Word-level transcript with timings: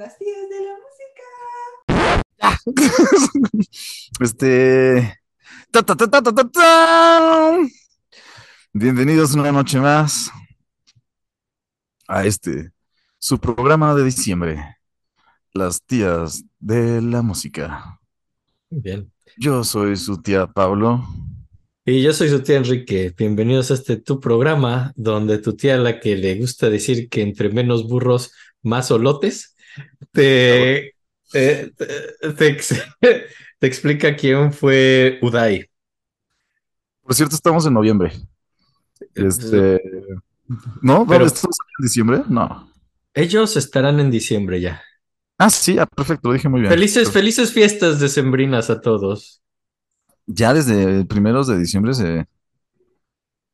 las 0.00 0.16
tías 0.16 0.48
de 0.48 0.60
la 0.64 0.72
música. 0.80 1.26
este. 4.20 5.20
ta, 5.70 5.82
ta, 5.82 5.94
ta, 5.94 6.08
ta, 6.08 6.22
ta, 6.22 6.32
ta, 6.32 6.48
ta. 6.48 7.58
Bienvenidos 8.72 9.34
una 9.34 9.52
noche 9.52 9.78
más 9.78 10.30
a 12.08 12.24
este, 12.24 12.70
su 13.18 13.38
programa 13.38 13.94
de 13.94 14.04
diciembre, 14.04 14.78
Las 15.52 15.82
tías 15.82 16.44
de 16.58 17.02
la 17.02 17.20
música. 17.20 18.00
Bien. 18.70 19.12
Yo 19.36 19.62
soy 19.64 19.98
su 19.98 20.22
tía 20.22 20.46
Pablo. 20.46 21.06
Y 21.84 22.00
yo 22.00 22.14
soy 22.14 22.30
su 22.30 22.42
tía 22.42 22.56
Enrique. 22.56 23.12
Bienvenidos 23.14 23.70
a 23.70 23.74
este 23.74 23.98
tu 23.98 24.18
programa, 24.18 24.94
donde 24.96 25.36
tu 25.36 25.56
tía, 25.56 25.76
la 25.76 26.00
que 26.00 26.16
le 26.16 26.36
gusta 26.36 26.70
decir 26.70 27.10
que 27.10 27.20
entre 27.20 27.50
menos 27.50 27.86
burros, 27.86 28.32
más 28.62 28.90
olotes, 28.90 29.56
te, 30.12 30.94
te, 31.30 31.70
te- 31.70 32.32
te 32.36 32.46
ex- 32.48 32.82
te 33.00 33.66
explica 33.66 34.14
quién 34.16 34.52
fue 34.52 35.18
Uday. 35.22 35.66
Por 37.02 37.14
cierto, 37.14 37.34
estamos 37.34 37.66
en 37.66 37.74
noviembre. 37.74 38.12
Este. 39.14 39.80
¿No? 40.82 41.06
Pero- 41.06 41.26
¿Estamos 41.26 41.56
en 41.78 41.82
diciembre? 41.84 42.22
No. 42.28 42.70
Ellos 43.14 43.56
estarán 43.56 43.98
en 44.00 44.10
diciembre 44.10 44.60
ya. 44.60 44.82
Ah, 45.38 45.50
sí, 45.50 45.78
ah, 45.78 45.86
perfecto, 45.86 46.28
lo 46.28 46.34
dije 46.34 46.48
muy 46.48 46.60
bien. 46.60 46.70
Felices, 46.72 47.10
felices 47.10 47.52
fiestas 47.52 47.98
decembrinas 47.98 48.68
a 48.70 48.80
todos. 48.80 49.42
Ya 50.26 50.52
desde 50.54 51.04
primeros 51.06 51.46
de 51.48 51.58
diciembre 51.58 51.94
se, 51.94 52.26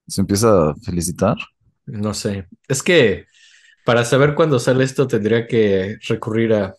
se 0.06 0.20
empieza 0.20 0.70
a 0.70 0.74
felicitar. 0.74 1.36
No 1.86 2.12
sé. 2.12 2.48
Es 2.68 2.82
que 2.82 3.26
para 3.86 4.04
saber 4.04 4.34
cuándo 4.34 4.58
sale 4.58 4.82
esto 4.82 5.06
tendría 5.06 5.46
que 5.46 5.96
recurrir 6.08 6.52
a 6.54 6.74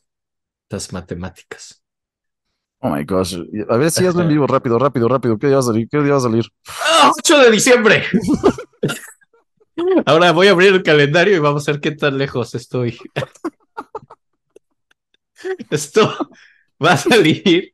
las 0.69 0.91
matemáticas. 0.91 1.81
Oh 2.79 2.89
my 2.89 3.05
gosh. 3.05 3.37
A 3.69 3.77
ver 3.77 3.91
si 3.91 4.05
hazlo 4.05 4.23
en 4.23 4.27
vivo, 4.27 4.45
rápido, 4.45 4.77
rápido, 4.77 5.07
rápido. 5.07 5.39
¿Qué 5.39 5.47
día 5.47 5.55
va 5.55 5.61
a 5.61 5.63
salir? 5.63 5.87
¿Qué 5.89 5.99
día 5.99 6.11
va 6.11 6.17
a 6.17 6.21
salir? 6.21 6.45
¡Ah, 6.67 7.13
8 7.17 7.39
de 7.39 7.51
diciembre. 7.51 8.03
Ahora 10.05 10.33
voy 10.33 10.47
a 10.47 10.51
abrir 10.51 10.73
el 10.73 10.83
calendario 10.83 11.37
y 11.37 11.39
vamos 11.39 11.65
a 11.67 11.71
ver 11.71 11.79
qué 11.79 11.91
tan 11.91 12.17
lejos 12.17 12.53
estoy. 12.55 12.97
Esto 15.69 16.13
va 16.83 16.91
a 16.91 16.97
salir 16.97 17.73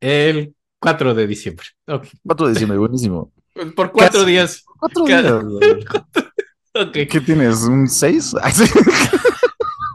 el 0.00 0.54
4 0.78 1.14
de 1.14 1.26
diciembre. 1.26 1.66
Ok. 1.86 2.06
4 2.24 2.46
de 2.46 2.52
diciembre, 2.54 2.78
buenísimo. 2.78 3.30
Por 3.74 3.92
cuatro 3.92 4.20
Casi. 4.20 4.30
días. 4.30 4.64
Cuatro 4.78 5.04
días. 5.04 5.22
¿Qué 6.92 7.20
tienes? 7.20 7.62
¿Un 7.62 7.88
6? 7.88 8.34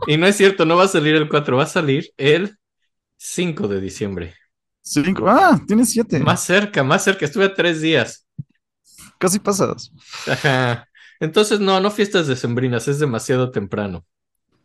Y 0.07 0.17
no 0.17 0.25
es 0.25 0.35
cierto, 0.35 0.65
no 0.65 0.75
va 0.75 0.85
a 0.85 0.87
salir 0.87 1.15
el 1.15 1.29
4, 1.29 1.57
va 1.57 1.63
a 1.63 1.67
salir 1.67 2.11
el 2.17 2.57
5 3.17 3.67
de 3.67 3.79
diciembre. 3.79 4.35
Cinco. 4.81 5.29
Ah, 5.29 5.59
tienes 5.67 5.91
7. 5.91 6.19
Más 6.19 6.43
cerca, 6.43 6.83
más 6.83 7.03
cerca. 7.03 7.23
Estuve 7.23 7.45
a 7.45 7.53
tres 7.53 7.81
días. 7.81 8.25
Casi 9.19 9.37
pasas. 9.37 9.91
Ajá. 10.27 10.87
Entonces, 11.19 11.59
no, 11.59 11.79
no 11.79 11.91
fiestas 11.91 12.25
decembrinas, 12.25 12.87
es 12.87 12.97
demasiado 12.97 13.51
temprano. 13.51 14.03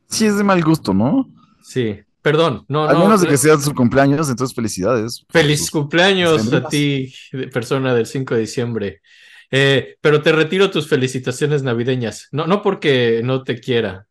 Sí, 0.09 0.25
es 0.25 0.39
de 0.39 0.45
mal 0.45 0.63
gusto, 0.65 0.95
¿no? 0.95 1.29
Sí, 1.63 2.01
perdón, 2.23 2.65
no, 2.69 2.89
Al 2.89 2.95
no. 2.97 3.05
menos 3.05 3.21
de 3.21 3.29
que 3.29 3.37
sea 3.37 3.59
su 3.59 3.75
cumpleaños, 3.75 4.31
entonces 4.31 4.55
felicidades. 4.55 5.27
Feliz 5.29 5.71
cumpleaños 5.71 6.51
a 6.53 6.67
ti, 6.67 7.13
persona 7.53 7.93
del 7.95 8.07
5 8.07 8.35
de 8.35 8.41
diciembre. 8.41 9.03
Eh, 9.51 9.97
pero 10.01 10.23
te 10.23 10.33
retiro 10.33 10.71
tus 10.71 10.89
felicitaciones 10.89 11.63
navideñas. 11.63 12.29
No, 12.33 12.47
no 12.47 12.63
porque 12.63 13.21
no 13.25 13.43
te 13.45 13.61
quiera. 13.61 14.07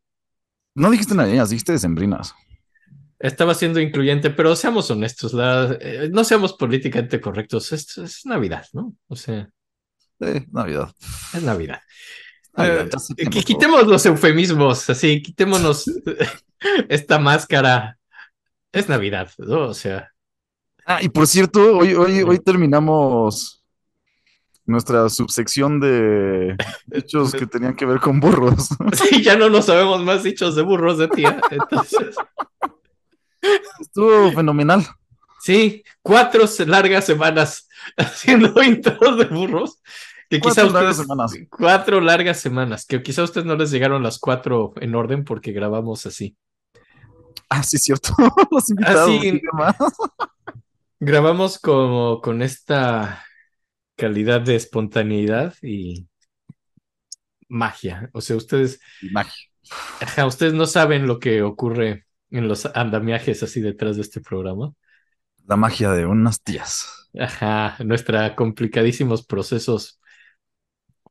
No 0.75 0.89
dijiste 0.91 1.16
navideñas, 1.16 1.50
dijiste 1.50 1.72
decembrinas. 1.73 2.33
Estaba 3.19 3.53
siendo 3.53 3.80
incluyente, 3.80 4.30
pero 4.30 4.56
seamos 4.56 4.91
honestos, 4.91 5.33
la- 5.33 5.78
eh, 5.80 6.09
no 6.11 6.23
seamos 6.23 6.53
políticamente 6.53 7.19
correctos. 7.22 7.72
Es, 7.72 7.97
es 7.97 8.25
Navidad, 8.25 8.66
¿no? 8.73 8.94
O 9.08 9.16
sea, 9.16 9.50
Eh, 10.19 10.45
Navidad. 10.51 10.91
es 11.34 11.44
Navidad. 11.44 11.81
Navidad, 12.57 12.88
Eh, 13.18 13.29
quitemos 13.29 13.85
los 13.88 14.06
eufemismos, 14.06 14.90
así, 14.90 15.22
quitémonos 15.22 15.85
esta 16.90 17.19
máscara. 17.19 17.97
Es 18.72 18.88
Navidad, 18.90 19.29
¿no? 19.38 19.69
O 19.69 19.74
sea, 19.74 20.12
Ah, 20.85 21.01
y 21.01 21.09
por 21.09 21.25
cierto, 21.25 21.78
hoy, 21.79 21.95
hoy, 21.95 22.22
hoy 22.22 22.40
terminamos 22.40 23.63
nuestra 24.65 25.07
subsección 25.09 25.79
de 25.79 26.55
hechos 26.91 27.31
que 27.33 27.45
tenían 27.47 27.75
que 27.75 27.85
ver 27.85 27.99
con 27.99 28.19
burros. 28.19 28.69
sí, 29.09 29.21
ya 29.23 29.35
no 29.35 29.49
nos 29.49 29.65
sabemos 29.65 30.03
más 30.03 30.23
dichos 30.23 30.55
de 30.55 30.61
burros 30.63 30.97
de 30.97 31.07
tía. 31.09 31.39
Entonces, 31.51 32.15
Estuvo 33.79 34.31
fenomenal. 34.31 34.85
sí, 35.41 35.83
cuatro 36.01 36.45
largas 36.65 37.05
semanas 37.05 37.67
haciendo 37.97 38.61
intros 38.63 39.17
de 39.17 39.25
burros. 39.25 39.81
Que 40.27 40.41
quizá 40.41 40.63
Cuatro 40.63 40.73
largas 40.73 40.99
ustedes, 40.99 41.07
semanas. 41.07 41.33
cuatro 41.51 42.01
largas 42.01 42.39
semanas, 42.39 42.85
que 42.87 43.03
quizá 43.03 43.21
a 43.21 43.25
ustedes 43.25 43.45
no 43.45 43.55
les 43.55 43.69
llegaron 43.69 44.01
las 44.01 44.17
cuatro 44.17 44.73
en 44.77 44.95
orden 44.95 45.23
porque 45.23 45.51
grabamos 45.51 46.07
así. 46.07 46.35
Ah, 47.47 47.61
sí, 47.61 47.77
cierto. 47.77 48.09
Los 48.49 48.67
invitados. 48.71 49.07
sí. 49.07 49.19
y 49.27 49.31
demás. 49.39 49.75
Grabamos 50.99 51.59
como 51.59 52.21
con 52.21 52.41
esta 52.41 53.23
calidad 53.95 54.41
de 54.41 54.56
espontaneidad 54.56 55.56
y 55.61 56.07
magia. 57.50 58.09
O 58.13 58.22
sea, 58.22 58.35
ustedes, 58.35 58.79
magia. 59.01 59.50
ajá, 60.00 60.25
ustedes 60.25 60.53
no 60.53 60.66
saben 60.66 61.07
lo 61.07 61.19
que 61.19 61.41
ocurre 61.41 62.06
en 62.31 62.47
los 62.47 62.66
andamiajes 62.66 63.44
así 63.44 63.61
detrás 63.61 63.95
de 63.95 64.01
este 64.03 64.22
programa. 64.22 64.73
La 65.47 65.56
magia 65.56 65.91
de 65.91 66.06
unas 66.06 66.41
tías. 66.41 67.09
Ajá, 67.17 67.78
nuestra 67.83 68.35
complicadísimos 68.35 69.25
procesos 69.25 70.00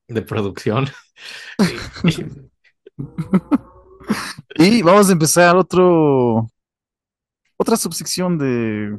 de 0.08 0.22
producción. 0.22 0.86
Y 4.56 4.82
vamos 4.82 5.08
a 5.08 5.12
empezar 5.12 5.56
otro. 5.56 6.46
Otra 7.56 7.76
subsección 7.76 8.38
de. 8.38 8.98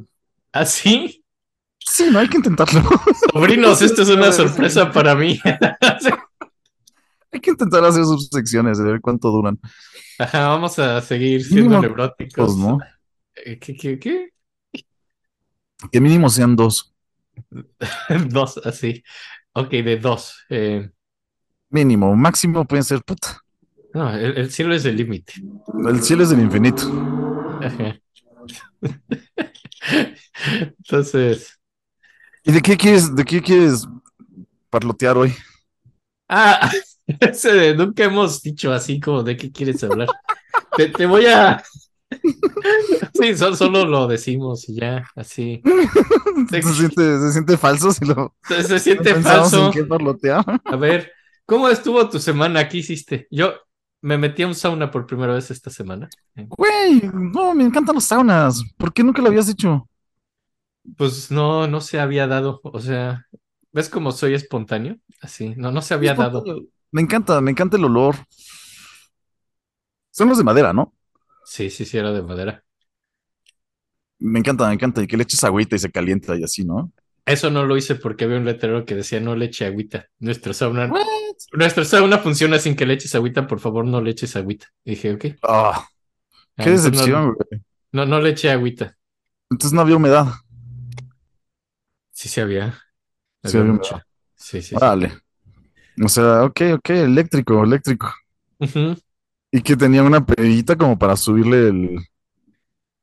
Así, 0.52 1.08
Sí, 1.08 1.24
no 2.10 2.18
hay 2.18 2.28
que 2.28 2.36
intentarlo. 2.36 2.82
sobrinos, 3.32 3.82
esto 3.82 4.02
es 4.02 4.08
una 4.08 4.32
sorpresa 4.32 4.90
para 4.90 5.14
mí. 5.14 5.40
hay 7.32 7.40
que 7.40 7.50
intentar 7.50 7.84
hacer 7.84 8.04
subsecciones, 8.04 8.80
a 8.80 8.84
ver 8.84 9.00
cuánto 9.00 9.30
duran. 9.30 9.58
Ajá, 10.18 10.48
vamos 10.48 10.78
a 10.78 11.00
seguir 11.00 11.44
siendo 11.44 11.80
neuróticos. 11.80 12.56
¿no? 12.56 12.78
Eh, 13.34 13.58
¿Qué, 13.58 13.76
qué, 13.76 13.98
qué? 13.98 14.30
Que 15.92 16.00
mínimo 16.00 16.30
sean 16.30 16.56
dos. 16.56 16.94
Dos, 18.30 18.56
así. 18.64 19.02
Ok, 19.52 19.70
de 19.70 19.98
dos. 19.98 20.42
Eh, 20.48 20.88
Mínimo. 21.68 22.16
Máximo 22.16 22.64
pueden 22.64 22.82
ser. 22.82 23.02
Puta. 23.02 23.42
no, 23.92 24.10
el, 24.14 24.38
el 24.38 24.50
cielo 24.50 24.74
es 24.74 24.86
el 24.86 24.96
límite. 24.96 25.34
El 25.86 26.02
cielo 26.02 26.22
es 26.22 26.30
del 26.30 26.40
infinito. 26.40 26.82
Ajá. 27.60 28.00
Entonces, 30.78 31.55
¿Y 32.46 32.52
de 32.52 32.62
qué 32.62 32.76
quieres, 32.76 33.14
de 33.14 33.24
qué 33.24 33.42
quieres 33.42 33.86
parlotear 34.70 35.16
hoy? 35.18 35.34
ah, 36.28 36.70
ese 37.06 37.52
de 37.52 37.74
nunca 37.74 38.04
hemos 38.04 38.42
dicho 38.42 38.72
así 38.72 39.00
como 39.00 39.22
de 39.22 39.36
qué 39.36 39.52
quieres 39.52 39.82
hablar. 39.84 40.08
Te, 40.76 40.88
te 40.90 41.06
voy 41.06 41.26
a. 41.26 41.62
Sí, 43.14 43.36
so- 43.36 43.54
solo 43.56 43.84
lo 43.84 44.06
decimos 44.06 44.68
y 44.68 44.76
ya, 44.76 45.04
así. 45.16 45.60
Se 46.50 46.62
siente, 46.62 47.18
se 47.20 47.32
siente 47.32 47.56
falso 47.56 47.92
si 47.92 48.04
lo 48.04 48.34
Se, 48.46 48.62
se 48.62 48.78
siente 48.78 49.14
falso. 49.16 49.66
en 49.66 49.72
qué 49.72 49.84
parlotear. 49.84 50.44
A 50.64 50.76
ver, 50.76 51.12
¿cómo 51.46 51.68
estuvo 51.68 52.08
tu 52.08 52.18
semana? 52.20 52.68
¿Qué 52.68 52.78
hiciste? 52.78 53.26
Yo 53.30 53.54
me 54.02 54.18
metí 54.18 54.42
a 54.42 54.46
un 54.46 54.54
sauna 54.54 54.90
por 54.90 55.06
primera 55.06 55.34
vez 55.34 55.50
esta 55.50 55.70
semana. 55.70 56.08
Güey, 56.34 57.02
no, 57.12 57.54
me 57.54 57.64
encantan 57.64 57.94
los 57.96 58.04
saunas. 58.04 58.62
¿Por 58.76 58.92
qué 58.92 59.02
nunca 59.02 59.20
lo 59.22 59.28
habías 59.28 59.48
hecho? 59.48 59.88
Pues 60.96 61.30
no, 61.30 61.66
no 61.66 61.80
se 61.80 61.98
había 62.00 62.26
dado. 62.26 62.60
O 62.64 62.80
sea, 62.80 63.26
¿ves 63.72 63.88
cómo 63.88 64.12
soy 64.12 64.34
espontáneo? 64.34 64.96
Así, 65.20 65.54
no, 65.56 65.72
no 65.72 65.82
se 65.82 65.94
había 65.94 66.14
dado. 66.14 66.44
Me 66.92 67.02
encanta, 67.02 67.40
me 67.40 67.50
encanta 67.52 67.76
el 67.76 67.84
olor. 67.84 68.16
Son 70.10 70.28
los 70.28 70.38
de 70.38 70.44
madera, 70.44 70.72
¿no? 70.72 70.92
Sí, 71.44 71.70
sí, 71.70 71.84
sí, 71.86 71.96
era 71.98 72.12
de 72.12 72.20
madera. 72.22 72.62
Me 74.18 74.38
encanta, 74.40 74.68
me 74.68 74.74
encanta. 74.74 75.02
Y 75.02 75.06
que 75.06 75.16
le 75.16 75.22
eches 75.22 75.42
agüita 75.44 75.76
y 75.76 75.78
se 75.78 75.90
calienta 75.90 76.36
y 76.36 76.42
así, 76.44 76.64
¿no? 76.64 76.92
Eso 77.24 77.50
no 77.50 77.64
lo 77.66 77.76
hice 77.76 77.96
porque 77.96 78.24
había 78.24 78.36
un 78.38 78.44
letrero 78.44 78.84
que 78.84 78.94
decía 78.94 79.20
no 79.20 79.34
le 79.36 79.46
eche 79.46 79.66
agüita. 79.66 80.06
Nuestro 80.20 80.52
sauna, 80.54 80.86
What? 80.90 81.36
nuestro 81.52 81.84
sauna 81.84 82.18
funciona 82.18 82.58
sin 82.58 82.76
que 82.76 82.86
le 82.86 82.94
eches 82.94 83.14
agüita, 83.14 83.46
por 83.46 83.60
favor, 83.60 83.84
no 83.86 84.00
le 84.00 84.10
eches 84.12 84.36
agüita. 84.36 84.68
Y 84.84 84.90
dije, 84.92 85.12
ok. 85.14 85.24
Ah, 85.42 85.86
Ah, 86.58 86.64
qué 86.64 86.70
decepción, 86.70 87.26
No, 87.26 87.34
güey. 87.34 87.62
no, 87.92 88.06
no 88.06 88.20
le 88.20 88.30
eché 88.30 88.50
agüita. 88.50 88.96
Entonces 89.50 89.72
no 89.74 89.80
había 89.80 89.96
humedad. 89.96 90.26
Sí, 92.16 92.28
sí 92.30 92.40
había. 92.40 92.78
Sí 93.44 93.58
Había 93.58 93.60
había 93.60 93.72
mucha. 93.72 94.06
Sí, 94.36 94.62
sí. 94.62 94.76
Vale. 94.80 95.18
O 96.04 96.08
sea, 96.08 96.44
ok, 96.44 96.60
ok, 96.76 96.90
eléctrico, 96.90 97.64
eléctrico. 97.64 98.12
Y 99.52 99.62
que 99.62 99.76
tenía 99.76 100.04
una 100.04 100.24
perillita 100.24 100.76
como 100.76 100.96
para 100.98 101.16
subirle 101.16 101.68
el. 101.68 101.98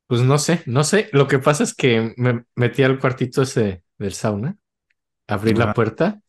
Pues 0.07 0.21
no 0.21 0.38
sé, 0.38 0.62
no 0.65 0.83
sé. 0.83 1.10
Lo 1.13 1.27
que 1.27 1.39
pasa 1.39 1.63
es 1.63 1.74
que 1.74 2.13
me 2.18 2.45
metí 2.56 2.83
al 2.83 3.00
cuartito 3.00 3.42
ese 3.42 3.83
del 3.98 4.13
sauna, 4.13 4.57
abrí 5.27 5.54
la 5.56 5.74
puerta 5.74 6.21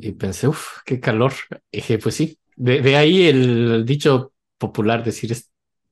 y 0.00 0.12
pensé, 0.12 0.48
uff, 0.48 0.78
qué 0.84 1.00
calor. 1.00 1.32
Y 1.70 1.78
dije, 1.78 1.98
pues 1.98 2.14
sí, 2.14 2.38
de, 2.56 2.80
de 2.80 2.96
ahí 2.96 3.26
el 3.28 3.84
dicho 3.86 4.32
popular 4.58 5.04
decir, 5.04 5.36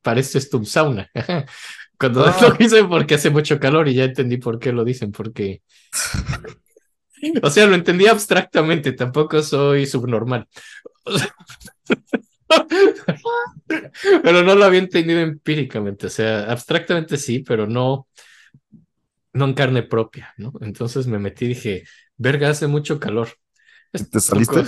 para 0.03 0.21
esto 0.21 0.39
es 0.39 0.51
tu 0.51 0.65
sauna. 0.65 1.11
Cuando 1.99 2.25
Ah. 2.25 2.37
lo 2.43 2.51
dicen 2.55 2.89
porque 2.89 3.15
hace 3.15 3.31
mucho 3.31 3.59
calor 3.59 3.89
y 3.89 3.95
ya 3.95 4.05
entendí 4.05 4.37
por 4.39 4.59
qué 4.59 4.73
lo 4.73 4.85
dicen, 4.85 5.13
porque... 5.13 5.63
O 7.43 7.51
sea, 7.51 7.67
lo 7.67 7.75
entendí 7.75 8.07
abstractamente, 8.07 8.93
tampoco 8.93 9.43
soy 9.43 9.87
subnormal. 9.87 10.47
Pero 14.23 14.43
no 14.43 14.55
lo 14.55 14.65
había 14.65 14.79
entendido 14.81 15.21
empíricamente, 15.21 16.07
o 16.07 16.11
sea, 16.11 16.51
abstractamente 16.51 17.17
sí, 17.17 17.41
pero 17.41 17.67
no, 17.67 18.07
no 19.33 19.45
en 19.47 19.55
carne 19.55 19.83
propia, 19.83 20.33
¿no? 20.37 20.53
Entonces 20.61 21.07
me 21.07 21.19
metí 21.19 21.47
y 21.47 21.49
dije, 21.49 21.85
verga, 22.17 22.51
hace 22.51 22.67
mucho 22.67 23.01
calor. 23.01 23.29
¿Te 23.93 24.21
saliste? 24.21 24.61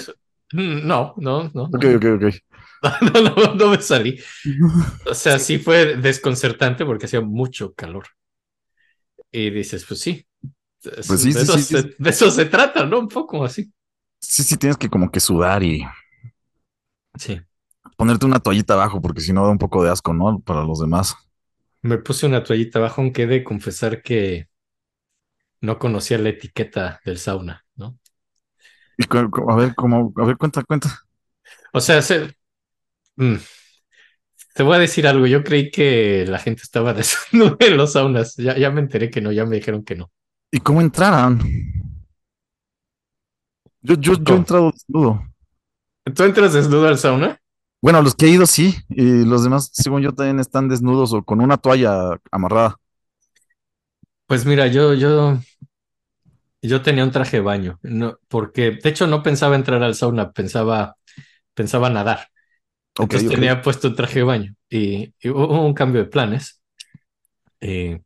Mm, 0.53 0.87
No, 0.87 1.15
no, 1.19 1.51
no, 1.55 1.65
Ok, 1.65 1.85
no, 1.85 1.97
ok, 1.97 2.05
ok. 2.25 2.35
no, 3.15 3.21
no, 3.23 3.55
no 3.55 3.71
me 3.71 3.81
salí. 3.81 4.21
O 5.05 5.15
sea, 5.15 5.39
sí 5.39 5.59
fue 5.59 5.97
desconcertante 5.97 6.85
porque 6.87 7.07
hacía 7.07 7.21
mucho 7.23 7.75
calor. 7.75 8.07
Y 9.33 9.51
dices, 9.51 9.85
pues 9.87 10.01
sí. 10.01 10.27
Pues 11.07 11.23
sí, 11.23 11.33
de, 11.33 11.43
sí, 11.45 11.45
eso 11.45 11.59
se, 11.59 11.83
sí. 11.83 11.95
de 11.99 12.11
eso 12.11 12.31
se 12.31 12.47
trata, 12.47 12.85
¿no? 12.87 13.01
Un 13.01 13.09
poco 13.09 13.45
así. 13.45 13.73
Sí, 14.21 14.45
sí, 14.45 14.57
tienes 14.57 14.77
que 14.77 14.89
como 14.89 15.11
que 15.11 15.19
sudar 15.21 15.63
y 15.65 15.85
Sí. 17.19 17.41
ponerte 17.99 18.25
una 18.25 18.41
toallita 18.41 18.73
abajo, 18.73 19.03
porque 19.03 19.21
si 19.21 19.35
no 19.35 19.45
da 19.45 19.51
un 19.51 19.59
poco 19.59 19.85
de 19.85 19.91
asco, 19.91 20.15
¿no? 20.15 20.41
Para 20.41 20.65
los 20.65 20.81
demás. 20.81 21.15
Me 21.83 21.99
puse 21.99 22.25
una 22.27 22.45
toallita 22.45 22.79
abajo, 22.79 23.01
aunque 23.03 23.23
he 23.25 23.27
de 23.27 23.43
confesar 23.43 24.01
que 24.03 24.47
no 25.61 25.79
conocía 25.79 26.19
la 26.19 26.31
etiqueta 26.31 27.01
del 27.05 27.19
sauna, 27.19 27.65
¿no? 27.77 27.99
Y 28.97 29.05
a 29.05 29.55
ver, 29.57 29.75
como, 29.75 30.13
a 30.17 30.25
ver, 30.27 30.37
cuenta, 30.37 30.63
cuenta. 30.65 30.89
O 31.73 31.81
sea, 31.81 32.03
se- 32.03 32.35
mm, 33.19 33.37
te 34.55 34.62
voy 34.62 34.76
a 34.76 34.79
decir 34.79 35.06
algo. 35.06 35.26
Yo 35.26 35.44
creí 35.44 35.70
que 35.70 36.25
la 36.26 36.38
gente 36.38 36.62
estaba 36.62 36.94
desnuda 36.94 37.56
en 37.61 37.76
los 37.76 37.93
saunas. 37.93 38.37
Ya, 38.37 38.56
ya 38.56 38.70
me 38.70 38.81
enteré 38.81 39.11
que 39.11 39.20
no, 39.20 39.32
ya 39.32 39.44
me 39.47 39.56
dijeron 39.56 39.85
que 39.85 39.97
no. 39.97 40.11
¿Y 40.50 40.61
cómo 40.61 40.81
entraran? 40.81 41.41
Yo, 43.82 43.94
yo, 43.94 44.15
yo 44.15 44.35
he 44.35 44.37
entrado 44.37 44.70
desnudo. 44.73 45.23
¿Tú 46.15 46.25
entras 46.25 46.53
desnudo 46.55 46.88
al 46.88 46.99
sauna? 46.99 47.41
Bueno, 47.81 48.03
los 48.03 48.15
que 48.15 48.26
he 48.26 48.31
ido 48.31 48.47
sí, 48.47 48.75
y 48.88 49.25
los 49.25 49.44
demás, 49.44 49.71
según 49.73 50.03
yo, 50.03 50.12
también 50.12 50.41
están 50.41 50.69
desnudos 50.69 51.12
o 51.12 51.23
con 51.23 51.41
una 51.41 51.59
toalla 51.59 52.19
amarrada. 52.32 52.76
Pues 54.26 54.44
mira, 54.44 54.67
yo, 54.67 54.94
yo, 54.94 55.38
yo 56.61 56.82
tenía 56.82 57.05
un 57.05 57.12
traje 57.12 57.37
de 57.37 57.43
baño, 57.43 57.79
no, 57.82 58.19
porque 58.29 58.73
de 58.73 58.88
hecho 58.91 59.06
no 59.06 59.23
pensaba 59.23 59.55
entrar 59.55 59.82
al 59.82 59.94
sauna, 59.94 60.32
pensaba, 60.32 60.97
pensaba 61.55 61.88
nadar. 61.88 62.29
Entonces 63.05 63.29
tenía 63.29 63.62
puesto 63.62 63.89
un 63.89 63.97
traje 63.97 64.21
de 64.21 64.25
baño 64.25 64.55
y, 64.69 65.15
y 65.21 65.29
hubo 65.31 65.65
un 65.67 65.75
cambio 65.75 66.03
de 66.05 66.11
planes. 66.11 66.61
eh, 67.61 68.00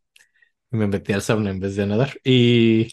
y 0.73 0.77
me 0.77 0.87
metí 0.89 1.13
al 1.13 1.23
sauna 1.23 1.51
en 1.51 1.61
vez 1.61 1.77
de 1.77 1.85
a 1.85 1.87
nadar. 1.87 2.13
Y 2.25 2.89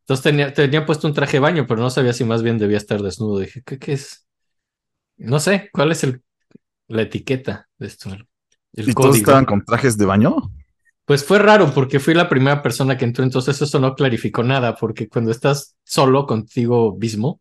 entonces 0.00 0.22
tenía, 0.24 0.52
tenía 0.52 0.86
puesto 0.86 1.06
un 1.06 1.14
traje 1.14 1.34
de 1.34 1.40
baño, 1.40 1.66
pero 1.66 1.80
no 1.80 1.90
sabía 1.90 2.12
si 2.12 2.24
más 2.24 2.42
bien 2.42 2.58
debía 2.58 2.78
estar 2.78 3.00
desnudo. 3.02 3.38
Dije, 3.40 3.62
¿qué, 3.64 3.78
qué 3.78 3.92
es? 3.94 4.26
No 5.18 5.40
sé, 5.40 5.70
¿cuál 5.72 5.92
es 5.92 6.04
el, 6.04 6.22
la 6.88 7.02
etiqueta 7.04 7.68
de 7.78 7.86
esto? 7.88 8.10
El, 8.12 8.28
el 8.74 8.86
¿Y 8.86 8.94
todos 8.94 9.16
estaban 9.16 9.46
con 9.46 9.64
trajes 9.64 9.96
de 9.96 10.04
baño? 10.04 10.36
Pues 11.04 11.24
fue 11.24 11.38
raro 11.40 11.72
porque 11.74 11.98
fui 12.00 12.14
la 12.14 12.28
primera 12.28 12.62
persona 12.62 12.96
que 12.96 13.04
entró, 13.04 13.24
entonces 13.24 13.60
eso 13.60 13.80
no 13.80 13.94
clarificó 13.96 14.42
nada, 14.44 14.76
porque 14.76 15.08
cuando 15.08 15.32
estás 15.32 15.76
solo 15.84 16.26
contigo 16.26 16.96
mismo 16.98 17.40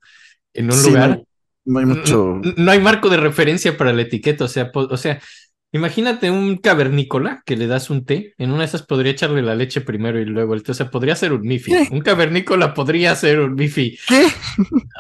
en 0.54 0.72
un 0.72 0.82
Sí, 0.82 0.84
lugar, 0.84 1.22
no 1.22 1.26
no 1.66 1.80
hay 1.80 1.86
mucho. 1.86 2.42
no 2.58 2.72
hay 2.72 2.80
marco 2.80 3.10
de 3.10 3.18
referencia 3.18 3.78
para 3.78 3.94
la 3.94 4.04
etiqueta, 4.04 4.46
o 4.46 4.48
sea, 4.48 4.72
o 4.74 4.98
sea, 4.98 5.22
imagínate 5.72 6.32
un 6.32 6.58
cavernícola 6.58 7.44
que 7.46 7.58
le 7.58 7.68
das 7.68 7.90
un 7.90 8.06
té, 8.06 8.34
en 8.38 8.52
una 8.52 8.60
de 8.60 8.66
esas 8.66 8.84
podría 8.84 9.12
echarle 9.12 9.42
la 9.42 9.56
leche 9.56 9.82
primero 9.82 10.20
y 10.20 10.26
luego 10.26 10.54
el 10.54 10.64
té, 10.64 10.72
o 10.72 10.76
sea, 10.76 10.90
podría 10.90 11.16
ser 11.16 11.34
un 11.34 11.42
mifi, 11.42 11.72
¿Qué? 11.72 11.88
un 11.92 12.02
cavernícola 12.02 12.74
podría 12.74 13.16
ser 13.16 13.40
un 13.40 13.54
mifi, 13.56 13.98
¿Qué? 14.08 14.28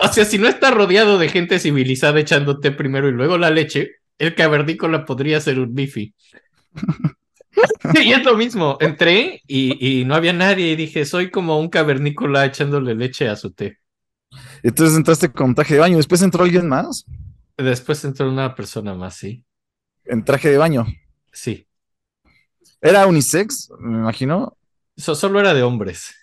o 0.01 0.07
sea, 0.11 0.25
si 0.25 0.37
no 0.37 0.47
está 0.47 0.71
rodeado 0.71 1.17
de 1.17 1.29
gente 1.29 1.59
civilizada 1.59 2.19
echando 2.19 2.59
té 2.59 2.71
primero 2.71 3.09
y 3.09 3.13
luego 3.13 3.37
la 3.37 3.49
leche, 3.49 3.91
el 4.17 4.35
cavernícola 4.35 5.05
podría 5.05 5.39
ser 5.41 5.59
un 5.59 5.73
mifi. 5.73 6.13
Y 8.01 8.13
es 8.13 8.23
lo 8.23 8.37
mismo, 8.37 8.77
entré 8.79 9.41
y, 9.47 10.01
y 10.01 10.05
no 10.05 10.15
había 10.15 10.33
nadie 10.33 10.71
y 10.71 10.75
dije, 10.75 11.03
soy 11.05 11.29
como 11.29 11.59
un 11.59 11.69
cavernícola 11.69 12.45
echándole 12.45 12.95
leche 12.95 13.27
a 13.27 13.35
su 13.35 13.51
té. 13.51 13.79
Entonces 14.63 14.97
entraste 14.97 15.31
con 15.31 15.55
traje 15.55 15.75
de 15.75 15.79
baño. 15.81 15.97
Después 15.97 16.21
entró 16.21 16.43
alguien 16.43 16.67
más 16.67 17.05
Después 17.57 18.03
entró 18.05 18.27
una 18.27 18.55
persona 18.55 18.95
más, 18.95 19.13
sí. 19.15 19.45
en 20.05 20.23
traje 20.25 20.49
de 20.49 20.57
baño. 20.57 20.85
Sí, 21.31 21.67
Era 22.81 23.07
unisex, 23.07 23.69
me 23.79 23.97
imagino. 23.99 24.57
eso 24.95 25.15
solo 25.15 25.39
era 25.39 25.53
de 25.53 25.63
hombres. 25.63 26.13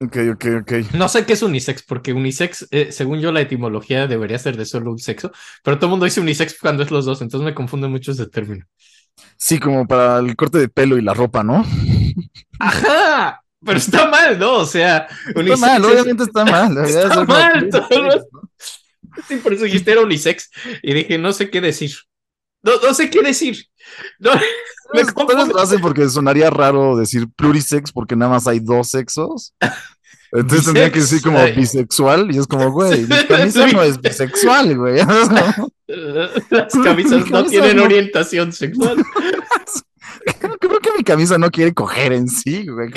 Ok, 0.00 0.16
ok, 0.34 0.44
ok. 0.62 0.72
No 0.92 1.08
sé 1.08 1.24
qué 1.24 1.32
es 1.34 1.42
unisex, 1.42 1.82
porque 1.84 2.12
unisex, 2.12 2.66
eh, 2.70 2.92
según 2.92 3.20
yo, 3.20 3.32
la 3.32 3.40
etimología 3.40 4.06
debería 4.06 4.38
ser 4.38 4.56
de 4.56 4.66
solo 4.66 4.90
un 4.92 4.98
sexo, 4.98 5.32
pero 5.64 5.78
todo 5.78 5.86
el 5.86 5.90
mundo 5.92 6.04
dice 6.04 6.20
unisex 6.20 6.58
cuando 6.60 6.82
es 6.82 6.90
los 6.90 7.04
dos, 7.06 7.22
entonces 7.22 7.44
me 7.46 7.54
confunde 7.54 7.88
mucho 7.88 8.12
ese 8.12 8.26
término. 8.28 8.66
Sí, 9.36 9.58
como 9.58 9.86
para 9.86 10.18
el 10.20 10.36
corte 10.36 10.58
de 10.58 10.68
pelo 10.68 10.96
y 10.96 11.02
la 11.02 11.14
ropa, 11.14 11.42
¿no? 11.42 11.64
¡Ajá! 12.58 13.41
Pero 13.64 13.78
está 13.78 14.08
mal, 14.08 14.38
¿no? 14.38 14.54
O 14.58 14.66
sea, 14.66 15.06
Está 15.26 15.40
unisex 15.40 15.60
mal, 15.60 15.82
es- 15.84 15.90
obviamente 15.90 16.24
está 16.24 16.44
mal. 16.44 16.78
Está 16.78 17.24
mal. 17.26 18.26
Sí, 19.28 19.36
por 19.36 19.52
eso 19.52 19.64
dijiste 19.64 19.92
era 19.92 20.00
unisex. 20.00 20.48
Y 20.82 20.94
dije, 20.94 21.18
no 21.18 21.34
sé 21.34 21.50
qué 21.50 21.60
decir. 21.60 21.92
No, 22.62 22.72
no 22.82 22.94
sé 22.94 23.10
qué 23.10 23.20
decir. 23.20 23.66
No, 24.18 24.30
lo 25.52 25.58
hacen 25.60 25.80
porque 25.82 26.08
sonaría 26.08 26.48
raro 26.48 26.96
decir 26.96 27.28
plurisex 27.36 27.92
porque 27.92 28.16
nada 28.16 28.30
más 28.32 28.46
hay 28.46 28.60
dos 28.60 28.88
sexos. 28.88 29.54
Entonces 30.32 30.64
tendría 30.64 30.90
que 30.90 31.00
decir 31.00 31.20
como 31.20 31.38
Bisex. 31.40 31.56
bisexual 31.58 32.34
y 32.34 32.38
es 32.38 32.46
como, 32.46 32.72
güey, 32.72 33.02
mi 33.02 33.26
camisa 33.26 33.66
no 33.66 33.82
es 33.82 34.00
bisexual, 34.00 34.78
güey. 34.78 35.02
Las 36.48 36.72
camisas 36.72 37.28
no 37.30 37.44
tienen 37.44 37.76
no. 37.76 37.84
orientación 37.84 38.50
sexual. 38.50 38.96
Creo 40.58 40.80
que 40.80 40.92
mi 40.96 41.04
camisa 41.04 41.36
no 41.36 41.50
quiere 41.50 41.74
coger 41.74 42.14
en 42.14 42.28
sí, 42.28 42.66
güey. 42.66 42.90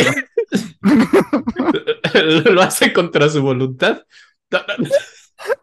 Lo 2.45 2.61
hace 2.61 2.93
contra 2.93 3.29
su 3.29 3.41
voluntad. 3.41 4.03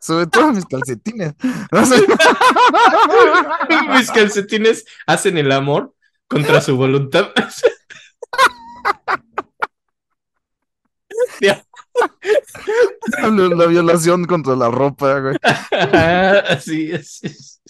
Sobre 0.01 0.27
todo 0.27 0.53
mis 0.53 0.67
calcetines. 0.67 1.35
No 1.73 1.87
sé. 1.87 2.05
Mis 3.97 4.11
calcetines 4.11 4.85
hacen 5.07 5.39
el 5.39 5.51
amor 5.53 5.95
contra 6.29 6.61
su 6.61 6.77
voluntad. 6.77 7.31
La, 11.41 11.65
la 13.31 13.67
violación 13.67 14.25
contra 14.25 14.57
la 14.57 14.71
ropa, 14.71 15.19
güey. 15.21 15.37
Así 16.49 16.91
es. 16.93 17.61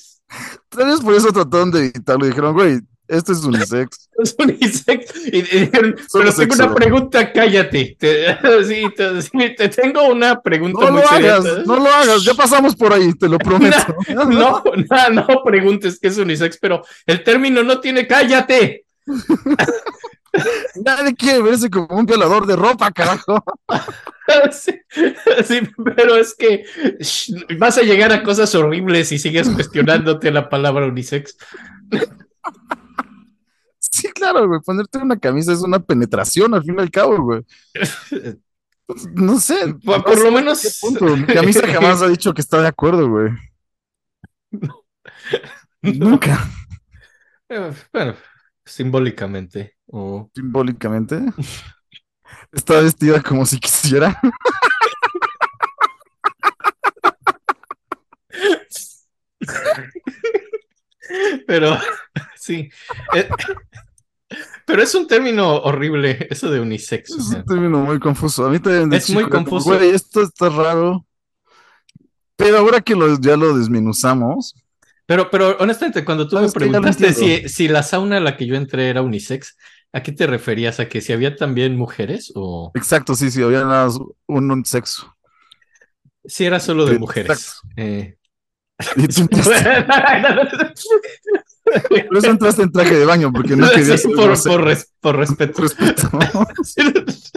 Tal 0.68 0.86
vez 0.86 1.00
por 1.00 1.14
eso 1.14 1.32
trataron 1.32 1.70
de 1.70 1.86
evitarlo 1.86 2.26
dijeron, 2.26 2.54
güey, 2.54 2.80
esto 3.08 3.32
es 3.32 3.44
unisex. 3.44 4.08
Es 4.22 4.36
unisex. 4.38 5.26
Y- 5.26 5.38
y 5.38 5.66
pero 6.12 6.32
tengo 6.34 6.54
una 6.54 6.74
pregunta, 6.74 7.32
cállate. 7.32 7.96
Te, 7.98 8.36
sí, 8.64 8.84
te, 8.96 9.22
sí, 9.22 9.30
te 9.56 9.68
tengo 9.68 10.04
una 10.08 10.40
pregunta 10.40 10.84
No 10.86 10.92
muy 10.92 11.00
lo 11.02 11.08
seria. 11.08 11.36
hagas, 11.36 11.66
no 11.66 11.76
lo 11.76 11.86
hagas, 11.88 12.22
ya 12.24 12.34
pasamos 12.34 12.76
por 12.76 12.92
ahí, 12.92 13.12
te 13.14 13.28
lo 13.28 13.38
prometo. 13.38 13.96
No, 14.14 14.24
no, 14.26 14.62
no 15.12 15.42
preguntes 15.44 15.98
qué 16.00 16.08
es 16.08 16.18
unisex, 16.18 16.58
pero 16.58 16.84
el 17.06 17.24
término 17.24 17.62
no 17.62 17.80
tiene 17.80 18.06
cállate. 18.06 18.84
Nadie 20.84 21.14
quiere 21.14 21.42
verse 21.42 21.68
como 21.68 21.88
un 21.96 22.06
violador 22.06 22.46
de 22.46 22.56
ropa, 22.56 22.90
carajo. 22.90 23.42
Sí, 24.50 24.72
sí, 25.44 25.60
pero 25.96 26.16
es 26.16 26.34
que 26.34 26.64
vas 27.58 27.76
a 27.76 27.82
llegar 27.82 28.12
a 28.12 28.22
cosas 28.22 28.54
horribles 28.54 29.08
si 29.08 29.18
sigues 29.18 29.48
cuestionándote 29.50 30.30
la 30.30 30.48
palabra 30.48 30.86
unisex. 30.86 31.36
Sí, 33.92 34.08
claro, 34.12 34.48
güey, 34.48 34.60
ponerte 34.60 34.98
una 34.98 35.18
camisa 35.18 35.52
es 35.52 35.60
una 35.60 35.78
penetración 35.78 36.54
al 36.54 36.62
fin 36.64 36.74
y 36.78 36.80
al 36.80 36.90
cabo, 36.90 37.22
güey. 37.22 37.42
No 39.14 39.38
sé. 39.38 39.74
Por- 39.84 40.18
lo 40.18 40.32
menos- 40.32 40.78
punto. 40.80 41.16
Mi 41.16 41.24
camisa 41.24 41.66
jamás 41.66 42.02
ha 42.02 42.08
dicho 42.08 42.34
que 42.34 42.40
está 42.42 42.60
de 42.60 42.68
acuerdo, 42.68 43.08
güey. 43.08 43.30
Nunca. 45.82 46.46
Eh, 47.48 47.72
Bueno, 47.92 48.14
simbólicamente. 48.66 49.76
o 49.86 50.28
Simbólicamente. 50.34 51.20
Está 52.50 52.80
vestida 52.80 53.22
como 53.22 53.46
si 53.46 53.58
quisiera. 53.58 54.20
pero 61.46 61.78
sí. 62.36 62.70
Eh, 63.14 63.28
pero 64.66 64.82
es 64.82 64.94
un 64.94 65.06
término 65.06 65.56
horrible, 65.58 66.26
eso 66.30 66.50
de 66.50 66.60
unisex. 66.60 67.18
o 67.18 67.20
Es 67.20 67.28
sea. 67.28 67.38
un 67.40 67.44
término 67.44 67.78
muy 67.80 67.98
confuso. 67.98 68.46
A 68.46 68.50
mí 68.50 68.58
también 68.60 68.92
Es 68.92 69.10
muy 69.10 69.24
chico 69.24 69.30
como, 69.30 69.44
confuso. 69.44 69.76
Güey, 69.76 69.90
esto 69.90 70.22
está 70.22 70.48
raro. 70.48 71.06
Pero 72.36 72.58
ahora 72.58 72.80
que 72.80 72.94
lo, 72.94 73.18
ya 73.20 73.36
lo 73.36 73.56
desmenuzamos, 73.56 74.54
Pero, 75.06 75.30
pero 75.30 75.56
honestamente, 75.58 76.04
cuando 76.04 76.28
tú 76.28 76.38
me 76.38 76.48
preguntaste 76.50 77.12
si, 77.12 77.48
si 77.48 77.68
la 77.68 77.82
sauna 77.82 78.16
a 78.18 78.20
la 78.20 78.36
que 78.36 78.46
yo 78.46 78.54
entré 78.56 78.88
era 78.88 79.02
unisex, 79.02 79.56
¿a 79.92 80.02
qué 80.02 80.12
te 80.12 80.26
referías? 80.26 80.80
¿A 80.80 80.88
que 80.88 81.00
si 81.00 81.12
había 81.12 81.36
también 81.36 81.76
mujeres 81.76 82.32
o 82.34 82.70
exacto, 82.74 83.14
sí, 83.14 83.30
sí, 83.30 83.42
había 83.42 83.60
nada 83.64 83.86
más 83.86 83.98
un, 84.26 84.50
un 84.50 84.64
sexo. 84.64 85.14
si 86.24 86.44
era 86.44 86.60
solo 86.60 86.86
de 86.86 86.94
Sí, 86.94 86.98
mujeres? 86.98 87.60
Eh, 87.76 88.16
Y 88.96 89.06
tú 89.08 89.22
entraste- 89.22 89.86
por 92.08 92.16
eso 92.18 92.26
entraste 92.30 92.62
en 92.62 92.72
traje 92.72 92.94
de 92.96 93.04
baño, 93.04 93.32
porque 93.32 93.54
no 93.56 93.70
querías 93.70 94.02
por, 94.02 94.16
grosero. 94.16 94.56
por 94.56 94.64
res- 94.64 94.92
por 95.00 95.16
respeto. 95.16 95.62
respeto. 95.62 96.10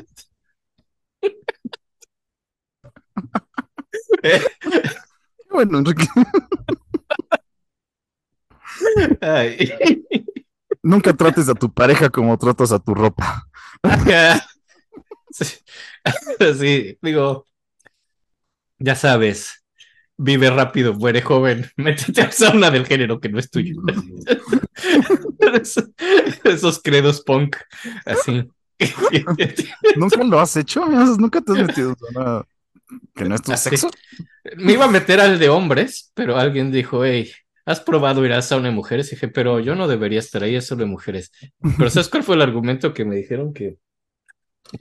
Eh, 4.24 4.42
Bueno, 5.50 5.78
Enrique, 5.80 6.06
ay. 9.22 9.72
nunca 10.84 11.14
trates 11.14 11.48
a 11.48 11.54
tu 11.54 11.72
pareja 11.74 12.10
como 12.10 12.38
tratas 12.38 12.72
a 12.72 12.80
tu 12.80 12.94
ropa. 12.94 13.48
Sí. 15.32 15.46
Sí, 16.60 17.00
digo, 17.02 17.48
ya 18.78 18.96
sabes, 18.96 19.65
vive 20.18 20.50
rápido, 20.50 20.94
muere 20.94 21.22
joven, 21.22 21.66
métete 21.78 22.22
a 22.22 22.32
sauna 22.32 22.72
del 22.72 22.86
género 22.86 23.20
que 23.20 23.30
no 23.30 23.40
es 23.40 23.50
tuyo. 23.50 23.76
Esos, 25.62 25.90
esos 26.44 26.82
credos 26.82 27.22
punk, 27.22 27.58
así. 28.06 28.44
¿Nunca 29.98 30.24
lo 30.24 30.40
has 30.40 30.56
hecho? 30.58 30.86
¿Nunca 30.86 31.42
te 31.42 31.52
has 31.54 31.60
metido 31.60 31.90
en 31.92 31.96
zona 31.96 32.44
que 33.16 33.26
no 33.26 33.36
es 33.36 33.42
tu 33.42 33.52
Así. 33.54 33.70
sexo? 33.70 33.90
Me 34.58 34.74
iba 34.74 34.86
a 34.86 34.92
meter 34.92 35.20
al 35.20 35.40
de 35.40 35.50
hombres, 35.50 36.12
pero 36.14 36.38
alguien 36.38 36.72
dijo, 36.72 37.04
hey, 37.06 37.32
¿has 37.66 37.80
probado 37.80 38.26
ir 38.26 38.34
a 38.34 38.42
sauna 38.42 38.70
de 38.70 38.76
mujeres? 38.76 39.08
Y 39.08 39.16
dije, 39.16 39.28
pero 39.30 39.60
yo 39.60 39.76
no 39.76 39.88
debería 39.88 40.20
estar 40.20 40.44
ahí, 40.44 40.56
es 40.56 40.68
solo 40.68 40.82
de 40.82 40.88
mujeres. 40.88 41.32
Pero 41.78 41.90
¿sabes 41.90 42.10
cuál 42.10 42.24
fue 42.24 42.36
el 42.36 42.42
argumento 42.42 42.94
que 42.94 43.06
me 43.06 43.16
dijeron 43.16 43.54
que 43.54 43.78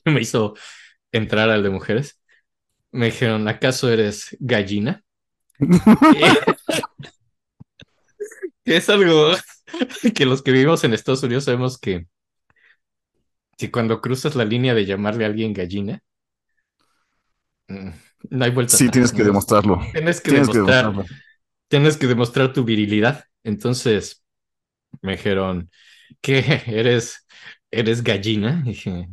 me 0.04 0.20
hizo 0.20 0.54
entrar 1.12 1.50
al 1.50 1.62
de 1.62 1.70
mujeres? 1.70 2.20
Me 2.92 3.06
dijeron, 3.06 3.48
¿acaso 3.48 3.90
eres 3.90 4.36
gallina? 4.40 5.03
Es 8.64 8.88
algo 8.90 9.32
que 10.14 10.26
los 10.26 10.42
que 10.42 10.52
vivimos 10.52 10.84
en 10.84 10.94
Estados 10.94 11.22
Unidos 11.22 11.44
sabemos 11.44 11.78
que, 11.78 12.06
que 13.56 13.70
cuando 13.70 14.00
cruzas 14.00 14.36
la 14.36 14.44
línea 14.44 14.74
de 14.74 14.86
llamarle 14.86 15.24
a 15.24 15.28
alguien 15.28 15.52
gallina, 15.52 16.02
mm, 17.68 17.90
no 18.30 18.44
hay 18.44 18.50
vuelta. 18.50 18.76
Sí, 18.76 18.88
tienes 18.90 19.12
que 19.12 19.22
demostrarlo. 19.24 19.80
Tienes 19.92 20.20
que 20.20 20.30
Tienes 20.30 20.48
que 20.48 20.58
demostrar, 20.58 20.86
demostrarlo. 20.86 21.04
tienes 21.68 21.96
que 21.96 22.06
demostrar 22.06 22.52
tu 22.52 22.64
virilidad. 22.64 23.24
Entonces 23.44 24.24
me 25.02 25.12
dijeron, 25.12 25.70
¿qué? 26.20 26.62
¿Eres, 26.66 27.26
eres 27.70 28.02
gallina? 28.02 28.62
Y 28.66 28.70
dije, 28.70 29.08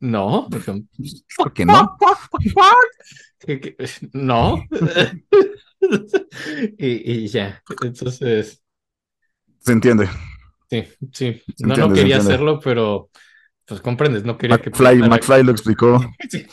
no. 0.00 0.48
¿Por 1.36 1.52
qué 1.52 1.64
no? 1.64 1.96
"¿Qué- 3.38 3.60
qué? 3.60 3.76
No. 4.12 4.62
y, 6.78 7.24
y 7.24 7.28
ya. 7.28 7.62
Entonces, 7.82 8.62
Se 9.60 9.72
entiende. 9.72 10.08
sí, 10.68 10.84
sí. 11.12 11.42
Se 11.56 11.66
No, 11.66 11.68
no 11.68 11.74
entiende, 11.74 12.00
quería 12.00 12.18
hacerlo, 12.18 12.60
pero 12.60 13.10
pues 13.66 13.80
comprendes, 13.80 14.24
no 14.24 14.36
quería 14.36 14.58
que 14.58 14.70
McFly, 14.70 15.00
pensara 15.00 15.08
McFly 15.08 15.42
lo 15.44 15.52
explicó. 15.52 16.00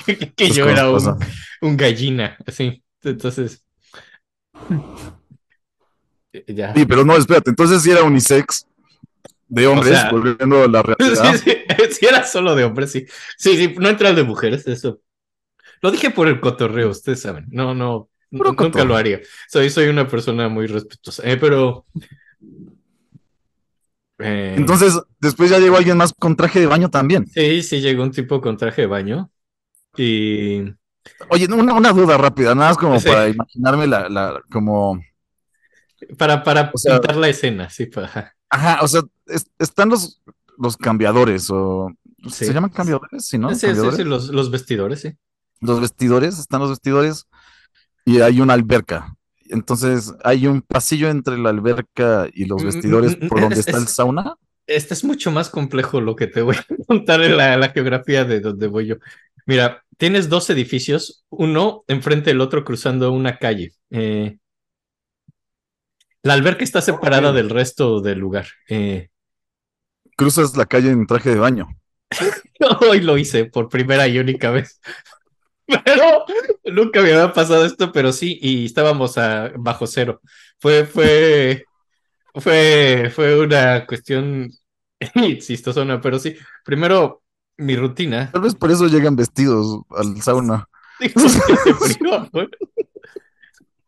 que, 0.06 0.18
que 0.18 0.28
Pues, 0.36 0.56
yo 0.56 0.66
¿cómo 0.66 0.78
era 0.78 1.18
un, 1.62 1.78
gallina, 1.78 2.38
así. 2.46 2.84
Entonces, 3.04 3.64
ya. 6.48 6.74
Sí, 6.74 6.86
pero 6.86 7.04
no, 7.04 7.16
espérate. 7.16 7.50
Entonces 7.50 7.82
sí 7.82 7.92
era 7.92 8.04
unisex 8.04 8.68
de 9.48 9.68
hombres, 9.68 9.94
sea, 10.00 10.12
volviendo 10.12 10.64
a 10.64 10.68
la 10.68 10.82
realidad. 10.84 11.36
Sí, 11.36 11.52
sí, 11.52 11.58
sí, 12.00 12.06
era 12.06 12.24
solo 12.26 12.56
de 12.56 12.64
hombres, 12.66 12.92
sí. 12.92 13.06
Sí, 13.38 13.58
sí, 13.58 13.76
no 13.80 13.90
entra 13.90 14.10
el 14.10 14.16
de 14.16 14.24
mujeres, 14.24 14.68
eso. 14.68 15.02
Lo 15.82 15.92
dije 15.92 16.10
por 16.12 16.28
el 16.28 16.40
cotorreo, 16.40 16.90
ustedes 16.90 17.22
saben. 17.22 17.46
No, 17.50 17.74
no, 17.76 18.10
Puro 18.32 18.50
nunca 18.50 18.66
cotorreo. 18.66 18.86
lo 18.86 18.96
haría. 18.98 19.22
Soy, 19.50 19.70
soy 19.70 19.88
una 19.88 20.08
persona 20.08 20.50
muy 20.50 20.68
respetuosa. 20.68 21.24
Eh, 21.30 21.38
pero. 21.38 21.86
eh, 24.20 24.56
Entonces, 24.58 25.00
después 25.20 25.50
ya 25.50 25.60
llegó 25.60 25.78
alguien 25.78 25.98
más 25.98 26.14
con 26.18 26.36
traje 26.36 26.60
de 26.60 26.66
baño 26.68 26.90
también. 26.90 27.28
Sí, 27.28 27.62
sí, 27.64 27.82
llegó 27.82 28.04
un 28.04 28.12
tipo 28.12 28.42
con 28.42 28.58
traje 28.58 28.82
de 28.82 28.88
baño. 28.88 29.32
Y. 29.96 30.64
Oye, 31.30 31.48
una, 31.54 31.74
una 31.74 31.94
duda 31.94 32.18
rápida, 32.18 32.54
nada 32.54 32.70
más 32.70 32.78
como 32.78 33.00
Sí. 33.00 33.08
para 33.08 33.30
imaginarme 33.30 33.88
la, 33.88 34.10
la, 34.10 34.42
como, 34.52 35.00
Para, 36.18 36.44
para 36.44 36.72
O 36.74 36.78
sea- 36.78 37.00
pintar 37.00 37.16
la 37.18 37.30
escena, 37.30 37.70
sí, 37.70 37.86
para. 37.88 38.36
Ajá, 38.50 38.80
o 38.84 38.88
sea, 38.88 39.02
es- 39.28 39.48
están 39.60 39.90
los, 39.90 40.22
los 40.58 40.78
cambiadores, 40.78 41.50
o, 41.50 41.92
Sí. 42.30 42.46
¿se 42.46 42.54
llaman 42.54 42.72
cambiadores? 42.72 43.26
Sí, 43.28 43.38
¿no? 43.38 43.54
Sí, 43.54 43.68
sí, 43.76 43.92
sí, 43.96 44.04
los, 44.04 44.30
los 44.30 44.52
vestidores, 44.52 45.02
sí. 45.02 45.14
Los 45.62 45.82
vestidores, 45.82 46.40
están 46.40 46.62
los 46.62 46.70
vestidores 46.70 47.28
y 48.06 48.22
hay 48.22 48.42
una 48.42 48.54
alberca. 48.54 49.16
Entonces, 49.50 50.14
hay 50.24 50.48
un 50.48 50.62
pasillo 50.62 51.10
entre 51.10 51.38
la 51.38 51.50
alberca 51.50 52.28
y 52.34 52.46
los 52.46 52.64
Mm, 52.64 52.66
vestidores 52.66 53.18
mm, 53.20 53.26
mm, 53.26 53.30
por 53.30 53.42
donde 53.42 53.60
es- 53.60 53.68
está 53.68 53.78
el 53.78 53.88
sauna. 53.88 54.36
Este 54.68 54.94
es 54.94 55.04
mucho 55.04 55.32
más 55.32 55.50
complejo 55.50 56.02
lo 56.02 56.16
que 56.16 56.28
te 56.28 56.42
voy 56.42 56.56
a 56.58 56.66
contar 56.88 57.22
en 57.24 57.38
la, 57.38 57.56
la 57.58 57.70
geografía 57.70 58.26
de 58.26 58.42
donde 58.42 58.68
voy 58.68 58.88
yo. 58.88 58.96
Mira, 59.46 59.84
tienes 59.98 60.28
dos 60.30 60.50
edificios, 60.50 61.24
uno 61.30 61.84
enfrente 61.88 62.32
del 62.32 62.42
otro 62.42 62.66
cruzando 62.66 63.12
una 63.14 63.38
calle. 63.38 63.72
Eh, 63.92 64.38
la 66.28 66.34
alberca 66.34 66.64
está 66.64 66.82
separada 66.82 67.32
del 67.32 67.50
resto 67.50 68.02
del 68.02 68.20
lugar. 68.20 68.48
Eh, 68.68 69.10
Cruzas 70.18 70.58
la 70.58 70.66
calle 70.66 70.92
en 70.92 71.08
traje 71.08 71.30
de 71.30 71.40
baño. 71.40 71.68
hoy 72.82 73.00
lo 73.00 73.18
hice 73.18 73.46
por 73.46 73.70
primera 73.70 74.08
y 74.08 74.20
única 74.20 74.52
vez. 74.52 74.82
Pero 75.68 76.26
nunca 76.66 77.02
me 77.02 77.14
había 77.14 77.32
pasado 77.34 77.66
esto, 77.66 77.92
pero 77.92 78.14
sí, 78.14 78.40
y 78.42 78.66
estábamos 78.66 79.18
a 79.18 79.52
bajo 79.58 79.86
cero. 79.86 80.22
Fue, 80.60 80.86
fue, 80.86 81.66
fue, 82.36 83.12
fue 83.14 83.38
una 83.38 83.86
cuestión 83.86 84.50
chistosona, 85.40 86.00
pero 86.00 86.20
sí. 86.20 86.38
Primero, 86.64 87.22
mi 87.58 87.76
rutina. 87.76 88.32
Tal 88.32 88.44
vez 88.44 88.56
por 88.56 88.72
eso 88.72 88.88
llegan 88.88 89.18
vestidos 89.18 89.82
al 89.90 90.22
sauna. 90.22 90.70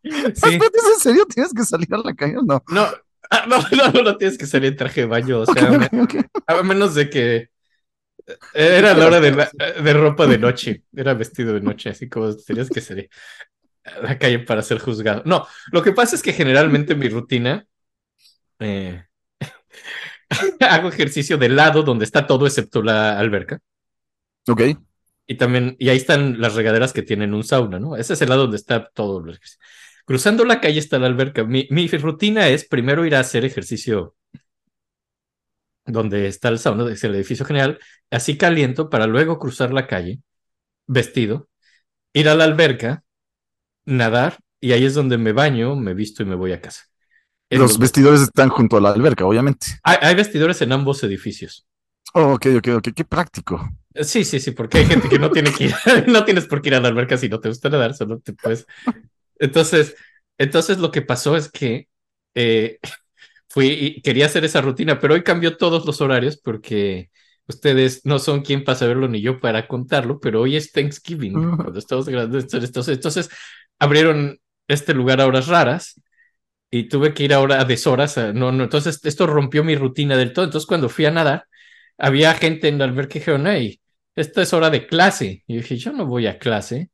Sí, 0.02 0.10
¿es 0.34 0.44
en 0.44 1.00
serio? 1.00 1.26
¿Tienes 1.26 1.52
que 1.52 1.64
salir 1.64 1.92
a 1.94 1.98
la 1.98 2.14
calle? 2.14 2.34
No. 2.42 2.62
no, 2.68 2.88
ah, 3.30 3.44
no, 3.46 3.58
no, 3.76 3.92
no, 3.92 4.02
no 4.02 4.16
tienes 4.16 4.38
que 4.38 4.46
salir 4.46 4.72
en 4.72 4.76
traje 4.76 5.02
de 5.02 5.06
baño, 5.06 5.40
o 5.40 5.46
sea, 5.46 5.90
a 6.46 6.62
menos 6.62 6.94
de 6.94 7.10
que 7.10 7.50
era 8.54 8.94
la 8.94 9.06
hora 9.06 9.20
de, 9.20 9.48
de 9.82 9.92
ropa 9.92 10.26
de 10.26 10.38
noche, 10.38 10.84
era 10.94 11.14
vestido 11.14 11.52
de 11.54 11.60
noche, 11.60 11.90
así 11.90 12.08
como 12.08 12.34
tenías 12.36 12.70
que 12.70 12.80
salir 12.80 13.10
a 13.84 14.00
la 14.00 14.18
calle 14.18 14.40
para 14.40 14.62
ser 14.62 14.78
juzgado. 14.78 15.22
No, 15.24 15.46
lo 15.72 15.82
que 15.82 15.92
pasa 15.92 16.16
es 16.16 16.22
que 16.22 16.32
generalmente 16.32 16.94
mi 16.94 17.08
rutina 17.08 17.66
eh, 18.58 19.04
hago 20.60 20.88
ejercicio 20.88 21.38
del 21.38 21.56
lado 21.56 21.82
donde 21.82 22.04
está 22.04 22.26
todo 22.26 22.46
excepto 22.46 22.82
la 22.82 23.18
alberca. 23.18 23.58
Ok. 24.48 24.62
Y 25.26 25.36
también, 25.36 25.76
y 25.78 25.88
ahí 25.88 25.96
están 25.96 26.40
las 26.40 26.54
regaderas 26.54 26.92
que 26.92 27.02
tienen 27.02 27.34
un 27.34 27.44
sauna, 27.44 27.78
¿no? 27.78 27.96
Ese 27.96 28.14
es 28.14 28.22
el 28.22 28.28
lado 28.28 28.42
donde 28.42 28.56
está 28.56 28.90
todo. 28.92 29.24
el 29.24 29.30
ejercicio. 29.30 29.60
Cruzando 30.10 30.44
la 30.44 30.60
calle 30.60 30.80
está 30.80 30.98
la 30.98 31.06
alberca. 31.06 31.44
Mi, 31.44 31.68
mi 31.70 31.86
rutina 31.86 32.48
es 32.48 32.66
primero 32.66 33.06
ir 33.06 33.14
a 33.14 33.20
hacer 33.20 33.44
ejercicio 33.44 34.16
donde 35.86 36.26
está 36.26 36.48
el 36.48 36.58
sauna, 36.58 36.90
es 36.92 37.04
el 37.04 37.14
edificio 37.14 37.46
general, 37.46 37.78
así 38.10 38.36
caliento 38.36 38.90
para 38.90 39.06
luego 39.06 39.38
cruzar 39.38 39.72
la 39.72 39.86
calle, 39.86 40.18
vestido, 40.88 41.48
ir 42.12 42.28
a 42.28 42.34
la 42.34 42.42
alberca, 42.42 43.04
nadar, 43.84 44.40
y 44.60 44.72
ahí 44.72 44.84
es 44.84 44.94
donde 44.94 45.16
me 45.16 45.30
baño, 45.30 45.76
me 45.76 45.94
visto 45.94 46.24
y 46.24 46.26
me 46.26 46.34
voy 46.34 46.54
a 46.54 46.60
casa. 46.60 46.86
Los 47.48 47.78
vestidores 47.78 48.22
están 48.22 48.48
junto 48.48 48.78
a 48.78 48.80
la 48.80 48.90
alberca, 48.90 49.24
obviamente. 49.24 49.78
hay, 49.84 49.98
hay 50.00 50.16
vestidores 50.16 50.60
en 50.60 50.72
ambos 50.72 51.04
edificios. 51.04 51.68
Oh, 52.14 52.32
ok, 52.32 52.46
ok, 52.58 52.68
ok. 52.78 52.88
Qué 52.96 53.04
práctico. 53.04 53.70
Sí, 54.02 54.24
sí, 54.24 54.40
sí, 54.40 54.50
porque 54.50 54.78
hay 54.78 54.86
gente 54.86 55.08
que 55.08 55.20
no 55.20 55.30
tiene 55.30 55.52
que 55.52 55.66
ir, 55.66 55.74
no 56.08 56.24
tienes 56.24 56.46
por 56.46 56.60
qué 56.62 56.70
ir 56.70 56.74
a 56.74 56.80
la 56.80 56.88
alberca 56.88 57.16
si 57.16 57.28
no 57.28 57.38
te 57.38 57.48
gusta 57.48 57.68
nadar, 57.68 57.94
solo 57.94 58.18
te 58.18 58.32
puedes. 58.32 58.66
Entonces, 59.40 59.96
entonces 60.38 60.78
lo 60.80 60.92
que 60.92 61.02
pasó 61.02 61.36
es 61.36 61.50
que 61.52 61.88
eh, 62.36 62.80
fui 63.50 63.68
y 63.68 64.02
quería 64.02 64.26
hacer 64.26 64.44
esa 64.46 64.62
rutina, 64.62 65.00
pero 65.00 65.14
hoy 65.14 65.24
cambió 65.24 65.58
todos 65.58 65.86
los 65.86 66.02
horarios 66.02 66.38
porque 66.42 67.10
ustedes 67.48 68.02
no 68.06 68.18
son 68.20 68.42
quien 68.42 68.64
para 68.64 68.78
saberlo 68.78 69.08
ni 69.08 69.22
yo 69.22 69.40
para 69.40 69.68
contarlo, 69.68 70.20
pero 70.20 70.42
hoy 70.42 70.56
es 70.56 70.72
Thanksgiving, 70.72 71.48
cuando 71.60 71.80
estamos 71.80 72.08
grabando 72.08 72.38
entonces, 72.40 72.88
entonces 72.96 73.30
abrieron 73.80 74.40
este 74.68 74.94
lugar 74.94 75.20
a 75.22 75.28
horas 75.28 75.48
raras 75.48 76.00
y 76.70 76.88
tuve 76.88 77.14
que 77.14 77.24
ir 77.24 77.34
ahora 77.34 77.60
a 77.60 77.64
deshoras. 77.64 78.18
a- 78.18 78.32
no, 78.32 78.52
no, 78.52 78.64
entonces 78.64 79.00
esto 79.04 79.26
rompió 79.26 79.64
mi 79.64 79.74
rutina 79.76 80.16
del 80.16 80.32
todo. 80.32 80.44
Entonces 80.46 80.66
cuando 80.66 80.88
fui 80.88 81.04
a 81.06 81.10
nadar, 81.10 81.46
había 81.98 82.34
gente 82.34 82.68
en 82.68 82.78
la 82.78 82.84
alberca 82.84 83.14
que 83.14 83.18
dijeron, 83.20 83.46
hey, 83.46 83.80
esta 84.14 84.42
es 84.42 84.52
hora 84.52 84.70
de 84.70 84.86
clase. 84.86 85.42
Y 85.46 85.54
yo 85.56 85.60
dije, 85.62 85.76
yo 85.76 85.92
no 85.92 86.06
voy 86.06 86.26
a 86.26 86.38
clase. 86.38 86.90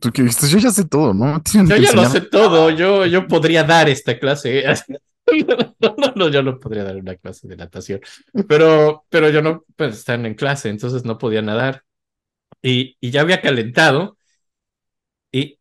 Tú 0.00 0.10
que 0.10 0.26
yo 0.26 0.58
ya 0.58 0.70
sé 0.70 0.84
todo, 0.86 1.12
¿no? 1.12 1.42
Yo 1.66 1.76
ya 1.76 1.92
lo 1.92 2.04
sé 2.08 2.22
todo, 2.22 2.70
yo, 2.70 3.04
yo 3.04 3.26
podría 3.28 3.62
dar 3.64 3.88
esta 3.90 4.18
clase. 4.18 4.64
No, 4.88 4.96
no, 5.98 6.12
no, 6.16 6.28
yo 6.28 6.42
no 6.42 6.58
podría 6.58 6.82
dar 6.84 6.96
una 6.96 7.14
clase 7.16 7.46
de 7.46 7.56
natación, 7.56 8.00
pero, 8.48 9.04
pero 9.10 9.28
yo 9.30 9.42
no, 9.42 9.64
pues 9.76 9.98
están 9.98 10.24
en 10.26 10.34
clase, 10.34 10.70
entonces 10.70 11.04
no 11.04 11.18
podía 11.18 11.42
nadar. 11.42 11.84
Y, 12.62 12.96
y 13.00 13.10
ya 13.10 13.20
había 13.20 13.40
calentado 13.40 14.16
y, 15.32 15.58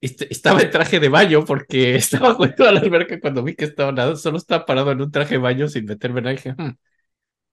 y 0.00 0.06
est- 0.06 0.22
estaba 0.30 0.60
en 0.62 0.70
traje 0.70 1.00
de 1.00 1.08
baño 1.08 1.44
porque 1.44 1.96
estaba 1.96 2.34
jugando 2.34 2.68
a 2.68 2.72
la 2.72 2.80
alberca 2.80 3.18
cuando 3.20 3.42
vi 3.42 3.54
que 3.56 3.64
estaba 3.64 3.92
nadando, 3.92 4.16
solo 4.16 4.36
estaba 4.38 4.66
parado 4.66 4.92
en 4.92 5.00
un 5.00 5.10
traje 5.10 5.34
de 5.34 5.40
baño 5.40 5.68
sin 5.68 5.86
meterme 5.86 6.20
en. 6.20 6.36
Dije, 6.36 6.54
"Hmm, 6.56 6.72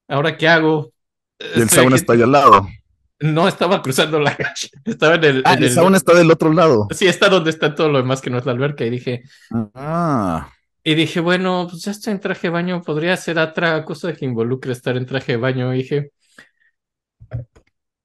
¿ahora 0.07 0.37
qué 0.37 0.47
hago? 0.47 0.93
Y 1.39 1.45
el 1.45 1.61
Estoy 1.63 1.67
sauna 1.69 1.95
aquí- 1.95 2.01
está 2.01 2.13
ahí 2.13 2.21
al 2.21 2.31
lado. 2.31 2.67
No, 3.21 3.47
estaba 3.47 3.81
cruzando 3.81 4.19
la 4.19 4.35
calle, 4.35 4.69
estaba 4.85 5.15
en 5.15 5.23
el... 5.25 5.41
Ah, 5.45 5.53
en 5.55 5.63
el 5.63 5.71
sauna 5.71 5.97
está 5.97 6.13
del 6.13 6.31
otro 6.31 6.53
lado. 6.53 6.87
Sí, 6.95 7.05
está 7.07 7.27
donde 7.29 7.49
está 7.49 7.75
todo 7.75 7.89
lo 7.89 7.97
demás 7.97 8.21
que 8.21 8.29
no 8.29 8.37
es 8.37 8.45
la 8.45 8.53
alberca 8.53 8.85
y 8.85 8.89
dije... 8.89 9.23
Ah, 9.75 10.49
Y 10.83 10.95
dije, 10.95 11.19
bueno, 11.19 11.67
pues 11.69 11.83
ya 11.83 11.91
estoy 11.91 12.13
en 12.13 12.19
traje 12.21 12.47
de 12.47 12.51
baño, 12.51 12.81
podría 12.81 13.17
ser 13.17 13.37
otra 13.37 13.83
cosa 13.83 14.13
que 14.13 14.23
involucre 14.25 14.71
estar 14.71 14.95
en 14.95 15.05
traje 15.05 15.33
de 15.33 15.37
baño. 15.37 15.73
Y 15.73 15.79
dije, 15.79 16.11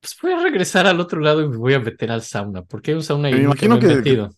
pues 0.00 0.16
voy 0.23 0.33
a 0.33 0.42
regresar 0.42 0.87
al 0.87 1.00
otro 1.00 1.21
lado 1.21 1.42
y 1.42 1.49
me 1.49 1.56
voy 1.56 1.75
a 1.75 1.80
meter 1.80 2.11
al 2.11 2.23
sauna, 2.23 2.62
porque 2.62 2.90
hay 2.90 2.97
un 2.97 3.02
sauna 3.02 3.30
y 3.30 3.35
Me 3.35 3.42
imagino 3.44 3.78
que- 3.78 3.87
metido. 3.87 4.30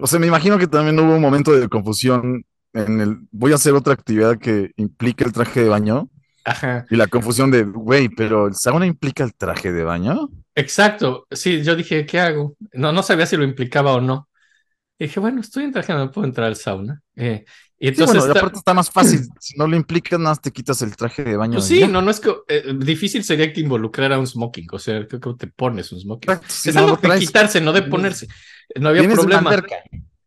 o 0.00 0.06
sea, 0.06 0.18
me 0.18 0.26
imagino 0.26 0.58
que 0.58 0.66
también 0.66 0.98
hubo 0.98 1.14
un 1.14 1.20
momento 1.22 1.52
de 1.52 1.68
confusión 1.68 2.44
en 2.72 3.00
el 3.00 3.16
voy 3.32 3.52
a 3.52 3.56
hacer 3.56 3.74
otra 3.74 3.94
actividad 3.94 4.38
que 4.38 4.72
implique 4.76 5.24
el 5.24 5.32
traje 5.32 5.62
de 5.62 5.68
baño 5.68 6.08
Ajá, 6.44 6.86
y 6.90 6.96
la 6.96 7.06
confusión 7.06 7.50
de, 7.50 7.64
güey, 7.64 8.08
pero 8.08 8.48
el 8.48 8.54
sauna 8.54 8.86
implica 8.86 9.24
el 9.24 9.34
traje 9.34 9.72
de 9.72 9.84
baño. 9.84 10.28
exacto. 10.54 11.26
Sí, 11.30 11.62
yo 11.62 11.76
dije, 11.76 12.06
¿qué 12.06 12.20
hago? 12.20 12.56
No, 12.72 12.92
no 12.92 13.02
sabía 13.02 13.26
si 13.26 13.36
lo 13.36 13.44
implicaba 13.44 13.94
o 13.94 14.00
no. 14.00 14.28
Y 14.98 15.04
dije, 15.06 15.20
bueno, 15.20 15.40
estoy 15.40 15.64
en 15.64 15.72
traje, 15.72 15.94
no 15.94 16.10
puedo 16.10 16.26
entrar 16.26 16.48
al 16.48 16.56
sauna. 16.56 17.02
Eh, 17.16 17.44
y 17.78 17.88
Sí, 17.88 17.90
entonces, 17.92 18.14
bueno, 18.14 18.26
y 18.26 18.28
esta- 18.28 18.40
aparte 18.40 18.58
está 18.58 18.74
más 18.74 18.90
fácil. 18.92 19.20
Si 19.40 19.56
no 19.58 19.66
lo 19.66 19.76
implica, 19.76 20.18
nada 20.18 20.30
más 20.32 20.40
te 20.40 20.52
quitas 20.52 20.82
el 20.82 20.96
traje 20.96 21.24
de 21.24 21.36
baño. 21.36 21.54
pues 21.54 21.66
sí, 21.66 21.86
no, 21.88 22.02
no 22.02 22.10
es 22.10 22.20
que 22.20 22.34
eh, 22.48 22.74
difícil 22.76 23.24
sería 23.24 23.52
que 23.52 23.60
involucrara 23.60 24.18
un 24.18 24.26
smoking, 24.26 24.68
o 24.72 24.78
sea, 24.78 25.06
creo 25.06 25.20
que 25.20 25.34
te 25.38 25.46
pones 25.48 25.90
un 25.92 26.00
smoking. 26.00 26.30
Exacto, 26.30 26.46
es 26.64 26.76
algo 26.76 26.96
de 26.96 27.02
traes, 27.02 27.20
quitarse, 27.20 27.60
no 27.60 27.72
de 27.72 27.82
ponerse. 27.82 28.28
No 28.76 28.88
había 28.90 29.00
vienes 29.00 29.18
de 29.20 29.26
una 29.26 29.38
problema. 29.38 29.50
alberca. 29.50 29.76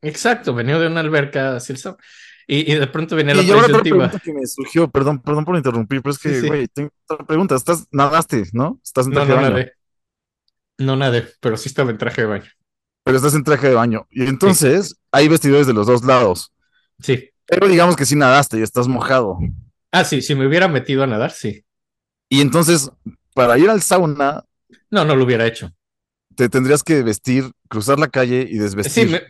Exacto, 0.02 0.54
venía 0.54 0.78
de 0.80 0.88
una 0.88 1.00
alberca 1.00 1.56
hacia 1.56 1.74
el 1.74 1.80
sauna. 1.80 1.98
Y, 2.48 2.72
y 2.72 2.76
de 2.76 2.88
pronto 2.88 3.16
venía 3.16 3.34
la 3.36 3.42
Y 3.44 3.52
ahora 3.52 3.68
otra 3.68 3.82
pregunta 3.82 4.20
que 4.20 4.34
me 4.34 4.46
surgió, 4.46 4.90
perdón, 4.90 5.22
perdón 5.22 5.46
por 5.46 5.56
interrumpir, 5.56 6.02
pero 6.02 6.12
es 6.14 6.20
Sí, 6.20 6.30
que, 6.30 6.42
sí. 6.42 6.48
güey, 6.48 6.68
tengo 6.68 6.90
otra 7.08 7.26
pregunta. 7.26 7.56
Estás, 7.56 7.88
nadaste, 7.92 8.44
¿no? 8.54 8.80
Estás 8.84 9.08
en 9.08 9.14
No, 9.14 9.26
traje 9.26 9.32
no 9.32 9.36
de 9.38 9.42
baño, 9.44 9.56
nadé. 9.56 9.74
No 10.78 10.96
nadé, 10.96 11.28
pero 11.40 11.58
sí 11.58 11.70
estaba 11.70 11.92
en 11.92 11.98
traje 11.98 12.22
de 12.22 12.28
baño. 12.28 12.50
pero 13.04 13.18
estás 13.18 13.36
en 13.36 13.44
traje 13.44 13.68
de 13.68 13.74
baño. 13.76 14.08
Y 14.10 14.24
entonces 14.28 14.96
hay 15.12 15.28
vestidores 15.28 15.68
de 15.68 15.74
los 15.74 15.88
dos 15.88 16.04
lados. 16.04 16.52
Sí. 17.00 17.30
Pero 17.46 17.68
digamos 17.68 17.96
que 17.96 18.06
sí 18.06 18.16
nadaste 18.16 18.60
y 18.60 18.62
estás 18.62 18.88
mojado. 18.88 19.38
Ah, 19.92 20.04
sí, 20.06 20.22
si 20.22 20.36
me 20.36 20.48
hubiera 20.48 20.68
metido 20.68 21.04
a 21.04 21.08
nadar, 21.08 21.32
sí. 21.32 21.64
Y 22.30 22.42
entonces, 22.42 22.90
para 23.34 23.58
ir 23.58 23.70
al 23.70 23.82
sauna, 23.82 24.44
No, 24.90 25.06
no 25.06 25.16
lo 25.16 25.24
hubiera 25.26 25.46
hecho. 25.46 25.72
te 26.36 26.50
tendrías 26.50 26.84
que 26.84 27.04
vestir, 27.04 27.52
cruzar 27.70 28.00
la 28.00 28.08
calle 28.08 28.42
y 28.50 28.54
Sí, 28.54 28.60
desvestir. 28.60 29.10
me- 29.10 29.22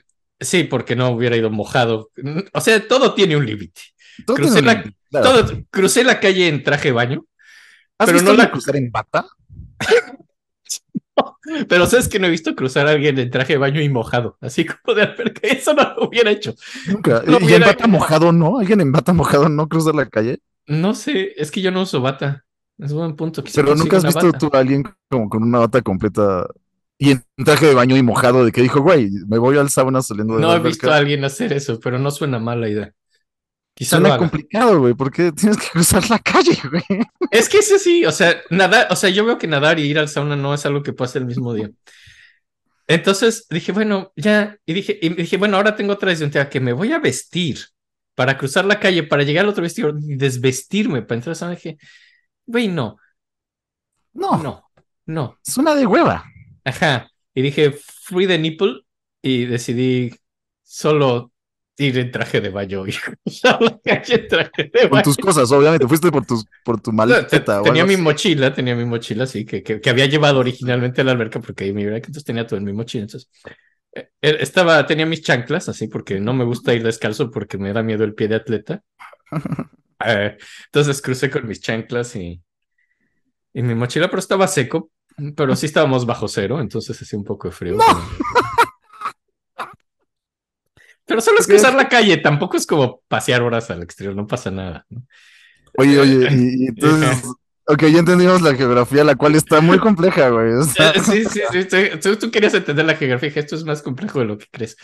sí, 0.43 0.63
porque 0.65 0.95
no 0.95 1.09
hubiera 1.09 1.35
ido 1.37 1.49
mojado. 1.49 2.11
O 2.53 2.61
sea, 2.61 2.87
todo 2.87 3.13
tiene 3.13 3.35
un 3.37 3.45
límite. 3.45 3.81
Todo 4.25 4.35
crucé 4.37 4.53
tiene 4.53 4.69
un 4.69 4.75
la- 4.75 4.81
límite, 4.81 4.97
claro. 5.09 5.45
Todo, 5.45 5.61
crucé 5.71 6.03
la 6.03 6.19
calle 6.19 6.47
en 6.47 6.63
traje 6.63 6.89
de 6.89 6.91
baño, 6.93 7.25
¿Has 7.97 8.05
pero 8.07 8.13
visto 8.19 8.31
no 8.31 8.37
la- 8.37 8.51
cruzar 8.51 8.75
en 8.75 8.91
bata? 8.91 9.25
pero 11.69 11.85
sabes 11.85 12.07
que 12.07 12.19
no 12.19 12.27
he 12.27 12.31
visto 12.31 12.55
cruzar 12.55 12.87
a 12.87 12.91
alguien 12.91 13.17
en 13.19 13.29
traje 13.29 13.53
de 13.53 13.59
baño 13.59 13.81
y 13.81 13.89
mojado, 13.89 14.37
así 14.41 14.65
como 14.65 14.95
de 14.95 15.03
alberca. 15.03 15.41
Eso 15.47 15.73
no 15.73 15.93
lo 15.97 16.07
hubiera 16.07 16.31
hecho. 16.31 16.55
Nunca. 16.87 17.23
No 17.25 17.39
y 17.39 17.53
en 17.53 17.61
bata 17.61 17.87
mojado, 17.87 18.31
¿no? 18.31 18.59
¿Alguien 18.59 18.81
en 18.81 18.91
bata 18.91 19.13
mojado 19.13 19.49
no 19.49 19.67
cruza 19.67 19.91
la 19.93 20.07
calle? 20.07 20.39
No 20.65 20.95
sé, 20.95 21.33
es 21.37 21.51
que 21.51 21.61
yo 21.61 21.71
no 21.71 21.81
uso 21.81 22.01
bata. 22.01 22.45
Es 22.79 22.91
un 22.91 22.97
buen 22.99 23.15
punto. 23.15 23.43
quizá 23.43 23.61
Pero 23.61 23.75
nunca 23.75 23.97
has 23.97 24.05
visto 24.05 24.25
bata. 24.25 24.37
tú 24.37 24.49
a 24.53 24.59
alguien 24.59 24.83
como 25.09 25.29
con 25.29 25.43
una 25.43 25.59
bata 25.59 25.81
completa 25.81 26.47
y 27.07 27.11
en 27.11 27.23
traje 27.45 27.67
de 27.67 27.73
baño 27.73 27.97
y 27.97 28.03
mojado 28.03 28.45
de 28.45 28.51
que 28.51 28.61
dijo, 28.61 28.81
güey, 28.81 29.09
me 29.27 29.37
voy 29.37 29.57
al 29.57 29.69
sauna 29.69 30.01
saliendo 30.01 30.37
de 30.37 30.41
No 30.41 30.47
la 30.47 30.55
he 30.55 30.59
visto 30.59 30.89
a 30.91 30.95
alberca"? 30.95 30.97
alguien 30.97 31.25
hacer 31.25 31.53
eso, 31.53 31.79
pero 31.79 31.99
no 31.99 32.11
suena 32.11 32.39
mala 32.39 32.69
idea. 32.69 32.93
Quizá 33.75 33.97
Suena 33.97 34.17
complicado, 34.17 34.79
güey, 34.79 34.93
porque 34.93 35.31
tienes 35.31 35.57
que 35.57 35.67
cruzar 35.73 36.09
la 36.09 36.19
calle, 36.19 36.57
güey. 36.69 36.83
Es 37.31 37.49
que 37.49 37.59
ese 37.59 37.79
sí, 37.79 38.05
o 38.05 38.11
sea, 38.11 38.41
nadar, 38.51 38.87
o 38.91 38.95
sea, 38.95 39.09
yo 39.09 39.25
veo 39.25 39.37
que 39.37 39.47
nadar 39.47 39.79
y 39.79 39.83
ir 39.83 39.99
al 39.99 40.09
sauna 40.09 40.35
no 40.35 40.53
es 40.53 40.65
algo 40.65 40.83
que 40.83 40.93
pase 40.93 41.19
el 41.19 41.25
mismo 41.25 41.53
día. 41.53 41.71
Entonces 42.87 43.47
dije, 43.49 43.71
bueno, 43.71 44.11
ya, 44.15 44.57
y 44.65 44.73
dije, 44.73 44.99
y 45.01 45.09
dije, 45.09 45.37
bueno, 45.37 45.57
ahora 45.57 45.75
tengo 45.75 45.93
otra 45.93 46.09
disyuntiva 46.11 46.49
que 46.49 46.59
me 46.59 46.73
voy 46.73 46.91
a 46.91 46.99
vestir 46.99 47.59
para 48.15 48.37
cruzar 48.37 48.65
la 48.65 48.79
calle, 48.79 49.03
para 49.03 49.23
llegar 49.23 49.45
al 49.45 49.49
otro 49.51 49.63
vestido 49.63 49.93
y 49.99 50.15
desvestirme 50.17 51.01
para 51.01 51.15
entrar 51.15 51.31
al 51.31 51.35
sauna. 51.37 51.55
Dije, 51.55 51.77
güey, 52.45 52.67
no, 52.67 52.97
No, 54.13 54.37
no, 54.37 54.69
no. 55.07 55.37
suena 55.41 55.75
de 55.75 55.85
hueva. 55.85 56.23
Ajá. 56.63 57.09
Y 57.33 57.41
dije, 57.41 57.71
free 57.71 58.27
the 58.27 58.37
nipple 58.37 58.81
y 59.21 59.45
decidí 59.45 60.11
solo 60.63 61.31
ir 61.77 61.97
en 61.97 62.11
traje 62.11 62.39
de 62.41 62.49
baño 62.49 62.83
calle 63.83 64.15
en 64.15 64.27
traje 64.27 64.63
de 64.73 64.89
Con 64.89 64.89
baño. 64.89 65.03
tus 65.03 65.17
cosas, 65.17 65.51
obviamente. 65.51 65.87
Fuiste 65.87 66.11
por, 66.11 66.25
tus, 66.25 66.45
por 66.63 66.79
tu 66.81 66.91
maleta. 66.91 67.61
o 67.61 67.63
tenía 67.63 67.85
mi 67.85 67.97
mochila, 67.97 68.53
tenía 68.53 68.75
mi 68.75 68.85
mochila, 68.85 69.25
sí, 69.25 69.45
que, 69.45 69.63
que, 69.63 69.79
que 69.81 69.89
había 69.89 70.05
llevado 70.05 70.39
originalmente 70.39 71.01
a 71.01 71.03
la 71.03 71.11
alberca 71.11 71.39
porque 71.39 71.65
ahí 71.65 71.73
me 71.73 71.81
iba, 71.83 71.95
entonces 71.95 72.23
tenía 72.23 72.45
todo 72.45 72.57
en 72.57 72.65
mi 72.65 72.73
mochila. 72.73 73.03
Entonces, 73.03 73.29
eh, 73.93 74.09
eh, 74.21 74.37
estaba, 74.41 74.85
tenía 74.85 75.05
mis 75.05 75.21
chanclas, 75.23 75.69
así, 75.69 75.87
porque 75.87 76.19
no 76.19 76.33
me 76.33 76.45
gusta 76.45 76.73
ir 76.73 76.83
descalzo 76.83 77.31
porque 77.31 77.57
me 77.57 77.73
da 77.73 77.83
miedo 77.83 78.03
el 78.03 78.15
pie 78.15 78.27
de 78.27 78.35
atleta. 78.35 78.83
Eh, 80.05 80.37
entonces 80.65 81.01
crucé 81.01 81.29
con 81.29 81.47
mis 81.47 81.61
chanclas 81.61 82.17
y, 82.17 82.43
y 83.53 83.61
mi 83.61 83.75
mochila, 83.75 84.09
pero 84.09 84.19
estaba 84.19 84.47
seco, 84.47 84.91
pero 85.35 85.55
sí 85.55 85.65
estábamos 85.65 86.05
bajo 86.05 86.27
cero, 86.27 86.59
entonces 86.59 87.01
hacía 87.01 87.17
un 87.19 87.25
poco 87.25 87.47
de 87.47 87.53
frío. 87.53 87.77
Pero 91.05 91.19
solo 91.19 91.39
es 91.39 91.47
cruzar 91.47 91.75
la 91.75 91.89
calle, 91.89 92.15
tampoco 92.17 92.55
es 92.55 92.65
como 92.65 93.01
pasear 93.09 93.41
horas 93.41 93.69
al 93.69 93.83
exterior, 93.83 94.15
no 94.15 94.25
pasa 94.25 94.49
nada. 94.51 94.85
¿no? 94.89 95.03
Oye, 95.77 95.99
oye, 95.99 96.27
y, 96.31 96.63
y 96.63 96.67
entonces. 96.67 97.23
Ok, 97.65 97.83
ya 97.83 97.99
entendimos 97.99 98.41
la 98.41 98.55
geografía, 98.55 99.05
la 99.05 99.15
cual 99.15 99.35
está 99.35 99.61
muy 99.61 99.79
compleja, 99.79 100.27
güey. 100.27 100.51
o 100.51 100.63
sea, 100.63 100.89
Eh, 100.91 100.99
Sí, 100.99 101.23
sí, 101.23 101.39
sí. 101.69 101.99
Tú, 102.01 102.17
tú 102.17 102.29
querías 102.29 102.53
entender 102.53 102.83
la 102.85 102.95
geografía, 102.95 103.31
esto 103.35 103.55
es 103.55 103.63
más 103.63 103.81
complejo 103.81 104.19
de 104.19 104.25
lo 104.25 104.37
que 104.37 104.47
crees. 104.51 104.75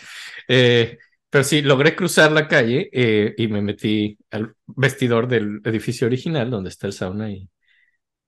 Eh, 0.48 0.96
pero 1.28 1.44
sí, 1.44 1.60
logré 1.60 1.94
cruzar 1.94 2.32
la 2.32 2.48
calle 2.48 2.88
eh, 2.90 3.34
y 3.36 3.48
me 3.48 3.60
metí 3.60 4.16
al 4.30 4.54
vestidor 4.66 5.28
del 5.28 5.60
edificio 5.62 6.06
original 6.06 6.50
donde 6.50 6.70
está 6.70 6.86
el 6.86 6.94
sauna 6.94 7.30
y, 7.30 7.50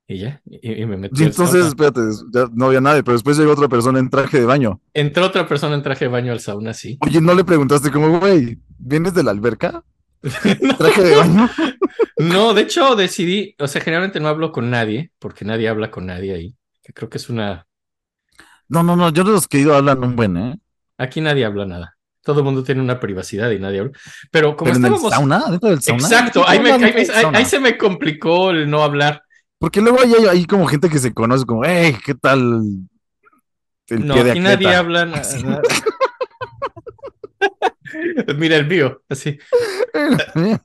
y 0.07 0.17
ya, 0.19 0.41
y, 0.45 0.81
y 0.81 0.85
me 0.85 0.97
metí 0.97 1.23
al 1.23 1.29
entonces, 1.29 1.65
espérate, 1.65 2.01
ya 2.31 2.47
no 2.53 2.65
había 2.65 2.81
nadie, 2.81 3.03
pero 3.03 3.13
después 3.13 3.37
llegó 3.37 3.53
otra 3.53 3.67
persona 3.69 3.99
en 3.99 4.09
traje 4.09 4.39
de 4.39 4.45
baño. 4.45 4.81
Entró 4.93 5.25
otra 5.25 5.47
persona 5.47 5.75
en 5.75 5.83
traje 5.83 6.05
de 6.05 6.09
baño 6.11 6.31
al 6.33 6.39
sauna, 6.39 6.73
sí. 6.73 6.97
Oye, 7.01 7.21
¿no 7.21 7.33
le 7.33 7.43
preguntaste 7.43 7.91
como, 7.91 8.19
güey, 8.19 8.59
¿vienes 8.77 9.13
de 9.13 9.23
la 9.23 9.31
alberca? 9.31 9.83
¿Traje 10.77 11.03
de 11.03 11.15
baño? 11.15 11.49
No, 12.17 12.53
de 12.53 12.61
hecho 12.61 12.95
decidí, 12.95 13.55
o 13.59 13.67
sea, 13.67 13.81
generalmente 13.81 14.19
no 14.19 14.27
hablo 14.27 14.51
con 14.51 14.69
nadie, 14.69 15.11
porque 15.19 15.45
nadie 15.45 15.67
habla 15.67 15.89
con 15.89 16.05
nadie 16.05 16.33
ahí, 16.33 16.55
que 16.83 16.93
creo 16.93 17.09
que 17.09 17.17
es 17.17 17.29
una... 17.29 17.65
No, 18.69 18.83
no, 18.83 18.95
no, 18.95 19.09
yo 19.09 19.23
de 19.23 19.31
los 19.31 19.47
que 19.47 19.57
he 19.57 19.61
ido 19.61 19.75
hablan 19.75 20.03
un 20.03 20.15
buen, 20.15 20.37
¿eh? 20.37 20.55
Aquí 20.97 21.21
nadie 21.21 21.43
habla 21.43 21.65
nada. 21.65 21.97
Todo 22.21 22.39
el 22.39 22.45
mundo 22.45 22.63
tiene 22.63 22.81
una 22.81 22.99
privacidad 22.99 23.51
y 23.51 23.59
nadie 23.59 23.79
habla. 23.79 23.91
Pero 24.31 24.55
como 24.55 24.71
Pero 24.71 24.77
en 24.77 24.85
el 24.85 24.93
estábamos... 24.93 25.13
sauna, 25.13 25.43
dentro 25.49 25.69
del 25.69 25.81
sauna. 25.81 26.01
Exacto, 26.03 26.43
¿Qué 26.45 26.51
ahí, 26.51 26.59
me- 26.61 26.71
ahí 26.71 26.79
me- 26.81 27.37
ahí 27.37 27.45
se 27.45 27.59
me 27.59 27.77
complicó 27.77 28.51
el 28.51 28.69
no 28.69 28.83
hablar. 28.83 29.22
Porque 29.63 29.79
luego 29.79 30.01
hay, 30.01 30.13
hay, 30.13 30.25
hay 30.25 30.45
como 30.45 30.67
gente 30.67 30.89
que 30.89 30.99
se 30.99 31.13
conoce 31.13 31.45
como, 31.45 31.63
hey, 31.63 31.95
¿qué 32.05 32.13
tal? 32.15 32.63
El 33.87 34.05
No, 34.05 34.13
pie 34.13 34.23
de 34.25 34.31
aquí 34.31 34.39
nadie 34.41 34.67
atleta"? 34.67 34.77
habla. 34.77 35.05
na- 35.05 35.21
na- 35.45 35.61
Mira 38.37 38.57
el 38.57 38.67
mío, 38.67 39.01
así. 39.07 39.39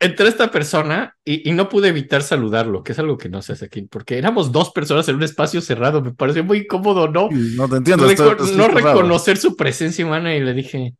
Entró 0.00 0.26
esta 0.26 0.50
persona 0.50 1.14
y, 1.26 1.46
y 1.46 1.52
no 1.52 1.68
pude 1.68 1.88
evitar 1.88 2.22
saludarlo, 2.22 2.82
que 2.82 2.92
es 2.92 2.98
algo 2.98 3.18
que 3.18 3.28
no 3.28 3.42
se 3.42 3.52
hace 3.52 3.66
aquí, 3.66 3.82
porque 3.82 4.16
éramos 4.16 4.50
dos 4.50 4.70
personas 4.70 5.06
en 5.10 5.16
un 5.16 5.22
espacio 5.22 5.60
cerrado, 5.60 6.00
me 6.00 6.14
pareció 6.14 6.42
muy 6.42 6.60
incómodo, 6.60 7.08
¿no? 7.08 7.28
no 7.30 7.68
te 7.68 7.76
entiendo. 7.76 8.06
Reco- 8.08 8.32
está- 8.32 8.44
está 8.44 8.56
no 8.56 8.68
reconocer 8.68 9.36
su 9.36 9.56
presencia 9.56 10.06
humana 10.06 10.34
y 10.34 10.40
le 10.40 10.54
dije, 10.54 10.94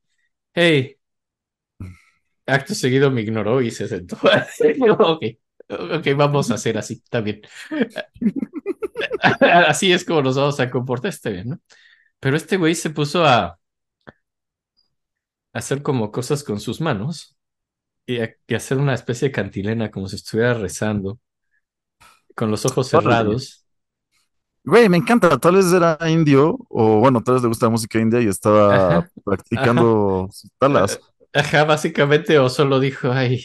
hey, 0.53 0.97
acto 2.44 2.75
seguido 2.75 3.11
me 3.11 3.23
ignoró 3.23 3.62
y 3.62 3.70
se 3.70 3.88
sentó. 3.88 4.18
ok, 4.99 5.25
ok, 5.68 6.07
vamos 6.16 6.50
a 6.50 6.55
hacer 6.55 6.79
así, 6.79 6.94
está 6.94 7.20
bien. 7.20 7.42
así 9.68 9.92
es 9.92 10.05
como 10.05 10.22
nos 10.22 10.37
vamos 10.37 10.61
a 10.61 10.70
comportar, 10.70 11.11
está 11.11 11.31
bien, 11.31 11.48
¿no? 11.50 11.61
Pero 12.20 12.37
este 12.37 12.57
güey 12.57 12.74
se 12.74 12.90
puso 12.90 13.24
a, 13.27 13.59
hacer 15.55 15.83
como 15.83 16.11
cosas 16.12 16.44
con 16.44 16.61
sus 16.61 16.81
manos 16.83 17.37
y, 18.07 18.20
a- 18.20 18.35
y 18.48 18.55
hacer 18.55 18.79
una 18.79 18.94
especie 18.94 19.29
de 19.29 19.33
cantilena 19.33 19.90
como 19.90 20.09
si 20.09 20.16
estuviera 20.16 20.55
rezando, 20.55 21.20
con 22.35 22.50
los 22.50 22.64
ojos 22.66 22.88
cerrados. 22.88 23.66
Güey, 24.64 24.88
me 24.88 24.96
encanta. 24.96 25.38
Tal 25.38 25.57
vez 25.57 25.72
era 25.72 25.98
indio, 26.09 26.57
o 26.70 26.98
bueno, 27.00 27.22
tal 27.22 27.35
vez 27.35 27.42
le 27.42 27.48
gusta 27.48 27.66
la 27.66 27.70
música 27.70 27.98
india 28.00 28.20
y 28.20 28.29
estaba 28.29 29.03
Ajá, 29.03 29.11
practicando 29.24 30.29
sus 30.33 30.50
talas. 30.59 30.98
Ajá, 31.33 31.64
básicamente, 31.64 32.38
o 32.38 32.48
solo 32.48 32.81
dijo, 32.81 33.11
ay, 33.12 33.44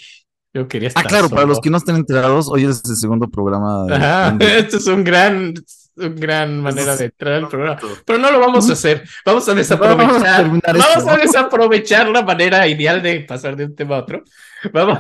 yo 0.54 0.68
quería 0.68 0.88
Ah, 0.90 1.02
estar 1.02 1.08
claro, 1.08 1.30
para 1.30 1.44
los 1.46 1.58
solo". 1.58 1.62
que 1.64 1.70
no 1.70 1.78
estén 1.78 1.96
enterados, 1.96 2.48
hoy 2.50 2.66
es 2.66 2.82
el 2.90 2.96
segundo 2.96 3.28
programa 3.30 3.86
de 3.86 3.96
Ajá, 3.96 4.38
esto 4.40 4.78
es 4.78 4.88
un 4.88 5.04
gran, 5.04 5.54
un 5.96 6.16
gran 6.16 6.62
manera 6.62 6.96
de 6.98 7.06
entrar 7.06 7.34
al 7.36 7.48
programa. 7.48 7.80
Pero 8.06 8.20
no 8.20 8.32
lo 8.32 8.40
vamos 8.40 8.70
a 8.70 8.74
hacer. 8.74 9.04
Vamos 9.26 9.48
a 9.48 9.50
Vamos 9.50 9.50
a 9.50 9.54
desaprovechar. 9.56 10.50
Vamos 10.50 10.98
esto. 10.98 11.10
a 11.10 11.18
desaprovechar 11.18 12.08
la 12.10 12.24
manera 12.24 12.68
ideal 12.68 13.02
de 13.04 13.20
pasar 13.22 13.56
de 13.56 13.66
un 13.66 13.76
tema 13.76 13.98
a 13.98 14.00
otro. 14.00 14.24
Vamos, 14.74 15.00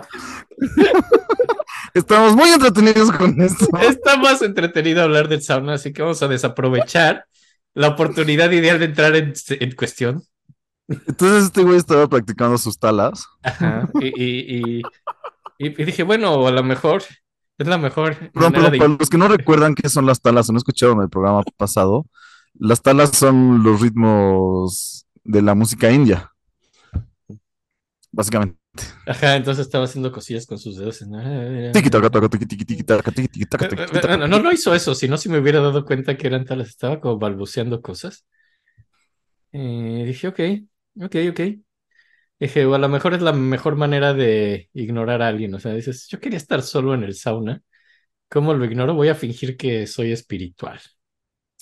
Estamos 1.94 2.36
muy 2.36 2.50
entretenidos 2.50 3.12
con 3.12 3.42
esto. 3.42 3.66
está 3.82 4.16
más 4.18 4.42
entretenido 4.42 5.02
hablar 5.02 5.28
del 5.28 5.42
sauna, 5.42 5.74
así 5.74 5.92
que 5.92 6.02
vamos 6.04 6.22
a 6.22 6.28
desaprovechar 6.28 7.26
la 7.74 7.88
oportunidad 7.90 8.52
ideal 8.52 8.78
de 8.80 8.86
entrar 8.86 9.16
en, 9.16 9.34
en 9.50 9.72
cuestión. 9.76 10.22
Entonces 10.88 11.46
este 11.46 11.62
güey 11.64 11.78
estaba 11.78 12.08
practicando 12.08 12.58
sus 12.58 12.78
talas. 12.80 13.26
Ajá. 13.44 13.88
Y, 14.02 14.08
y, 14.08 14.78
y, 14.80 14.82
y- 15.60 15.82
y 15.82 15.86
dije, 15.86 16.04
bueno, 16.04 16.48
a 16.48 16.52
lo 16.52 16.64
mejor 16.64 17.04
es 17.60 17.68
la 17.68 17.78
mejor 17.78 18.14
ejemplo, 18.14 18.42
manera 18.42 18.72
de. 18.72 18.78
para 18.78 18.90
los 19.00 19.10
que 19.10 19.18
no 19.18 19.28
recuerdan 19.28 19.76
qué 19.76 19.90
son 19.90 20.06
las 20.06 20.22
talas 20.22 20.50
o 20.50 20.54
no 20.54 20.58
escucharon 20.60 21.02
el 21.02 21.10
programa 21.10 21.44
pasado, 21.58 22.06
las 22.56 22.82
talas 22.82 23.12
son 23.12 23.64
los 23.64 23.82
ritmos 23.82 25.06
de 25.24 25.42
la 25.42 25.56
música 25.56 25.92
india. 25.92 26.32
Básicamente. 28.12 28.58
Ajá, 29.06 29.36
entonces 29.36 29.66
estaba 29.66 29.86
haciendo 29.86 30.12
cosillas 30.12 30.46
con 30.46 30.58
sus 30.60 30.78
dedos. 30.78 31.04
Bueno, 33.60 34.28
no, 34.28 34.40
no 34.40 34.52
hizo 34.52 34.74
eso, 34.74 34.96
si 34.96 35.08
no, 35.08 35.18
si 35.18 35.30
me 35.30 35.40
hubiera 35.40 35.60
dado 35.60 35.86
cuenta 35.86 36.18
que 36.18 36.28
eran 36.28 36.46
talas, 36.46 36.70
estaba 36.70 37.00
como 37.02 37.20
balbuceando 37.20 37.82
cosas. 37.82 38.26
Y 39.52 40.04
dije, 40.06 40.28
ok, 40.28 40.40
ok, 41.02 41.16
ok. 41.32 41.40
Dije, 42.40 42.66
o 42.66 42.74
a 42.74 42.78
lo 42.80 42.90
mejor 42.90 43.14
es 43.14 43.22
la 43.22 43.34
mejor 43.34 43.76
manera 43.76 44.14
de 44.14 44.70
ignorar 44.74 45.22
a 45.22 45.28
alguien. 45.28 45.54
O 45.56 45.60
sea, 45.60 45.74
dices, 45.74 46.08
yo 46.10 46.20
quería 46.20 46.38
estar 46.38 46.62
solo 46.62 46.94
en 46.94 47.04
el 47.04 47.16
sauna. 47.16 47.62
¿Cómo 48.30 48.54
lo 48.54 48.66
ignoro? 48.66 48.94
Voy 48.96 49.10
a 49.10 49.16
fingir 49.16 49.58
que 49.58 49.88
soy 49.88 50.12
espiritual. 50.14 50.80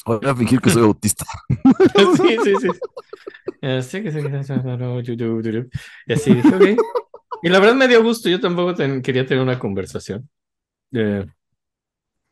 Voy 0.06 0.20
a 0.24 0.36
fingir 0.36 0.62
que 0.62 0.70
soy 0.70 0.84
autista. 0.84 1.26
Sí, 2.16 2.40
sí, 2.42 2.58
sí. 2.58 2.80
Así 3.62 4.04
que 4.04 4.12
sí, 4.12 4.20
Y 6.08 6.14
así 6.14 6.34
dije, 6.36 6.56
ok. 6.56 6.66
Y 7.42 7.50
la 7.50 7.60
verdad 7.60 7.76
me 7.76 7.88
dio 7.88 8.04
gusto, 8.04 8.30
yo 8.30 8.40
tampoco 8.40 8.76
ten- 8.76 9.02
quería 9.02 9.26
tener 9.26 9.44
una 9.44 9.60
conversación. 9.60 10.30
Eh, 10.94 11.28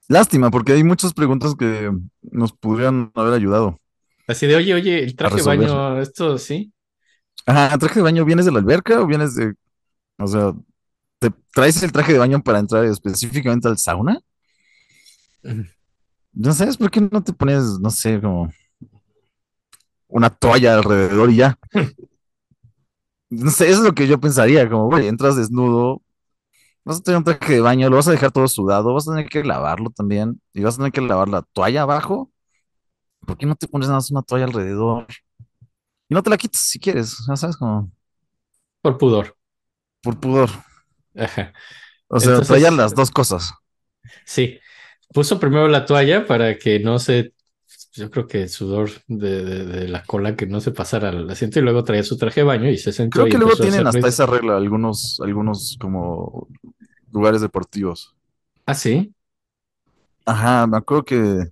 Lástima, 0.07 0.51
porque 0.51 0.73
hay 0.73 0.83
muchas 0.83 1.13
preguntas 1.13 1.55
que 1.55 1.91
nos 2.21 2.53
podrían 2.53 3.11
haber 3.15 3.33
ayudado. 3.33 3.79
así 4.27 4.47
de, 4.47 4.55
oye, 4.55 4.73
oye, 4.73 5.03
el 5.03 5.15
traje 5.15 5.41
de 5.41 5.43
baño, 5.43 5.99
esto 6.01 6.37
sí. 6.37 6.73
Ajá, 7.45 7.77
¿traje 7.77 7.95
de 7.99 8.03
baño 8.03 8.25
vienes 8.25 8.45
de 8.45 8.51
la 8.51 8.59
alberca 8.59 9.01
o 9.01 9.07
vienes 9.07 9.35
de... 9.35 9.53
O 10.19 10.27
sea, 10.27 10.53
¿te 11.19 11.31
traes 11.53 11.83
el 11.83 11.91
traje 11.93 12.13
de 12.13 12.19
baño 12.19 12.43
para 12.43 12.59
entrar 12.59 12.85
específicamente 12.85 13.67
al 13.69 13.77
sauna? 13.79 14.19
No 16.33 16.53
sabes 16.53 16.77
por 16.77 16.91
qué 16.91 17.01
no 17.01 17.23
te 17.23 17.33
pones, 17.33 17.79
no 17.79 17.89
sé, 17.89 18.19
como 18.21 18.51
una 20.07 20.29
toalla 20.29 20.75
alrededor 20.75 21.29
y 21.31 21.35
ya. 21.37 21.57
No 23.29 23.49
sé, 23.51 23.69
eso 23.69 23.79
es 23.79 23.85
lo 23.85 23.93
que 23.93 24.07
yo 24.07 24.19
pensaría, 24.19 24.69
como, 24.69 24.85
güey, 24.87 25.07
entras 25.07 25.35
desnudo, 25.35 26.01
vas 26.85 26.99
a 26.99 27.03
tener 27.03 27.19
un 27.19 27.23
traje 27.25 27.53
de 27.55 27.61
baño, 27.61 27.89
lo 27.89 27.97
vas 27.97 28.07
a 28.07 28.11
dejar 28.11 28.31
todo 28.31 28.47
sudado, 28.47 28.93
vas 28.93 29.07
a 29.07 29.13
tener 29.13 29.29
que 29.29 29.43
lavarlo 29.43 29.91
también, 29.91 30.41
y 30.53 30.63
vas 30.63 30.75
a 30.75 30.77
tener 30.79 30.91
que 30.93 31.01
lavar 31.01 31.29
la 31.29 31.43
toalla 31.43 31.83
abajo. 31.83 32.31
¿Por 33.25 33.37
qué 33.37 33.45
no 33.47 33.55
te 33.55 33.67
pones 33.67 33.87
nada 33.89 33.99
más 33.99 34.11
una 34.11 34.23
toalla 34.23 34.45
alrededor? 34.45 35.07
No 36.15 36.23
te 36.23 36.29
la 36.29 36.37
quitas 36.37 36.61
si 36.61 36.79
quieres, 36.79 37.17
ya 37.27 37.35
sabes, 37.35 37.57
como 37.57 37.91
Por 38.81 38.97
pudor. 38.97 39.35
por 40.01 40.17
pudor. 40.17 40.49
Ajá. 41.13 41.51
O 42.07 42.21
sea, 42.21 42.29
Entonces- 42.31 42.47
traía 42.47 42.71
las 42.71 42.95
dos 42.95 43.11
cosas. 43.11 43.51
Sí. 44.25 44.57
Puso 45.13 45.41
primero 45.41 45.67
la 45.67 45.85
toalla 45.85 46.25
para 46.25 46.57
que 46.57 46.79
no 46.79 46.99
se. 46.99 47.33
Yo 47.93 48.09
creo 48.09 48.27
que 48.27 48.43
el 48.43 48.49
sudor 48.49 48.91
de, 49.07 49.43
de- 49.43 49.65
de 49.65 49.87
la 49.89 50.03
cola 50.05 50.37
que 50.37 50.45
no 50.45 50.61
se 50.61 50.71
pasara 50.71 51.09
al 51.09 51.29
asiento 51.29 51.59
y 51.59 51.63
luego 51.63 51.83
traía 51.83 52.03
su 52.03 52.17
traje 52.17 52.39
de 52.41 52.45
baño 52.45 52.69
y 52.69 52.77
se 52.77 52.93
sentó 52.93 53.19
Creo 53.23 53.31
que 53.31 53.37
luego 53.37 53.55
tienen 53.57 53.85
hasta 53.85 54.07
esa 54.07 54.25
regla 54.25 54.55
algunos, 54.55 55.19
algunos 55.21 55.77
como 55.81 56.47
lugares 57.11 57.41
deportivos. 57.41 58.15
Ah, 58.65 58.73
sí. 58.73 59.13
Ajá, 60.25 60.65
me 60.65 60.77
acuerdo 60.77 61.03
que 61.03 61.51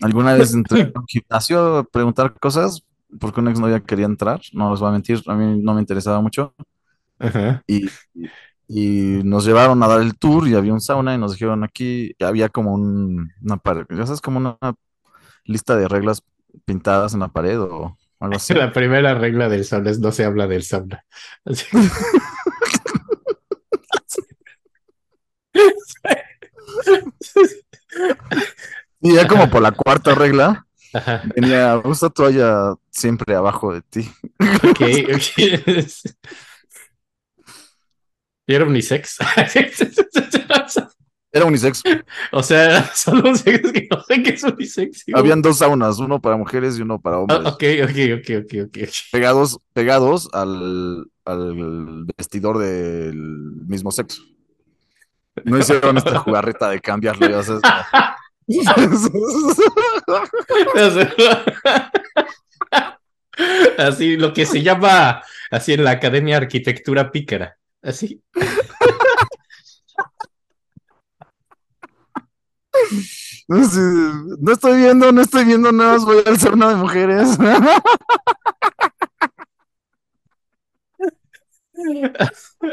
alguna 0.00 0.34
vez 0.34 0.54
entré 0.54 0.82
a 0.94 0.98
un 1.00 1.06
gimnasio 1.08 1.78
a 1.78 1.84
preguntar 1.84 2.38
cosas 2.38 2.82
porque 3.20 3.40
una 3.40 3.50
exnovia 3.50 3.80
quería 3.80 4.06
entrar, 4.06 4.40
no 4.52 4.70
les 4.70 4.80
voy 4.80 4.88
a 4.88 4.92
mentir, 4.92 5.22
a 5.26 5.34
mí 5.34 5.60
no 5.62 5.74
me 5.74 5.80
interesaba 5.80 6.20
mucho 6.20 6.54
Ajá. 7.18 7.62
y, 7.66 7.86
y- 8.14 8.30
y 8.68 9.22
nos 9.24 9.44
llevaron 9.44 9.82
a 9.82 9.88
dar 9.88 10.00
el 10.00 10.16
tour 10.16 10.48
y 10.48 10.54
había 10.54 10.72
un 10.72 10.80
sauna 10.80 11.14
y 11.14 11.18
nos 11.18 11.32
dijeron 11.32 11.62
aquí, 11.64 12.14
había 12.20 12.48
como 12.48 12.72
un, 12.72 13.30
una 13.42 13.56
pared, 13.58 13.84
ya 13.90 14.06
sabes, 14.06 14.20
como 14.22 14.38
una 14.38 14.56
lista 15.44 15.76
de 15.76 15.88
reglas 15.88 16.22
pintadas 16.64 17.14
en 17.14 17.20
la 17.20 17.28
pared 17.28 17.60
o 17.60 17.96
algo 18.20 18.36
así. 18.36 18.54
La 18.54 18.72
primera 18.72 19.14
regla 19.14 19.48
del 19.48 19.64
sauna 19.64 19.90
es 19.90 19.98
no 20.00 20.12
se 20.12 20.24
habla 20.24 20.46
del 20.46 20.62
sauna. 20.62 21.04
Así. 21.44 21.66
Y 29.00 29.14
ya 29.14 29.26
como 29.26 29.50
por 29.50 29.62
la 29.62 29.72
cuarta 29.72 30.14
regla, 30.14 30.66
Ajá. 30.92 31.22
venía, 31.34 31.80
usa 31.84 32.10
toalla 32.10 32.74
siempre 32.90 33.34
abajo 33.34 33.72
de 33.74 33.82
ti. 33.82 34.10
Ok, 34.64 34.80
ok. 35.14 35.38
¿Y 38.46 38.54
era 38.54 38.64
unisex? 38.64 39.18
Era 41.34 41.46
unisex. 41.46 41.82
O 42.30 42.42
sea, 42.42 42.84
solo 42.94 43.30
un 43.30 43.38
sex 43.38 43.72
que 43.72 43.88
no 43.90 44.02
sé 44.02 44.22
qué 44.22 44.30
es 44.30 44.42
unisex. 44.42 45.04
Habían 45.14 45.40
dos 45.40 45.58
saunas, 45.58 45.98
uno 45.98 46.20
para 46.20 46.36
mujeres 46.36 46.78
y 46.78 46.82
uno 46.82 47.00
para 47.00 47.16
Ah, 47.16 47.20
hombres, 47.20 47.40
ok, 47.40 47.62
ok, 47.84 47.96
ok, 48.18 48.44
ok, 48.44 48.54
ok. 48.66 48.78
ok. 48.82 48.88
pegados, 49.10 49.58
pegados 49.72 50.28
al, 50.34 51.06
al 51.24 52.04
vestidor 52.18 52.58
del 52.58 53.16
mismo 53.66 53.90
sexo. 53.90 54.20
No 55.44 55.58
hicieron 55.58 55.96
esta 55.96 56.18
jugarreta 56.18 56.68
de 56.68 56.80
cambiarlo, 56.80 57.26
ya 57.30 57.42
sabes. 57.42 57.62
Así, 63.78 64.16
lo 64.16 64.32
que 64.32 64.44
se 64.44 64.62
llama, 64.62 65.22
así 65.50 65.72
en 65.72 65.84
la 65.84 65.92
Academia 65.92 66.38
de 66.38 66.44
Arquitectura 66.44 67.10
Pícara. 67.10 67.56
Así. 67.82 68.22
No 73.48 73.58
no 74.38 74.52
estoy 74.52 74.78
viendo, 74.78 75.12
no 75.12 75.22
estoy 75.22 75.44
viendo, 75.44 75.72
nada 75.72 75.94
más 75.94 76.04
voy 76.04 76.22
al 76.24 76.38
sauna 76.38 76.68
de 76.70 76.76
mujeres. 76.76 77.36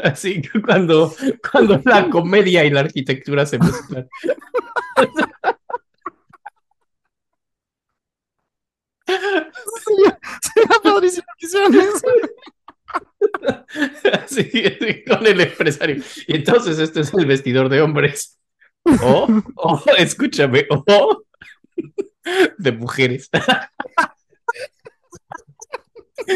Así 0.04 0.40
que 0.40 0.62
cuando, 0.62 1.12
cuando 1.50 1.80
la 1.84 2.08
comedia 2.08 2.64
y 2.64 2.70
la 2.70 2.80
arquitectura 2.80 3.44
se 3.44 3.58
mezclan. 3.58 4.08
Sería 9.86 10.80
padrísimo 10.82 11.26
que 11.38 11.46
hicieran 11.46 11.74
eso. 11.74 12.06
Así, 14.12 14.50
con 15.06 15.26
el 15.26 15.40
empresario. 15.40 16.02
Y 16.26 16.36
entonces 16.36 16.78
este 16.78 17.00
es 17.00 17.14
el 17.14 17.26
vestidor 17.26 17.68
de 17.68 17.82
hombres. 17.82 18.38
O, 19.02 19.26
o, 19.56 19.82
escúchame, 19.98 20.66
o 20.70 21.24
de 22.58 22.72
mujeres. 22.72 23.28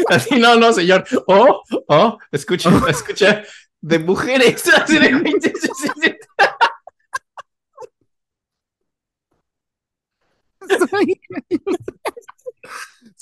Así, 0.09 0.39
no, 0.39 0.55
no, 0.55 0.73
señor. 0.73 1.05
O, 1.27 1.63
o, 1.87 2.17
escucha, 2.31 2.69
escucha, 2.89 3.43
de 3.81 3.99
mujeres. 3.99 4.67
Así 4.75 4.99
de, 4.99 5.11
güey, 5.13 5.33
sí, 5.41 5.51
sí, 5.59 5.69
sí, 5.75 5.89
sí. 6.01 6.15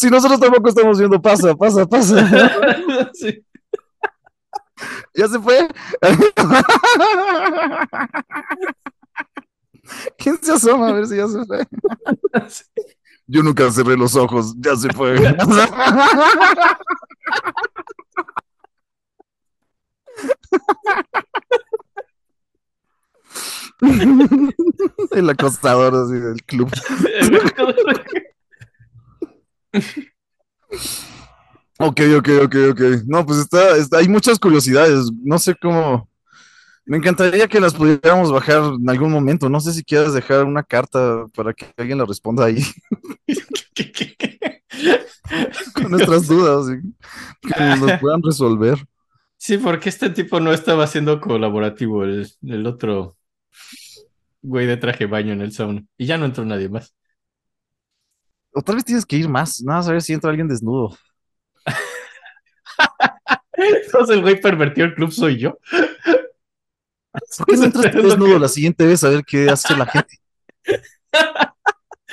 Si 0.03 0.09
nosotros 0.09 0.37
tampoco 0.37 0.67
estamos 0.67 0.99
viendo, 0.99 1.21
pasa, 1.21 1.55
pasa, 1.55 1.85
pasa. 1.85 2.15
¿Ya 5.15 5.29
se 5.29 5.39
fue? 5.39 5.65
¿Quién 10.17 10.37
se 10.41 10.51
asoma 10.51 10.89
a 10.89 10.91
ver 10.91 11.07
si 11.07 11.15
ya 11.15 11.29
se 11.29 11.45
fue? 11.45 11.65
Yo 13.27 13.43
nunca 13.43 13.71
cerré 13.71 13.95
los 13.95 14.13
ojos, 14.17 14.53
ya 14.57 14.75
se 14.75 14.89
fue. 14.91 15.15
El 25.11 25.29
acosador 25.29 25.95
así 25.95 26.15
del 26.19 26.43
club. 26.43 26.69
Ok, 31.79 32.01
ok, 32.17 32.29
ok, 32.43 32.55
ok. 32.71 32.81
No, 33.07 33.25
pues 33.25 33.39
está, 33.39 33.73
hay 33.97 34.07
muchas 34.07 34.39
curiosidades. 34.39 35.11
No 35.23 35.39
sé 35.39 35.55
cómo. 35.55 36.09
Me 36.85 36.97
encantaría 36.97 37.47
que 37.47 37.59
las 37.59 37.73
pudiéramos 37.73 38.31
bajar 38.31 38.61
en 38.79 38.89
algún 38.89 39.11
momento. 39.11 39.49
No 39.49 39.59
sé 39.59 39.73
si 39.73 39.83
quieras 39.83 40.13
dejar 40.13 40.45
una 40.45 40.63
carta 40.63 41.25
para 41.35 41.53
que 41.53 41.65
alguien 41.77 41.97
la 41.97 42.05
responda 42.05 42.45
ahí 42.45 42.57
con 45.73 45.91
nuestras 45.91 46.27
dudas 46.27 46.67
y 46.69 47.47
que 47.47 47.63
nos 47.79 47.99
puedan 47.99 48.21
resolver. 48.21 48.77
Sí, 49.37 49.57
porque 49.57 49.89
este 49.89 50.09
tipo 50.09 50.39
no 50.39 50.53
estaba 50.53 50.87
siendo 50.87 51.19
colaborativo, 51.19 52.03
el, 52.03 52.27
el 52.47 52.65
otro 52.65 53.17
güey 54.41 54.67
de 54.67 54.77
traje 54.77 55.05
baño 55.05 55.33
en 55.33 55.41
el 55.41 55.51
sauna. 55.51 55.83
Y 55.97 56.05
ya 56.05 56.17
no 56.17 56.25
entró 56.25 56.45
nadie 56.45 56.69
más. 56.69 56.95
O 58.53 58.61
tal 58.61 58.75
vez 58.75 58.85
tienes 58.85 59.05
que 59.05 59.17
ir 59.17 59.27
más, 59.27 59.61
nada 59.61 59.79
más 59.79 59.87
a 59.87 59.91
ver 59.93 60.01
si 60.01 60.13
entra 60.13 60.29
alguien 60.29 60.47
desnudo. 60.47 60.95
Entonces 63.53 64.15
el 64.15 64.21
güey 64.21 64.39
pervertió 64.39 64.85
el 64.85 64.95
club 64.95 65.11
soy 65.11 65.37
yo. 65.37 65.57
¿Por 67.37 67.47
qué 67.47 67.57
no 67.57 67.63
entras 67.65 67.91
tú 67.91 68.01
desnudo 68.07 68.39
la 68.39 68.47
siguiente 68.47 68.85
vez 68.85 69.03
a 69.03 69.09
ver 69.09 69.23
qué 69.23 69.49
hace 69.49 69.75
la 69.75 69.85
gente? 69.85 70.19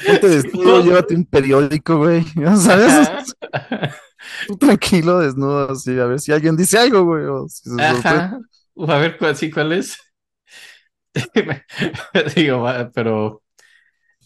Ponte 0.07 0.29
desnudo, 0.29 0.85
llévate 0.85 1.15
un 1.15 1.25
periódico, 1.25 1.99
güey. 1.99 2.25
¿ya 2.37 2.57
¿Sabes? 2.57 3.35
Tú 4.47 4.57
tranquilo, 4.57 5.19
desnudo, 5.21 5.71
así, 5.71 5.99
a 5.99 6.05
ver 6.07 6.21
si 6.21 6.33
alguien 6.33 6.57
dice 6.57 6.79
algo, 6.79 7.05
güey. 7.05 7.25
o 7.25 7.49
si 7.49 7.71
se 7.71 7.71
sorprende. 7.71 8.09
Ajá. 8.09 8.41
A 8.89 8.99
ver 8.99 9.19
cuál, 9.19 9.37
sí, 9.37 9.51
cuál 9.51 9.73
es. 9.73 9.99
Digo, 12.37 12.67
pero, 12.95 13.43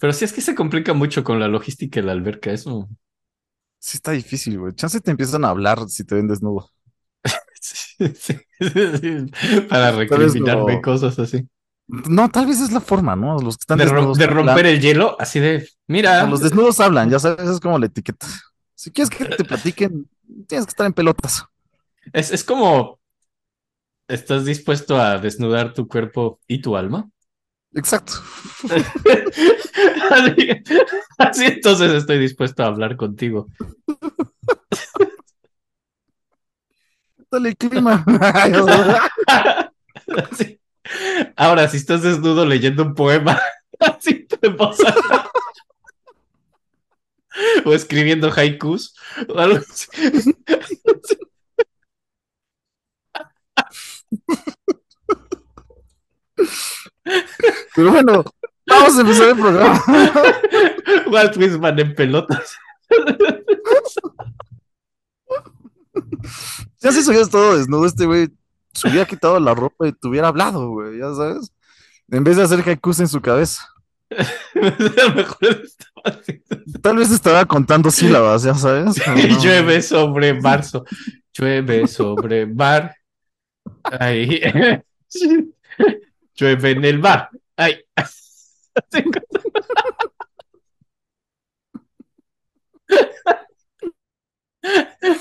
pero 0.05 0.13
sí 0.13 0.27
es 0.27 0.35
que 0.35 0.43
se 0.43 0.55
complica 0.55 0.93
mucho 0.93 1.25
con 1.25 1.41
la 1.41 1.49
logística 1.49 1.99
de 1.99 2.05
la 2.07 2.13
alberca, 2.13 2.53
eso. 2.53 2.91
Sí 3.79 3.97
está 3.97 4.11
difícil, 4.13 4.59
güey. 4.59 4.75
Chance 4.75 5.01
te 5.01 5.11
empiezan 5.11 5.45
a 5.45 5.49
hablar 5.51 5.89
si 5.89 6.05
te 6.05 6.15
ven 6.15 6.29
desnudo. 6.29 6.71
Sí, 7.61 8.15
sí, 8.15 8.35
sí, 8.61 9.27
Para 9.69 9.91
recriminarme 9.93 10.75
lo- 10.75 10.83
cosas 10.83 11.19
así. 11.19 11.49
No, 11.87 12.29
tal 12.31 12.47
vez 12.47 12.61
es 12.61 12.73
la 12.73 12.81
forma, 12.81 13.17
¿no? 13.17 13.39
Los 13.39 13.57
que 13.57 13.63
están 13.63 13.79
De, 13.79 13.85
desnudos 13.85 14.19
de 14.19 14.25
hablan. 14.25 14.47
romper 14.47 14.67
el 14.67 14.81
hielo, 14.81 15.17
así 15.19 15.41
de, 15.41 15.67
mira, 15.87 16.27
Los 16.27 16.41
desnudos 16.41 16.81
hablan, 16.81 17.09
ya 17.11 17.19
sabes, 17.19 17.49
es 17.49 17.61
como 17.61 17.79
la 17.79 17.87
etiqueta. 17.87 18.27
Si 18.75 18.91
quieres 18.91 19.11
que 19.11 19.25
te 19.25 19.45
platiquen, 19.45 20.09
tienes 20.47 20.67
que 20.67 20.71
estar 20.71 20.87
en 20.87 20.93
pelotas. 20.93 21.45
es, 22.13 22.31
es 22.33 22.45
como, 22.45 23.01
¿estás 24.09 24.45
dispuesto 24.47 24.97
a 24.99 25.19
desnudar 25.19 25.75
tu 25.75 25.87
cuerpo 25.89 26.41
y 26.47 26.61
tu 26.63 26.77
alma? 26.77 27.11
Exacto. 27.75 28.13
así, 30.11 30.49
así 31.19 31.45
entonces 31.45 31.93
estoy 31.93 32.19
dispuesto 32.19 32.63
a 32.63 32.67
hablar 32.67 32.97
contigo. 32.97 33.49
Dale 37.31 37.57
clima. 37.57 38.05
Ahora, 41.37 41.69
si 41.69 41.79
estás 41.79 42.03
desnudo 42.03 42.47
leyendo 42.47 42.85
un 42.85 42.95
poema, 42.95 43.41
así 43.81 44.25
te 44.25 44.47
alta. 44.47 45.31
O 47.65 47.73
escribiendo 47.73 48.31
haikus, 48.31 48.95
o 49.29 49.39
algo 49.39 49.59
así. 49.59 49.89
Pero 57.75 57.91
bueno, 57.91 58.25
vamos 58.67 58.97
a 58.97 59.01
empezar 59.01 59.29
el 59.29 59.37
programa. 59.37 59.85
Walt 61.11 61.37
Whitman 61.37 61.79
en 61.79 61.95
pelotas. 61.95 62.57
Ya 66.81 66.93
si 66.93 67.03
subías 67.03 67.31
todo 67.31 67.57
desnudo, 67.57 67.87
este 67.87 68.07
güey 68.07 68.29
se 68.73 68.89
hubiera 68.89 69.07
quitado 69.07 69.39
la 69.41 69.55
ropa 69.55 69.89
y 69.89 69.93
te 69.93 70.09
hubiera 70.09 70.29
hablado, 70.29 70.69
güey, 70.71 70.99
ya 70.99 71.15
sabes. 71.15 71.53
En 72.11 72.25
vez 72.25 72.37
de 72.37 72.43
hacer 72.43 72.63
haikus 72.69 73.01
en 73.01 73.09
su 73.09 73.21
cabeza. 73.21 73.69
Tal 76.83 76.97
vez 76.97 77.11
estaba 77.11 77.45
contando 77.47 77.91
sílabas, 77.91 78.43
ya 78.43 78.55
sabes. 78.55 78.97
No, 79.07 79.15
llueve 79.41 79.83
sobre 79.83 80.35
marzo. 80.35 80.85
Llueve 81.33 81.87
sobre 81.87 82.47
mar. 82.47 82.95
Ahí. 83.83 84.41
Llueve 86.37 86.71
en 86.73 86.85
el 86.85 86.99
mar. 86.99 87.31
Ay. 87.57 87.85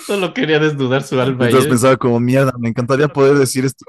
Solo 0.05 0.33
quería 0.33 0.59
desnudar 0.59 1.03
su 1.03 1.19
alma. 1.19 1.45
Entonces 1.45 1.67
y- 1.67 1.69
pensaba 1.69 1.97
como 1.97 2.19
mierda, 2.19 2.53
me 2.57 2.69
encantaría 2.69 3.07
poder 3.07 3.37
decir 3.37 3.65
esto. 3.65 3.85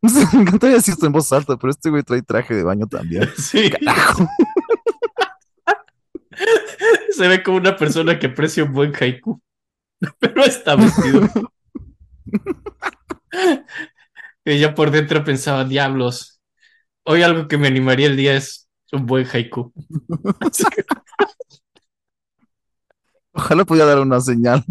Me 0.00 0.42
encantaría 0.42 0.76
decir 0.76 0.94
esto 0.94 1.06
en 1.06 1.12
voz 1.12 1.32
alta, 1.32 1.56
pero 1.56 1.72
este 1.72 1.90
güey 1.90 2.04
trae 2.04 2.22
traje 2.22 2.54
de 2.54 2.62
baño 2.62 2.86
también. 2.86 3.28
Sí, 3.36 3.68
Carajo. 3.70 4.28
se 7.10 7.26
ve 7.26 7.42
como 7.42 7.56
una 7.56 7.76
persona 7.76 8.16
que 8.18 8.28
aprecia 8.28 8.62
un 8.62 8.72
buen 8.72 8.92
haiku. 8.94 9.40
Pero 10.20 10.44
está 10.44 10.76
vestido. 10.76 11.28
Y 14.44 14.58
ya 14.60 14.72
por 14.74 14.92
dentro 14.92 15.24
pensaba, 15.24 15.64
diablos. 15.64 16.37
Hoy 17.10 17.22
algo 17.22 17.48
que 17.48 17.56
me 17.56 17.68
animaría 17.68 18.06
el 18.06 18.18
día 18.18 18.36
es 18.36 18.68
un 18.92 19.06
buen 19.06 19.26
haiku. 19.26 19.72
Ojalá 23.32 23.64
pudiera 23.64 23.88
dar 23.88 24.00
una 24.00 24.20
señal. 24.20 24.62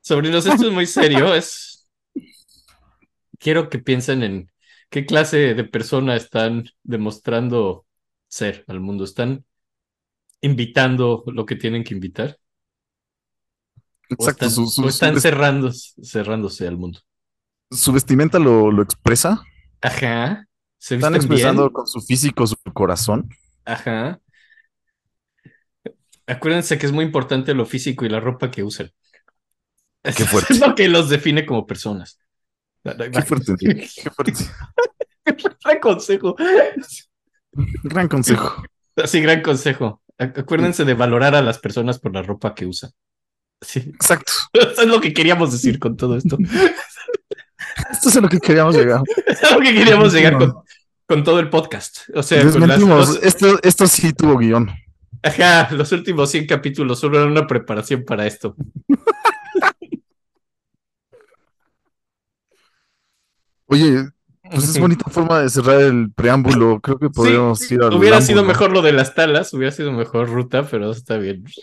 Sobrinos, 0.00 0.46
esto 0.46 0.68
es 0.68 0.72
muy 0.72 0.86
serio. 0.86 1.34
Es. 1.34 1.88
Quiero 3.40 3.68
que 3.68 3.80
piensen 3.80 4.22
en 4.22 4.52
qué 4.90 5.04
clase 5.06 5.54
de 5.54 5.64
persona 5.64 6.14
están 6.14 6.66
demostrando 6.84 7.84
ser 8.28 8.64
al 8.68 8.78
mundo. 8.78 9.02
¿Están 9.02 9.44
invitando 10.40 11.24
lo 11.26 11.44
que 11.46 11.56
tienen 11.56 11.82
que 11.82 11.94
invitar? 11.94 12.38
¿O 14.08 14.14
Exacto, 14.14 14.46
están, 14.46 14.50
su, 14.50 14.66
su- 14.68 14.84
o 14.84 14.88
están 14.88 15.20
cerrando, 15.20 15.72
cerrándose 15.72 16.68
al 16.68 16.76
mundo? 16.76 17.00
Su 17.70 17.92
vestimenta 17.92 18.38
lo, 18.38 18.70
lo 18.70 18.82
expresa. 18.82 19.42
Ajá. 19.80 20.46
¿Se 20.78 20.96
Están 20.96 21.14
expresando 21.16 21.62
bien? 21.62 21.72
con 21.72 21.86
su 21.86 22.00
físico, 22.00 22.46
su 22.46 22.56
corazón. 22.72 23.28
Ajá. 23.64 24.20
Acuérdense 26.26 26.78
que 26.78 26.86
es 26.86 26.92
muy 26.92 27.04
importante 27.04 27.54
lo 27.54 27.66
físico 27.66 28.04
y 28.04 28.08
la 28.08 28.20
ropa 28.20 28.50
que 28.50 28.62
usan. 28.62 28.90
Qué 30.02 30.12
fuerte. 30.24 30.52
Es 30.54 30.60
lo 30.60 30.74
que 30.74 30.88
los 30.88 31.08
define 31.08 31.46
como 31.46 31.66
personas. 31.66 32.18
Qué 32.84 33.22
fuerte, 33.22 33.54
qué 33.58 34.10
fuerte. 34.10 34.44
Gran 35.64 35.80
consejo. 35.80 36.36
Gran 37.82 38.06
consejo. 38.08 38.62
Sí, 39.06 39.20
gran 39.20 39.42
consejo. 39.42 40.02
Ac- 40.18 40.38
Acuérdense 40.38 40.84
de 40.84 40.94
valorar 40.94 41.34
a 41.34 41.42
las 41.42 41.58
personas 41.58 41.98
por 41.98 42.14
la 42.14 42.22
ropa 42.22 42.54
que 42.54 42.64
usan. 42.66 42.90
Sí. 43.60 43.80
Exacto. 43.80 44.32
Eso 44.52 44.70
es 44.82 44.86
lo 44.88 45.00
que 45.00 45.12
queríamos 45.12 45.50
decir 45.50 45.78
con 45.80 45.96
todo 45.96 46.16
esto. 46.16 46.38
Esto 47.90 48.08
es 48.08 48.16
a 48.16 48.20
lo 48.20 48.28
que 48.28 48.38
queríamos 48.40 48.74
llegar. 48.76 49.00
Es 49.26 49.42
a 49.44 49.54
lo 49.54 49.60
que 49.60 49.74
queríamos 49.74 50.12
llegar 50.12 50.38
con, 50.38 50.54
con 51.06 51.24
todo 51.24 51.40
el 51.40 51.48
podcast. 51.50 51.98
O 52.14 52.22
sea, 52.22 52.42
las- 52.44 52.54
Desmentimos. 52.54 53.08
los, 53.08 53.22
Esto, 53.22 53.58
esto 53.62 53.86
sí 53.86 54.12
tuvo 54.12 54.36
guion. 54.38 54.70
ajá, 55.22 55.68
los 55.74 55.92
últimos 55.92 56.30
100 56.30 56.46
capítulos 56.46 56.98
solo 57.00 57.18
eran 57.18 57.30
una 57.32 57.46
preparación 57.46 58.04
para 58.04 58.26
esto. 58.26 58.54
Oye, 63.66 64.04
pues 64.48 64.68
es 64.68 64.78
bonita 64.78 65.10
forma 65.10 65.40
de 65.40 65.48
cerrar 65.48 65.80
el 65.80 66.12
preámbulo. 66.12 66.80
Creo 66.80 66.98
que 66.98 67.10
podríamos 67.10 67.58
Sí, 67.58 67.74
ir 67.74 67.82
al 67.82 67.92
Hubiera 67.94 68.20
sido 68.20 68.44
mejor 68.44 68.72
lo 68.72 68.80
de 68.80 68.92
las 68.92 69.14
talas, 69.14 69.52
hubiera 69.52 69.72
sido 69.72 69.90
mejor 69.92 70.28
ruta, 70.28 70.64
pero 70.70 70.90
está 70.90 71.16
bien. 71.18 71.44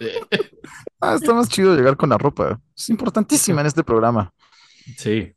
Ah, 1.06 1.15
está 1.15 1.34
más 1.34 1.49
chido 1.49 1.76
llegar 1.76 1.97
con 1.97 2.08
la 2.12 2.17
ropa. 2.17 2.62
Es 2.78 2.89
importantísima 2.89 3.60
en 3.60 3.67
este 3.67 3.84
programa. 3.84 4.34
Sí. 4.97 5.34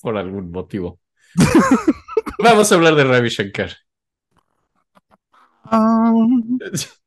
Por 0.00 0.16
algún 0.16 0.50
motivo. 0.50 1.00
Vamos 2.38 2.70
a 2.70 2.74
hablar 2.74 2.94
de 2.94 3.04
Ravi 3.04 3.28
Shankar. 3.28 3.70
Ah, 5.64 6.12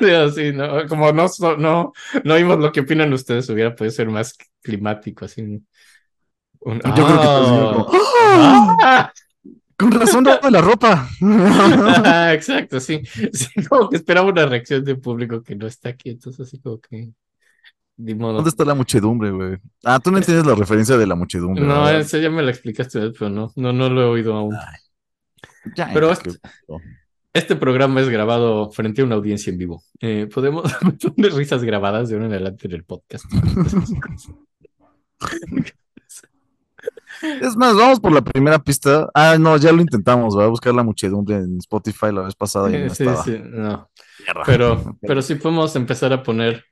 Digo, 0.00 0.28
sí, 0.30 0.52
no, 0.52 0.86
como 0.88 1.12
no, 1.12 1.26
no, 1.58 1.92
no 2.24 2.34
vimos 2.36 2.58
lo 2.58 2.72
que 2.72 2.80
opinan 2.80 3.12
ustedes, 3.12 3.48
hubiera 3.50 3.74
podido 3.74 3.92
ser 3.92 4.08
más 4.08 4.36
climático, 4.62 5.24
así. 5.24 5.42
un- 5.42 5.66
un- 6.60 6.80
Yo 6.80 6.94
creo 6.94 7.06
que 7.06 7.88
¡Ah! 7.92 8.76
¡Ah! 8.82 9.12
Con 9.76 9.90
razón 9.90 10.24
de 10.24 10.38
la 10.50 10.60
ropa. 10.60 11.08
Ah, 11.20 12.32
exacto, 12.34 12.78
sí. 12.80 13.00
Sí, 13.32 13.48
como 13.68 13.88
que 13.88 13.96
esperaba 13.96 14.28
una 14.28 14.46
reacción 14.46 14.84
de 14.84 14.94
público 14.94 15.42
que 15.42 15.56
no 15.56 15.66
está 15.66 15.88
aquí, 15.90 16.10
entonces 16.10 16.46
así 16.46 16.60
como 16.60 16.80
que. 16.80 17.10
Ni 17.96 18.14
modo. 18.14 18.34
¿Dónde 18.34 18.50
está 18.50 18.64
la 18.64 18.74
muchedumbre, 18.74 19.30
güey? 19.30 19.56
Ah, 19.84 20.00
tú 20.00 20.10
no 20.10 20.18
entiendes 20.18 20.46
la 20.46 20.54
referencia 20.54 20.96
de 20.96 21.06
la 21.06 21.14
muchedumbre. 21.14 21.62
No, 21.62 21.84
¿verdad? 21.84 22.00
ese 22.00 22.20
ya 22.20 22.30
me 22.30 22.42
lo 22.42 22.48
explicaste, 22.48 23.10
pero 23.16 23.30
no, 23.30 23.52
no, 23.56 23.72
no 23.72 23.88
lo 23.88 24.02
he 24.02 24.06
oído 24.06 24.34
aún. 24.34 24.56
Ya, 25.76 25.90
pero 25.94 26.10
este- 26.10 26.30
Este 27.32 27.56
programa 27.56 28.00
es 28.00 28.08
grabado 28.08 28.70
frente 28.72 29.02
a 29.02 29.04
una 29.04 29.14
audiencia 29.14 29.50
en 29.50 29.58
vivo. 29.58 29.82
Eh, 30.00 30.28
podemos 30.32 30.72
poner 31.16 31.32
risas 31.34 31.62
grabadas 31.64 32.08
de 32.08 32.16
ahora 32.16 32.26
en 32.26 32.32
adelante 32.32 32.66
en 32.66 32.72
el 32.74 32.84
podcast. 32.84 33.24
Es 37.40 37.56
más, 37.56 37.74
vamos 37.74 38.00
por 38.00 38.12
la 38.12 38.22
primera 38.22 38.58
pista. 38.58 39.08
Ah, 39.14 39.36
no, 39.38 39.56
ya 39.56 39.72
lo 39.72 39.80
intentamos. 39.80 40.34
Voy 40.34 40.44
a 40.44 40.48
buscar 40.48 40.74
la 40.74 40.82
muchedumbre 40.82 41.36
en 41.36 41.56
Spotify 41.58 42.12
la 42.12 42.22
vez 42.22 42.34
pasada 42.34 42.68
y 42.70 42.82
no 42.84 42.90
Sí, 42.94 43.04
estaba. 43.04 43.24
sí, 43.24 43.40
no. 43.42 43.88
Pero, 44.44 44.98
pero 45.00 45.22
sí 45.22 45.36
podemos 45.36 45.74
empezar 45.76 46.12
a 46.12 46.22
poner 46.22 46.64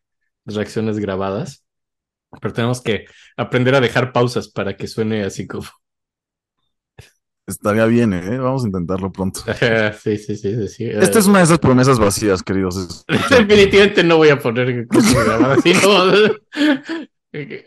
reacciones 0.44 0.98
grabadas. 0.98 1.64
Pero 2.40 2.54
tenemos 2.54 2.80
que 2.80 3.04
aprender 3.36 3.74
a 3.74 3.80
dejar 3.80 4.12
pausas 4.12 4.48
para 4.48 4.76
que 4.76 4.86
suene 4.88 5.24
así 5.24 5.46
como. 5.46 5.66
Estaría 7.46 7.86
bien, 7.86 8.12
¿eh? 8.12 8.38
Vamos 8.38 8.64
a 8.64 8.66
intentarlo 8.68 9.10
pronto. 9.12 9.40
Sí, 10.00 10.16
sí, 10.16 10.36
sí, 10.36 10.54
sí. 10.56 10.68
sí. 10.68 10.84
Esta 10.84 11.18
es 11.18 11.26
una 11.26 11.38
de 11.38 11.44
esas 11.44 11.58
promesas 11.58 11.98
vacías, 11.98 12.42
queridos. 12.42 13.04
Definitivamente 13.30 14.04
no 14.04 14.16
voy 14.16 14.28
a 14.30 14.38
poner 14.38 14.86
cosas 14.86 15.14
grabadas. 15.26 15.58
no, 15.64 16.12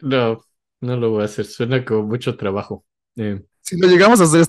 no, 0.02 0.46
no 0.82 0.98
lo 0.98 1.10
voy 1.12 1.22
a 1.24 1.26
hacer. 1.26 1.46
Suena 1.46 1.84
como 1.84 2.04
mucho 2.04 2.36
trabajo. 2.38 2.86
Eh, 3.18 3.42
Si 3.62 3.78
lo 3.80 3.88
llegamos 3.88 4.22
a 4.22 4.24
hacer, 4.24 4.46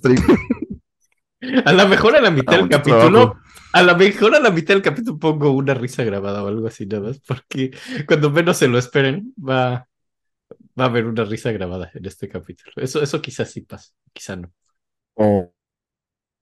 a 1.64 1.72
lo 1.72 1.88
mejor 1.88 2.16
a 2.16 2.20
la 2.20 2.30
mitad 2.30 2.54
Ah, 2.54 2.56
del 2.56 2.64
mucho 2.66 2.76
capítulo, 2.78 3.10
trabajo. 3.10 3.36
A 3.76 3.82
lo 3.82 3.94
mejor 3.94 4.34
a 4.34 4.40
la 4.40 4.50
mitad 4.50 4.72
del 4.72 4.82
capítulo 4.82 5.18
pongo 5.18 5.50
una 5.50 5.74
risa 5.74 6.02
grabada 6.02 6.42
o 6.42 6.48
algo 6.48 6.66
así 6.66 6.86
nada 6.86 7.08
más, 7.08 7.20
porque 7.20 7.76
cuando 8.08 8.30
menos 8.30 8.56
se 8.56 8.68
lo 8.68 8.78
esperen 8.78 9.34
va, 9.36 9.86
va 10.78 10.84
a 10.84 10.86
haber 10.86 11.04
una 11.04 11.24
risa 11.24 11.52
grabada 11.52 11.90
en 11.92 12.06
este 12.06 12.26
capítulo. 12.26 12.72
Eso, 12.76 13.02
eso 13.02 13.20
quizás 13.20 13.50
sí 13.50 13.60
pasa, 13.60 13.92
quizá 14.14 14.36
no. 14.36 14.50
O 15.14 15.52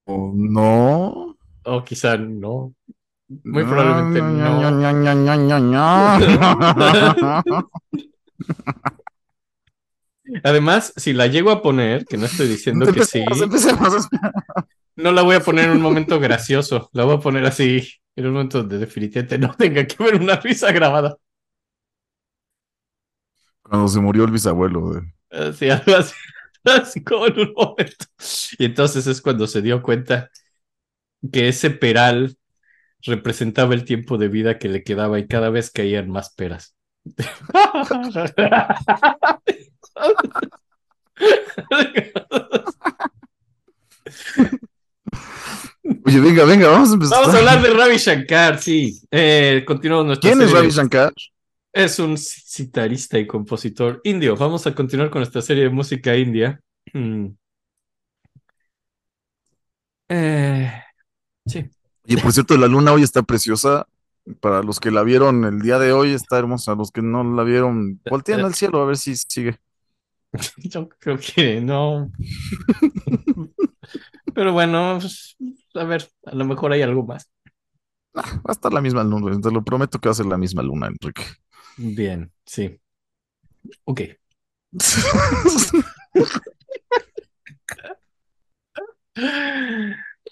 o 0.05 0.31
no. 0.33 1.37
O 1.63 1.83
quizá 1.83 2.15
no. 2.15 2.73
Muy 3.27 3.63
probablemente 3.65 4.21
no. 4.21 4.71
ña, 4.71 4.93
ña, 4.93 5.13
ña, 5.35 5.59
ña. 5.59 6.17
Además, 10.43 10.93
si 10.95 11.11
la 11.11 11.27
llego 11.27 11.51
a 11.51 11.61
poner, 11.61 12.05
que 12.05 12.15
no 12.17 12.27
estoy 12.27 12.47
diciendo 12.47 12.91
que 12.93 13.03
sí, 13.03 13.23
empecemos. 13.41 14.07
No 14.95 15.11
la 15.11 15.21
voy 15.21 15.35
a 15.35 15.41
poner 15.41 15.65
en 15.65 15.71
un 15.71 15.81
momento 15.81 16.19
gracioso, 16.19 16.89
la 16.93 17.03
voy 17.03 17.17
a 17.17 17.19
poner 17.19 17.45
así, 17.45 17.87
en 18.15 18.27
un 18.27 18.33
momento 18.33 18.59
donde 18.59 18.79
definitivamente 18.79 19.37
no 19.37 19.53
tenga 19.55 19.85
que 19.85 20.03
ver 20.03 20.15
una 20.15 20.37
risa 20.37 20.71
grabada. 20.71 21.17
Cuando 23.61 23.87
se 23.87 23.99
murió 23.99 24.25
el 24.25 24.31
bisabuelo. 24.31 24.81
güey. 24.81 25.01
Así, 25.31 25.69
algo 25.69 25.95
así, 25.95 26.13
así 26.63 27.03
como 27.03 27.27
en 27.27 27.39
un 27.39 27.53
momento. 27.53 28.05
Y 28.57 28.65
entonces 28.65 29.07
es 29.07 29.21
cuando 29.21 29.47
se 29.47 29.61
dio 29.61 29.81
cuenta 29.81 30.29
que 31.31 31.47
ese 31.47 31.71
peral 31.71 32.37
representaba 33.01 33.73
el 33.73 33.85
tiempo 33.85 34.17
de 34.17 34.27
vida 34.27 34.59
que 34.59 34.69
le 34.69 34.83
quedaba 34.83 35.19
y 35.19 35.27
cada 35.27 35.49
vez 35.49 35.71
caían 35.71 36.09
más 36.09 36.33
peras. 36.33 36.75
Oye, 46.05 46.19
venga, 46.19 46.45
venga, 46.45 46.69
vamos 46.69 46.89
a 46.89 46.93
empezar. 46.93 47.19
Vamos 47.19 47.35
a 47.35 47.37
hablar 47.37 47.61
de 47.61 47.69
Ravi 47.69 47.97
Shankar, 47.97 48.59
sí. 48.59 49.01
Eh, 49.11 49.63
continuamos 49.67 50.07
nuestra 50.07 50.31
¿Quién 50.31 50.41
es 50.41 50.51
Ravi 50.51 50.69
Shankar? 50.69 51.13
Es 51.71 51.99
un 51.99 52.17
citarista 52.17 53.19
y 53.19 53.27
compositor 53.27 54.01
indio. 54.03 54.35
Vamos 54.35 54.65
a 54.65 54.73
continuar 54.73 55.09
con 55.09 55.19
nuestra 55.19 55.41
serie 55.41 55.63
de 55.63 55.69
música 55.69 56.15
india. 56.15 56.59
Mm. 56.93 57.27
Eh, 60.09 60.71
sí. 61.45 61.69
Y 62.07 62.17
por 62.17 62.33
cierto, 62.33 62.57
la 62.57 62.67
luna 62.67 62.93
hoy 62.93 63.03
está 63.03 63.21
preciosa. 63.21 63.87
Para 64.39 64.63
los 64.63 64.79
que 64.79 64.89
la 64.89 65.03
vieron 65.03 65.45
el 65.45 65.59
día 65.59 65.77
de 65.77 65.91
hoy, 65.91 66.13
está 66.13 66.39
hermosa. 66.39 66.73
Los 66.73 66.91
que 66.91 67.03
no 67.03 67.23
la 67.23 67.43
vieron, 67.43 68.01
voltean 68.09 68.41
al 68.41 68.55
cielo 68.55 68.81
a 68.81 68.85
ver 68.85 68.97
si 68.97 69.15
sigue. 69.15 69.59
Yo 70.57 70.89
creo 70.89 71.19
que 71.19 71.61
no. 71.61 72.11
Pero 74.33 74.51
bueno, 74.51 74.97
pues, 74.99 75.37
a 75.75 75.83
ver, 75.83 76.09
a 76.25 76.35
lo 76.35 76.45
mejor 76.45 76.71
hay 76.73 76.81
algo 76.81 77.05
más. 77.05 77.29
Va 78.15 78.23
a 78.47 78.51
estar 78.51 78.73
la 78.73 78.81
misma 78.81 79.03
luna. 79.03 79.39
Te 79.41 79.51
lo 79.51 79.63
prometo 79.63 79.99
que 79.99 80.09
va 80.09 80.11
a 80.11 80.15
ser 80.15 80.25
la 80.25 80.37
misma 80.37 80.63
luna, 80.63 80.87
Enrique. 80.87 81.23
Bien, 81.77 82.31
sí. 82.45 82.79
Ok. 83.85 84.01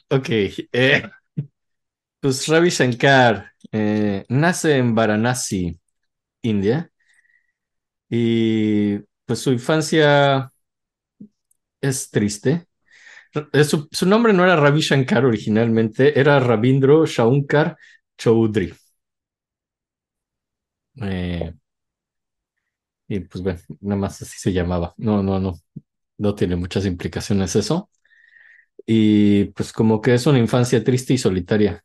Ok. 0.09 0.29
eh, 0.71 1.03
pues 2.19 2.47
Ravi 2.47 2.69
Shankar 2.69 3.51
eh, 3.71 4.25
nace 4.29 4.77
en 4.77 4.95
Varanasi, 4.95 5.79
India. 6.43 6.91
Y 8.09 8.99
pues 9.25 9.39
su 9.39 9.51
infancia 9.51 10.51
es 11.81 12.09
triste. 12.09 12.67
Eh, 13.53 13.63
Su, 13.63 13.87
su 13.91 14.05
nombre 14.07 14.33
no 14.33 14.43
era 14.43 14.55
Ravi 14.55 14.81
Shankar 14.81 15.25
originalmente, 15.25 16.19
era 16.19 16.39
Rabindro 16.39 17.05
Shankar 17.05 17.77
Choudhury. 18.17 18.73
Eh, 21.01 21.53
y 23.07 23.19
pues 23.21 23.43
bueno, 23.43 23.59
nada 23.81 23.99
más 24.01 24.21
así 24.21 24.37
se 24.39 24.53
llamaba. 24.53 24.93
No, 24.97 25.21
no, 25.23 25.39
no. 25.39 25.53
No 26.19 26.35
tiene 26.35 26.55
muchas 26.55 26.85
implicaciones 26.85 27.55
eso. 27.55 27.89
Y 28.85 29.45
pues 29.47 29.73
como 29.73 30.01
que 30.01 30.13
es 30.15 30.27
una 30.27 30.39
infancia 30.39 30.83
triste 30.83 31.13
y 31.13 31.17
solitaria. 31.17 31.83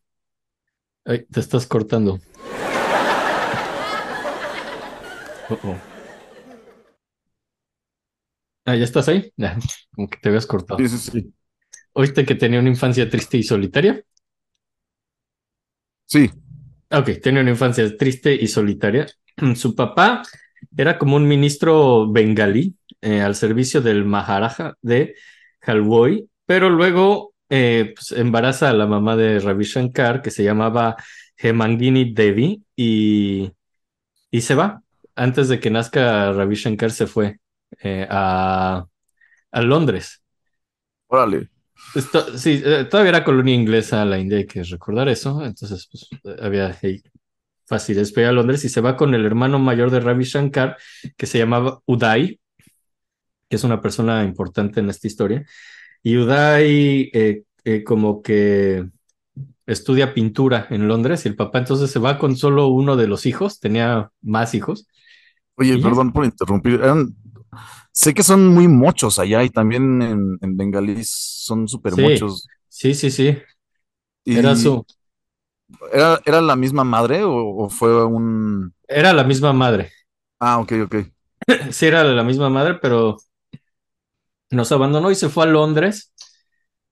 Ay, 1.05 1.27
te 1.27 1.41
estás 1.41 1.67
cortando. 1.67 2.19
Oh, 5.51 5.59
oh. 5.65 5.79
Ah, 8.65 8.77
¿ya 8.77 8.85
estás 8.85 9.09
ahí? 9.09 9.33
Ya, 9.37 9.57
como 9.95 10.09
que 10.09 10.19
te 10.19 10.29
habías 10.29 10.47
cortado. 10.47 10.79
Sí, 10.81 10.89
sí, 10.89 10.99
sí. 10.99 11.35
¿Oíste 11.92 12.24
que 12.24 12.35
tenía 12.35 12.61
una 12.61 12.68
infancia 12.70 13.09
triste 13.11 13.37
y 13.38 13.42
solitaria? 13.42 14.03
Sí. 16.07 16.31
Ok, 16.90 17.11
tenía 17.22 17.42
una 17.42 17.51
infancia 17.51 17.96
triste 17.96 18.35
y 18.35 18.46
solitaria. 18.48 19.07
Su 19.57 19.74
papá 19.74 20.22
era 20.77 20.98
como 20.98 21.16
un 21.16 21.29
ministro 21.29 22.11
bengalí 22.11 22.77
eh, 23.01 23.20
al 23.20 23.35
servicio 23.35 23.81
del 23.83 24.05
Maharaja 24.05 24.74
de 24.83 25.14
Jalwoi, 25.61 26.29
pero 26.46 26.70
luego 26.70 27.35
eh, 27.51 27.92
pues, 27.94 28.12
embaraza 28.12 28.70
a 28.70 28.72
la 28.72 28.87
mamá 28.87 29.16
de 29.16 29.38
Ravi 29.40 29.64
Shankar, 29.64 30.22
que 30.22 30.31
se 30.31 30.44
llamaba 30.44 30.96
Hemangini 31.37 32.12
Devi, 32.12 32.64
y, 32.74 33.53
y 34.31 34.40
se 34.42 34.55
va. 34.55 34.83
Antes 35.16 35.48
de 35.48 35.61
que 35.61 35.70
nazca 35.70 36.33
Ravi 36.33 36.57
Shankar 36.57 36.90
se 36.90 37.07
fue 37.07 37.38
eh, 37.83 38.07
a, 38.11 38.87
a 39.53 39.62
Londres. 39.62 40.22
Órale. 41.09 41.51
Esto- 41.94 42.37
sí, 42.38 42.62
eh, 42.64 42.85
todavía 42.90 43.11
era 43.11 43.24
colonia 43.24 43.55
inglesa 43.55 44.05
la 44.05 44.18
India, 44.18 44.38
hay 44.38 44.46
que 44.46 44.62
recordar 44.62 45.09
eso. 45.09 45.44
Entonces, 45.44 45.88
pues, 45.90 46.09
eh, 46.24 46.40
había 46.42 46.77
ahí 46.83 47.03
fácil 47.66 47.96
despegar 47.96 48.31
a 48.31 48.33
Londres 48.33 48.64
y 48.64 48.68
se 48.68 48.81
va 48.81 48.96
con 48.96 49.14
el 49.14 49.24
hermano 49.24 49.59
mayor 49.59 49.90
de 49.90 50.01
Ravi 50.01 50.24
Shankar, 50.24 50.77
que 51.16 51.27
se 51.27 51.38
llamaba 51.38 51.81
Uday, 51.87 52.40
que 53.48 53.57
es 53.57 53.64
una 53.64 53.81
persona 53.81 54.24
importante 54.24 54.81
en 54.81 54.90
esta 54.90 55.07
historia. 55.07 55.44
Y 56.03 56.16
Uday, 56.18 57.11
eh, 57.12 57.42
eh, 57.64 57.85
como 57.85 58.22
que 58.22 58.87
estudia 59.66 60.14
pintura 60.14 60.66
en 60.70 60.88
Londres, 60.88 61.25
y 61.25 61.29
el 61.29 61.37
papá 61.37 61.58
entonces 61.58 61.90
se 61.90 61.98
va 61.98 62.19
con 62.19 62.37
solo 62.37 62.69
uno 62.69 62.96
de 62.96 63.06
los 63.06 63.27
hijos, 63.27 63.60
tenía 63.60 64.10
más 64.23 64.54
hijos. 64.54 64.87
Oye, 65.56 65.79
perdón 65.79 66.13
por 66.13 66.25
interrumpir. 66.25 66.75
Eran- 66.75 67.15
Sé 67.93 68.15
que 68.15 68.23
son 68.23 68.49
muy 68.49 68.69
mochos 68.69 69.19
allá 69.19 69.43
y 69.45 69.51
también 69.51 70.01
en, 70.03 70.39
en 70.41 70.57
bengalí 70.57 71.01
son 71.05 71.69
súper 71.69 71.97
Sí. 71.97 71.97
mochos. 71.97 72.51
Sí, 72.69 72.95
sí, 72.95 73.11
sí. 73.11 73.37
Y 74.25 74.39
Era 74.39 74.57
su, 74.57 74.85
¿era, 75.93 76.21
era 76.25 76.41
la 76.41 76.57
misma 76.57 76.85
madre 76.85 77.23
o, 77.25 77.33
o 77.65 77.69
fue 77.71 78.05
un... 78.05 78.73
era 78.89 79.13
la 79.13 79.25
misma 79.25 79.53
madre. 79.53 79.91
Ah, 80.41 80.59
ok, 80.61 80.73
ok. 80.85 80.95
sí 81.73 81.87
era 81.87 82.05
la 82.05 82.23
misma 82.25 82.49
madre, 82.51 82.75
pero 82.81 83.17
nos 84.51 84.73
abandonó 84.73 85.11
y 85.11 85.15
se 85.15 85.29
fue 85.29 85.45
a 85.45 85.47
Londres, 85.47 86.13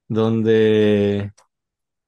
donde, 0.09 1.33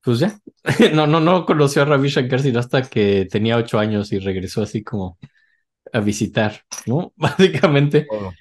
pues 0.02 0.20
ya, 0.20 0.38
no, 0.94 1.06
no, 1.06 1.20
no 1.20 1.46
conoció 1.46 1.82
a 1.82 1.84
Ravi 1.86 2.08
Shankar 2.10 2.40
sino 2.42 2.60
hasta 2.60 2.82
que 2.82 3.26
tenía 3.30 3.56
ocho 3.58 3.78
años 3.78 4.12
y 4.12 4.18
regresó 4.20 4.62
así 4.62 4.84
como 4.84 5.18
a 5.92 6.00
visitar, 6.00 6.62
¿no? 6.86 7.12
Básicamente. 7.18 8.08
Oh, 8.10 8.36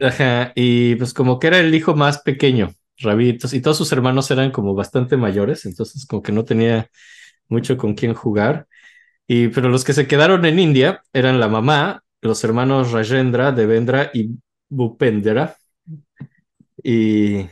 Ajá, 0.00 0.52
y 0.54 0.94
pues 0.96 1.12
como 1.12 1.38
que 1.38 1.48
era 1.48 1.58
el 1.58 1.74
hijo 1.74 1.94
más 1.94 2.22
pequeño, 2.22 2.70
entonces- 3.30 3.58
y 3.58 3.62
todos 3.62 3.76
sus 3.78 3.92
hermanos 3.92 4.30
eran 4.30 4.50
como 4.50 4.74
bastante 4.74 5.16
mayores, 5.16 5.66
entonces 5.66 6.06
como 6.06 6.22
que 6.22 6.32
no 6.32 6.44
tenía 6.44 6.88
mucho 7.48 7.76
con 7.78 7.94
quién 7.94 8.14
jugar. 8.14 8.66
Y, 9.28 9.48
pero 9.48 9.68
los 9.70 9.84
que 9.84 9.94
se 9.94 10.06
quedaron 10.08 10.44
en 10.46 10.58
India 10.60 11.02
eran 11.12 11.40
la 11.40 11.48
mamá, 11.48 12.04
los 12.22 12.44
hermanos 12.44 12.92
Rajendra, 12.92 13.52
Devendra 13.52 14.10
y 14.14 14.30
Bupendra. 14.70 15.56
Y, 16.82 17.48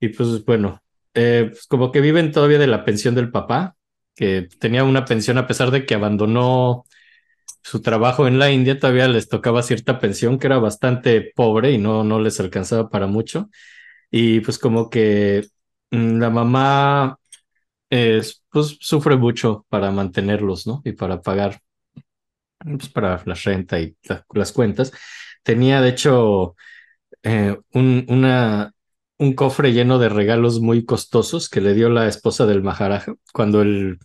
y 0.00 0.08
pues 0.10 0.44
bueno, 0.44 0.82
eh, 1.14 1.46
pues 1.50 1.66
como 1.66 1.92
que 1.92 2.00
viven 2.00 2.32
todavía 2.32 2.58
de 2.58 2.66
la 2.66 2.84
pensión 2.84 3.14
del 3.14 3.30
papá, 3.30 3.76
que 4.14 4.48
tenía 4.58 4.84
una 4.84 5.04
pensión 5.04 5.38
a 5.38 5.46
pesar 5.46 5.70
de 5.70 5.86
que 5.86 5.94
abandonó 5.94 6.84
su 7.62 7.80
trabajo 7.82 8.26
en 8.28 8.38
la 8.38 8.50
India, 8.50 8.78
todavía 8.78 9.08
les 9.08 9.28
tocaba 9.28 9.62
cierta 9.62 9.98
pensión 10.00 10.38
que 10.38 10.46
era 10.48 10.58
bastante 10.58 11.32
pobre 11.36 11.72
y 11.72 11.78
no, 11.78 12.04
no 12.04 12.20
les 12.20 12.40
alcanzaba 12.40 12.90
para 12.90 13.06
mucho. 13.06 13.50
Y 14.10 14.40
pues 14.40 14.58
como 14.58 14.90
que 14.90 15.46
mm, 15.92 16.20
la 16.20 16.30
mamá 16.30 17.18
es, 17.90 18.44
pues 18.50 18.78
sufre 18.80 19.16
mucho 19.16 19.66
para 19.70 19.90
mantenerlos, 19.92 20.66
¿no? 20.66 20.82
Y 20.84 20.92
para 20.92 21.22
pagar 21.22 21.60
pues, 22.60 22.88
para 22.88 23.22
la 23.24 23.34
renta 23.34 23.80
y 23.80 23.96
la- 24.04 24.24
las 24.34 24.52
cuentas. 24.52 24.92
Tenía, 25.42 25.80
de 25.80 25.88
hecho, 25.90 26.56
eh, 27.24 27.58
un, 27.74 28.06
una, 28.08 28.72
un 29.18 29.34
cofre 29.34 29.72
lleno 29.72 29.98
de 30.00 30.08
regalos 30.08 30.60
muy 30.60 30.84
costosos 30.86 31.48
que 31.50 31.60
le 31.60 31.74
dio 31.74 31.88
la 31.90 32.08
esposa 32.08 32.46
del 32.46 32.62
Maharaja 32.62 33.14
cuando 33.32 33.62
el... 33.62 33.98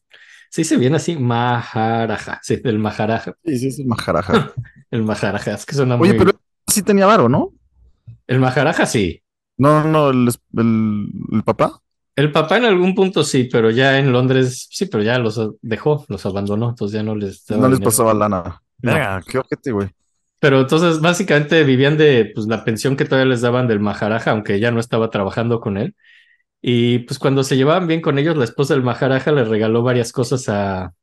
Se 0.49 0.61
dice 0.61 0.77
bien 0.77 0.95
así, 0.95 1.15
Maharaja, 1.17 2.39
sí, 2.43 2.57
del 2.57 2.79
Maharaja, 2.79 3.35
Sí, 3.45 3.57
sí, 3.59 3.67
es 3.67 3.79
el 3.79 3.85
Maharaja. 3.87 4.53
el 4.91 5.03
Maharaja, 5.03 5.53
es 5.53 5.65
que 5.65 5.75
suena 5.75 5.95
Oye, 5.95 6.13
muy... 6.13 6.19
pero 6.25 6.31
sí 6.67 6.81
tenía 6.81 7.05
varo, 7.05 7.29
¿no? 7.29 7.53
El 8.27 8.39
Maharaja 8.39 8.85
sí, 8.85 9.21
No, 9.57 9.83
no, 9.83 10.09
el, 10.09 10.29
el, 10.57 11.09
el 11.33 11.43
papá. 11.43 11.79
el 12.15 12.31
papá 12.31 12.57
en 12.57 12.65
algún 12.65 12.95
punto 12.95 13.23
sí, 13.23 13.45
pero 13.51 13.69
ya 13.71 13.99
en 13.99 14.11
Londres 14.11 14.67
sí, 14.71 14.85
pero 14.87 15.03
ya 15.03 15.17
los 15.19 15.39
dejó, 15.61 16.05
los 16.09 16.25
abandonó, 16.25 16.69
entonces 16.69 16.95
ya 16.95 17.03
no 17.03 17.15
les 17.15 17.45
daba 17.45 17.61
No 17.63 17.69
les 17.69 17.79
dinero. 17.79 17.89
pasaba 17.91 18.13
lana. 18.13 18.61
No. 18.81 18.93
Venga, 18.93 19.21
qué 19.27 19.37
ojete, 19.39 19.71
güey. 19.71 19.89
Pero 20.39 20.59
entonces 20.61 21.01
básicamente 21.01 21.63
vivían 21.63 21.97
de 21.97 22.31
pues, 22.33 22.45
la 22.47 22.63
pensión 22.63 22.95
que 22.95 23.05
todavía 23.05 23.29
les 23.31 23.41
daban 23.41 23.67
del 23.67 23.79
Maharaja, 23.79 24.31
aunque 24.31 24.59
ya 24.59 24.71
no 24.71 24.79
estaba 24.79 25.09
trabajando 25.09 25.59
con 25.59 25.77
él. 25.77 25.95
Y 26.61 26.99
pues 26.99 27.19
cuando 27.19 27.43
se 27.43 27.55
llevaban 27.55 27.87
bien 27.87 28.01
con 28.01 28.17
ellos, 28.19 28.37
la 28.37 28.43
esposa 28.45 28.73
del 28.73 28.83
Maharaja 28.83 29.31
le 29.31 29.43
regaló 29.45 29.83
varias 29.83 30.11
cosas 30.11 30.49
a, 30.49 30.93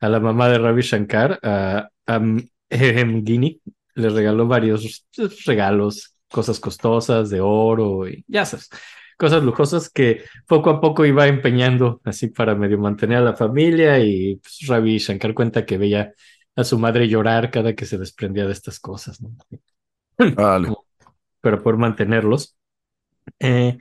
a 0.00 0.08
la 0.08 0.20
mamá 0.20 0.48
de 0.48 0.58
Ravi 0.58 0.82
Shankar, 0.82 1.38
a, 1.42 1.88
a 2.06 2.20
Gini, 2.70 3.60
le 3.94 4.08
regaló 4.10 4.46
varios 4.46 5.06
regalos, 5.46 6.14
cosas 6.30 6.60
costosas 6.60 7.30
de 7.30 7.40
oro 7.40 8.08
y 8.08 8.24
ya 8.28 8.44
sabes, 8.46 8.70
cosas 9.18 9.42
lujosas 9.42 9.90
que 9.90 10.24
poco 10.46 10.70
a 10.70 10.80
poco 10.80 11.04
iba 11.06 11.26
empeñando 11.26 12.00
así 12.04 12.28
para 12.28 12.54
medio 12.54 12.78
mantener 12.78 13.18
a 13.18 13.22
la 13.22 13.36
familia 13.36 13.98
y 14.00 14.36
pues, 14.36 14.66
Ravi 14.68 14.98
Shankar 14.98 15.34
cuenta 15.34 15.66
que 15.66 15.78
veía 15.78 16.12
a 16.56 16.64
su 16.64 16.78
madre 16.78 17.08
llorar 17.08 17.50
cada 17.50 17.74
que 17.74 17.86
se 17.86 17.98
desprendía 17.98 18.46
de 18.46 18.52
estas 18.52 18.80
cosas, 18.80 19.20
¿no? 19.22 19.30
Vale. 20.36 20.76
Pero 21.40 21.62
por 21.62 21.76
mantenerlos. 21.76 22.56
Eh, 23.40 23.78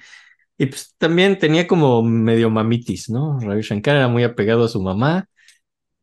y 0.62 0.68
pues 0.68 0.96
también 0.98 1.40
tenía 1.40 1.68
como 1.68 2.04
medio 2.04 2.50
mamitis, 2.50 3.10
¿no? 3.10 3.40
Ravi 3.40 3.62
Shankar 3.62 3.96
era 3.98 4.08
muy 4.08 4.24
apegado 4.24 4.66
a 4.66 4.68
su 4.70 4.82
mamá, 4.82 5.28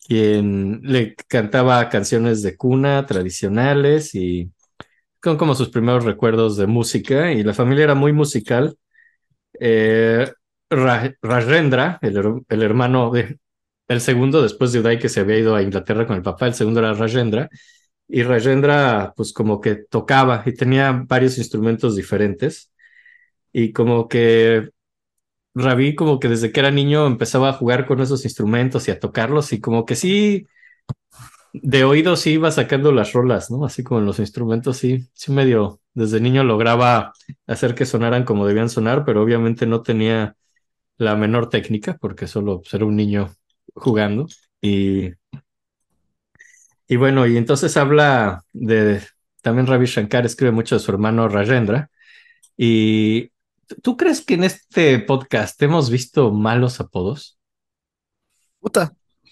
quien 0.06 0.80
le 0.84 1.14
cantaba 1.28 1.88
canciones 1.90 2.42
de 2.42 2.56
cuna 2.56 3.06
tradicionales 3.06 4.14
y 4.14 4.52
con 5.20 5.36
como 5.38 5.54
sus 5.56 5.70
primeros 5.70 6.04
recuerdos 6.04 6.56
de 6.56 6.66
música 6.68 7.32
y 7.32 7.42
la 7.44 7.54
familia 7.54 7.84
era 7.84 7.94
muy 7.96 8.12
musical. 8.12 8.76
Eh, 9.60 10.30
Ra- 10.70 11.14
Rajendra, 11.22 11.98
el 12.02 12.62
hermano 12.62 13.10
de, 13.10 13.38
el 13.88 14.00
segundo 14.02 14.42
después 14.42 14.72
de 14.72 14.80
Uday 14.80 14.98
que 14.98 15.08
se 15.08 15.20
había 15.20 15.38
ido 15.38 15.54
a 15.56 15.62
Inglaterra 15.62 16.06
con 16.06 16.16
el 16.16 16.22
papá, 16.22 16.46
el 16.46 16.54
segundo 16.54 16.80
era 16.80 16.92
Rajendra 16.94 17.48
y 18.08 18.22
Rajendra 18.22 19.12
pues 19.16 19.32
como 19.32 19.60
que 19.60 19.76
tocaba 19.76 20.42
y 20.46 20.54
tenía 20.54 20.92
varios 21.06 21.38
instrumentos 21.38 21.96
diferentes 21.96 22.72
y 23.52 23.72
como 23.72 24.08
que 24.08 24.70
Ravi 25.54 25.94
como 25.94 26.20
que 26.20 26.28
desde 26.28 26.52
que 26.52 26.60
era 26.60 26.70
niño 26.70 27.06
empezaba 27.06 27.50
a 27.50 27.52
jugar 27.52 27.86
con 27.86 28.00
esos 28.00 28.24
instrumentos 28.24 28.88
y 28.88 28.90
a 28.92 29.00
tocarlos 29.00 29.52
y 29.52 29.60
como 29.60 29.84
que 29.86 29.96
sí, 29.96 30.46
de 31.52 31.84
oído 31.84 32.16
sí 32.16 32.32
iba 32.32 32.50
sacando 32.50 32.92
las 32.92 33.12
rolas, 33.12 33.50
¿no? 33.50 33.64
Así 33.64 33.82
como 33.82 34.00
en 34.00 34.06
los 34.06 34.18
instrumentos 34.18 34.76
sí, 34.78 35.08
sí 35.14 35.32
medio, 35.32 35.80
desde 35.94 36.20
niño 36.20 36.44
lograba 36.44 37.12
hacer 37.46 37.74
que 37.74 37.86
sonaran 37.86 38.24
como 38.24 38.46
debían 38.46 38.70
sonar, 38.70 39.04
pero 39.04 39.22
obviamente 39.22 39.66
no 39.66 39.82
tenía 39.82 40.36
la 40.98 41.16
menor 41.16 41.48
técnica 41.48 41.96
porque 42.00 42.26
solo 42.26 42.60
pues, 42.60 42.74
era 42.74 42.84
un 42.84 42.96
niño 42.96 43.34
jugando 43.74 44.26
y... 44.60 45.12
Y 46.90 46.96
bueno, 46.96 47.26
y 47.26 47.36
entonces 47.36 47.76
habla 47.76 48.42
de, 48.54 49.02
también 49.42 49.66
Ravi 49.66 49.84
Shankar 49.86 50.24
escribe 50.24 50.52
mucho 50.52 50.76
de 50.76 50.80
su 50.80 50.90
hermano 50.90 51.28
Rajendra 51.28 51.90
y 52.56 53.30
¿Tú 53.82 53.96
crees 53.96 54.24
que 54.24 54.34
en 54.34 54.44
este 54.44 54.98
podcast 55.00 55.60
hemos 55.62 55.90
visto 55.90 56.32
malos 56.32 56.80
apodos? 56.80 57.38
Puta. 58.60 58.92
Creo, 59.22 59.28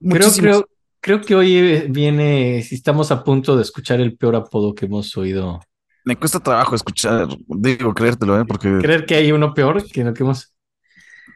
Muchísimos. 0.00 0.38
creo, 0.40 0.68
creo 1.00 1.20
que 1.20 1.34
hoy 1.34 1.88
viene, 1.88 2.62
si 2.62 2.74
estamos 2.74 3.10
a 3.10 3.22
punto 3.22 3.56
de 3.56 3.62
escuchar 3.62 4.00
el 4.00 4.16
peor 4.16 4.36
apodo 4.36 4.74
que 4.74 4.86
hemos 4.86 5.16
oído. 5.16 5.60
Me 6.04 6.16
cuesta 6.16 6.40
trabajo 6.40 6.74
escuchar, 6.74 7.28
digo, 7.46 7.92
creértelo, 7.94 8.40
¿eh? 8.40 8.44
Porque 8.46 8.78
¿Creer 8.80 9.04
que 9.06 9.14
hay 9.16 9.32
uno 9.32 9.52
peor 9.54 9.84
que 9.86 10.02
lo 10.04 10.14
que 10.14 10.22
hemos? 10.22 10.54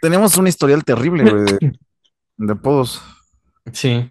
tenemos 0.01 0.37
un 0.37 0.47
historial 0.47 0.85
terrible, 0.85 1.23
güey, 1.31 1.45
de, 1.45 1.79
de 2.37 2.53
apodos. 2.53 3.01
Sí. 3.73 4.11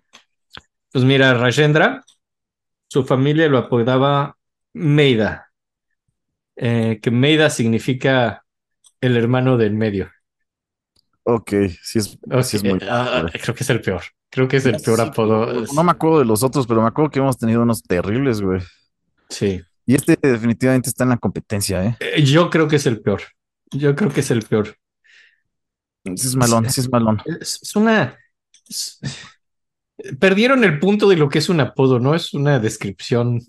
Pues 0.92 1.04
mira, 1.04 1.34
Rajendra, 1.36 2.04
su 2.88 3.04
familia 3.04 3.48
lo 3.48 3.60
apodaba 3.60 4.38
Meida, 4.74 5.52
eh, 6.56 7.00
que 7.02 7.12
Meida 7.12 7.50
significa 7.50 8.46
el 9.02 9.18
hermano 9.18 9.58
del 9.58 9.74
medio. 9.74 10.12
Ok, 11.24 11.52
sí 11.82 12.00
es, 12.00 12.18
Ok, 12.32 12.42
sí 12.44 12.58
es 12.58 12.64
muy... 12.64 12.80
ah, 12.90 13.20
güey. 13.22 13.34
creo 13.42 13.56
que 13.56 13.64
es 13.64 13.70
el 13.70 13.82
peor. 13.82 14.02
Creo 14.30 14.48
que 14.48 14.58
es 14.58 14.66
el 14.66 14.78
peor 14.82 15.00
Sí, 15.00 15.08
apodo. 15.08 15.64
No 15.74 15.84
me 15.84 15.92
acuerdo 15.92 16.20
de 16.20 16.26
los 16.26 16.44
otros, 16.44 16.68
pero 16.68 16.82
me 16.82 16.88
acuerdo 16.88 17.12
que 17.12 17.20
hemos 17.20 17.38
tenido 17.38 17.62
unos 17.62 17.82
terribles, 17.84 18.42
güey. 18.42 18.62
Sí. 19.30 19.62
Y 19.86 19.96
este 19.96 20.18
definitivamente 20.22 20.90
está 20.90 21.04
en 21.04 21.12
la 21.12 21.18
competencia, 21.18 21.84
¿eh? 21.86 21.98
Eh, 22.00 22.24
Yo 22.24 22.50
creo 22.50 22.68
que 22.68 22.78
es 22.78 22.86
el 22.86 23.02
peor. 23.02 23.22
Yo 23.72 23.96
creo 23.96 24.12
que 24.12 24.22
es 24.22 24.32
el 24.32 24.42
peor. 24.44 24.76
Sí 26.06 26.28
es 26.28 26.36
malón, 26.36 26.70
sí 26.70 26.82
es 26.82 26.90
malón. 26.92 27.22
Es, 27.26 27.60
es 27.62 27.76
una. 27.76 28.18
es- 28.68 29.00
Perdieron 30.20 30.64
el 30.64 30.80
punto 30.80 31.08
de 31.08 31.16
lo 31.18 31.30
que 31.30 31.40
es 31.40 31.50
un 31.50 31.60
apodo, 31.60 32.00
¿no? 32.00 32.16
Es 32.16 32.34
una 32.34 32.60
descripción. 32.60 33.40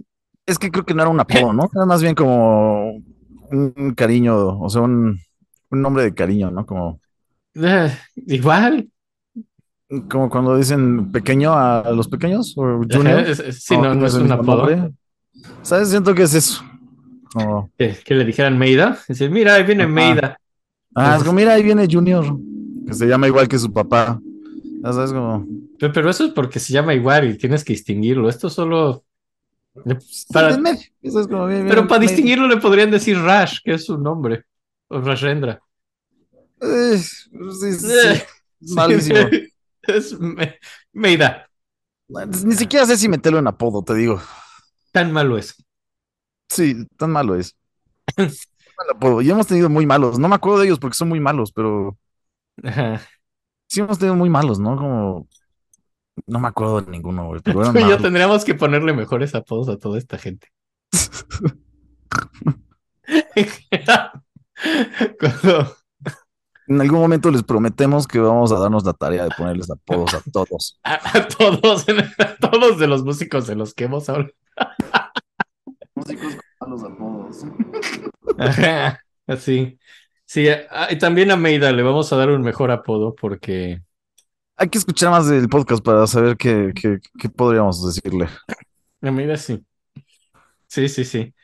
Es 0.47 0.59
que 0.59 0.71
creo 0.71 0.85
que 0.85 0.95
no 0.95 1.03
era 1.03 1.11
un 1.11 1.21
apodo, 1.21 1.53
¿no? 1.53 1.71
Era 1.75 1.87
más 1.87 2.03
bien 2.03 2.15
como 2.15 3.03
un, 3.51 3.95
cariño, 3.97 4.59
o 4.61 4.69
sea, 4.69 4.83
un, 4.83 5.19
un 5.71 5.83
nombre 5.83 6.05
de 6.05 6.15
cariño, 6.15 6.51
¿no? 6.51 6.67
Como, 6.67 7.01
eh, 7.55 7.93
igual. 8.17 8.89
como 10.11 10.29
cuando 10.29 10.57
dicen 10.57 11.11
pequeño 11.13 11.53
a 11.55 11.91
los 11.93 12.09
pequeños 12.09 12.55
o 12.57 12.63
junior. 12.91 13.21
Ajá, 13.21 13.31
es- 13.31 13.41
es- 13.41 13.65
sí, 13.65 13.77
no, 13.77 13.95
no 13.95 14.07
es 14.07 14.15
un 14.15 14.31
apodo. 14.33 14.67
nombre. 14.69 14.93
¿Sabes? 15.63 15.89
Siento 15.91 16.15
que 16.15 16.23
es 16.23 16.35
eso. 16.35 16.63
Que, 17.77 17.97
que 18.05 18.15
le 18.15 18.25
dijeran 18.25 18.57
Meida. 18.57 18.99
Dice, 19.09 19.29
mira, 19.29 19.55
ahí 19.55 19.65
viene 19.65 19.85
Ajá. 19.85 19.93
Meida. 19.93 20.39
ah, 20.95 21.17
es 21.17 21.25
como, 21.25 21.35
mira, 21.35 21.55
ahí 21.55 21.63
viene 21.63 21.89
Junior, 21.91 22.25
que 22.87 22.95
se 22.95 23.07
llama 23.07 23.27
igual 23.27 23.49
que 23.49 23.59
su 23.59 23.73
papá. 23.73 24.21
¿Sabes? 24.83 25.13
Como, 25.13 25.47
Pero, 25.79 25.93
pero 25.93 26.11
eso 26.11 26.25
es 26.27 26.33
porque 26.33 26.61
se 26.61 26.73
llama 26.73 26.95
igual 26.95 27.29
y 27.31 27.39
tienes 27.39 27.65
que 27.65 27.73
distinguirlo. 27.73 28.29
Esto 28.29 28.49
solo. 28.51 29.04
Para- 30.33 30.55
en 30.55 30.63
medio. 30.63 30.81
Eso 31.03 31.21
es 31.21 31.27
como, 31.27 31.47
bien, 31.47 31.67
pero 31.69 31.87
para 31.89 32.01
medio. 32.01 32.11
distinguirlo 32.11 32.47
le 32.49 32.59
podrían 32.59 32.91
decir 32.91 33.19
Rash, 33.19 33.59
que 33.65 33.75
es 33.75 33.85
su 33.87 33.99
nombre. 33.99 34.45
O 34.89 35.01
Rashendra. 35.01 35.61
Eh, 36.61 36.97
sí, 36.99 37.73
sí, 37.73 37.87
es 38.61 38.73
malísimo. 38.75 39.19
Es 39.87 40.19
Me- 40.19 40.59
Meida. 40.95 41.47
Ni 42.09 42.55
siquiera 42.55 42.87
sé 42.87 42.97
si 42.97 43.07
meterlo 43.07 43.39
en 43.39 43.47
apodo, 43.49 43.83
te 43.83 43.95
digo. 43.95 44.19
Tan 44.93 45.13
malo 45.13 45.37
es. 45.37 45.63
Sí, 46.49 46.87
tan 46.97 47.11
malo 47.11 47.35
es. 47.35 47.55
Y 49.23 49.31
hemos 49.31 49.47
tenido 49.47 49.69
muy 49.69 49.85
malos. 49.85 50.19
No 50.19 50.29
me 50.29 50.37
acuerdo 50.37 50.61
de 50.61 50.67
ellos 50.67 50.79
porque 50.79 50.97
son 50.97 51.09
muy 51.11 51.21
malos, 51.21 51.53
pero 51.53 51.99
Ajá. 52.63 53.03
sí 53.67 53.81
hemos 53.81 53.99
tenido 53.99 54.15
muy 54.15 54.31
malos, 54.31 54.59
¿no? 54.59 54.75
Como. 54.77 55.29
No 56.27 56.39
me 56.41 56.49
acuerdo 56.49 56.81
de 56.81 56.91
ninguno, 56.91 57.27
güey. 57.27 57.41
Pero 57.43 57.63
yo 57.89 57.99
tendríamos 57.99 58.45
que 58.45 58.55
ponerle 58.55 58.93
mejores 58.93 59.35
apodos 59.35 59.69
a 59.69 59.79
toda 59.79 59.99
esta 59.99 60.19
gente. 60.19 60.49
Cuando- 65.19 65.77
En 66.67 66.81
algún 66.81 67.01
momento 67.01 67.31
les 67.31 67.43
prometemos 67.43 68.07
que 68.07 68.19
vamos 68.19 68.51
a 68.53 68.59
darnos 68.59 68.85
la 68.85 68.95
tarea 68.95 69.25
de 69.25 69.31
ponerles 69.37 69.71
apodos 69.71 70.15
a 70.15 70.23
todos. 70.33 70.81
a, 70.85 70.95
a 71.19 71.29
todos, 71.29 71.85
a 72.19 72.37
todos 72.37 72.79
de 72.79 72.87
los 72.87 73.05
músicos 73.05 73.47
de 73.47 73.55
los 73.55 73.75
que 73.75 73.85
hemos 73.85 74.09
hablado. 74.09 74.31
Músicos 75.95 76.35
con 76.59 76.71
malos 76.71 76.85
apodos. 76.91 77.45
Ajá, 78.39 79.01
Así. 79.27 79.79
Sí, 80.25 80.49
a- 80.49 80.89
y 80.91 80.97
también 80.99 81.31
a 81.31 81.37
Meida 81.37 81.71
le 81.73 81.83
vamos 81.83 82.11
a 82.13 82.17
dar 82.17 82.31
un 82.31 82.41
mejor 82.41 82.71
apodo 82.71 83.15
porque 83.15 83.83
Hay 84.57 84.69
que 84.69 84.79
escuchar 84.79 85.11
más 85.11 85.29
del 85.29 85.49
podcast 85.49 85.85
para 85.85 86.07
saber 86.07 86.37
qué, 86.37 86.73
qué, 86.75 86.99
qué 87.19 87.29
podríamos 87.29 87.85
decirle. 87.85 88.29
A 89.03 89.11
Meida 89.11 89.37
sí. 89.37 89.65
Sí, 90.69 90.89
sí, 90.89 91.05
sí. 91.05 91.35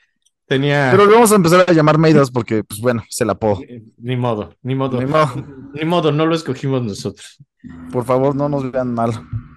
Tenía. 0.50 0.88
Pero 0.90 1.06
le 1.06 1.12
vamos 1.12 1.30
a 1.30 1.36
empezar 1.36 1.64
a 1.68 1.72
llamar 1.72 1.96
Meidas 1.96 2.28
porque, 2.28 2.64
pues 2.64 2.80
bueno, 2.80 3.04
se 3.08 3.24
la 3.24 3.36
puedo. 3.36 3.60
Ni 3.98 4.16
modo, 4.16 4.56
ni 4.62 4.74
modo. 4.74 4.98
Ni 5.00 5.06
modo. 5.06 5.46
Ni 5.72 5.84
modo, 5.84 6.10
no 6.10 6.26
lo 6.26 6.34
escogimos 6.34 6.82
nosotros. 6.82 7.38
Por 7.92 8.04
favor, 8.04 8.34
no 8.34 8.48
nos 8.48 8.72
vean 8.72 8.92
mal. 8.92 9.12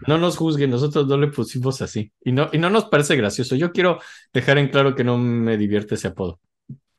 No 0.07 0.19
nos 0.19 0.37
juzguen, 0.37 0.69
nosotros 0.69 1.07
no 1.07 1.17
le 1.17 1.29
pusimos 1.29 1.81
así. 1.81 2.11
Y 2.23 2.31
no, 2.31 2.47
y 2.53 2.59
no 2.59 2.69
nos 2.69 2.85
parece 2.85 3.15
gracioso. 3.15 3.55
Yo 3.55 3.71
quiero 3.71 3.99
dejar 4.33 4.59
en 4.59 4.69
claro 4.69 4.93
que 4.93 5.03
no 5.03 5.17
me 5.17 5.57
divierte 5.57 5.95
ese 5.95 6.09
apodo. 6.09 6.39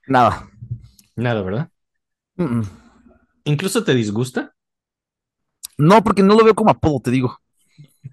Nada. 0.08 0.48
Nada, 1.14 1.42
¿verdad? 1.42 1.68
Mm, 2.34 2.44
mm. 2.44 2.64
¿Incluso 3.44 3.84
te 3.84 3.94
disgusta? 3.94 4.53
No, 5.78 6.04
porque 6.04 6.22
no 6.22 6.34
lo 6.34 6.44
veo 6.44 6.54
como 6.54 6.70
apodo, 6.70 7.00
te 7.00 7.10
digo. 7.10 7.40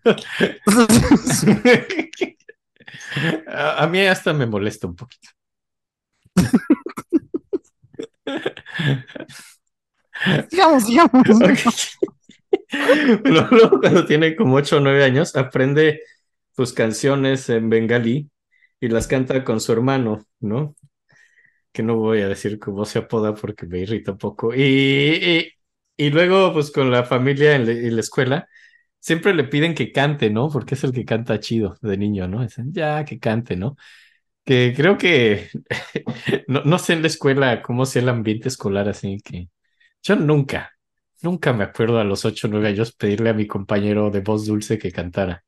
a, 3.48 3.84
a 3.84 3.88
mí 3.88 4.02
hasta 4.02 4.34
me 4.34 4.46
molesta 4.46 4.88
un 4.88 4.96
poquito. 4.96 5.30
Sigamos. 10.50 10.86
Pero 13.24 13.48
luego 13.52 13.80
cuando 13.80 14.06
tiene 14.06 14.36
como 14.36 14.56
8 14.56 14.78
o 14.78 14.80
9 14.80 15.04
años, 15.04 15.36
aprende 15.36 16.02
sus 16.56 16.74
canciones 16.74 17.50
en 17.50 17.70
bengalí 17.70 18.30
y 18.80 18.90
las 18.90 19.08
canta 19.08 19.44
con 19.44 19.60
su 19.60 19.72
hermano, 19.72 20.26
¿no? 20.40 20.76
Que 21.72 21.84
no 21.84 21.98
voy 21.98 22.22
a 22.22 22.28
decir 22.28 22.60
cómo 22.60 22.86
se 22.86 23.00
apoda 23.00 23.34
porque 23.34 23.66
me 23.66 23.80
irrita 23.80 24.14
un 24.14 24.18
poco. 24.18 24.54
Y, 24.54 24.62
y, 24.62 25.54
y 26.06 26.10
luego, 26.10 26.54
pues 26.54 26.72
con 26.72 26.92
la 26.92 27.04
familia 27.04 27.56
en 27.56 27.66
la, 27.66 27.72
en 27.74 27.96
la 27.96 28.02
escuela, 28.02 28.48
siempre 29.00 29.34
le 29.34 29.44
piden 29.46 29.76
que 29.76 29.92
cante, 29.92 30.30
¿no? 30.30 30.50
Porque 30.50 30.76
es 30.76 30.84
el 30.84 30.92
que 30.94 31.06
canta 31.06 31.40
chido 31.40 31.78
de 31.82 31.98
niño, 31.98 32.28
¿no? 32.28 32.42
Dicen, 32.42 32.74
ya, 32.74 33.06
que 33.06 33.20
cante, 33.20 33.56
¿no? 33.56 33.76
Que 34.46 34.74
creo 34.76 34.98
que, 34.98 35.50
no, 36.48 36.64
no 36.64 36.80
sé 36.80 36.94
en 36.94 37.02
la 37.02 37.08
escuela 37.08 37.62
cómo 37.62 37.86
sea 37.86 38.02
el 38.02 38.10
ambiente 38.10 38.48
escolar, 38.50 38.90
así 38.90 39.18
que 39.24 39.50
yo 40.04 40.16
nunca, 40.16 40.72
nunca 41.22 41.54
me 41.54 41.64
acuerdo 41.64 42.00
a 42.00 42.04
los 42.04 42.26
8 42.26 42.48
o 42.48 42.50
9 42.52 42.70
años 42.70 42.94
pedirle 42.94 43.30
a 43.30 43.34
mi 43.34 43.48
compañero 43.48 44.10
de 44.12 44.22
voz 44.22 44.46
dulce 44.46 44.78
que 44.80 44.92
cantara. 44.92 45.44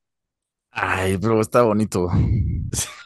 Ay, 0.72 1.18
pero 1.18 1.40
está 1.42 1.62
bonito. 1.64 2.10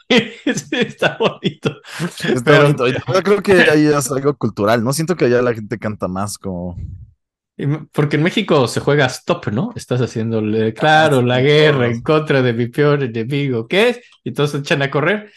Sí, 0.08 0.70
está 0.72 1.18
bonito. 1.18 1.70
Está 2.00 2.42
Pero- 2.42 2.62
bonito. 2.62 2.86
Yo 2.88 3.22
creo 3.22 3.42
que 3.42 3.52
ahí 3.70 3.86
es 3.86 4.10
algo 4.10 4.34
cultural. 4.38 4.82
No 4.82 4.94
siento 4.94 5.16
que 5.16 5.26
allá 5.26 5.42
la 5.42 5.52
gente 5.52 5.78
canta 5.78 6.08
más 6.08 6.38
como. 6.38 6.78
Porque 7.92 8.16
en 8.16 8.22
México 8.22 8.68
se 8.68 8.80
juega 8.80 9.06
stop, 9.06 9.48
¿no? 9.48 9.72
Estás 9.74 10.00
haciéndole, 10.00 10.72
claro, 10.74 11.22
la 11.22 11.40
guerra 11.40 11.88
en 11.88 12.02
contra 12.02 12.40
de 12.40 12.52
mi 12.52 12.68
peor 12.68 13.02
enemigo. 13.02 13.66
¿Qué 13.66 13.88
es? 13.88 14.00
Y 14.22 14.32
todos 14.32 14.52
se 14.52 14.58
echan 14.58 14.82
a 14.82 14.90
correr. 14.90 15.30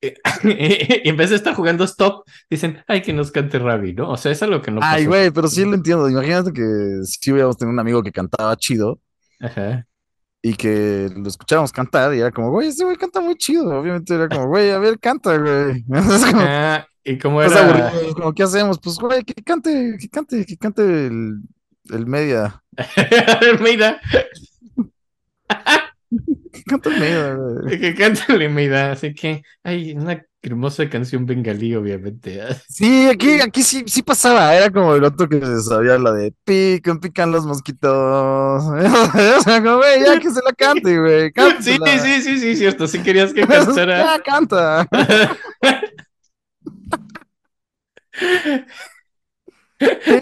Y 0.00 0.08
y 1.04 1.08
en 1.08 1.16
vez 1.16 1.30
de 1.30 1.36
estar 1.36 1.54
jugando 1.54 1.84
stop, 1.84 2.24
dicen, 2.48 2.82
ay, 2.86 3.02
que 3.02 3.12
nos 3.12 3.32
cante 3.32 3.58
Ravi, 3.58 3.94
¿no? 3.94 4.10
O 4.10 4.16
sea, 4.16 4.30
es 4.32 4.42
algo 4.42 4.60
que 4.62 4.70
no 4.70 4.80
Ay, 4.82 5.04
pasó. 5.04 5.08
güey, 5.08 5.30
pero 5.30 5.48
sí 5.48 5.64
lo 5.64 5.74
entiendo. 5.74 6.08
Imagínate 6.08 6.52
que 6.52 6.62
si 7.04 7.32
hubiéramos 7.32 7.56
tenido 7.56 7.72
un 7.72 7.80
amigo 7.80 8.02
que 8.02 8.12
cantaba 8.12 8.54
chido 8.56 9.00
Ajá. 9.40 9.86
y 10.42 10.54
que 10.54 11.08
lo 11.16 11.26
escuchábamos 11.26 11.72
cantar 11.72 12.14
y 12.14 12.20
era 12.20 12.30
como, 12.30 12.50
güey, 12.50 12.68
ese 12.68 12.84
güey 12.84 12.96
canta 12.96 13.20
muy 13.20 13.34
chido. 13.36 13.80
Obviamente 13.80 14.14
era 14.14 14.28
como, 14.28 14.46
güey, 14.46 14.70
a 14.70 14.78
ver, 14.78 15.00
canta, 15.00 15.36
güey. 15.36 15.84
Y 17.04 17.18
como 17.18 17.42
estás 17.42 17.68
era, 17.68 17.88
aburrido, 17.88 18.08
es 18.08 18.14
como, 18.14 18.32
¿qué 18.34 18.42
hacemos? 18.42 18.78
Pues, 18.80 18.96
güey, 18.96 19.22
que 19.24 19.34
cante, 19.42 19.96
que 20.00 20.08
cante, 20.08 20.44
que 20.46 20.56
cante 20.56 20.82
el, 21.06 21.40
el 21.90 22.06
media. 22.06 22.62
Almeida, 23.40 24.00
Que 26.52 26.62
cante 26.64 26.88
el 26.88 26.98
media, 27.00 27.34
güey. 27.34 27.80
que 27.80 27.94
canta 27.94 28.24
Almeida, 28.28 28.92
así 28.92 29.12
que 29.14 29.42
hay 29.62 29.92
una 29.92 30.24
hermosa 30.42 30.88
canción 30.90 31.24
bengalí, 31.26 31.74
obviamente. 31.74 32.40
Sí, 32.68 33.06
aquí, 33.06 33.40
aquí 33.40 33.62
sí, 33.62 33.84
sí 33.86 34.02
pasaba. 34.02 34.54
Era 34.54 34.70
como 34.70 34.94
el 34.94 35.04
otro 35.04 35.28
que 35.28 35.40
sabía 35.62 35.98
la 35.98 36.12
de 36.12 36.32
pican, 36.44 37.00
pican 37.00 37.32
los 37.32 37.46
mosquitos. 37.46 37.92
O 38.64 39.40
sea, 39.42 39.62
como, 39.62 39.78
güey, 39.78 40.04
ya 40.04 40.18
que 40.20 40.30
se 40.30 40.40
la 40.44 40.52
cante, 40.52 40.98
güey. 40.98 41.24
Sí, 41.26 41.32
cántasela. 41.32 41.98
sí, 41.98 42.22
sí, 42.22 42.38
sí, 42.38 42.56
cierto. 42.56 42.86
Si 42.86 43.02
querías 43.02 43.32
que 43.32 43.46
cantara. 43.46 44.16
Ya 44.16 44.22
canta. 44.22 44.88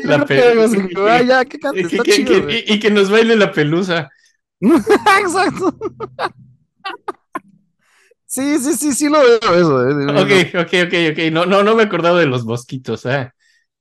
La 0.05 0.19
Yo 0.19 0.27
pe- 0.27 0.37
creo 0.41 0.55
que 0.55 0.63
así 0.65 0.95
como, 0.95 1.07
"Ay, 1.07 1.27
ya, 1.27 1.45
que 1.45 1.59
cante, 1.59 1.81
Y 1.81 1.85
que, 1.87 1.97
está 1.97 2.03
que- 2.05 2.13
chido, 2.13 2.33
que- 2.35 2.41
güey". 2.41 2.65
y- 2.67 2.73
y 2.75 2.81
que 2.81 2.91
nos 2.91 3.11
baile 3.11 3.37
la 3.37 3.53
pelusa. 3.53 4.09
Exacto. 5.21 5.77
Sí, 8.27 8.59
sí, 8.59 8.73
sí, 8.75 8.93
sí 8.95 9.09
lo 9.09 9.19
veo 9.21 9.39
eso. 9.55 9.89
eh. 9.89 10.07
Ok, 10.11 10.55
ok, 10.63 10.73
ok, 10.87 10.95
ok. 11.13 11.33
No, 11.33 11.45
no, 11.47 11.63
no 11.63 11.75
me 11.77 11.83
acordaba 11.83 12.19
de 12.19 12.27
los 12.27 12.45
mosquitos. 12.45 13.05
ah. 13.07 13.33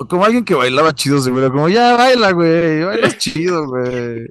Como 0.10 0.26
alguien 0.26 0.44
que 0.44 0.56
bailaba 0.56 0.94
chido, 0.94 1.22
seguro. 1.22 1.52
Como, 1.52 1.70
ya 1.70 1.96
baila, 1.96 2.32
güey. 2.32 2.84
Bailas 2.84 3.18
chido, 3.18 3.66
güey. 3.68 4.28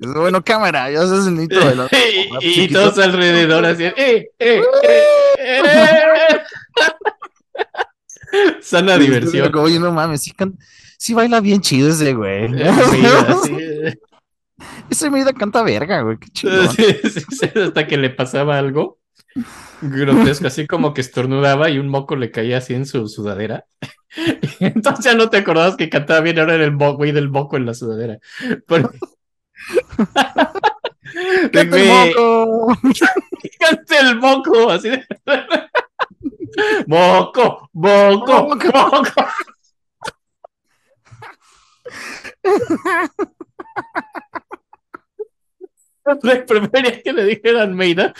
Bueno, 0.00 0.44
cámara, 0.44 0.90
ya 0.90 1.00
haces 1.02 1.26
el 1.28 1.36
nito 1.36 1.56
bailando. 1.56 1.88
Y, 2.42 2.62
y 2.62 2.68
todos 2.68 2.98
alrededor 2.98 3.64
hacían. 3.64 3.94
¡Eh, 3.96 4.28
eh, 4.38 4.60
eh, 4.82 5.02
eh! 5.38 6.40
Sana 8.60 8.98
diversión. 8.98 9.50
Como, 9.52 9.64
Oye, 9.64 9.78
no 9.78 9.92
mames, 9.92 10.22
sí, 10.22 10.32
can- 10.32 10.58
sí 10.98 11.14
baila 11.14 11.40
bien 11.40 11.60
chido 11.60 11.90
ese 11.90 12.14
güey. 12.14 12.48
Sí. 13.44 13.98
Ese 14.88 15.10
Meida 15.10 15.32
canta 15.32 15.62
verga, 15.62 16.02
güey. 16.02 16.16
Qué 16.18 16.28
chido. 16.30 16.62
Hasta 17.64 17.86
que 17.86 17.96
le 17.96 18.10
pasaba 18.10 18.56
algo 18.58 18.98
grotesco, 19.82 20.46
así 20.46 20.66
como 20.66 20.94
que 20.94 21.00
estornudaba 21.00 21.68
y 21.68 21.78
un 21.78 21.88
moco 21.88 22.14
le 22.14 22.30
caía 22.30 22.58
así 22.58 22.72
en 22.74 22.86
su 22.86 23.08
sudadera. 23.08 23.64
Entonces 24.60 25.04
ya 25.04 25.14
no 25.14 25.28
te 25.28 25.38
acordabas 25.38 25.76
que 25.76 25.90
cantaba 25.90 26.20
bien, 26.20 26.38
ahora 26.38 26.54
era 26.54 26.64
el 26.64 26.76
güey 26.76 27.10
del 27.12 27.30
moco 27.30 27.56
en 27.56 27.66
la 27.66 27.74
sudadera. 27.74 28.18
Pero- 28.66 28.92
Canta 31.52 31.76
el 31.80 31.88
moco. 31.88 32.78
canta 33.58 34.00
el 34.00 34.16
moco, 34.20 34.70
así 34.70 34.90
de... 34.90 35.04
Moco, 36.86 37.68
moco, 37.72 38.48
Moco. 38.48 38.66
moco. 38.72 39.12
Le 46.22 46.36
prefería 46.42 47.02
que 47.02 47.12
le 47.12 47.24
dijeran 47.24 47.74
Meida. 47.74 48.12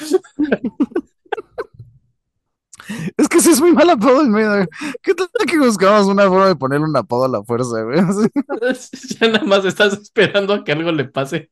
Es 3.17 3.29
que 3.29 3.41
sí 3.41 3.51
es 3.51 3.61
muy 3.61 3.73
mal 3.73 3.89
apodo 3.91 4.21
el 4.21 4.29
Meida. 4.29 4.67
¿Qué 5.03 5.15
tal 5.15 5.29
que 5.47 5.59
buscamos 5.59 6.07
una 6.07 6.29
forma 6.29 6.49
de 6.49 6.57
ponerle 6.57 6.87
un 6.87 6.97
apodo 6.97 7.25
a 7.25 7.29
la 7.29 7.43
fuerza, 7.43 7.83
güey? 7.83 8.01
Ya 9.21 9.29
nada 9.29 9.45
más 9.45 9.65
estás 9.65 9.95
esperando 9.95 10.53
a 10.53 10.65
que 10.65 10.73
algo 10.73 10.93
le 10.93 11.05
pase. 11.05 11.51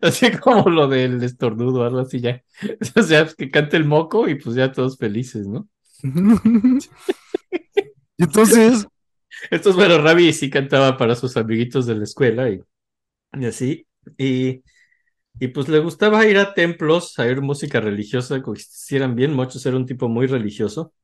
Así 0.00 0.30
como 0.32 0.68
lo 0.70 0.88
del 0.88 1.22
estornudo, 1.22 1.84
algo 1.84 2.00
así 2.00 2.20
ya. 2.20 2.42
O 2.96 3.02
sea, 3.02 3.26
que 3.26 3.50
cante 3.50 3.76
el 3.76 3.84
moco 3.84 4.28
y 4.28 4.36
pues 4.36 4.54
ya 4.56 4.72
todos 4.72 4.96
felices, 4.96 5.46
¿no? 5.46 5.68
Y 8.18 8.24
entonces, 8.24 8.86
Estos, 9.50 9.76
bueno, 9.76 9.98
Ravi 9.98 10.32
sí 10.32 10.50
cantaba 10.50 10.96
para 10.96 11.14
sus 11.14 11.36
amiguitos 11.36 11.86
de 11.86 11.96
la 11.96 12.04
escuela 12.04 12.50
y, 12.50 12.60
y 13.34 13.46
así. 13.46 13.86
Y, 14.18 14.62
y 15.40 15.48
pues 15.50 15.68
le 15.68 15.80
gustaba 15.80 16.26
ir 16.26 16.38
a 16.38 16.54
templos, 16.54 17.18
a 17.18 17.24
oír 17.24 17.42
música 17.42 17.80
religiosa, 17.80 18.42
que 18.42 18.52
hicieran 18.52 19.16
bien. 19.16 19.34
Muchos 19.34 19.64
era 19.66 19.76
un 19.76 19.86
tipo 19.86 20.08
muy 20.08 20.26
religioso. 20.26 20.94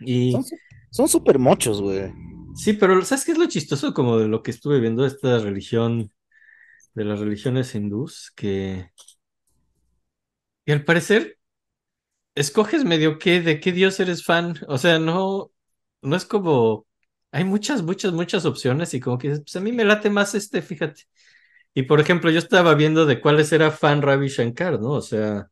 Y 0.00 0.46
son 0.90 1.08
súper 1.08 1.38
mochos, 1.38 1.80
güey. 1.82 2.12
sí, 2.52 2.74
pero 2.74 3.02
¿sabes 3.04 3.24
qué 3.24 3.32
es 3.32 3.38
lo 3.38 3.46
chistoso 3.48 3.92
como 3.94 4.18
de 4.18 4.28
lo 4.28 4.42
que 4.42 4.50
estuve 4.50 4.80
viendo 4.80 5.02
de 5.02 5.08
esta 5.08 5.38
religión, 5.38 6.12
de 6.94 7.04
las 7.04 7.20
religiones 7.20 7.74
hindús? 7.74 8.32
Que, 8.36 8.90
que 10.64 10.72
al 10.72 10.84
parecer 10.84 11.38
escoges 12.34 12.84
medio 12.84 13.18
qué, 13.18 13.40
de 13.40 13.60
qué 13.60 13.72
dios 13.72 14.00
eres 14.00 14.24
fan. 14.24 14.56
O 14.68 14.78
sea, 14.78 14.98
no, 14.98 15.50
no 16.02 16.16
es 16.16 16.24
como. 16.26 16.86
Hay 17.32 17.44
muchas, 17.44 17.82
muchas, 17.82 18.12
muchas 18.12 18.44
opciones 18.46 18.94
y 18.94 19.00
como 19.00 19.18
que 19.18 19.30
pues 19.30 19.56
a 19.56 19.60
mí 19.60 19.72
me 19.72 19.84
late 19.84 20.08
más 20.10 20.34
este, 20.36 20.62
fíjate. 20.62 21.02
Y 21.74 21.84
por 21.84 22.00
ejemplo, 22.00 22.30
yo 22.30 22.38
estaba 22.40 22.74
viendo 22.74 23.06
de 23.06 23.20
cuáles 23.20 23.52
era 23.52 23.70
fan 23.72 24.02
Ravi 24.02 24.28
Shankar, 24.28 24.80
¿no? 24.80 24.92
O 24.92 25.02
sea, 25.02 25.48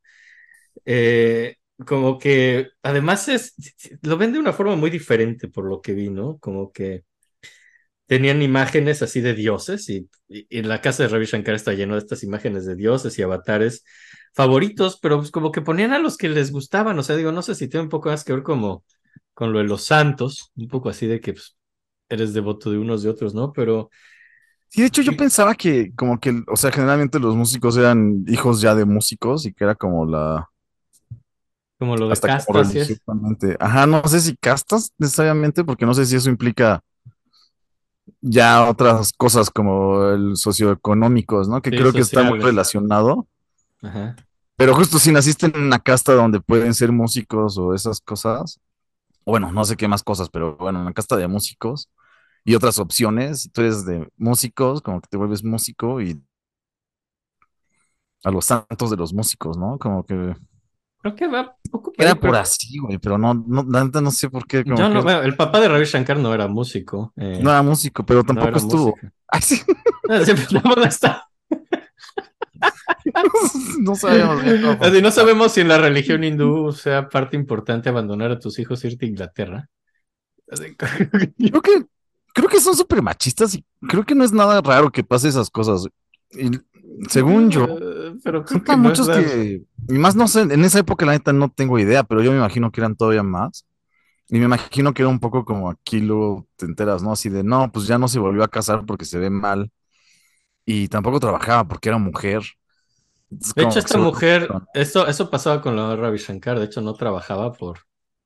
eh, 0.84 1.56
como 1.86 2.18
que 2.18 2.70
además 2.82 3.28
es, 3.28 3.54
lo 4.02 4.16
ven 4.18 4.32
de 4.32 4.38
una 4.40 4.52
forma 4.52 4.76
muy 4.76 4.90
diferente 4.90 5.48
por 5.48 5.64
lo 5.66 5.80
que 5.82 5.94
vi, 5.94 6.10
¿no? 6.10 6.38
Como 6.38 6.72
que 6.72 7.04
tenían 8.06 8.42
imágenes 8.42 9.02
así 9.02 9.20
de 9.20 9.34
dioses 9.34 9.88
y, 9.88 10.08
y- 10.28 10.46
y 10.50 10.62
la 10.62 10.80
casa 10.80 11.02
de 11.02 11.08
Ravi 11.08 11.26
Shankar 11.26 11.54
está 11.54 11.72
lleno 11.72 11.94
de 11.94 12.00
estas 12.00 12.22
imágenes 12.24 12.66
de 12.66 12.76
dioses 12.76 13.18
y 13.18 13.22
avatares 13.22 13.84
favoritos, 14.34 14.98
pero 15.00 15.18
pues 15.18 15.30
como 15.30 15.52
que 15.52 15.60
ponían 15.62 15.92
a 15.92 15.98
los 15.98 16.16
que 16.16 16.28
les 16.28 16.52
gustaban, 16.52 16.98
o 16.98 17.02
sea, 17.02 17.16
digo, 17.16 17.32
no 17.32 17.42
sé 17.42 17.54
si 17.54 17.68
tiene 17.68 17.84
un 17.84 17.90
poco 17.90 18.08
más 18.10 18.24
que 18.24 18.32
ver 18.32 18.42
como 18.42 18.84
con 19.34 19.52
lo 19.52 19.58
de 19.58 19.64
los 19.64 19.84
santos, 19.84 20.50
un 20.56 20.68
poco 20.68 20.88
así 20.88 21.06
de 21.06 21.20
que 21.20 21.32
pues, 21.34 21.56
eres 22.08 22.34
devoto 22.34 22.70
de 22.70 22.78
unos 22.78 23.02
de 23.02 23.10
otros, 23.10 23.34
¿no? 23.34 23.52
Pero 23.52 23.90
Sí, 24.68 24.80
de 24.80 24.86
hecho 24.86 25.02
yo 25.02 25.14
pensaba 25.14 25.54
que 25.54 25.94
como 25.94 26.18
que, 26.18 26.42
o 26.48 26.56
sea, 26.56 26.72
generalmente 26.72 27.18
los 27.18 27.36
músicos 27.36 27.76
eran 27.76 28.24
hijos 28.26 28.62
ya 28.62 28.74
de 28.74 28.86
músicos 28.86 29.44
y 29.44 29.52
que 29.52 29.64
era 29.64 29.74
como 29.74 30.06
la... 30.06 30.48
Como 31.78 31.96
lo 31.96 32.06
de 32.06 32.12
Hasta 32.12 32.28
como 32.28 32.36
castas, 32.38 32.68
¿sí 32.72 32.78
es? 32.78 33.02
Ajá, 33.60 33.86
no 33.86 34.02
sé 34.08 34.20
si 34.20 34.36
castas 34.36 34.92
necesariamente, 34.98 35.62
porque 35.64 35.84
no 35.84 35.92
sé 35.92 36.06
si 36.06 36.16
eso 36.16 36.30
implica 36.30 36.80
ya 38.20 38.68
otras 38.68 39.12
cosas 39.12 39.50
como 39.50 40.08
el 40.10 40.36
socioeconómicos, 40.36 41.48
¿no? 41.48 41.60
Que 41.60 41.70
Sí, 41.70 41.76
creo 41.76 41.92
que 41.92 42.00
está 42.00 42.22
muy 42.22 42.38
relacionado. 42.38 43.26
Ajá. 43.82 44.16
Pero 44.56 44.74
justo 44.74 44.98
si 44.98 45.10
naciste 45.12 45.46
en 45.46 45.56
una 45.60 45.78
casta 45.78 46.12
donde 46.14 46.40
pueden 46.40 46.72
ser 46.74 46.92
músicos 46.92 47.58
o 47.58 47.74
esas 47.74 48.00
cosas, 48.00 48.60
bueno, 49.24 49.50
no 49.52 49.64
sé 49.64 49.76
qué 49.76 49.88
más 49.88 50.02
cosas, 50.02 50.28
pero 50.28 50.56
bueno, 50.56 50.80
una 50.80 50.92
casta 50.92 51.16
de 51.16 51.26
músicos 51.28 51.88
y 52.44 52.54
otras 52.54 52.78
opciones, 52.78 53.50
tú 53.52 53.60
eres 53.62 53.84
de 53.84 54.08
músicos, 54.16 54.82
como 54.82 55.00
que 55.00 55.08
te 55.08 55.16
vuelves 55.16 55.42
músico 55.44 56.00
y 56.00 56.20
a 58.24 58.30
los 58.30 58.44
santos 58.44 58.90
de 58.90 58.96
los 58.96 59.12
músicos, 59.12 59.56
¿no? 59.56 59.78
Como 59.78 60.04
que 60.04 60.34
Creo 61.00 61.16
que 61.16 61.26
va 61.26 61.56
poco 61.70 61.92
por 61.92 62.00
era 62.00 62.10
ahí, 62.12 62.14
por 62.14 62.30
pero- 62.30 62.36
así, 62.38 62.78
güey, 62.78 62.98
pero 62.98 63.18
no, 63.18 63.34
no, 63.34 63.64
no 63.64 64.10
sé 64.12 64.30
por 64.30 64.46
qué, 64.46 64.62
como 64.62 64.76
Yo 64.76 64.88
no, 64.88 65.00
que 65.00 65.02
bueno, 65.04 65.22
el 65.22 65.36
papá 65.36 65.60
de 65.60 65.68
Ravi 65.68 65.84
Shankar 65.84 66.18
no 66.18 66.32
era 66.32 66.46
músico. 66.46 67.12
eh, 67.16 67.40
no 67.42 67.50
era 67.50 67.62
músico, 67.62 68.04
pero 68.06 68.20
no 68.20 68.26
tampoco 68.26 68.48
era 68.48 68.58
estuvo. 68.58 68.94
Ay, 69.28 69.40
sí, 69.42 69.56
Siempre 70.24 70.60
más 70.64 70.86
está. 70.86 71.28
no 73.80 73.94
sabíamos 73.94 74.42
bien 74.42 74.64
Así, 74.80 75.02
no 75.02 75.10
sabemos 75.10 75.52
si 75.52 75.60
en 75.60 75.68
la 75.68 75.78
religión 75.78 76.24
hindú 76.24 76.72
sea 76.72 77.08
parte 77.08 77.36
importante 77.36 77.88
abandonar 77.88 78.30
a 78.30 78.38
tus 78.38 78.58
hijos 78.58 78.84
e 78.84 78.88
irte 78.88 79.06
a 79.06 79.08
Inglaterra. 79.08 79.68
Así, 80.50 80.76
Creo 81.38 81.62
que, 81.62 81.84
creo 82.34 82.48
que 82.48 82.60
son 82.60 82.76
súper 82.76 83.02
machistas 83.02 83.54
y 83.54 83.64
creo 83.88 84.04
que 84.04 84.14
no 84.14 84.24
es 84.24 84.32
nada 84.32 84.60
raro 84.60 84.90
que 84.90 85.04
pase 85.04 85.28
esas 85.28 85.50
cosas. 85.50 85.86
Y 86.32 86.50
según 87.08 87.50
yo, 87.50 87.66
Eh, 87.66 88.14
Pero 88.22 88.44
creo 88.44 88.62
que 88.62 88.72
no 88.72 88.78
muchos 88.78 89.08
es 89.08 89.32
que, 89.32 89.62
y 89.88 89.98
más 89.98 90.14
no 90.14 90.28
sé, 90.28 90.42
en 90.42 90.64
esa 90.64 90.78
época 90.78 91.06
la 91.06 91.12
neta 91.12 91.32
no 91.32 91.50
tengo 91.50 91.78
idea, 91.78 92.04
pero 92.04 92.22
yo 92.22 92.30
me 92.30 92.38
imagino 92.38 92.70
que 92.70 92.80
eran 92.80 92.96
todavía 92.96 93.22
más. 93.22 93.66
Y 94.28 94.38
me 94.38 94.46
imagino 94.46 94.94
que 94.94 95.02
era 95.02 95.10
un 95.10 95.20
poco 95.20 95.44
como 95.44 95.68
aquí 95.70 96.00
luego 96.00 96.46
te 96.56 96.64
enteras, 96.64 97.02
¿no? 97.02 97.12
Así 97.12 97.28
de, 97.28 97.42
no, 97.42 97.70
pues 97.70 97.86
ya 97.86 97.98
no 97.98 98.08
se 98.08 98.18
volvió 98.18 98.42
a 98.42 98.48
casar 98.48 98.86
porque 98.86 99.04
se 99.04 99.18
ve 99.18 99.28
mal. 99.28 99.70
Y 100.64 100.88
tampoco 100.88 101.20
trabajaba 101.20 101.66
porque 101.68 101.88
era 101.88 101.98
mujer. 101.98 102.42
Entonces, 103.30 103.54
De 103.56 103.62
hecho, 103.64 103.78
esta 103.78 103.98
mujer, 103.98 104.48
esto, 104.74 105.06
eso 105.06 105.30
pasaba 105.30 105.62
con 105.62 105.76
la 105.76 105.96
Ravi 105.96 106.18
Shankar. 106.18 106.58
De 106.58 106.66
hecho, 106.66 106.80
no 106.82 106.94
trabajaba 106.94 107.52
por, 107.52 107.80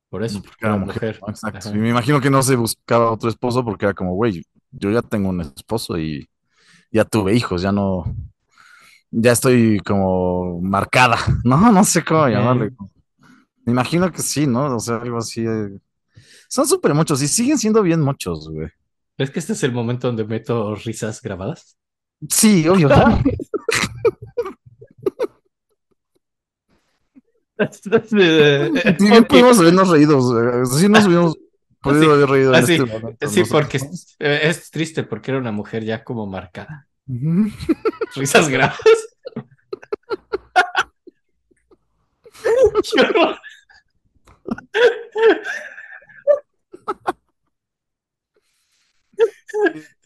por 0.09 0.23
eso, 0.23 0.41
porque 0.41 0.65
era 0.65 0.75
era 0.75 0.77
mujer. 0.77 1.23
Exacto. 1.27 1.69
Y 1.73 1.77
me 1.77 1.89
imagino 1.89 2.19
que 2.21 2.29
no 2.29 2.43
se 2.43 2.55
buscaba 2.55 3.11
otro 3.11 3.29
esposo 3.29 3.63
porque 3.63 3.85
era 3.85 3.93
como, 3.93 4.13
güey, 4.15 4.43
yo 4.71 4.91
ya 4.91 5.01
tengo 5.01 5.29
un 5.29 5.41
esposo 5.41 5.97
y 5.97 6.29
ya 6.91 7.05
tuve 7.05 7.35
hijos, 7.35 7.61
ya 7.61 7.71
no, 7.71 8.05
ya 9.11 9.31
estoy 9.33 9.79
como 9.79 10.61
marcada, 10.61 11.17
¿no? 11.43 11.71
No 11.71 11.83
sé 11.83 12.03
cómo 12.03 12.27
llamarle. 12.27 12.71
Me 13.65 13.73
imagino 13.73 14.11
que 14.11 14.21
sí, 14.21 14.47
¿no? 14.47 14.75
O 14.75 14.79
sea, 14.79 14.97
algo 14.97 15.17
así. 15.17 15.41
eh. 15.45 15.79
Son 16.49 16.67
súper 16.67 16.93
muchos 16.93 17.21
y 17.21 17.27
siguen 17.27 17.57
siendo 17.57 17.83
bien 17.83 18.01
muchos, 18.01 18.49
güey. 18.49 18.69
¿Ves 19.17 19.31
que 19.31 19.39
este 19.39 19.53
es 19.53 19.63
el 19.63 19.71
momento 19.73 20.07
donde 20.07 20.25
meto 20.25 20.75
risas 20.75 21.21
grabadas? 21.21 21.77
Sí, 22.29 22.67
obvio. 22.67 22.89
Sí, 27.71 27.89
bien 28.99 29.25
pudimos 29.25 29.59
habernos 29.59 29.89
reído. 29.89 30.65
Sí 30.65 30.87
nos 30.89 31.05
hubiéramos 31.05 31.37
podido 31.81 32.03
Sí. 32.03 32.09
haber 32.11 32.29
reído 32.29 32.53
en 32.55 32.63
Así, 32.63 32.73
este 32.75 32.85
momento. 32.85 33.29
Sí, 33.29 33.43
porque 33.49 33.77
es, 33.77 34.15
eh, 34.19 34.39
es 34.43 34.69
triste 34.71 35.03
porque 35.03 35.31
era 35.31 35.39
una 35.39 35.51
mujer 35.51 35.83
ya 35.83 36.03
como 36.03 36.25
marcada. 36.27 36.87
Ujú. 37.07 37.49
Risas 38.15 38.49
grabadas. 38.49 38.79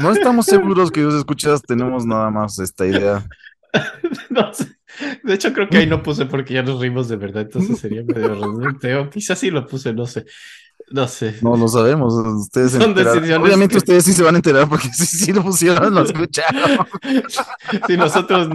No 0.00 0.12
estamos 0.12 0.46
seguros 0.46 0.90
que 0.90 1.00
los 1.00 1.14
escuchas 1.14 1.62
tenemos 1.62 2.04
nada 2.06 2.30
más 2.30 2.58
esta 2.58 2.86
idea. 2.86 3.24
No 4.28 4.52
sé. 4.52 4.66
De 5.22 5.32
hecho, 5.32 5.52
creo 5.54 5.66
que 5.66 5.78
ahí 5.78 5.86
no 5.86 6.02
puse 6.02 6.26
porque 6.26 6.52
ya 6.52 6.62
nos 6.62 6.78
rimos 6.78 7.08
de 7.08 7.16
verdad, 7.16 7.42
entonces 7.42 7.78
sería 7.78 8.02
medio 8.02 8.28
redundante. 8.28 8.94
O 8.96 9.08
quizás 9.08 9.38
sí 9.38 9.50
lo 9.50 9.66
puse, 9.66 9.94
no 9.94 10.04
sé. 10.04 10.26
No 10.92 11.08
sé. 11.08 11.36
No 11.42 11.56
lo 11.56 11.68
sabemos. 11.68 12.14
Ustedes 12.14 12.72
Son 12.72 12.94
decisiones 12.94 13.38
Obviamente 13.38 13.72
que- 13.72 13.78
ustedes 13.78 14.04
sí 14.04 14.12
se 14.12 14.22
van 14.22 14.34
a 14.34 14.38
enterar 14.38 14.68
porque 14.68 14.88
sí, 14.92 15.06
sí 15.06 15.32
lo 15.32 15.42
pusieron, 15.42 15.94
lo 15.94 16.02
escucharon. 16.02 16.86
Si 17.86 17.96
nosotros 17.96 18.48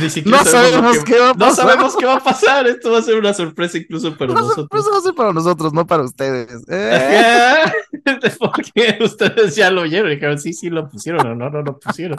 ni 0.00 0.10
siquiera 0.10 0.38
No 0.38 0.44
sabemos 0.44 0.98
qué 1.04 1.18
va 1.18 1.30
a 1.30 1.32
No 1.32 1.38
pasar. 1.38 1.66
sabemos 1.66 1.96
qué 1.96 2.06
va 2.06 2.14
a 2.16 2.20
pasar. 2.22 2.66
Esto 2.68 2.92
va 2.92 2.98
a 2.98 3.02
ser 3.02 3.16
una 3.18 3.34
sorpresa 3.34 3.78
incluso 3.78 4.16
para 4.16 4.32
Una 4.32 4.40
nosotros. 4.40 4.66
sorpresa 4.68 4.90
va 4.90 4.98
a 4.98 5.00
ser 5.02 5.14
para 5.14 5.32
nosotros, 5.32 5.72
no 5.72 5.86
para 5.86 6.02
ustedes. 6.04 6.62
Eh. 6.68 7.64
Porque 8.38 8.98
ustedes 9.00 9.56
ya 9.56 9.70
lo 9.70 9.82
oyeron 9.82 10.10
y 10.10 10.14
dijeron, 10.14 10.38
sí, 10.38 10.52
sí 10.52 10.70
lo 10.70 10.88
pusieron 10.88 11.26
o 11.26 11.34
no, 11.34 11.50
no 11.50 11.62
lo 11.62 11.78
pusieron. 11.78 12.18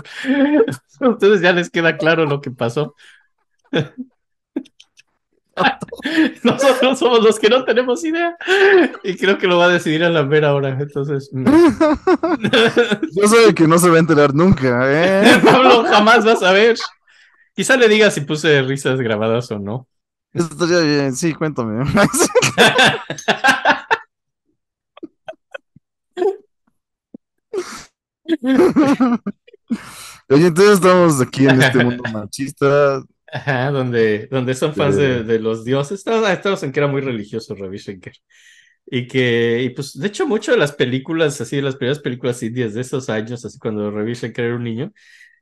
A 0.99 1.07
ustedes 1.09 1.41
ya 1.41 1.53
les 1.53 1.69
queda 1.69 1.97
claro 1.97 2.25
lo 2.25 2.41
que 2.41 2.51
pasó. 2.51 2.95
Nosotros 6.43 6.99
somos 6.99 7.23
los 7.23 7.39
que 7.39 7.49
no 7.49 7.63
tenemos 7.63 8.03
idea 8.03 8.35
y 9.03 9.15
creo 9.15 9.37
que 9.37 9.47
lo 9.47 9.57
va 9.57 9.65
a 9.65 9.69
decidir 9.69 10.03
a 10.03 10.09
la 10.09 10.23
mera 10.23 10.53
hora. 10.53 10.69
Entonces, 10.69 11.29
mm. 11.31 11.45
Yo 13.13 13.27
sé 13.27 13.53
que 13.55 13.67
no 13.67 13.77
se 13.77 13.89
va 13.89 13.95
a 13.97 13.99
enterar 13.99 14.33
nunca. 14.33 14.81
¿eh? 14.85 15.39
Pablo 15.43 15.83
jamás 15.85 16.25
va 16.27 16.33
a 16.33 16.37
saber. 16.37 16.77
Quizá 17.55 17.77
le 17.77 17.87
diga 17.87 18.11
si 18.11 18.21
puse 18.21 18.61
risas 18.63 18.99
grabadas 18.99 19.49
o 19.51 19.59
no. 19.59 19.87
Estaría 20.33 20.79
bien, 20.79 21.15
sí, 21.15 21.33
cuéntame. 21.33 21.85
Oye, 30.27 30.47
entonces 30.47 30.73
estamos 30.73 31.21
aquí 31.21 31.47
en 31.47 31.61
este 31.61 31.81
mundo 31.81 32.03
machista. 32.11 33.01
Ajá, 33.35 33.69
donde, 33.69 34.27
donde 34.31 34.53
son 34.53 34.73
fans 34.73 34.95
de, 34.95 35.25
de 35.25 35.39
los 35.39 35.65
dioses. 35.65 35.99
Estamos, 35.99 36.29
estamos 36.29 36.63
en 36.63 36.71
que 36.71 36.79
era 36.79 36.87
muy 36.87 37.01
religioso 37.01 37.53
Ravi 37.53 37.77
Shankar. 37.77 38.13
Y 38.85 39.07
que, 39.07 39.61
y 39.61 39.71
pues, 39.71 39.99
de 39.99 40.07
hecho, 40.07 40.25
mucho 40.25 40.53
de 40.53 40.57
las 40.57 40.71
películas, 40.71 41.41
así, 41.41 41.57
de 41.57 41.61
las 41.61 41.75
primeras 41.75 41.99
películas 41.99 42.41
indias 42.43 42.73
de 42.73 42.79
esos 42.79 43.09
años, 43.09 43.43
así 43.43 43.59
cuando 43.59 43.91
Ravi 43.91 44.13
Shankar 44.13 44.45
era 44.45 44.55
un 44.55 44.63
niño, 44.63 44.93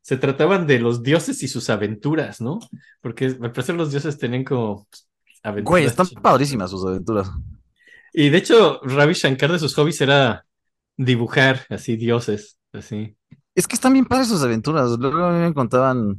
se 0.02 0.18
trataban 0.18 0.66
de 0.66 0.80
los 0.80 1.04
dioses 1.04 1.44
y 1.44 1.48
sus 1.48 1.70
aventuras, 1.70 2.42
¿no? 2.42 2.58
Porque 3.00 3.30
me 3.40 3.52
parece 3.52 3.74
que 3.74 3.78
los 3.78 3.92
dioses 3.92 4.18
tenían 4.18 4.44
como 4.44 4.88
pues, 4.90 5.08
aventuras. 5.44 5.70
Güey, 5.70 5.86
están 5.86 6.08
padrísimas 6.20 6.72
sus 6.72 6.84
aventuras. 6.84 7.30
Y 8.12 8.30
de 8.30 8.38
hecho, 8.40 8.82
Ravi 8.82 9.14
Shankar 9.14 9.52
de 9.52 9.60
sus 9.60 9.76
hobbies 9.76 10.02
era 10.02 10.48
dibujar 10.98 11.68
así 11.70 11.96
dioses, 11.96 12.58
así. 12.72 13.16
Es 13.54 13.68
que 13.68 13.76
están 13.76 13.94
bien 13.94 14.06
padres 14.06 14.30
sus 14.30 14.42
aventuras. 14.42 14.98
Luego 14.98 15.30
me 15.30 15.54
contaban 15.54 16.18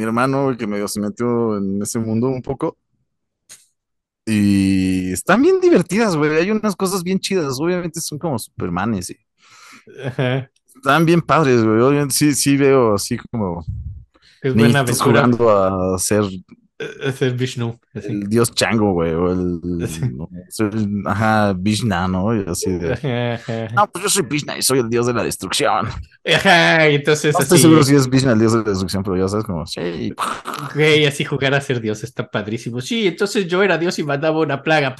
mi 0.00 0.04
hermano 0.06 0.56
que 0.56 0.66
medio 0.66 0.88
se 0.88 0.98
metió 0.98 1.58
en 1.58 1.82
ese 1.82 1.98
mundo 1.98 2.28
un 2.28 2.40
poco. 2.40 2.78
Y 4.24 5.12
están 5.12 5.42
bien 5.42 5.60
divertidas, 5.60 6.16
güey. 6.16 6.34
Hay 6.36 6.50
unas 6.50 6.74
cosas 6.74 7.02
bien 7.02 7.18
chidas. 7.18 7.60
Obviamente 7.60 8.00
son 8.00 8.18
como 8.18 8.38
Supermanes. 8.38 9.10
Y 9.10 9.16
están 10.74 11.04
bien 11.04 11.20
padres, 11.20 11.62
güey. 11.62 11.80
Obviamente 11.82 12.14
sí, 12.14 12.32
sí 12.32 12.56
veo 12.56 12.94
así 12.94 13.18
como 13.30 13.62
Es 14.40 14.54
buena 14.54 14.80
aventura. 14.80 15.28
jugando 15.28 15.50
a 15.50 15.98
ser 15.98 16.24
Es 17.02 17.20
el 17.20 17.34
Vishnu, 17.34 17.78
el 17.92 18.26
dios 18.26 18.54
Chango, 18.54 18.92
güey. 18.92 19.12
O 19.12 19.30
el, 19.30 19.60
no, 20.16 20.28
ajá, 21.04 21.52
Vishna, 21.52 22.08
¿no? 22.08 22.34
Y 22.34 22.42
así 22.48 22.70
de. 22.70 23.38
No, 23.74 23.86
pues 23.86 24.04
yo 24.04 24.08
soy 24.08 24.22
Vishna 24.22 24.56
y 24.56 24.62
soy 24.62 24.78
el 24.78 24.88
dios 24.88 25.06
de 25.06 25.12
la 25.12 25.22
destrucción. 25.22 25.88
Ajá, 26.24 26.88
y 26.88 26.94
entonces 26.94 27.34
No 27.34 27.40
estoy 27.40 27.56
así, 27.56 27.62
seguro 27.62 27.82
si 27.82 27.94
es 27.96 28.08
Vishna 28.08 28.32
el 28.32 28.38
dios 28.38 28.52
de 28.52 28.58
la 28.60 28.64
destrucción, 28.64 29.02
pero 29.02 29.16
ya 29.16 29.28
sabes 29.28 29.44
como, 29.44 29.66
sí. 29.66 30.14
güey, 30.74 31.04
así 31.04 31.24
jugar 31.24 31.52
a 31.54 31.60
ser 31.60 31.82
Dios 31.82 32.02
está 32.02 32.30
padrísimo. 32.30 32.80
Sí, 32.80 33.08
entonces 33.08 33.46
yo 33.46 33.62
era 33.62 33.76
Dios 33.76 33.98
y 33.98 34.02
mandaba 34.02 34.40
una 34.40 34.62
plaga. 34.62 34.96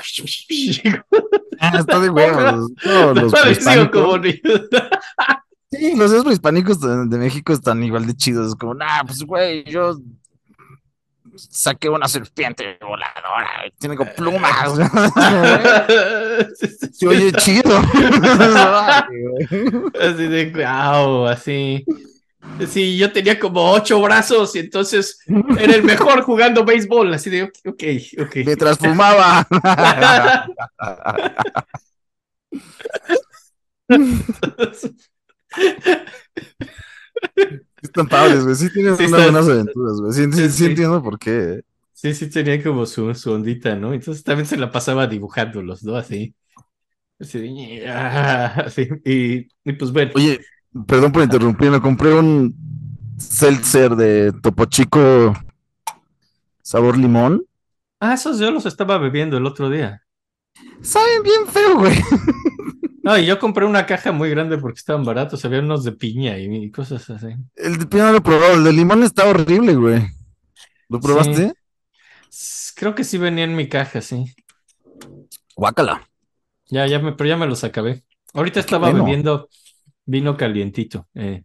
Ah, 1.60 1.78
está 1.78 1.98
de 1.98 2.10
huevos. 2.10 2.72
Todos 2.82 3.16
los 3.16 3.88
como 3.90 4.18
Sí, 5.72 5.94
los 5.94 6.10
dioses 6.10 6.24
prehispánicos 6.24 6.80
de, 6.80 7.06
de 7.06 7.18
México 7.18 7.52
están 7.52 7.82
igual 7.84 8.04
de 8.04 8.14
chidos. 8.14 8.48
Es 8.48 8.54
como, 8.56 8.74
nah, 8.74 9.04
pues 9.06 9.22
güey, 9.22 9.64
yo 9.64 9.96
saqué 11.50 11.88
una 11.88 12.08
serpiente 12.08 12.78
voladora. 12.80 13.64
Tiene 13.78 13.96
plumas. 14.16 14.50
Se 16.92 17.06
oye 17.06 17.32
chido. 17.32 17.78
Así 20.00 20.28
de 20.28 20.50
wow, 20.50 21.26
así. 21.26 21.84
Sí, 22.68 22.98
yo 22.98 23.12
tenía 23.12 23.38
como 23.38 23.72
ocho 23.72 24.00
brazos 24.00 24.56
y 24.56 24.60
entonces 24.60 25.20
era 25.58 25.74
el 25.74 25.82
mejor 25.82 26.22
jugando 26.22 26.64
béisbol. 26.64 27.12
Así 27.14 27.28
de, 27.30 27.44
ok, 27.44 27.84
ok. 28.20 28.36
Mientras 28.44 28.78
fumaba. 28.78 29.46
Están 37.82 38.06
padres, 38.08 38.44
güey. 38.44 38.54
Sí 38.56 38.72
tienen 38.72 38.96
Sí, 38.96 39.04
unas 39.06 39.20
está- 39.20 39.30
buenas 39.32 39.48
aventuras, 39.48 40.00
güey. 40.00 40.12
Sí, 40.12 40.24
sí, 40.24 40.32
Sí, 40.32 40.42
sí 40.44 40.50
sí. 40.50 40.66
entiendo 40.66 41.02
por 41.02 41.18
qué. 41.18 41.30
eh. 41.54 41.62
Sí, 41.92 42.14
sí, 42.14 42.30
tenía 42.30 42.62
como 42.62 42.86
su, 42.86 43.14
su 43.14 43.30
ondita, 43.32 43.76
¿no? 43.76 43.92
Entonces 43.92 44.24
también 44.24 44.46
se 44.46 44.56
la 44.56 44.70
pasaba 44.72 45.06
dibujándolos, 45.06 45.82
¿no? 45.84 45.96
Así. 45.96 46.34
Así, 47.18 47.80
"Ah", 47.86 48.62
así. 48.66 48.88
Y, 49.04 49.48
y 49.64 49.72
pues 49.74 49.92
bueno. 49.92 50.12
Oye, 50.14 50.40
perdón 50.86 51.12
por 51.12 51.22
interrumpir, 51.22 51.70
me 51.70 51.80
compré 51.80 52.14
un 52.14 52.54
seltzer 53.18 53.94
de 53.96 54.32
Topo 54.42 54.64
Chico 54.64 55.34
sabor 56.62 56.96
limón. 56.96 57.44
Ah, 58.00 58.14
esos 58.14 58.38
yo 58.38 58.50
los 58.50 58.64
estaba 58.64 58.96
bebiendo 58.96 59.36
el 59.36 59.44
otro 59.44 59.68
día. 59.68 60.02
Saben 60.80 61.22
bien 61.22 61.46
feo, 61.46 61.78
güey. 61.78 61.92
No, 63.10 63.18
y 63.18 63.26
yo 63.26 63.40
compré 63.40 63.66
una 63.66 63.86
caja 63.86 64.12
muy 64.12 64.30
grande 64.30 64.56
porque 64.56 64.78
estaban 64.78 65.04
baratos. 65.04 65.44
Había 65.44 65.58
unos 65.58 65.82
de 65.82 65.90
piña 65.90 66.38
y, 66.38 66.70
cosas 66.70 67.10
así. 67.10 67.26
El 67.56 67.76
de 67.76 67.86
piña 67.86 68.12
lo 68.12 68.18
he 68.18 68.20
probado, 68.20 68.54
el 68.54 68.62
de 68.62 68.72
limón 68.72 69.02
está 69.02 69.28
horrible, 69.28 69.74
güey. 69.74 70.06
¿Lo 70.88 71.00
probaste? 71.00 71.52
Creo 72.76 72.94
que 72.94 73.02
sí 73.02 73.18
venía 73.18 73.42
en 73.42 73.56
mi 73.56 73.68
caja, 73.68 74.00
sí. 74.00 74.32
Guácala. 75.56 76.08
Ya, 76.66 76.86
ya 76.86 77.00
me, 77.00 77.10
pero 77.14 77.30
ya 77.30 77.36
me 77.36 77.48
los 77.48 77.64
acabé. 77.64 78.04
Ahorita 78.32 78.60
estaba 78.60 78.92
bebiendo 78.92 79.48
vino 80.04 80.36
calientito. 80.36 81.08
eh, 81.14 81.42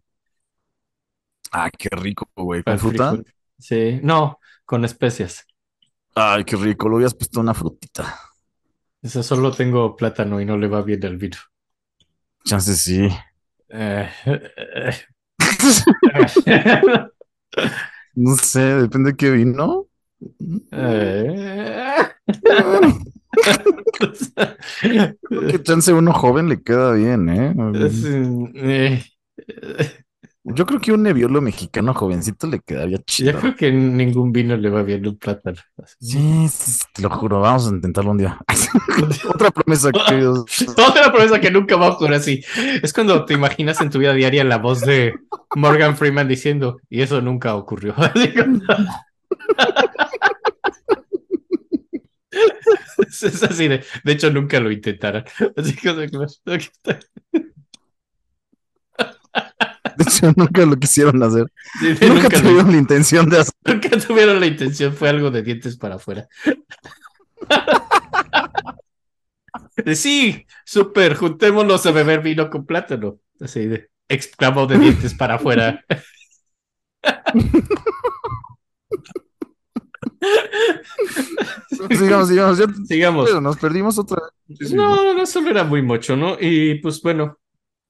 Ah, 1.52 1.72
qué 1.76 1.90
rico, 1.94 2.30
güey. 2.36 2.62
¿Con 2.62 2.78
fruta? 2.78 3.18
Sí, 3.58 4.00
no, 4.04 4.40
con 4.66 4.86
especias. 4.86 5.48
Ay, 6.14 6.44
qué 6.44 6.58
rico. 6.58 6.88
Lo 6.90 6.98
hubieras 6.98 7.16
puesto 7.16 7.40
una 7.40 7.56
frutita. 7.56 8.20
Eso 9.02 9.24
solo 9.24 9.52
tengo 9.52 9.96
plátano 9.96 10.40
y 10.40 10.46
no 10.46 10.60
le 10.60 10.68
va 10.68 10.84
bien 10.84 11.04
al 11.06 11.18
vino. 11.18 11.38
Chance 12.46 12.76
sí. 12.76 13.10
Eh, 13.70 14.10
No 18.16 18.36
sé, 18.38 18.62
depende 18.62 19.12
de 19.12 19.18
qué 19.18 19.32
vino. 19.32 19.88
eh. 20.72 21.98
Que 25.50 25.62
chance 25.64 25.94
uno 25.94 26.14
joven 26.14 26.50
le 26.50 26.62
queda 26.64 26.94
bien, 26.94 27.30
¿eh? 27.30 27.54
Yo 30.48 30.66
creo 30.68 30.80
que 30.80 30.92
un 30.92 31.02
neviolo 31.02 31.42
mexicano 31.42 31.94
jovencito 31.96 32.46
le 32.46 32.60
quedaría 32.60 32.98
Yo 32.98 33.04
chido. 33.04 33.40
creo 33.40 33.56
que 33.56 33.72
ningún 33.72 34.32
vino 34.32 34.56
le 34.56 34.70
va 34.70 34.84
bien 34.84 35.08
un 35.08 35.18
plátano. 35.18 35.58
Sí, 36.00 36.48
sí, 36.50 36.84
te 36.94 37.02
lo 37.02 37.10
juro, 37.10 37.40
vamos 37.40 37.66
a 37.68 37.72
intentarlo 37.72 38.12
un 38.12 38.20
día. 38.20 38.38
Otra 39.28 39.50
promesa, 39.50 39.90
queridos. 40.08 40.46
Otra 40.68 41.12
promesa 41.12 41.42
que 41.42 41.50
nunca 41.50 41.76
va 41.78 41.88
a 41.88 41.90
ocurrir 41.92 42.14
así. 42.16 42.44
Es 42.84 42.94
cuando 42.94 43.26
te 43.26 43.34
imaginas 43.34 43.82
en 43.82 43.90
tu 43.90 43.98
vida 43.98 44.14
diaria 44.14 44.44
la 44.44 44.60
voz 44.60 44.82
de 44.82 45.16
Morgan 45.56 45.98
Freeman 45.98 46.28
diciendo, 46.28 46.78
y 46.90 47.02
eso 47.02 47.22
nunca 47.22 47.56
ocurrió. 47.56 47.96
Es 52.98 53.44
así 53.44 53.68
de, 53.68 53.84
de 54.04 54.12
hecho 54.12 54.30
nunca 54.30 54.60
lo 54.60 54.72
intentarán. 54.72 55.24
Así 55.56 55.76
que, 55.76 55.90
Nunca 60.36 60.66
lo 60.66 60.76
quisieron 60.78 61.22
hacer. 61.24 61.46
sí, 61.80 61.96
sí, 61.96 62.06
Nunca 62.08 62.24
nunca, 62.24 62.38
lo- 62.38 62.44
tuvieron 62.50 62.72
la 62.72 62.78
intención 62.78 63.30
de 63.30 63.38
hacer. 63.42 63.54
nunca 63.66 63.90
tuvieron 63.98 64.40
la 64.40 64.46
intención, 64.48 64.94
fue 64.94 65.10
algo 65.10 65.32
de 65.32 65.44
dientes 65.44 65.78
para 65.78 65.96
afuera. 65.96 66.28
Sí, 69.96 70.46
súper, 70.66 71.16
juntémonos 71.16 71.86
a 71.86 71.92
beber 71.92 72.22
vino 72.22 72.50
con 72.50 72.66
plátano. 72.66 73.20
Así 73.40 73.66
de, 73.68 73.90
exclamó 74.08 74.66
de 74.68 74.78
dientes 74.80 75.14
para 75.14 75.36
afuera. 75.36 75.84
Sigamos, 81.90 82.30
sigamos. 82.30 82.58
Ya, 82.58 82.66
Sigamos. 82.86 83.26
pero 83.28 83.42
nos 83.42 83.58
perdimos 83.58 83.98
otra 84.00 84.18
vez. 84.48 84.72
No, 84.72 85.14
no 85.14 85.26
solo 85.26 85.50
era 85.50 85.64
muy 85.64 85.82
mucho, 85.82 86.16
¿no? 86.16 86.38
Y 86.40 86.76
pues 86.76 87.02
bueno, 87.02 87.38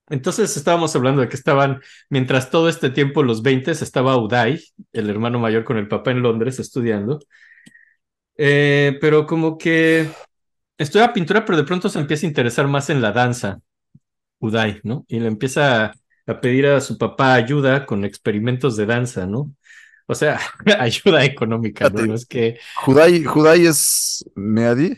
entonces 0.09 0.55
estábamos 0.55 0.95
hablando 0.95 1.21
de 1.21 1.29
que 1.29 1.35
estaban, 1.35 1.81
mientras 2.09 2.51
todo 2.51 2.69
este 2.69 2.89
tiempo, 2.89 3.23
los 3.23 3.41
20, 3.41 3.71
estaba 3.71 4.17
Uday, 4.17 4.63
el 4.93 5.09
hermano 5.09 5.39
mayor 5.39 5.63
con 5.63 5.77
el 5.77 5.87
papá 5.87 6.11
en 6.11 6.21
Londres 6.21 6.59
estudiando. 6.59 7.19
Eh, 8.37 8.97
pero 9.01 9.25
como 9.25 9.57
que 9.57 10.09
estudia 10.77 11.13
pintura, 11.13 11.45
pero 11.45 11.57
de 11.57 11.63
pronto 11.63 11.89
se 11.89 11.99
empieza 11.99 12.25
a 12.25 12.29
interesar 12.29 12.67
más 12.67 12.89
en 12.89 13.01
la 13.01 13.11
danza, 13.11 13.59
Uday, 14.39 14.81
¿no? 14.83 15.05
Y 15.07 15.19
le 15.19 15.27
empieza 15.27 15.93
a, 16.27 16.41
pedir 16.41 16.67
a 16.67 16.81
su 16.81 16.97
papá 16.97 17.33
ayuda 17.33 17.85
con 17.85 18.05
experimentos 18.05 18.75
de 18.77 18.85
danza, 18.85 19.25
¿no? 19.25 19.51
O 20.07 20.13
sea, 20.13 20.39
ayuda 20.79 21.25
económica, 21.25 21.89
¿no? 21.89 22.13
Es 22.13 22.27
que... 22.27 22.59
Judai, 22.75 23.23
Judai 23.23 23.65
es 23.65 24.23
Meadi. 24.35 24.95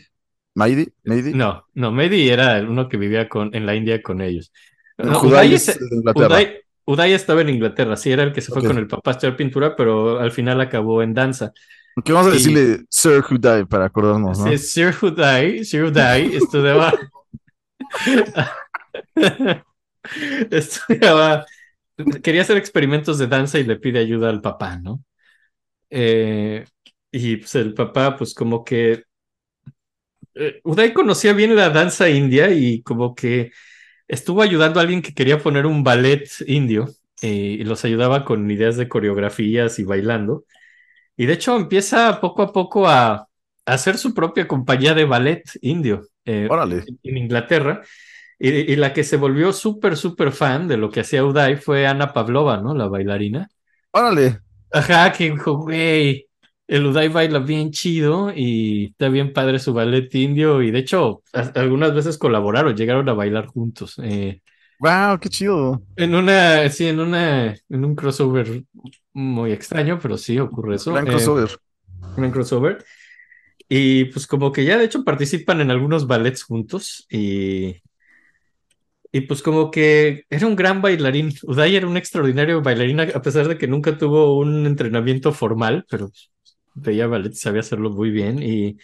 Maidi, 0.54 0.88
Meidi. 1.04 1.32
No, 1.34 1.64
no, 1.74 1.92
Mehdi 1.92 2.28
era 2.28 2.60
uno 2.60 2.88
que 2.88 2.96
vivía 2.96 3.28
con, 3.28 3.54
en 3.54 3.64
la 3.64 3.76
India 3.76 4.02
con 4.02 4.20
ellos. 4.20 4.52
No, 4.98 5.20
Uday 5.22 5.54
es 5.54 5.68
es- 5.68 5.78
de 5.78 5.96
Inglaterra. 5.96 6.26
Uday, 6.26 6.60
Uday 6.84 7.12
estaba 7.12 7.40
en 7.42 7.50
Inglaterra, 7.50 7.96
sí, 7.96 8.10
era 8.10 8.22
el 8.24 8.32
que 8.32 8.40
se 8.40 8.52
fue 8.52 8.62
con 8.64 8.78
el 8.78 8.86
papá 8.86 9.10
a 9.10 9.14
estudiar 9.14 9.36
pintura, 9.36 9.76
pero 9.76 10.18
al 10.18 10.32
final 10.32 10.60
acabó 10.60 11.02
en 11.02 11.14
danza. 11.14 11.52
¿Qué 12.04 12.12
vamos 12.12 12.28
a 12.28 12.34
decirle 12.34 12.84
Sir 12.88 13.20
Judai 13.22 13.64
para 13.64 13.86
acordarnos, 13.86 14.38
¿no? 14.38 14.48
Sí, 14.50 14.58
Sir 14.58 14.94
Uday, 15.02 15.64
Sir 15.64 15.84
Uday 15.84 16.36
estudiaba, 16.36 16.92
estudiaba, 20.50 21.46
quería 22.22 22.42
hacer 22.42 22.56
experimentos 22.56 23.18
de 23.18 23.26
danza 23.26 23.58
y 23.58 23.64
le 23.64 23.76
pide 23.76 23.98
ayuda 23.98 24.30
al 24.30 24.40
papá, 24.40 24.78
¿no? 24.78 25.02
Eh, 25.90 26.64
y 27.10 27.36
pues 27.38 27.54
el 27.54 27.74
papá, 27.74 28.16
pues 28.16 28.34
como 28.34 28.64
que 28.64 29.04
eh, 30.34 30.60
Uday 30.64 30.92
conocía 30.92 31.32
bien 31.32 31.56
la 31.56 31.70
danza 31.70 32.08
india 32.08 32.50
y 32.50 32.82
como 32.82 33.14
que 33.14 33.50
estuvo 34.08 34.42
ayudando 34.42 34.80
a 34.80 34.82
alguien 34.82 35.02
que 35.02 35.14
quería 35.14 35.38
poner 35.40 35.66
un 35.66 35.84
ballet 35.84 36.28
indio 36.46 36.88
eh, 37.22 37.28
y 37.60 37.64
los 37.64 37.84
ayudaba 37.84 38.24
con 38.24 38.50
ideas 38.50 38.76
de 38.76 38.88
coreografías 38.88 39.78
y 39.78 39.84
bailando. 39.84 40.44
Y 41.16 41.26
de 41.26 41.34
hecho 41.34 41.56
empieza 41.56 42.20
poco 42.20 42.42
a 42.42 42.52
poco 42.52 42.88
a, 42.88 43.12
a 43.14 43.28
hacer 43.66 43.98
su 43.98 44.14
propia 44.14 44.48
compañía 44.48 44.94
de 44.94 45.04
ballet 45.04 45.42
indio 45.62 46.08
eh, 46.24 46.48
Órale. 46.48 46.84
en 47.02 47.16
Inglaterra. 47.18 47.82
Y, 48.38 48.50
y 48.72 48.76
la 48.76 48.92
que 48.94 49.04
se 49.04 49.16
volvió 49.18 49.52
súper, 49.52 49.96
súper 49.96 50.32
fan 50.32 50.68
de 50.68 50.76
lo 50.78 50.90
que 50.90 51.00
hacía 51.00 51.24
Uday 51.24 51.56
fue 51.56 51.86
Ana 51.86 52.12
Pavlova, 52.12 52.58
¿no? 52.58 52.74
La 52.74 52.88
bailarina. 52.88 53.48
Órale. 53.92 54.40
Ajá, 54.70 55.12
que 55.12 55.30
dijo, 55.30 55.56
güey, 55.58 56.27
el 56.68 56.86
Uday 56.86 57.08
baila 57.08 57.40
bien 57.40 57.72
chido 57.72 58.32
y 58.34 58.86
está 58.92 59.08
bien 59.10 59.32
padre 59.34 59.58
su 59.60 59.74
ballet 59.74 60.14
indio. 60.14 60.62
Y 60.62 60.70
de 60.70 60.80
hecho, 60.80 61.22
algunas 61.56 61.94
veces 61.94 62.18
colaboraron, 62.18 62.76
llegaron 62.76 63.08
a 63.08 63.14
bailar 63.14 63.46
juntos. 63.46 63.96
eh, 64.02 64.42
Wow, 64.80 65.18
qué 65.20 65.28
chido. 65.28 65.82
en 65.96 66.14
una, 66.14 66.68
sí, 66.70 66.86
en 66.86 67.00
una, 67.00 67.48
en 67.68 67.84
un 67.84 67.94
crossover 67.96 68.64
muy 69.12 69.52
extraño, 69.52 69.98
pero 70.00 70.16
sí 70.16 70.38
ocurre 70.38 70.76
eso. 70.76 70.92
Gran 70.92 71.04
eh, 71.04 71.10
crossover. 71.10 71.58
un 72.16 72.30
crossover. 72.32 72.84
Y 73.68 74.06
pues 74.06 74.26
como 74.26 74.52
que 74.52 74.64
ya 74.64 74.78
de 74.78 74.84
hecho 74.86 75.04
participan 75.04 75.60
en 75.60 75.70
algunos 75.70 76.06
ballets 76.06 76.44
juntos 76.44 77.06
y, 77.10 77.76
y 79.12 79.22
pues 79.22 79.42
como 79.42 79.70
que 79.70 80.24
era 80.30 80.46
un 80.46 80.56
gran 80.56 80.82
bailarín. 80.82 81.32
Uday 81.42 81.76
era 81.76 81.86
un 81.86 81.96
extraordinario 81.96 82.62
bailarín 82.62 83.00
a 83.00 83.22
pesar 83.22 83.48
de 83.48 83.56
que 83.58 83.66
nunca 83.66 83.96
tuvo 83.98 84.38
un 84.38 84.66
entrenamiento 84.66 85.32
formal, 85.32 85.86
pero 85.90 86.10
veía 86.74 87.06
ballet 87.06 87.32
y 87.32 87.36
sabía 87.36 87.60
hacerlo 87.60 87.90
muy 87.90 88.10
bien. 88.10 88.42
Y 88.42 88.78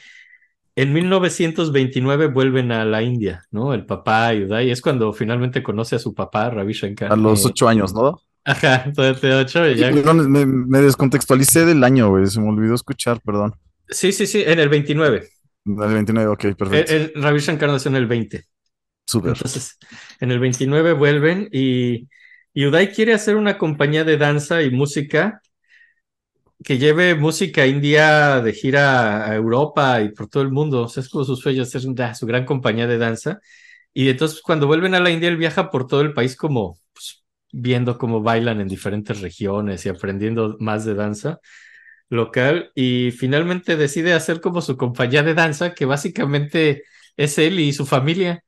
en 0.77 0.93
1929 0.93 2.27
vuelven 2.29 2.73
a 2.73 2.85
la 2.85 3.03
India, 3.03 3.45
¿no? 3.51 3.75
El 3.75 3.87
papá 3.87 4.35
y 4.35 4.45
Uday 4.45 4.71
es 4.71 4.81
cuando 4.81 5.13
finalmente 5.13 5.63
conoce 5.63 5.97
a 5.97 6.01
su 6.01 6.15
papá, 6.15 6.51
Ravi 6.51 6.73
Shankar. 6.73 7.13
A 7.13 7.17
los 7.17 7.45
ocho 7.47 7.69
años, 7.69 7.95
¿no? 7.95 8.21
Ajá, 8.45 8.85
de, 8.95 9.15
de 9.15 9.35
ocho 9.35 9.67
ya. 9.71 9.91
Perdón, 9.91 10.31
me, 10.31 10.45
me 10.45 10.81
descontextualicé 10.81 11.65
del 11.65 11.83
año, 11.83 12.11
güey. 12.11 12.27
Se 12.27 12.41
me 12.41 12.49
olvidó 12.49 12.75
escuchar, 12.75 13.21
perdón. 13.21 13.55
Sí, 13.89 14.13
sí, 14.13 14.27
sí, 14.27 14.43
en 14.45 14.59
el 14.59 14.69
29. 14.69 15.29
Del 15.65 15.95
29, 15.95 16.31
ok, 16.31 16.57
perfecto. 16.57 16.93
El, 16.93 17.13
el 17.15 17.23
Ravi 17.23 17.41
Shankar 17.41 17.71
nació 17.71 17.91
en 17.91 17.97
el 17.97 18.07
20. 18.07 18.45
Súper. 19.07 19.33
Entonces, 19.33 19.79
en 20.21 20.31
el 20.31 20.39
29 20.39 20.93
vuelven 20.93 21.49
y, 21.53 22.09
y 22.53 22.67
Uday 22.67 22.93
quiere 22.93 23.15
hacer 23.15 23.37
una 23.37 23.59
compañía 23.59 24.05
de 24.05 24.17
danza 24.17 24.63
y 24.63 24.71
música 24.71 25.41
que 26.65 26.79
lleve 26.79 27.15
música 27.15 27.67
india 27.67 28.41
de 28.41 28.53
gira 28.53 29.29
a 29.29 29.35
Europa 29.37 30.03
y 30.03 30.11
por 30.11 30.29
todo 30.29 30.43
el 30.43 30.51
mundo. 30.51 30.83
O 30.85 30.89
sea, 30.89 31.03
es 31.03 31.09
como 31.11 31.25
sus 31.25 31.41
sueños, 31.41 31.75
es 31.75 31.85
una- 31.85 32.15
su 32.15 32.27
gran 32.27 32.45
compañía 32.47 32.87
de 32.87 32.99
danza. 32.99 33.41
Y 33.95 34.09
entonces, 34.11 34.43
cuando 34.43 34.67
vuelven 34.69 34.95
a 34.95 35.01
la 35.01 35.11
India, 35.11 35.29
él 35.31 35.37
viaja 35.39 35.71
por 35.71 35.87
todo 35.87 36.01
el 36.03 36.15
país 36.15 36.37
como 36.37 36.79
pues, 36.95 37.25
viendo 37.53 37.99
cómo 37.99 38.23
bailan 38.23 38.61
en 38.61 38.69
diferentes 38.69 39.21
regiones 39.23 39.87
y 39.87 39.91
aprendiendo 39.91 40.57
más 40.61 40.85
de 40.85 40.95
danza 40.95 41.41
local. 42.09 42.71
Y 42.75 43.11
finalmente 43.13 43.77
decide 43.77 44.13
hacer 44.15 44.41
como 44.41 44.61
su 44.63 44.77
compañía 44.77 45.23
de 45.23 45.35
danza, 45.35 45.75
que 45.75 45.85
básicamente 45.87 46.85
es 47.17 47.39
él 47.39 47.61
y 47.61 47.73
su 47.73 47.87
familia. 47.87 48.45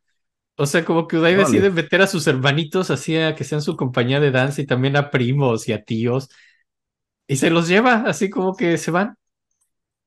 O 0.57 0.67
sea, 0.67 0.85
como 0.85 1.09
que 1.09 1.19
Uday 1.19 1.37
decide 1.37 1.71
meter 1.71 2.03
a 2.03 2.07
sus 2.09 2.27
hermanitos 2.27 2.91
así 2.91 3.17
a 3.17 3.35
que 3.35 3.45
sean 3.45 3.63
su 3.63 3.77
compañía 3.77 4.21
de 4.21 4.31
danza 4.31 4.63
y 4.63 4.67
también 4.67 4.97
a 4.97 5.11
primos 5.11 5.69
y 5.69 5.73
a 5.73 5.85
tíos. 5.85 6.29
Y 7.27 7.37
se 7.37 7.51
los 7.51 7.69
lleva, 7.69 8.05
así 8.07 8.31
como 8.31 8.55
que 8.55 8.79
se 8.79 8.91
van 8.91 9.17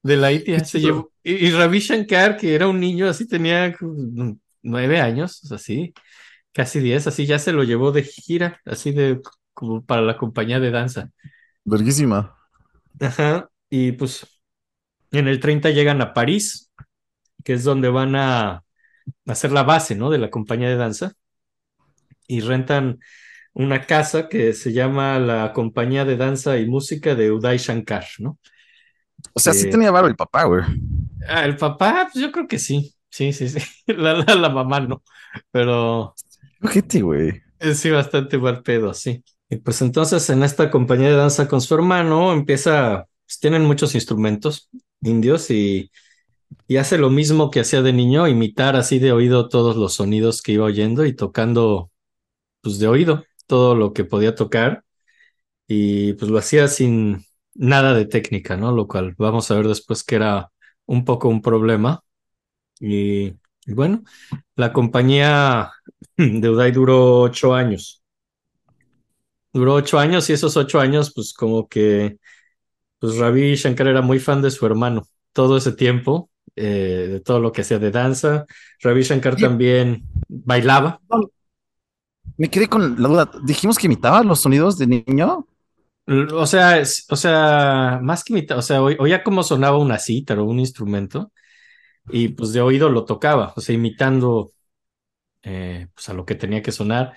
de 0.04 0.18
la 0.18 0.32
India. 0.32 0.64
Se 0.64 0.80
llevó. 0.80 1.12
Y, 1.24 1.48
y 1.48 1.52
Ravi 1.52 1.80
Shankar, 1.80 2.38
que 2.38 2.56
era 2.56 2.68
un 2.68 2.80
niño, 2.80 3.08
así 3.08 3.28
tenía 3.28 3.74
como 3.76 4.38
nueve 4.62 5.00
años, 5.00 5.52
así, 5.52 5.94
casi 6.54 6.80
diez, 6.80 7.08
así 7.08 7.26
ya 7.26 7.40
se 7.40 7.54
lo 7.54 7.64
llevó 7.64 7.92
de 7.92 8.04
gira, 8.04 8.60
así 8.66 8.92
de 8.92 9.22
como 9.54 9.84
para 9.84 10.02
la 10.02 10.18
compañía 10.18 10.60
de 10.60 10.72
danza. 10.72 11.10
Verguísima. 11.66 12.36
Ajá. 13.00 13.50
Y 13.70 13.92
pues 13.94 14.26
en 15.12 15.28
el 15.28 15.40
30 15.40 15.72
llegan 15.72 16.02
a 16.02 16.14
París, 16.14 16.72
que 17.44 17.54
es 17.54 17.64
donde 17.64 17.90
van 17.90 18.16
a 18.16 18.64
hacer 19.26 19.52
la 19.52 19.64
base, 19.64 19.96
¿no? 19.96 20.10
De 20.10 20.18
la 20.18 20.30
compañía 20.30 20.70
de 20.70 20.76
danza. 20.76 21.14
Y 22.28 22.42
rentan 22.42 23.00
una 23.54 23.86
casa 23.86 24.30
que 24.30 24.54
se 24.54 24.74
llama 24.74 25.20
la 25.20 25.54
Compañía 25.54 26.06
de 26.06 26.18
Danza 26.18 26.58
y 26.60 26.68
Música 26.68 27.16
de 27.16 27.32
Uday 27.32 27.58
Shankar, 27.58 28.06
¿no? 28.20 28.39
O 29.34 29.39
sea, 29.39 29.54
sí 29.54 29.68
Eh, 29.68 29.70
tenía 29.70 29.91
varo 29.91 30.08
el 30.08 30.16
papá, 30.16 30.43
güey. 30.45 30.64
Ah, 31.28 31.45
el 31.45 31.58
papá, 31.58 32.10
pues 32.12 32.24
yo 32.24 32.32
creo 32.32 32.47
que 32.47 32.60
sí. 32.60 32.95
Sí, 33.10 33.34
sí, 33.34 33.50
sí. 33.50 33.60
La, 33.88 34.14
la, 34.16 34.36
la 34.36 34.50
mamá 34.50 34.80
no. 34.80 35.04
Pero 35.52 36.18
Ojete, 36.64 37.02
güey. 37.02 37.41
sí, 37.76 37.89
bastante 37.91 38.38
mal 38.38 38.64
pedo, 38.64 38.93
sí. 38.93 39.24
Y 39.50 39.58
pues 39.58 39.82
entonces 39.82 40.30
en 40.30 40.43
esta 40.43 40.70
compañía 40.70 41.10
de 41.10 41.16
danza 41.16 41.47
con 41.47 41.62
su 41.62 41.74
hermano 41.76 42.34
empieza, 42.34 43.08
pues 43.26 43.39
tienen 43.39 43.64
muchos 43.66 43.95
instrumentos 43.95 44.70
indios 45.02 45.50
y, 45.50 45.91
y 46.68 46.78
hace 46.78 46.97
lo 46.97 47.10
mismo 47.10 47.52
que 47.52 47.62
hacía 47.62 47.82
de 47.82 47.93
niño, 47.93 48.28
imitar 48.28 48.76
así 48.78 49.00
de 49.00 49.12
oído 49.14 49.50
todos 49.50 49.76
los 49.78 49.95
sonidos 49.95 50.41
que 50.43 50.54
iba 50.54 50.66
oyendo 50.66 51.06
y 51.06 51.16
tocando 51.16 51.91
pues 52.62 52.80
de 52.80 52.88
oído 52.88 53.26
todo 53.50 53.76
lo 53.76 53.93
que 53.93 54.06
podía 54.06 54.36
tocar 54.36 54.86
y 55.68 56.14
pues 56.14 56.32
lo 56.32 56.38
hacía 56.39 56.68
sin 56.68 57.26
nada 57.56 57.93
de 57.93 58.06
técnica, 58.06 58.58
¿no? 58.58 58.72
Lo 58.74 58.88
cual 58.88 59.16
vamos 59.18 59.52
a 59.52 59.56
ver 59.56 59.68
después 59.68 60.04
que 60.04 60.16
era 60.16 60.52
un 60.86 61.06
poco 61.06 61.30
un 61.30 61.41
problema. 61.41 62.04
Y, 62.80 63.28
y 63.68 63.74
bueno, 63.74 64.04
la 64.56 64.74
compañía 64.74 65.72
de 66.18 66.50
Uday 66.50 66.72
duró 66.74 67.22
ocho 67.22 67.54
años. 67.56 68.04
Duró 69.54 69.76
ocho 69.76 69.97
años 70.00 70.30
y 70.30 70.34
esos 70.34 70.56
ocho 70.58 70.80
años, 70.80 71.12
pues 71.14 71.34
como 71.34 71.68
que, 71.68 72.18
pues 73.00 73.18
Ravi 73.18 73.56
Shankar 73.56 73.88
era 73.88 74.02
muy 74.02 74.20
fan 74.20 74.41
de 74.41 74.52
su 74.52 74.66
hermano 74.66 75.04
todo 75.34 75.58
ese 75.58 75.74
tiempo, 75.74 76.32
eh, 76.56 77.08
de 77.12 77.22
todo 77.22 77.39
lo 77.41 77.52
que 77.54 77.62
hacía 77.62 77.80
de 77.80 77.91
danza. 77.91 78.45
Ravi 78.82 79.04
Shankar 79.04 79.38
Sí. 79.38 79.41
también 79.41 80.06
bailaba. 80.28 81.02
Me 82.40 82.50
quedé 82.50 82.68
con 82.70 83.02
la 83.02 83.08
duda. 83.10 83.32
Dijimos 83.44 83.78
que 83.78 83.88
imitaba 83.88 84.24
los 84.24 84.40
sonidos 84.40 84.78
de 84.78 84.88
niño. 84.88 85.46
O 86.34 86.48
sea, 86.48 86.80
es- 86.80 87.06
o 87.12 87.16
sea, 87.18 88.00
más 88.02 88.24
que 88.24 88.34
imitar, 88.34 88.58
o 88.58 88.62
sea, 88.64 88.82
oí- 88.82 88.96
oía 89.00 89.24
cómo 89.24 89.44
sonaba 89.44 89.78
una 89.78 90.00
cítara 90.00 90.42
o 90.42 90.46
un 90.46 90.60
instrumento 90.60 91.32
y 92.10 92.30
pues 92.30 92.54
de 92.54 92.62
oído 92.62 92.90
lo 92.90 93.06
tocaba, 93.06 93.54
o 93.56 93.62
sea, 93.62 93.76
imitando 93.76 94.54
eh, 95.44 95.88
pues 95.94 96.10
a 96.10 96.14
lo 96.14 96.26
que 96.26 96.36
tenía 96.36 96.62
que 96.64 96.72
sonar, 96.74 97.16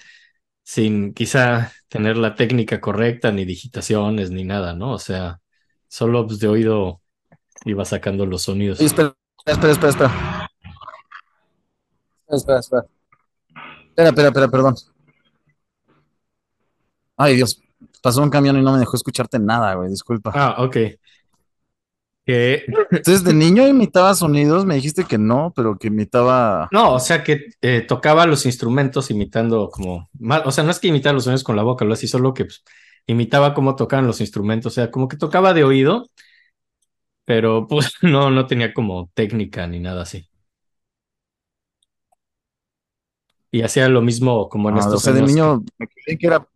sin 0.65 1.15
quizá 1.15 1.73
tener 1.89 2.17
la 2.19 2.35
técnica 2.37 2.81
correcta, 2.81 3.33
ni 3.33 3.45
digitaciones, 3.45 4.31
ni 4.31 4.45
nada, 4.45 4.75
¿no? 4.75 4.93
O 4.93 4.99
sea, 5.01 5.41
solo 5.89 6.27
pues, 6.27 6.41
de 6.41 6.49
oído 6.49 7.03
iba 7.67 7.85
sacando 7.85 8.27
los 8.27 8.43
sonidos. 8.45 8.79
Oye, 8.81 8.87
espera, 8.89 9.15
espera, 9.47 9.73
espera, 9.73 9.91
espera. 9.91 10.51
Espera, 12.29 12.59
espera. 12.61 12.87
Espera, 13.91 14.09
espera, 14.11 14.29
espera, 14.29 14.49
perdón. 14.49 14.75
Ay, 17.23 17.37
Dios. 17.37 17.61
Pasó 18.03 18.23
un 18.23 18.31
camión 18.31 18.57
y 18.59 18.63
no 18.63 18.73
me 18.73 18.79
dejó 18.79 18.97
escucharte 18.97 19.39
nada, 19.39 19.75
güey. 19.75 19.89
Disculpa. 19.91 20.33
Ah, 20.35 20.57
ok. 20.63 20.77
Que 22.25 22.65
Entonces, 22.93 23.25
de 23.25 23.35
niño 23.35 23.67
imitaba 23.67 24.15
sonidos. 24.15 24.65
Me 24.65 24.77
dijiste 24.77 25.05
que 25.05 25.19
no, 25.19 25.53
pero 25.57 25.77
que 25.77 25.89
imitaba. 25.89 26.69
No, 26.71 26.95
o 26.95 27.01
sea 27.01 27.25
que 27.25 27.47
eh, 27.61 27.81
tocaba 27.81 28.27
los 28.27 28.47
instrumentos 28.47 29.11
imitando 29.11 29.71
como, 29.71 30.09
o 30.45 30.51
sea, 30.53 30.63
no 30.65 30.71
es 30.71 30.79
que 30.79 30.89
imitara 30.89 31.15
los 31.15 31.25
sonidos 31.25 31.43
con 31.45 31.57
la 31.57 31.65
boca, 31.65 31.85
lo 31.85 31.95
hacía 31.95 32.09
solo 32.09 32.33
que 32.33 32.45
pues, 32.45 32.63
imitaba 33.07 33.55
cómo 33.55 33.75
tocaban 33.75 34.07
los 34.07 34.21
instrumentos, 34.21 34.73
o 34.73 34.75
sea, 34.75 34.91
como 34.93 35.09
que 35.09 35.17
tocaba 35.17 35.53
de 35.53 35.65
oído, 35.65 36.07
pero 37.25 37.67
pues 37.67 37.93
no, 38.03 38.31
no 38.31 38.47
tenía 38.47 38.73
como 38.73 39.11
técnica 39.15 39.67
ni 39.67 39.81
nada 39.81 40.03
así. 40.03 40.29
Y 43.51 43.63
hacía 43.63 43.89
lo 43.89 44.01
mismo 44.01 44.49
como 44.49 44.71
en 44.71 44.77
Ah, 44.77 44.81
estos 44.81 44.95
o 44.95 44.99
sea, 45.01 45.13
de 45.13 45.21
que- 45.21 45.27
niño 45.27 45.63
me 45.79 45.87
creí 45.89 46.17
que 46.17 46.27
era 46.27 46.47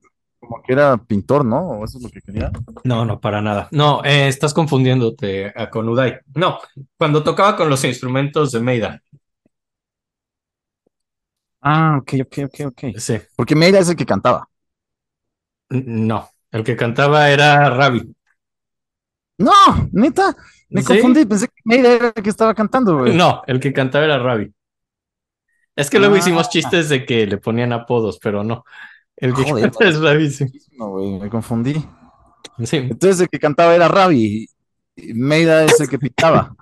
como 0.40 0.62
que 0.62 0.72
era 0.72 0.96
pintor, 0.98 1.44
¿no? 1.44 1.58
O 1.80 1.84
eso 1.84 1.98
es 1.98 2.04
lo 2.04 2.10
que 2.10 2.20
quería. 2.20 2.50
No, 2.84 3.04
no, 3.04 3.20
para 3.20 3.40
nada. 3.42 3.68
No, 3.72 4.02
eh, 4.04 4.28
estás 4.28 4.54
confundiéndote 4.54 5.52
ah, 5.56 5.70
con 5.70 5.88
Uday. 5.88 6.18
No, 6.34 6.58
cuando 6.96 7.22
tocaba 7.24 7.56
con 7.56 7.68
los 7.70 7.84
instrumentos 7.84 8.52
de 8.52 8.60
Meida. 8.60 9.02
Ah, 11.60 11.98
ok, 12.00 12.12
ok, 12.22 12.38
ok, 12.46 12.60
ok. 12.66 12.82
Sí, 12.98 13.18
Porque 13.36 13.54
Meira 13.56 13.78
es 13.80 13.88
el 13.88 13.96
que 13.96 14.06
cantaba. 14.06 14.48
No, 15.70 16.28
el 16.50 16.64
que 16.64 16.76
cantaba 16.76 17.30
era 17.30 17.70
Ravi. 17.70 18.12
No, 19.38 19.52
neta, 19.92 20.34
me 20.70 20.80
¿Sí? 20.80 20.86
confundí. 20.88 21.26
Pensé 21.26 21.48
que 21.48 21.60
Meira 21.64 21.92
era 21.92 22.06
el 22.16 22.22
que 22.22 22.30
estaba 22.30 22.54
cantando, 22.54 22.98
güey. 22.98 23.14
No, 23.14 23.42
el 23.46 23.60
que 23.60 23.72
cantaba 23.72 24.04
era 24.04 24.18
Ravi. 24.18 24.52
Es 25.74 25.90
que 25.90 25.98
luego 25.98 26.14
Ah. 26.14 26.18
hicimos 26.18 26.48
chistes 26.48 26.88
de 26.88 27.04
que 27.04 27.26
le 27.26 27.36
ponían 27.38 27.72
apodos, 27.72 28.18
pero 28.22 28.42
no. 28.44 28.64
El 29.16 29.34
que 29.34 29.44
Joder, 29.44 29.70
canta 29.70 29.88
es 29.88 30.00
Ravi, 30.00 30.30
sí. 30.30 30.46
No, 30.72 30.90
güey, 30.90 31.18
me 31.18 31.30
confundí. 31.30 31.74
Sí. 32.64 32.76
Entonces 32.76 33.20
el 33.20 33.28
que 33.28 33.38
cantaba 33.38 33.74
era 33.74 33.88
Ravi. 33.88 34.46
y 34.96 35.14
Meira 35.14 35.64
es 35.64 35.80
el 35.80 35.88
que 35.88 35.98
pintaba. 35.98 36.54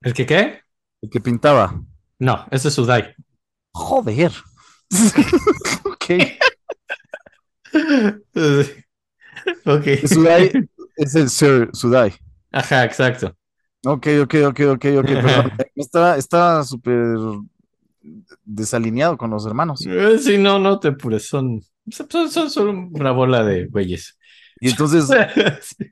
¿El 0.00 0.12
que 0.12 0.26
qué? 0.26 0.60
El 1.02 1.10
que 1.10 1.20
pintaba. 1.20 1.80
No, 2.18 2.46
ese 2.50 2.68
es 2.68 2.78
Uday. 2.78 3.14
Joder. 3.72 4.32
ok. 5.84 6.04
Ok. 9.64 9.84
Sudai 10.06 10.50
es 10.96 11.14
el 11.14 11.30
Sir 11.30 11.70
Sudai. 11.72 12.12
Ajá, 12.52 12.84
exacto. 12.84 13.36
Ok, 13.84 14.06
ok, 14.22 14.34
ok, 14.46 14.60
ok, 14.60 14.84
ok. 14.98 15.06
Perdón. 15.06 15.52
Estaba, 15.76 16.16
estaba 16.16 16.64
súper 16.64 17.16
desalineado 18.46 19.18
con 19.18 19.30
los 19.30 19.44
hermanos. 19.44 19.84
Eh, 19.86 20.18
Sí, 20.18 20.38
no, 20.38 20.58
no 20.58 20.80
te 20.80 20.88
apures, 20.88 21.28
son, 21.28 21.60
son, 21.90 22.30
son 22.30 22.48
solo 22.50 22.70
una 22.92 23.10
bola 23.10 23.44
de 23.44 23.66
güeyes. 23.66 24.16
Y 24.60 24.70
entonces, 24.70 25.06
Sí. 25.62 25.84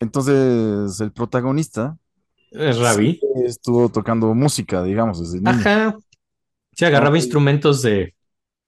entonces 0.00 1.00
el 1.00 1.12
protagonista 1.12 1.96
Es 2.50 2.78
Ravi. 2.78 3.20
estuvo 3.46 3.88
tocando 3.88 4.34
música, 4.34 4.82
digamos, 4.82 5.20
desde 5.20 5.38
niño. 5.38 5.50
Ajá. 5.50 5.96
Se 6.72 6.86
agarraba 6.86 7.16
instrumentos 7.16 7.82
de 7.82 8.14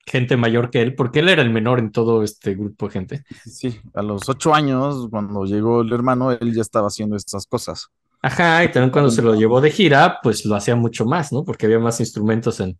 gente 0.06 0.36
mayor 0.36 0.70
que 0.70 0.82
él, 0.82 0.94
porque 0.96 1.20
él 1.20 1.28
era 1.28 1.42
el 1.42 1.50
menor 1.50 1.78
en 1.78 1.92
todo 1.92 2.22
este 2.24 2.54
grupo 2.54 2.86
de 2.86 2.92
gente. 2.92 3.24
Sí. 3.46 3.78
A 3.94 4.02
los 4.02 4.28
ocho 4.28 4.54
años, 4.54 5.06
cuando 5.10 5.44
llegó 5.44 5.82
el 5.82 5.92
hermano, 5.92 6.32
él 6.32 6.52
ya 6.54 6.62
estaba 6.62 6.88
haciendo 6.88 7.14
estas 7.16 7.46
cosas. 7.46 7.88
Ajá, 8.22 8.64
y 8.64 8.70
también 8.72 8.90
cuando 8.90 9.10
se 9.10 9.22
lo 9.22 9.34
llevó 9.34 9.60
de 9.62 9.70
gira, 9.70 10.18
pues 10.22 10.44
lo 10.44 10.54
hacía 10.56 10.76
mucho 10.76 11.06
más, 11.06 11.32
¿no? 11.32 11.44
Porque 11.44 11.66
había 11.66 11.78
más 11.78 12.00
instrumentos 12.00 12.60
en 12.60 12.78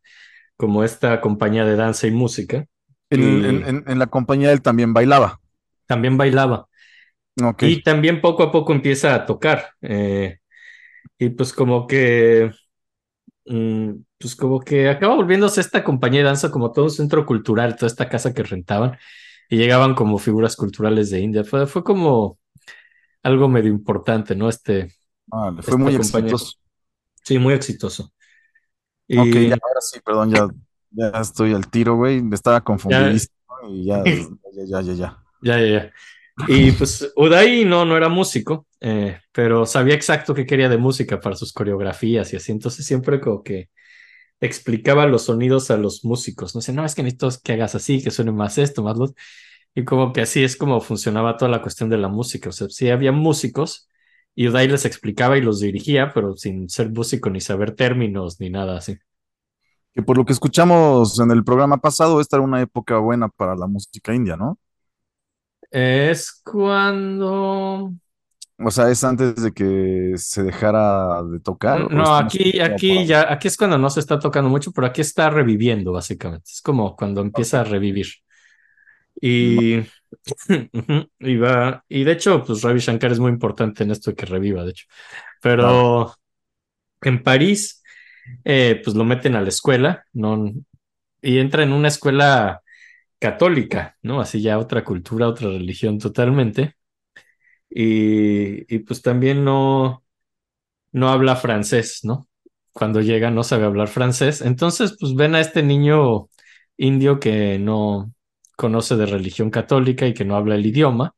como 0.56 0.84
esta 0.84 1.20
compañía 1.20 1.64
de 1.66 1.76
danza 1.76 2.06
y 2.08 2.12
música. 2.12 2.66
En, 3.10 3.22
Y- 3.22 3.44
en- 3.44 3.64
en- 3.64 3.84
en 3.86 3.98
la 4.00 4.08
compañía 4.08 4.52
él 4.52 4.62
también 4.62 4.92
bailaba. 4.94 5.40
También 5.86 6.16
bailaba. 6.16 6.68
Y 7.60 7.82
también 7.82 8.20
poco 8.20 8.42
a 8.44 8.52
poco 8.52 8.72
empieza 8.74 9.14
a 9.14 9.26
tocar. 9.26 9.70
eh, 9.82 10.38
y 11.18 11.30
pues 11.30 11.52
como 11.54 11.86
que, 11.86 12.50
mm, 13.46 13.92
pues 14.18 14.36
como 14.36 14.60
que 14.60 14.88
acaba 14.88 15.16
volviéndose 15.16 15.60
esta 15.62 15.84
compañía 15.84 16.20
de 16.20 16.26
danza 16.26 16.50
como 16.50 16.72
todo 16.72 16.86
un 16.86 16.90
centro 16.92 17.26
cultural, 17.26 17.76
toda 17.76 17.88
esta 17.88 18.08
casa 18.08 18.34
que 18.34 18.42
rentaban 18.44 18.98
y 19.50 19.56
llegaban 19.58 19.94
como 19.94 20.18
figuras 20.18 20.56
culturales 20.56 21.10
de 21.10 21.20
India. 21.20 21.44
Fue, 21.44 21.66
fue 21.66 21.84
como 21.84 22.38
algo 23.22 23.48
medio 23.48 23.70
importante, 23.72 24.36
¿no? 24.36 24.48
Este, 24.48 24.88
Ah, 25.32 25.52
fue 25.62 25.78
muy 25.78 25.96
compañía. 25.96 26.32
exitoso. 26.32 26.56
sí, 27.24 27.38
muy 27.38 27.54
exitoso. 27.54 28.12
Y 29.08 29.18
Ok, 29.18 29.34
ya, 29.48 29.56
ahora 29.62 29.80
sí, 29.80 30.00
perdón, 30.04 30.30
ya, 30.30 30.48
ya 30.90 31.08
estoy 31.20 31.52
al 31.54 31.68
tiro, 31.70 31.96
güey. 31.96 32.22
Me 32.22 32.36
estaba 32.36 32.60
confundidísimo 32.62 33.34
y 33.68 33.84
ya, 33.86 34.04
ya, 34.52 34.64
ya, 34.66 34.80
ya, 34.82 34.92
ya. 34.94 35.24
Ya, 35.40 35.58
ya, 35.60 35.66
ya. 35.66 35.92
Y 36.46 36.72
pues 36.72 37.12
Uday 37.16 37.64
no, 37.64 37.84
no 37.84 37.96
era 37.96 38.08
músico, 38.08 38.66
eh, 38.80 39.20
pero 39.32 39.66
sabía 39.66 39.94
exacto 39.94 40.34
qué 40.34 40.46
quería 40.46 40.68
de 40.68 40.78
música 40.78 41.20
para 41.20 41.36
sus 41.36 41.52
coreografías 41.52 42.32
y 42.32 42.36
así. 42.36 42.52
Entonces 42.52 42.86
siempre 42.86 43.20
como 43.20 43.42
que 43.42 43.70
explicaba 44.40 45.06
los 45.06 45.24
sonidos 45.24 45.70
a 45.72 45.78
los 45.78 46.04
músicos. 46.04 46.54
No 46.56 46.62
sé, 46.62 46.72
no, 46.74 46.84
es 46.86 46.94
que 46.96 47.04
necesito 47.04 47.30
que 47.44 47.54
hagas 47.54 47.76
así, 47.76 48.02
que 48.04 48.12
suene 48.12 48.32
más 48.32 48.58
esto, 48.58 48.82
más 48.84 48.98
lo... 48.98 49.14
Y 49.76 49.84
como 49.86 50.12
que 50.14 50.22
así 50.22 50.44
es 50.44 50.56
como 50.56 50.80
funcionaba 50.82 51.38
toda 51.38 51.50
la 51.52 51.62
cuestión 51.62 51.90
de 51.90 51.98
la 51.98 52.08
música. 52.08 52.50
O 52.50 52.52
sea, 52.52 52.68
sí 52.70 52.90
había 52.90 53.12
músicos 53.12 53.89
y 54.34 54.48
Uday 54.48 54.68
les 54.68 54.84
explicaba 54.84 55.36
y 55.36 55.42
los 55.42 55.60
dirigía, 55.60 56.12
pero 56.12 56.36
sin 56.36 56.68
ser 56.68 56.90
músico 56.90 57.30
ni 57.30 57.40
saber 57.40 57.72
términos 57.72 58.40
ni 58.40 58.50
nada 58.50 58.78
así. 58.78 58.96
Que 59.92 60.02
por 60.02 60.16
lo 60.16 60.24
que 60.24 60.32
escuchamos 60.32 61.18
en 61.18 61.30
el 61.30 61.44
programa 61.44 61.78
pasado, 61.78 62.20
esta 62.20 62.36
era 62.36 62.44
una 62.44 62.60
época 62.60 62.98
buena 62.98 63.28
para 63.28 63.56
la 63.56 63.66
música 63.66 64.14
india, 64.14 64.36
¿no? 64.36 64.58
Es 65.70 66.40
cuando... 66.44 67.92
O 68.62 68.70
sea, 68.70 68.90
es 68.90 69.02
antes 69.04 69.36
de 69.36 69.52
que 69.52 70.12
se 70.16 70.42
dejara 70.42 71.22
de 71.22 71.40
tocar. 71.40 71.82
¿o 71.82 71.88
No, 71.88 72.14
aquí, 72.14 72.60
aquí 72.60 73.06
ya, 73.06 73.32
aquí 73.32 73.48
es 73.48 73.56
cuando 73.56 73.78
no 73.78 73.88
se 73.88 74.00
está 74.00 74.18
tocando 74.18 74.50
mucho, 74.50 74.70
pero 74.72 74.86
aquí 74.86 75.00
está 75.00 75.30
reviviendo, 75.30 75.92
básicamente. 75.92 76.50
Es 76.52 76.60
como 76.60 76.94
cuando 76.94 77.22
empieza 77.22 77.60
a 77.62 77.64
revivir. 77.64 78.06
Y, 79.20 79.80
y 81.20 81.36
va, 81.36 81.84
y 81.88 82.04
de 82.04 82.12
hecho, 82.12 82.44
pues 82.44 82.62
Ravi 82.62 82.80
Shankar 82.80 83.12
es 83.12 83.20
muy 83.20 83.30
importante 83.32 83.84
en 83.84 83.90
esto 83.90 84.10
de 84.10 84.16
que 84.16 84.26
reviva, 84.26 84.64
de 84.64 84.70
hecho. 84.70 84.86
Pero 85.42 86.14
en 87.02 87.22
París, 87.22 87.82
eh, 88.44 88.80
pues 88.84 88.96
lo 88.96 89.04
meten 89.04 89.36
a 89.36 89.42
la 89.42 89.48
escuela, 89.50 90.04
¿no? 90.12 90.52
Y 91.22 91.38
entra 91.38 91.62
en 91.64 91.72
una 91.72 91.88
escuela 91.88 92.62
católica, 93.18 93.98
¿no? 94.02 94.20
Así 94.20 94.42
ya 94.42 94.58
otra 94.58 94.84
cultura, 94.84 95.28
otra 95.28 95.48
religión 95.50 95.98
totalmente. 95.98 96.76
Y, 97.70 98.74
y 98.74 98.80
pues 98.80 99.02
también 99.02 99.44
no, 99.44 100.04
no 100.92 101.10
habla 101.10 101.36
francés, 101.36 102.00
¿no? 102.04 102.28
Cuando 102.72 103.00
llega 103.02 103.30
no 103.30 103.44
sabe 103.44 103.64
hablar 103.66 103.88
francés. 103.88 104.42
Entonces, 104.42 104.96
pues 105.00 105.14
ven 105.14 105.34
a 105.34 105.40
este 105.40 105.62
niño 105.62 106.28
indio 106.76 107.20
que 107.20 107.58
no 107.58 108.12
conoce 108.60 108.96
de 108.96 109.06
religión 109.06 109.50
católica 109.50 110.06
y 110.08 110.14
que 110.14 110.24
no 110.26 110.36
habla 110.36 110.56
el 110.56 110.66
idioma. 110.66 111.14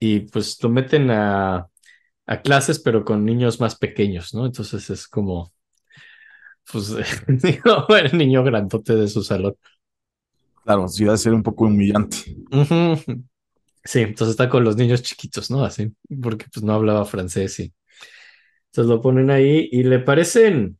Y 0.00 0.20
pues 0.22 0.62
lo 0.62 0.70
meten 0.70 1.10
a, 1.10 1.68
a 2.26 2.42
clases, 2.42 2.80
pero 2.80 3.04
con 3.04 3.24
niños 3.26 3.60
más 3.60 3.76
pequeños, 3.76 4.34
¿no? 4.34 4.46
Entonces 4.46 4.90
es 4.90 5.08
como, 5.08 5.52
pues, 6.72 6.90
el 7.28 8.18
niño 8.18 8.44
grandote 8.44 8.94
de 8.94 9.08
su 9.08 9.22
salón. 9.22 9.56
Claro, 10.64 10.88
sí, 10.88 11.06
a 11.08 11.16
ser 11.16 11.32
un 11.32 11.42
poco 11.42 11.64
humillante. 11.64 12.36
Sí, 13.84 14.00
entonces 14.00 14.32
está 14.32 14.48
con 14.50 14.64
los 14.64 14.76
niños 14.76 15.02
chiquitos, 15.02 15.50
¿no? 15.50 15.64
Así, 15.64 15.92
porque 16.22 16.46
pues 16.52 16.64
no 16.64 16.72
hablaba 16.74 17.04
francés 17.04 17.60
y 17.60 17.74
entonces 18.70 18.90
lo 18.90 19.00
ponen 19.02 19.30
ahí 19.30 19.68
y 19.72 19.82
le 19.84 20.00
parecen, 20.00 20.78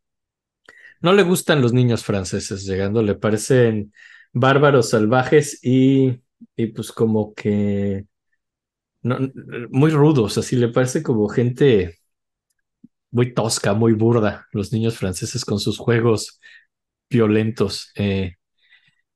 no 1.00 1.12
le 1.12 1.22
gustan 1.22 1.62
los 1.62 1.72
niños 1.72 2.04
franceses 2.04 2.64
llegando, 2.64 3.02
le 3.02 3.14
parecen 3.14 3.92
bárbaros, 4.36 4.90
salvajes 4.90 5.60
y, 5.64 6.22
y 6.56 6.68
pues 6.68 6.92
como 6.92 7.34
que 7.34 8.06
no, 9.02 9.18
muy 9.70 9.90
rudos, 9.92 10.38
así 10.38 10.56
le 10.56 10.68
parece 10.68 11.02
como 11.02 11.28
gente 11.28 11.98
muy 13.10 13.32
tosca, 13.34 13.72
muy 13.74 13.92
burda, 13.92 14.46
los 14.52 14.72
niños 14.72 14.96
franceses 14.98 15.44
con 15.44 15.58
sus 15.58 15.78
juegos 15.78 16.40
violentos. 17.10 17.92
eh, 17.96 18.34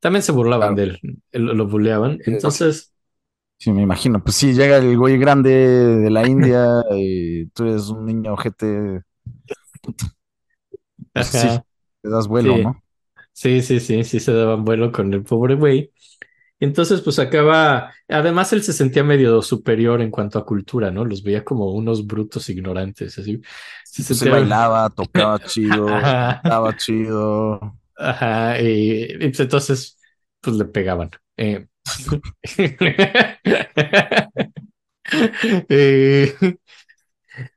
también 0.00 0.22
se 0.24 0.32
burlaban 0.32 0.74
Claro. 0.74 0.76
de 0.76 0.84
él, 0.84 1.00
lo, 1.32 1.54
lo 1.54 1.68
buleaban. 1.68 2.18
Entonces, 2.26 2.94
Sí, 3.58 3.72
me 3.72 3.82
imagino. 3.82 4.22
Pues 4.24 4.36
sí, 4.36 4.54
llega 4.54 4.78
el 4.78 4.96
güey 4.96 5.18
grande 5.18 5.50
de 5.50 6.10
la 6.10 6.26
India 6.26 6.66
y 6.92 7.46
tú 7.48 7.64
eres 7.64 7.88
un 7.90 8.06
niño 8.06 8.32
ojete. 8.32 9.02
Pues 11.14 11.26
sí, 11.28 11.62
te 12.02 12.08
das 12.10 12.26
vuelo, 12.28 12.58
Sí. 12.58 12.58
¿no? 12.58 12.82
Sí, 13.40 13.62
sí, 13.62 13.80
sí, 13.80 14.04
sí 14.04 14.20
se 14.20 14.32
daban 14.32 14.64
vuelo 14.64 14.92
con 14.92 15.12
el 15.14 15.22
pobre 15.22 15.54
güey. 15.54 15.92
Entonces, 16.60 17.00
pues 17.02 17.18
acaba, 17.18 17.92
además 18.08 18.52
él 18.52 18.62
se 18.62 18.72
sentía 18.74 19.04
medio 19.04 19.42
superior 19.42 20.02
en 20.02 20.10
cuanto 20.10 20.38
a 20.38 20.46
cultura, 20.46 20.90
¿no? 20.90 21.04
Los 21.04 21.22
veía 21.22 21.44
como 21.44 21.72
unos 21.72 22.06
brutos 22.06 22.48
ignorantes, 22.50 23.18
así. 23.18 23.40
Se 23.84 24.02
sentía- 24.02 24.32
bailaba, 24.32 24.90
tocaba 24.90 25.38
chido, 25.44 25.86
cantaba 25.86 26.76
chido. 26.76 27.78
Ajá, 27.96 28.60
y, 28.60 29.04
y, 29.14 29.28
pues 29.28 29.40
entonces, 29.40 29.98
pues 30.40 30.56
le 30.56 30.66
pegaban. 30.66 31.10
Eh, 31.36 31.66
Eh, 35.68 36.34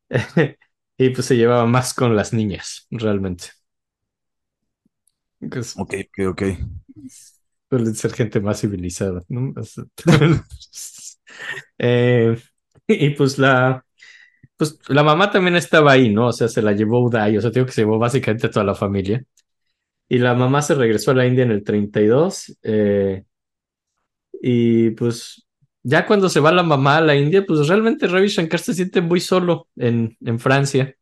y 0.98 1.10
pues 1.10 1.26
se 1.26 1.36
llevaba 1.38 1.66
más 1.66 1.94
con 1.94 2.16
las 2.16 2.34
niñas, 2.34 2.88
realmente. 2.92 3.48
Que 5.52 5.60
es- 5.60 5.78
Ok, 5.78 5.94
ok, 6.08 6.20
ok. 6.30 6.42
Suelen 7.70 7.96
ser 7.96 8.14
gente 8.14 8.40
más 8.40 8.62
civilizada, 8.62 9.24
¿no? 9.30 9.54
Eh, 11.78 12.38
y 12.88 13.10
pues 13.12 13.38
la, 13.40 13.86
pues 14.58 14.80
la 14.90 15.04
mamá 15.04 15.32
también 15.32 15.56
estaba 15.58 15.94
ahí, 15.94 16.14
¿no? 16.14 16.28
O 16.30 16.34
sea, 16.34 16.48
se 16.50 16.62
la 16.62 16.74
llevó 16.74 17.04
Uday, 17.06 17.38
o 17.38 17.42
sea, 17.42 17.52
digo 17.52 17.66
que 17.66 17.72
se 17.74 17.82
llevó 17.82 18.00
básicamente 18.00 18.48
a 18.48 18.52
toda 18.52 18.66
la 18.66 18.76
familia. 18.76 19.24
Y 20.10 20.20
la 20.20 20.36
mamá 20.36 20.62
se 20.64 20.76
regresó 20.76 21.12
a 21.12 21.16
la 21.16 21.28
India 21.28 21.44
en 21.46 21.52
el 21.52 21.64
32. 21.66 22.58
eh, 22.64 23.26
y 24.42 24.92
pues 24.92 25.48
ya 25.84 26.06
cuando 26.06 26.30
se 26.30 26.40
va 26.40 26.52
la 26.52 26.64
mamá 26.64 26.98
a 26.98 27.02
la 27.02 27.16
India, 27.16 27.46
pues 27.46 27.68
realmente 27.68 28.08
Ravi 28.08 28.28
Shankar 28.28 28.60
se 28.60 28.74
siente 28.74 29.02
muy 29.02 29.20
solo 29.20 29.68
en, 29.76 30.18
en 30.22 30.40
Francia. 30.40 30.96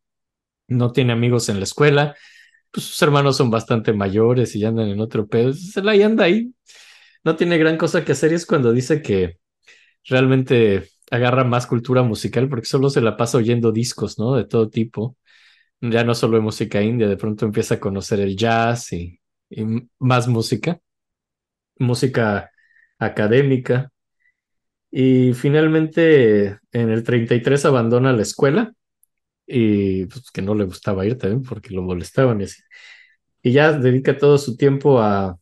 No 0.68 0.92
tiene 0.92 1.12
amigos 1.14 1.48
en 1.50 1.58
la 1.58 1.64
escuela. 1.64 2.16
Pues 2.72 2.86
sus 2.86 3.02
hermanos 3.02 3.36
son 3.36 3.50
bastante 3.50 3.92
mayores 3.92 4.56
y 4.56 4.60
ya 4.60 4.68
andan 4.68 4.88
en 4.88 5.00
otro 5.00 5.26
pedo. 5.28 5.52
Se 5.52 5.82
la 5.82 5.94
y 5.96 6.02
anda 6.02 6.24
ahí. 6.24 6.54
No 7.24 7.36
tiene 7.36 7.58
gran 7.58 7.76
cosa 7.78 8.04
que 8.04 8.12
hacer 8.12 8.32
y 8.32 8.36
es 8.36 8.46
cuando 8.46 8.72
dice 8.72 9.02
que 9.02 9.38
realmente 10.06 10.88
agarra 11.10 11.44
más 11.44 11.66
cultura 11.66 12.02
musical 12.02 12.48
porque 12.48 12.66
solo 12.66 12.90
se 12.90 13.00
la 13.02 13.16
pasa 13.16 13.38
oyendo 13.38 13.72
discos, 13.72 14.18
¿no? 14.18 14.34
De 14.36 14.44
todo 14.46 14.70
tipo. 14.70 15.16
Ya 15.80 16.04
no 16.04 16.14
solo 16.14 16.36
de 16.38 16.42
música 16.44 16.82
india, 16.82 17.08
de 17.08 17.16
pronto 17.18 17.46
empieza 17.46 17.76
a 17.76 17.80
conocer 17.80 18.20
el 18.20 18.36
jazz 18.36 18.92
y, 18.92 19.20
y 19.50 19.64
más 19.98 20.28
música, 20.28 20.80
música 21.78 22.50
académica. 22.98 23.90
Y 24.90 25.32
finalmente 25.34 26.58
en 26.72 26.90
el 26.90 27.02
33 27.04 27.64
abandona 27.64 28.12
la 28.12 28.22
escuela 28.22 28.74
y 29.46 30.06
pues 30.06 30.30
que 30.30 30.42
no 30.42 30.54
le 30.54 30.64
gustaba 30.64 31.06
ir 31.06 31.18
también 31.18 31.42
porque 31.42 31.74
lo 31.74 31.82
molestaban 31.82 32.40
y 32.40 32.44
así. 32.44 32.62
Y 33.42 33.52
ya 33.52 33.72
dedica 33.72 34.16
todo 34.18 34.38
su 34.38 34.56
tiempo 34.56 35.00
a, 35.00 35.38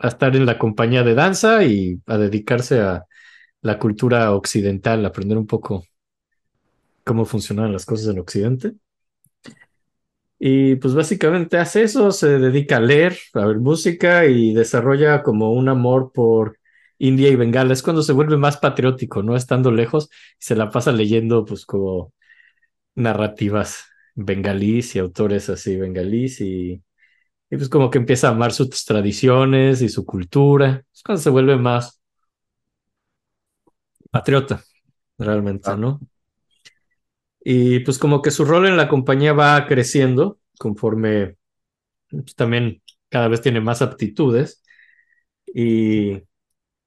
estar 0.00 0.34
en 0.36 0.46
la 0.46 0.58
compañía 0.58 1.04
de 1.04 1.14
danza 1.14 1.64
y 1.64 2.00
a 2.06 2.18
dedicarse 2.18 2.80
a 2.80 3.04
la 3.62 3.78
cultura 3.78 4.32
occidental, 4.34 5.04
a 5.04 5.08
aprender 5.08 5.38
un 5.38 5.46
poco 5.46 5.84
cómo 7.04 7.24
funcionan 7.24 7.72
las 7.72 7.86
cosas 7.86 8.08
en 8.08 8.18
Occidente. 8.20 8.74
Y 10.38 10.74
pues 10.76 10.94
básicamente 10.94 11.56
hace 11.58 11.84
eso, 11.84 12.10
se 12.10 12.38
dedica 12.40 12.78
a 12.78 12.80
leer, 12.80 13.16
a 13.34 13.46
ver 13.46 13.58
música 13.58 14.26
y 14.26 14.52
desarrolla 14.52 15.22
como 15.22 15.52
un 15.52 15.68
amor 15.68 16.10
por 16.12 16.58
India 16.98 17.28
y 17.28 17.36
Bengala. 17.36 17.72
Es 17.72 17.82
cuando 17.82 18.02
se 18.02 18.12
vuelve 18.12 18.36
más 18.36 18.56
patriótico, 18.56 19.22
¿no? 19.22 19.36
Estando 19.36 19.70
lejos, 19.70 20.10
se 20.38 20.56
la 20.56 20.70
pasa 20.70 20.90
leyendo 20.90 21.44
pues 21.44 21.64
como 21.64 22.12
narrativas 22.94 23.84
bengalíes 24.14 24.94
y 24.96 24.98
autores 25.00 25.48
así 25.50 25.76
bengalíes 25.76 26.40
y, 26.40 26.82
y 27.50 27.56
pues 27.56 27.68
como 27.68 27.90
que 27.90 27.98
empieza 27.98 28.28
a 28.28 28.32
amar 28.32 28.52
sus 28.52 28.84
tradiciones 28.86 29.82
y 29.82 29.88
su 29.90 30.06
cultura. 30.06 30.84
Es 30.94 31.02
cuando 31.04 31.22
se 31.22 31.30
vuelve 31.30 31.56
más 31.56 32.00
patriota, 34.10 34.62
realmente, 35.18 35.72
Ah. 35.72 35.76
¿no? 35.76 36.00
Y 37.44 37.80
pues 37.80 37.98
como 37.98 38.22
que 38.22 38.30
su 38.30 38.44
rol 38.44 38.66
en 38.66 38.76
la 38.76 38.88
compañía 38.88 39.32
va 39.32 39.66
creciendo 39.66 40.38
conforme 40.58 41.36
pues, 42.10 42.34
también 42.36 42.82
cada 43.10 43.28
vez 43.28 43.42
tiene 43.42 43.60
más 43.60 43.82
aptitudes 43.82 44.62
y, 45.46 46.22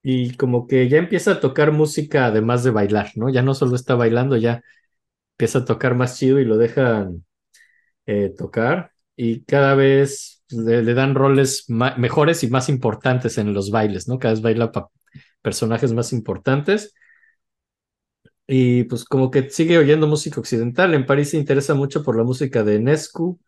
y 0.03 0.35
como 0.37 0.67
que 0.67 0.89
ya 0.89 0.97
empieza 0.99 1.33
a 1.33 1.39
tocar 1.41 1.71
música 1.73 2.27
además 2.27 2.63
de 2.63 2.71
bailar, 2.71 3.11
¿no? 3.15 3.29
Ya 3.29 3.41
no 3.43 3.53
solo 3.55 3.75
está 3.75 3.95
bailando, 3.95 4.37
ya 4.37 4.63
empieza 5.35 5.59
a 5.59 5.65
tocar 5.65 5.95
más 5.95 6.17
chido 6.17 6.39
y 6.39 6.45
lo 6.45 6.57
dejan 6.57 7.25
eh, 8.05 8.33
tocar 8.37 8.91
y 9.15 9.43
cada 9.45 9.75
vez 9.75 10.43
le, 10.49 10.83
le 10.83 10.93
dan 10.93 11.15
roles 11.15 11.65
mejores 11.69 12.43
y 12.43 12.49
más 12.49 12.69
importantes 12.69 13.37
en 13.37 13.53
los 13.53 13.71
bailes, 13.71 14.07
¿no? 14.07 14.19
Cada 14.19 14.33
vez 14.35 14.41
baila 14.43 14.71
pa- 14.71 14.89
personajes 15.41 15.93
más 15.93 16.13
importantes. 16.13 16.93
Y 18.47 18.83
pues 18.85 19.05
como 19.05 19.31
que 19.31 19.49
sigue 19.49 19.77
oyendo 19.77 20.07
música 20.07 20.39
occidental. 20.39 20.93
En 20.93 21.05
París 21.05 21.31
se 21.31 21.37
interesa 21.37 21.73
mucho 21.73 22.03
por 22.03 22.15
la 22.17 22.23
música 22.23 22.63
de 22.63 22.79
Nescu, 22.79 23.39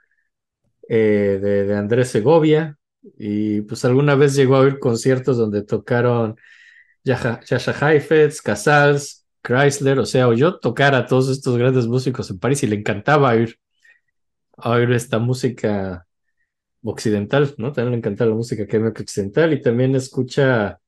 eh, 0.89 1.39
de, 1.41 1.65
de 1.65 1.75
Andrés 1.77 2.09
Segovia. 2.09 2.77
Y 3.17 3.61
pues 3.63 3.85
alguna 3.85 4.15
vez 4.15 4.35
llegó 4.35 4.57
a 4.57 4.61
oír 4.61 4.79
conciertos 4.79 5.37
donde 5.37 5.63
tocaron 5.63 6.37
Yasha 7.05 7.41
Heifetz, 7.93 8.41
Casals, 8.41 9.26
Chrysler. 9.47 9.99
O 9.99 10.05
sea, 10.05 10.27
oyó 10.27 10.59
tocar 10.59 10.93
a 10.95 11.05
todos 11.05 11.29
estos 11.29 11.57
grandes 11.57 11.87
músicos 11.87 12.29
en 12.29 12.39
París 12.39 12.63
y 12.63 12.67
le 12.67 12.75
encantaba 12.75 13.31
oír, 13.31 13.57
oír 14.57 14.91
esta 14.91 15.19
música 15.19 16.05
occidental, 16.83 17.53
¿no? 17.57 17.71
También 17.71 17.93
le 17.93 17.97
encanta 17.99 18.25
la 18.25 18.35
música 18.35 18.63
académica 18.63 19.01
occidental 19.01 19.53
y 19.53 19.61
también 19.61 19.95
escucha, 19.95 20.79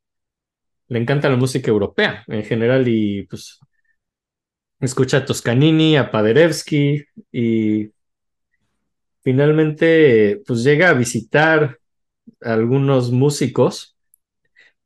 le 0.88 1.00
encanta 1.00 1.30
la 1.30 1.38
música 1.38 1.72
europea 1.72 2.24
en 2.28 2.44
general 2.44 2.88
y 2.88 3.24
pues 3.24 3.60
escucha 4.80 5.18
a 5.18 5.26
Toscanini, 5.26 5.98
a 5.98 6.12
Paderewski 6.12 7.04
y 7.32 7.92
finalmente 9.22 10.42
pues 10.46 10.64
llega 10.64 10.90
a 10.90 10.94
visitar 10.94 11.80
a 12.42 12.54
algunos 12.54 13.12
músicos 13.12 13.98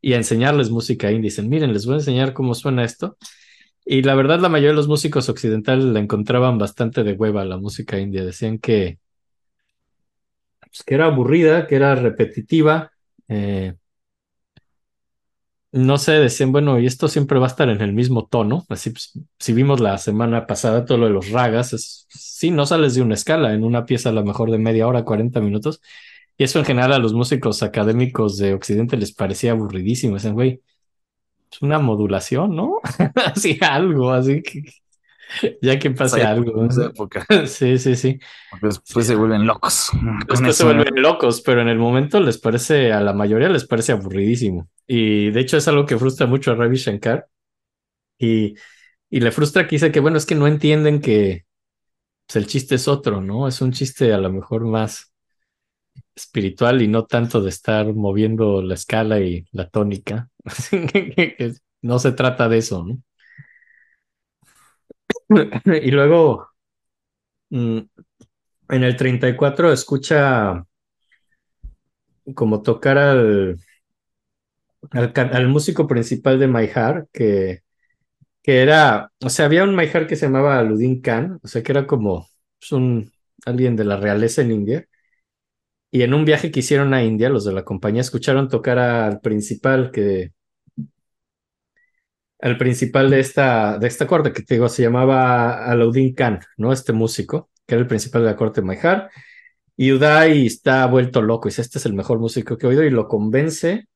y 0.02 0.14
a 0.14 0.18
enseñarles 0.18 0.70
música 0.70 1.12
indie. 1.12 1.30
Dicen, 1.30 1.50
miren, 1.50 1.74
les 1.74 1.86
voy 1.86 1.96
a 1.96 1.98
enseñar 2.00 2.34
cómo 2.34 2.54
suena 2.56 2.84
esto. 2.84 3.18
Y 3.86 4.02
la 4.04 4.16
verdad, 4.16 4.40
la 4.40 4.50
mayoría 4.50 4.70
de 4.72 4.76
los 4.76 4.88
músicos 4.88 5.30
occidentales 5.30 5.86
la 5.86 6.00
encontraban 6.00 6.58
bastante 6.58 7.04
de 7.04 7.14
hueva 7.14 7.46
la 7.46 7.58
música 7.58 8.00
india. 8.00 8.24
Decían 8.26 8.58
que, 8.60 9.00
pues, 10.60 10.84
que 10.84 10.96
era 10.96 11.06
aburrida, 11.06 11.68
que 11.68 11.76
era 11.76 11.96
repetitiva. 11.96 12.92
eh, 13.28 13.76
no 15.72 15.98
sé, 15.98 16.14
decían, 16.14 16.52
bueno, 16.52 16.80
y 16.80 16.86
esto 16.86 17.08
siempre 17.08 17.40
va 17.40 17.46
a 17.48 17.50
estar 17.50 17.68
en 17.70 17.82
el 17.82 17.94
mismo 17.94 18.28
tono. 18.28 18.64
Así, 18.70 18.92
pues, 18.92 19.14
si 19.40 19.54
vimos 19.54 19.80
la 19.80 19.98
semana 19.98 20.46
pasada 20.46 20.86
todo 20.86 21.00
lo 21.00 21.08
de 21.08 21.14
los 21.14 21.30
ragas, 21.32 21.74
es, 21.74 22.06
sí, 22.10 22.52
no 22.52 22.66
sales 22.68 22.94
de 22.96 23.02
una 23.02 23.16
escala 23.16 23.54
en 23.54 23.64
una 23.64 23.86
pieza 23.86 24.10
a 24.10 24.12
lo 24.12 24.24
mejor 24.24 24.52
de 24.52 24.60
media 24.60 24.88
hora, 24.88 25.04
40 25.04 25.40
minutos. 25.42 25.82
Y 26.38 26.44
eso 26.46 26.60
en 26.60 26.66
general 26.66 26.94
a 26.94 27.00
los 27.00 27.14
músicos 27.14 27.64
académicos 27.64 28.38
de 28.38 28.54
Occidente 28.54 28.98
les 28.98 29.14
parecía 29.14 29.52
aburridísimo. 29.52 30.16
Decían, 30.16 30.34
güey, 30.36 30.62
una 31.62 31.80
modulación, 31.80 32.56
¿no? 32.56 32.80
así 33.16 33.58
algo, 33.62 34.12
así 34.12 34.41
que 34.41 34.64
ya 35.62 35.80
que 35.80 35.91
pase 35.91 36.22
Esa 36.22 36.32
algo. 36.32 36.51
época, 36.51 36.68
esa 36.68 36.86
época. 36.88 37.26
Sí, 37.47 37.78
sí, 37.78 37.95
sí. 37.95 38.20
Después 38.62 39.08
se 39.08 39.16
vuelven 39.16 39.45
locos. 39.47 39.91
Después 40.28 40.56
se 40.56 40.64
vuelven 40.64 41.01
locos, 41.01 41.41
pero 41.41 41.62
en 41.62 41.68
el 41.70 41.78
momento 41.80 42.20
les 42.20 42.38
parece, 42.38 42.91
a 42.93 43.01
la 43.01 43.14
mayoría 43.14 43.49
les 43.49 43.66
parece 43.66 43.93
aburridísimo. 43.93 44.68
Y 44.88 45.32
de 45.32 45.39
hecho 45.39 45.58
es 45.58 45.68
algo 45.68 45.86
que 45.86 45.97
frustra 45.97 46.28
mucho 46.28 46.51
a 46.51 46.56
Ravi 46.56 46.78
Shankar. 46.78 47.28
Y, 48.20 48.56
y 49.10 49.20
le 49.22 49.32
frustra 49.32 49.66
que 49.68 49.76
dice 49.78 49.91
que, 49.91 49.99
bueno, 49.99 50.18
es 50.18 50.26
que 50.26 50.36
no 50.36 50.47
entienden 50.47 51.01
que 51.01 51.45
pues, 52.28 52.38
el 52.38 52.47
chiste 52.47 52.76
es 52.76 52.88
otro, 52.88 53.22
¿no? 53.22 53.47
Es 53.47 53.62
un 53.62 53.72
chiste 53.74 54.14
a 54.14 54.18
lo 54.20 54.32
mejor 54.32 54.66
más 54.66 55.14
espiritual 56.16 56.82
y 56.82 56.88
no 56.88 57.06
tanto 57.06 57.41
de 57.41 57.49
estar 57.49 57.93
moviendo 57.93 58.62
la 58.62 58.74
escala 58.76 59.20
y 59.20 59.45
la 59.51 59.70
tónica. 59.70 60.30
No 61.82 62.00
se 62.00 62.14
trata 62.14 62.48
de 62.48 62.58
eso, 62.60 62.86
¿no? 62.86 63.02
Y 65.84 65.91
luego, 65.91 66.48
mm, 67.50 67.80
en 68.70 68.84
el 68.84 68.96
34 68.98 69.72
escucha 69.72 70.66
como 72.36 72.62
tocar 72.62 72.98
al, 72.98 73.58
al, 74.91 75.48
músico 75.48 75.88
principal 75.88 76.39
de 76.39 76.48
Maihar, 76.48 77.08
que, 77.12 77.64
que 78.44 78.62
era, 78.62 79.12
o 79.22 79.30
sea, 79.30 79.46
había 79.46 79.64
un 79.64 79.76
Maihar 79.76 80.08
que 80.08 80.16
se 80.16 80.28
llamaba 80.28 80.60
Aludin 80.60 81.02
Khan, 81.02 81.39
o 81.44 81.48
sea, 81.48 81.64
que 81.64 81.72
era 81.72 81.88
como 81.88 82.28
pues, 82.60 82.72
un, 82.72 83.12
alguien 83.46 83.76
de 83.76 83.86
la 83.86 83.98
realeza 83.98 84.41
en 84.41 84.52
India. 84.52 84.88
Y 85.94 86.02
en 86.02 86.16
un 86.16 86.26
viaje 86.26 86.50
que 86.50 86.62
hicieron 86.62 86.96
a 86.96 87.04
India, 87.04 87.30
los 87.30 87.46
de 87.46 87.54
la 87.54 87.64
compañía 87.64 88.02
escucharon 88.02 88.50
tocar 88.50 88.80
al 88.80 89.22
principal 89.22 89.91
que 89.91 90.32
al 92.39 92.58
principal 92.58 93.12
de 93.12 93.20
esta, 93.20 93.78
de 93.78 93.88
esta 93.88 94.08
corte, 94.08 94.34
que 94.34 94.41
te 94.41 94.56
digo, 94.56 94.68
se 94.70 94.82
llamaba 94.82 95.66
Alauddin 95.66 96.16
Khan, 96.16 96.39
¿no? 96.58 96.74
Este 96.74 96.94
músico, 96.94 97.52
que 97.68 97.76
era 97.76 97.82
el 97.84 97.88
principal 97.88 98.24
de 98.24 98.32
la 98.32 98.36
corte 98.36 98.62
de 98.62 98.68
Maihar. 98.68 99.12
Y 99.78 99.91
Uday 99.94 100.48
está 100.48 100.88
vuelto 100.88 101.22
loco, 101.22 101.48
y 101.48 101.52
dice, 101.52 101.62
este 101.62 101.78
es 101.78 101.86
el 101.86 101.94
mejor 101.94 102.18
músico 102.20 102.58
que 102.58 102.66
he 102.66 102.70
oído, 102.70 102.84
y 102.84 102.89
lo 102.89 103.08
convence 103.08 103.88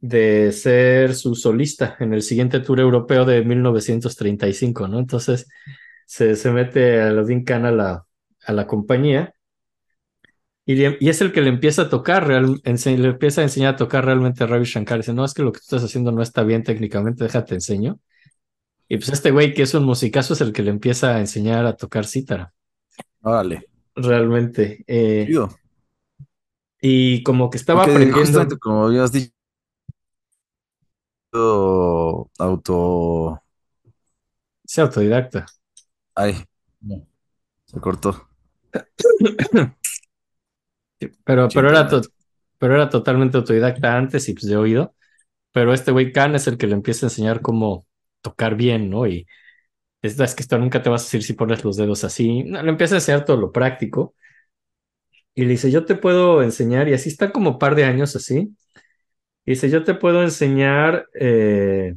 de 0.00 0.52
ser 0.52 1.14
su 1.14 1.34
solista 1.34 1.96
en 2.00 2.12
el 2.12 2.22
siguiente 2.22 2.60
tour 2.60 2.80
europeo 2.80 3.24
de 3.24 3.42
1935, 3.44 4.88
¿no? 4.88 4.98
Entonces 4.98 5.48
se, 6.06 6.36
se 6.36 6.50
mete 6.52 7.00
Alauddin 7.00 7.44
Khan 7.44 7.64
a 7.64 7.70
la, 7.72 8.06
a 8.46 8.52
la 8.52 8.66
compañía 8.66 9.34
y, 10.66 10.74
le- 10.76 10.96
y 11.00 11.08
es 11.10 11.20
el 11.20 11.32
que 11.32 11.40
le 11.42 11.48
empieza 11.50 11.82
a 11.82 11.88
tocar, 11.90 12.26
real- 12.26 12.60
ense- 12.64 12.96
le 12.96 13.08
empieza 13.08 13.40
a 13.42 13.44
enseñar 13.44 13.74
a 13.74 13.76
tocar 13.76 14.04
realmente 14.04 14.44
a 14.44 14.46
Ravi 14.46 14.64
Shankar. 14.64 14.98
Dice, 14.98 15.12
no, 15.12 15.24
es 15.24 15.34
que 15.34 15.42
lo 15.42 15.52
que 15.52 15.58
tú 15.60 15.64
estás 15.64 15.84
haciendo 15.84 16.12
no 16.12 16.22
está 16.22 16.42
bien 16.44 16.62
técnicamente, 16.62 17.24
déjate 17.24 17.54
enseño. 17.54 17.98
Y 18.88 18.98
pues 18.98 19.10
este 19.10 19.30
güey 19.30 19.54
que 19.54 19.62
es 19.62 19.74
un 19.74 19.84
musicazo 19.84 20.34
es 20.34 20.40
el 20.42 20.52
que 20.52 20.62
le 20.62 20.70
empieza 20.70 21.16
a 21.16 21.20
enseñar 21.20 21.66
a 21.66 21.76
tocar 21.76 22.06
cítara, 22.06 22.52
Órale. 23.22 23.66
realmente. 23.96 24.84
Eh, 24.86 25.28
y 26.80 27.22
como 27.22 27.50
que 27.50 27.56
estaba 27.56 27.84
Porque 27.84 28.04
aprendiendo, 28.04 28.58
como 28.58 28.86
habías 28.86 29.10
dicho, 29.12 29.32
auto. 32.38 33.40
es 34.64 34.78
autodidacta. 34.78 35.46
Ay, 36.16 36.34
se 37.66 37.80
cortó. 37.80 38.28
Pero, 41.24 41.52
Sí, 41.52 41.54
pero, 41.54 41.70
era 41.70 41.88
to- 41.88 42.02
pero 42.58 42.74
era 42.74 42.88
totalmente 42.90 43.36
autodidacta 43.38 43.96
antes 43.96 44.28
y 44.28 44.34
pues 44.34 44.46
de 44.46 44.56
oído. 44.56 44.94
Pero 45.52 45.74
este 45.74 45.92
güey 45.92 46.12
Khan 46.12 46.34
es 46.36 46.46
el 46.48 46.58
que 46.58 46.66
le 46.68 46.74
empieza 46.74 47.06
a 47.06 47.10
enseñar 47.10 47.42
cómo 47.42 47.86
tocar 48.22 48.56
bien, 48.56 48.90
¿no? 48.90 49.06
Y 49.06 49.26
es, 50.02 50.18
es 50.20 50.34
que 50.36 50.42
esto 50.42 50.58
nunca 50.58 50.82
te 50.82 50.90
vas 50.90 51.02
a 51.02 51.06
decir 51.06 51.22
si 51.24 51.34
pones 51.34 51.64
los 51.64 51.76
dedos 51.78 52.04
así. 52.04 52.44
No, 52.44 52.62
le 52.62 52.70
empieza 52.70 52.96
a 52.96 52.98
enseñar 52.98 53.24
todo 53.24 53.38
lo 53.38 53.52
práctico. 53.52 54.14
Y 55.34 55.42
le 55.44 55.50
dice, 55.50 55.70
yo 55.70 55.84
te 55.84 55.96
puedo 55.96 56.42
enseñar, 56.42 56.88
y 56.88 56.94
así 56.94 57.08
está 57.08 57.32
como 57.32 57.58
par 57.58 57.74
de 57.74 57.84
años 57.84 58.14
así. 58.16 58.54
Y 59.46 59.52
dice, 59.52 59.70
yo 59.70 59.84
te 59.84 59.94
puedo 59.94 60.22
enseñar 60.22 61.08
eh, 61.14 61.96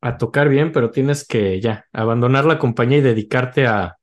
a 0.00 0.18
tocar 0.18 0.48
bien, 0.48 0.70
pero 0.72 0.90
tienes 0.92 1.26
que 1.26 1.60
ya 1.60 1.86
abandonar 1.92 2.44
la 2.44 2.58
compañía 2.60 2.98
y 2.98 3.00
dedicarte 3.00 3.66
a, 3.66 3.96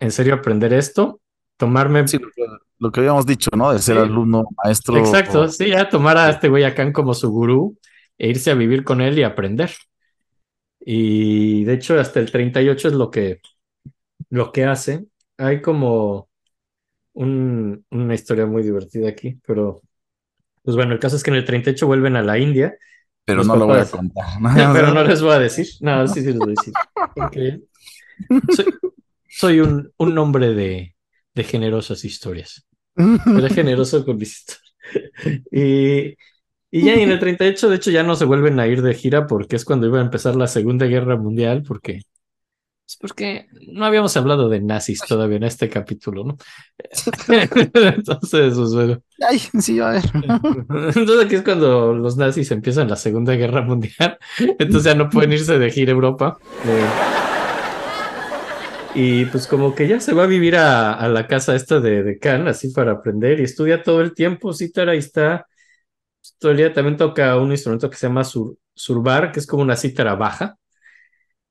en 0.00 0.10
serio, 0.10 0.34
aprender 0.34 0.72
esto. 0.72 1.20
Tomarme 1.56 2.06
Sí, 2.06 2.18
lo 2.18 2.30
que, 2.30 2.42
lo 2.78 2.92
que 2.92 3.00
habíamos 3.00 3.26
dicho, 3.26 3.50
¿no? 3.56 3.72
De 3.72 3.78
ser 3.78 3.96
Sí. 3.96 4.02
alumno, 4.02 4.44
maestro. 4.62 4.96
Exacto, 4.98 5.48
sí, 5.48 5.68
ya 5.68 5.88
tomar 5.88 6.18
a 6.18 6.30
este 6.30 6.48
güey 6.48 6.64
acá 6.64 6.92
como 6.92 7.14
su 7.14 7.30
gurú 7.30 7.78
e 8.18 8.28
irse 8.28 8.50
a 8.50 8.54
vivir 8.54 8.84
con 8.84 9.00
él 9.00 9.18
y 9.18 9.22
aprender. 9.22 9.70
Y 10.80 11.64
de 11.64 11.74
hecho, 11.74 11.98
hasta 11.98 12.20
el 12.20 12.30
38 12.30 12.88
es 12.88 12.94
lo 12.94 13.10
que, 13.10 13.40
lo 14.30 14.52
que 14.52 14.64
hace. 14.64 15.06
Hay 15.38 15.60
como 15.62 16.28
un- 17.14 17.84
una 17.90 18.14
historia 18.14 18.46
muy 18.46 18.62
divertida 18.62 19.08
aquí, 19.08 19.40
pero 19.46 19.82
pues 20.62 20.76
bueno, 20.76 20.92
el 20.94 20.98
caso 21.00 21.16
es 21.16 21.22
que 21.22 21.30
en 21.30 21.36
el 21.36 21.44
38 21.44 21.86
vuelven 21.86 22.16
a 22.16 22.22
la 22.22 22.38
India, 22.38 22.76
Pero 23.24 23.44
no 23.44 23.56
lo 23.56 23.66
voy 23.66 23.80
a 23.80 23.86
contar. 23.86 24.26
pero 24.74 24.92
no 24.94 25.04
les 25.04 25.22
voy 25.22 25.32
a 25.32 25.38
decir. 25.40 25.66
No, 25.80 26.06
sí, 26.08 26.20
sí 26.22 26.28
les 26.28 26.38
voy 26.38 26.48
a 26.48 26.54
decir. 26.56 26.74
Porque 27.14 27.60
soy, 28.52 28.66
soy 29.28 29.60
un, 29.60 29.92
un 29.98 30.18
hombre 30.18 30.54
de, 30.54 30.95
de 31.36 31.44
generosas 31.44 32.04
historias. 32.04 32.66
Era 32.96 33.48
generoso 33.48 34.04
con 34.04 34.16
mis 34.16 34.38
historias. 34.38 34.66
Y, 35.50 36.14
y 36.70 36.84
ya 36.84 36.94
en 36.94 37.10
el 37.10 37.18
38, 37.18 37.68
de 37.68 37.76
hecho, 37.76 37.90
ya 37.90 38.04
no 38.04 38.14
se 38.14 38.24
vuelven 38.24 38.60
a 38.60 38.68
ir 38.68 38.82
de 38.82 38.94
gira 38.94 39.26
porque 39.26 39.56
es 39.56 39.64
cuando 39.64 39.88
iba 39.88 39.98
a 39.98 40.02
empezar 40.02 40.36
la 40.36 40.46
Segunda 40.46 40.86
Guerra 40.86 41.16
Mundial, 41.16 41.64
porque 41.66 42.02
es 42.86 42.96
porque 43.00 43.48
no 43.66 43.84
habíamos 43.84 44.16
hablado 44.16 44.48
de 44.48 44.60
nazis 44.60 45.00
todavía 45.00 45.38
en 45.38 45.42
este 45.42 45.68
capítulo, 45.68 46.22
¿no? 46.22 46.36
Entonces, 47.74 48.54
pues 48.54 48.74
bueno. 48.74 49.02
Ay, 49.28 49.40
sí, 49.60 49.80
a 49.80 49.90
ver. 49.90 50.04
Entonces 50.14 51.24
aquí 51.24 51.34
es 51.34 51.42
cuando 51.42 51.92
los 51.94 52.16
nazis 52.16 52.48
empiezan 52.52 52.88
la 52.88 52.94
Segunda 52.94 53.34
Guerra 53.34 53.62
Mundial. 53.62 54.18
Entonces 54.38 54.84
ya 54.84 54.94
no 54.94 55.10
pueden 55.10 55.32
irse 55.32 55.58
de 55.58 55.70
gira 55.72 55.90
a 55.90 55.94
Europa. 55.96 56.38
Eh, 56.64 57.25
y 58.96 59.26
pues 59.26 59.46
como 59.46 59.74
que 59.74 59.88
ya 59.88 60.00
se 60.00 60.14
va 60.14 60.24
a 60.24 60.26
vivir 60.26 60.56
a, 60.56 60.94
a 60.94 61.08
la 61.08 61.26
casa 61.26 61.54
esta 61.54 61.80
de, 61.80 62.02
de 62.02 62.18
Khan, 62.18 62.48
así 62.48 62.70
para 62.72 62.92
aprender 62.92 63.40
y 63.40 63.44
estudia 63.44 63.82
todo 63.82 64.00
el 64.00 64.14
tiempo. 64.14 64.52
Cítara 64.54 64.94
y 64.94 64.98
está. 64.98 65.46
Todo 66.38 66.52
el 66.52 66.58
día 66.58 66.72
también 66.72 66.96
toca 66.96 67.36
un 67.38 67.52
instrumento 67.52 67.90
que 67.90 67.96
se 67.96 68.06
llama 68.08 68.24
sur, 68.24 68.56
surbar, 68.74 69.32
que 69.32 69.40
es 69.40 69.46
como 69.46 69.62
una 69.62 69.76
cítara 69.76 70.14
baja. 70.16 70.58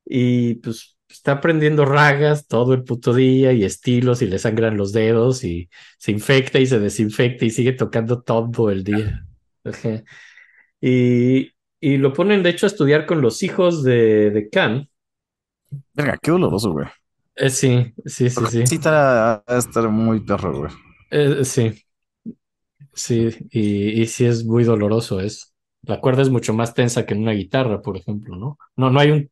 Y 0.04 0.56
pues 0.56 0.96
está 1.08 1.32
aprendiendo 1.32 1.84
ragas 1.84 2.46
todo 2.46 2.74
el 2.74 2.84
puto 2.84 3.14
día 3.14 3.52
y 3.52 3.64
estilos 3.64 4.22
y 4.22 4.26
le 4.26 4.38
sangran 4.38 4.76
los 4.76 4.92
dedos 4.92 5.44
y 5.44 5.68
se 5.98 6.12
infecta 6.12 6.58
y 6.60 6.66
se 6.66 6.78
desinfecta 6.80 7.44
y 7.44 7.50
sigue 7.50 7.72
tocando 7.72 8.22
todo 8.22 8.70
el 8.70 8.84
día. 8.84 9.26
Ajá. 9.64 10.04
Y, 10.80 11.52
y 11.80 11.98
lo 11.98 12.12
ponen 12.12 12.42
de 12.42 12.50
hecho 12.50 12.66
a 12.66 12.68
estudiar 12.68 13.06
con 13.06 13.22
los 13.22 13.42
hijos 13.42 13.84
de, 13.84 14.30
de 14.30 14.50
Khan. 14.50 14.88
Venga, 15.94 16.16
qué 16.22 16.30
doloroso, 16.30 16.72
güey. 16.72 16.86
Eh, 17.36 17.50
sí, 17.50 17.92
sí, 18.04 18.30
sí, 18.30 18.46
sí. 18.46 18.64
Sí, 18.64 18.74
está 18.76 19.42
estar 19.46 19.88
muy 19.88 20.20
perro, 20.20 20.58
güey. 20.58 20.72
Eh, 21.10 21.44
sí. 21.44 21.72
Sí, 22.94 23.28
y, 23.50 24.02
y 24.02 24.06
sí 24.06 24.24
es 24.24 24.44
muy 24.44 24.64
doloroso, 24.64 25.20
es. 25.20 25.52
La 25.82 26.00
cuerda 26.00 26.22
es 26.22 26.30
mucho 26.30 26.52
más 26.54 26.74
tensa 26.74 27.06
que 27.06 27.14
en 27.14 27.22
una 27.22 27.32
guitarra, 27.32 27.80
por 27.82 27.96
ejemplo, 27.96 28.36
¿no? 28.36 28.58
No, 28.76 28.90
no 28.90 28.98
hay 28.98 29.10
un, 29.12 29.30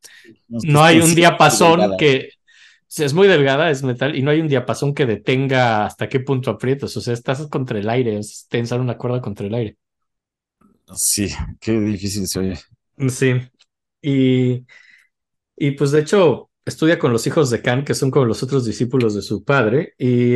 no 0.48 0.84
hay 0.84 1.00
un 1.00 1.14
diapasón 1.14 1.96
que 1.96 2.28
es 2.96 3.14
muy 3.14 3.28
delgada, 3.28 3.70
es 3.70 3.82
metal, 3.82 4.16
y 4.16 4.22
no 4.22 4.30
hay 4.30 4.40
un 4.40 4.48
diapasón 4.48 4.94
que 4.94 5.06
detenga 5.06 5.86
hasta 5.86 6.08
qué 6.08 6.20
punto 6.20 6.50
aprietas. 6.50 6.96
O 6.96 7.00
sea, 7.00 7.14
estás 7.14 7.46
contra 7.48 7.78
el 7.78 7.88
aire, 7.88 8.18
es 8.18 8.46
tensar 8.48 8.80
una 8.80 8.98
cuerda 8.98 9.20
contra 9.20 9.46
el 9.46 9.54
aire. 9.54 9.78
Sí, 10.96 11.28
qué 11.60 11.72
difícil 11.78 12.26
se 12.26 12.38
oye. 12.38 12.58
Sí. 13.08 13.34
Y, 14.02 14.66
y 15.56 15.72
pues 15.72 15.92
de 15.92 16.00
hecho 16.00 16.50
estudia 16.64 16.98
con 16.98 17.12
los 17.12 17.26
hijos 17.26 17.50
de 17.50 17.62
Khan, 17.62 17.84
que 17.84 17.94
son 17.94 18.10
como 18.10 18.26
los 18.26 18.42
otros 18.42 18.64
discípulos 18.64 19.14
de 19.14 19.22
su 19.22 19.44
padre, 19.44 19.94
y, 19.98 20.34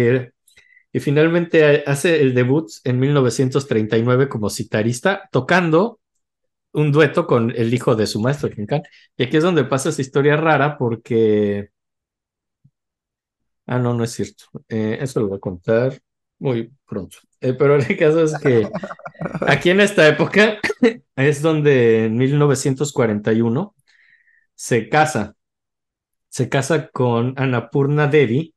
y 0.92 1.00
finalmente 1.00 1.84
hace 1.86 2.20
el 2.20 2.34
debut 2.34 2.70
en 2.84 2.98
1939 2.98 4.28
como 4.28 4.50
citarista, 4.50 5.28
tocando 5.32 6.00
un 6.72 6.92
dueto 6.92 7.26
con 7.26 7.50
el 7.56 7.72
hijo 7.74 7.96
de 7.96 8.06
su 8.06 8.20
maestro, 8.20 8.50
Khan. 8.66 8.82
Y 9.16 9.24
aquí 9.24 9.36
es 9.36 9.42
donde 9.42 9.64
pasa 9.64 9.90
esa 9.90 10.02
historia 10.02 10.36
rara 10.36 10.78
porque... 10.78 11.70
Ah, 13.66 13.78
no, 13.78 13.92
no 13.94 14.04
es 14.04 14.12
cierto. 14.12 14.44
Eh, 14.68 14.98
eso 15.00 15.20
lo 15.20 15.28
voy 15.28 15.36
a 15.36 15.40
contar 15.40 16.00
muy 16.38 16.72
pronto. 16.86 17.18
Eh, 17.40 17.54
pero 17.54 17.76
el 17.76 17.96
caso 17.98 18.24
es 18.24 18.38
que 18.38 18.68
aquí 19.46 19.70
en 19.70 19.80
esta 19.80 20.06
época 20.08 20.58
es 21.16 21.42
donde 21.42 22.06
en 22.06 22.16
1941 22.16 23.74
se 24.54 24.88
casa. 24.88 25.36
Se 26.28 26.48
casa 26.48 26.88
con 26.88 27.34
Annapurna 27.36 28.06
Devi, 28.06 28.54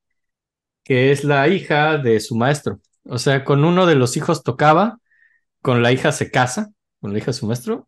que 0.84 1.12
es 1.12 1.24
la 1.24 1.48
hija 1.48 1.98
de 1.98 2.20
su 2.20 2.36
maestro. 2.36 2.80
O 3.06 3.18
sea, 3.20 3.44
con 3.46 3.66
uno 3.66 3.86
de 3.86 3.96
los 3.96 4.18
hijos 4.18 4.44
tocaba, 4.44 5.00
con 5.62 5.84
la 5.84 5.92
hija 5.92 6.12
se 6.12 6.32
casa, 6.32 6.72
con 7.02 7.14
la 7.14 7.20
hija 7.20 7.28
de 7.28 7.34
su 7.34 7.48
maestro, 7.48 7.88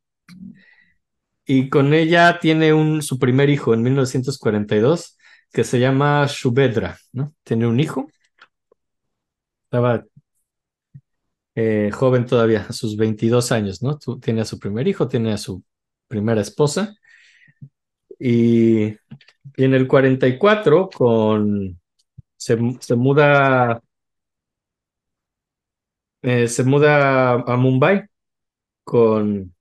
y 1.46 1.70
con 1.70 1.94
ella 1.94 2.40
tiene 2.40 2.74
un, 2.74 3.02
su 3.02 3.20
primer 3.20 3.50
hijo 3.50 3.74
en 3.74 3.84
1942, 3.84 5.18
que 5.52 5.64
se 5.64 5.80
llama 5.80 6.26
Shubedra, 6.28 6.98
¿no? 7.12 7.34
Tiene 7.44 7.68
un 7.68 7.80
hijo. 7.80 8.08
Estaba 9.66 10.06
eh, 11.56 11.92
joven 11.94 12.26
todavía, 12.26 12.66
a 12.70 12.74
sus 12.74 12.98
22 12.98 13.52
años, 13.52 13.82
¿no? 13.82 13.98
tiene 14.20 14.42
a 14.42 14.46
su 14.46 14.60
primer 14.60 14.88
hijo, 14.88 15.08
tiene 15.08 15.34
a 15.34 15.38
su 15.38 15.64
primera 16.08 16.42
esposa. 16.42 16.96
Y, 18.20 18.96
y 19.58 19.64
en 19.66 19.74
el 19.74 19.88
44, 19.88 20.90
con 20.90 21.80
se, 22.38 22.56
muda, 22.96 23.82
eh, 26.22 26.48
se 26.48 26.64
muda 26.64 27.34
a 27.34 27.58
Mumbai 27.58 28.08
con 28.84 29.54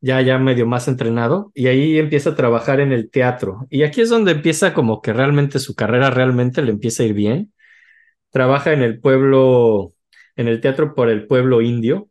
ya, 0.00 0.20
ya 0.22 0.38
medio 0.38 0.66
más 0.66 0.88
entrenado 0.88 1.50
y 1.54 1.66
ahí 1.68 1.98
empieza 1.98 2.30
a 2.30 2.34
trabajar 2.36 2.80
en 2.80 2.92
el 2.92 3.10
teatro. 3.10 3.66
Y 3.70 3.82
aquí 3.82 4.00
es 4.00 4.10
donde 4.10 4.32
empieza 4.32 4.74
como 4.74 5.02
que 5.02 5.12
realmente 5.12 5.58
su 5.58 5.74
carrera 5.74 6.10
realmente 6.10 6.62
le 6.62 6.70
empieza 6.72 7.02
a 7.02 7.06
ir 7.06 7.14
bien. 7.14 7.52
Trabaja 8.30 8.72
en 8.72 8.82
el 8.82 9.00
pueblo, 9.00 9.94
en 10.36 10.48
el 10.48 10.60
teatro 10.60 10.94
por 10.94 11.10
el 11.10 11.26
pueblo 11.26 11.62
indio 11.62 12.07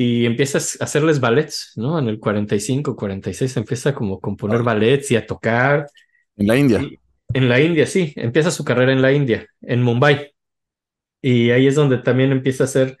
y 0.00 0.24
empieza 0.24 0.56
a 0.56 0.84
hacerles 0.84 1.20
ballets, 1.20 1.74
¿no? 1.76 1.98
En 1.98 2.08
el 2.08 2.18
45, 2.18 2.96
46 2.96 3.58
empieza 3.58 3.94
como 3.94 4.14
a 4.14 4.20
componer 4.20 4.62
ballets 4.62 5.10
y 5.10 5.16
a 5.16 5.26
tocar. 5.26 5.88
En 6.38 6.46
la 6.46 6.56
India. 6.56 6.80
En 7.34 7.50
la 7.50 7.60
India, 7.60 7.84
sí, 7.84 8.14
empieza 8.16 8.50
su 8.50 8.64
carrera 8.64 8.94
en 8.94 9.02
la 9.02 9.12
India, 9.12 9.46
en 9.60 9.82
Mumbai. 9.82 10.32
Y 11.20 11.50
ahí 11.50 11.66
es 11.66 11.74
donde 11.74 11.98
también 11.98 12.32
empieza 12.32 12.64
a 12.64 12.68
hacer 12.68 12.96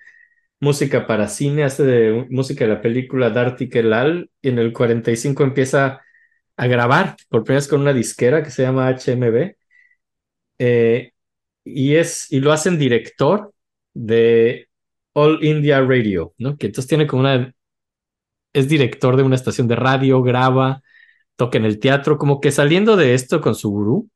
música 0.60 1.06
para 1.06 1.26
cine, 1.28 1.64
hace 1.64 1.84
de, 1.84 2.26
música 2.28 2.66
de 2.66 2.74
la 2.74 2.82
película 2.82 3.30
Darty 3.30 3.70
Kelal, 3.70 4.30
y 4.42 4.50
en 4.50 4.58
el 4.58 4.74
45 4.74 5.42
empieza 5.42 6.02
a 6.58 6.66
grabar, 6.66 7.16
por 7.30 7.44
primera 7.44 7.60
vez 7.60 7.68
con 7.68 7.80
una 7.80 7.94
disquera 7.94 8.42
que 8.42 8.50
se 8.50 8.60
llama 8.60 8.90
HMB. 8.90 9.54
Eh, 10.58 11.12
y, 11.64 11.94
es, 11.94 12.30
y 12.30 12.40
lo 12.40 12.52
hacen 12.52 12.78
director 12.78 13.54
de 13.94 14.69
All 15.12 15.44
India 15.44 15.80
Radio, 15.80 16.34
¿no? 16.38 16.56
Que 16.56 16.66
entonces 16.66 16.88
tiene 16.88 17.06
como 17.06 17.20
una... 17.22 17.54
Es 18.52 18.68
director 18.68 19.16
de 19.16 19.22
una 19.22 19.36
estación 19.36 19.68
de 19.68 19.76
radio, 19.76 20.22
graba, 20.22 20.82
toca 21.36 21.58
en 21.58 21.64
el 21.64 21.78
teatro, 21.80 22.18
como 22.18 22.40
que 22.40 22.50
saliendo 22.52 22.96
de 22.96 23.14
esto 23.14 23.40
con 23.40 23.54
su 23.54 23.70
gurú, 23.70 24.10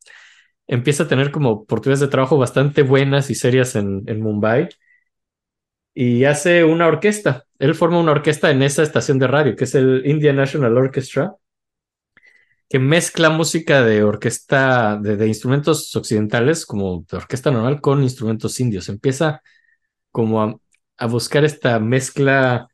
empieza 0.66 1.05
a 1.05 1.09
tener 1.09 1.31
como 1.31 1.51
oportunidades 1.51 2.01
de 2.01 2.09
trabajo 2.09 2.39
bastante 2.39 2.83
buenas 2.83 3.31
y 3.31 3.35
serias 3.37 3.77
en, 3.77 4.03
en 4.07 4.21
Mumbai 4.21 4.69
y 5.95 6.25
hace 6.25 6.65
una 6.65 6.87
orquesta. 6.87 7.47
Él 7.59 7.75
forma 7.75 8.01
una 8.01 8.12
orquesta 8.12 8.51
en 8.51 8.62
esa 8.62 8.83
estación 8.83 9.19
de 9.19 9.29
radio, 9.29 9.57
que 9.57 9.65
es 9.65 9.75
el 9.75 10.03
Indian 10.07 10.37
National 10.37 10.77
Orchestra, 10.77 11.35
que 12.69 12.79
mezcla 12.79 13.31
música 13.31 13.83
de 13.85 14.03
orquesta, 14.03 14.99
de, 15.01 15.27
instrumentos 15.29 15.95
occidentales, 15.97 16.66
como 16.66 17.05
de 17.09 17.16
orquesta 17.16 17.51
normal, 17.51 17.81
con 17.81 18.03
instrumentos 18.03 18.59
indios. 18.61 18.89
Empieza 18.89 19.43
como 20.11 20.43
a, 20.43 20.59
a 20.99 21.07
buscar 21.07 21.45
esta 21.45 21.79
mezcla 21.81 22.69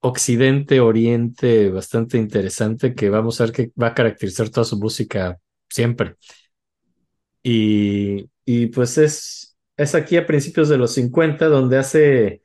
occidente-oriente 0.00 1.70
bastante 1.70 2.16
interesante 2.18 2.94
que 2.94 3.10
vamos 3.10 3.40
a 3.40 3.44
ver 3.44 3.52
que 3.54 3.72
va 3.80 3.88
a 3.88 3.94
caracterizar 3.94 4.48
toda 4.50 4.64
su 4.64 4.78
música 4.78 5.38
siempre. 5.68 6.16
Y, 7.42 8.28
y 8.44 8.66
pues 8.68 8.98
es, 8.98 9.56
es 9.76 9.94
aquí 9.94 10.16
a 10.16 10.26
principios 10.26 10.68
de 10.68 10.78
los 10.78 10.92
50 10.94 11.46
donde 11.48 11.78
hace 11.78 12.42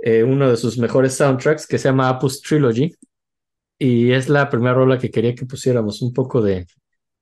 eh, 0.00 0.24
uno 0.24 0.50
de 0.50 0.56
sus 0.56 0.78
mejores 0.78 1.14
soundtracks 1.16 1.66
que 1.66 1.78
se 1.78 1.88
llama 1.88 2.08
Apus 2.08 2.42
Trilogy. 2.42 2.94
Y 3.78 4.12
es 4.12 4.28
la 4.28 4.50
primera 4.50 4.74
rola 4.74 4.98
que 4.98 5.10
quería 5.10 5.34
que 5.34 5.46
pusiéramos 5.46 6.02
un 6.02 6.12
poco 6.12 6.42
de, 6.42 6.66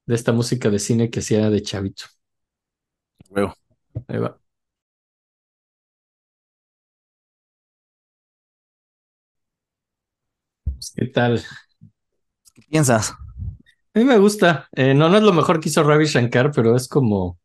de 0.06 0.16
esta 0.16 0.32
música 0.32 0.70
de 0.70 0.78
cine 0.80 1.10
que 1.10 1.20
hacía 1.20 1.50
de 1.50 1.62
chavito. 1.62 2.04
Luego. 3.30 3.54
Ahí 4.08 4.18
va. 4.18 4.39
Pues, 10.80 10.92
¿Qué 10.96 11.06
tal? 11.08 11.44
¿Qué 12.54 12.62
piensas? 12.70 13.10
A 13.12 13.98
mí 13.98 14.04
me 14.06 14.16
gusta. 14.16 14.66
Eh, 14.72 14.94
no, 14.94 15.10
no 15.10 15.18
es 15.18 15.22
lo 15.22 15.34
mejor 15.34 15.60
que 15.60 15.68
hizo 15.68 15.82
Ravi 15.82 16.06
Shankar, 16.06 16.52
pero 16.52 16.74
es 16.74 16.88
como 16.88 17.38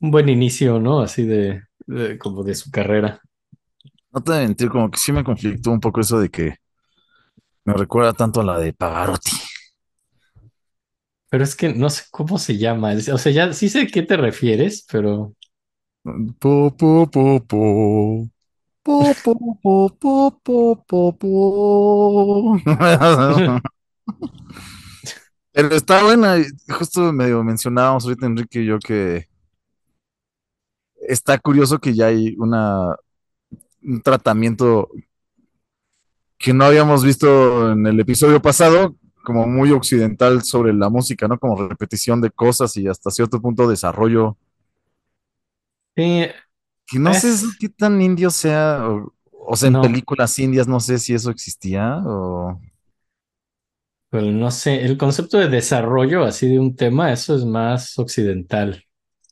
un 0.00 0.10
buen 0.10 0.28
inicio, 0.28 0.80
¿no? 0.80 1.00
Así 1.00 1.24
de, 1.24 1.62
como 2.18 2.42
de 2.42 2.56
su 2.56 2.72
carrera. 2.72 3.20
No 4.10 4.20
te 4.20 4.32
voy 4.32 4.40
a 4.40 4.46
mentir, 4.46 4.68
como 4.68 4.90
que 4.90 4.98
sí 4.98 5.12
me 5.12 5.22
conflictó 5.22 5.70
un 5.70 5.78
poco 5.78 6.00
eso 6.00 6.18
de 6.18 6.28
que 6.28 6.56
me 7.64 7.72
recuerda 7.74 8.14
tanto 8.14 8.40
a 8.40 8.44
la 8.44 8.58
de 8.58 8.72
Pavarotti. 8.72 9.30
Pero 11.28 11.44
es 11.44 11.54
que 11.54 11.72
no 11.72 11.88
sé 11.88 12.02
cómo 12.10 12.36
se 12.36 12.58
llama. 12.58 12.94
O 13.12 13.18
sea, 13.18 13.30
ya 13.30 13.52
sí 13.52 13.68
sé 13.68 13.82
a 13.82 13.86
qué 13.86 14.02
te 14.02 14.16
refieres, 14.16 14.84
pero. 14.90 15.36
Po, 16.40 16.74
po, 16.76 17.08
po, 17.08 17.44
po. 17.46 18.28
Po, 18.90 19.14
po, 19.22 19.34
po, 19.62 19.88
po, 20.00 20.40
po, 20.42 20.84
po, 20.84 21.12
po. 21.12 22.58
Pero 25.52 25.76
está 25.76 26.02
buena. 26.02 26.34
Justo 26.68 27.12
medio 27.12 27.44
mencionábamos 27.44 28.04
ahorita 28.04 28.26
Enrique 28.26 28.62
y 28.62 28.66
yo 28.66 28.80
que 28.80 29.28
está 30.96 31.38
curioso 31.38 31.78
que 31.78 31.94
ya 31.94 32.06
hay 32.06 32.34
una, 32.36 32.96
un 33.80 34.02
tratamiento 34.02 34.88
que 36.36 36.52
no 36.52 36.64
habíamos 36.64 37.04
visto 37.04 37.70
en 37.70 37.86
el 37.86 38.00
episodio 38.00 38.42
pasado, 38.42 38.96
como 39.22 39.46
muy 39.46 39.70
occidental 39.70 40.42
sobre 40.42 40.74
la 40.74 40.88
música, 40.88 41.28
¿no? 41.28 41.38
Como 41.38 41.68
repetición 41.68 42.20
de 42.20 42.32
cosas 42.32 42.76
y 42.76 42.88
hasta 42.88 43.12
cierto 43.12 43.40
punto 43.40 43.68
desarrollo. 43.68 44.36
Sí. 45.96 46.26
Que 46.90 46.98
no 46.98 47.14
sé 47.14 47.28
qué 47.60 47.68
tan 47.68 48.00
indio 48.02 48.30
sea, 48.30 48.84
o, 49.32 49.56
sea, 49.56 49.68
en 49.68 49.80
películas 49.80 50.38
indias 50.38 50.66
no 50.66 50.80
sé 50.80 50.98
si 50.98 51.14
eso 51.14 51.30
existía 51.30 52.02
o... 52.04 52.60
Pues 54.10 54.24
no 54.24 54.50
sé, 54.50 54.84
el 54.84 54.98
concepto 54.98 55.38
de 55.38 55.48
desarrollo 55.48 56.24
así 56.24 56.48
de 56.48 56.58
un 56.58 56.74
tema, 56.74 57.12
eso 57.12 57.36
es 57.36 57.44
más 57.44 57.96
occidental. 57.96 58.84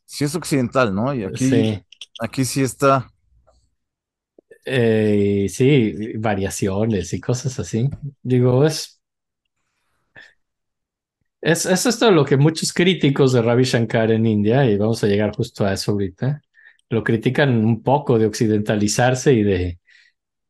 Sí 0.05 0.25
es 0.25 0.37
occidental, 0.37 0.95
¿no? 0.95 1.13
Y 1.13 1.25
aquí 1.25 1.49
sí, 1.49 1.83
aquí 2.21 2.45
sí 2.45 2.63
está. 2.63 3.11
Eh, 4.65 5.49
sí, 5.49 6.13
variaciones 6.19 7.13
y 7.13 7.21
cosas 7.21 7.59
así. 7.59 7.91
Digo, 8.23 8.65
es, 8.65 9.03
es, 11.41 11.67
es 11.67 11.87
esto 11.87 12.11
lo 12.13 12.25
que 12.25 12.37
muchos 12.37 12.73
críticos 12.73 13.33
de 13.33 13.43
Ravi 13.43 13.65
Shankar 13.65 14.13
en 14.13 14.27
India, 14.27 14.65
y 14.65 14.77
vamos 14.77 15.03
a 15.03 15.09
llegar 15.09 15.35
justo 15.35 15.67
a 15.67 15.73
eso 15.73 15.91
ahorita, 15.91 16.41
lo 16.91 17.05
critican 17.05 17.65
un 17.65 17.83
poco 17.83 18.19
de 18.19 18.27
occidentalizarse 18.27 19.33
y 19.35 19.43
de 19.43 19.79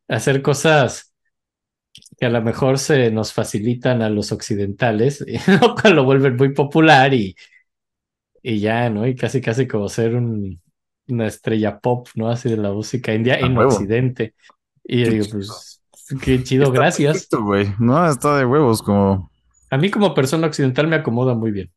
hacer 0.08 0.42
cosas 0.42 1.14
que 2.18 2.26
a 2.26 2.30
lo 2.30 2.42
mejor 2.42 2.78
se 2.78 3.10
nos 3.10 3.32
facilitan 3.32 4.02
a 4.02 4.10
los 4.10 4.32
occidentales, 4.32 5.24
y 5.26 5.38
lo 5.90 6.04
vuelven 6.04 6.36
muy 6.36 6.52
popular 6.52 7.14
y, 7.14 7.34
y 8.42 8.60
ya, 8.60 8.88
¿no? 8.90 9.06
Y 9.06 9.14
casi, 9.14 9.40
casi 9.40 9.66
como 9.66 9.88
ser 9.88 10.14
un, 10.14 10.60
una 11.08 11.26
estrella 11.26 11.78
pop, 11.78 12.08
¿no? 12.14 12.28
Así 12.28 12.48
de 12.48 12.56
la 12.56 12.72
música 12.72 13.14
india 13.14 13.38
en 13.38 13.56
Occidente. 13.58 14.34
Y 14.84 15.04
yo 15.04 15.10
digo, 15.10 15.26
pues, 15.32 15.82
qué 16.22 16.42
chido, 16.42 16.70
gracias. 16.70 17.12
Perfecto, 17.12 17.42
güey. 17.42 17.66
No, 17.78 18.08
está 18.08 18.38
de 18.38 18.46
huevos, 18.46 18.82
como. 18.82 19.30
A 19.70 19.76
mí 19.76 19.90
como 19.90 20.14
persona 20.14 20.46
occidental 20.46 20.86
me 20.86 20.96
acomoda 20.96 21.34
muy 21.34 21.50
bien. 21.50 21.70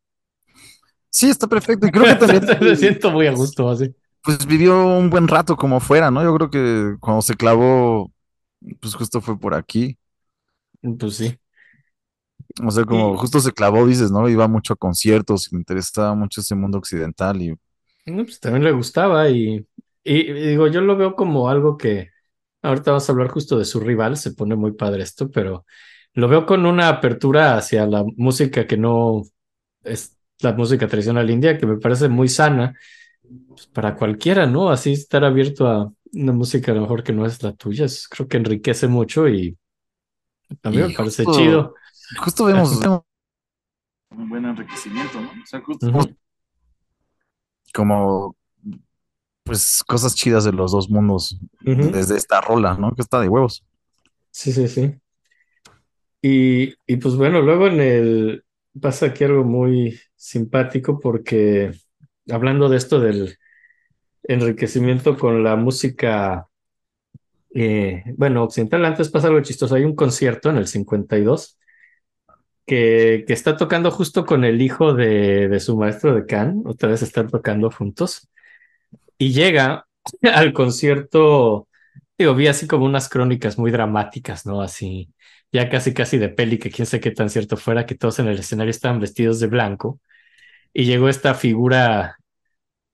Sí, 1.10 1.30
está 1.30 1.48
perfecto. 1.48 1.88
Y 1.88 1.92
creo 1.92 2.06
que 2.06 2.16
también. 2.26 2.58
me 2.62 2.76
siento 2.76 3.12
muy 3.12 3.28
a 3.28 3.32
gusto 3.32 3.70
así. 3.70 3.94
Pues 4.24 4.46
vivió 4.46 4.86
un 4.86 5.10
buen 5.10 5.28
rato 5.28 5.58
como 5.58 5.80
fuera, 5.80 6.12
¿no? 6.12 6.22
Yo 6.24 6.36
creo 6.36 6.50
que 6.52 6.98
cuando 7.00 7.22
se 7.24 7.36
clavó, 7.36 8.12
pues 8.82 8.96
justo 8.96 9.22
fue 9.22 9.40
por 9.40 9.56
aquí. 9.56 9.98
Pues 11.00 11.16
sí. 11.18 11.38
O 12.66 12.72
sea, 12.72 12.86
como 12.86 13.18
justo 13.18 13.40
se 13.40 13.52
clavó, 13.54 13.86
dices, 13.88 14.12
¿no? 14.12 14.28
Iba 14.30 14.48
mucho 14.48 14.74
a 14.74 14.76
conciertos 14.76 15.48
y 15.52 15.56
me 15.56 15.60
interesaba 15.62 16.16
mucho 16.16 16.42
ese 16.42 16.56
mundo 16.56 16.78
occidental 16.78 17.42
y 17.42 17.54
No, 18.06 18.24
pues 18.24 18.40
también 18.40 18.64
le 18.64 18.72
gustaba 18.72 19.30
y, 19.30 19.66
y, 20.04 20.14
y 20.32 20.34
digo, 20.50 20.68
yo 20.68 20.82
lo 20.82 20.98
veo 20.98 21.16
como 21.16 21.50
algo 21.50 21.78
que 21.78 22.10
ahorita 22.64 22.92
vamos 22.92 23.08
a 23.10 23.12
hablar 23.14 23.28
justo 23.30 23.60
de 23.60 23.66
su 23.66 23.80
rival, 23.80 24.18
se 24.18 24.32
pone 24.34 24.56
muy 24.56 24.74
padre 24.74 25.04
esto, 25.04 25.30
pero 25.30 25.66
lo 26.14 26.28
veo 26.28 26.46
con 26.46 26.66
una 26.66 26.90
apertura 26.90 27.58
hacia 27.58 27.86
la 27.88 28.04
música 28.18 28.66
que 28.68 28.78
no 28.78 29.22
es 29.84 30.18
la 30.42 30.54
música 30.54 30.88
tradicional 30.88 31.30
india, 31.30 31.58
que 31.58 31.66
me 31.68 31.78
parece 31.80 32.10
muy 32.10 32.28
sana 32.30 32.76
pues, 33.48 33.68
para 33.68 33.96
cualquiera, 33.96 34.46
¿no? 34.46 34.70
Así 34.70 34.94
estar 34.94 35.24
abierto 35.24 35.68
a 35.68 35.92
una 36.14 36.32
música 36.34 36.72
a 36.72 36.76
lo 36.76 36.82
mejor 36.82 37.04
que 37.04 37.14
no 37.14 37.26
es 37.26 37.42
la 37.44 37.54
tuya, 37.54 37.86
es- 37.86 38.08
creo 38.08 38.28
que 38.28 38.38
enriquece 38.38 38.88
mucho 38.88 39.28
y 39.30 39.58
a 40.64 40.70
mí 40.70 40.78
Y 40.78 40.80
me 40.82 40.90
parece 40.90 41.24
justo- 41.24 41.42
chido. 41.42 41.76
Justo 42.20 42.46
vemos, 42.46 42.80
un 44.12 44.30
buen 44.30 44.44
enriquecimiento, 44.46 45.22
¿no? 45.22 45.30
O 45.30 45.46
sea, 45.46 45.62
justo 45.62 45.88
como 47.74 48.36
pues 49.44 49.84
cosas 49.88 50.14
chidas 50.16 50.44
de 50.44 50.52
los 50.52 50.72
dos 50.72 50.90
mundos 50.90 51.38
desde 51.62 52.18
esta 52.18 52.42
rola, 52.42 52.76
¿no? 52.76 52.92
Que 52.94 53.02
está 53.02 53.20
de 53.20 53.30
huevos. 53.30 53.64
Sí, 54.30 54.52
sí, 54.52 54.68
sí. 54.68 54.94
Y, 56.22 56.74
y 56.86 56.98
pues 56.98 57.16
bueno, 57.16 57.42
luego 57.42 57.68
en 57.68 57.80
el 57.80 58.46
pasa 58.80 59.08
aquí 59.08 59.24
algo 59.24 59.44
muy 59.44 60.00
simpático 60.16 61.00
porque 61.00 61.72
hablando 62.30 62.70
de 62.70 62.78
esto 62.78 63.00
del 63.00 63.38
enriquecimiento 64.24 65.18
con 65.18 65.44
la 65.44 65.56
música, 65.56 66.48
eh, 67.54 68.04
bueno, 68.18 68.44
occidental, 68.44 68.86
antes 68.86 69.10
pasa 69.10 69.28
algo 69.28 69.42
chistoso. 69.42 69.76
Hay 69.76 69.84
un 69.84 69.96
concierto 69.96 70.50
en 70.50 70.58
el 70.58 70.68
52 70.68 71.60
que, 72.66 73.24
que 73.28 73.34
está 73.34 73.58
tocando 73.58 73.92
justo 73.92 74.26
con 74.26 74.44
el 74.46 74.62
hijo 74.62 74.94
de, 74.94 75.48
de 75.50 75.60
su 75.60 75.78
maestro 75.78 76.16
de 76.16 76.26
Cannes, 76.26 76.64
otra 76.66 76.90
vez 76.90 77.02
están 77.02 77.30
tocando 77.30 77.70
juntos, 77.72 78.30
y 79.18 79.34
llega 79.34 79.88
al 80.24 80.54
concierto, 80.54 81.68
digo, 82.18 82.36
vi 82.36 82.48
así 82.48 82.68
como 82.68 82.86
unas 82.86 83.10
crónicas 83.10 83.58
muy 83.58 83.72
dramáticas, 83.72 84.46
¿no? 84.46 84.62
Así, 84.62 85.14
ya 85.52 85.70
casi 85.70 85.94
casi 85.94 86.18
de 86.18 86.30
peli, 86.30 86.58
que 86.60 86.72
quién 86.72 86.86
sé 86.86 87.00
qué 87.00 87.12
tan 87.12 87.30
cierto 87.30 87.58
fuera, 87.58 87.86
que 87.86 87.96
todos 87.96 88.20
en 88.20 88.28
el 88.28 88.40
escenario 88.40 88.72
estaban 88.72 89.00
vestidos 89.00 89.40
de 89.40 89.48
blanco, 89.48 90.00
y 90.74 90.86
llegó 90.86 91.10
esta 91.10 91.34
figura 91.34 92.18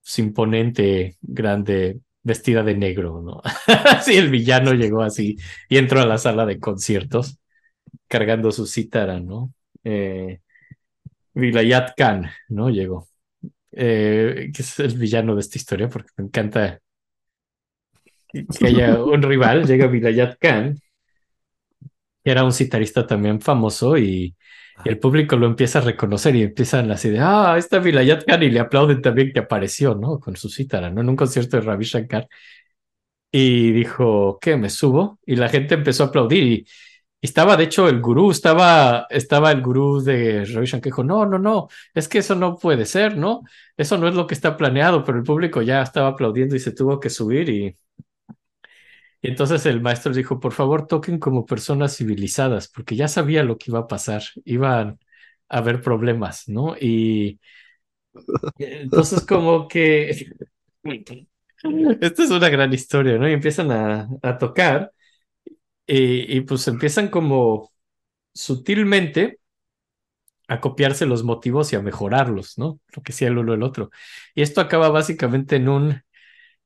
pues, 0.01 0.19
imponente, 0.19 1.17
grande, 1.21 1.99
vestida 2.23 2.63
de 2.63 2.75
negro, 2.75 3.21
¿no? 3.21 3.41
Así 3.85 4.17
el 4.17 4.29
villano 4.29 4.73
llegó 4.73 5.01
así 5.01 5.37
y 5.69 5.77
entró 5.77 6.01
a 6.01 6.05
la 6.05 6.17
sala 6.17 6.45
de 6.45 6.59
conciertos 6.59 7.39
cargando 8.07 8.51
su 8.51 8.65
cítara, 8.65 9.19
¿no? 9.19 9.53
Eh, 9.83 10.39
Vilayat 11.33 11.95
Khan, 11.95 12.29
¿no? 12.49 12.69
Llegó. 12.69 13.07
Eh, 13.71 14.49
que 14.53 14.61
es 14.61 14.79
el 14.79 14.97
villano 14.97 15.35
de 15.35 15.41
esta 15.41 15.57
historia 15.57 15.89
porque 15.89 16.09
me 16.17 16.25
encanta 16.25 16.79
que 18.31 18.67
haya 18.67 19.03
un 19.03 19.21
rival, 19.21 19.65
llega 19.65 19.87
Vilayat 19.87 20.37
Khan, 20.39 20.75
que 22.23 22.31
era 22.31 22.43
un 22.43 22.53
citarista 22.53 23.05
también 23.05 23.41
famoso 23.41 23.97
y, 23.97 24.35
y 24.85 24.89
el 24.89 24.99
público 24.99 25.35
lo 25.35 25.47
empieza 25.47 25.79
a 25.79 25.81
reconocer 25.81 26.35
y 26.35 26.43
empiezan 26.43 26.91
así 26.91 27.09
de, 27.09 27.19
ah, 27.19 27.55
está 27.57 27.79
Vilayat 27.79 28.23
y 28.41 28.49
le 28.49 28.59
aplauden 28.59 29.01
también 29.01 29.31
que 29.33 29.39
apareció, 29.39 29.95
¿no? 29.95 30.19
Con 30.19 30.35
su 30.35 30.49
cítara, 30.49 30.89
¿no? 30.89 31.01
En 31.01 31.09
un 31.09 31.15
concierto 31.15 31.57
de 31.57 31.63
Ravi 31.63 31.85
Shankar. 31.85 32.27
Y 33.31 33.71
dijo, 33.71 34.39
¿qué? 34.41 34.55
¿Me 34.57 34.69
subo? 34.69 35.19
Y 35.25 35.35
la 35.35 35.49
gente 35.49 35.75
empezó 35.75 36.03
a 36.03 36.07
aplaudir 36.07 36.43
y, 36.43 36.67
estaba, 37.21 37.57
de 37.57 37.63
hecho, 37.65 37.89
el 37.89 37.99
gurú, 38.01 38.31
estaba, 38.31 39.07
estaba 39.09 39.51
el 39.51 39.61
gurú 39.61 40.01
de 40.01 40.45
Ravi 40.45 40.67
Shankar 40.67 40.85
dijo, 40.91 41.03
no, 41.03 41.25
no, 41.25 41.39
no, 41.39 41.67
es 41.93 42.07
que 42.07 42.19
eso 42.19 42.35
no 42.35 42.57
puede 42.57 42.85
ser, 42.85 43.17
¿no? 43.17 43.41
Eso 43.75 43.97
no 43.97 44.07
es 44.07 44.15
lo 44.15 44.27
que 44.27 44.35
está 44.35 44.55
planeado, 44.55 45.03
pero 45.03 45.17
el 45.17 45.23
público 45.23 45.61
ya 45.61 45.81
estaba 45.81 46.09
aplaudiendo 46.09 46.55
y 46.55 46.59
se 46.59 46.71
tuvo 46.73 46.99
que 46.99 47.09
subir 47.09 47.49
y, 47.49 47.77
y 49.21 49.29
entonces 49.29 49.65
el 49.65 49.81
maestro 49.81 50.13
dijo, 50.13 50.39
por 50.39 50.53
favor, 50.53 50.87
toquen 50.87 51.19
como 51.19 51.45
personas 51.45 51.97
civilizadas, 51.97 52.67
porque 52.69 52.95
ya 52.95 53.07
sabía 53.07 53.43
lo 53.43 53.57
que 53.57 53.71
iba 53.71 53.79
a 53.79 53.87
pasar, 53.87 54.23
iban 54.45 54.99
a 55.49 55.57
haber 55.57 55.81
problemas, 55.81 56.47
¿no? 56.47 56.75
Y 56.79 57.39
entonces 58.57 59.25
como 59.25 59.67
que... 59.67 60.27
Esta 62.01 62.23
es 62.23 62.29
una 62.29 62.49
gran 62.49 62.71
historia, 62.73 63.17
¿no? 63.17 63.27
Y 63.27 63.33
empiezan 63.33 63.71
a, 63.71 64.07
a 64.21 64.37
tocar 64.37 64.91
y, 65.87 66.41
pues 66.41 66.67
empiezan 66.67 67.09
como 67.09 67.71
sutilmente 68.33 69.39
a 70.47 70.61
copiarse 70.61 71.05
los 71.05 71.23
motivos 71.23 71.73
y 71.73 71.75
a 71.75 71.81
mejorarlos, 71.81 72.57
¿no? 72.57 72.79
Lo 72.95 73.03
que 73.03 73.11
sea 73.11 73.27
el 73.29 73.37
uno 73.37 73.53
el 73.53 73.63
otro. 73.63 73.89
Y 74.33 74.41
esto 74.41 74.61
acaba 74.61 74.89
básicamente 74.89 75.57
en 75.57 75.69
un 75.69 76.01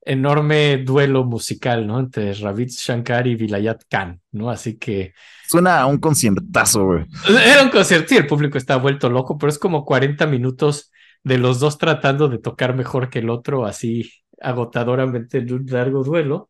enorme 0.03 0.78
duelo 0.78 1.23
musical, 1.23 1.86
¿no? 1.86 1.99
Entre 1.99 2.34
Ravi 2.34 2.65
Shankar 2.65 3.28
y 3.28 3.36
Vilayat 3.36 3.84
Khan, 3.90 4.19
¿no? 4.32 4.49
Así 4.49 4.78
que 4.78 5.14
Suena 5.48 5.82
a 5.82 5.86
un 5.86 5.99
conciertazo, 5.99 6.86
güey. 6.86 7.06
era 7.28 7.64
un 7.64 7.69
concierto 7.69 8.14
y 8.14 8.18
el 8.18 8.28
público 8.28 8.57
estaba 8.57 8.82
vuelto 8.82 9.10
loco, 9.10 9.38
pero 9.38 9.49
es 9.52 9.60
como 9.60 9.86
40 9.86 10.26
minutos 10.28 10.91
de 11.23 11.38
los 11.38 11.60
dos 11.60 11.78
tratando 11.78 12.30
de 12.30 12.40
tocar 12.40 12.76
mejor 12.76 13.10
que 13.10 13.19
el 13.19 13.30
otro, 13.30 13.65
así 13.65 14.11
agotadoramente 14.41 15.40
en 15.40 15.53
un 15.53 15.65
largo 15.68 16.03
duelo. 16.03 16.49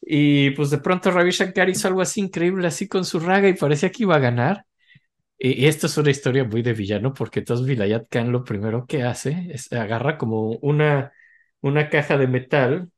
Y 0.00 0.50
pues 0.52 0.70
de 0.70 0.78
pronto 0.78 1.10
Ravi 1.10 1.30
Shankar 1.30 1.68
hizo 1.68 1.88
algo 1.88 2.00
así 2.00 2.20
increíble, 2.20 2.66
así 2.66 2.88
con 2.88 3.04
su 3.04 3.20
raga 3.20 3.48
y 3.48 3.54
parecía 3.54 3.90
que 3.90 4.04
iba 4.04 4.16
a 4.16 4.20
ganar. 4.20 4.64
Y, 5.38 5.64
y 5.64 5.66
esto 5.66 5.86
es 5.86 5.96
una 5.98 6.10
historia 6.10 6.44
muy 6.44 6.62
de 6.62 6.72
villano, 6.72 7.14
porque 7.14 7.40
entonces 7.40 7.66
Vilayat 7.66 8.08
Khan 8.08 8.32
lo 8.32 8.44
primero 8.44 8.86
que 8.86 9.02
hace 9.04 9.48
es 9.50 9.72
agarra 9.72 10.18
como 10.18 10.52
una, 10.62 11.12
una 11.60 11.88
caja 11.88 12.16
de 12.16 12.26
metal 12.26 12.90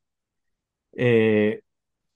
eh, 0.96 1.62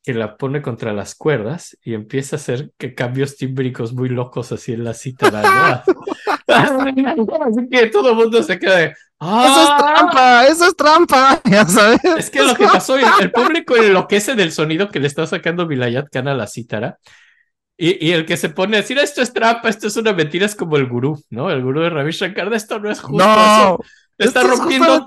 que 0.02 0.14
la 0.14 0.36
pone 0.36 0.60
contra 0.60 0.92
las 0.92 1.14
cuerdas 1.14 1.78
y 1.82 1.94
empieza 1.94 2.36
a 2.36 2.38
hacer 2.38 2.72
que 2.76 2.94
cambios 2.94 3.36
tímbricos 3.36 3.94
muy 3.94 4.10
locos 4.10 4.52
así 4.52 4.72
en 4.72 4.84
la 4.84 4.94
cítara, 4.94 5.42
¿no? 5.42 5.94
Así 6.46 7.68
que 7.70 7.86
todo 7.86 8.10
el 8.10 8.16
mundo 8.16 8.42
se 8.42 8.58
queda 8.58 8.76
de, 8.76 8.84
Eso 8.84 8.92
es 8.92 8.98
¡Ah! 9.20 9.76
trampa, 9.78 10.46
eso 10.46 10.66
es 10.66 10.76
trampa, 10.76 11.40
ya 11.50 11.66
sabes. 11.66 12.00
Es 12.18 12.30
que 12.30 12.42
lo 12.42 12.54
que 12.54 12.64
pasó, 12.64 12.96
el, 12.96 13.06
el 13.20 13.32
público 13.32 13.76
enloquece 13.76 14.34
del 14.34 14.52
sonido 14.52 14.90
que 14.90 15.00
le 15.00 15.06
está 15.06 15.26
sacando 15.26 15.66
Vilayat 15.66 16.10
Khan 16.10 16.28
a 16.28 16.34
la 16.34 16.46
cítara. 16.46 16.98
Y, 17.76 18.06
y 18.06 18.12
el 18.12 18.24
que 18.24 18.36
se 18.36 18.50
pone 18.50 18.76
a 18.76 18.80
decir 18.82 18.98
esto 18.98 19.20
es 19.20 19.32
trampa, 19.32 19.68
esto 19.68 19.88
es 19.88 19.96
una 19.96 20.12
mentira, 20.12 20.46
es 20.46 20.54
como 20.54 20.76
el 20.76 20.86
gurú, 20.86 21.20
¿no? 21.30 21.50
El 21.50 21.62
gurú 21.62 21.80
de 21.80 21.90
Ravi 21.90 22.12
Shankar, 22.12 22.52
esto 22.54 22.78
no 22.78 22.90
es 22.90 23.00
justo, 23.00 23.24
No, 23.24 23.78
eso 24.18 24.28
está 24.28 24.42
es 24.42 24.48
rompiendo, 24.48 25.04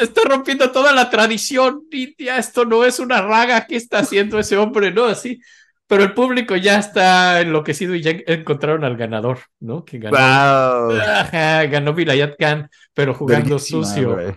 está 0.00 0.22
rompiendo 0.28 0.70
toda 0.70 0.92
la 0.92 1.10
tradición 1.10 1.82
india, 1.90 2.36
esto 2.38 2.64
no 2.64 2.84
es 2.84 2.98
una 2.98 3.22
raga, 3.22 3.66
¿qué 3.66 3.76
está 3.76 3.98
haciendo 4.00 4.38
ese 4.38 4.56
hombre? 4.56 4.92
No, 4.92 5.04
así. 5.06 5.40
Pero 5.86 6.04
el 6.04 6.14
público 6.14 6.56
ya 6.56 6.78
está 6.78 7.40
enloquecido 7.42 7.94
y 7.94 8.00
ya 8.02 8.12
encontraron 8.26 8.82
al 8.84 8.96
ganador, 8.96 9.40
¿no? 9.60 9.84
Que 9.84 9.98
ganó, 9.98 10.16
Wow. 10.16 10.96
Ajá, 11.00 11.64
ganó 11.66 11.92
Vilayat 11.92 12.36
Khan, 12.38 12.70
pero 12.94 13.12
jugando 13.12 13.50
Verguísima, 13.56 13.84
sucio. 13.84 14.36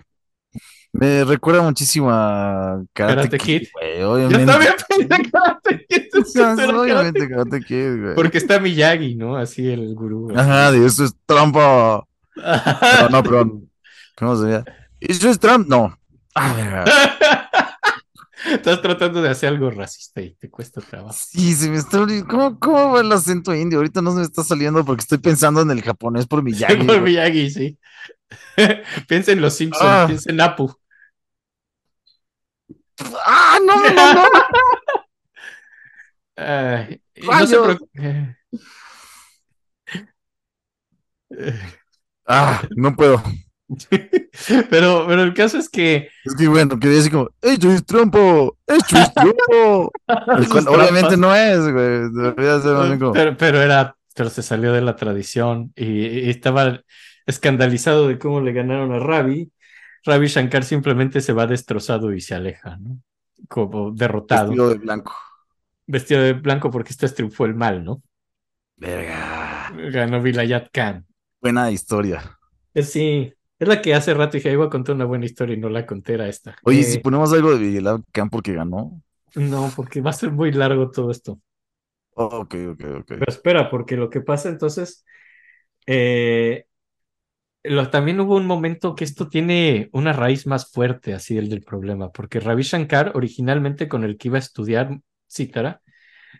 Me 0.92 1.24
recuerda 1.24 1.62
muchísimo 1.62 2.08
a 2.10 2.82
Karate, 2.92 3.16
Karate 3.16 3.38
Kid, 3.38 3.60
Kid. 3.60 3.68
güey, 3.72 3.98
Yo 4.00 4.12
obviamente. 4.12 4.46
también 4.46 4.72
pensé 4.88 5.30
Karate 5.30 5.86
Kid, 5.88 6.02
pero 6.56 6.82
obviamente 6.82 7.28
Karate 7.28 7.60
Kid, 7.60 8.00
güey. 8.02 8.14
Porque 8.14 8.38
está 8.38 8.58
Miyagi, 8.58 9.14
¿no? 9.14 9.36
Así 9.36 9.70
el 9.70 9.94
gurú. 9.94 10.30
así. 10.30 10.38
Ajá, 10.40 10.72
de 10.72 10.86
eso 10.86 11.04
es 11.04 11.14
trampa. 11.26 12.04
No, 12.36 13.08
no, 13.10 13.22
perdón. 13.22 13.70
¿Cómo 14.16 14.36
se 14.36 14.48
llama? 14.50 14.64
¿Eso 15.00 15.30
es 15.30 15.38
trampa? 15.38 15.68
No. 15.68 15.98
Estás 18.46 18.80
tratando 18.80 19.22
de 19.22 19.30
hacer 19.30 19.48
algo 19.48 19.70
racista 19.70 20.20
y 20.20 20.34
te 20.34 20.48
cuesta 20.50 20.80
trabajo. 20.80 21.16
Sí, 21.18 21.52
se 21.54 21.68
me 21.68 21.78
está. 21.78 21.98
¿Cómo, 22.28 22.58
¿Cómo 22.60 22.92
va 22.92 23.00
el 23.00 23.10
acento 23.10 23.52
indio? 23.54 23.78
Ahorita 23.78 24.02
no 24.02 24.12
se 24.12 24.18
me 24.18 24.22
está 24.22 24.44
saliendo 24.44 24.84
porque 24.84 25.00
estoy 25.00 25.18
pensando 25.18 25.62
en 25.62 25.70
el 25.70 25.82
japonés 25.82 26.26
por 26.26 26.42
Miyagi. 26.42 26.76
Por. 26.86 27.00
Miyagi, 27.00 27.50
sí. 27.50 27.78
piensa 29.08 29.32
en 29.32 29.40
los 29.40 29.54
Simpsons, 29.54 29.84
Ah. 29.90 30.04
piensa 30.06 30.30
en 30.30 30.40
Apu. 30.40 30.72
¡Ah, 33.24 33.58
no, 33.64 33.76
no, 33.90 34.14
no! 34.14 34.22
Ay, 36.36 37.00
y 37.14 37.26
no 37.26 37.46
se 37.46 37.58
preocupe. 37.58 38.36
Ah, 42.26 42.62
no 42.76 42.94
puedo. 42.96 43.22
pero, 44.70 45.06
pero 45.08 45.22
el 45.22 45.34
caso 45.34 45.58
es 45.58 45.68
que 45.68 46.08
Es 46.24 46.34
que 46.36 46.48
bueno, 46.48 46.78
quería 46.78 46.96
decir 46.96 47.12
como, 47.12 47.28
¡Hecho 47.42 47.70
es 47.72 47.84
trampa! 47.84 48.18
¡Hecho 48.66 48.96
es 48.98 49.12
trampa! 49.12 49.90
El 50.36 50.48
cual 50.48 50.64
Sus 50.64 50.66
obviamente 50.66 51.16
no 51.16 51.34
es, 51.34 51.60
güey. 51.72 52.10
Pero, 53.12 53.36
pero 53.36 53.62
era, 53.62 53.96
pero 54.14 54.30
se 54.30 54.42
salió 54.42 54.72
de 54.72 54.80
la 54.82 54.96
tradición 54.96 55.72
y, 55.76 56.06
y 56.06 56.30
estaba 56.30 56.80
escandalizado 57.26 58.08
de 58.08 58.18
cómo 58.18 58.40
le 58.40 58.52
ganaron 58.52 58.92
a 58.92 58.98
Ravi. 58.98 59.52
Ravi 60.04 60.28
Shankar 60.28 60.64
simplemente 60.64 61.20
se 61.20 61.32
va 61.32 61.46
destrozado 61.46 62.12
y 62.14 62.20
se 62.20 62.34
aleja, 62.34 62.76
¿no? 62.78 63.00
Como 63.48 63.92
derrotado, 63.92 64.50
vestido 64.50 64.68
de 64.70 64.78
blanco. 64.78 65.14
vestido 65.86 66.22
de 66.22 66.32
blanco 66.34 66.70
porque 66.70 66.90
este 66.92 67.08
triunfó 67.08 67.44
el 67.46 67.54
mal, 67.54 67.84
¿no? 67.84 68.02
Verga. 68.76 69.70
Ganó 69.92 70.22
Vilayat 70.22 70.70
Khan. 70.72 71.06
Buena 71.40 71.70
historia. 71.70 72.38
Eh, 72.74 72.82
Sí, 72.82 73.32
Es 73.58 73.68
la 73.68 73.80
que 73.82 73.94
hace 73.94 74.14
rato 74.14 74.36
dije, 74.36 74.52
iba 74.52 74.66
a 74.66 74.70
contar 74.70 74.94
una 74.94 75.04
buena 75.06 75.24
historia 75.26 75.54
y 75.56 75.58
no 75.60 75.68
la 75.68 75.86
conté, 75.86 76.14
era 76.14 76.28
esta. 76.28 76.56
Oye, 76.62 76.82
Eh, 76.82 76.84
si 76.84 76.98
ponemos 76.98 77.32
algo 77.32 77.50
de 77.52 77.58
Vigilab 77.58 78.02
Khan 78.12 78.28
porque 78.30 78.52
ganó. 78.52 79.00
No, 79.36 79.72
porque 79.76 80.00
va 80.00 80.10
a 80.10 80.12
ser 80.14 80.32
muy 80.32 80.50
largo 80.52 80.90
todo 80.90 81.10
esto. 81.12 81.40
Oh, 82.16 82.28
ok, 82.40 82.54
ok, 82.72 82.80
ok. 83.00 83.12
Pero 83.16 83.30
espera, 83.32 83.70
porque 83.70 83.96
lo 83.96 84.10
que 84.10 84.20
pasa 84.20 84.48
entonces, 84.48 85.04
eh, 85.86 86.66
lo- 87.64 87.90
también 87.90 88.20
hubo 88.20 88.36
un 88.36 88.46
momento 88.46 88.94
que 88.94 89.04
esto 89.04 89.28
tiene 89.28 89.88
una 89.92 90.12
raíz 90.12 90.46
más 90.46 90.70
fuerte, 90.72 91.14
así 91.14 91.38
el 91.38 91.48
del 91.50 91.62
problema, 91.64 92.12
porque 92.12 92.40
Ravi 92.40 92.62
Shankar, 92.62 93.12
originalmente 93.16 93.88
con 93.88 94.04
el 94.04 94.18
que 94.18 94.28
iba 94.28 94.38
a 94.38 94.40
estudiar 94.40 95.00
cítara, 95.28 95.82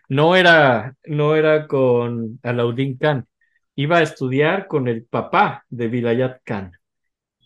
no 0.09 0.35
era, 0.35 0.95
no 1.05 1.35
era 1.35 1.67
con 1.67 2.39
Alauddin 2.43 2.97
Khan, 2.97 3.27
iba 3.75 3.97
a 3.99 4.03
estudiar 4.03 4.67
con 4.67 4.87
el 4.87 5.05
papá 5.05 5.65
de 5.69 5.87
Vilayat 5.89 6.41
Khan, 6.45 6.73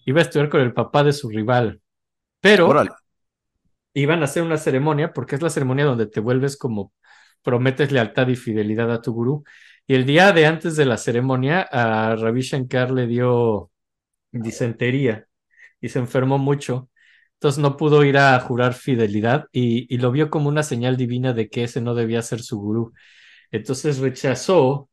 iba 0.05 0.19
a 0.19 0.23
estudiar 0.23 0.49
con 0.49 0.61
el 0.61 0.73
papá 0.73 1.03
de 1.03 1.13
su 1.13 1.29
rival, 1.29 1.81
pero 2.41 2.67
Órale. 2.67 2.91
iban 3.93 4.21
a 4.21 4.25
hacer 4.25 4.43
una 4.43 4.57
ceremonia, 4.57 5.13
porque 5.13 5.35
es 5.35 5.41
la 5.41 5.49
ceremonia 5.49 5.85
donde 5.85 6.07
te 6.07 6.19
vuelves 6.19 6.57
como 6.57 6.93
prometes 7.43 7.91
lealtad 7.91 8.27
y 8.27 8.35
fidelidad 8.35 8.91
a 8.91 9.01
tu 9.01 9.13
gurú. 9.13 9.43
Y 9.87 9.95
el 9.95 10.05
día 10.05 10.31
de 10.31 10.45
antes 10.45 10.75
de 10.75 10.85
la 10.85 10.97
ceremonia, 10.97 11.61
a 11.71 12.15
Ravi 12.15 12.41
Shankar 12.41 12.91
le 12.91 13.07
dio 13.07 13.71
disentería 14.31 15.27
y 15.81 15.89
se 15.89 15.99
enfermó 15.99 16.37
mucho. 16.37 16.89
Entonces 17.35 17.59
no 17.61 17.77
pudo 17.77 18.03
ir 18.05 18.17
a 18.17 18.39
jurar 18.39 18.73
fidelidad 18.73 19.47
y, 19.51 19.93
y 19.93 19.97
lo 19.97 20.11
vio 20.11 20.29
como 20.29 20.49
una 20.49 20.63
señal 20.63 20.97
divina 20.97 21.33
de 21.33 21.49
que 21.49 21.63
ese 21.65 21.81
no 21.81 21.95
debía 21.95 22.21
ser 22.21 22.41
su 22.41 22.59
gurú. 22.59 22.93
Entonces 23.51 23.99
rechazó 23.99 24.89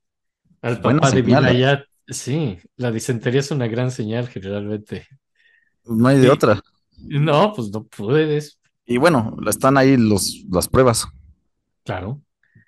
al 0.62 0.80
papá 0.80 1.10
de 1.12 1.20
¿eh? 1.20 1.22
Vilayat. 1.22 1.80
Sí, 2.10 2.58
la 2.76 2.90
disentería 2.90 3.40
es 3.40 3.50
una 3.50 3.66
gran 3.68 3.90
señal 3.90 4.28
generalmente. 4.28 5.06
No 5.86 6.08
hay 6.08 6.18
de 6.18 6.22
Sí. 6.24 6.28
otra. 6.30 6.60
No, 6.98 7.52
pues 7.54 7.70
no 7.70 7.84
puedes. 7.86 8.60
Y 8.86 8.96
bueno, 8.98 9.36
están 9.48 9.76
ahí 9.78 9.96
los, 9.96 10.44
las 10.50 10.68
pruebas. 10.68 11.06
Claro. 11.84 12.22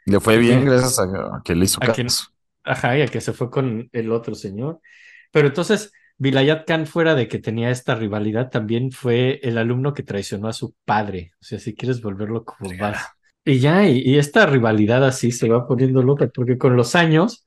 Le 0.05 0.21
fue 0.21 0.37
bien 0.39 0.65
gracias 0.67 0.99
a, 0.99 1.05
a 1.37 1.43
que 1.45 1.55
le 1.55 1.65
hizo 1.65 1.83
caso. 1.83 2.03
Ajá, 2.65 2.99
y 2.99 3.03
a 3.03 3.09
que 3.09 3.21
se 3.21 3.33
fue 3.33 3.51
con 3.51 3.89
el 3.93 4.13
otro 4.13 4.35
señor. 4.35 4.81
Pero 5.33 5.49
entonces, 5.49 5.93
Vilayat 6.19 6.67
Khan, 6.67 6.87
fuera 6.87 7.15
de 7.15 7.29
que 7.29 7.39
tenía 7.39 7.71
esta 7.71 7.95
rivalidad, 7.95 8.51
también 8.51 8.93
fue 8.93 9.41
el 9.43 9.59
alumno 9.59 9.95
que 9.95 10.03
traicionó 10.03 10.49
a 10.49 10.53
su 10.53 10.75
padre. 10.85 11.33
O 11.41 11.45
sea, 11.45 11.59
si 11.59 11.75
quieres 11.75 12.03
volverlo 12.03 12.45
como 12.45 12.75
más. 12.75 12.99
Y 13.45 13.59
ya, 13.59 13.89
y, 13.89 13.99
y 14.01 14.19
esta 14.19 14.47
rivalidad 14.47 15.05
así 15.05 15.33
se 15.33 15.49
va 15.49 15.67
poniendo 15.67 16.03
loca, 16.03 16.29
porque 16.35 16.59
con 16.59 16.77
los 16.77 16.95
años, 16.95 17.45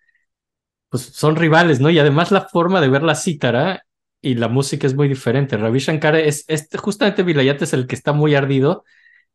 pues 0.94 1.06
son 1.06 1.36
rivales, 1.36 1.80
¿no? 1.80 1.90
Y 1.90 1.98
además 1.98 2.32
la 2.32 2.41
forma 2.41 2.80
de 2.80 2.88
ver 2.88 3.02
la 3.02 3.15
cítara 3.15 3.84
y 4.22 4.36
la 4.36 4.48
música 4.48 4.86
es 4.86 4.94
muy 4.94 5.07
diferente. 5.07 5.57
Ravi 5.57 5.80
Shankar 5.80 6.15
es, 6.15 6.45
justamente 6.78 7.24
Vilayat 7.24 7.64
es 7.64 7.74
el 7.74 7.88
que 7.88 7.95
está 7.95 8.14
muy 8.14 8.36
ardido 8.36 8.84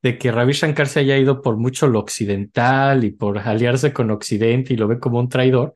de 0.01 0.19
que 0.19 0.31
Ravi 0.31 0.53
Shankar 0.53 0.87
se 0.87 1.01
haya 1.01 1.19
ido 1.19 1.43
por 1.43 1.57
mucho 1.57 1.89
lo 1.89 1.99
occidental 1.99 3.03
y 3.03 3.11
por 3.11 3.41
aliarse 3.41 3.93
con 3.93 4.13
Occidente 4.13 4.73
y 4.73 4.77
lo 4.77 4.87
ve 4.87 5.01
como 5.01 5.19
un 5.19 5.29
traidor. 5.29 5.75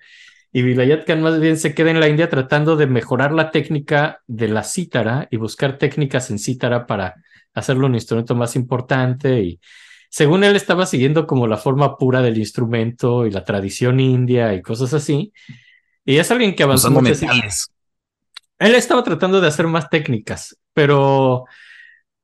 Y 0.53 0.63
Vilayat 0.63 1.05
Khan 1.05 1.21
más 1.21 1.41
bien 1.41 1.59
se 1.59 1.75
queda 1.75 1.91
en 1.91 1.99
la 1.99 2.07
India 2.07 2.29
tratando 2.29 2.77
de 2.77 2.87
mejorar 2.87 3.33
la 3.33 3.51
técnica 3.51 4.21
de 4.29 4.47
la 4.47 4.63
cítara 4.63 5.27
y 5.33 5.37
buscar 5.37 5.79
técnicas 5.79 6.31
en 6.31 6.39
cítara 6.39 6.87
para 6.87 7.17
hacerlo 7.55 7.89
un 7.89 7.97
instrumento 7.97 8.37
más 8.37 8.55
importante. 8.55 9.41
Y 9.43 9.61
según 10.11 10.45
él 10.45 10.55
estaba 10.55 10.87
siguiendo 10.87 11.27
como 11.27 11.49
la 11.49 11.57
forma 11.57 11.99
pura 11.99 12.23
del 12.23 12.39
instrumento 12.39 13.27
y 13.27 13.33
la 13.33 13.43
tradición 13.43 13.99
india 13.99 14.55
y 14.55 14.63
cosas 14.63 14.95
así. 14.95 15.33
Y 16.05 16.16
es 16.16 16.31
alguien 16.31 16.55
que 16.55 16.62
avanzó 16.62 16.91
mucho. 16.91 17.12
él 18.59 18.74
estaba 18.74 19.03
tratando 19.03 19.41
de 19.41 19.49
hacer 19.49 19.66
más 19.66 19.89
técnicas, 19.89 20.57
pero, 20.73 21.45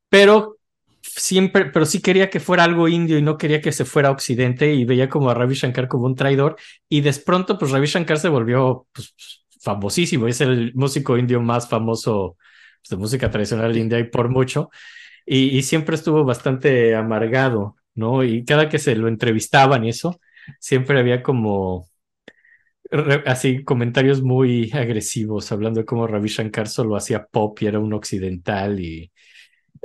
pero 0.08 0.58
siempre, 1.02 1.66
pero 1.66 1.86
sí 1.86 2.00
quería 2.00 2.30
que 2.30 2.40
fuera 2.40 2.64
algo 2.64 2.88
indio 2.88 3.18
y 3.18 3.22
no 3.22 3.38
quería 3.38 3.60
que 3.60 3.72
se 3.72 3.84
fuera 3.84 4.08
a 4.08 4.12
Occidente 4.12 4.74
y 4.74 4.84
veía 4.84 5.08
como 5.08 5.30
a 5.30 5.34
Ravi 5.34 5.54
Shankar 5.54 5.88
como 5.88 6.06
un 6.06 6.14
traidor. 6.14 6.56
Y 6.88 7.00
de 7.00 7.12
pronto, 7.14 7.58
pues 7.58 7.70
Ravi 7.70 7.86
Shankar 7.86 8.18
se 8.18 8.28
volvió 8.28 8.86
pues, 8.92 9.14
famosísimo. 9.60 10.26
Es 10.28 10.40
el 10.40 10.72
músico 10.74 11.16
indio 11.16 11.40
más 11.40 11.68
famoso 11.68 12.36
pues, 12.80 12.90
de 12.90 12.96
música 12.96 13.30
tradicional 13.30 13.76
india 13.76 13.98
y 13.98 14.04
por 14.04 14.28
mucho. 14.28 14.70
Y, 15.26 15.56
y 15.58 15.62
siempre 15.62 15.94
estuvo 15.96 16.24
bastante 16.24 16.94
amargado, 16.94 17.76
¿no? 17.94 18.24
Y 18.24 18.44
cada 18.44 18.68
que 18.68 18.78
se 18.78 18.94
lo 18.96 19.08
entrevistaban 19.08 19.84
y 19.84 19.90
eso, 19.90 20.20
siempre 20.58 20.98
había 20.98 21.22
como 21.22 21.88
así 23.26 23.64
comentarios 23.64 24.22
muy 24.22 24.70
agresivos 24.72 25.50
hablando 25.52 25.80
de 25.80 25.86
cómo 25.86 26.06
Ravi 26.06 26.28
Shankar 26.28 26.68
solo 26.68 26.96
hacía 26.96 27.26
pop 27.26 27.58
y 27.62 27.66
era 27.66 27.78
un 27.78 27.92
occidental 27.92 28.80
y 28.80 29.10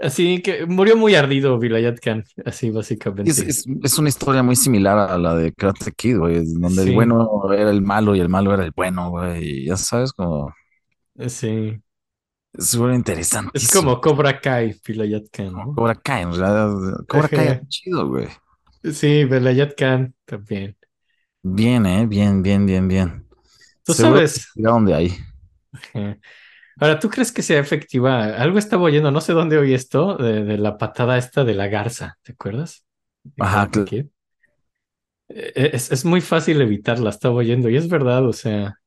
así 0.01 0.41
que 0.41 0.65
murió 0.65 0.95
muy 0.97 1.15
ardido 1.15 1.59
Vilayat 1.59 1.99
Khan, 1.99 2.23
así 2.45 2.71
básicamente. 2.71 3.29
Es, 3.31 3.39
es- 3.39 3.65
es 3.83 3.97
una 3.99 4.09
historia 4.09 4.43
muy 4.43 4.55
similar 4.55 4.97
a 4.97 5.17
la 5.17 5.35
de 5.35 5.53
Karate 5.53 5.91
Kid, 5.91 6.17
güey, 6.17 6.43
donde 6.45 6.83
Sí. 6.83 6.89
el 6.89 6.95
bueno 6.95 7.29
era 7.53 7.69
el 7.69 7.81
malo 7.81 8.15
y 8.15 8.19
el 8.19 8.29
malo 8.29 8.53
era 8.53 8.63
el 8.65 8.71
bueno, 8.75 9.09
güey. 9.11 9.65
Ya 9.65 9.77
sabes, 9.77 10.13
como 10.13 10.53
Sí. 11.27 11.79
es 12.53 12.67
súper 12.67 12.93
interesante. 12.93 13.51
Es 13.53 13.71
como 13.71 13.99
Cobra 14.01 14.39
Kai, 14.39 14.75
Vilayat 14.87 15.25
Khan, 15.31 15.53
¿no? 15.53 15.73
Cobra 15.75 15.95
Kai, 15.95 16.23
en 16.23 16.33
realidad. 16.33 16.71
Cobra 17.07 17.27
Kai 17.27 17.61
chido, 17.67 18.07
güey. 18.07 18.27
Sí, 18.83 19.25
Vilayat 19.25 19.75
Khan 19.77 20.13
también. 20.25 20.75
Bien, 21.43 21.85
eh, 21.85 22.05
bien, 22.05 22.41
bien, 22.43 22.65
bien, 22.65 22.87
bien. 22.87 23.25
Tú 23.83 23.93
Seguro 23.93 24.21
sabes. 24.33 24.47
de 24.85 24.93
ahí. 24.93 25.17
Ajá. 25.71 26.17
Ahora, 26.79 26.99
¿tú 26.99 27.09
crees 27.09 27.31
que 27.31 27.41
sea 27.43 27.59
efectiva? 27.59 28.25
Algo 28.37 28.59
estaba 28.59 28.83
oyendo, 28.83 29.11
no 29.11 29.21
sé 29.21 29.33
dónde 29.33 29.57
oí 29.57 29.73
esto, 29.73 30.17
de, 30.17 30.43
de 30.43 30.57
la 30.57 30.77
patada 30.77 31.17
esta 31.17 31.43
de 31.45 31.53
la 31.55 31.67
garza, 31.67 32.17
¿te 32.23 32.33
acuerdas? 32.33 32.85
De 33.23 33.45
Ajá, 33.45 33.69
Karate 33.69 33.71
cl- 33.71 33.85
Kid. 33.85 34.07
Eh, 35.29 35.71
Es, 35.73 35.91
es 35.91 36.05
muy 36.05 36.21
fácil 36.21 36.61
evitarla, 36.61 37.09
estaba 37.09 37.35
oyendo, 37.35 37.69
y 37.69 37.75
es 37.77 37.87
verdad, 37.89 38.25
o 38.27 38.33
sea, 38.33 38.79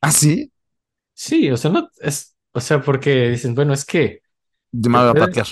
Ah, 0.00 0.12
sí. 0.12 0.50
sí, 1.14 1.50
o 1.50 1.56
sea, 1.56 1.70
no, 1.70 1.88
es, 2.00 2.36
o 2.52 2.60
sea, 2.60 2.80
porque 2.82 3.28
dicen, 3.30 3.54
bueno, 3.54 3.72
es 3.74 3.84
que, 3.84 4.20
Yo 4.72 4.90
me 4.90 5.00
voy 5.00 5.08
a 5.08 5.16
patear. 5.18 5.46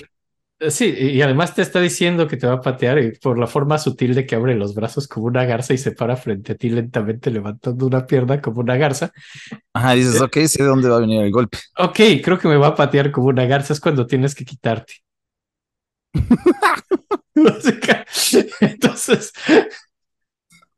Eh, 0.63 0.71
sí, 0.71 0.93
y 0.97 1.21
además 1.21 1.53
te 1.55 1.61
está 1.61 1.79
diciendo 1.79 2.27
que 2.27 2.37
te 2.37 2.47
va 2.47 2.53
a 2.53 2.61
patear 2.61 2.99
y 2.99 3.11
por 3.17 3.37
la 3.39 3.47
forma 3.47 3.77
sutil 3.77 4.15
de 4.15 4.25
que 4.25 4.35
abre 4.35 4.55
los 4.55 4.73
brazos 4.75 5.07
como 5.07 5.27
una 5.27 5.45
garza 5.45 5.73
y 5.73 5.77
se 5.77 5.91
para 5.91 6.15
frente 6.15 6.53
a 6.53 6.55
ti 6.55 6.69
lentamente 6.69 7.31
levantando 7.31 7.85
una 7.87 8.05
pierna 8.07 8.41
como 8.41 8.61
una 8.61 8.77
garza. 8.77 9.11
Ajá, 9.73 9.93
dices, 9.93 10.15
Eh. 10.15 10.23
ok, 10.23 10.37
sé 10.47 10.63
de 10.63 10.69
dónde 10.69 10.89
va 10.89 10.97
a 10.97 10.99
venir 11.01 11.21
el 11.23 11.31
golpe. 11.31 11.57
Ok, 11.77 11.99
creo 12.23 12.39
que 12.39 12.47
me 12.47 12.57
va 12.57 12.67
a 12.67 12.75
patear 12.75 13.11
como 13.11 13.27
una 13.27 13.45
garza, 13.45 13.73
es 13.73 13.79
cuando 13.79 14.07
tienes 14.07 14.35
que 14.35 14.45
quitarte. 14.45 14.93
Entonces, 18.61 19.33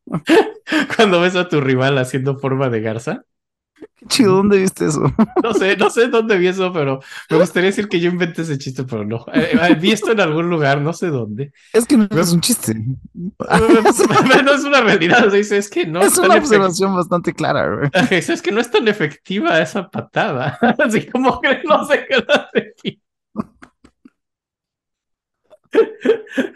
cuando 0.95 1.21
ves 1.21 1.35
a 1.35 1.47
tu 1.49 1.61
rival 1.61 1.97
haciendo 1.97 2.37
forma 2.39 2.69
de 2.69 2.81
garza, 2.81 3.23
Qué 3.75 4.05
chido, 4.07 4.35
¿dónde 4.37 4.57
viste 4.57 4.85
eso? 4.85 5.01
no 5.43 5.53
sé, 5.53 5.75
no 5.75 5.89
sé 5.89 6.07
dónde 6.07 6.37
vi 6.37 6.47
eso, 6.47 6.71
pero 6.71 7.01
me 7.29 7.37
gustaría 7.37 7.69
decir 7.69 7.89
que 7.89 7.99
yo 7.99 8.09
inventé 8.09 8.43
ese 8.43 8.57
chiste, 8.57 8.83
pero 8.83 9.03
no. 9.03 9.25
Eh, 9.33 9.57
eh, 9.61 9.75
vi 9.75 9.91
esto 9.91 10.11
en 10.11 10.21
algún 10.21 10.49
lugar, 10.49 10.79
no 10.79 10.93
sé 10.93 11.07
dónde. 11.07 11.51
Es 11.73 11.85
que 11.85 11.97
no 11.97 12.07
es 12.11 12.31
un 12.31 12.39
chiste. 12.39 12.73
no 13.13 14.53
es 14.53 14.63
una 14.63 14.81
realidad, 14.81 15.27
o 15.27 15.29
sea, 15.29 15.37
dice, 15.37 15.57
es 15.57 15.69
que 15.69 15.85
no 15.85 16.01
es 16.01 16.13
tan 16.13 16.25
una 16.25 16.35
observación 16.35 16.95
bastante 16.95 17.33
clara, 17.33 17.75
güey. 17.75 17.89
Dice, 18.09 18.33
es 18.33 18.41
que 18.41 18.51
no 18.51 18.61
es 18.61 18.71
tan 18.71 18.87
efectiva 18.87 19.59
esa 19.59 19.89
patada. 19.89 20.57
Así 20.79 21.05
como 21.07 21.41
que 21.41 21.61
no 21.63 21.85
sé 21.85 22.05
qué 22.07 22.23
la 22.27 22.49
define. 22.53 23.01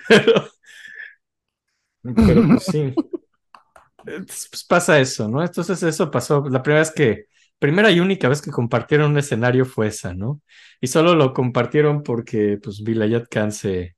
Pero, 0.08 0.50
pero 2.16 2.48
pues 2.48 2.64
sí. 2.64 2.94
Pues 4.26 4.66
pasa 4.68 5.00
eso, 5.00 5.28
¿no? 5.28 5.44
Entonces 5.44 5.82
eso 5.84 6.10
pasó. 6.12 6.44
La 6.50 6.62
primera 6.64 6.82
vez 6.82 6.92
que, 6.92 7.26
primera 7.60 7.92
y 7.92 8.00
única 8.00 8.30
vez 8.30 8.42
que 8.42 8.52
compartieron 8.52 9.12
un 9.12 9.18
escenario 9.18 9.66
fue 9.66 9.88
esa, 9.88 10.14
¿no? 10.14 10.42
Y 10.82 10.88
solo 10.88 11.16
lo 11.16 11.34
compartieron 11.34 12.04
porque 12.04 12.58
pues 12.62 12.84
Vilayat 12.84 13.28
Khan 13.30 13.52
se, 13.52 13.96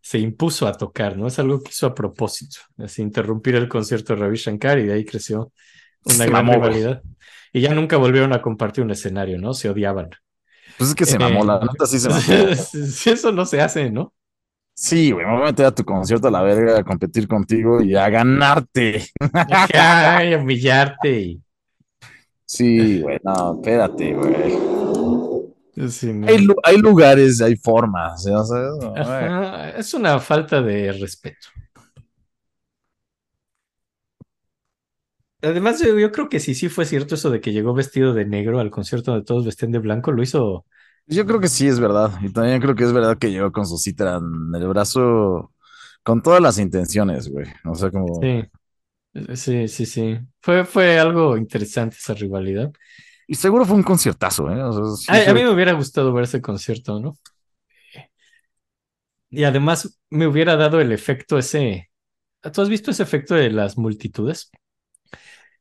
se 0.00 0.18
impuso 0.18 0.66
a 0.66 0.74
tocar, 0.74 1.16
¿no? 1.16 1.28
Es 1.28 1.38
algo 1.38 1.62
que 1.62 1.70
hizo 1.70 1.86
a 1.86 1.94
propósito, 1.94 2.58
así 2.78 3.02
interrumpir 3.02 3.56
el 3.56 3.68
concierto 3.68 4.14
de 4.14 4.20
Ravi 4.22 4.36
Shankar 4.36 4.78
y 4.78 4.86
de 4.86 4.94
ahí 4.94 5.04
creció 5.04 5.52
una 6.04 6.24
Se 6.24 6.26
gran 6.26 6.46
mamó, 6.46 6.52
rivalidad. 6.52 7.02
Y 7.52 7.60
ya 7.62 7.74
nunca 7.74 7.96
volvieron 7.98 8.32
a 8.32 8.42
compartir 8.42 8.84
un 8.84 8.90
escenario, 8.92 9.38
¿no? 9.38 9.54
Se 9.54 9.70
odiaban. 9.70 10.10
Pues 10.76 10.90
es 10.90 10.96
que 10.96 11.06
se 11.06 11.18
Eh, 11.18 11.18
mamó, 11.18 11.44
la 11.44 11.60
neta 11.60 11.86
sí 11.86 11.98
se 11.98 12.08
mamó. 12.10 12.48
Eso 13.06 13.32
no 13.32 13.46
se 13.46 13.60
hace, 13.60 13.90
¿no? 13.90 14.14
Sí, 14.74 15.12
güey, 15.12 15.24
me 15.26 15.32
voy 15.32 15.42
a 15.42 15.44
meter 15.46 15.66
a 15.66 15.74
tu 15.74 15.84
concierto 15.84 16.28
a 16.28 16.30
la 16.30 16.42
verga 16.42 16.78
a 16.78 16.84
competir 16.84 17.28
contigo 17.28 17.82
y 17.82 17.94
a 17.94 18.08
ganarte. 18.08 19.04
Ay, 19.74 20.34
humillarte 20.34 21.20
y... 21.20 21.42
Sí, 22.44 23.00
güey, 23.00 23.18
no, 23.24 23.54
espérate, 23.54 24.14
güey. 24.14 24.52
Sí, 25.90 26.12
no. 26.12 26.26
Hay, 26.28 26.38
lu- 26.38 26.54
hay 26.62 26.76
lugares, 26.78 27.40
hay 27.40 27.56
formas, 27.56 28.24
¿ya 28.24 28.42
sabes? 28.44 28.72
No, 28.80 28.90
güey. 28.90 29.04
Ajá, 29.04 29.70
Es 29.70 29.94
una 29.94 30.18
falta 30.20 30.60
de 30.62 30.92
respeto. 30.92 31.48
Además, 35.42 35.80
yo, 35.82 35.98
yo 35.98 36.12
creo 36.12 36.28
que 36.28 36.38
sí, 36.40 36.54
sí 36.54 36.68
fue 36.68 36.84
cierto 36.86 37.16
eso 37.16 37.30
de 37.30 37.40
que 37.40 37.52
llegó 37.52 37.74
vestido 37.74 38.14
de 38.14 38.24
negro 38.24 38.60
al 38.60 38.70
concierto 38.70 39.10
donde 39.10 39.24
todos 39.26 39.44
vestían 39.44 39.72
de 39.72 39.78
blanco, 39.80 40.12
lo 40.12 40.22
hizo. 40.22 40.66
Yo 41.06 41.26
creo 41.26 41.40
que 41.40 41.48
sí 41.48 41.66
es 41.68 41.80
verdad. 41.80 42.12
Y 42.22 42.32
también 42.32 42.60
creo 42.60 42.74
que 42.74 42.84
es 42.84 42.92
verdad 42.92 43.18
que 43.18 43.30
llegó 43.30 43.52
con 43.52 43.66
su 43.66 43.78
cítara 43.78 44.16
en 44.16 44.54
el 44.54 44.68
brazo 44.68 45.52
con 46.02 46.22
todas 46.22 46.40
las 46.40 46.58
intenciones, 46.58 47.28
güey. 47.28 47.46
O 47.64 47.74
sea, 47.74 47.90
como. 47.90 48.20
Sí, 48.20 48.44
sí, 49.34 49.68
sí, 49.68 49.86
sí. 49.86 50.18
Fue, 50.40 50.64
fue 50.64 50.98
algo 50.98 51.36
interesante 51.36 51.96
esa 51.98 52.14
rivalidad. 52.14 52.72
Y 53.26 53.34
seguro 53.34 53.64
fue 53.64 53.76
un 53.76 53.82
conciertazo, 53.82 54.50
¿eh? 54.50 54.62
O 54.62 54.96
sea, 54.96 55.22
sí 55.22 55.28
A, 55.28 55.30
a 55.30 55.34
mí 55.34 55.42
me 55.42 55.50
hubiera 55.50 55.72
gustado 55.72 56.12
ver 56.12 56.24
ese 56.24 56.40
concierto, 56.40 57.00
¿no? 57.00 57.14
Y 59.30 59.44
además 59.44 59.98
me 60.10 60.26
hubiera 60.26 60.56
dado 60.56 60.80
el 60.80 60.92
efecto 60.92 61.38
ese. 61.38 61.90
¿Tú 62.52 62.62
has 62.62 62.68
visto 62.68 62.90
ese 62.90 63.02
efecto 63.02 63.34
de 63.34 63.50
las 63.50 63.78
multitudes? 63.78 64.50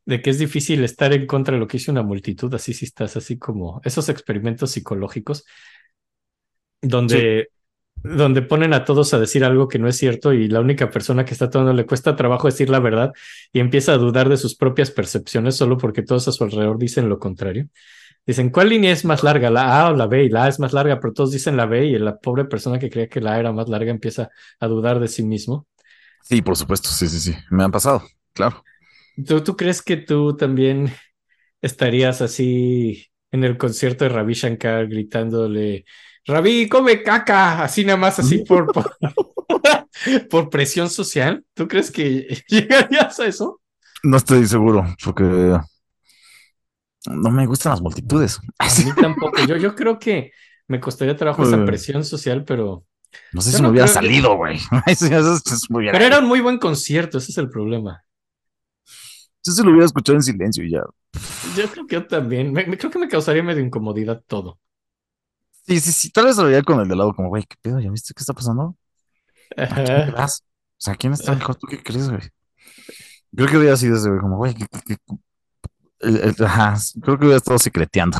De 0.05 0.21
que 0.21 0.31
es 0.31 0.39
difícil 0.39 0.83
estar 0.83 1.13
en 1.13 1.27
contra 1.27 1.53
de 1.53 1.59
lo 1.59 1.67
que 1.67 1.77
hizo 1.77 1.91
una 1.91 2.01
multitud, 2.01 2.53
así 2.53 2.73
si 2.73 2.85
estás 2.85 3.15
así 3.17 3.37
como 3.37 3.81
esos 3.83 4.09
experimentos 4.09 4.71
psicológicos 4.71 5.45
donde, 6.81 7.49
donde 7.95 8.41
ponen 8.41 8.73
a 8.73 8.83
todos 8.83 9.13
a 9.13 9.19
decir 9.19 9.43
algo 9.43 9.67
que 9.67 9.79
no 9.79 9.87
es 9.87 9.97
cierto 9.97 10.33
y 10.33 10.47
la 10.47 10.59
única 10.59 10.89
persona 10.89 11.25
que 11.25 11.33
está 11.33 11.49
tomando 11.49 11.73
le 11.73 11.85
cuesta 11.85 12.15
trabajo 12.15 12.47
decir 12.47 12.69
la 12.69 12.79
verdad 12.79 13.13
y 13.53 13.59
empieza 13.59 13.93
a 13.93 13.97
dudar 13.97 14.29
de 14.29 14.37
sus 14.37 14.55
propias 14.55 14.91
percepciones 14.91 15.55
solo 15.55 15.77
porque 15.77 16.01
todos 16.01 16.27
a 16.27 16.31
su 16.31 16.43
alrededor 16.43 16.77
dicen 16.77 17.09
lo 17.09 17.19
contrario. 17.19 17.67
Dicen, 18.25 18.51
¿cuál 18.51 18.69
línea 18.69 18.91
es 18.91 19.03
más 19.03 19.23
larga? 19.23 19.49
¿La 19.49 19.81
A 19.81 19.89
o 19.89 19.95
la 19.95 20.05
B? 20.05 20.25
Y 20.25 20.29
la 20.29 20.43
A 20.43 20.47
es 20.47 20.59
más 20.59 20.73
larga, 20.73 20.99
pero 20.99 21.11
todos 21.11 21.31
dicen 21.31 21.57
la 21.57 21.65
B 21.65 21.87
y 21.87 21.97
la 21.97 22.17
pobre 22.17 22.45
persona 22.45 22.77
que 22.77 22.89
creía 22.89 23.07
que 23.07 23.19
la 23.19 23.33
A 23.33 23.39
era 23.39 23.51
más 23.51 23.67
larga 23.67 23.89
empieza 23.89 24.29
a 24.59 24.67
dudar 24.67 24.99
de 24.99 25.07
sí 25.07 25.23
mismo. 25.23 25.65
Sí, 26.21 26.41
por 26.43 26.55
supuesto, 26.55 26.89
sí, 26.89 27.07
sí, 27.07 27.19
sí. 27.19 27.35
Me 27.49 27.63
han 27.63 27.71
pasado, 27.71 28.03
claro. 28.33 28.63
¿Tú, 29.25 29.43
tú 29.43 29.55
crees 29.55 29.81
que 29.81 29.97
tú 29.97 30.35
también 30.35 30.91
estarías 31.61 32.21
así 32.21 33.07
en 33.31 33.43
el 33.43 33.57
concierto 33.57 34.05
de 34.05 34.09
Ravi 34.09 34.33
Shankar 34.33 34.87
gritándole, 34.87 35.85
Ravi, 36.25 36.67
come 36.69 37.01
caca, 37.03 37.63
así 37.63 37.83
nada 37.85 37.97
más, 37.97 38.19
así 38.19 38.39
por, 38.39 38.71
por, 38.71 38.95
por 40.29 40.49
presión 40.49 40.89
social? 40.89 41.43
¿Tú 41.53 41.67
crees 41.67 41.91
que 41.91 42.43
llegarías 42.47 43.19
a 43.19 43.25
eso? 43.25 43.61
No 44.03 44.17
estoy 44.17 44.45
seguro, 44.47 44.83
porque 45.03 45.23
no 45.23 47.29
me 47.31 47.45
gustan 47.45 47.71
las 47.71 47.81
multitudes. 47.81 48.39
A 48.59 48.65
mí 48.65 48.91
tampoco. 48.99 49.43
Yo, 49.45 49.57
yo 49.57 49.75
creo 49.75 49.99
que 49.99 50.31
me 50.67 50.79
costaría 50.79 51.15
trabajo 51.15 51.43
esa 51.43 51.61
Eh. 51.61 51.65
presión 51.65 52.03
social, 52.05 52.43
pero, 52.45 52.85
No 53.33 53.41
sé 53.41 53.51
si 53.51 53.57
no 53.57 53.63
me 53.67 53.71
hubiera 53.71 53.87
salido, 53.87 54.37
güey. 54.37 54.57
Bien. 55.79 55.91
pero 55.91 56.05
era 56.05 56.19
un 56.19 56.27
muy 56.27 56.39
buen 56.39 56.57
concierto, 56.57 57.17
ese 57.17 57.31
es 57.31 57.37
el 57.37 57.49
problema. 57.49 58.03
Yo 59.43 59.51
se 59.53 59.63
lo 59.63 59.71
hubiera 59.71 59.85
escuchado 59.85 60.17
en 60.17 60.23
silencio 60.23 60.63
y 60.63 60.71
ya. 60.71 60.83
Yo 61.55 61.69
creo 61.71 61.87
que 61.87 61.95
yo 61.95 62.07
también, 62.07 62.51
me, 62.53 62.65
me- 62.65 62.77
creo 62.77 62.91
que 62.91 62.99
me 62.99 63.07
causaría 63.09 63.43
medio 63.43 63.63
incomodidad 63.63 64.23
todo. 64.27 64.59
Sí, 65.67 65.79
sí, 65.79 65.91
sí. 65.91 66.09
Tal 66.11 66.25
vez 66.25 66.37
lo 66.37 66.45
veía 66.45 66.63
con 66.63 66.79
el 66.79 66.87
de 66.87 66.95
lado, 66.95 67.13
como, 67.15 67.29
güey, 67.29 67.43
¿qué 67.43 67.55
pedo? 67.61 67.79
¿Ya 67.79 67.89
viste 67.91 68.13
qué 68.13 68.21
está 68.21 68.33
pasando? 68.33 68.75
¿A 69.69 69.81
quién 69.81 70.11
vas? 70.11 70.43
O 70.79 70.81
sea, 70.83 70.95
¿quién 70.95 71.13
está 71.13 71.33
mejor? 71.35 71.55
¿Tú 71.55 71.67
qué 71.67 71.81
crees, 71.83 72.09
güey? 72.09 72.21
Creo 73.35 73.47
que 73.49 73.57
hubiera 73.57 73.77
sido 73.77 73.95
ese, 73.97 74.09
güey, 74.09 74.21
como, 74.21 74.37
güey, 74.37 74.53
¿qué- 74.55 74.67
qué- 74.85 74.97
qué- 75.07 75.15
el- 76.01 76.17
el- 76.37 76.45
ajá, 76.45 76.77
creo 77.01 77.17
que 77.17 77.25
hubiera 77.25 77.37
estado 77.37 77.59
secreteando. 77.59 78.17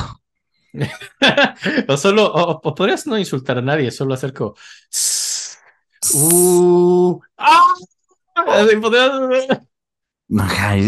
o 1.88 1.96
solo, 1.96 2.26
o, 2.32 2.60
o 2.62 2.74
podrías 2.74 3.06
no 3.06 3.18
insultar 3.18 3.58
a 3.58 3.62
nadie, 3.62 3.90
solo 3.90 4.14
hacer 4.14 4.32
como. 4.32 4.54
Uh, 6.14 7.20
¡ah! 7.38 7.74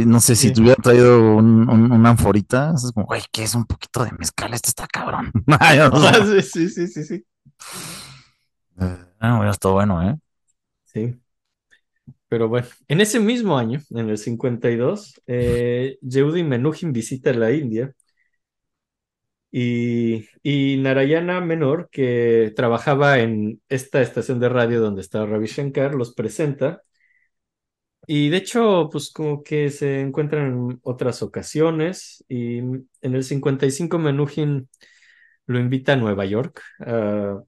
No 0.06 0.20
sé 0.20 0.36
si 0.36 0.48
Sí. 0.48 0.54
te 0.54 0.60
hubiera 0.62 0.76
traído 0.82 1.36
un, 1.36 1.68
un- 1.68 1.92
una 1.92 2.10
anforita, 2.10 2.72
es 2.74 2.92
como, 2.92 3.06
güey, 3.06 3.22
¿qué 3.30 3.42
es 3.44 3.54
un 3.54 3.66
poquito 3.66 4.04
de 4.04 4.12
mezcal? 4.18 4.54
Esto 4.54 4.68
está 4.70 4.86
cabrón. 4.86 5.30
Ay, 5.60 5.78
sé. 6.24 6.42
sí, 6.42 6.68
sí, 6.68 6.88
sí, 6.88 7.04
sí. 7.04 7.24
Ah, 9.20 9.36
hubiera 9.36 9.50
estado 9.50 9.74
bueno, 9.74 10.02
¿eh? 10.08 10.16
Sí. 10.84 11.20
Pero 12.28 12.48
bueno, 12.48 12.66
en 12.88 13.00
ese 13.00 13.20
mismo 13.20 13.56
año, 13.58 13.80
en 13.90 14.08
el 14.10 14.18
52, 14.18 15.20
eh, 15.26 15.98
Yehudi 16.02 16.42
Menuhin 16.42 16.92
visita 16.92 17.32
la 17.32 17.52
India 17.52 17.94
y, 19.50 20.26
y 20.42 20.78
Narayana 20.78 21.40
Menor, 21.40 21.88
que 21.90 22.52
trabajaba 22.56 23.20
en 23.20 23.60
esta 23.68 24.02
estación 24.02 24.40
de 24.40 24.48
radio 24.48 24.80
donde 24.80 25.00
estaba 25.02 25.26
Ravi 25.26 25.46
Shankar, 25.46 25.94
los 25.94 26.14
presenta. 26.14 26.82
Y 28.06 28.28
de 28.28 28.36
hecho, 28.39 28.89
pues 28.90 29.10
como 29.12 29.43
que 29.43 29.70
se 29.70 30.01
encuentran 30.01 30.47
en 30.47 30.81
otras 30.82 31.22
ocasiones 31.22 32.24
y 32.28 32.59
en 32.59 32.89
el 33.02 33.24
55 33.24 33.98
Menuhin 33.98 34.68
lo 35.47 35.59
invita 35.59 35.94
a 35.94 35.97
Nueva 35.97 36.24
York 36.26 36.62
a, 36.81 37.40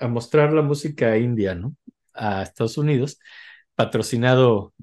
a 0.00 0.08
mostrar 0.08 0.52
la 0.52 0.62
música 0.62 1.16
india, 1.18 1.54
¿no? 1.54 1.76
A 2.14 2.42
Estados 2.42 2.78
Unidos, 2.78 3.18
patrocinado 3.74 4.74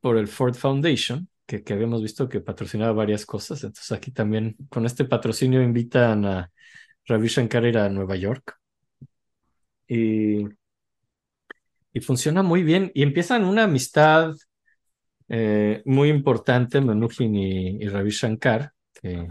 por 0.00 0.18
el 0.18 0.28
Ford 0.28 0.54
Foundation, 0.54 1.28
que, 1.46 1.62
que 1.64 1.72
habíamos 1.72 2.02
visto 2.02 2.28
que 2.28 2.40
patrocinaba 2.40 2.92
varias 2.92 3.26
cosas. 3.26 3.64
Entonces 3.64 3.92
aquí 3.92 4.10
también 4.12 4.56
con 4.68 4.86
este 4.86 5.04
patrocinio 5.04 5.62
invitan 5.62 6.24
a 6.26 6.50
Ravi 7.06 7.28
Shankar 7.28 7.76
a 7.76 7.88
Nueva 7.88 8.16
York. 8.16 8.56
Y, 9.88 10.44
y 11.94 12.00
funciona 12.02 12.42
muy 12.44 12.64
bien. 12.64 12.92
Y 12.94 13.04
empiezan 13.04 13.44
una 13.44 13.64
amistad 13.64 14.34
eh, 15.28 15.82
muy 15.86 16.10
importante, 16.10 16.80
Menuhin 16.80 17.34
y, 17.36 17.68
y 17.84 17.88
Ravi 17.88 18.10
Shankar, 18.10 18.72
que, 18.94 19.28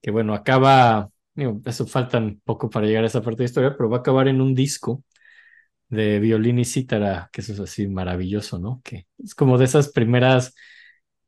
que 0.00 0.10
bueno, 0.10 0.34
acaba, 0.34 1.10
digo, 1.34 1.60
eso 1.64 1.86
faltan 1.86 2.40
poco 2.44 2.70
para 2.70 2.86
llegar 2.86 3.04
a 3.04 3.06
esa 3.08 3.22
parte 3.22 3.38
de 3.38 3.44
la 3.44 3.48
historia, 3.48 3.76
pero 3.76 3.90
va 3.90 3.98
a 3.98 4.00
acabar 4.00 4.28
en 4.28 4.40
un 4.40 4.54
disco 4.54 5.04
de 5.88 6.20
violín 6.20 6.58
y 6.58 6.64
cítara, 6.64 7.30
que 7.32 7.42
eso 7.42 7.52
es 7.54 7.60
así 7.60 7.88
maravilloso, 7.88 8.58
¿no? 8.58 8.80
Que 8.84 9.06
es 9.24 9.34
como 9.34 9.58
de 9.58 9.66
esas 9.66 9.90
primeras 9.90 10.54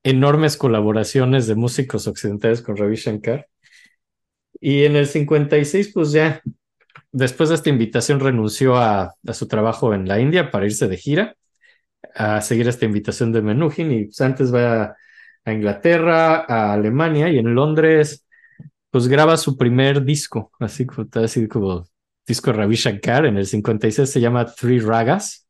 enormes 0.05 0.57
colaboraciones 0.57 1.47
de 1.47 1.57
músicos 1.57 2.07
occidentales 2.09 2.63
con 2.63 2.77
Ravi 2.77 2.97
Shankar. 2.97 3.49
Y 4.61 4.85
en 4.85 4.97
el 4.97 5.07
56, 5.07 5.93
pues 5.95 6.13
ya, 6.13 6.43
después 7.13 7.49
de 7.49 7.55
esta 7.57 7.71
invitación, 7.71 8.21
renunció 8.21 8.77
a, 8.77 9.15
su 9.33 9.49
trabajo 9.49 9.95
en 9.95 10.09
la 10.09 10.21
India 10.21 10.51
para 10.51 10.67
irse 10.67 10.89
de 10.89 10.97
gira, 10.97 11.37
a 12.15 12.41
seguir 12.41 12.69
esta 12.69 12.87
invitación 12.87 13.33
de 13.33 13.43
Menuhin, 13.43 13.93
y 13.93 14.05
pues 14.07 14.21
antes 14.21 14.55
va 14.55 14.83
a, 14.83 14.97
a 15.45 15.53
Inglaterra, 15.53 16.45
a 16.49 16.73
Alemania, 16.73 17.29
y 17.31 17.39
en 17.39 17.55
Londres, 17.55 18.27
pues 18.91 19.09
graba 19.09 19.37
su 19.37 19.57
primer 19.57 20.05
disco, 20.05 20.53
así 20.61 20.87
como, 20.87 21.09
así 21.15 21.49
como 21.49 21.85
disco 22.27 22.53
Ravi 22.53 22.77
Shankar, 22.77 23.27
en 23.27 23.37
el 23.37 23.47
56 23.47 24.09
se 24.09 24.21
llama 24.21 24.47
Three 24.47 24.81
Ragas. 24.81 25.47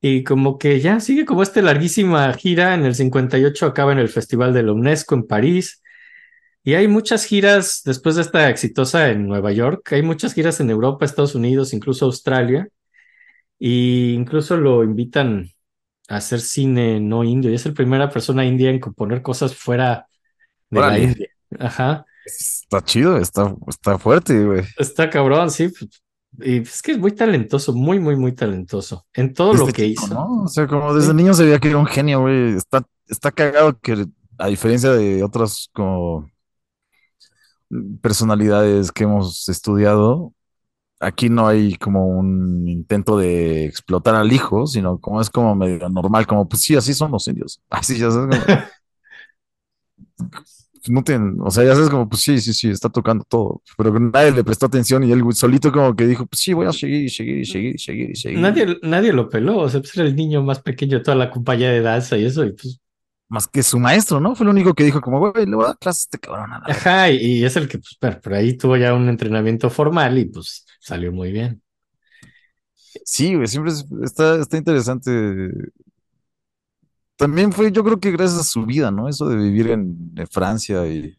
Y 0.00 0.22
como 0.22 0.58
que 0.58 0.80
ya 0.80 1.00
sigue 1.00 1.24
como 1.24 1.42
esta 1.42 1.62
larguísima 1.62 2.32
gira, 2.34 2.74
en 2.74 2.84
el 2.84 2.94
58 2.94 3.66
acaba 3.66 3.92
en 3.92 3.98
el 3.98 4.10
Festival 4.10 4.52
de 4.52 4.62
la 4.62 4.72
UNESCO 4.72 5.14
en 5.14 5.26
París. 5.26 5.82
Y 6.66 6.74
hay 6.74 6.88
muchas 6.88 7.26
giras 7.26 7.82
después 7.84 8.16
de 8.16 8.22
esta 8.22 8.48
exitosa 8.48 9.10
en 9.10 9.28
Nueva 9.28 9.52
York, 9.52 9.92
hay 9.92 10.02
muchas 10.02 10.32
giras 10.32 10.60
en 10.60 10.70
Europa, 10.70 11.04
Estados 11.04 11.34
Unidos, 11.34 11.74
incluso 11.74 12.06
Australia. 12.06 12.68
Y 13.58 14.14
incluso 14.14 14.56
lo 14.56 14.82
invitan 14.82 15.50
a 16.08 16.16
hacer 16.16 16.40
cine 16.40 17.00
no 17.00 17.22
indio. 17.22 17.50
Y 17.50 17.54
es 17.54 17.66
la 17.66 17.72
primera 17.72 18.10
persona 18.10 18.44
india 18.44 18.70
en 18.70 18.80
componer 18.80 19.22
cosas 19.22 19.54
fuera 19.54 20.06
de 20.70 20.80
la. 20.80 20.98
India. 20.98 21.28
Ajá. 21.58 22.04
Está 22.24 22.82
chido, 22.82 23.18
está, 23.18 23.54
está 23.68 23.98
fuerte, 23.98 24.44
güey. 24.44 24.64
Está 24.78 25.10
cabrón, 25.10 25.50
sí. 25.50 25.68
pues, 25.68 26.02
Y 26.40 26.62
es 26.62 26.80
que 26.80 26.92
es 26.92 26.98
muy 26.98 27.12
talentoso, 27.12 27.74
muy, 27.74 28.00
muy, 28.00 28.16
muy 28.16 28.32
talentoso 28.32 29.06
en 29.12 29.34
todo 29.34 29.52
lo 29.52 29.66
que 29.66 29.88
chico, 29.90 30.06
hizo. 30.06 30.14
¿no? 30.14 30.44
O 30.44 30.48
sea, 30.48 30.66
como 30.66 30.94
desde 30.94 31.10
Sí. 31.10 31.16
niño 31.16 31.34
se 31.34 31.44
veía 31.44 31.58
que 31.58 31.68
era 31.68 31.78
un 31.78 31.86
genio, 31.86 32.22
güey. 32.22 32.56
Está, 32.56 32.82
está 33.06 33.30
cagado 33.30 33.78
que, 33.78 34.06
a 34.38 34.46
diferencia 34.48 34.90
de 34.92 35.22
otras 35.22 35.68
como 35.72 36.26
personalidades 38.00 38.92
que 38.92 39.04
hemos 39.04 39.48
estudiado, 39.48 40.32
aquí 41.00 41.28
no 41.28 41.46
hay 41.46 41.76
como 41.76 42.06
un 42.06 42.68
intento 42.68 43.18
de 43.18 43.66
explotar 43.66 44.14
al 44.14 44.32
hijo, 44.32 44.66
sino 44.66 44.98
como 44.98 45.20
es 45.20 45.30
como 45.30 45.54
medio 45.54 45.88
normal, 45.88 46.26
como 46.26 46.48
pues 46.48 46.62
sí, 46.62 46.76
así 46.76 46.94
son 46.94 47.12
los 47.12 47.26
indios. 47.28 47.60
Así 47.70 47.98
ya 47.98 48.10
sabes, 48.10 48.40
no 50.88 51.02
tienen, 51.02 51.36
o 51.40 51.50
sea, 51.50 51.64
ya 51.64 51.74
sabes 51.74 51.88
como 51.88 52.08
pues 52.08 52.22
sí, 52.22 52.38
sí, 52.40 52.52
sí, 52.52 52.68
está 52.68 52.90
tocando 52.90 53.24
todo, 53.24 53.62
pero 53.76 53.98
nadie 53.98 54.32
le 54.32 54.44
prestó 54.44 54.66
atención 54.66 55.02
y 55.02 55.12
él 55.12 55.22
solito 55.32 55.72
como 55.72 55.96
que 55.96 56.06
dijo, 56.06 56.26
pues 56.26 56.40
sí, 56.40 56.52
voy 56.52 56.66
a 56.66 56.72
seguir 56.72 57.04
y 57.04 57.08
seguir 57.08 57.38
y 57.38 57.44
seguir 57.46 57.74
y 57.74 57.78
seguir 57.78 58.16
seguir. 58.16 58.38
Nadie, 58.38 58.78
nadie 58.82 59.12
lo 59.12 59.28
peló, 59.28 59.58
o 59.58 59.68
sea, 59.68 59.80
pues 59.80 59.96
era 59.96 60.06
el 60.06 60.14
niño 60.14 60.42
más 60.42 60.60
pequeño 60.60 60.98
de 60.98 61.04
toda 61.04 61.16
la 61.16 61.30
compañía 61.30 61.70
de 61.70 61.80
danza 61.80 62.18
y 62.18 62.26
eso, 62.26 62.44
y 62.44 62.52
pues, 62.52 62.80
Más 63.28 63.46
que 63.48 63.62
su 63.62 63.78
maestro, 63.78 64.20
¿no? 64.20 64.34
Fue 64.34 64.44
el 64.44 64.50
único 64.50 64.74
que 64.74 64.84
dijo 64.84 65.00
como, 65.00 65.18
güey, 65.18 65.46
le 65.46 65.56
voy 65.56 65.64
a 65.64 65.68
dar 65.68 65.78
clases 65.78 66.04
a 66.04 66.06
este 66.06 66.18
cabrón. 66.18 66.52
a 66.52 66.58
la 66.60 66.66
verga". 66.68 66.74
ajá, 66.76 67.10
y, 67.10 67.16
y 67.40 67.44
es 67.44 67.56
el 67.56 67.68
que, 67.68 67.78
pues, 67.78 67.96
pero 68.00 68.20
por 68.20 68.34
ahí 68.34 68.56
tuvo 68.56 68.76
ya 68.76 68.94
un 68.94 69.08
entrenamiento 69.08 69.70
formal 69.70 70.18
y 70.18 70.26
pues 70.26 70.66
salió 70.80 71.12
muy 71.12 71.32
bien. 71.32 71.62
Sí, 73.04 73.34
güey, 73.34 73.46
siempre 73.48 73.72
es- 73.72 73.84
está, 74.02 74.36
está 74.40 74.56
interesante 74.56 75.10
también 77.16 77.52
fue, 77.52 77.70
yo 77.72 77.84
creo 77.84 78.00
que 78.00 78.10
gracias 78.10 78.40
a 78.40 78.44
su 78.44 78.66
vida, 78.66 78.90
¿no? 78.90 79.08
Eso 79.08 79.28
de 79.28 79.36
vivir 79.36 79.70
en, 79.70 80.12
en 80.16 80.26
Francia 80.28 80.86
y 80.86 81.16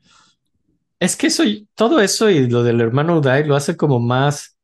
Es 1.00 1.16
que 1.16 1.28
eso, 1.28 1.44
todo 1.76 2.00
eso 2.02 2.30
y 2.30 2.48
lo 2.50 2.64
del 2.64 2.82
hermano 2.82 3.18
Uday 3.20 3.44
lo 3.46 3.56
hace 3.56 3.78
como 3.78 4.00
más 4.00 4.58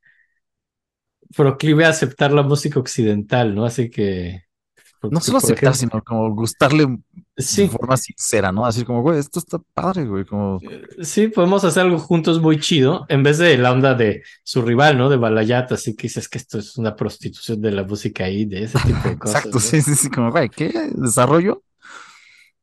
proclive 1.36 1.86
a 1.86 1.90
aceptar 1.90 2.32
la 2.32 2.44
música 2.44 2.80
occidental, 2.80 3.56
¿no? 3.56 3.66
Así 3.66 3.90
que. 3.90 4.44
no 5.10 5.20
porque, 5.20 5.22
solo 5.22 5.38
por 5.40 5.52
aceptar, 5.52 5.54
ejemplo, 5.54 5.76
sino 5.76 6.04
como 6.04 6.34
gustarle 6.36 6.88
de 7.50 7.64
Sí, 7.64 7.68
forma 7.68 7.98
sincera, 7.98 8.52
¿no? 8.52 8.66
Así 8.66 8.86
como, 8.86 9.02
güey, 9.02 9.20
esto 9.20 9.40
está 9.40 9.60
padre, 9.74 10.06
güey, 10.06 10.26
como, 10.26 10.64
sí, 11.02 11.28
podemos 11.30 11.64
hacer 11.64 11.84
algo 11.84 12.00
juntos 12.00 12.42
muy 12.42 12.60
chido, 12.60 13.06
en 13.10 13.24
vez 13.24 13.38
de 13.38 13.58
la 13.58 13.72
onda 13.72 13.94
de 13.96 14.24
su 14.44 14.62
rival, 14.62 14.98
¿no? 14.98 15.10
De 15.10 15.18
Balayat, 15.18 15.72
así 15.72 15.96
que 15.96 16.04
dices 16.04 16.30
que 16.30 16.38
esto 16.38 16.60
es 16.60 16.78
una 16.78 16.96
prostitución 16.96 17.62
de 17.62 17.72
la 17.72 17.84
música 17.84 18.26
ahí, 18.26 18.46
de 18.46 18.64
ese 18.64 18.80
tipo 18.80 19.10
de 19.10 19.18
cosas. 19.18 19.46
exacto, 19.46 19.60
¿no? 19.60 19.60
sí, 19.60 19.82
sí, 19.82 19.96
sí, 19.96 20.10
como, 20.10 20.32
güey, 20.32 20.50
¿qué? 20.50 20.72
¿Desarrollo? 20.96 21.64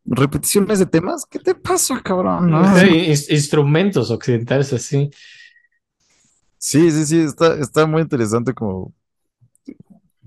¿Repeticiones 0.04 0.78
de 0.78 0.86
temas? 0.86 1.26
¿Qué 1.28 1.38
te 1.38 1.54
pasa, 1.54 2.00
cabrón? 2.02 2.50
No. 2.50 2.64
Sí, 2.78 2.86
ins- 2.86 3.30
instrumentos 3.30 4.10
occidentales 4.10 4.72
así. 4.72 5.10
Sí, 6.58 6.90
sí, 6.90 7.06
sí, 7.06 7.20
está, 7.20 7.54
está 7.60 7.86
muy 7.86 8.02
interesante 8.02 8.52
como 8.52 8.92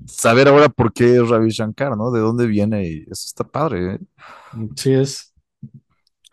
saber 0.07 0.48
ahora 0.48 0.69
por 0.69 0.91
qué 0.94 1.15
es 1.15 1.28
Ravi 1.30 1.49
Shankar, 1.49 1.95
¿no? 1.98 2.11
De 2.11 2.19
dónde 2.19 2.48
viene 2.48 2.88
y 2.88 2.98
eso 3.03 3.26
está 3.28 3.44
padre, 3.44 3.95
¿eh? 3.95 3.99
Sí, 4.76 4.94
es. 4.94 5.34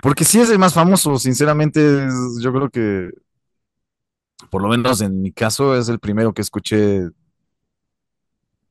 Porque 0.03 0.25
sí 0.25 0.41
es 0.41 0.51
el 0.51 0.59
más 0.59 0.75
famoso, 0.75 1.19
sinceramente, 1.19 2.07
es- 2.07 2.41
yo 2.43 2.53
creo 2.53 2.71
que, 2.71 3.11
por 4.51 4.63
lo 4.63 4.69
menos 4.69 5.01
en 5.01 5.21
mi 5.23 5.33
caso, 5.33 5.77
es 5.77 5.89
el 5.89 5.99
primero 6.01 6.33
que 6.33 6.43
escuché, 6.43 7.09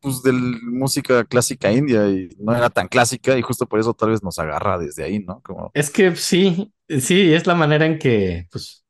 pues, 0.01 0.21
de 0.23 0.31
música 0.31 1.23
clásica 1.25 1.71
india 1.71 2.07
y 2.09 2.29
no 2.39 2.55
era 2.55 2.69
tan 2.69 2.87
clásica 2.87 3.37
y 3.37 3.41
justo 3.41 3.67
por 3.67 3.79
eso 3.79 3.93
tal 3.93 4.09
vez 4.11 4.23
nos 4.23 4.39
agarra 4.39 4.77
desde 4.77 5.03
ahí, 5.03 5.19
¿no? 5.19 5.41
Como, 5.41 5.73
Es 5.73 5.89
que 5.91 6.15
sí, 6.15 6.73
sí, 6.89 7.33
es 7.33 7.45
la 7.47 7.53
manera 7.55 7.85
en 7.85 7.99
que, 7.99 8.47
pues, 8.51 8.83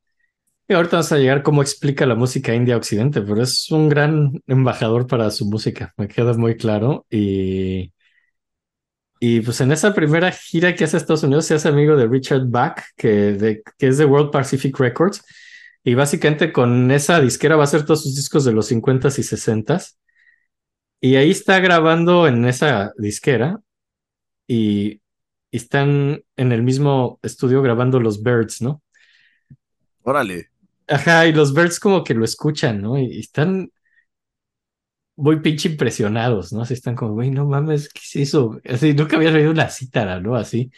y 0.69 0.73
ahorita 0.73 0.97
vamos 0.97 1.11
a 1.13 1.17
llegar 1.17 1.43
cómo 1.43 1.61
explica 1.63 2.05
la 2.07 2.15
música 2.15 2.55
india 2.55 2.75
a 2.75 2.77
Occidente, 2.79 3.21
pero 3.21 3.41
es 3.43 3.71
un 3.71 3.89
gran 3.89 4.41
embajador 4.47 5.07
para 5.07 5.31
su 5.31 5.45
música, 5.47 5.93
me 5.97 6.07
queda 6.09 6.33
muy 6.35 6.57
claro. 6.57 7.05
Y, 7.11 7.93
y 9.19 9.41
pues 9.41 9.61
en 9.61 9.71
esa 9.71 9.93
primera 9.93 10.31
gira 10.31 10.75
que 10.75 10.83
hace 10.83 10.97
a 10.97 10.99
Estados 10.99 11.23
Unidos 11.23 11.45
se 11.45 11.55
hace 11.55 11.67
amigo 11.69 11.95
de 11.95 12.07
Richard 12.07 12.45
Bach, 12.47 12.81
que, 12.95 13.09
de, 13.33 13.63
que 13.77 13.87
es 13.87 13.97
de 13.97 14.05
World 14.05 14.31
Pacific 14.31 14.77
Records, 14.79 15.23
y 15.83 15.93
básicamente 15.95 16.51
con 16.51 16.91
esa 16.91 17.19
disquera 17.21 17.55
va 17.55 17.63
a 17.63 17.65
hacer 17.65 17.85
todos 17.85 18.03
sus 18.03 18.15
discos 18.15 18.45
de 18.45 18.53
los 18.53 18.71
50s 18.71 19.19
y 19.19 19.23
60s. 19.23 19.97
Y 20.99 21.15
ahí 21.15 21.31
está 21.31 21.59
grabando 21.59 22.27
en 22.27 22.45
esa 22.45 22.91
disquera 22.97 23.61
y, 24.47 25.01
y 25.51 25.57
están 25.57 26.23
en 26.35 26.51
el 26.51 26.63
mismo 26.63 27.19
estudio 27.23 27.61
grabando 27.61 27.99
los 27.99 28.23
Birds, 28.23 28.61
¿no? 28.61 28.81
órale, 30.03 30.49
Ajá, 30.87 31.27
y 31.27 31.33
los 31.33 31.53
Birds 31.53 31.79
como 31.79 32.03
que 32.03 32.13
lo 32.13 32.23
escuchan, 32.23 32.81
¿no? 32.81 32.97
Y, 32.97 33.05
y 33.05 33.19
están 33.19 33.71
muy 35.17 35.41
pinche 35.41 35.69
impresionados, 35.69 36.53
¿no? 36.53 36.61
Así 36.61 36.75
están 36.75 36.95
como, 36.95 37.13
güey, 37.13 37.31
no 37.31 37.45
mames, 37.45 37.89
¿qué 37.89 38.01
es 38.03 38.15
eso? 38.29 38.61
Así, 38.65 38.93
nunca 38.93 39.17
había 39.17 39.31
oído 39.31 39.51
una 39.51 39.69
cítara, 39.69 40.21
¿no? 40.21 40.35
Así, 40.35 40.71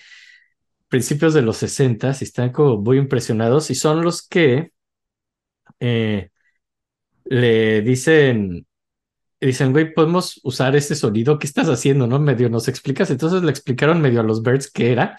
principios 0.88 1.34
de 1.34 1.44
los 1.44 1.58
60 1.58 2.16
y 2.20 2.24
están 2.24 2.52
como 2.52 2.78
muy 2.82 2.98
impresionados 2.98 3.70
y 3.72 3.76
son 3.76 4.04
los 4.04 4.28
que 4.28 4.72
eh, 5.80 6.30
le 7.26 7.82
dicen, 7.82 8.68
dicen, 9.42 9.72
güey, 9.74 9.94
podemos 9.94 10.40
usar 10.44 10.76
este 10.76 10.96
sonido, 10.96 11.40
¿qué 11.40 11.48
estás 11.48 11.68
haciendo, 11.70 12.08
no? 12.08 12.20
Medio 12.20 12.50
nos 12.50 12.68
explicas, 12.68 13.12
entonces 13.12 13.44
le 13.44 13.52
explicaron 13.52 14.02
medio 14.02 14.22
a 14.22 14.24
los 14.24 14.44
Birds 14.44 14.72
qué 14.72 14.92
era 14.92 15.18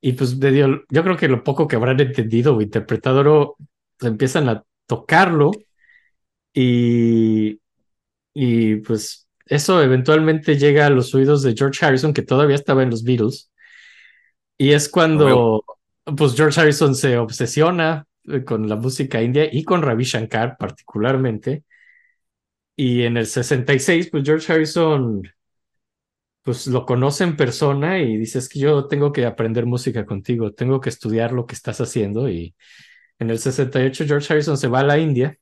y 0.00 0.12
pues 0.12 0.36
medio, 0.36 0.84
yo 0.90 1.02
creo 1.04 1.16
que 1.16 1.28
lo 1.28 1.44
poco 1.44 1.66
que 1.68 1.76
habrán 1.76 2.00
entendido 2.00 2.56
o 2.56 2.60
interpretado, 2.62 3.56
pues, 3.98 4.10
empiezan 4.10 4.48
a 4.48 4.64
tocarlo 4.86 5.52
y, 6.54 7.60
y 8.40 8.76
pues 8.76 9.28
eso 9.46 9.82
eventualmente 9.82 10.56
llega 10.56 10.86
a 10.86 10.90
los 10.90 11.12
oídos 11.12 11.42
de 11.42 11.54
George 11.56 11.84
Harrison, 11.84 12.14
que 12.14 12.22
todavía 12.22 12.54
estaba 12.54 12.84
en 12.84 12.90
los 12.90 13.02
Beatles, 13.02 13.50
y 14.56 14.72
es 14.72 14.88
cuando 14.88 15.64
pues 16.16 16.36
George 16.36 16.60
Harrison 16.60 16.94
se 16.94 17.18
obsesiona 17.18 18.06
eh, 18.28 18.44
con 18.44 18.68
la 18.68 18.76
música 18.76 19.20
india 19.22 19.48
y 19.52 19.64
con 19.64 19.82
Ravi 19.82 20.04
Shankar 20.04 20.56
particularmente. 20.56 21.64
Y 22.76 23.02
en 23.02 23.16
el 23.16 23.26
66, 23.26 24.08
pues 24.10 24.22
George 24.24 24.52
Harrison 24.52 25.22
pues 26.42 26.68
lo 26.68 26.86
conoce 26.86 27.24
en 27.24 27.36
persona 27.36 27.98
y 28.00 28.16
dice, 28.18 28.38
es 28.38 28.48
que 28.48 28.60
yo 28.60 28.86
tengo 28.86 29.12
que 29.12 29.26
aprender 29.26 29.66
música 29.66 30.06
contigo, 30.06 30.52
tengo 30.52 30.80
que 30.80 30.90
estudiar 30.90 31.32
lo 31.32 31.44
que 31.46 31.54
estás 31.56 31.80
haciendo. 31.80 32.28
Y 32.30 32.54
en 33.18 33.30
el 33.30 33.38
68 33.40 34.04
George 34.06 34.32
Harrison 34.32 34.56
se 34.56 34.68
va 34.68 34.80
a 34.80 34.84
la 34.84 34.98
India. 34.98 35.36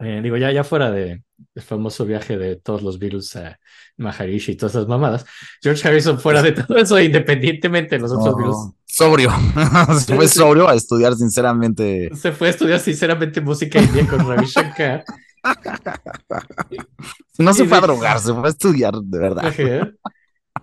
Eh, 0.00 0.20
digo, 0.22 0.36
ya, 0.36 0.52
ya 0.52 0.62
fuera 0.62 0.90
de 0.90 1.22
el 1.54 1.62
famoso 1.62 2.04
viaje 2.04 2.38
de 2.38 2.56
todos 2.56 2.82
los 2.82 2.98
Beatles 2.98 3.34
a 3.36 3.58
Maharishi 3.96 4.52
y 4.52 4.56
todas 4.56 4.74
esas 4.74 4.86
mamadas. 4.88 5.24
George 5.62 5.86
Harrison 5.86 6.18
fuera 6.20 6.42
de 6.42 6.52
todo 6.52 6.76
eso, 6.76 7.00
independientemente 7.00 7.96
de 7.96 8.02
los 8.02 8.12
otros 8.12 8.36
Beatles, 8.36 8.56
no, 8.56 8.74
sobrio, 8.86 9.30
se 10.00 10.14
fue 10.14 10.28
sobrio 10.28 10.68
a 10.68 10.74
estudiar 10.74 11.14
sinceramente, 11.14 12.10
se 12.14 12.32
fue 12.32 12.48
a 12.48 12.50
estudiar 12.50 12.80
sinceramente 12.80 13.40
música 13.40 13.80
india 13.80 14.06
con 14.06 14.26
Ravi 14.26 14.46
Shankar. 14.46 15.04
no 17.38 17.54
se 17.54 17.64
fue 17.64 17.78
a 17.78 17.80
de- 17.80 17.86
drogar, 17.86 18.20
se 18.20 18.32
fue 18.32 18.46
a 18.46 18.50
estudiar, 18.50 18.94
de 18.94 19.18
verdad. 19.18 19.52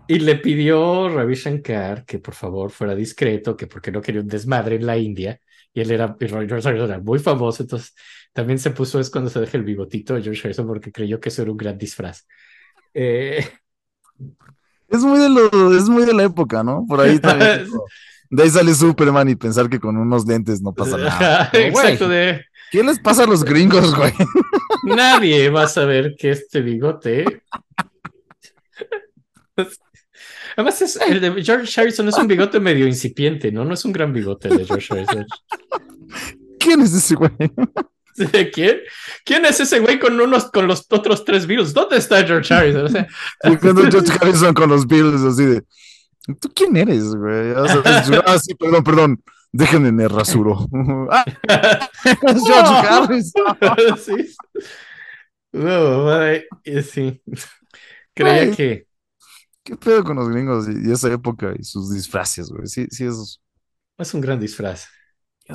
Y 0.07 0.19
le 0.19 0.35
pidió 0.35 1.09
Ravi 1.09 1.35
Shankar 1.35 2.05
que 2.05 2.19
por 2.19 2.35
favor 2.35 2.69
fuera 2.71 2.95
discreto, 2.95 3.57
que 3.57 3.67
porque 3.67 3.91
no 3.91 4.01
quería 4.01 4.21
un 4.21 4.27
desmadre 4.27 4.75
en 4.75 4.85
la 4.85 4.97
India. 4.97 5.39
Y 5.73 5.81
él 5.81 5.91
era, 5.91 6.15
y 6.19 6.27
George 6.27 6.53
Harrison 6.53 6.75
era 6.89 6.99
muy 6.99 7.19
famoso, 7.19 7.63
entonces 7.63 7.93
también 8.35 8.59
se 8.59 8.71
puso 8.71 8.99
es 8.99 9.09
cuando 9.09 9.29
se 9.29 9.39
deja 9.39 9.57
el 9.57 9.63
bigotito 9.63 10.13
de 10.13 10.21
George 10.21 10.41
Harrison 10.43 10.67
porque 10.67 10.91
creyó 10.91 11.21
que 11.21 11.29
eso 11.29 11.41
era 11.41 11.51
un 11.51 11.57
gran 11.57 11.77
disfraz. 11.77 12.27
Eh, 12.93 13.47
Es 14.89 15.01
muy 15.03 15.19
de 15.19 15.29
lo, 15.29 15.73
es 15.73 15.87
muy 15.87 16.03
de 16.03 16.13
la 16.13 16.23
época, 16.23 16.61
¿no? 16.61 16.85
Por 16.85 16.99
ahí 16.99 17.17
también. 17.17 17.65
de 18.29 18.43
ahí 18.43 18.49
sale 18.49 18.75
Superman 18.75 19.29
y 19.29 19.37
pensar 19.37 19.69
que 19.69 19.79
con 19.79 19.95
unos 19.95 20.27
lentes 20.27 20.61
no 20.61 20.73
pasa 20.73 20.97
nada. 20.97 21.49
Como, 21.53 21.63
exacto, 21.63 22.09
de 22.09 22.43
¿Qué 22.71 22.83
les 22.83 22.99
pasa 22.99 23.23
a 23.23 23.27
los 23.27 23.45
gringos, 23.45 23.95
güey? 23.95 24.11
nadie 24.83 25.49
va 25.49 25.63
a 25.63 25.67
saber 25.69 26.13
que 26.17 26.31
este 26.31 26.59
bigote. 26.59 27.41
Además, 30.57 30.81
es, 30.81 30.97
el 30.97 31.21
de 31.21 31.41
George 31.41 31.79
Harrison 31.79 32.09
es 32.09 32.17
un 32.17 32.27
bigote 32.27 32.59
medio 32.59 32.85
incipiente, 32.85 33.49
¿no? 33.49 33.63
No 33.63 33.75
es 33.75 33.85
un 33.85 33.93
gran 33.93 34.11
bigote 34.11 34.49
el 34.49 34.57
de 34.57 34.65
George 34.65 34.93
Harrison. 34.93 35.25
¿Quién 36.59 36.81
es 36.81 36.93
ese 36.93 37.15
güey? 37.15 37.31
¿De 38.31 38.49
quién? 38.51 38.79
¿Quién 39.25 39.45
es 39.45 39.59
ese 39.59 39.79
güey 39.79 39.99
con 39.99 40.19
unos 40.19 40.45
con 40.51 40.67
los 40.67 40.85
otros 40.89 41.25
tres 41.25 41.45
virus? 41.47 41.73
¿Dónde 41.73 41.97
está 41.97 42.25
George 42.25 42.53
Harrison? 42.53 42.85
O 42.85 42.89
sea, 42.89 43.07
George 43.43 44.11
Harrison 44.21 44.53
con 44.53 44.69
los 44.69 44.87
Beatles 44.87 45.21
así 45.21 45.43
de, 45.45 45.63
¿tú 46.39 46.51
quién 46.55 46.75
eres, 46.77 47.13
güey? 47.15 47.51
O 47.51 47.67
sea, 47.67 47.99
es- 48.01 48.21
ah, 48.25 48.39
sí, 48.39 48.55
perdón, 48.55 48.83
perdón, 48.83 49.23
déjenme 49.51 49.91
me 49.91 50.07
rasuro. 50.07 50.67
ah, 51.11 51.25
es 52.03 52.43
George 52.45 52.87
Harrison. 52.89 53.57
sí. 53.97 54.35
No, 55.51 56.11
ay, 56.11 56.43
eh, 56.65 56.81
sí. 56.81 57.21
Creía 58.13 58.51
que 58.51 58.87
¿Qué 59.63 59.75
pedo 59.77 60.03
con 60.03 60.17
los 60.17 60.29
gringos 60.29 60.67
y, 60.69 60.87
y 60.89 60.91
esa 60.91 61.11
época 61.11 61.53
y 61.57 61.63
sus 61.63 61.91
disfraces, 61.91 62.49
güey? 62.49 62.67
Sí, 62.67 62.85
sí, 62.91 63.05
es... 63.05 63.41
es 63.97 64.13
un 64.13 64.21
gran 64.21 64.39
disfraz. 64.39 64.85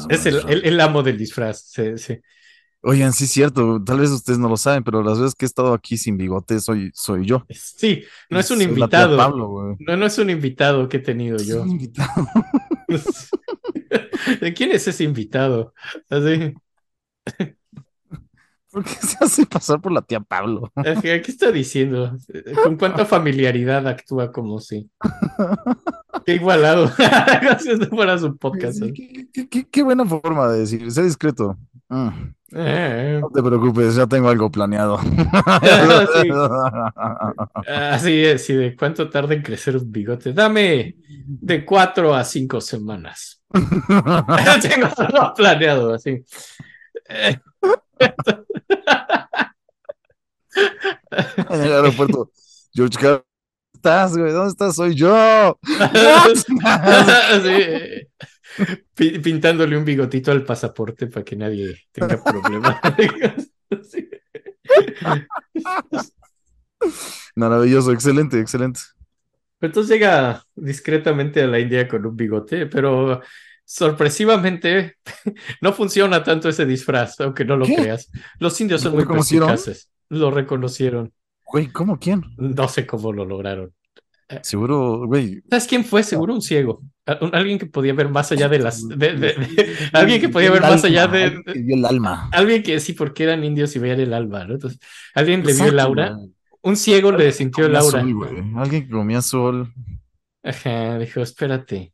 es 0.08 0.26
el, 0.26 0.36
el, 0.48 0.64
el 0.64 0.80
amo 0.80 1.02
del 1.04 1.16
disfraz. 1.16 1.62
Sí, 1.70 1.96
sí. 1.96 2.18
Oigan, 2.82 3.12
sí 3.12 3.24
es 3.24 3.30
cierto, 3.30 3.82
tal 3.84 4.00
vez 4.00 4.10
ustedes 4.10 4.38
no 4.38 4.48
lo 4.48 4.56
saben, 4.56 4.82
pero 4.82 5.02
las 5.02 5.18
veces 5.18 5.34
que 5.34 5.44
he 5.44 5.48
estado 5.48 5.74
aquí 5.74 5.98
sin 5.98 6.16
bigote 6.16 6.58
soy, 6.60 6.90
soy 6.94 7.26
yo. 7.26 7.44
Sí, 7.50 8.04
no 8.30 8.40
es 8.40 8.50
un 8.50 8.62
invitado. 8.62 9.18
Pablo. 9.18 9.76
No, 9.80 9.96
no 9.98 10.06
es 10.06 10.16
un 10.18 10.30
invitado 10.30 10.88
que 10.88 10.96
he 10.96 11.00
tenido 11.00 11.36
Es 11.36 11.46
yo. 11.46 11.62
un 11.62 11.72
invitado. 11.72 12.26
¿De 14.40 14.54
quién 14.54 14.72
es 14.72 14.88
ese 14.88 15.04
invitado? 15.04 15.74
Así. 16.08 16.54
¿Por 18.70 18.84
qué 18.84 18.90
se 18.90 19.16
hace 19.24 19.46
pasar 19.46 19.80
por 19.80 19.90
la 19.92 20.02
tía 20.02 20.20
Pablo? 20.20 20.70
¿Qué 21.02 21.22
está 21.26 21.50
diciendo? 21.50 22.16
¿Con 22.62 22.76
cuánta 22.76 23.04
familiaridad 23.04 23.86
actúa 23.88 24.30
como 24.30 24.60
si? 24.60 24.88
Qué 26.24 26.34
igualado. 26.36 26.86
no 27.80 27.86
fuera 27.88 28.18
su 28.18 28.36
podcast. 28.36 28.78
Sí, 28.78 28.92
qué, 28.92 29.28
qué- 29.32 29.48
qué- 29.48 29.68
qué 29.68 29.82
buena 29.82 30.04
forma 30.04 30.48
de 30.48 30.60
decir, 30.60 30.90
sé 30.92 31.02
discreto. 31.02 31.56
Mm, 31.88 32.08
Eh, 32.52 33.18
no 33.20 33.28
te 33.30 33.42
preocupes, 33.42 33.94
ya 33.96 34.06
tengo 34.06 34.28
algo 34.28 34.50
planeado. 34.50 34.98
Sí. 36.22 36.28
Así 37.66 38.24
es, 38.24 38.48
y 38.50 38.54
de 38.54 38.76
cuánto 38.76 39.08
tarda 39.10 39.34
en 39.34 39.42
crecer 39.42 39.76
un 39.76 39.90
bigote. 39.90 40.32
Dame 40.32 40.96
de 41.26 41.64
cuatro 41.64 42.14
a 42.14 42.24
cinco 42.24 42.60
semanas. 42.60 43.42
Tengo 43.52 44.86
algo 44.96 45.34
planeado, 45.36 45.94
así. 45.94 46.24
Eh, 47.08 47.38
en 51.50 51.60
el 51.60 51.72
aeropuerto, 51.72 52.30
George 52.74 52.98
Harrison 52.98 53.30
estás, 53.80 54.14
güey? 54.16 54.30
¿Dónde 54.32 54.50
estás? 54.50 54.76
Soy 54.76 54.94
yo. 54.94 55.58
Sí. 58.96 59.20
Pintándole 59.20 59.76
un 59.76 59.84
bigotito 59.84 60.32
al 60.32 60.44
pasaporte 60.44 61.06
para 61.06 61.24
que 61.24 61.36
nadie 61.36 61.76
tenga 61.92 62.22
problemas. 62.22 62.76
Sí. 63.88 64.10
Maravilloso, 67.36 67.92
excelente, 67.92 68.40
excelente. 68.40 68.80
Entonces 69.60 69.92
llega 69.92 70.42
discretamente 70.56 71.42
a 71.42 71.46
la 71.46 71.60
India 71.60 71.86
con 71.86 72.04
un 72.04 72.16
bigote, 72.16 72.66
pero 72.66 73.22
sorpresivamente 73.72 74.96
no 75.60 75.72
funciona 75.72 76.22
tanto 76.24 76.48
ese 76.48 76.66
disfraz, 76.66 77.20
aunque 77.20 77.44
no 77.44 77.56
lo 77.56 77.66
¿Qué? 77.66 77.76
creas. 77.76 78.10
Los 78.40 78.60
indios 78.60 78.80
son 78.80 78.92
¿Lo 78.92 78.98
muy 78.98 79.06
perspicaces. 79.06 79.90
Lo 80.08 80.30
reconocieron. 80.32 81.12
Güey, 81.46 81.68
¿cómo 81.68 81.98
quién? 81.98 82.22
No 82.36 82.66
sé 82.68 82.84
cómo 82.86 83.12
lo 83.12 83.24
lograron. 83.24 83.72
Seguro, 84.42 85.06
güey. 85.06 85.42
¿Sabes 85.50 85.66
quién 85.66 85.84
fue? 85.84 86.02
Seguro 86.02 86.34
un 86.34 86.42
ciego. 86.42 86.82
Alguien 87.32 87.58
que 87.58 87.66
podía 87.66 87.92
ver 87.94 88.08
más 88.08 88.30
allá 88.32 88.48
de 88.48 88.58
las... 88.60 88.86
de- 88.88 88.96
de- 88.96 89.16
de- 89.16 89.76
alguien 89.92 90.20
que 90.20 90.28
podía 90.28 90.50
ver 90.50 90.62
más 90.62 90.84
allá 90.84 91.06
de... 91.08 91.24
alguien 91.24 91.42
que 91.44 91.58
vio 91.62 91.76
el 91.76 91.84
alma. 91.84 92.28
Alguien 92.32 92.62
que 92.62 92.78
sí, 92.80 92.92
porque 92.92 93.24
eran 93.24 93.42
indios 93.44 93.74
y 93.76 93.78
veían 93.80 94.00
el 94.00 94.12
alma, 94.12 94.44
¿no? 94.44 94.54
Entonces, 94.54 94.80
alguien 95.14 95.44
le 95.44 95.52
vio 95.52 95.64
el 95.66 95.78
aura. 95.80 96.16
Un 96.62 96.76
ciego 96.76 97.10
le 97.12 97.30
sintió 97.32 97.66
el 97.66 97.74
aura. 97.76 98.00
sol. 98.02 98.52
Alguien 98.56 98.84
que 98.84 98.90
comía 98.90 99.22
sol. 99.22 99.72
Ajá, 100.42 100.98
dijo, 100.98 101.20
espérate. 101.20 101.92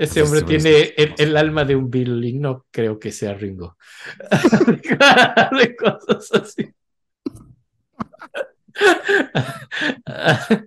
Ese 0.00 0.22
hombre 0.22 0.42
tiene 0.42 0.94
el, 0.96 1.36
alma 1.36 1.64
de 1.64 1.76
un 1.76 1.90
y 1.94 2.32
no 2.32 2.66
creo 2.70 2.98
que 2.98 3.12
sea 3.12 3.34
Ringo. 3.34 3.76
de 5.56 5.76
cosas 5.76 6.32
así. 6.32 6.72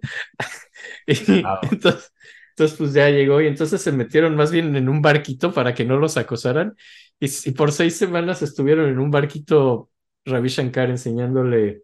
Y 1.05 1.41
Wow. 1.41 1.57
entonces, 1.71 2.13
entonces, 2.51 2.77
pues 2.77 2.93
ya 2.93 3.09
llegó 3.09 3.41
y 3.41 3.47
entonces 3.47 3.81
se 3.81 3.91
metieron 3.91 4.35
más 4.35 4.51
bien 4.51 4.75
en 4.75 4.87
un 4.87 5.01
barquito 5.01 5.53
para 5.53 5.73
que 5.73 5.85
no 5.85 5.97
los 5.97 6.17
acosaran. 6.17 6.75
Y, 7.19 7.27
y 7.49 7.51
por 7.51 7.71
seis 7.71 7.97
semanas 7.97 8.41
estuvieron 8.41 8.89
en 8.89 8.99
un 8.99 9.11
barquito 9.11 9.89
Ravi 10.25 10.49
Shankar 10.49 10.89
enseñándole 10.89 11.83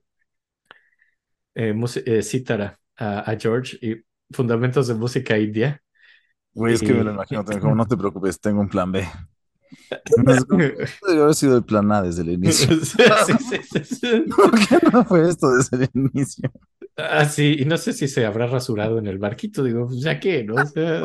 eh, 1.55 1.73
eh, 2.05 2.21
cítara 2.21 2.79
a, 2.97 3.31
a 3.31 3.37
George 3.39 3.77
y 3.81 4.03
fundamentos 4.33 4.87
de 4.87 4.93
música 4.93 5.37
india. 5.37 5.81
Güey, 6.53 6.73
es 6.73 6.81
que 6.81 6.93
me 6.93 7.03
lo 7.03 7.11
imagino. 7.11 7.43
también 7.43 7.61
como 7.61 7.75
no 7.75 7.85
te 7.85 7.95
preocupes, 7.97 8.39
tengo 8.39 8.61
un 8.61 8.69
plan 8.69 8.91
B. 8.91 9.07
Debió 11.07 11.23
haber 11.23 11.35
sido 11.35 11.57
el 11.57 11.63
plan 11.63 11.91
A 11.91 12.01
desde 12.01 12.21
el 12.23 12.29
inicio. 12.31 12.75
Sí, 12.83 13.33
sí, 13.49 13.57
sí, 13.63 13.95
sí. 13.95 14.23
¿Por 14.35 14.51
qué 14.51 14.79
no 14.91 15.05
fue 15.05 15.29
esto 15.29 15.51
desde 15.51 15.85
el 15.85 16.09
inicio? 16.13 16.51
Ah, 16.97 17.25
sí, 17.25 17.57
y 17.59 17.65
no 17.65 17.77
sé 17.77 17.93
si 17.93 18.07
se 18.07 18.25
habrá 18.25 18.47
rasurado 18.47 18.97
en 18.97 19.07
el 19.07 19.19
barquito, 19.19 19.63
digo, 19.63 19.87
pues 19.87 20.01
ya 20.01 20.19
que, 20.19 20.43
¿no? 20.43 20.55
O 20.55 20.65
sea, 20.65 21.01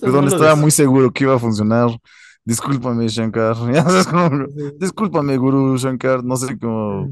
Perdón, 0.00 0.28
estaba 0.28 0.54
muy 0.54 0.70
seguro 0.70 1.12
que 1.12 1.24
iba 1.24 1.34
a 1.34 1.38
funcionar. 1.38 1.88
Discúlpame, 2.44 3.08
Shankar. 3.08 3.56
Discúlpame, 4.78 5.36
Guru 5.36 5.76
Shankar. 5.76 6.22
No 6.22 6.36
sé 6.36 6.58
cómo. 6.58 7.10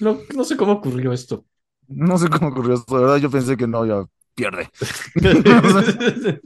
No, 0.00 0.18
no 0.34 0.44
sé 0.44 0.56
cómo 0.56 0.72
ocurrió 0.72 1.12
esto. 1.12 1.44
No 1.88 2.18
sé 2.18 2.28
cómo 2.28 2.48
ocurrió 2.48 2.74
esto. 2.74 2.96
De 2.96 3.02
verdad, 3.02 3.16
yo 3.16 3.30
pensé 3.30 3.56
que 3.56 3.66
no, 3.66 3.84
ya 3.86 4.04
pierde. 4.34 4.70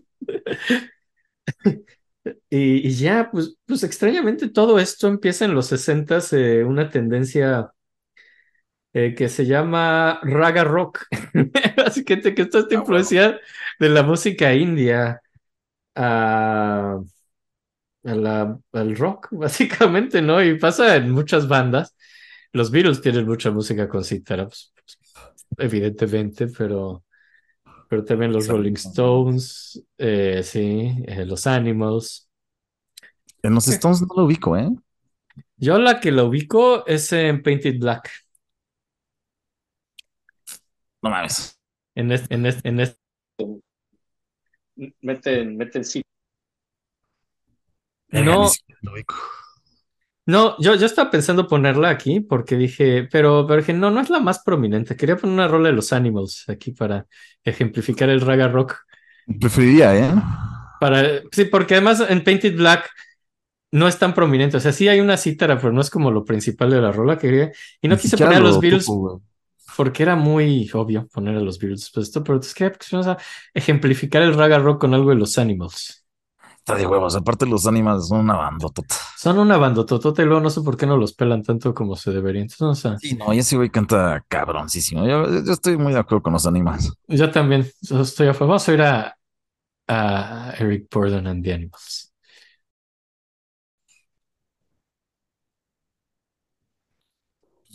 Y, 2.50 2.86
y 2.88 2.94
ya, 2.94 3.30
pues, 3.30 3.56
pues 3.66 3.82
extrañamente 3.84 4.48
todo 4.48 4.78
esto 4.78 5.08
empieza 5.08 5.44
en 5.44 5.54
los 5.54 5.66
60 5.66 6.18
una 6.66 6.90
tendencia 6.90 7.72
eh, 8.92 9.14
que 9.14 9.28
se 9.28 9.46
llama 9.46 10.20
raga 10.22 10.64
rock. 10.64 11.04
Así 11.84 12.04
que, 12.04 12.16
te- 12.16 12.34
que 12.34 12.42
esta 12.42 12.60
Ah, 12.72 12.74
influencia 12.74 13.38
de 13.78 13.88
la 13.88 14.02
música 14.02 14.54
india 14.54 15.20
a, 15.96 16.98
a 18.04 18.14
la, 18.14 18.58
al 18.72 18.96
rock, 18.96 19.28
básicamente, 19.32 20.22
¿no? 20.22 20.42
Y 20.42 20.58
pasa 20.58 20.96
en 20.96 21.10
muchas 21.10 21.48
bandas. 21.48 21.96
Los 22.52 22.70
Beatles 22.70 23.00
tienen 23.02 23.26
mucha 23.26 23.50
música 23.50 23.88
con 23.88 24.04
cítara, 24.04 24.46
pues, 24.46 24.72
pues, 24.74 24.98
evidentemente, 25.58 26.48
pero, 26.48 27.04
pero 27.88 28.04
también 28.04 28.32
los. 28.32 28.46
Rolling 28.46 28.74
Stones, 28.74 29.82
eh, 29.96 30.42
sí, 30.44 30.94
eh, 31.06 31.24
los 31.24 31.46
Animals. 31.46 32.28
En 33.42 33.54
los 33.54 33.66
Stones 33.68 34.02
no 34.02 34.08
lo 34.14 34.24
ubico, 34.24 34.56
¿eh? 34.56 34.68
Yo 35.56 35.78
la 35.78 35.98
que 36.00 36.12
la 36.12 36.24
ubico 36.24 36.86
es 36.86 37.12
en 37.12 37.42
Painted 37.42 37.78
Black. 37.78 38.10
No 41.02 41.10
mames. 41.10 41.58
En 41.94 42.12
este, 42.12 42.34
en 42.34 42.46
este, 42.46 42.68
en 42.68 42.80
este. 42.80 42.98
Meten, 45.00 45.56
meten 45.56 45.84
sí. 45.84 46.02
No. 48.10 48.50
lo 48.82 48.92
ubico. 48.92 49.16
No, 50.28 50.56
yo, 50.58 50.74
yo 50.74 50.84
estaba 50.84 51.10
pensando 51.10 51.48
ponerla 51.48 51.88
aquí 51.88 52.20
porque 52.20 52.54
dije, 52.54 53.08
pero, 53.10 53.46
pero 53.46 53.62
dije, 53.62 53.72
no, 53.72 53.90
no 53.90 54.02
es 54.02 54.10
la 54.10 54.20
más 54.20 54.40
prominente. 54.40 54.94
Quería 54.94 55.16
poner 55.16 55.32
una 55.32 55.48
rola 55.48 55.70
de 55.70 55.74
los 55.74 55.90
Animals 55.94 56.44
aquí 56.48 56.72
para 56.72 57.06
ejemplificar 57.42 58.10
el 58.10 58.20
raga 58.20 58.46
rock. 58.46 58.76
Preferiría, 59.40 59.96
¿eh? 59.96 60.12
Para, 60.80 61.22
sí, 61.32 61.46
porque 61.46 61.76
además 61.76 62.04
en 62.06 62.22
Painted 62.22 62.58
Black 62.58 62.90
no 63.72 63.88
es 63.88 63.98
tan 63.98 64.12
prominente. 64.12 64.58
O 64.58 64.60
sea, 64.60 64.72
sí 64.72 64.86
hay 64.86 65.00
una 65.00 65.16
cítara, 65.16 65.58
pero 65.58 65.72
no 65.72 65.80
es 65.80 65.88
como 65.88 66.10
lo 66.10 66.26
principal 66.26 66.68
de 66.68 66.82
la 66.82 66.92
rola 66.92 67.16
que 67.16 67.28
quería. 67.28 67.52
Y 67.80 67.88
no 67.88 67.96
quise 67.96 68.18
poner 68.18 68.36
a 68.36 68.40
lo 68.40 68.48
los 68.48 68.60
Beatles 68.60 68.86
porque 69.78 70.02
era 70.02 70.14
muy 70.14 70.68
obvio 70.74 71.08
poner 71.10 71.36
a 71.36 71.40
los 71.40 71.58
Beatles. 71.58 71.90
Pues 71.94 72.08
esto, 72.08 72.22
pero 72.22 72.38
es 72.38 72.52
que 72.52 72.68
pues, 72.68 72.90
vamos 72.90 73.06
a 73.06 73.16
ejemplificar 73.54 74.20
el 74.20 74.34
raga 74.34 74.58
rock 74.58 74.82
con 74.82 74.92
algo 74.92 75.08
de 75.08 75.16
los 75.16 75.38
Animals. 75.38 76.04
Está 76.68 76.78
de 76.78 76.86
huevos. 76.86 77.16
Aparte, 77.16 77.46
los 77.46 77.66
animales 77.66 78.08
son 78.08 78.20
una 78.20 78.36
bandotota. 78.36 78.94
Son 79.16 79.38
una 79.38 79.56
bandototota 79.56 80.20
y 80.22 80.26
luego 80.26 80.42
no 80.42 80.50
sé 80.50 80.60
por 80.60 80.76
qué 80.76 80.84
no 80.86 80.98
los 80.98 81.14
pelan 81.14 81.42
tanto 81.42 81.72
como 81.72 81.96
se 81.96 82.10
debería. 82.10 82.42
Entonces, 82.42 82.62
o 82.62 82.74
sea, 82.90 82.98
Sí, 82.98 83.14
no, 83.16 83.32
y 83.32 83.38
ese 83.38 83.56
güey 83.56 83.70
canta 83.70 84.22
cabroncísimo. 84.28 85.06
Yo, 85.08 85.24
yo 85.44 85.52
estoy 85.52 85.78
muy 85.78 85.94
de 85.94 86.00
acuerdo 86.00 86.22
con 86.22 86.34
los 86.34 86.44
animales. 86.46 86.92
yo 87.06 87.30
también 87.30 87.66
yo 87.80 88.02
estoy 88.02 88.28
a 88.28 88.34
favor. 88.34 88.48
Vamos 88.50 88.68
a 88.68 88.74
ir 88.74 88.82
a, 88.82 89.18
a 89.88 90.54
Eric 90.58 90.88
Burdon 90.92 91.26
and 91.26 91.44
the 91.44 91.54
Animals. 91.54 92.12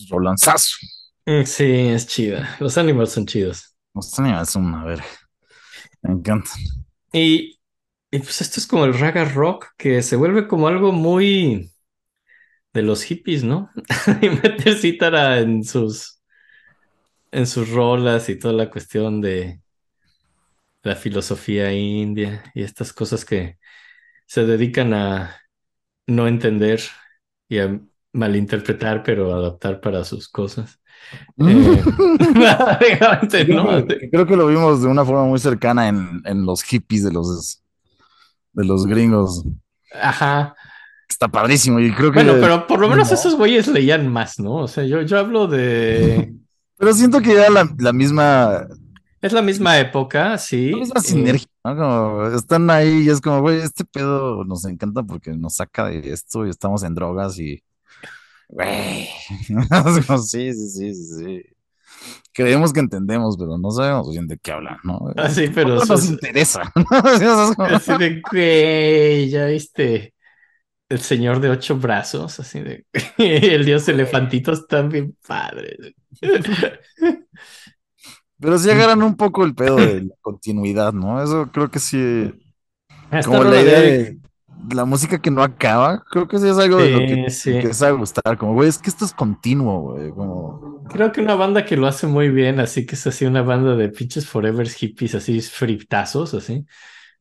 Rolanzazo. 0.09 0.77
Mm, 1.25 1.43
Sí, 1.45 1.63
es 1.63 2.07
chida. 2.07 2.55
Los 2.59 2.77
Animals 2.77 3.11
son 3.11 3.25
chidos. 3.25 3.75
Los 3.93 4.17
animales 4.19 4.49
son 4.49 4.65
una 4.65 4.83
verga. 4.83 5.05
Me 6.03 6.13
encanta. 6.13 6.51
Y, 7.13 7.59
y 8.13 8.19
pues 8.19 8.41
esto 8.41 8.59
es 8.61 8.67
como 8.67 8.85
el 8.85 8.97
raga 8.97 9.25
rock 9.25 9.67
que 9.77 10.01
se 10.03 10.15
vuelve 10.15 10.47
como 10.47 10.67
algo 10.69 10.91
muy 10.93 11.71
de 12.73 12.81
los 12.81 13.03
hippies, 13.03 13.43
¿no? 13.43 13.69
y 14.21 14.29
meter 14.29 14.75
cítara 14.77 15.39
en 15.39 15.63
sus 15.63 16.21
en 17.31 17.45
sus 17.47 17.69
rolas 17.69 18.29
y 18.29 18.37
toda 18.39 18.53
la 18.53 18.69
cuestión 18.69 19.19
de 19.21 19.61
la 20.83 20.95
filosofía 20.95 21.71
india 21.73 22.43
y 22.53 22.63
estas 22.63 22.93
cosas 22.93 23.25
que 23.25 23.57
se 24.27 24.45
dedican 24.45 24.93
a 24.95 25.37
no 26.07 26.27
entender 26.27 26.81
y 27.49 27.59
a 27.59 27.81
malinterpretar, 28.13 29.03
pero 29.03 29.33
adaptar 29.35 29.81
para 29.81 30.03
sus 30.05 30.29
cosas. 30.29 30.79
Eh, 31.39 31.83
básicamente, 32.35 33.45
¿no? 33.47 33.65
Creo 33.67 33.87
que- 33.87 34.09
creo 34.11 34.27
que 34.27 34.35
lo 34.37 34.47
vimos 34.47 34.83
de 34.83 34.89
una 34.89 35.05
forma 35.05 35.25
muy 35.25 35.39
cercana 35.39 35.87
en, 35.89 36.21
en 36.25 36.45
los 36.45 36.63
hippies 36.63 37.03
de 37.05 37.13
los, 37.13 37.62
de 38.53 38.65
los 38.65 38.85
gringos. 38.87 39.43
Ajá. 40.01 40.55
Está 41.09 41.27
padrísimo. 41.27 41.79
Y 41.79 41.93
creo 41.93 42.11
que. 42.11 42.23
Bueno, 42.23 42.39
pero 42.41 42.65
por 42.67 42.79
lo 42.79 42.89
menos 42.89 43.09
No. 43.09 43.13
esos 43.15 43.35
güeyes 43.35 43.67
leían 43.67 44.07
más, 44.11 44.39
¿no? 44.39 44.55
O 44.55 44.67
sea, 44.67 44.83
yo, 44.83 45.01
yo 45.01 45.19
hablo 45.19 45.47
de... 45.47 46.33
Pero 46.77 46.93
siento 46.93 47.21
que 47.21 47.33
era 47.33 47.49
la, 47.49 47.69
la 47.77 47.93
misma, 47.93 48.67
Es 49.21 49.31
la 49.31 49.41
misma 49.41 49.79
época, 49.79 50.37
sí. 50.37 50.71
la 50.71 50.77
misma 50.77 50.99
eh, 50.99 51.03
sinergia, 51.03 51.47
¿no? 51.63 51.75
Como 51.77 52.25
están 52.35 52.69
ahí 52.71 53.03
y 53.03 53.09
es 53.09 53.21
como, 53.21 53.41
güey, 53.41 53.59
este 53.59 53.85
pedo 53.85 54.43
nos 54.43 54.65
encanta 54.65 55.03
porque 55.03 55.31
nos 55.31 55.55
saca 55.55 55.85
de 55.85 56.11
esto 56.11 56.45
y 56.45 56.49
estamos 56.49 56.83
en 56.83 56.95
drogas 56.95 57.37
y. 57.39 57.63
Güey. 58.49 59.07
Sí, 60.25 60.53
sí, 60.53 60.69
sí, 60.69 60.93
sí. 60.93 61.41
Creemos 62.33 62.73
que 62.73 62.79
entendemos, 62.79 63.37
pero 63.37 63.57
no 63.57 63.71
sabemos 63.71 64.09
bien 64.11 64.27
de 64.27 64.37
qué 64.39 64.51
hablan, 64.51 64.77
¿no? 64.83 64.99
Ah, 65.17 65.29
sí, 65.29 65.49
pero 65.53 65.75
No 65.75 65.83
eso 65.83 65.93
nos 65.93 66.03
es- 66.03 66.09
interesa. 66.11 66.71
Así 67.57 67.97
de, 67.97 68.21
güey, 68.31 69.29
ya 69.29 69.45
viste. 69.45 70.13
El 70.89 70.99
señor 71.01 71.39
de 71.39 71.49
ocho 71.49 71.77
brazos, 71.77 72.39
así 72.39 72.61
de. 72.61 72.85
El 73.17 73.65
dios 73.65 73.87
elefantito 73.89 74.51
están 74.53 74.89
bien 74.89 75.17
padres. 75.27 75.77
Pero 78.39 78.57
sí 78.59 78.69
agarran 78.69 79.01
un 79.03 79.15
poco 79.15 79.45
el 79.45 79.55
pedo 79.55 79.77
de 79.77 80.01
la 80.01 80.15
continuidad, 80.21 80.91
¿no? 80.93 81.23
Eso 81.23 81.49
creo 81.51 81.69
que 81.69 81.79
sí. 81.79 82.33
Como 83.25 83.43
la 83.43 83.61
idea 83.61 83.79
de 83.79 84.19
la 84.71 84.85
música 84.85 85.21
que 85.21 85.31
no 85.31 85.43
acaba, 85.43 86.03
creo 86.09 86.27
que 86.27 86.39
sí 86.39 86.47
es 86.47 86.57
algo 86.57 86.77
de 86.77 86.89
lo 86.89 86.99
que 86.99 87.29
Sí, 87.29 87.51
empieza 87.55 87.87
a 87.87 87.91
gustar. 87.91 88.37
Como, 88.37 88.53
güey, 88.53 88.69
es 88.69 88.77
que 88.77 88.89
esto 88.89 89.05
es 89.05 89.13
continuo, 89.13 89.93
güey. 89.93 90.11
Como, 90.11 90.83
Creo 90.89 91.11
que 91.11 91.21
una 91.21 91.35
banda 91.35 91.65
que 91.65 91.77
lo 91.77 91.87
hace 91.87 92.07
muy 92.07 92.29
bien, 92.29 92.59
así 92.59 92.85
que 92.85 92.95
es 92.95 93.05
así 93.07 93.25
una 93.25 93.41
banda 93.41 93.75
de 93.75 93.89
pinches 93.89 94.27
forever 94.27 94.67
hippies, 94.67 95.15
así 95.15 95.41
fritazos, 95.41 96.33
así. 96.33 96.65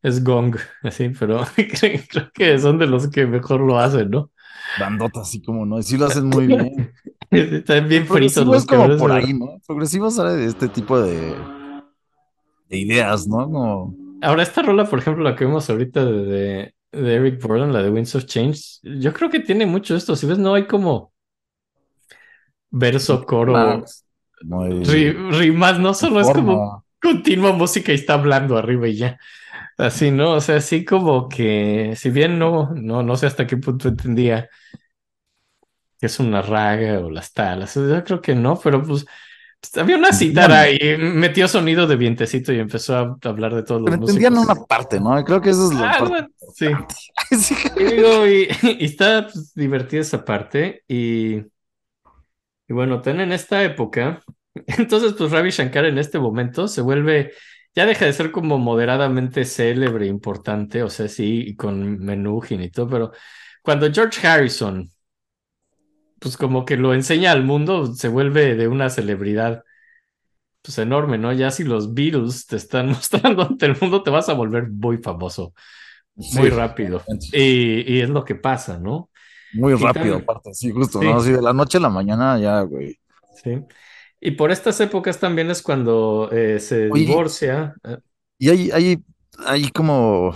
Es 0.03 0.23
Gong, 0.25 0.57
así, 0.83 1.11
pero 1.11 1.45
creo 2.11 2.31
que 2.33 2.59
son 2.59 2.79
de 2.79 2.87
los 2.87 3.09
que 3.09 3.27
mejor 3.27 3.61
lo 3.61 3.79
hacen, 3.79 4.11
¿no? 4.11 4.31
Bandota, 4.79 5.21
así 5.21 5.43
como, 5.43 5.67
¿no? 5.67 5.79
Y 5.79 5.83
sí 5.83 5.97
lo 5.97 6.07
hacen 6.07 6.27
muy 6.27 6.47
bien. 6.47 6.93
Están 7.31 7.89
bien 7.89 8.07
fritos 8.07 8.47
los 8.47 8.59
es 8.59 8.67
como 8.67 8.97
por 8.97 9.13
ahí, 9.13 9.33
¿no? 9.33 9.59
Progresivo 9.67 10.11
sale 10.11 10.35
de 10.35 10.47
este 10.47 10.69
tipo 10.69 11.01
de, 11.01 11.35
de 12.69 12.79
ideas, 12.79 13.27
¿no? 13.27 13.45
Como, 13.45 14.03
Ahora, 14.23 14.45
esta 14.45 14.63
rola, 14.63 14.85
por 14.85 15.01
ejemplo, 15.01 15.25
la 15.25 15.35
que 15.35 15.45
vemos 15.45 15.69
ahorita 15.69 16.05
de, 16.05 16.25
de, 16.25 16.75
de 16.93 17.15
Eric 17.15 17.43
Burdon, 17.43 17.73
la 17.73 17.83
de 17.83 17.91
Winds 17.91 18.15
of 18.15 18.27
Change, 18.27 18.81
yo 18.83 19.13
creo 19.13 19.31
que 19.31 19.41
tiene 19.41 19.67
mucho 19.67 19.97
esto. 19.97 20.15
Si 20.15 20.27
ves, 20.27 20.39
no 20.39 20.55
hay 20.55 20.67
como 20.67 21.13
verso, 22.71 23.25
coro, 23.25 23.85
muy 24.43 24.85
rimas, 24.85 25.79
no 25.79 25.95
solo 25.95 26.21
es 26.21 26.31
como 26.31 26.85
continua 27.01 27.53
música 27.53 27.93
y 27.93 27.97
está 27.97 28.15
hablando 28.15 28.57
arriba 28.57 28.89
y 28.89 28.97
ya. 28.97 29.19
Así, 29.79 30.11
¿no? 30.11 30.33
O 30.33 30.41
sea, 30.41 30.57
así 30.57 30.85
como 30.85 31.29
que, 31.29 31.95
si 31.97 32.11
bien 32.11 32.39
no, 32.39 32.71
no, 32.75 33.03
no 33.03 33.17
sé 33.17 33.27
hasta 33.27 33.47
qué 33.47 33.57
punto 33.57 33.89
entendía 33.89 34.49
que 35.99 36.07
es 36.07 36.21
una 36.21 36.43
raga 36.43 37.01
o 37.01 37.11
las 37.11 37.33
talas, 37.33 37.75
yo 37.75 38.05
creo 38.05 38.21
que 38.21 38.35
no, 38.35 38.59
pero 38.59 38.83
pues, 38.83 39.07
había 39.77 39.97
una 39.97 40.13
cítara 40.13 40.71
y 40.71 40.97
metió 40.99 41.49
sonido 41.49 41.87
de 41.87 41.97
vientecito 41.97 42.53
y 42.53 42.59
empezó 42.59 42.97
a 42.97 43.19
hablar 43.29 43.55
de 43.55 43.63
todos 43.63 43.81
los 43.81 43.91
Pero 43.91 43.97
entendían 43.97 44.35
músicos. 44.35 44.37
una 44.37 44.55
parte, 44.67 45.01
¿no? 45.01 45.23
Creo 45.25 45.41
que 45.41 45.51
eso 45.51 45.67
es 45.71 45.79
lo 45.79 45.85
Ah, 45.85 45.99
bueno, 46.01 46.29
sí. 46.55 46.67
Sí. 47.31 47.55
Y 47.77 47.85
digo, 47.85 48.27
y, 48.27 48.49
y 48.81 48.85
está 48.85 49.27
pues, 49.27 49.55
divertida 49.55 50.01
esa 50.03 50.25
parte. 50.25 50.83
Y, 50.89 51.37
y 52.69 52.73
bueno, 52.73 53.01
ten 53.01 53.21
en 53.21 53.33
esta 53.33 53.63
época. 53.65 54.23
Entonces, 54.79 55.15
pues 55.17 55.31
Ravi 55.31 55.51
Shankar 55.51 55.85
en 55.87 55.99
este 55.99 56.19
momento 56.19 56.69
se 56.69 56.81
vuelve, 56.83 57.33
ya 57.75 57.87
deja 57.87 58.05
de 58.07 58.13
ser 58.13 58.31
como 58.33 58.59
moderadamente 58.59 59.45
célebre, 59.45 60.07
importante, 60.07 60.83
o 60.83 60.91
sea, 60.91 61.09
sí, 61.09 61.55
con 61.57 61.99
Menuhin 62.01 62.63
y 62.63 62.71
todo, 62.71 62.89
pero 62.89 63.13
cuando 63.63 63.91
George 63.93 64.27
Harrison, 64.27 64.91
pues 66.23 66.39
como 66.39 66.65
que 66.67 66.79
lo 66.79 66.95
enseña 66.95 67.33
al 67.33 67.45
mundo, 67.45 67.95
se 67.95 68.09
vuelve 68.09 68.57
de 68.57 68.69
una 68.69 68.91
celebridad. 68.91 69.65
Pues 70.63 70.79
enorme, 70.79 71.19
¿no? 71.19 71.33
Ya 71.33 71.51
si 71.51 71.65
los 71.65 71.93
Beatles 71.95 72.47
te 72.47 72.57
están 72.57 72.89
mostrando 72.91 73.43
ante 73.43 73.67
el 73.67 73.77
mundo, 73.81 74.03
te 74.03 74.11
vas 74.11 74.29
a 74.29 74.35
volver 74.35 74.69
muy 74.71 74.99
famoso, 74.99 75.55
muy 76.17 76.49
Sí, 76.49 76.51
rápido. 76.51 77.11
Y, 77.33 77.93
y 77.99 78.01
es 78.03 78.11
lo 78.11 78.25
que 78.25 78.35
pasa, 78.37 78.79
¿no? 78.79 79.11
Muy 79.53 79.75
Y 79.77 79.77
rápido, 79.77 80.17
tan- 80.17 80.17
aparte, 80.17 80.55
sí, 80.55 80.71
justo, 80.73 81.01
Sí. 81.01 81.05
¿no? 81.05 81.17
Así 81.17 81.31
de 81.33 81.43
la 81.43 81.53
noche 81.53 81.79
a 81.79 81.81
la 81.81 81.91
mañana 81.91 82.39
ya, 82.39 82.63
güey. 82.63 82.99
Sí. 83.31 83.65
Y 84.21 84.33
por 84.33 84.51
estas 84.53 84.81
épocas 84.81 85.19
también 85.21 85.51
es 85.51 85.63
cuando 85.63 86.31
eh, 86.33 86.61
se 86.61 86.91
Oye. 86.91 87.05
divorcia. 87.07 87.75
Y 88.39 88.51
hay, 88.51 88.71
hay, 88.73 89.05
hay 89.47 89.71
como 89.71 90.35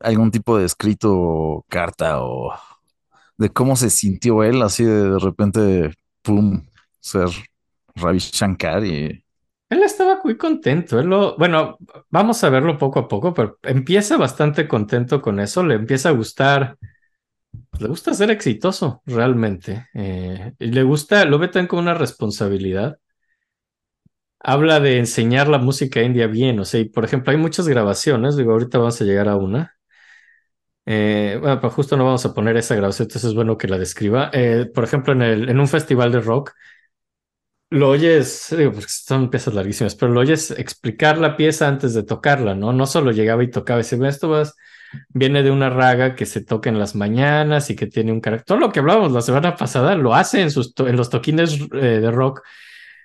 algún 0.00 0.30
tipo 0.30 0.58
de 0.58 0.66
escrito, 0.66 1.64
carta 1.68 2.20
o 2.22 2.52
de 3.38 3.50
cómo 3.50 3.76
se 3.76 3.90
sintió 3.90 4.42
él, 4.44 4.62
así 4.62 4.84
de, 4.84 5.10
de 5.12 5.18
repente, 5.18 5.94
pum, 6.22 6.66
ser 7.00 7.28
Ravi 7.96 8.18
Shankar 8.18 8.84
y 8.84 9.24
Él 9.70 9.82
estaba 9.82 10.20
muy 10.24 10.36
contento. 10.38 10.98
Él 10.98 11.06
lo, 11.08 11.36
bueno, 11.36 11.76
vamos 12.10 12.42
a 12.42 12.48
verlo 12.50 12.78
poco 12.78 13.00
a 13.00 13.08
poco, 13.08 13.34
pero 13.34 13.58
empieza 13.62 14.16
bastante 14.16 14.66
contento 14.66 15.20
con 15.20 15.40
eso. 15.40 15.62
Le 15.62 15.74
empieza 15.74 16.08
a 16.08 16.12
gustar, 16.12 16.78
le 17.80 17.88
gusta 17.88 18.14
ser 18.14 18.30
exitoso 18.30 19.02
realmente. 19.06 19.88
eh, 19.94 20.54
le 20.58 20.82
gusta, 20.82 21.24
lo 21.24 21.38
ve 21.38 21.48
también 21.48 21.68
como 21.68 21.82
una 21.82 21.94
responsabilidad. 21.94 22.98
Habla 24.40 24.80
de 24.80 24.98
enseñar 24.98 25.46
la 25.48 25.58
música 25.58 26.02
india 26.02 26.26
bien. 26.26 26.58
O 26.60 26.64
sea, 26.64 26.80
y 26.80 26.88
por 26.88 27.04
ejemplo, 27.04 27.30
hay 27.32 27.36
muchas 27.38 27.68
grabaciones. 27.68 28.36
Digo, 28.36 28.52
ahorita 28.52 28.78
vamos 28.78 29.00
a 29.00 29.04
llegar 29.04 29.28
a 29.28 29.36
una. 29.36 29.77
Eh, 30.90 31.36
bueno, 31.40 31.60
pues 31.60 31.74
justo 31.74 31.96
no 31.98 32.04
vamos 32.06 32.24
a 32.24 32.32
poner 32.32 32.56
esa 32.56 32.74
grabación, 32.74 33.04
entonces 33.06 33.28
es 33.28 33.34
bueno 33.34 33.58
que 33.58 33.68
la 33.68 33.78
describa. 33.78 34.30
Eh, 34.32 34.66
por 34.74 34.84
ejemplo, 34.84 35.12
en, 35.12 35.20
el, 35.22 35.48
en 35.50 35.60
un 35.60 35.68
festival 35.68 36.10
de 36.12 36.20
rock, 36.20 36.52
lo 37.70 37.90
oyes, 37.90 38.54
digo, 38.56 38.72
porque 38.72 38.88
son 38.88 39.28
piezas 39.30 39.52
larguísimas, 39.54 39.94
pero 39.94 40.12
lo 40.12 40.20
oyes 40.20 40.50
explicar 40.52 41.18
la 41.18 41.36
pieza 41.36 41.68
antes 41.68 41.92
de 41.94 42.02
tocarla, 42.02 42.54
¿no? 42.54 42.72
No 42.72 42.86
solo 42.86 43.10
llegaba 43.12 43.44
y 43.44 43.50
tocaba, 43.50 43.82
y 43.82 43.96
"Ve, 43.96 44.08
esto 44.08 44.30
vas, 44.30 44.54
viene 45.10 45.42
de 45.42 45.50
una 45.50 45.68
raga 45.68 46.14
que 46.14 46.24
se 46.24 46.42
toca 46.42 46.70
en 46.70 46.78
las 46.78 46.94
mañanas 46.94 47.68
y 47.70 47.76
que 47.76 47.86
tiene 47.86 48.10
un 48.12 48.20
carácter. 48.20 48.46
Todo 48.46 48.58
lo 48.58 48.72
que 48.72 48.80
hablábamos 48.80 49.12
la 49.12 49.20
semana 49.20 49.54
pasada 49.56 49.94
lo 49.96 50.14
hace 50.14 50.40
en, 50.40 50.50
sus 50.50 50.72
en 50.78 50.96
los 50.96 51.10
toquines 51.10 51.58
eh, 51.74 52.00
de 52.00 52.10
rock 52.10 52.40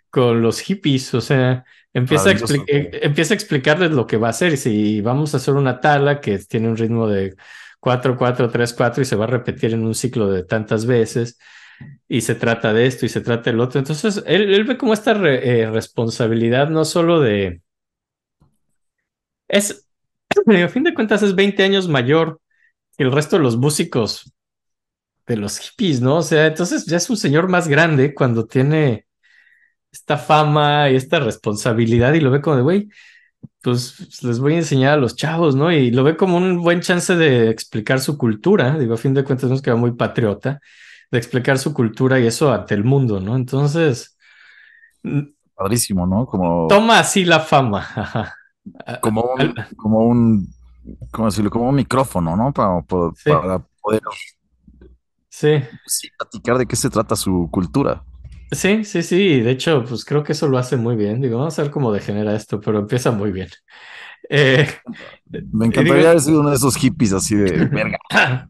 con 0.09 0.41
los 0.41 0.59
hippies, 0.61 1.13
o 1.13 1.21
sea, 1.21 1.65
empieza 1.93 2.29
a, 2.29 2.33
eh, 2.33 2.99
empieza 3.03 3.33
a 3.33 3.35
explicarles 3.35 3.91
lo 3.91 4.07
que 4.07 4.17
va 4.17 4.27
a 4.27 4.29
hacer. 4.31 4.53
Y 4.53 4.57
si 4.57 5.01
vamos 5.01 5.33
a 5.33 5.37
hacer 5.37 5.55
una 5.55 5.79
tala 5.81 6.21
que 6.21 6.37
tiene 6.39 6.69
un 6.69 6.77
ritmo 6.77 7.07
de 7.07 7.35
4, 7.83 8.17
4, 8.17 8.49
3, 8.49 8.73
4 8.73 9.01
y 9.01 9.05
se 9.05 9.17
va 9.17 9.25
a 9.25 9.27
repetir 9.27 9.73
en 9.73 9.83
un 9.85 9.93
ciclo 9.93 10.31
de 10.31 10.45
tantas 10.45 10.85
veces 10.85 11.37
y 12.07 12.21
se 12.21 12.33
trata 12.33 12.71
de 12.71 12.85
esto 12.85 13.05
y 13.05 13.09
se 13.09 13.19
trata 13.19 13.49
del 13.49 13.59
otro. 13.59 13.77
Entonces, 13.77 14.23
él, 14.25 14.63
ve 14.63 14.77
como 14.77 14.93
esta 14.93 15.11
eh, 15.11 15.69
responsabilidad 15.69 16.69
no 16.69 16.85
solo 16.85 17.19
de... 17.19 17.61
Es, 19.49 19.85
a 20.63 20.67
fin 20.69 20.83
de 20.83 20.93
cuentas, 20.93 21.23
es 21.23 21.35
20 21.35 21.61
años 21.61 21.89
mayor 21.89 22.39
que 22.97 23.03
el 23.03 23.11
resto 23.11 23.35
de 23.35 23.43
los 23.43 23.57
músicos 23.57 24.31
de 25.27 25.35
los 25.35 25.59
hippies, 25.59 25.99
¿no? 25.99 26.19
O 26.19 26.23
sea, 26.23 26.47
entonces 26.47 26.85
ya 26.85 26.95
es 26.95 27.09
un 27.09 27.17
señor 27.17 27.49
más 27.49 27.67
grande 27.67 28.13
cuando 28.13 28.45
tiene 28.45 29.07
esta 29.91 30.17
fama 30.17 30.89
y 30.89 30.95
esta 30.95 31.19
responsabilidad 31.19 32.13
y 32.13 32.21
lo 32.21 32.31
ve 32.31 32.39
como 32.39 32.55
de, 32.55 32.61
güey, 32.61 32.89
pues 33.61 34.23
les 34.23 34.39
voy 34.39 34.53
a 34.53 34.57
enseñar 34.57 34.93
a 34.93 34.97
los 34.97 35.15
chavos, 35.15 35.55
¿no? 35.55 35.71
Y 35.71 35.91
lo 35.91 36.03
ve 36.03 36.17
como 36.17 36.37
un 36.37 36.61
buen 36.61 36.81
chance 36.81 37.15
de 37.15 37.49
explicar 37.49 37.99
su 37.99 38.17
cultura, 38.17 38.77
digo, 38.77 38.93
a 38.95 38.97
fin 38.97 39.13
de 39.13 39.23
cuentas 39.23 39.49
nos 39.49 39.61
queda 39.61 39.75
muy 39.75 39.93
patriota, 39.93 40.59
de 41.11 41.17
explicar 41.17 41.57
su 41.59 41.73
cultura 41.73 42.19
y 42.19 42.27
eso 42.27 42.51
ante 42.51 42.73
el 42.75 42.83
mundo, 42.83 43.19
¿no? 43.19 43.35
Entonces, 43.35 44.17
padrísimo, 45.55 46.05
¿no? 46.05 46.25
Como, 46.25 46.67
toma 46.67 46.99
así 46.99 47.25
la 47.25 47.39
fama, 47.39 47.79
ajá. 47.95 48.33
como 49.01 49.23
un, 49.23 49.53
como 49.77 49.99
un, 49.99 50.47
¿cómo 51.11 51.27
decirlo? 51.27 51.49
Como 51.51 51.69
un 51.69 51.75
micrófono, 51.75 52.35
¿no? 52.35 52.51
Para, 52.51 52.81
para, 52.81 53.11
Sí. 53.15 53.29
para 53.29 53.59
poder 53.81 54.01
Sí, 55.29 55.49
sí, 55.87 56.09
platicar 56.15 56.59
de 56.59 56.67
qué 56.67 56.75
se 56.75 56.91
trata 56.91 57.15
su 57.15 57.49
cultura. 57.51 58.03
Sí, 58.53 58.83
sí, 58.85 59.03
sí, 59.03 59.41
de 59.41 59.51
hecho, 59.51 59.83
pues 59.87 60.05
creo 60.05 60.23
que 60.23 60.31
eso 60.33 60.47
lo 60.47 60.57
hace 60.57 60.77
muy 60.77 60.95
bien, 60.95 61.21
digo, 61.21 61.37
vamos 61.37 61.57
a 61.59 61.63
ver 61.63 61.71
cómo 61.71 61.91
degenera 61.91 62.35
esto, 62.35 62.59
pero 62.59 62.79
empieza 62.79 63.11
muy 63.11 63.31
bien. 63.31 63.49
Eh, 64.29 64.67
Me 65.51 65.65
encantaría 65.67 66.09
haber 66.09 66.21
sido 66.21 66.39
uno 66.39 66.49
de 66.49 66.55
esos 66.55 66.75
hippies 66.77 67.13
así 67.13 67.35
de 67.35 67.65
verga. 67.65 67.97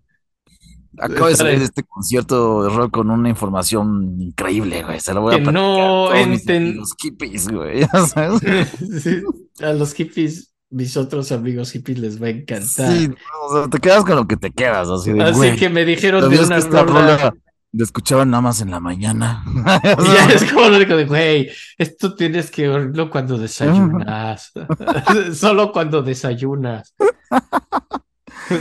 Acabo 1.00 1.26
de 1.28 1.36
salir 1.36 1.58
de 1.58 1.66
este 1.66 1.82
concierto 1.84 2.64
de 2.66 2.70
rock 2.70 2.92
con 2.92 3.10
una 3.10 3.28
información 3.28 4.16
increíble, 4.22 4.84
güey. 4.84 5.00
Se 5.00 5.12
lo 5.16 5.22
voy 5.22 5.34
a 5.34 5.38
Que 5.44 5.52
no 5.52 6.14
enten- 6.14 6.58
amigos 6.70 6.94
hippies, 7.02 7.48
güey. 7.48 7.80
ya 7.92 8.06
sabes. 8.06 8.42
Sí, 9.02 9.22
a 9.62 9.74
los 9.74 9.94
hippies, 9.96 10.54
mis 10.70 10.96
otros 10.96 11.32
amigos 11.32 11.72
hippies 11.72 11.98
les 11.98 12.22
va 12.22 12.28
a 12.28 12.30
encantar. 12.30 12.92
Sí, 12.92 13.10
o 13.50 13.54
sea, 13.58 13.68
te 13.72 13.80
quedas 13.80 14.06
con 14.06 14.16
lo 14.18 14.28
que 14.28 14.38
te 14.38 14.52
quedas, 14.52 14.88
así 14.88 15.12
de 15.14 15.24
Así 15.24 15.38
güey. 15.38 15.56
que 15.56 15.70
me 15.70 15.84
dijeron 15.84 16.30
de 16.30 16.38
¿Sabías 16.38 16.66
una 16.66 16.84
rola. 16.84 17.34
La 17.74 17.84
escuchaban 17.84 18.30
nada 18.30 18.42
más 18.42 18.62
en 18.62 18.72
la 18.72 18.80
mañana? 18.80 19.44
Ya 19.84 20.34
es 20.34 20.52
como 20.52 20.70
lo 20.70 20.80
digo 20.80 20.96
de, 20.96 21.06
güey, 21.06 21.52
esto 21.78 22.16
tienes 22.16 22.52
que 22.52 22.70
oírlo 22.70 23.10
cuando 23.10 23.38
desayunas. 23.38 24.52
Solo 25.34 25.72
cuando 25.72 26.02
desayunas. 26.02 26.96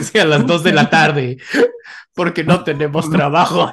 Sí, 0.00 0.18
a 0.18 0.24
las 0.24 0.46
dos 0.46 0.62
de 0.62 0.72
la 0.72 0.88
tarde. 0.88 1.36
Porque 2.14 2.44
no 2.44 2.64
tenemos 2.64 3.10
trabajo. 3.10 3.72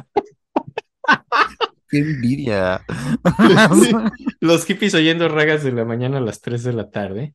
Qué 1.90 2.00
envidia. 2.00 2.86
Sí, 3.74 3.92
Los 4.40 4.66
hippies 4.66 4.94
oyendo 4.94 5.28
ragas 5.28 5.64
de 5.64 5.72
la 5.72 5.86
mañana 5.86 6.18
a 6.20 6.22
las 6.22 6.42
3 6.42 6.64
de 6.64 6.74
la 6.74 6.90
tarde. 6.90 7.34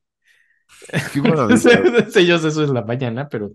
Qué. 1.13 1.21
Ellos 2.15 2.43
eso 2.43 2.63
es 2.63 2.69
la 2.69 2.83
mañana, 2.83 3.27
pero. 3.29 3.51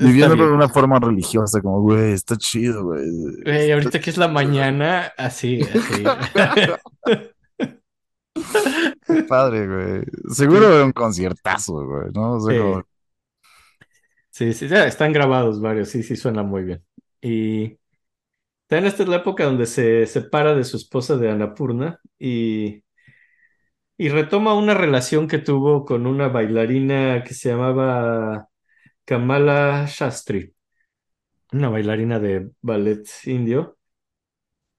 Viviéndolo 0.00 0.46
de 0.46 0.52
una 0.52 0.68
forma 0.68 0.98
religiosa, 1.00 1.60
como, 1.60 1.80
güey, 1.82 2.12
está 2.12 2.36
chido, 2.36 2.84
güey. 2.84 3.04
Güey, 3.44 3.72
ahorita 3.72 4.00
que 4.00 4.10
es 4.10 4.16
la 4.18 4.28
mañana, 4.28 5.12
así, 5.16 5.60
así. 5.62 6.04
Qué 9.06 9.22
padre, 9.24 9.66
güey. 9.66 10.02
Seguro 10.34 10.72
era 10.74 10.84
un 10.84 10.92
conciertazo, 10.92 11.84
güey, 11.84 12.10
¿no? 12.14 12.34
O 12.34 12.40
sea, 12.40 12.54
Sí. 12.54 12.60
como- 12.60 12.84
Sí, 14.30 14.52
sí, 14.52 14.68
ya 14.68 14.86
están 14.86 15.12
grabados 15.12 15.60
varios, 15.60 15.88
sí, 15.88 16.04
sí, 16.04 16.14
suena 16.14 16.44
muy 16.44 16.62
bien. 16.62 16.84
Y 17.20 17.76
también 18.68 18.86
esta 18.86 19.02
es 19.02 19.08
la 19.08 19.16
época 19.16 19.44
donde 19.44 19.66
se 19.66 20.06
separa 20.06 20.54
de 20.54 20.62
su 20.64 20.76
esposa 20.76 21.16
de 21.16 21.30
Annapurna 21.30 22.00
y, 22.20 22.84
y 23.96 24.08
retoma 24.10 24.54
una 24.54 24.74
relación 24.74 25.26
que 25.28 25.38
tuvo 25.38 25.84
con 25.84 26.06
una 26.06 26.28
bailarina 26.28 27.24
que 27.24 27.34
se 27.34 27.50
llamaba 27.50 28.47
Kamala 29.08 29.86
Shastri, 29.86 30.54
una 31.52 31.70
bailarina 31.70 32.18
de 32.20 32.50
ballet 32.60 33.08
indio. 33.24 33.78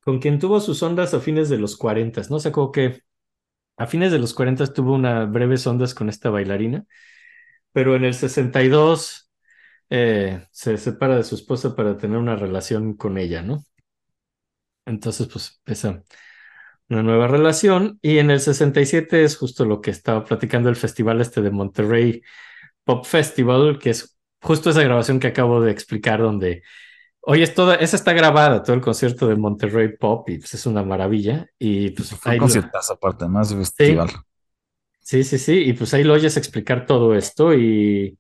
con 0.02 0.20
quien 0.20 0.40
tuvo 0.40 0.60
sus 0.60 0.84
ondas 0.84 1.14
a 1.16 1.20
fines 1.20 1.50
de 1.50 1.58
los 1.58 1.78
40, 1.78 2.22
¿no? 2.30 2.36
O 2.38 2.40
sea, 2.40 2.52
que 2.74 3.02
a 3.78 3.88
fines 3.88 4.12
de 4.12 4.20
los 4.20 4.34
40 4.36 4.68
tuvo 4.74 4.94
unas 4.94 5.32
breves 5.32 5.66
ondas 5.68 5.96
con 5.96 6.10
esta 6.10 6.30
bailarina, 6.30 6.86
pero 7.72 7.96
en 7.96 8.06
el 8.06 8.14
62 8.14 9.32
eh, 9.90 10.46
se 10.52 10.78
separa 10.78 11.18
de 11.18 11.24
su 11.24 11.36
esposa 11.36 11.76
para 11.76 11.98
tener 11.98 12.18
una 12.20 12.36
relación 12.36 12.96
con 12.96 13.18
ella, 13.18 13.42
¿no? 13.42 13.64
Entonces, 14.86 15.28
pues 15.28 15.58
empieza 15.60 16.04
una 16.90 17.04
nueva 17.04 17.28
relación 17.28 18.00
y 18.04 18.20
en 18.20 18.32
el 18.32 18.40
67 18.42 19.24
es 19.24 19.38
justo 19.38 19.66
lo 19.66 19.82
que 19.82 19.92
estaba 19.92 20.24
platicando 20.24 20.70
el 20.70 20.76
festival 20.76 21.22
este 21.22 21.42
de 21.42 21.52
Monterrey 21.52 22.22
Pop 22.84 23.06
Festival, 23.06 23.80
que 23.80 23.92
es 23.92 24.19
justo 24.42 24.70
esa 24.70 24.84
grabación 24.84 25.20
que 25.20 25.28
acabo 25.28 25.62
de 25.62 25.72
explicar 25.72 26.22
donde 26.22 26.64
Oye, 27.22 27.44
es 27.44 27.54
toda, 27.54 27.76
esa 27.76 27.98
está 27.98 28.14
grabada, 28.14 28.64
todo 28.64 28.76
el 28.76 28.82
concierto 28.82 29.28
de 29.28 29.36
Monterrey 29.36 29.90
Pop, 29.98 30.30
y 30.30 30.40
pues 30.40 30.54
es 30.56 30.66
una 30.66 30.84
maravilla. 30.84 31.48
Y 31.60 31.92
pues 31.92 32.10
Fue 32.12 32.32
ahí 32.34 32.40
conciertazo 32.40 32.94
aparte, 32.94 33.28
más 33.28 33.54
festival. 33.54 34.10
Sí, 35.02 35.24
sí, 35.24 35.40
sí, 35.40 35.54
y 35.64 35.74
pues 35.74 35.94
ahí 35.94 36.04
lo 36.04 36.14
oyes 36.14 36.38
explicar 36.38 36.86
todo 36.86 37.16
esto 37.16 37.54
y, 37.56 38.20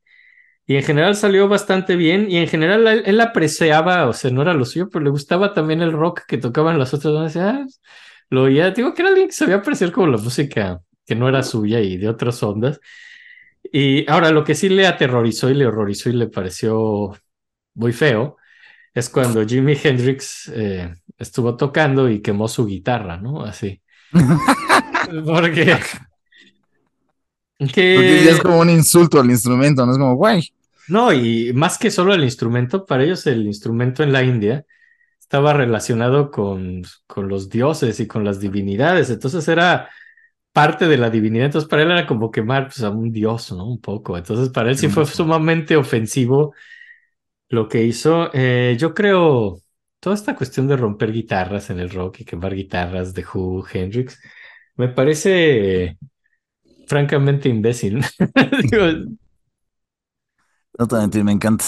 y 0.68 0.76
en 0.78 0.84
general 0.84 1.16
salió 1.16 1.48
bastante 1.48 1.96
bien 1.96 2.32
y 2.32 2.38
en 2.38 2.48
general 2.48 2.88
él, 2.88 3.04
él 3.06 3.22
apreciaba, 3.22 4.08
o 4.08 4.14
sea, 4.14 4.32
no 4.32 4.42
era 4.44 4.54
lo 4.56 4.66
suyo, 4.66 4.90
pero 4.90 5.04
le 5.06 5.12
gustaba 5.12 5.54
también 5.54 5.82
el 5.82 5.94
rock 5.94 6.22
que 6.28 6.38
tocaban 6.40 6.80
las 6.80 6.94
otras 6.94 7.14
bandas. 7.14 7.38
"Ah, 7.38 7.66
lo 8.30 8.44
oía, 8.44 8.72
digo 8.72 8.94
que 8.94 9.02
era 9.04 9.10
alguien 9.12 9.28
que 9.30 9.34
sabía 9.36 9.58
apreciar 9.58 9.92
como 9.92 10.08
la 10.08 10.18
música 10.18 10.82
que 11.06 11.16
no 11.16 11.30
era 11.30 11.44
suya 11.44 11.82
y 11.82 11.98
de 11.98 12.10
otras 12.10 12.42
ondas. 12.44 12.80
Y 13.72 14.10
ahora 14.10 14.32
lo 14.32 14.44
que 14.44 14.56
sí 14.56 14.70
le 14.70 14.88
aterrorizó 14.88 15.50
y 15.50 15.54
le 15.54 15.66
horrorizó 15.66 16.10
y 16.10 16.14
le 16.14 16.28
pareció 16.28 17.16
muy 17.76 17.94
feo 17.94 18.38
es 18.94 19.10
cuando 19.10 19.46
Jimi 19.48 19.78
Hendrix 19.82 20.52
eh, 20.56 20.94
estuvo 21.18 21.56
tocando 21.56 22.10
y 22.10 22.22
quemó 22.22 22.48
su 22.48 22.66
guitarra, 22.66 23.18
¿no? 23.18 23.44
Así. 23.44 23.82
Porque... 25.26 25.78
que- 27.74 27.96
Porque 27.96 28.24
ya 28.26 28.32
es 28.32 28.42
como 28.42 28.60
un 28.60 28.70
insulto 28.70 29.20
al 29.20 29.30
instrumento, 29.30 29.86
no 29.86 29.92
es 29.92 29.98
como, 29.98 30.16
güey. 30.16 30.54
No, 30.88 31.14
y 31.14 31.54
más 31.54 31.78
que 31.78 31.92
solo 31.92 32.14
el 32.14 32.24
instrumento, 32.24 32.86
para 32.86 33.04
ellos 33.04 33.28
el 33.28 33.46
instrumento 33.46 34.02
en 34.02 34.12
la 34.12 34.24
India 34.24 34.66
estaba 35.20 35.54
relacionado 35.54 36.32
con, 36.32 36.82
con 37.06 37.28
los 37.28 37.50
dioses 37.50 38.00
y 38.00 38.08
con 38.08 38.24
las 38.24 38.40
divinidades, 38.40 39.12
entonces 39.12 39.48
era 39.48 39.90
parte 40.54 40.88
de 40.88 40.98
la 40.98 41.10
divinidad, 41.10 41.46
entonces 41.48 41.70
para 41.70 41.84
él 41.84 41.92
era 41.92 42.08
como 42.08 42.32
quemar 42.32 42.68
pues, 42.68 42.84
a 42.84 42.90
un 42.90 43.12
dios, 43.12 43.52
¿no? 43.52 43.66
Un 43.68 43.82
poco, 43.82 44.18
entonces 44.18 44.50
para 44.50 44.70
él 44.70 44.78
sí 44.78 44.90
fue 44.90 45.06
sumamente 45.06 45.78
ofensivo 45.78 46.54
lo 47.50 47.68
que 47.70 47.84
hizo. 47.84 48.30
Eh, 48.34 48.76
yo 48.80 48.94
creo, 48.94 49.62
toda 50.00 50.16
esta 50.16 50.36
cuestión 50.36 50.68
de 50.68 50.78
romper 50.78 51.12
guitarras 51.12 51.70
en 51.70 51.80
el 51.80 51.90
rock 51.90 52.22
y 52.22 52.26
quemar 52.26 52.56
guitarras 52.56 53.14
de 53.14 53.26
Who, 53.26 53.66
Hendrix, 53.72 54.20
me 54.76 54.90
parece 54.90 55.98
francamente 56.88 57.50
imbécil. 57.50 58.02
Digo, 58.72 58.86
No 60.80 60.88
te 60.88 60.96
voy 60.96 61.00
a 61.00 61.02
mentir, 61.04 61.24
me 61.24 61.32
encanta. 61.32 61.66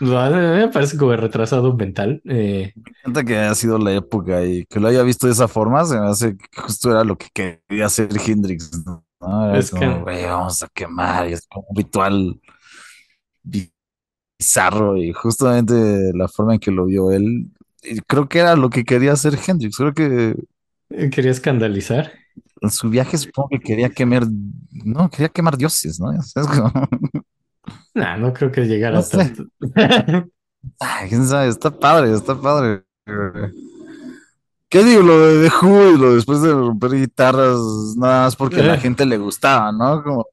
Me 0.00 0.68
parece 0.68 0.96
como 0.96 1.14
retrasado 1.16 1.74
mental. 1.76 2.22
Eh, 2.24 2.72
Me 2.74 2.90
encanta 2.90 3.24
que 3.24 3.36
haya 3.36 3.54
sido 3.54 3.78
la 3.78 3.92
época 3.94 4.44
y 4.44 4.64
que 4.66 4.80
lo 4.80 4.88
haya 4.88 5.02
visto 5.02 5.26
de 5.26 5.32
esa 5.32 5.48
forma, 5.48 5.84
se 5.84 5.98
me 6.00 6.06
hace 6.08 6.36
que 6.36 6.60
justo 6.62 6.90
era 6.90 7.04
lo 7.04 7.16
que 7.18 7.28
quería 7.32 7.86
hacer 7.86 8.08
Hendrix, 8.24 8.70
Es 9.52 9.70
como, 9.70 10.04
que- 10.04 10.26
vamos 10.26 10.62
a 10.62 10.68
quemar, 10.68 11.28
y 11.28 11.32
es 11.34 11.46
como 11.48 11.66
un 11.68 11.76
ritual 11.76 12.40
bizarro 14.38 14.96
y 14.96 15.12
justamente 15.12 16.12
la 16.14 16.28
forma 16.28 16.54
en 16.54 16.60
que 16.60 16.70
lo 16.70 16.86
vio 16.86 17.10
él, 17.10 17.50
creo 18.06 18.28
que 18.28 18.38
era 18.40 18.56
lo 18.56 18.70
que 18.70 18.84
quería 18.84 19.12
hacer 19.12 19.38
Hendrix, 19.46 19.76
creo 19.76 19.94
que 19.94 20.34
quería 21.10 21.30
escandalizar. 21.32 22.12
en 22.60 22.70
su 22.70 22.88
viaje 22.90 23.16
supongo 23.18 23.48
que 23.50 23.60
quería 23.60 23.90
quemar, 23.90 24.24
no, 24.84 25.10
quería 25.10 25.28
quemar 25.28 25.56
dioses, 25.56 25.98
¿no? 26.00 26.12
Es 26.20 26.32
como, 26.34 26.72
Nah, 27.94 28.16
no 28.16 28.32
creo 28.32 28.50
que 28.52 28.62
llegara 28.66 28.96
No 28.96 29.02
sé. 29.02 29.16
tanto. 29.18 29.44
ay, 30.80 31.08
quién 31.08 31.26
sabe, 31.26 31.48
está 31.48 31.70
padre, 31.70 32.12
está 32.14 32.40
padre. 32.40 32.84
¿Qué 34.68 34.84
digo? 34.84 35.02
Lo 35.02 35.18
de 35.26 35.48
The 35.48 35.54
Who 35.66 35.90
y 35.94 35.98
lo 35.98 36.14
después 36.14 36.42
de 36.42 36.52
romper 36.52 36.92
guitarras, 36.92 37.58
nada 37.96 38.24
más 38.24 38.36
porque 38.36 38.60
a 38.60 38.64
la 38.64 38.74
Eh. 38.74 38.78
gente 38.78 39.04
le 39.04 39.18
gustaba, 39.18 39.72
¿no? 39.72 40.02
Como, 40.02 40.26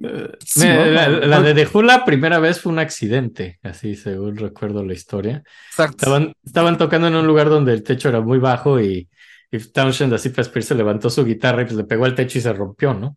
Eh, 0.00 0.30
Sí, 0.44 0.60
mira, 0.60 0.86
¿no? 0.86 0.86
la, 0.86 1.08
la 1.08 1.40
de 1.42 1.54
The 1.54 1.66
Who 1.72 1.82
la 1.82 2.04
primera 2.04 2.38
vez 2.38 2.60
fue 2.60 2.72
un 2.72 2.78
accidente, 2.78 3.58
así 3.62 3.96
según 3.96 4.36
recuerdo 4.36 4.84
la 4.84 4.94
historia. 4.94 5.42
exacto. 5.70 6.06
Estaban, 6.06 6.32
estaban 6.44 6.78
tocando 6.78 7.08
en 7.08 7.16
un 7.16 7.26
lugar 7.26 7.48
donde 7.48 7.72
el 7.72 7.82
techo 7.82 8.08
era 8.08 8.20
muy 8.20 8.38
bajo 8.38 8.80
y, 8.80 9.08
y 9.50 9.58
Townshend 9.58 10.14
así 10.14 10.28
para 10.30 10.44
se 10.62 10.74
levantó 10.74 11.10
su 11.10 11.24
guitarra 11.24 11.62
y 11.62 11.64
pues 11.64 11.76
le 11.76 11.84
pegó 11.84 12.04
al 12.04 12.14
techo 12.14 12.38
y 12.38 12.42
se 12.42 12.52
rompió, 12.52 12.94
¿no? 12.94 13.16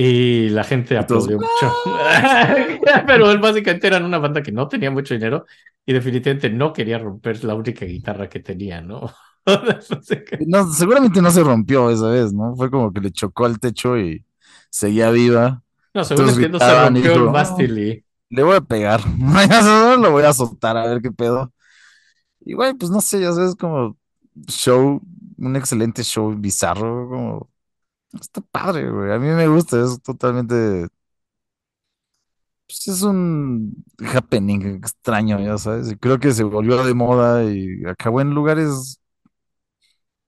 Y 0.00 0.48
la 0.50 0.62
gente 0.62 0.96
aplaudió 0.96 1.38
mucho. 1.38 1.74
Pero 3.06 3.32
él 3.32 3.38
básicamente 3.38 3.88
eran 3.88 4.04
una 4.04 4.18
banda 4.18 4.40
que 4.40 4.52
no 4.52 4.68
tenía 4.68 4.92
mucho 4.92 5.12
dinero 5.12 5.44
y 5.84 5.92
definitivamente 5.92 6.50
no 6.50 6.72
quería 6.72 7.00
romper 7.00 7.42
la 7.42 7.56
única 7.56 7.84
guitarra 7.84 8.28
que 8.28 8.38
tenía, 8.38 8.80
¿no? 8.80 9.10
No. 9.48 9.64
No, 10.46 10.72
seguramente 10.74 11.22
no 11.22 11.30
se 11.30 11.42
rompió 11.42 11.90
esa 11.90 12.08
vez, 12.10 12.34
¿no? 12.34 12.54
Fue 12.54 12.70
como 12.70 12.92
que 12.92 13.00
le 13.00 13.10
chocó 13.10 13.46
al 13.46 13.58
techo 13.58 13.96
y 13.96 14.22
seguía 14.68 15.10
viva. 15.10 15.62
No, 15.94 16.04
según 16.04 16.24
Todos 16.24 16.34
entiendo, 16.36 16.58
se 16.58 16.84
rompió 16.84 17.12
el 17.12 17.18
dijo, 17.18 17.32
mástil 17.32 17.78
y 17.78 18.04
Le 18.28 18.42
voy 18.42 18.56
a 18.56 18.60
pegar, 18.60 19.00
lo 19.98 20.10
voy 20.10 20.24
a 20.24 20.34
soltar 20.34 20.76
a 20.76 20.86
ver 20.86 21.00
qué 21.00 21.10
pedo. 21.10 21.50
Y 22.40 22.52
güey, 22.52 22.74
pues 22.74 22.90
no 22.90 23.00
sé, 23.00 23.22
ya 23.22 23.32
sabes, 23.32 23.54
como 23.56 23.96
show, 24.46 25.00
un 25.38 25.56
excelente 25.56 26.04
show 26.04 26.34
bizarro, 26.36 27.08
como 27.08 27.50
está 28.12 28.40
padre, 28.40 28.90
güey. 28.90 29.12
A 29.12 29.18
mí 29.18 29.28
me 29.28 29.48
gusta, 29.48 29.82
es 29.84 30.00
totalmente. 30.02 30.88
Pues 32.66 32.86
es 32.88 33.02
un 33.02 33.82
happening 34.14 34.76
extraño, 34.76 35.40
ya 35.40 35.56
sabes. 35.56 35.90
Y 35.90 35.96
creo 35.96 36.18
que 36.20 36.32
se 36.32 36.42
volvió 36.44 36.84
de 36.84 36.92
moda 36.94 37.42
y 37.44 37.82
acabó 37.86 38.20
en 38.20 38.34
lugares 38.34 39.00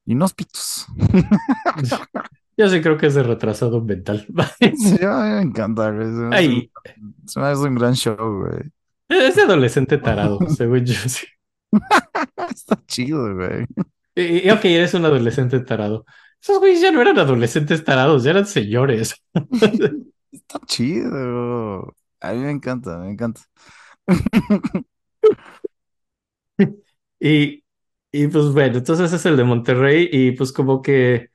inhóspitos. 0.06 0.86
yo 2.56 2.68
sí 2.68 2.80
creo 2.80 2.96
que 2.98 3.06
es 3.06 3.14
de 3.14 3.22
retrasado 3.22 3.80
mental. 3.82 4.26
Sí, 4.76 4.96
a 5.04 5.22
mí 5.22 5.30
me 5.36 5.42
encanta, 5.42 5.90
güey. 5.90 6.06
Se 6.06 6.12
me 6.12 6.36
hace 6.36 6.36
Ay, 6.36 6.70
un- 6.96 7.14
se 7.26 7.40
me 7.40 7.46
hace 7.46 7.62
un 7.62 7.74
gran 7.74 7.94
show, 7.94 8.16
güey. 8.40 8.70
es 9.08 9.36
de 9.36 9.42
adolescente 9.42 9.98
tarado, 9.98 10.38
según 10.56 10.84
yo. 10.84 10.94
sí. 11.08 11.26
Está 12.50 12.76
chido, 12.86 13.34
güey. 13.34 13.66
Y, 14.14 14.50
ok, 14.50 14.64
eres 14.64 14.94
un 14.94 15.04
adolescente 15.04 15.60
tarado. 15.60 16.04
Esos 16.42 16.58
güeyes 16.58 16.80
ya 16.80 16.90
no 16.90 17.02
eran 17.02 17.18
adolescentes 17.18 17.84
tarados, 17.84 18.24
ya 18.24 18.30
eran 18.30 18.46
señores. 18.46 19.14
Está 20.32 20.60
chido. 20.66 21.94
A 22.20 22.32
mí 22.32 22.38
me 22.38 22.50
encanta, 22.50 22.98
me 22.98 23.10
encanta. 23.10 23.42
Y, 27.18 27.64
y 28.12 28.28
pues 28.28 28.46
bueno, 28.52 28.78
entonces 28.78 29.12
es 29.12 29.26
el 29.26 29.36
de 29.36 29.44
Monterrey 29.44 30.08
y 30.10 30.32
pues 30.32 30.52
como 30.52 30.80
que 30.82 31.28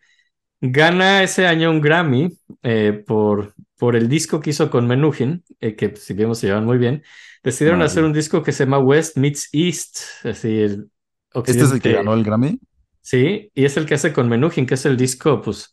gana 0.61 1.23
ese 1.23 1.47
año 1.47 1.71
un 1.71 1.81
Grammy 1.81 2.29
eh, 2.63 3.03
por, 3.05 3.53
por 3.77 3.95
el 3.95 4.09
disco 4.09 4.39
que 4.39 4.51
hizo 4.51 4.69
con 4.69 4.87
Menuhin, 4.87 5.43
eh, 5.59 5.75
que 5.75 5.95
si 5.95 6.13
vemos 6.13 6.39
se 6.39 6.47
llevan 6.47 6.65
muy 6.65 6.77
bien. 6.77 7.03
Decidieron 7.43 7.81
hacer 7.83 8.03
un 8.03 8.13
disco 8.13 8.43
que 8.43 8.51
se 8.51 8.65
llama 8.65 8.79
West 8.79 9.17
Meets 9.17 9.49
East, 9.53 9.99
así 10.23 10.59
el 10.61 10.89
Este 11.33 11.63
es 11.63 11.71
el 11.71 11.81
que 11.81 11.93
ganó 11.93 12.13
el 12.13 12.23
Grammy. 12.23 12.59
Sí, 13.05 13.51
y 13.53 13.65
es 13.65 13.77
el 13.77 13.85
que 13.85 13.93
hace 13.95 14.11
con 14.13 14.29
Menuhin, 14.29 14.65
que 14.65 14.73
es 14.75 14.85
el 14.85 14.97
disco, 14.97 15.41
pues, 15.41 15.71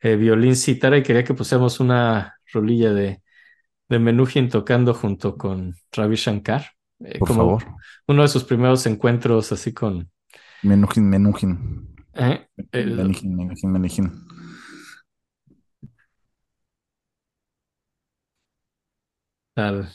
eh, 0.00 0.16
violín, 0.16 0.56
cítara, 0.56 0.98
y 0.98 1.02
quería 1.04 1.22
que 1.24 1.34
pusiéramos 1.34 1.78
una 1.80 2.36
rolilla 2.52 2.92
de, 2.92 3.22
de 3.88 3.98
Menuhin 4.00 4.48
tocando 4.50 4.94
junto 4.94 5.36
con 5.38 5.76
Ravi 5.92 6.16
Shankar, 6.16 6.66
eh, 7.04 7.22
Por 7.22 7.24
como 7.24 7.56
favor. 7.56 7.62
uno 8.08 8.22
de 8.22 8.28
sus 8.28 8.44
primeros 8.44 8.86
encuentros 8.86 9.52
así 9.52 9.74
con... 9.74 10.10
Menuhin, 10.68 11.04
Menuhin. 11.10 11.50
eh, 12.14 12.48
el- 12.72 12.98
Menuhin, 12.98 13.36
Menuhin, 13.36 13.70
Menuhin. 13.72 14.06
tal. 19.54 19.88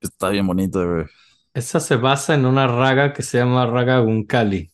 Está 0.00 0.28
bien 0.30 0.46
bonito, 0.46 0.86
güey. 0.88 1.06
Esa 1.52 1.80
se 1.80 1.96
basa 1.96 2.34
en 2.34 2.46
una 2.46 2.66
raga 2.68 3.12
que 3.12 3.22
se 3.24 3.38
llama 3.38 3.66
Raga 3.66 3.98
Gunkali. 4.00 4.72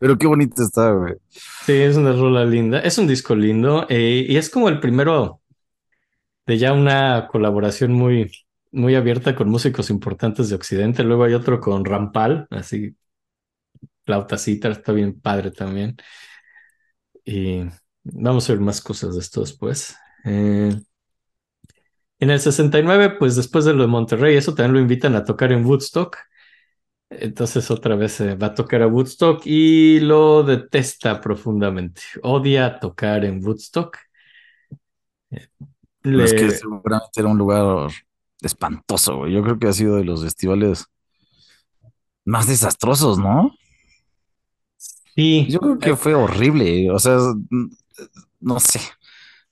Pero 0.00 0.16
qué 0.16 0.26
bonito 0.26 0.62
está, 0.62 0.92
güey. 0.92 1.14
Sí, 1.28 1.72
es 1.72 1.96
una 1.96 2.12
rola 2.12 2.44
linda. 2.44 2.80
Es 2.80 2.96
un 2.96 3.06
disco 3.06 3.36
lindo 3.36 3.86
eh, 3.90 4.24
y 4.26 4.36
es 4.36 4.48
como 4.48 4.70
el 4.70 4.80
primero 4.80 5.42
de 6.46 6.56
ya 6.58 6.72
una 6.72 7.28
colaboración 7.28 7.92
muy, 7.92 8.32
muy 8.72 8.94
abierta 8.94 9.36
con 9.36 9.50
músicos 9.50 9.90
importantes 9.90 10.48
de 10.48 10.56
Occidente. 10.56 11.04
Luego 11.04 11.24
hay 11.24 11.34
otro 11.34 11.60
con 11.60 11.84
Rampal, 11.84 12.46
así, 12.50 12.96
flauta 14.06 14.38
cítara, 14.38 14.74
está 14.74 14.92
bien 14.92 15.20
padre 15.20 15.50
también. 15.50 15.96
Y 17.24 17.60
vamos 18.02 18.48
a 18.48 18.54
ver 18.54 18.60
más 18.62 18.80
cosas 18.80 19.14
de 19.14 19.20
esto 19.20 19.42
después. 19.42 19.94
Eh, 20.24 20.74
en 22.18 22.30
el 22.30 22.40
69, 22.40 23.16
pues 23.18 23.36
después 23.36 23.64
de 23.66 23.74
lo 23.74 23.82
de 23.82 23.88
Monterrey, 23.88 24.36
eso 24.36 24.54
también 24.54 24.74
lo 24.74 24.80
invitan 24.80 25.14
a 25.14 25.24
tocar 25.24 25.52
en 25.52 25.64
Woodstock. 25.64 26.16
Entonces 27.10 27.68
otra 27.72 27.96
vez 27.96 28.20
eh, 28.20 28.36
va 28.36 28.48
a 28.48 28.54
tocar 28.54 28.82
a 28.82 28.86
Woodstock 28.86 29.42
y 29.44 29.98
lo 29.98 30.44
detesta 30.44 31.20
profundamente. 31.20 32.02
Odia 32.22 32.78
tocar 32.78 33.24
en 33.24 33.44
Woodstock. 33.44 33.98
Eh, 35.32 35.48
es 36.04 36.32
que 36.32 36.50
seguramente 36.52 37.20
era 37.20 37.28
un 37.28 37.36
lugar 37.36 37.90
espantoso, 38.40 39.18
güey. 39.18 39.32
Yo 39.32 39.42
creo 39.42 39.58
que 39.58 39.66
ha 39.66 39.72
sido 39.72 39.96
de 39.96 40.04
los 40.04 40.22
festivales 40.22 40.86
más 42.24 42.46
desastrosos, 42.46 43.18
¿no? 43.18 43.50
sí, 44.76 45.46
Yo 45.50 45.58
creo 45.58 45.78
que 45.78 45.96
fue 45.96 46.14
horrible. 46.14 46.92
O 46.92 46.98
sea, 47.00 47.18
no 48.40 48.60
sé. 48.60 48.80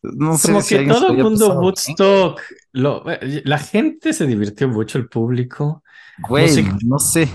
No 0.01 0.39
sé 0.39 0.49
como 0.49 0.63
si 0.63 0.77
que 0.77 0.85
se 0.85 0.89
todo 0.89 1.09
el 1.09 1.17
mundo 1.17 1.49
pasado 1.49 1.51
bien. 1.51 1.65
Woodstock, 1.65 2.41
lo, 2.73 3.11
eh, 3.11 3.43
la 3.45 3.59
gente 3.59 4.13
se 4.13 4.29
divirtió 4.29 4.69
mucho, 4.69 4.97
el 4.99 5.09
público. 5.09 5.83
Güey, 6.19 6.65
no 6.85 6.99
sé. 6.99 7.29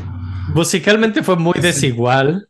Musicalmente 0.53 1.23
fue 1.23 1.37
muy 1.37 1.59
desigual. 1.59 2.49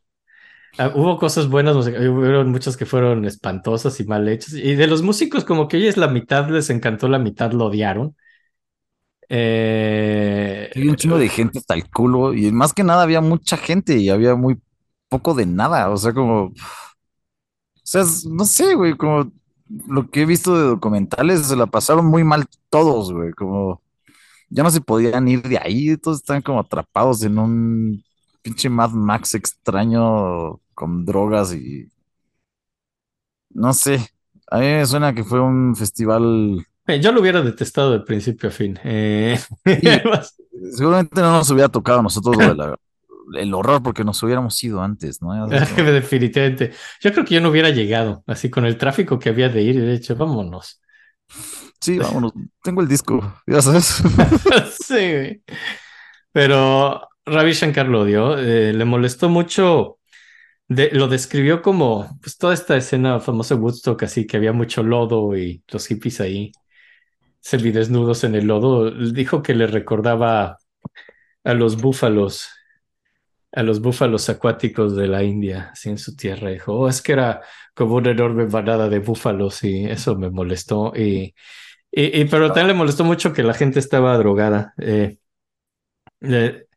Ah, 0.78 0.92
hubo 0.96 1.18
cosas 1.20 1.50
buenas, 1.50 1.76
hubo 1.78 2.44
muchas 2.46 2.78
que 2.78 2.86
fueron 2.86 3.26
espantosas 3.26 4.00
y 4.00 4.06
mal 4.06 4.28
hechas. 4.30 4.54
Y 4.56 4.76
de 4.76 4.88
los 4.88 5.04
músicos, 5.04 5.46
como 5.46 5.68
que 5.68 5.78
ellos 5.78 5.98
la 5.98 6.08
mitad 6.10 6.50
les 6.50 6.70
encantó, 6.72 7.08
la 7.10 7.20
mitad 7.20 7.52
lo 7.54 7.68
odiaron. 7.68 8.16
Eh, 9.30 10.70
Había 10.76 10.92
un 10.92 10.98
chingo 10.98 11.18
de 11.18 11.30
gente 11.30 11.60
hasta 11.60 11.76
el 11.76 11.90
culo. 11.90 12.34
Y 12.34 12.52
más 12.52 12.74
que 12.74 12.84
nada 12.84 13.04
había 13.04 13.22
mucha 13.22 13.58
gente 13.58 13.98
y 13.98 14.10
había 14.10 14.36
muy 14.36 14.60
poco 15.10 15.34
de 15.34 15.46
nada. 15.46 15.90
O 15.90 15.98
sea, 15.98 16.14
como. 16.14 16.46
O 16.46 16.54
sea, 17.84 18.04
no 18.30 18.46
sé, 18.46 18.76
güey. 18.76 18.96
Como 18.98 19.32
lo 19.88 20.10
que 20.10 20.22
he 20.24 20.26
visto 20.26 20.58
de 20.58 20.64
documentales, 20.68 21.48
se 21.48 21.56
la 21.56 21.68
pasaron 21.68 22.06
muy 22.06 22.24
mal 22.24 22.46
todos, 22.70 23.12
güey. 23.14 23.32
Como. 23.34 23.82
Ya 24.56 24.62
no 24.62 24.70
se 24.70 24.82
podían 24.82 25.28
ir 25.28 25.42
de 25.42 25.58
ahí. 25.58 25.98
Todos 25.98 26.18
están 26.20 26.42
como 26.44 26.60
atrapados 26.60 27.24
en 27.24 27.40
un 27.40 28.04
pinche 28.44 28.70
Mad 28.70 28.92
Max 28.92 29.34
extraño 29.34 30.60
con 30.76 31.06
drogas 31.06 31.54
y. 31.54 31.90
No 33.50 33.74
sé. 33.74 34.08
A 34.52 34.60
mí 34.60 34.66
me 34.66 34.86
suena 34.86 35.14
que 35.16 35.24
fue 35.24 35.40
un 35.40 35.76
festival. 35.76 36.66
eh, 36.88 37.00
yo 37.00 37.12
lo 37.12 37.22
hubiera 37.22 37.42
detestado 37.42 37.92
de 37.94 38.02
principio 38.02 38.50
a 38.50 38.52
fin. 38.52 38.80
Eh, 38.84 39.40
Seguramente 40.76 41.20
no 41.22 41.32
nos 41.32 41.50
hubiera 41.50 41.70
tocado 41.70 42.00
a 42.00 42.04
nosotros 42.04 42.38
lo 42.38 42.48
de 42.50 42.56
la- 42.56 42.76
el 43.40 43.54
horror 43.54 43.82
porque 43.82 44.04
nos 44.04 44.22
hubiéramos 44.22 44.62
ido 44.64 44.82
antes, 44.84 45.20
¿no? 45.22 45.48
Definitivamente. 45.48 46.74
Yo 47.02 47.12
creo 47.12 47.26
que 47.26 47.34
yo 47.36 47.42
no 47.42 47.50
hubiera 47.50 47.70
llegado, 47.72 48.24
así 48.28 48.50
con 48.52 48.66
el 48.66 48.78
tráfico 48.78 49.18
que 49.18 49.30
había 49.30 49.50
de 49.50 49.64
ir, 49.64 49.76
y 49.78 49.80
de 49.80 49.96
hecho, 49.96 50.16
vámonos. 50.16 50.80
Sí, 51.84 51.98
vámonos. 51.98 52.32
Tengo 52.64 52.82
el 52.82 52.88
disco, 52.88 53.22
ya 53.46 53.62
sabes. 53.62 54.02
Sí. 54.82 55.42
Pero 56.32 57.08
Ravi 57.26 57.54
Shankar 57.54 57.88
lo 57.88 58.02
odió, 58.02 58.38
eh, 58.38 58.74
le 58.74 58.86
molestó 58.86 59.30
mucho, 59.30 60.00
lo 60.70 61.08
describió 61.08 61.62
como 61.62 62.20
pues, 62.22 62.38
toda 62.38 62.54
esta 62.54 62.78
escena 62.78 63.20
famosa 63.20 63.56
de 63.56 63.62
Woodstock, 63.62 64.04
así 64.04 64.28
que 64.28 64.38
había 64.38 64.54
mucho 64.54 64.84
lodo 64.84 65.38
y 65.38 65.64
los 65.72 65.88
hippies 65.88 66.22
ahí 66.22 66.52
semidesnudos 67.42 68.24
en 68.26 68.36
el 68.36 68.48
lodo. 68.48 68.92
Dijo 68.92 69.44
que 69.44 69.56
le 69.56 69.68
recordaba 69.68 70.58
a 71.44 71.54
los 71.56 71.82
búfalos, 71.82 72.50
a 73.52 73.62
los 73.64 73.82
búfalos 73.82 74.30
acuáticos 74.30 74.96
de 74.96 75.08
la 75.08 75.24
India, 75.24 75.70
así 75.74 75.90
en 75.90 75.98
su 76.00 76.16
tierra. 76.16 76.50
Dijo, 76.50 76.74
"Oh, 76.74 76.90
es 76.90 77.02
que 77.02 77.14
era 77.14 77.42
como 77.76 77.96
una 77.96 78.12
enorme 78.12 78.46
manada 78.48 78.90
de 78.90 79.00
búfalos 79.00 79.64
y 79.64 79.86
eso 79.86 80.16
me 80.18 80.30
molestó. 80.32 80.94
Y, 80.96 81.36
y, 81.94 82.22
y- 82.22 82.26
pero 82.26 82.48
también 82.54 82.68
le 82.70 82.74
molestó 82.76 83.04
mucho 83.06 83.34
que 83.34 83.44
la 83.44 83.54
gente 83.54 83.80
estaba 83.80 84.18
drogada. 84.18 84.74
Eh, 84.80 85.18
le, 86.20 86.68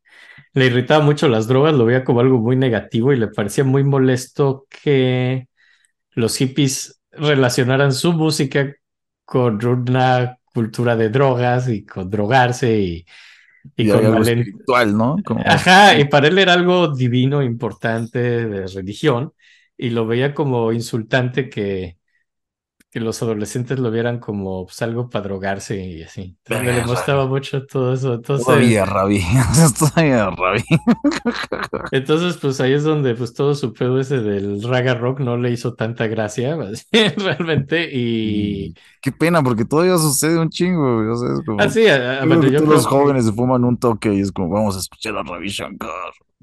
le 0.55 0.67
irritaba 0.67 1.05
mucho 1.05 1.29
las 1.29 1.49
drogas, 1.49 1.75
lo 1.75 1.85
veía 1.87 2.05
como 2.05 2.21
algo 2.21 2.39
muy 2.41 2.57
negativo 2.57 3.13
y 3.13 3.19
le 3.19 3.29
parecía 3.29 3.65
muy 3.65 3.85
molesto 3.85 4.67
que 4.71 5.49
los 6.13 6.37
hippies 6.39 7.01
relacionaran 7.13 7.93
su 7.93 8.13
música 8.15 8.75
con 9.25 9.65
una 9.67 10.39
cultura 10.55 10.97
de 10.97 11.11
drogas 11.11 11.69
y 11.69 11.85
con 11.87 12.11
drogarse 12.11 12.79
y, 12.81 13.07
y 13.77 13.87
Y 13.87 13.89
con 13.89 14.07
algo 14.07 14.23
malen- 14.23 14.49
espiritual, 14.49 14.97
¿no? 14.97 15.23
Como, 15.25 15.45
Ajá, 15.45 15.99
y 15.99 16.07
para 16.07 16.29
él 16.29 16.39
era 16.39 16.55
algo 16.55 16.95
divino, 16.95 17.43
importante 17.43 18.19
de 18.21 18.67
religión, 18.69 19.33
y 19.77 19.91
lo 19.91 20.07
veía 20.07 20.35
como 20.35 20.73
insultante 20.73 21.49
que, 21.51 21.96
que 22.91 23.01
los 23.01 23.21
adolescentes 23.23 23.79
lo 23.79 23.91
vieran 23.91 24.21
como 24.21 24.65
pues, 24.67 24.81
algo 24.83 25.11
para 25.11 25.25
drogarse 25.25 25.77
y 25.85 26.03
así. 26.03 26.37
Entonces 26.45 26.67
me 26.67 26.73
Verga. 26.73 26.87
gustaba 26.87 27.27
mucho 27.27 27.67
todo 27.67 27.93
eso. 27.93 28.15
Entonces, 28.15 28.47
todavía, 28.47 28.85
Ravi. 28.87 29.21
todavía, 29.79 30.31
entonces, 31.93 32.37
pues 32.39 32.61
ahí 32.61 32.73
es 32.73 32.85
donde 32.85 33.15
pues 33.15 33.35
todo 33.35 33.55
su 33.55 33.73
pedo 33.73 34.01
ese 34.01 34.21
del 34.21 34.63
raga 34.63 34.95
rock 34.95 35.21
no 35.21 35.37
le 35.37 35.51
hizo 35.51 35.75
tanta 35.75 36.07
gracia, 36.07 36.57
realmente, 37.17 37.89
y 37.93 38.75
Qué 39.03 39.13
pena, 39.13 39.43
porque 39.43 39.65
todavía 39.65 39.99
sucede 39.99 40.39
un 40.39 40.49
chingo, 40.51 40.97
güey, 40.97 41.09
o 41.09 41.17
sea, 41.17 41.29
es 41.35 41.41
como... 41.45 41.61
así, 41.61 41.87
a- 41.89 42.23
a- 42.23 42.27
yo 42.27 42.41
creo 42.41 42.41
que 42.41 42.51
yo 42.51 42.63
creo 42.65 42.73
los 42.73 42.85
que- 42.85 42.91
jóvenes 42.91 43.27
se 43.27 43.33
fuman 43.33 43.65
un 43.65 43.77
toque 43.79 44.15
y 44.15 44.21
es 44.21 44.33
como, 44.33 44.49
vamos 44.51 44.77
a 44.77 44.81
escuchar 44.81 45.17
a 45.17 45.23
Ravi 45.23 45.49
Shankar. 45.49 45.91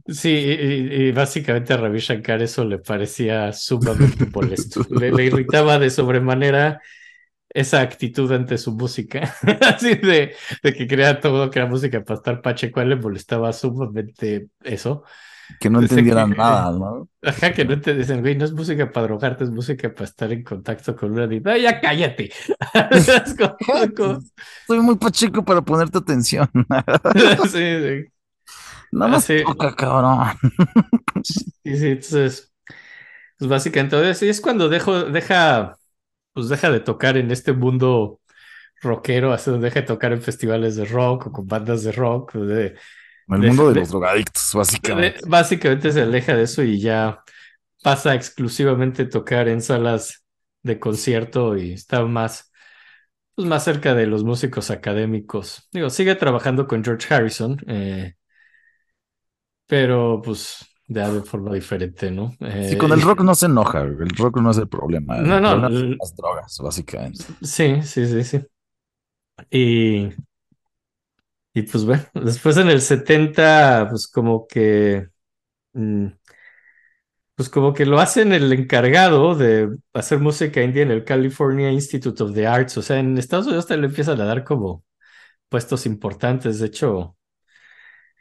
Sí, 0.06 0.30
y, 0.30 1.08
y- 1.10 1.12
básicamente 1.14 1.74
a 1.74 1.78
Ravi 1.78 2.00
Shankar 2.00 2.42
eso 2.42 2.66
le 2.66 2.78
parecía 2.80 3.54
sumamente 3.54 4.26
molesto. 4.26 4.82
Le, 4.90 5.12
le 5.14 5.26
irritaba 5.26 5.80
de 5.80 5.90
sobremanera 5.90 6.82
esa 7.50 7.82
actitud 7.82 8.32
ante 8.32 8.58
su 8.58 8.74
música. 8.74 9.36
Así 9.62 9.96
de, 9.96 10.36
de 10.64 10.74
que 10.74 10.88
crea 10.88 11.20
todo 11.22 11.52
que 11.52 11.60
era 11.60 11.68
música 11.70 12.04
para 12.04 12.18
estar 12.18 12.42
pacheco, 12.42 12.80
a 12.80 12.84
él 12.84 12.90
le 12.90 12.96
molestaba 12.98 13.54
sumamente 13.54 14.48
eso. 14.64 15.04
Que 15.60 15.70
no 15.70 15.80
entendieran 15.80 16.30
que- 16.32 16.36
nada, 16.38 16.72
¿no? 16.72 17.08
Ajá, 17.24 17.54
que 17.54 17.66
no 17.66 17.80
te 17.82 17.96
dicen, 17.96 18.22
güey, 18.22 18.36
no 18.36 18.46
es 18.46 18.54
música 18.54 18.92
para 18.92 19.08
drogarte, 19.08 19.46
es 19.46 19.50
música 19.52 19.94
para 19.94 20.06
estar 20.06 20.32
en 20.34 20.44
contacto 20.44 20.96
con 20.96 21.12
una 21.14 21.28
diva. 21.28 21.58
ya 21.58 21.80
cállate! 21.82 22.32
Estoy 24.62 24.80
muy 24.82 24.96
pacheco 24.98 25.44
para 25.46 25.62
ponerte 25.62 25.98
atención. 26.00 26.50
sí, 27.52 27.60
sí. 27.82 28.23
Nada 28.94 29.10
más 29.10 29.26
sí. 29.26 29.44
toca, 29.44 29.76
cabrón. 29.76 30.38
Y 31.64 31.78
sí, 31.78 31.88
entonces, 31.88 32.54
pues 33.38 33.50
básicamente 33.50 33.98
entonces, 33.98 34.20
sí, 34.20 34.30
es 34.30 34.42
cuando 34.42 34.70
dejo, 34.70 35.06
deja, 35.06 35.78
pues 36.34 36.50
deja 36.50 36.72
de 36.72 36.80
tocar 36.82 37.18
en 37.18 37.32
este 37.32 37.54
mundo 37.54 38.22
rockero, 38.82 39.34
así 39.34 39.52
donde 39.52 39.68
deja 39.68 39.82
de 39.82 39.88
tocar 39.88 40.14
en 40.14 40.22
festivales 40.22 40.76
de 40.76 40.86
rock 40.86 41.28
o 41.28 41.32
con 41.32 41.48
bandas 41.48 41.84
de 41.84 41.92
rock. 41.94 42.34
de- 42.36 42.76
El 43.28 43.42
De- 43.42 43.50
mundo 43.50 43.68
de 43.68 43.76
de- 43.76 43.82
los 43.82 43.90
drogadictos, 43.90 44.52
de- 44.84 45.16
básicamente. 45.16 45.20
básicamente 45.28 45.92
se 45.92 46.02
aleja 46.02 46.36
de 46.36 46.44
eso 46.44 46.64
y 46.64 46.80
ya 46.82 47.24
pasa 47.84 48.16
exclusivamente 48.16 49.04
a 49.04 49.10
tocar 49.10 49.48
en 49.50 49.62
salas 49.62 50.26
de 50.64 50.80
concierto 50.80 51.58
y 51.58 51.74
está 51.74 52.04
más, 52.06 52.52
pues 53.36 53.48
más 53.48 53.64
cerca 53.64 53.96
de 53.96 54.08
los 54.08 54.24
músicos 54.24 54.72
académicos. 54.72 55.68
Digo, 55.72 55.90
sigue 55.90 56.16
trabajando 56.16 56.68
con 56.68 56.84
George 56.84 57.14
Harrison, 57.14 57.58
eh, 57.68 58.16
pero 59.68 60.22
pues 60.24 60.66
ya 60.88 61.12
de 61.12 61.22
forma 61.24 61.54
diferente, 61.54 62.12
¿no? 62.12 62.36
Sí, 62.60 62.76
Eh, 62.76 62.78
con 62.78 62.92
el 62.94 63.02
rock 63.02 63.22
no 63.22 63.36
se 63.36 63.46
enoja, 63.46 63.82
el 63.82 64.10
rock 64.18 64.38
no 64.40 64.50
es 64.52 64.58
el 64.58 64.68
problema. 64.68 65.18
el 65.20 65.28
No, 65.30 65.40
no, 65.40 65.56
problema 65.56 65.70
son 65.72 65.90
el- 65.94 66.00
las 66.00 66.16
drogas, 66.16 66.58
básicamente. 66.64 67.26
Sí, 67.42 67.82
sí, 67.84 68.06
sí, 68.08 68.24
sí. 68.24 68.46
Y, 69.52 70.14
y 71.54 71.62
pues 71.64 71.86
bueno, 71.86 72.04
después 72.16 72.58
en 72.58 72.70
el 72.70 72.82
70, 72.82 73.88
pues 73.90 74.08
como 74.08 74.48
que, 74.48 75.08
mm, 75.74 76.08
pues 77.36 77.50
como 77.50 77.74
que 77.74 77.86
lo 77.86 78.00
hacen 78.00 78.32
el 78.34 78.52
encargado 78.54 79.36
de 79.36 79.70
hacer 79.94 80.20
música 80.20 80.62
india 80.64 80.84
en 80.84 80.92
el 80.92 81.04
California 81.04 81.72
Institute 81.72 82.22
of 82.24 82.34
the 82.34 82.46
Arts. 82.48 82.78
O 82.78 82.82
sea, 82.84 83.00
en 83.00 83.18
Estados 83.18 83.48
Unidos 83.48 83.66
te 83.68 83.76
le 83.78 83.88
empiezan 83.88 84.22
a 84.22 84.26
dar 84.26 84.44
como 84.44 84.84
puestos 85.50 85.86
importantes. 85.88 86.60
De 86.60 86.68
hecho, 86.68 87.18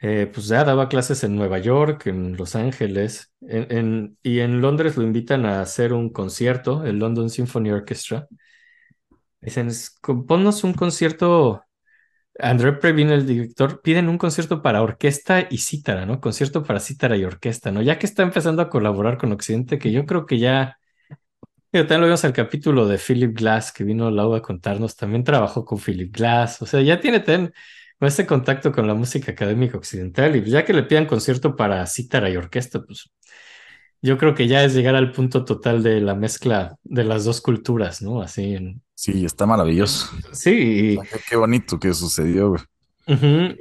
eh, 0.03 0.29
pues 0.33 0.47
ya 0.49 0.65
daba 0.65 0.89
clases 0.89 1.23
en 1.23 1.35
Nueva 1.37 1.59
York, 1.59 2.07
en 2.07 2.37
Los 2.37 2.55
Ángeles, 2.57 3.33
y 4.21 4.39
en 4.39 4.61
Londres 4.61 4.97
lo 4.97 5.03
invitan 5.03 5.45
a 5.45 5.61
hacer 5.61 5.93
un 5.93 6.09
concierto, 6.11 6.85
el 6.85 6.99
London 6.99 7.29
Symphony 7.29 7.71
Orchestra. 7.71 8.27
Dicen, 9.41 9.67
"Es- 9.67 9.99
ponnos 10.27 10.63
un 10.63 10.73
concierto. 10.73 11.63
André 12.39 12.73
Previn, 12.73 13.09
el 13.11 13.27
director, 13.27 13.81
piden 13.81 14.09
un 14.09 14.17
concierto 14.17 14.61
para 14.61 14.81
orquesta 14.83 15.47
y 15.49 15.59
cítara, 15.59 16.05
¿no? 16.05 16.21
Concierto 16.21 16.63
para 16.63 16.79
cítara 16.81 17.17
y 17.17 17.25
orquesta, 17.25 17.71
¿no? 17.71 17.81
Ya 17.81 17.99
que 17.99 18.07
está 18.07 18.23
empezando 18.23 18.61
a 18.63 18.69
colaborar 18.69 19.17
con 19.17 19.31
Occidente, 19.33 19.79
que 19.79 19.91
yo 19.91 20.05
creo 20.05 20.25
que 20.25 20.39
ya. 20.39 20.77
Digo, 21.71 21.85
también 21.87 22.01
lo 22.01 22.07
vimos 22.07 22.25
al 22.25 22.33
capítulo 22.33 22.87
de 22.87 22.97
Philip 22.99 23.37
Glass, 23.37 23.71
que 23.73 23.83
vino 23.83 24.11
Lau 24.11 24.35
a 24.35 24.41
contarnos, 24.41 24.95
también 24.95 25.23
trabajó 25.23 25.65
con 25.65 25.79
Philip 25.79 26.15
Glass, 26.15 26.61
o 26.61 26.65
sea, 26.67 26.81
ya 26.81 26.99
tiene 27.01 27.19
ese 28.07 28.25
contacto 28.25 28.71
con 28.71 28.87
la 28.87 28.93
música 28.93 29.31
académica 29.31 29.77
occidental, 29.77 30.35
y 30.35 30.49
ya 30.49 30.65
que 30.65 30.73
le 30.73 30.83
pidan 30.83 31.05
concierto 31.05 31.55
para 31.55 31.85
cítara 31.85 32.29
y 32.29 32.37
orquesta, 32.37 32.81
pues 32.83 33.09
yo 34.01 34.17
creo 34.17 34.35
que 34.35 34.47
ya 34.47 34.63
es 34.63 34.73
llegar 34.73 34.95
al 34.95 35.11
punto 35.11 35.45
total 35.45 35.81
de 35.81 36.01
la 36.01 36.15
mezcla 36.15 36.75
de 36.83 37.03
las 37.03 37.23
dos 37.23 37.41
culturas, 37.41 38.01
¿no? 38.01 38.21
Así 38.21 38.55
en, 38.55 38.83
Sí, 38.95 39.25
está 39.25 39.45
maravilloso. 39.45 40.07
Sí, 40.31 40.97
Qué, 41.27 41.35
bonito 41.35 41.79
que 41.79 41.93
sucedió, 41.93 42.49
güey. 42.49 42.61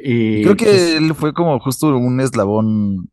Y 0.01 0.43
Creo 0.45 0.57
que 0.57 0.65
pues, 0.67 0.95
él 0.95 1.15
fue 1.17 1.33
como 1.33 1.59
justo 1.59 1.89
un 1.89 2.21
eslabón 2.21 3.11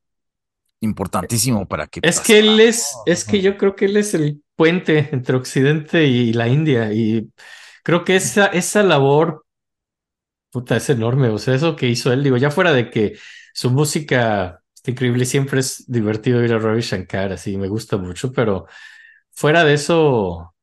importantísimo 0.82 1.68
para 1.68 1.88
que 1.88 2.02
es 2.04 2.20
que 2.20 2.40
él 2.40 2.60
es, 2.60 2.88
es 3.06 3.26
que 3.26 3.42
yo 3.42 3.58
creo 3.58 3.76
que 3.76 3.86
él 3.86 3.98
es 3.98 4.14
el 4.14 4.42
puente 4.56 5.10
entre 5.12 5.36
Occidente 5.36 6.06
y 6.06 6.34
la 6.34 6.48
India. 6.48 6.94
Y 6.94 7.30
creo 7.84 8.04
que 8.04 8.16
esa, 8.16 8.46
esa 8.46 8.84
labor, 8.84 9.46
puta, 10.52 10.78
es 10.78 10.90
enorme. 10.90 11.30
O 11.30 11.38
sea, 11.38 11.56
eso 11.56 11.76
que 11.76 11.88
hizo 11.88 12.12
él, 12.14 12.24
digo, 12.24 12.38
ya 12.38 12.52
fuera 12.52 12.74
de 12.74 12.90
que 12.90 13.18
su 13.54 13.72
música 13.72 14.62
está 14.74 14.92
increíble 14.92 15.26
siempre 15.26 15.60
es 15.60 15.86
divertido 15.92 16.44
ir 16.44 16.54
a 16.54 16.60
Ravi 16.60 16.82
Shankar, 16.82 17.34
así 17.34 17.58
me 17.58 17.68
gusta 17.68 17.98
mucho, 17.98 18.32
pero 18.32 18.68
fuera 19.32 19.64
de 19.64 19.74
eso. 19.74 20.56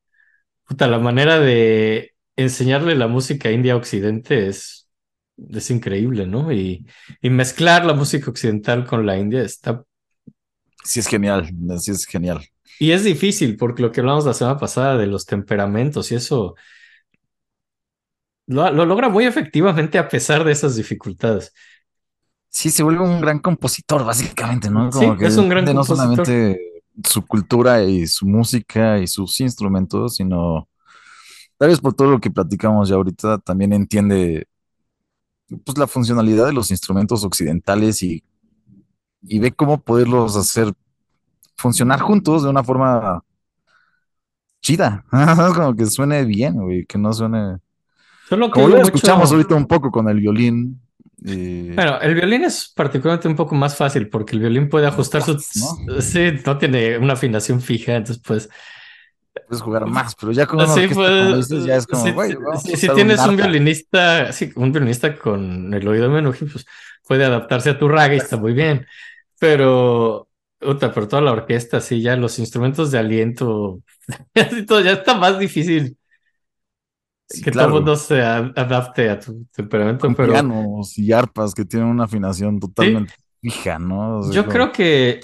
Puta, 0.66 0.86
la 0.88 0.98
manera 0.98 1.38
de 1.38 2.14
enseñarle 2.36 2.96
la 2.96 3.08
música 3.08 3.50
india 3.50 3.74
a 3.74 3.76
Occidente 3.76 4.48
es, 4.48 4.88
es 5.36 5.70
increíble, 5.70 6.26
¿no? 6.26 6.52
Y, 6.52 6.86
y 7.22 7.30
mezclar 7.30 7.84
la 7.86 7.94
música 7.94 8.30
occidental 8.30 8.86
con 8.86 9.06
la 9.06 9.18
india 9.18 9.42
está... 9.42 9.84
Sí 10.84 11.00
es 11.00 11.08
genial, 11.08 11.50
sí 11.78 11.90
es 11.92 12.06
genial. 12.06 12.44
Y 12.78 12.90
es 12.92 13.04
difícil, 13.04 13.56
porque 13.56 13.82
lo 13.82 13.92
que 13.92 14.00
hablamos 14.00 14.26
la 14.26 14.34
semana 14.34 14.58
pasada 14.58 14.96
de 14.98 15.06
los 15.06 15.24
temperamentos 15.24 16.12
y 16.12 16.16
eso 16.16 16.56
lo, 18.46 18.70
lo 18.70 18.86
logra 18.86 19.08
muy 19.08 19.24
efectivamente 19.24 19.98
a 19.98 20.08
pesar 20.08 20.44
de 20.44 20.52
esas 20.52 20.76
dificultades. 20.76 21.52
Sí, 22.48 22.70
se 22.70 22.82
vuelve 22.82 23.02
un 23.02 23.20
gran 23.20 23.38
compositor, 23.38 24.04
básicamente, 24.04 24.70
¿no? 24.70 24.90
Sí, 24.90 25.06
que 25.18 25.26
es 25.26 25.36
un 25.36 25.48
gran 25.48 25.64
no 25.64 25.84
solamente 25.84 26.58
su 27.04 27.26
cultura 27.26 27.82
y 27.82 28.06
su 28.06 28.26
música 28.26 28.98
y 28.98 29.06
sus 29.06 29.40
instrumentos, 29.40 30.16
sino 30.16 30.68
tal 31.58 31.68
vez 31.68 31.80
por 31.80 31.94
todo 31.94 32.10
lo 32.10 32.20
que 32.20 32.30
platicamos 32.30 32.88
ya 32.88 32.96
ahorita, 32.96 33.38
también 33.38 33.72
entiende 33.72 34.46
pues 35.64 35.78
la 35.78 35.86
funcionalidad 35.86 36.46
de 36.46 36.52
los 36.52 36.70
instrumentos 36.70 37.24
occidentales 37.24 38.02
y, 38.02 38.24
y 39.22 39.38
ve 39.38 39.52
cómo 39.52 39.80
poderlos 39.80 40.36
hacer 40.36 40.72
funcionar 41.56 42.00
juntos 42.00 42.42
de 42.42 42.50
una 42.50 42.64
forma 42.64 43.22
chida, 44.60 45.04
como 45.54 45.76
que 45.76 45.86
suene 45.86 46.24
bien, 46.24 46.54
güey, 46.54 46.86
que 46.86 46.98
no 46.98 47.12
suene 47.12 47.58
Solo 48.28 48.52
que 48.52 48.62
como 48.62 48.68
lo 48.68 48.78
escuchamos 48.82 49.30
mucho... 49.30 49.32
ahorita 49.32 49.54
un 49.54 49.66
poco 49.66 49.90
con 49.90 50.08
el 50.08 50.20
violín. 50.20 50.80
eh, 51.26 51.76
Bueno, 51.76 52.00
el 52.00 52.14
violín 52.14 52.44
es 52.44 52.72
particularmente 52.74 53.28
un 53.28 53.36
poco 53.36 53.54
más 53.54 53.76
fácil 53.76 54.08
porque 54.08 54.34
el 54.34 54.40
violín 54.40 54.68
puede 54.68 54.86
ajustar 54.86 55.22
su... 55.22 55.36
¿no? 55.54 55.76
Sí, 56.00 56.32
no 56.44 56.56
tiene 56.58 56.96
una 56.98 57.12
afinación 57.14 57.60
fija, 57.60 57.96
entonces 57.96 58.22
pues 58.26 58.48
Puedes 59.46 59.62
jugar 59.62 59.86
más, 59.86 60.14
pero 60.16 60.32
ya 60.32 60.46
con 60.46 60.60
Sí, 60.66 60.88
como 60.88 61.02
pues, 61.04 61.36
dices, 61.36 61.64
ya 61.64 61.76
es 61.76 61.86
como, 61.86 62.04
si, 62.04 62.12
güey, 62.12 62.32
si- 62.54 62.76
si 62.76 62.90
tienes 62.90 63.24
un 63.26 63.36
arpa. 63.36 63.36
violinista, 63.36 64.32
sí, 64.32 64.50
un 64.56 64.72
violinista 64.72 65.16
con 65.18 65.72
el 65.72 65.86
oído 65.86 66.10
menuji, 66.10 66.46
pues 66.46 66.64
puede 67.06 67.24
adaptarse 67.24 67.70
a 67.70 67.78
tu 67.78 67.88
raga 67.88 68.14
y 68.14 68.18
está 68.18 68.36
muy 68.36 68.52
bien. 68.54 68.86
Pero, 69.38 70.28
puta, 70.58 70.92
pero 70.92 71.08
toda 71.08 71.22
la 71.22 71.32
orquesta, 71.32 71.80
sí, 71.80 72.00
ya 72.02 72.16
los 72.16 72.38
instrumentos 72.38 72.90
de 72.90 72.98
aliento, 72.98 73.80
todo, 74.66 74.80
ya 74.84 74.92
está 74.92 75.14
más 75.16 75.38
difícil 75.38 75.96
Sí, 77.28 77.42
que 77.42 77.50
todo 77.52 77.66
el 77.66 77.74
mundo 77.74 77.96
se 77.96 78.20
adapte 78.22 79.10
a 79.10 79.18
tu 79.20 79.46
temperamento, 79.52 80.14
pero 80.14 80.32
pianos 80.32 80.98
y 80.98 81.12
arpas 81.12 81.54
que 81.54 81.64
tienen 81.64 81.88
una 81.88 82.04
afinación 82.04 82.58
sí, 82.78 82.96
totalmente 82.96 83.14
fija, 83.40 83.78
¿no? 83.78 84.18
O 84.18 84.22
sea, 84.22 84.34
yo 84.34 84.42
como- 84.42 84.48
creo 84.52 84.72
que 84.72 85.20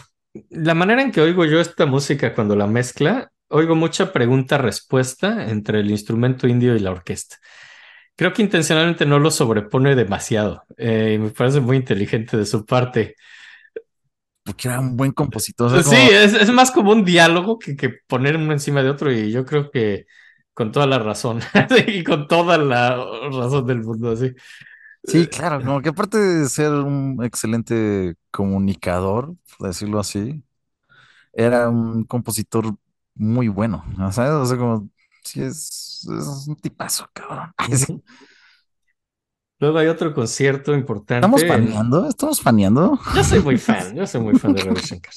la 0.51 0.75
manera 0.75 1.03
en 1.03 1.13
que 1.13 1.21
oigo 1.21 1.45
yo 1.45 1.61
esta 1.61 1.87
música 1.87 2.35
cuando 2.35 2.57
la 2.57 2.67
mezcla, 2.67 3.31
oigo 3.49 3.75
mucha 3.75 4.13
pregunta-respuesta 4.13 5.49
entre 5.51 5.81
el 5.81 5.91
instrumento 5.91 6.47
indio 6.47 6.75
y 6.77 6.81
la 6.81 6.91
orquesta. 6.93 7.37
Creo 8.17 8.33
que 8.33 8.43
intencionalmente 8.43 9.07
no 9.07 9.19
lo 9.19 9.31
sobrepone 9.31 9.97
demasiado. 9.97 10.65
eh, 10.79 11.15
y 11.17 11.19
me 11.19 11.31
parece 11.31 11.61
muy 11.61 11.77
inteligente 11.79 12.37
de 12.37 12.47
su 12.47 12.67
parte. 12.67 13.17
porque 14.45 14.69
era 14.69 14.81
un 14.81 14.97
buen 14.97 15.13
compositor, 15.13 15.73
o 15.73 15.83
sea, 15.83 15.83
Sí, 15.83 15.97
es, 16.11 16.35
es 16.35 16.51
más 16.51 16.71
como 16.71 16.93
un 16.93 17.05
diálogo 17.05 17.59
que, 17.59 17.77
que 17.77 17.91
poner 18.07 18.37
uno 18.37 18.53
encima 18.53 18.83
de 18.83 18.91
otro. 18.91 19.11
Y 19.13 19.31
yo 19.33 19.45
creo 19.47 19.71
que 19.71 20.05
con 20.55 20.73
toda 20.73 20.87
la 20.87 20.99
razón. 20.99 21.41
y 21.89 22.05
con 22.05 22.29
toda 22.29 22.59
la 22.59 22.97
razón 23.31 23.67
del 23.67 23.81
mundo, 23.83 24.13
así. 24.13 24.33
sí, 25.05 25.29
claro, 25.29 25.63
como 25.63 25.81
que 25.83 25.91
aparte 25.91 26.19
de 26.19 26.49
ser 26.49 26.73
un 26.73 27.23
excelente 27.25 28.15
comunicador, 28.31 29.35
por 29.59 29.69
decirlo 29.69 30.01
así, 30.01 30.43
era 31.33 31.69
un 31.71 32.05
compositor 32.05 32.77
muy 33.15 33.49
bueno, 33.49 33.85
¿no? 33.99 34.13
¿sabes? 34.13 34.33
O 34.33 34.47
sea, 34.47 34.59
como, 34.59 34.91
sí, 35.25 35.43
es, 35.43 36.07
es 36.19 36.49
un 36.49 36.57
tipazo, 36.57 37.09
cabrón. 37.15 37.55
Sí. 37.77 38.03
Luego 39.61 39.79
hay 39.79 39.87
otro 39.87 40.13
concierto 40.13 40.75
¿Estamos 41.15 41.45
importante. 41.45 41.57
en- 41.57 41.71
faneando? 41.71 42.09
¿Estamos 42.09 42.41
faneando? 42.41 42.99
Yo 43.11 43.23
soy 43.25 43.41
muy 43.41 43.59
fan, 43.59 43.95
yo 43.97 44.07
soy 44.07 44.21
muy 44.23 44.35
fan 44.35 44.53
de 44.55 44.63
Shankar. 44.81 45.15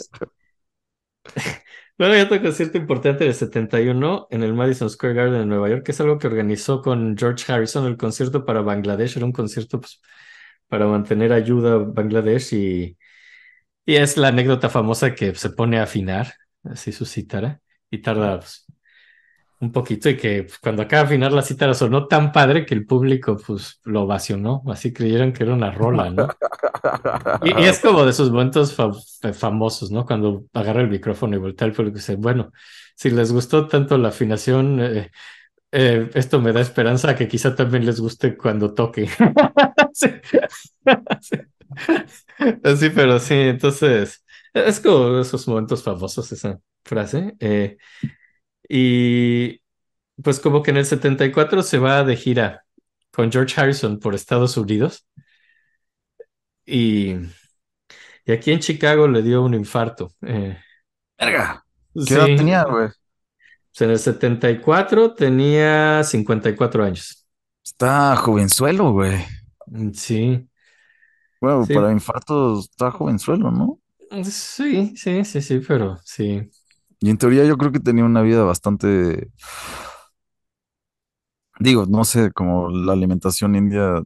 Luego 1.98 2.14
hay 2.14 2.22
otro 2.22 2.42
concierto 2.42 2.78
importante 2.78 3.24
del 3.24 3.34
71 3.34 4.28
en 4.30 4.44
el 4.44 4.54
Madison 4.54 4.90
Square 4.90 5.14
Garden 5.16 5.42
en 5.42 5.50
Nueva 5.50 5.70
York, 5.70 5.84
que 5.86 5.92
es 5.94 6.02
algo 6.02 6.18
que 6.20 6.28
organizó 6.28 6.82
con 6.82 7.16
George 7.18 7.50
Harrison, 7.52 7.86
el 7.88 7.96
concierto 7.98 8.44
para 8.46 8.62
Bangladesh. 8.62 9.16
Era 9.16 9.26
un 9.26 9.32
concierto 9.32 9.80
pues, 9.80 10.02
para 10.68 10.88
mantener 10.88 11.32
ayuda 11.32 11.76
a 11.76 11.78
Bangladesh 11.78 12.54
y, 12.54 12.98
y 13.86 13.96
es 13.96 14.18
la 14.18 14.30
anécdota 14.30 14.70
famosa 14.70 15.16
que 15.16 15.36
se 15.36 15.52
pone 15.52 15.80
a 15.80 15.84
afinar, 15.84 16.34
así 16.64 16.92
su 16.92 17.06
cítara, 17.06 17.62
y 17.92 18.02
tarda 18.02 18.40
pues, 18.40 18.65
un 19.60 19.72
poquito 19.72 20.10
y 20.10 20.18
que 20.18 20.44
pues, 20.44 20.60
cuando 20.60 20.84
acaba 20.84 21.03
de 21.03 21.07
afinar 21.07 21.32
la 21.32 21.41
cítara 21.41 21.73
sonó 21.73 22.07
tan 22.07 22.32
padre 22.32 22.65
que 22.65 22.73
el 22.76 22.86
público 22.86 23.38
pues 23.45 23.80
lo 23.86 24.03
ovacionó, 24.03 24.64
así 24.68 24.94
creyeron 24.94 25.34
que 25.34 25.44
era 25.44 25.53
una 25.53 25.72
rola, 25.72 26.10
¿no? 26.10 26.27
Y, 27.41 27.64
es 27.65 27.80
como 27.80 28.03
de 28.06 28.11
esos 28.11 28.32
momentos 28.32 28.73
fa- 28.76 28.91
famosos, 29.34 29.91
¿no? 29.91 30.06
Cuando 30.06 30.45
agarra 30.53 30.82
el 30.82 30.90
micrófono 30.90 31.36
y 31.36 31.40
voltea 31.40 31.68
al 31.68 31.73
público 31.73 31.98
y 31.98 31.99
dice, 31.99 32.15
bueno, 32.15 32.52
si 32.95 33.10
les 33.10 33.32
gustó 33.32 33.68
tanto 33.68 33.98
la 33.98 34.10
afinación, 34.10 34.80
eh, 34.82 35.11
eh, 35.72 36.10
esto 36.15 36.41
me 36.41 36.53
da 36.53 36.61
esperanza 36.61 37.15
que 37.15 37.27
quizá 37.27 37.56
también 37.56 37.86
les 37.86 37.99
guste 37.99 38.38
cuando 38.38 38.73
toque. 38.73 39.10
Sí. 39.94 40.10
Sí. 41.22 42.90
Pero 42.95 43.19
sí, 43.19 43.34
entonces, 43.34 44.23
es 44.53 44.80
como 44.80 45.19
esos 45.19 45.48
momentos 45.48 45.84
famosos 45.84 46.32
esa 46.32 46.60
frase. 46.84 47.36
eh, 47.40 47.77
y 48.70 49.62
pues 50.24 50.40
como 50.40 50.64
que 50.64 50.72
en 50.72 50.78
el 50.78 50.86
74 50.86 51.64
se 51.64 51.80
va 51.80 52.04
de 52.04 52.16
gira 52.18 52.66
con 53.12 53.32
George 53.32 53.60
Harrison 53.62 54.00
por 54.00 54.16
Estados 54.16 54.58
Unidos 54.58 55.08
y... 56.66 57.16
Y 58.26 58.32
aquí 58.32 58.52
en 58.52 58.60
Chicago 58.60 59.08
le 59.08 59.22
dio 59.22 59.44
un 59.44 59.54
infarto. 59.54 60.12
Eh, 60.22 60.58
Verga, 61.20 61.66
¿qué 62.04 62.14
edad 62.16 62.34
tenía, 62.36 62.64
güey? 62.64 62.90
pues 63.72 63.82
en 63.82 63.90
el 63.92 64.00
74 64.00 65.14
tenía 65.14 66.04
54 66.04 66.84
años. 66.84 67.28
Está 67.64 68.16
jovenzuelo, 68.16 68.92
güey. 68.94 69.26
Mm, 69.68 69.92
Sí, 69.94 70.48
Bueno, 71.40 71.70
para 71.72 71.92
sí, 71.92 71.94
infartos 71.94 72.66
está 72.72 72.92
jovenzuelo, 72.92 73.50
¿no? 73.52 73.80
sí, 74.24 74.96
sí, 74.98 75.26
sí, 75.26 75.42
sí, 75.42 75.60
pero 75.68 75.98
sí. 76.04 76.50
Y 77.00 77.10
en 77.10 77.18
teoría 77.18 77.46
yo 77.46 77.58
creo 77.58 77.72
que 77.72 77.80
tenía 77.80 78.06
una 78.06 78.22
vida 78.22 78.44
bastante, 78.44 79.30
digo, 81.60 81.86
no 81.86 82.04
sé, 82.06 82.32
como 82.32 82.70
la 82.70 82.94
alimentación 82.94 83.56
india, 83.56 84.02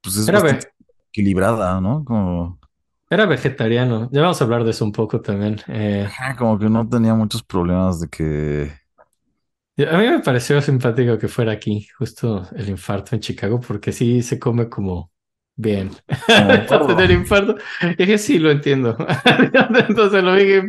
pues 0.00 0.16
es 0.16 0.30
Era, 0.32 0.40
bastante 0.40 0.66
ve- 0.66 0.72
equilibrada, 1.10 1.80
¿no? 1.80 2.04
Como, 2.04 2.58
era 3.10 3.26
vegetariano. 3.26 4.08
Ya 4.12 4.22
vamos 4.22 4.40
a 4.40 4.44
hablar 4.44 4.64
de 4.64 4.70
eso 4.70 4.84
un 4.84 4.92
poco 4.92 5.20
también. 5.20 5.58
Eh, 5.68 6.08
ajá, 6.08 6.36
como 6.36 6.58
que 6.58 6.68
no 6.70 6.88
tenía 6.88 7.14
muchos 7.14 7.42
problemas 7.42 8.00
de 8.00 8.08
que, 8.08 8.72
a 9.78 9.98
mí 9.98 10.08
me 10.08 10.20
pareció 10.20 10.60
simpático 10.62 11.18
que 11.18 11.28
fuera 11.28 11.52
aquí, 11.52 11.86
justo 11.98 12.48
el 12.56 12.68
infarto 12.70 13.14
en 13.14 13.20
Chicago, 13.20 13.60
porque 13.60 13.92
sí 13.92 14.22
se 14.22 14.38
come 14.38 14.68
como 14.68 15.12
bien. 15.54 15.90
como 16.32 16.64
Para 16.68 16.86
gordo. 16.86 16.86
tener 16.86 17.10
infarto. 17.10 17.56
Y 17.82 17.94
dije, 17.96 18.18
sí, 18.18 18.38
lo 18.38 18.50
entiendo. 18.50 18.96
Entonces 19.88 20.22
lo 20.22 20.34
dije, 20.34 20.62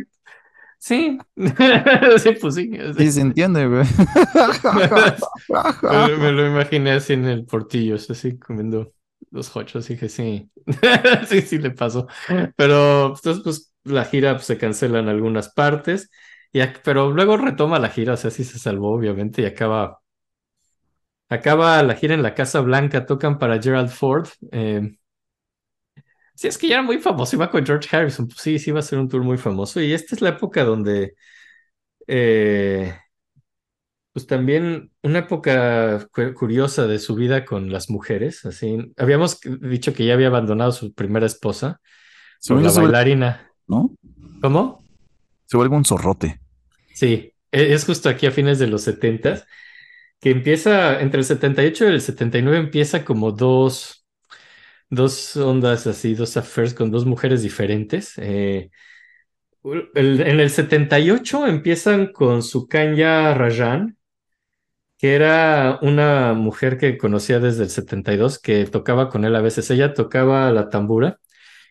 sí, 0.78 1.18
sí, 1.36 2.32
pues 2.40 2.54
sí. 2.54 2.70
Sí, 2.96 3.12
se 3.12 3.20
entiende, 3.20 3.66
güey. 3.66 3.84
Me, 5.82 6.16
me 6.16 6.32
lo 6.32 6.46
imaginé 6.46 6.92
así 6.92 7.12
en 7.14 7.26
el 7.26 7.44
portillo, 7.46 7.96
así 7.96 8.38
comiendo 8.38 8.92
los 9.30 9.54
hochos, 9.56 9.88
y 9.90 9.94
dije, 9.94 10.08
sí, 10.08 10.50
sí, 11.28 11.42
sí 11.42 11.58
le 11.58 11.70
pasó. 11.70 12.06
Pero 12.56 13.08
entonces, 13.16 13.42
pues 13.44 13.72
la 13.84 14.04
gira 14.04 14.34
pues, 14.34 14.46
se 14.46 14.58
cancela 14.58 14.98
en 15.00 15.08
algunas 15.08 15.50
partes, 15.52 16.10
y, 16.52 16.60
pero 16.84 17.10
luego 17.10 17.36
retoma 17.36 17.78
la 17.78 17.90
gira, 17.90 18.14
o 18.14 18.16
sea, 18.16 18.30
sí 18.30 18.44
se 18.44 18.58
salvó, 18.58 18.92
obviamente, 18.94 19.42
y 19.42 19.46
acaba, 19.46 20.00
acaba 21.28 21.82
la 21.82 21.94
gira 21.94 22.14
en 22.14 22.22
la 22.22 22.34
Casa 22.34 22.60
Blanca, 22.60 23.06
tocan 23.06 23.38
para 23.38 23.60
Gerald 23.62 23.90
Ford. 23.90 24.28
eh, 24.52 24.96
sí, 26.38 26.48
es 26.48 26.58
que 26.58 26.68
ya 26.68 26.76
era 26.76 26.82
muy 26.84 26.98
famoso, 27.00 27.36
iba 27.36 27.50
con 27.50 27.66
George 27.66 27.88
Harrison, 27.96 28.28
pues 28.28 28.40
sí, 28.40 28.58
sí 28.60 28.70
iba 28.70 28.80
a 28.80 28.82
ser 28.82 28.98
un 29.00 29.08
tour 29.08 29.22
muy 29.24 29.38
famoso, 29.38 29.80
y 29.80 29.92
esta 29.92 30.14
es 30.14 30.20
la 30.22 30.30
época 30.30 30.64
donde... 30.64 31.14
eh, 32.06 32.94
pues 34.12 34.26
también 34.26 34.90
una 35.02 35.20
época 35.20 36.06
cu- 36.12 36.34
curiosa 36.34 36.86
de 36.86 36.98
su 36.98 37.14
vida 37.14 37.44
con 37.44 37.70
las 37.70 37.88
mujeres, 37.90 38.44
así. 38.44 38.92
Habíamos 38.96 39.38
dicho 39.60 39.94
que 39.94 40.06
ya 40.06 40.14
había 40.14 40.28
abandonado 40.28 40.70
a 40.70 40.72
su 40.72 40.92
primera 40.92 41.26
esposa 41.26 41.80
la 42.62 42.70
se 42.70 42.80
vuelve- 42.80 42.80
bailarina. 42.80 43.52
¿no? 43.66 43.90
¿Cómo? 44.40 44.84
Se 45.46 45.56
vuelve 45.56 45.76
un 45.76 45.84
zorrote. 45.84 46.40
Sí, 46.94 47.32
e- 47.52 47.74
es 47.74 47.84
justo 47.84 48.08
aquí 48.08 48.26
a 48.26 48.30
fines 48.30 48.58
de 48.58 48.66
los 48.66 48.82
70 48.82 49.44
que 50.20 50.30
empieza 50.30 51.00
entre 51.00 51.20
el 51.20 51.26
78 51.26 51.84
y 51.84 51.88
el 51.88 52.00
79 52.00 52.58
empieza 52.58 53.04
como 53.04 53.32
dos, 53.32 53.97
dos 54.90 55.36
ondas 55.36 55.86
así, 55.86 56.14
dos 56.14 56.36
affairs 56.36 56.74
con 56.74 56.90
dos 56.90 57.06
mujeres 57.06 57.42
diferentes. 57.42 58.14
Eh, 58.18 58.70
el- 59.94 60.20
en 60.20 60.40
el 60.40 60.50
78 60.50 61.46
empiezan 61.46 62.12
con 62.12 62.42
Sukanya 62.42 63.34
Rajan, 63.34 63.96
que 64.98 65.14
era 65.14 65.78
una 65.82 66.34
mujer 66.34 66.78
que 66.78 66.98
conocía 66.98 67.38
desde 67.40 67.64
el 67.64 67.70
72, 67.70 68.38
que 68.40 68.66
tocaba 68.66 69.08
con 69.08 69.24
él 69.24 69.36
a 69.36 69.40
veces. 69.40 69.70
Ella 69.70 69.94
tocaba 69.94 70.50
la 70.50 70.68
tambura, 70.70 71.20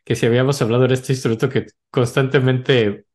que 0.06 0.15
si 0.15 0.26
habíamos 0.26 0.61
hablado 0.61 0.85
era 0.85 0.94
este 0.95 1.14
instrumento 1.14 1.49
que 1.49 1.68
constantemente 1.91 3.06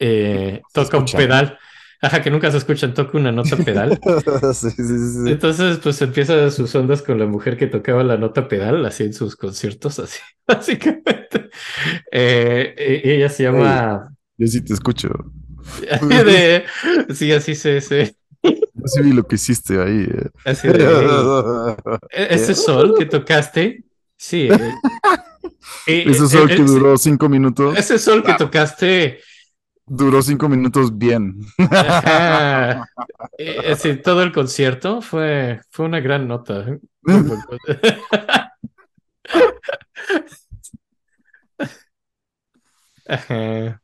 eh, 0.00 0.66
toca 0.72 0.98
un 0.98 1.14
pedal. 1.14 1.58
Ajá, 2.02 2.22
que 2.22 2.30
nunca 2.30 2.50
se 2.50 2.58
escuchan, 2.58 2.92
toca 2.94 3.16
una 3.18 3.32
nota 3.32 3.56
pedal. 3.56 3.98
sí, 4.54 4.70
sí, 4.70 4.82
sí, 4.82 4.98
sí. 5.24 5.30
Entonces, 5.30 5.78
pues 5.82 6.00
empieza 6.02 6.50
sus 6.50 6.74
ondas 6.74 7.02
con 7.02 7.18
la 7.18 7.26
mujer 7.26 7.56
que 7.56 7.66
tocaba 7.66 8.04
la 8.04 8.16
nota 8.16 8.48
pedal, 8.48 8.84
así 8.84 9.04
en 9.04 9.14
sus 9.14 9.34
conciertos, 9.36 9.98
así, 9.98 10.20
básicamente. 10.46 11.50
Eh, 12.12 13.00
ella 13.04 13.28
se 13.28 13.44
llama... 13.44 14.10
Yo 14.38 14.46
sí 14.46 14.60
te 14.62 14.74
escucho. 14.74 15.08
de- 16.10 16.64
sí, 17.14 17.32
así 17.32 17.54
se... 17.54 17.80
se- 17.80 18.14
Yo 18.42 18.86
sí 18.86 19.02
vi 19.02 19.12
lo 19.12 19.24
que 19.26 19.36
hiciste 19.36 19.80
ahí. 19.80 20.06
eh. 20.08 20.28
así 20.44 20.68
de... 20.68 20.84
"E- 22.10 22.28
Ese 22.30 22.54
sol 22.54 22.94
que 22.98 23.06
tocaste, 23.06 23.84
sí. 24.16 24.48
eh, 25.86 26.04
Ese 26.06 26.26
sol 26.28 26.50
eh, 26.50 26.56
que 26.56 26.62
eh, 26.62 26.66
duró 26.66 26.96
cinco 26.98 27.28
minutos, 27.28 27.76
Ese 27.78 27.98
sol 27.98 28.22
que 28.22 28.34
tocaste, 28.34 29.20
duró 29.86 30.22
cinco 30.22 30.48
minutos 30.48 30.96
bien. 30.96 31.40
ajá, 31.70 32.86
eh, 33.38 33.74
sí, 33.76 33.96
todo 33.96 34.22
el 34.22 34.32
concierto 34.32 35.00
fue, 35.00 35.60
fue 35.70 35.86
una 35.86 36.00
gran 36.00 36.28
nota. 36.28 36.66
¿eh? 36.68 36.78
Ajá. 43.08 43.80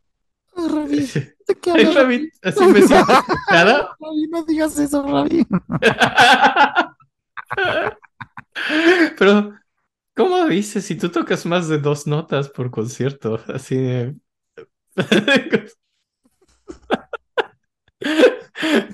Ravi. 0.55 1.09
¿de 1.47 1.55
qué 1.61 1.71
hablas, 1.71 1.95
Ravi, 1.95 2.31
así 2.43 2.67
me 2.67 2.83
siento 2.83 3.13
escuchada. 3.13 3.97
Ravi? 3.99 4.29
No 4.31 4.45
digas 4.45 4.79
eso, 4.79 5.03
Ravi. 5.03 5.47
Pero, 9.19 9.55
¿cómo 10.15 10.47
dices 10.47 10.85
si 10.85 10.97
tú 10.97 11.11
tocas 11.11 11.47
más 11.47 11.69
de 11.69 11.79
dos 11.79 12.07
notas 12.07 12.51
por 12.51 12.71
concierto? 12.71 13.41
Así 13.49 13.77
de... 13.77 14.15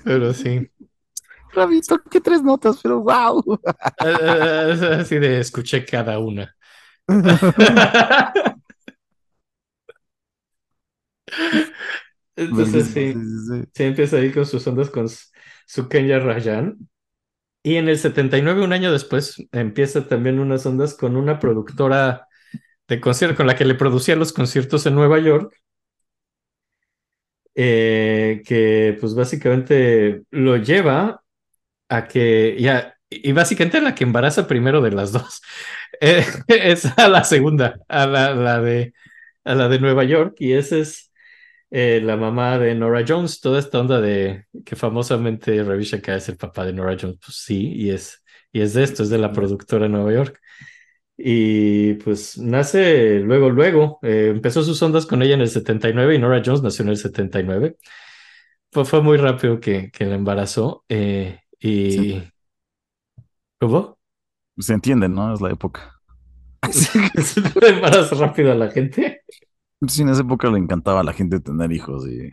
Pero 0.04 0.32
sí. 0.32 0.68
Ravi, 1.54 1.80
toqué 1.80 2.20
tres 2.20 2.42
notas, 2.42 2.78
pero 2.82 3.00
wow. 3.00 3.42
Eh, 4.04 4.98
Así 5.00 5.18
de 5.18 5.40
escuché 5.40 5.84
cada 5.84 6.18
una. 6.18 6.54
Entonces 12.36 12.86
sí, 12.86 13.14
sí 13.74 13.82
empieza 13.84 14.16
ahí 14.16 14.32
con 14.32 14.46
sus 14.46 14.66
ondas 14.66 14.90
con 14.90 15.08
su- 15.08 15.88
Kenya 15.88 16.18
Rajan. 16.20 16.76
Y 17.62 17.76
en 17.76 17.88
el 17.88 17.98
79, 17.98 18.64
un 18.64 18.72
año 18.72 18.92
después, 18.92 19.36
empieza 19.52 20.08
también 20.08 20.38
unas 20.40 20.66
ondas 20.66 20.94
con 20.94 21.16
una 21.16 21.38
productora 21.40 22.28
de 22.88 23.00
conciertos, 23.00 23.36
con 23.36 23.46
la 23.46 23.56
que 23.56 23.64
le 23.66 23.74
producía 23.76 24.16
los 24.16 24.32
conciertos 24.32 24.86
en 24.86 24.94
Nueva 24.94 25.18
York, 25.20 25.54
eh, 27.60 28.42
que 28.46 28.96
pues 29.00 29.14
básicamente 29.16 30.22
lo 30.30 30.58
lleva 30.58 31.24
a 31.88 32.08
que, 32.08 32.56
ya, 32.60 32.96
y 33.10 33.32
básicamente 33.32 33.80
la 33.80 33.94
que 33.94 34.04
embaraza 34.04 34.46
primero 34.46 34.80
de 34.82 34.92
las 34.92 35.12
dos, 35.12 35.42
eh, 36.00 36.24
es 36.48 36.86
a 36.98 37.08
la 37.08 37.24
segunda, 37.24 37.80
a 37.88 38.06
la, 38.06 38.34
la 38.34 38.60
de, 38.60 38.94
a 39.44 39.54
la 39.56 39.68
de 39.68 39.80
Nueva 39.80 40.04
York, 40.04 40.36
y 40.38 40.52
esa 40.54 40.76
es 40.78 41.12
eh, 41.70 42.00
la 42.02 42.16
mamá 42.16 42.58
de 42.58 42.74
Nora 42.76 43.04
Jones, 43.06 43.40
toda 43.40 43.58
esta 43.58 43.80
onda 43.80 44.00
de 44.00 44.46
que 44.64 44.76
famosamente 44.76 45.62
Ravi 45.64 45.84
Shankar 45.84 46.18
es 46.18 46.28
el 46.28 46.36
papá 46.36 46.64
de 46.64 46.72
Nora 46.74 46.96
Jones, 47.00 47.18
pues 47.24 47.38
sí, 47.38 47.72
y 47.74 47.90
es, 47.90 48.24
y 48.52 48.60
es 48.60 48.74
de 48.74 48.84
esto, 48.84 49.02
es 49.02 49.10
de 49.10 49.18
la 49.18 49.32
productora 49.32 49.84
de 49.84 49.90
Nueva 49.90 50.12
York. 50.12 50.40
Y 51.18 51.94
pues 51.96 52.38
nace 52.38 53.18
luego, 53.20 53.50
luego, 53.50 53.98
eh, 54.02 54.28
empezó 54.30 54.62
sus 54.62 54.80
ondas 54.82 55.04
con 55.06 55.20
ella 55.22 55.34
en 55.34 55.40
el 55.42 55.48
79 55.50 56.14
y 56.14 56.18
Nora 56.20 56.40
Jones 56.44 56.62
nació 56.62 56.84
en 56.84 56.90
el 56.90 56.96
79. 56.96 57.76
Fue, 58.72 58.84
fue 58.84 59.02
muy 59.02 59.16
rápido 59.18 59.60
que, 59.60 59.90
que 59.90 60.06
la 60.06 60.14
embarazó. 60.16 60.84
eh, 60.88 61.40
y... 61.60 61.90
Sí. 61.92 62.32
¿Cómo? 63.60 63.98
Se 64.58 64.74
entiende, 64.74 65.08
¿no? 65.08 65.32
Es 65.32 65.40
la 65.40 65.50
época. 65.50 66.00
¿Embarazó 67.62 68.16
rápido 68.16 68.52
a 68.52 68.54
la 68.54 68.70
gente? 68.70 69.22
Sí, 69.86 70.02
en 70.02 70.08
esa 70.10 70.22
época 70.22 70.50
le 70.50 70.58
encantaba 70.58 71.00
a 71.00 71.04
la 71.04 71.12
gente 71.12 71.40
tener 71.40 71.70
hijos 71.72 72.06
y... 72.08 72.30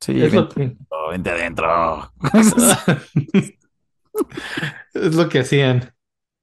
Sí, 0.00 0.20
Es 0.20 0.32
vente, 0.32 0.54
que, 0.54 0.76
vente 1.10 1.30
adentro. 1.30 2.12
es 4.94 5.14
lo 5.14 5.28
que 5.28 5.40
hacían. 5.40 5.92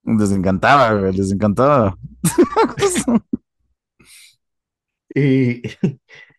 Les 0.05 0.31
encantaba, 0.31 0.93
güey, 0.99 1.13
les 1.13 1.31
encantaba. 1.31 1.97
Y, 5.15 5.61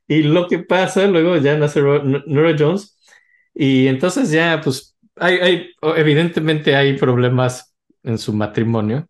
y 0.09 0.23
lo 0.23 0.49
que 0.49 0.59
pasa, 0.61 1.07
luego 1.07 1.37
ya 1.37 1.57
nace 1.57 1.81
Nora 1.83 2.57
Jones, 2.59 2.99
y 3.55 3.87
entonces 3.87 4.31
ya, 4.31 4.61
pues, 4.63 4.97
hay, 5.17 5.37
hay, 5.39 5.71
evidentemente 5.97 6.75
hay 6.77 6.97
problemas 6.99 7.75
en 8.03 8.19
su 8.19 8.33
matrimonio 8.33 9.09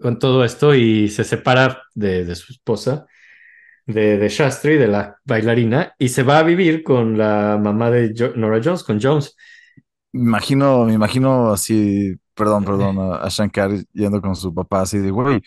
con 0.00 0.18
todo 0.18 0.44
esto, 0.44 0.74
y 0.74 1.08
se 1.10 1.24
separa 1.24 1.82
de, 1.94 2.24
de 2.26 2.36
su 2.36 2.52
esposa, 2.52 3.06
de, 3.86 4.18
de 4.18 4.28
Shastri, 4.30 4.76
de 4.78 4.88
la 4.88 5.18
bailarina, 5.24 5.94
y 5.98 6.10
se 6.10 6.22
va 6.24 6.40
a 6.40 6.42
vivir 6.44 6.82
con 6.84 7.18
la 7.18 7.58
mamá 7.62 7.90
de 7.90 8.14
Jo- 8.16 8.34
Nora 8.36 8.60
Jones, 8.64 8.84
con 8.84 9.00
Jones. 9.02 9.36
Imagino, 10.12 10.84
me 10.86 10.94
imagino 10.94 11.52
así, 11.52 12.16
perdón, 12.40 12.64
perdón, 12.64 12.98
a, 12.98 13.16
a 13.16 13.28
Shankar 13.28 13.70
yendo 13.92 14.22
con 14.22 14.34
su 14.34 14.52
papá 14.54 14.80
así 14.80 14.96
de, 14.98 15.10
güey, 15.10 15.42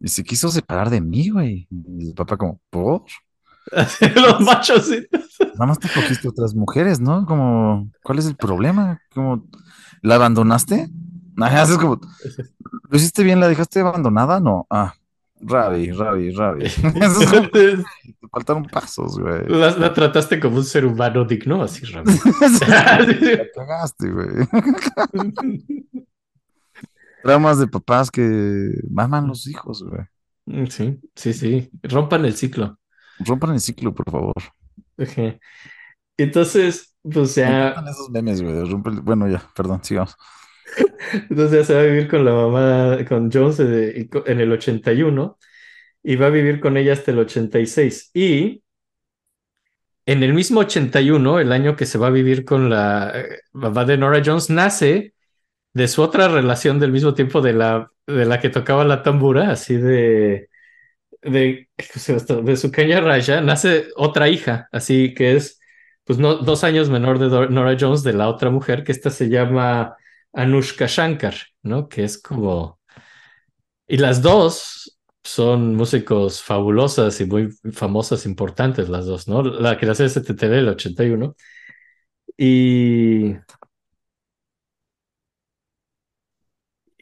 y 0.00 0.08
se 0.08 0.24
quiso 0.24 0.48
separar 0.48 0.88
de 0.88 1.00
mí, 1.00 1.28
güey. 1.28 1.68
Y 1.70 2.08
el 2.08 2.14
papá 2.14 2.36
como, 2.38 2.60
¿por? 2.70 3.02
Los 4.16 4.40
machos, 4.40 4.86
sí. 4.86 5.06
Nada 5.54 5.66
más 5.66 5.78
te 5.78 5.88
cogiste 5.88 6.28
otras 6.28 6.54
mujeres, 6.54 6.98
¿no? 6.98 7.26
Como, 7.26 7.90
¿cuál 8.02 8.18
es 8.18 8.26
el 8.26 8.36
problema? 8.36 9.00
Como, 9.14 9.46
¿la 10.00 10.14
abandonaste? 10.14 10.88
Ajá, 11.36 11.62
es 11.62 11.78
como, 11.78 12.00
¿lo 12.88 12.96
hiciste 12.96 13.22
bien? 13.22 13.38
¿La 13.38 13.48
dejaste 13.48 13.80
abandonada? 13.80 14.40
No. 14.40 14.66
Ah, 14.70 14.94
Ravi, 15.42 15.90
Ravi, 15.90 16.30
Ravi. 16.30 16.68
Faltaron 18.30 18.64
pasos, 18.64 19.18
güey. 19.18 19.46
La, 19.48 19.76
la 19.76 19.92
trataste 19.92 20.38
como 20.38 20.56
un 20.58 20.64
ser 20.64 20.86
humano 20.86 21.24
digno, 21.24 21.62
así, 21.62 21.84
Rami. 21.84 22.12
La 22.68 23.46
cagaste, 23.54 24.10
güey. 24.10 24.28
Traumas 27.22 27.58
de 27.58 27.66
papás 27.66 28.10
que 28.10 28.70
maman 28.90 29.26
los 29.26 29.46
hijos, 29.46 29.84
güey. 29.84 30.68
Sí, 30.70 31.00
sí, 31.14 31.32
sí. 31.32 31.70
Rompan 31.82 32.24
el 32.24 32.34
ciclo. 32.34 32.78
Rompan 33.18 33.54
el 33.54 33.60
ciclo, 33.60 33.94
por 33.94 34.10
favor. 34.10 34.34
Entonces, 36.16 36.96
pues 37.02 37.34
ya, 37.34 37.68
encantan 37.68 37.92
esos 37.92 38.10
memes, 38.10 38.42
güey. 38.42 38.54
Bueno, 39.02 39.28
ya, 39.28 39.42
perdón, 39.54 39.82
sigamos. 39.82 40.16
Entonces 41.30 41.58
ya 41.60 41.64
se 41.64 41.74
va 41.74 41.80
a 41.80 41.84
vivir 41.84 42.08
con 42.08 42.24
la 42.24 42.32
mamá, 42.32 42.98
con 43.08 43.30
Jones 43.30 43.60
en 43.60 44.40
el 44.40 44.52
81 44.52 45.38
y 46.02 46.16
va 46.16 46.26
a 46.26 46.30
vivir 46.30 46.60
con 46.60 46.76
ella 46.76 46.92
hasta 46.92 47.10
el 47.10 47.18
86. 47.20 48.10
Y 48.14 48.62
en 50.06 50.22
el 50.22 50.34
mismo 50.34 50.60
81, 50.60 51.38
el 51.40 51.52
año 51.52 51.76
que 51.76 51.86
se 51.86 51.98
va 51.98 52.08
a 52.08 52.10
vivir 52.10 52.44
con 52.44 52.70
la 52.70 53.12
eh, 53.14 53.40
mamá 53.52 53.84
de 53.84 53.96
Nora 53.96 54.22
Jones, 54.24 54.50
nace 54.50 55.14
de 55.74 55.88
su 55.88 56.02
otra 56.02 56.28
relación 56.28 56.80
del 56.80 56.92
mismo 56.92 57.14
tiempo 57.14 57.40
de 57.40 57.54
la, 57.54 57.90
de 58.06 58.26
la 58.26 58.40
que 58.40 58.50
tocaba 58.50 58.84
la 58.84 59.02
tambura, 59.02 59.50
así 59.52 59.76
de, 59.76 60.50
de, 61.22 61.68
de 62.44 62.56
su 62.56 62.72
Kenya 62.72 63.00
Raya, 63.00 63.40
nace 63.40 63.88
otra 63.96 64.28
hija, 64.28 64.68
así 64.72 65.14
que 65.14 65.36
es, 65.36 65.60
pues, 66.04 66.18
no, 66.18 66.36
dos 66.36 66.64
años 66.64 66.90
menor 66.90 67.18
de 67.18 67.48
Nora 67.50 67.76
Jones, 67.78 68.02
de 68.02 68.12
la 68.12 68.28
otra 68.28 68.50
mujer, 68.50 68.84
que 68.84 68.92
esta 68.92 69.10
se 69.10 69.28
llama 69.28 69.96
Anushka 70.32 70.86
Shankar, 70.86 71.34
¿no? 71.62 71.88
Que 71.88 72.04
es 72.04 72.20
como... 72.20 72.80
Y 73.86 73.98
las 73.98 74.22
dos 74.22 74.98
son 75.22 75.76
músicos 75.76 76.42
fabulosas 76.42 77.20
y 77.20 77.26
muy 77.26 77.50
famosas, 77.72 78.26
importantes 78.26 78.88
las 78.88 79.06
dos, 79.06 79.28
¿no? 79.28 79.42
La 79.42 79.76
que 79.78 79.86
la 79.86 79.92
hace 79.92 80.08
STTV, 80.08 80.58
el 80.58 80.68
81. 80.68 81.34
Y... 82.36 83.34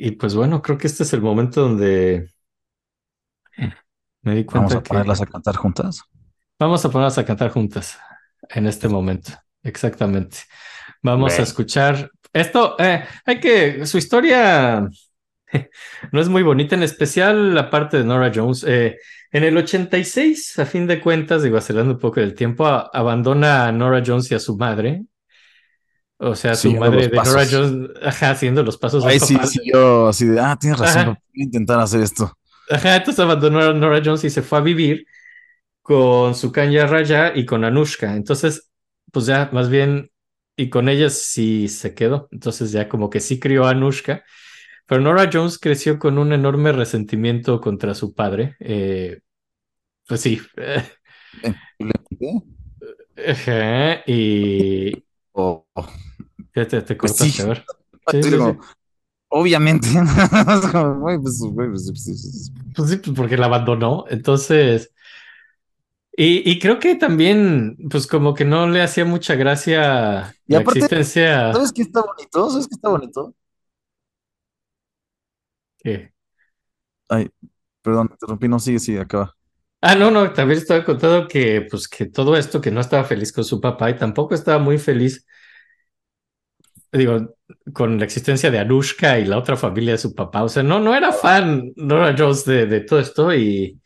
Y 0.02 0.12
pues 0.12 0.34
bueno, 0.34 0.62
creo 0.62 0.78
que 0.78 0.86
este 0.86 1.02
es 1.02 1.12
el 1.12 1.20
momento 1.20 1.60
donde 1.60 2.30
me 4.22 4.34
di 4.34 4.44
cuenta. 4.44 4.74
Vamos 4.74 4.74
a 4.76 4.82
ponerlas 4.82 5.20
a 5.20 5.26
cantar 5.26 5.56
juntas. 5.56 6.02
Vamos 6.58 6.84
a 6.84 6.90
ponerlas 6.90 7.18
a 7.18 7.24
cantar 7.24 7.50
juntas 7.50 7.98
en 8.48 8.66
este 8.66 8.88
momento. 8.88 9.32
Exactamente. 9.62 10.38
Vamos 11.02 11.32
Bien. 11.32 11.40
a 11.40 11.44
escuchar 11.44 12.10
esto. 12.32 12.76
eh, 12.78 13.04
hay 13.26 13.40
que, 13.40 13.86
su 13.86 13.98
historia 13.98 14.88
no 16.12 16.20
es 16.20 16.28
muy 16.28 16.42
bonita, 16.42 16.74
en 16.76 16.82
especial 16.82 17.54
la 17.54 17.70
parte 17.70 17.98
de 17.98 18.04
Nora 18.04 18.32
Jones. 18.34 18.64
Eh, 18.66 18.98
en 19.32 19.44
el 19.44 19.56
86, 19.56 20.58
a 20.58 20.66
fin 20.66 20.86
de 20.86 21.00
cuentas, 21.00 21.42
digo, 21.42 21.56
acelerando 21.58 21.94
un 21.94 22.00
poco 22.00 22.20
del 22.20 22.34
tiempo, 22.34 22.66
a- 22.66 22.90
abandona 22.92 23.66
a 23.68 23.72
Nora 23.72 24.02
Jones 24.04 24.30
y 24.30 24.34
a 24.34 24.40
su 24.40 24.56
madre. 24.56 25.04
O 26.18 26.34
sea, 26.34 26.54
su 26.54 26.62
Siguiendo 26.62 26.90
madre 26.90 27.08
de 27.08 27.16
Nora. 27.16 27.46
Jones, 27.50 27.90
ajá, 28.02 28.30
haciendo 28.32 28.62
los 28.62 28.76
pasos 28.76 29.04
Ahí 29.06 29.18
sí, 29.18 29.38
sí, 29.46 29.60
yo 29.72 30.08
así 30.08 30.26
de, 30.26 30.38
ah, 30.40 30.56
tienes 30.60 30.78
razón, 30.78 31.04
voy 31.06 31.42
a 31.42 31.44
intentar 31.44 31.80
hacer 31.80 32.02
esto. 32.02 32.30
Ajá, 32.68 32.96
entonces 32.96 33.18
abandonó 33.24 33.60
a 33.60 33.72
Nora 33.72 34.00
Jones 34.04 34.24
y 34.24 34.30
se 34.30 34.42
fue 34.42 34.58
a 34.58 34.60
vivir 34.62 35.06
con 35.82 36.34
su 36.34 36.52
Kanya 36.52 36.86
Raya 36.86 37.32
y 37.36 37.46
con 37.46 37.64
Anushka. 37.64 38.16
Entonces, 38.16 38.70
pues 39.12 39.26
ya 39.26 39.50
más 39.52 39.70
bien, 39.70 40.09
y 40.62 40.70
con 40.70 40.88
ellas 40.88 41.14
sí 41.14 41.68
se 41.68 41.94
quedó. 41.94 42.28
Entonces 42.32 42.72
ya 42.72 42.88
como 42.88 43.10
que 43.10 43.20
sí 43.20 43.40
crió 43.40 43.66
a 43.66 43.70
Anushka. 43.70 44.24
Pero 44.86 45.00
Nora 45.02 45.30
Jones 45.32 45.58
creció 45.58 45.98
con 45.98 46.18
un 46.18 46.32
enorme 46.32 46.72
resentimiento 46.72 47.60
contra 47.60 47.94
su 47.94 48.14
padre. 48.14 48.56
Eh, 48.60 49.20
pues 50.08 50.20
sí. 50.22 50.40
Ajá, 53.16 54.02
y 54.06 55.04
O- 55.32 55.66
o- 55.74 55.86
ya 56.54 56.66
te, 56.68 56.82
te 56.82 56.96
Pues 56.98 57.16
cortaste, 57.16 57.42
sí. 57.42 57.42
a 57.42 57.46
ver. 57.46 57.64
Sí, 58.08 58.22
sí, 58.22 58.30
como. 58.38 58.60
Obviamente. 59.28 59.88
Pues, 61.02 61.40
pues, 61.54 61.86
sí, 61.86 62.16
sí, 62.16 62.32
sí. 62.32 62.52
Pues 62.74 62.90
sí, 62.90 62.96
pues 62.98 63.16
porque 63.16 63.36
la 63.36 63.46
abandonó. 63.46 64.04
Entonces, 64.10 64.92
y, 66.24 66.50
y 66.50 66.58
creo 66.58 66.78
que 66.78 66.96
también, 66.96 67.76
pues 67.90 68.06
como 68.06 68.34
que 68.34 68.44
no 68.44 68.68
le 68.68 68.82
hacía 68.82 69.04
mucha 69.04 69.34
gracia 69.36 70.34
Y 70.46 70.54
la 70.54 70.58
aparte, 70.58 70.90
existencia. 70.90 71.52
¿Sabes 71.52 71.72
qué 71.72 71.82
está 71.82 72.02
bonito? 72.02 72.50
¿Sabes 72.50 72.68
qué 72.68 72.74
está 72.74 72.88
bonito? 72.90 73.34
¿Qué? 75.78 76.12
Ay, 77.08 77.30
perdón, 77.82 78.08
te 78.08 78.14
interrumpí, 78.14 78.48
no, 78.48 78.58
sigue, 78.60 78.80
sigue, 78.80 79.00
acaba. 79.00 79.36
Ah, 79.82 79.94
no, 79.94 80.10
no, 80.10 80.32
también 80.34 80.58
estaba 80.58 80.84
contando 80.84 81.26
que, 81.26 81.62
pues, 81.70 81.88
que 81.88 82.06
todo 82.06 82.36
esto, 82.36 82.60
que 82.60 82.70
no 82.70 82.80
estaba 82.80 83.04
feliz 83.04 83.32
con 83.32 83.44
su 83.44 83.60
papá 83.60 83.88
y 83.90 83.96
tampoco 83.96 84.34
estaba 84.34 84.58
muy 84.58 84.76
feliz, 84.78 85.26
digo, 86.92 87.34
con 87.72 87.98
la 87.98 88.04
existencia 88.04 88.50
de 88.50 88.58
Anushka 88.58 89.18
y 89.18 89.24
la 89.26 89.38
otra 89.38 89.56
familia 89.56 89.92
de 89.92 89.98
su 89.98 90.14
papá. 90.14 90.42
O 90.44 90.48
sea, 90.48 90.62
no, 90.62 90.80
no 90.80 90.94
era 90.94 91.12
fan 91.12 91.72
Nora 91.76 92.14
Jones 92.16 92.44
de, 92.44 92.66
de 92.66 92.80
todo 92.80 93.00
esto 93.00 93.34
y 93.34 93.80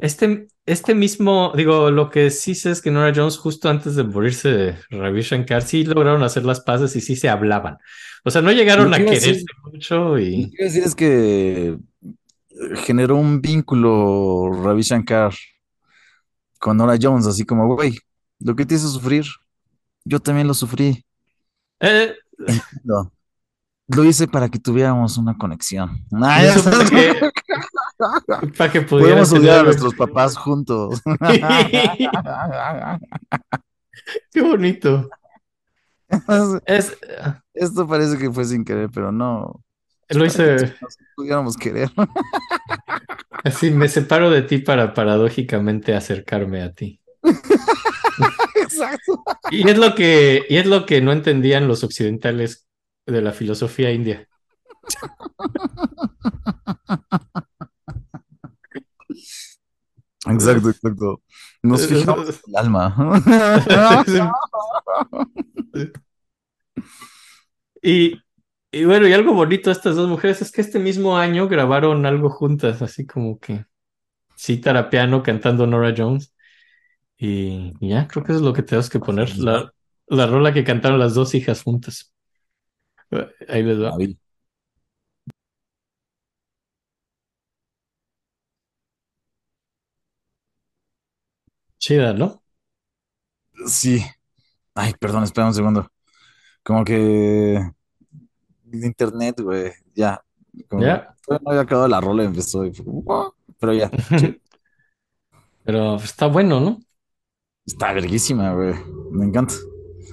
este, 0.00 0.48
este 0.72 0.94
mismo, 0.94 1.52
digo, 1.56 1.90
lo 1.90 2.10
que 2.10 2.30
sí 2.30 2.54
sé 2.54 2.70
es 2.70 2.80
que 2.82 2.90
Nora 2.90 3.12
Jones 3.14 3.38
justo 3.38 3.68
antes 3.68 3.96
de 3.96 4.04
morirse 4.04 4.48
de 4.50 4.76
Ravi 4.90 5.22
Shankar 5.22 5.62
sí 5.62 5.84
lograron 5.84 6.22
hacer 6.22 6.44
las 6.44 6.60
paces 6.60 6.94
y 6.96 7.00
sí 7.00 7.16
se 7.16 7.28
hablaban. 7.28 7.78
O 8.24 8.30
sea, 8.30 8.42
no 8.42 8.52
llegaron 8.52 8.92
a 8.94 8.98
quererse 8.98 9.32
decir- 9.32 9.46
mucho 9.72 10.10
Lo 10.10 10.16
que 10.16 10.22
y... 10.22 10.50
decir 10.58 10.82
es 10.84 10.94
que 10.94 11.68
eh, 11.68 12.76
generó 12.84 13.16
un 13.16 13.40
vínculo 13.40 14.50
Ravi 14.62 14.82
Shankar 14.82 15.32
con 16.58 16.76
Nora 16.76 16.96
Jones, 17.00 17.26
así 17.26 17.44
como, 17.44 17.74
güey, 17.74 17.96
lo 18.40 18.54
que 18.54 18.66
te 18.66 18.74
hizo 18.74 18.88
sufrir, 18.88 19.24
yo 20.04 20.20
también 20.20 20.46
lo 20.46 20.54
sufrí. 20.54 21.04
Eh, 21.80 22.14
Lo, 22.84 23.12
lo 23.88 24.04
hice 24.04 24.28
para 24.28 24.48
que 24.48 24.58
tuviéramos 24.58 25.16
una 25.18 25.36
conexión. 25.36 26.04
para 26.10 26.52
que, 26.90 27.30
para 28.56 28.72
que 28.72 28.80
pudieran 28.82 29.18
Podemos 29.18 29.32
odiar 29.32 29.60
a 29.60 29.62
nuestros 29.64 29.94
papás 29.94 30.36
juntos. 30.36 31.00
Qué 34.32 34.40
bonito. 34.40 35.08
Es, 36.66 36.96
Esto 37.54 37.86
parece 37.86 38.18
que 38.18 38.30
fue 38.30 38.44
sin 38.44 38.64
querer, 38.64 38.90
pero 38.92 39.12
no. 39.12 39.62
lo 40.08 40.24
hice 40.24 40.74
pudiéramos 41.14 41.56
querer. 41.56 41.90
así, 43.44 43.70
me 43.70 43.88
separo 43.88 44.30
de 44.30 44.42
ti 44.42 44.58
para 44.58 44.94
paradójicamente 44.94 45.94
acercarme 45.94 46.62
a 46.62 46.72
ti. 46.72 47.00
Exacto. 48.56 49.22
Y 49.50 49.68
es 49.68 49.78
lo 49.78 49.94
que, 49.94 50.44
y 50.48 50.56
es 50.56 50.66
lo 50.66 50.86
que 50.86 51.00
no 51.00 51.12
entendían 51.12 51.68
los 51.68 51.84
occidentales 51.84 52.66
de 53.06 53.22
la 53.22 53.32
filosofía 53.32 53.92
india. 53.92 54.26
Exacto, 60.26 60.70
exacto. 60.70 61.22
Nos 61.62 61.86
fijamos 61.86 62.28
en 62.28 62.34
el 62.48 62.56
alma. 62.56 63.22
Y, 67.82 68.14
y 68.72 68.84
bueno, 68.84 69.08
y 69.08 69.12
algo 69.12 69.32
bonito 69.34 69.70
de 69.70 69.74
estas 69.74 69.96
dos 69.96 70.08
mujeres 70.08 70.42
es 70.42 70.52
que 70.52 70.60
este 70.60 70.78
mismo 70.78 71.16
año 71.16 71.48
grabaron 71.48 72.04
algo 72.06 72.30
juntas, 72.30 72.82
así 72.82 73.06
como 73.06 73.38
que 73.38 73.64
cítara 74.38 74.90
piano 74.90 75.22
cantando 75.22 75.66
Nora 75.66 75.94
Jones. 75.96 76.34
Y 77.18 77.72
ya, 77.88 78.08
creo 78.08 78.24
que 78.24 78.32
eso 78.32 78.40
es 78.40 78.46
lo 78.46 78.54
que 78.54 78.64
tenemos 78.64 78.90
que 78.90 79.00
poner, 79.00 79.36
la, 79.38 79.72
la 80.08 80.28
rola 80.28 80.54
que 80.54 80.64
cantaron 80.64 81.00
las 81.00 81.14
dos 81.14 81.34
hijas 81.34 81.62
juntas. 81.62 82.14
Ahí 83.48 83.62
les 83.62 83.80
va. 83.80 83.90
Hábil. 83.90 84.19
Chida, 91.80 92.12
¿no? 92.14 92.42
Sí. 93.66 94.02
Ay, 94.74 94.94
perdón, 95.00 95.24
espera 95.24 95.48
un 95.48 95.54
segundo. 95.54 95.88
Como 96.64 96.84
que 96.84 97.56
el 98.72 98.84
internet, 98.84 99.40
güey, 99.40 99.72
ya. 99.94 100.22
Como 100.68 100.82
Ya. 100.82 101.14
todavía 101.24 101.42
no 101.44 101.50
había 101.50 101.62
acabado 101.62 101.88
la 101.88 102.00
rola 102.00 102.22
y 102.24 102.26
empezó. 102.26 102.64
y 102.64 102.72
fue 102.72 102.84
como, 102.84 103.00
"What?". 103.00 103.32
Pero 103.58 103.72
ya, 103.74 103.90
sí, 104.18 104.40
Pero 105.64 105.96
está 105.96 106.26
bueno, 106.26 106.60
¿no? 106.60 106.80
está 107.66 107.92
verguísima, 107.92 108.52
güey. 108.54 108.74
Me 109.12 109.24
encanta. 109.26 109.54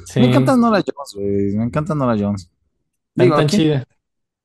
Sí, 0.06 0.20
Me 0.20 0.28
encanta 0.30 0.56
Nora 0.56 0.82
Jones, 0.86 1.14
güey. 1.16 1.56
Me 1.58 1.64
encanta 1.66 1.96
Nora 1.96 2.16
Jones. 2.20 2.52
tan, 3.16 3.26
Digo, 3.26 3.36
tan 3.38 3.46
aquí, 3.46 3.58
chida. 3.58 3.84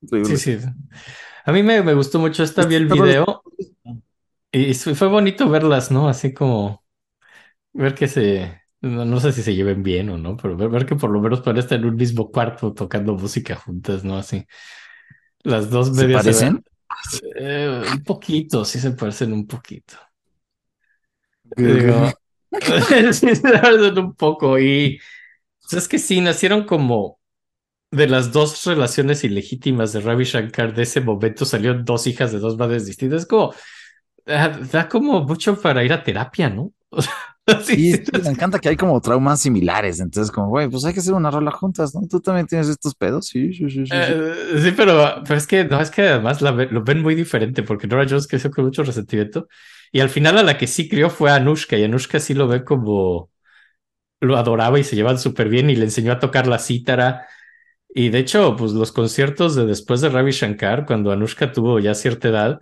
increíble. 0.03 0.37
Sí, 0.37 0.59
sí. 0.59 0.67
A 1.45 1.53
mí 1.53 1.63
me, 1.63 1.83
me 1.83 1.95
gustó 1.95 2.19
mucho 2.19 2.43
esta, 2.43 2.67
vi 2.67 2.77
el 2.77 2.85
Esta 2.85 2.95
rola- 2.97 3.05
video 3.05 3.43
y 4.53 4.75
fue 4.75 4.95
fue 4.95 5.09
bonito 5.09 5.49
verlas, 5.49 5.91
¿no? 5.91 6.09
Así 6.09 6.33
como 6.35 6.82
ver 7.73 7.95
que 7.95 8.09
se, 8.09 8.63
no, 8.81 9.05
no 9.05 9.21
sé 9.21 9.33
si 9.33 9.43
se 9.43 9.55
lleven 9.55 9.83
bien 9.83 10.11
o 10.11 10.19
no, 10.19 10.37
pero 10.37 10.57
ver, 10.57 10.69
ver 10.69 10.87
que 10.87 10.97
por 10.97 11.11
lo 11.11 11.21
menos 11.21 11.41
pueden 11.41 11.59
estar 11.59 11.79
en 11.79 11.87
un 11.87 11.97
mismo 11.97 12.31
cuarto 12.31 12.73
tocando 12.75 13.15
música 13.15 13.55
juntas, 13.57 14.05
¿no? 14.05 14.17
Así. 14.17 14.47
Las 15.45 15.71
dos 15.71 15.95
¿Se 15.97 16.09
parecen? 16.09 16.65
Eh, 17.37 17.83
un 17.93 18.03
poquito, 18.03 18.65
sí 18.65 18.79
se 18.79 18.93
parecen 18.93 19.33
un 19.33 19.47
poquito. 19.47 19.95
Digo, 21.57 22.13
sí, 23.13 23.35
se 23.35 23.43
parecen 23.43 23.99
un 23.99 24.15
poco. 24.15 24.59
Y 24.59 25.01
pues, 25.61 25.75
es 25.75 25.89
que 25.89 25.99
sí, 25.99 26.21
nacieron 26.21 26.65
como 26.65 27.21
de 27.91 28.09
las 28.09 28.33
dos 28.33 28.65
relaciones 28.67 29.25
ilegítimas 29.25 29.93
de 29.93 30.01
Ravi 30.01 30.25
Shankar. 30.25 30.75
De 30.75 30.83
ese 30.83 31.01
momento 31.01 31.45
salieron 31.45 31.85
dos 31.85 32.07
hijas 32.07 32.33
de 32.33 32.39
dos 32.39 32.57
madres 32.57 32.87
distintas. 32.87 33.23
Es 33.23 33.29
como, 33.29 33.55
da, 34.27 34.49
da 34.49 34.89
como 34.89 35.23
mucho 35.25 35.61
para 35.61 35.85
ir 35.85 35.93
a 35.93 36.03
terapia, 36.03 36.51
¿no? 36.51 36.73
Sí, 37.67 37.93
Sí, 38.05 38.23
me 38.23 38.31
encanta 38.31 38.59
que 38.59 38.69
hay 38.69 38.77
como 38.77 39.01
traumas 39.01 39.41
similares. 39.41 40.01
Entonces, 40.01 40.31
como, 40.33 40.49
güey, 40.49 40.69
pues 40.69 40.85
hay 40.85 40.95
que 40.95 41.01
hacer 41.01 41.15
una 41.15 41.31
rola 41.31 41.51
juntas, 41.51 41.95
¿no? 41.95 42.07
¿Tú 42.09 42.21
también 42.21 42.47
tienes 42.47 42.69
estos 42.69 42.95
pedos? 42.95 43.27
Sí, 43.27 43.53
sí, 43.53 43.71
sí, 43.71 43.87
sí. 43.87 43.93
Eh, 43.95 44.61
sí, 44.63 44.73
pero, 44.77 45.23
pero 45.27 45.37
es 45.37 45.47
que 45.47 45.65
no, 45.65 45.81
es 45.81 45.91
que 45.91 46.03
además 46.03 46.41
la 46.41 46.53
lo 46.53 46.83
ven 46.83 47.03
muy 47.03 47.15
diferente 47.15 47.63
porque 47.63 47.87
Nora 47.87 48.07
Jones 48.09 48.27
creció 48.27 48.51
con 48.51 48.65
mucho 48.65 48.83
resentimiento 48.83 49.49
y 49.91 50.01
al 50.01 50.09
final 50.09 50.39
a 50.39 50.43
la 50.43 50.57
que 50.57 50.67
sí 50.67 50.89
crió 50.89 51.11
fue 51.11 51.31
a 51.31 51.35
Anushka 51.37 51.77
y 51.77 51.85
Anushka 51.85 52.19
sí 52.21 52.33
lo 52.33 52.49
ve 52.49 52.65
como 52.65 53.31
lo 54.21 54.37
adoraba 54.39 54.79
y 54.79 54.85
se 54.85 54.97
llevan 54.97 55.19
súper 55.19 55.49
bien 55.49 55.71
y 55.71 55.77
le 55.77 55.85
enseñó 55.85 56.13
a 56.13 56.21
tocar 56.21 56.47
la 56.47 56.59
cítara 56.59 57.27
y 57.95 58.11
de 58.11 58.21
hecho 58.21 58.57
pues 58.57 58.73
los 58.73 58.93
conciertos 58.93 59.57
de 59.57 59.67
después 59.67 60.01
de 60.03 60.11
Ravi 60.11 60.33
Shankar 60.33 60.87
cuando 60.87 61.13
Anushka 61.13 61.53
tuvo 61.53 61.81
ya 61.81 61.95
cierta 61.95 62.29
edad 62.29 62.61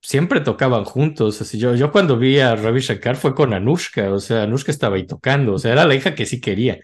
siempre 0.00 0.40
tocaban 0.40 0.84
juntos 0.84 1.40
así 1.40 1.58
yo, 1.58 1.74
yo 1.74 1.90
cuando 1.90 2.18
vi 2.18 2.38
a 2.38 2.54
Ravi 2.54 2.80
Shankar 2.80 3.16
fue 3.16 3.34
con 3.34 3.52
Anushka 3.52 4.12
o 4.12 4.20
sea 4.20 4.44
Anushka 4.44 4.70
estaba 4.70 4.96
ahí 4.96 5.06
tocando 5.06 5.54
o 5.54 5.58
sea 5.58 5.72
era 5.72 5.84
la 5.84 5.94
hija 5.94 6.14
que 6.14 6.26
sí 6.26 6.40
quería 6.40 6.78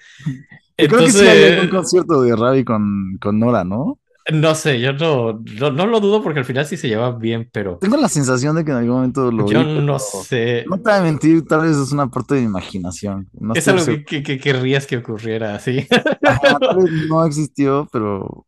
Yo 0.78 0.88
creo 0.88 1.00
que 1.00 1.10
sí 1.10 1.18
entonces 1.20 1.62
un 1.62 1.68
concierto 1.68 2.22
de 2.22 2.36
Ravi 2.36 2.64
con, 2.64 3.18
con 3.20 3.38
Nora, 3.38 3.64
¿no? 3.64 3.98
no 4.30 4.54
sé, 4.54 4.78
yo 4.80 4.92
no, 4.92 5.42
no, 5.58 5.70
no 5.72 5.86
lo 5.86 6.00
dudo 6.00 6.22
porque 6.22 6.38
al 6.38 6.44
final 6.44 6.64
sí 6.64 6.76
se 6.76 6.88
llevan 6.88 7.18
bien, 7.18 7.48
pero 7.52 7.78
Tengo 7.78 7.96
la 7.96 8.08
sensación 8.08 8.54
de 8.54 8.64
que 8.64 8.70
en 8.70 8.76
algún 8.76 8.94
momento 8.94 9.32
lo 9.32 9.48
yo 9.48 9.64
vi, 9.64 9.80
no 9.80 9.98
sé. 9.98 10.64
No 10.68 10.76
te 10.76 10.90
voy 10.90 10.92
a 10.92 11.02
mentir, 11.02 11.44
tal 11.44 11.62
vez 11.62 11.76
es 11.76 11.90
una 11.90 12.08
parte 12.08 12.34
de 12.34 12.42
mi 12.42 12.46
imaginación. 12.46 13.28
No 13.32 13.54
Es 13.54 13.66
algo 13.66 13.84
que, 13.84 14.04
que, 14.04 14.22
que 14.22 14.38
querrías 14.38 14.86
que 14.86 14.98
ocurriera 14.98 15.56
así. 15.56 15.86
Ajá, 16.22 16.58
no 17.08 17.24
existió, 17.24 17.88
pero 17.90 18.46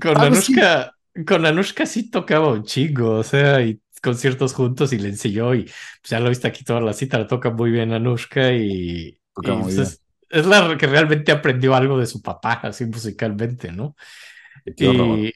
Con 0.00 0.16
sí. 0.16 0.22
Anushka, 0.22 0.94
con 1.26 1.44
Anushka 1.44 1.84
sí 1.84 2.10
tocaba 2.10 2.48
un 2.48 2.64
chingo, 2.64 3.16
o 3.16 3.22
sea, 3.22 3.60
y 3.60 3.80
conciertos 4.02 4.54
juntos 4.54 4.92
y 4.92 4.98
le 4.98 5.08
enseñó 5.10 5.54
y 5.54 5.64
pues, 5.64 5.74
ya 6.10 6.20
lo 6.20 6.28
viste 6.30 6.48
aquí 6.48 6.64
toda 6.64 6.80
la 6.80 6.92
cita, 6.92 7.18
la 7.18 7.26
toca 7.26 7.50
muy 7.50 7.70
bien 7.70 7.92
Anushka 7.92 8.52
y, 8.52 9.18
Toca 9.34 9.52
y, 9.52 9.54
muy 9.54 9.62
pues, 9.62 9.74
bien. 9.74 9.78
es, 9.78 10.02
es 10.30 10.46
la 10.46 10.76
que 10.78 10.86
realmente 10.86 11.32
aprendió 11.32 11.74
algo 11.74 11.98
de 11.98 12.06
su 12.06 12.22
papá, 12.22 12.54
así 12.64 12.86
musicalmente, 12.86 13.72
¿no? 13.72 13.94
Y, 14.76 15.32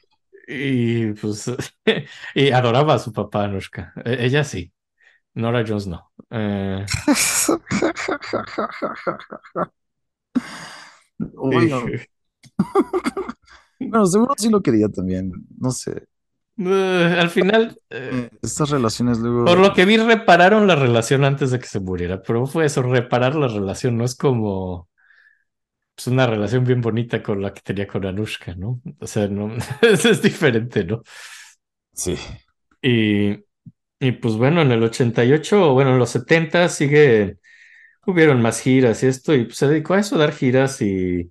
y 0.47 1.13
pues 1.13 1.51
y 2.35 2.51
adoraba 2.51 2.95
a 2.95 2.99
su 2.99 3.11
papá 3.13 3.45
Anushka. 3.45 3.93
E- 4.05 4.25
Ella 4.25 4.43
sí, 4.43 4.71
Nora 5.35 5.63
Jones 5.67 5.87
no. 5.87 6.11
Eh, 6.31 6.85
bueno, 13.89 14.05
seguro 14.05 14.33
sí 14.37 14.49
lo 14.49 14.61
quería 14.61 14.89
también. 14.89 15.31
No 15.57 15.71
sé. 15.71 16.07
Eh, 16.59 17.15
al 17.19 17.29
final, 17.29 17.79
eh, 17.89 18.29
Eh, 18.31 18.39
Estas 18.41 18.69
relaciones 18.71 19.19
luego. 19.19 19.45
por 19.45 19.59
lo 19.59 19.73
que 19.73 19.85
vi, 19.85 19.97
repararon 19.97 20.67
la 20.67 20.75
relación 20.75 21.23
antes 21.23 21.51
de 21.51 21.59
que 21.59 21.67
se 21.67 21.79
muriera, 21.79 22.21
pero 22.21 22.45
fue 22.45 22.65
eso, 22.65 22.81
reparar 22.83 23.35
la 23.35 23.47
relación, 23.47 23.97
no 23.97 24.05
es 24.05 24.15
como 24.15 24.89
pues, 25.95 26.07
una 26.07 26.27
relación 26.27 26.63
bien 26.65 26.81
bonita 26.81 27.21
con 27.23 27.41
la 27.41 27.53
que 27.53 27.61
tenía 27.61 27.87
con 27.87 28.05
Anushka, 28.05 28.55
¿no? 28.55 28.81
O 28.99 29.07
sea, 29.07 29.27
no, 29.27 29.51
es 29.81 30.21
diferente, 30.21 30.83
¿no? 30.83 31.03
Sí. 31.93 32.15
Y, 32.81 33.31
y 33.99 34.11
pues 34.13 34.35
bueno, 34.35 34.61
en 34.61 34.71
el 34.71 34.83
88, 34.83 35.71
o 35.71 35.73
bueno, 35.73 35.91
en 35.93 35.99
los 35.99 36.11
70 36.11 36.69
sigue, 36.69 37.37
hubieron 38.07 38.41
más 38.41 38.61
giras 38.61 39.03
y 39.03 39.07
esto, 39.07 39.35
y 39.35 39.45
pues, 39.45 39.57
se 39.57 39.67
dedicó 39.69 39.95
a 39.95 39.99
eso, 40.01 40.15
a 40.15 40.19
dar 40.19 40.33
giras 40.33 40.81
y 40.81 41.29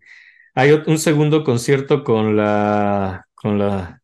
hay 0.54 0.72
un 0.72 0.98
segundo 0.98 1.44
concierto 1.44 2.04
con 2.04 2.36
la, 2.36 3.26
con 3.34 3.58
la, 3.58 4.02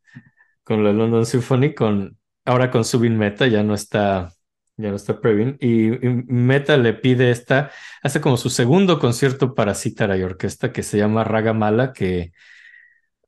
con 0.65 0.85
la 0.85 0.93
London 0.93 1.27
Symphony, 1.27 1.75
con, 1.75 2.19
ahora 2.45 2.71
con 2.71 2.85
Subin 2.85 3.17
Meta, 3.17 3.47
ya 3.47 3.63
no 3.63 3.75
está, 3.75 4.33
ya 4.77 4.91
no 4.91 4.97
está 4.97 5.21
Previn, 5.21 5.57
y, 5.61 5.91
Meta 6.29 6.77
le 6.77 6.95
pide 6.95 7.31
esta, 7.31 7.71
hace 8.03 8.21
como 8.21 8.37
su 8.37 8.51
segundo 8.51 8.99
concierto 8.99 9.55
para 9.55 9.75
cítara 9.75 10.17
y 10.17 10.23
orquesta 10.23 10.73
que 10.73 10.83
se 10.83 10.99
llama 10.99 11.25
Raga 11.25 11.53
Mala, 11.53 11.93
que 11.93 12.33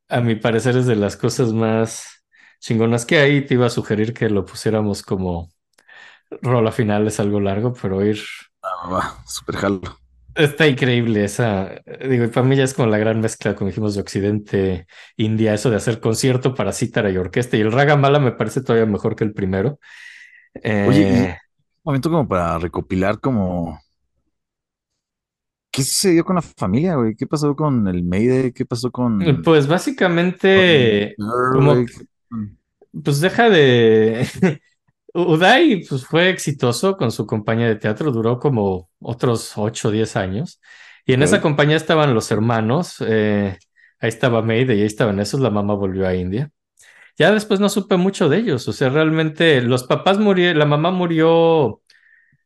a 0.09 0.21
mi 0.21 0.37
parecer 0.37 0.77
es 0.77 0.87
de 0.87 0.97
las 0.97 1.17
cosas 1.17 1.53
más 1.53 2.25
chingonas 2.61 3.07
que 3.07 3.19
hay. 3.19 3.45
Te 3.47 3.55
iba 3.55 3.67
a 3.67 3.71
sugerir 3.71 4.15
que 4.15 4.31
lo 4.31 4.45
pusiéramos 4.45 5.03
como 5.03 5.51
rola 6.43 6.73
final, 6.73 7.07
es 7.07 7.21
algo 7.21 7.41
largo, 7.41 7.73
pero 7.81 8.05
ir. 8.05 8.21
Ah, 8.63 8.89
va, 8.89 9.25
super 9.27 9.57
jalo. 9.57 10.04
Está 10.35 10.67
increíble 10.67 11.25
esa. 11.25 11.83
Digo, 12.09 12.29
para 12.31 12.47
mí 12.47 12.57
ya 12.57 12.65
es 12.65 12.75
como 12.75 12.89
la 12.89 12.99
gran 12.99 13.21
mezcla, 13.21 13.55
como 13.55 13.69
dijimos, 13.69 13.95
de 13.95 14.01
Occidente, 14.01 14.87
India, 15.17 15.55
eso 15.55 15.71
de 15.71 15.77
hacer 15.77 16.01
concierto 16.01 16.55
para 16.55 16.73
cítara 16.73 17.11
y 17.11 17.17
orquesta. 17.17 17.57
Y 17.57 17.61
el 17.61 17.73
Raga 17.73 17.97
Mala 17.97 18.19
me 18.19 18.33
parece 18.33 18.61
todavía 18.61 18.87
mejor 18.87 19.15
que 19.15 19.25
el 19.25 19.33
primero. 19.33 19.79
Oye, 20.89 21.03
Eh, 21.03 21.39
un 21.85 21.91
momento 21.91 22.11
como 22.11 22.27
para 22.27 22.59
recopilar 22.59 23.21
como. 23.21 23.79
¿Qué 25.71 25.83
sucedió 25.83 26.25
con 26.25 26.37
la 26.37 26.43
familia, 26.43 26.95
güey? 26.95 27.17
¿Qué 27.17 27.27
pasó 27.27 27.55
con 27.57 27.89
el 27.89 28.05
Mayday? 28.05 28.53
¿Qué 28.53 28.65
pasó 28.65 28.93
con, 28.93 29.19
pues 29.43 29.67
con 29.67 29.71
básicamente, 29.71 31.15
como 31.17 31.85
pues 33.03 33.21
deja 33.21 33.51
de. 33.51 34.27
Uday 35.15 35.85
pues, 35.89 36.05
fue 36.07 36.29
exitoso 36.29 36.97
con 36.97 37.13
su 37.13 37.27
compañía 37.27 37.69
de 37.69 37.77
teatro, 37.77 38.11
duró 38.11 38.39
como 38.39 38.91
otros 39.01 39.53
8 39.57 39.89
o 39.89 39.91
10 39.91 40.17
años. 40.17 40.61
Y 41.07 41.13
en 41.13 41.23
esa 41.23 41.41
compañía 41.41 41.77
estaban 41.77 42.15
los 42.15 42.31
hermanos, 42.31 42.97
eh, 43.07 43.59
ahí 44.01 44.09
estaba 44.09 44.43
Maid 44.43 44.71
y 44.71 44.73
ahí 44.73 44.83
estaban 44.83 45.21
esos, 45.21 45.41
la 45.41 45.51
mamá 45.51 45.75
volvió 45.75 46.07
a 46.07 46.15
India. 46.15 46.51
Ya 47.19 47.33
después 47.33 47.61
no 47.61 47.69
supe 47.69 47.97
mucho 47.97 48.29
de 48.29 48.39
ellos, 48.39 48.67
o 48.69 48.73
sea, 48.73 48.89
realmente 48.91 49.63
los 49.63 49.85
papás 49.85 50.19
murieron, 50.19 50.59
la 50.59 50.67
mamá 50.67 50.91
murió 50.91 51.83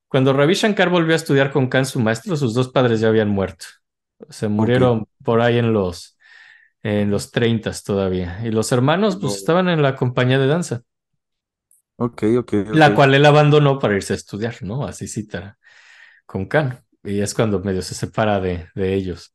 cuando 0.08 0.32
Ravi 0.32 0.54
Shankar 0.54 0.90
volvió 0.90 1.14
a 1.14 1.16
estudiar 1.16 1.52
con 1.52 1.68
Khan, 1.68 1.86
su 1.86 2.00
maestro, 2.00 2.36
sus 2.36 2.54
dos 2.54 2.68
padres 2.70 3.00
ya 3.00 3.08
habían 3.08 3.28
muerto. 3.28 3.66
Se 4.30 4.48
murieron 4.48 5.06
por 5.24 5.40
ahí 5.40 5.58
en 5.58 5.72
los, 5.72 6.18
en 6.82 7.10
los 7.10 7.30
30 7.30 7.72
todavía. 7.84 8.40
Y 8.44 8.50
los 8.50 8.72
hermanos 8.72 9.16
pues 9.16 9.32
No. 9.32 9.38
estaban 9.38 9.68
en 9.68 9.82
la 9.82 9.96
compañía 9.96 10.38
de 10.38 10.46
danza 10.46 10.82
Ok, 11.98 12.22
ok, 12.38 12.52
la 12.72 12.94
cual 12.94 13.14
él 13.14 13.24
abandonó 13.26 13.78
para 13.78 13.96
irse 13.96 14.12
a 14.12 14.16
estudiar, 14.16 14.56
¿no? 14.62 14.86
Así 14.86 15.08
cita 15.08 15.58
con 16.26 16.46
Khan. 16.46 16.80
Y 17.04 17.20
es 17.20 17.34
cuando 17.34 17.60
medio 17.60 17.82
se 17.82 17.94
separa 17.94 18.40
de, 18.40 18.68
de 18.74 18.94
ellos. 18.94 19.34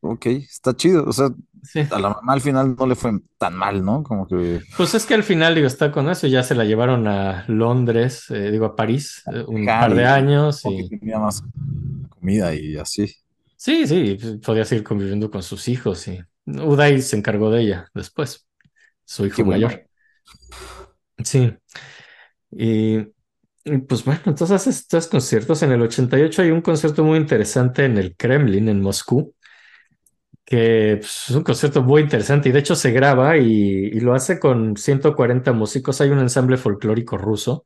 Ok, 0.00 0.26
está 0.26 0.74
chido. 0.76 1.04
O 1.06 1.12
sea, 1.12 1.28
Sí. 1.62 1.80
a 1.90 1.98
la 1.98 2.08
mamá 2.10 2.32
al 2.32 2.40
final 2.40 2.74
no 2.76 2.86
le 2.86 2.96
fue 2.96 3.12
tan 3.38 3.54
mal, 3.56 3.84
¿no? 3.84 4.02
Como 4.02 4.26
que 4.26 4.60
Pues 4.76 4.94
es 4.94 5.06
que 5.06 5.14
al 5.14 5.22
final, 5.22 5.54
digo, 5.54 5.66
está 5.66 5.92
con 5.92 6.08
eso. 6.10 6.26
Ya 6.26 6.42
se 6.42 6.54
la 6.54 6.64
llevaron 6.64 7.06
a 7.06 7.44
Londres, 7.48 8.26
eh, 8.30 8.50
digo, 8.50 8.66
a 8.66 8.76
París, 8.76 9.22
eh, 9.32 9.44
un 9.46 9.66
par 9.66 9.94
de 9.94 10.04
años. 10.06 10.64
Y 10.64 10.88
tenía 10.88 11.18
más 11.18 11.42
comida 12.10 12.54
y 12.54 12.76
así. 12.76 13.14
sí, 13.56 13.86
sí, 13.86 14.18
pues, 14.20 14.36
podía 14.44 14.64
seguir 14.64 14.84
conviviendo 14.84 15.30
con 15.30 15.42
sus 15.42 15.68
hijos. 15.68 16.08
Y 16.08 16.20
Uday 16.46 17.00
se 17.02 17.16
encargó 17.16 17.50
de 17.50 17.62
ella 17.62 17.88
después, 17.94 18.48
su 19.04 19.26
hijo 19.26 19.36
Qué 19.36 19.42
bueno. 19.42 19.68
mayor. 19.68 19.88
Sí. 21.24 21.56
Y, 22.52 22.98
pues 23.88 24.04
bueno, 24.04 24.20
entonces 24.26 24.52
haces 24.52 24.78
estos 24.80 25.06
conciertos. 25.08 25.62
En 25.62 25.72
el 25.72 25.82
88 25.82 26.42
hay 26.42 26.50
un 26.50 26.62
concierto 26.62 27.04
muy 27.04 27.18
interesante 27.18 27.84
en 27.84 27.98
el 27.98 28.16
Kremlin, 28.16 28.68
en 28.68 28.80
Moscú, 28.80 29.34
que 30.44 30.96
pues, 31.00 31.30
es 31.30 31.36
un 31.36 31.44
concierto 31.44 31.82
muy 31.82 32.02
interesante 32.02 32.48
y 32.48 32.52
de 32.52 32.58
hecho 32.58 32.74
se 32.74 32.90
graba 32.92 33.38
y, 33.38 33.46
y 33.48 34.00
lo 34.00 34.14
hace 34.14 34.38
con 34.38 34.76
140 34.76 35.52
músicos. 35.52 36.00
Hay 36.00 36.10
un 36.10 36.18
ensamble 36.18 36.56
folclórico 36.56 37.16
ruso, 37.18 37.64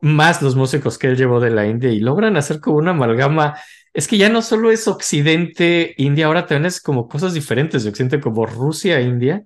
más 0.00 0.42
los 0.42 0.56
músicos 0.56 0.98
que 0.98 1.08
él 1.08 1.16
llevó 1.16 1.40
de 1.40 1.50
la 1.50 1.66
India 1.66 1.90
y 1.90 2.00
logran 2.00 2.36
hacer 2.36 2.60
como 2.60 2.78
una 2.78 2.92
amalgama. 2.92 3.56
Es 3.94 4.08
que 4.08 4.18
ya 4.18 4.28
no 4.28 4.42
solo 4.42 4.70
es 4.70 4.88
Occidente, 4.88 5.94
India, 5.98 6.26
ahora 6.26 6.46
también 6.46 6.66
es 6.66 6.80
como 6.80 7.08
cosas 7.08 7.34
diferentes 7.34 7.84
de 7.84 7.90
Occidente, 7.90 8.20
como 8.20 8.46
Rusia, 8.46 9.00
India. 9.00 9.44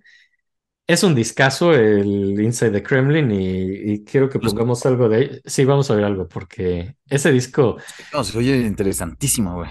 Es 0.87 1.03
un 1.03 1.15
discazo 1.17 1.73
el 1.75 2.41
Inside 2.41 2.71
the 2.71 2.83
Kremlin 2.83 3.31
y, 3.33 3.93
y 3.93 4.05
quiero 4.05 4.29
que 4.29 4.39
Los- 4.39 4.53
pongamos 4.53 4.87
algo 4.87 5.09
de 5.09 5.17
ahí. 5.17 5.41
Sí, 5.45 5.65
vamos 5.65 5.91
a 5.91 5.95
ver 5.97 6.05
algo 6.05 6.29
porque 6.29 6.95
ese 7.09 7.33
disco, 7.33 7.77
No, 8.13 8.23
se 8.23 8.39
oye 8.39 8.57
interesantísimo, 8.59 9.55
güey. 9.57 9.71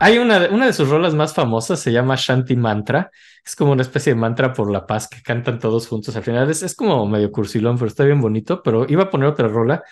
hay 0.00 0.18
una, 0.18 0.40
de- 0.40 0.48
una 0.48 0.66
de 0.66 0.72
sus 0.72 0.88
rolas 0.88 1.14
más 1.14 1.34
famosas, 1.34 1.78
se 1.78 1.92
llama 1.92 2.16
Shanti 2.18 2.56
Mantra. 2.56 3.10
Es 3.44 3.54
como 3.54 3.70
una 3.72 3.82
especie 3.82 4.12
de 4.12 4.18
mantra 4.18 4.52
por 4.52 4.68
la 4.72 4.86
paz 4.88 5.06
que 5.08 5.22
cantan 5.22 5.60
todos 5.60 5.86
juntos 5.86 6.16
al 6.16 6.24
final. 6.24 6.50
Es, 6.50 6.64
es 6.64 6.74
como 6.74 7.06
medio 7.06 7.30
cursilón, 7.30 7.76
pero 7.76 7.86
está 7.86 8.02
bien 8.02 8.20
bonito. 8.20 8.60
Pero 8.64 8.86
iba 8.88 9.04
a 9.04 9.10
poner 9.10 9.28
otra 9.28 9.46
rola 9.46 9.84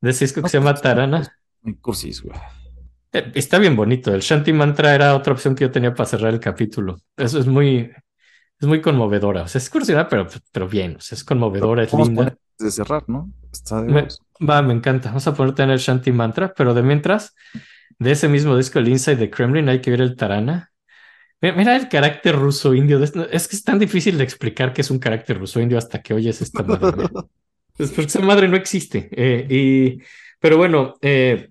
de 0.00 0.10
ese 0.10 0.24
disco 0.24 0.42
que 0.42 0.48
se 0.48 0.58
llama 0.58 0.74
Tarana. 0.74 1.32
Cursis, 1.80 2.22
güey. 2.22 2.36
Eh, 3.12 3.30
Está 3.36 3.58
bien 3.58 3.76
bonito. 3.76 4.12
El 4.12 4.20
Shanti 4.20 4.52
Mantra 4.52 4.96
era 4.96 5.14
otra 5.14 5.32
opción 5.32 5.54
que 5.54 5.62
yo 5.62 5.70
tenía 5.70 5.94
para 5.94 6.08
cerrar 6.08 6.34
el 6.34 6.40
capítulo. 6.40 6.96
Eso 7.16 7.38
es 7.38 7.46
muy, 7.46 7.88
es 8.60 8.66
muy 8.66 8.80
conmovedora. 8.80 9.42
O 9.42 9.48
sea, 9.48 9.58
es 9.60 9.70
curiosidad, 9.70 10.08
pero, 10.10 10.26
pero 10.52 10.68
bien. 10.68 10.96
O 10.96 11.00
sea, 11.00 11.16
es 11.16 11.24
conmovedora, 11.24 11.84
es 11.84 11.92
linda. 11.92 12.14
poner 12.14 12.38
de 12.58 12.70
cerrar, 12.70 13.04
¿no? 13.08 13.30
Está 13.52 13.82
de 13.82 13.92
Me- 13.92 14.08
va, 14.46 14.62
me 14.62 14.74
encanta. 14.74 15.08
Vamos 15.10 15.26
a 15.26 15.34
ponerte 15.34 15.62
en 15.62 15.70
el 15.70 15.78
Shanti 15.78 16.12
Mantra, 16.12 16.52
pero 16.54 16.74
de 16.74 16.82
mientras, 16.82 17.34
de 17.98 18.10
ese 18.12 18.28
mismo 18.28 18.56
disco, 18.56 18.78
el 18.78 18.88
Inside 18.88 19.16
the 19.16 19.30
Kremlin, 19.30 19.68
hay 19.68 19.80
que 19.80 19.90
ver 19.90 20.00
el 20.00 20.16
Tarana. 20.16 20.70
Mira, 21.40 21.54
mira 21.56 21.76
el 21.76 21.88
carácter 21.88 22.34
ruso-indio. 22.36 22.98
de 22.98 23.04
esto. 23.04 23.28
Es 23.30 23.46
que 23.46 23.54
es 23.56 23.62
tan 23.62 23.78
difícil 23.78 24.18
de 24.18 24.24
explicar 24.24 24.72
que 24.72 24.80
es 24.80 24.90
un 24.90 24.98
carácter 24.98 25.38
ruso-indio 25.38 25.78
hasta 25.78 26.02
que 26.02 26.14
oyes 26.14 26.40
esta 26.42 26.62
madre. 26.64 27.04
¿eh? 27.04 27.08
Es 27.78 27.90
porque 27.90 28.06
esa 28.08 28.20
madre 28.20 28.48
no 28.48 28.56
existe. 28.56 29.08
Eh, 29.12 29.46
y, 29.48 30.02
pero 30.40 30.56
bueno, 30.56 30.94
eh, 31.00 31.50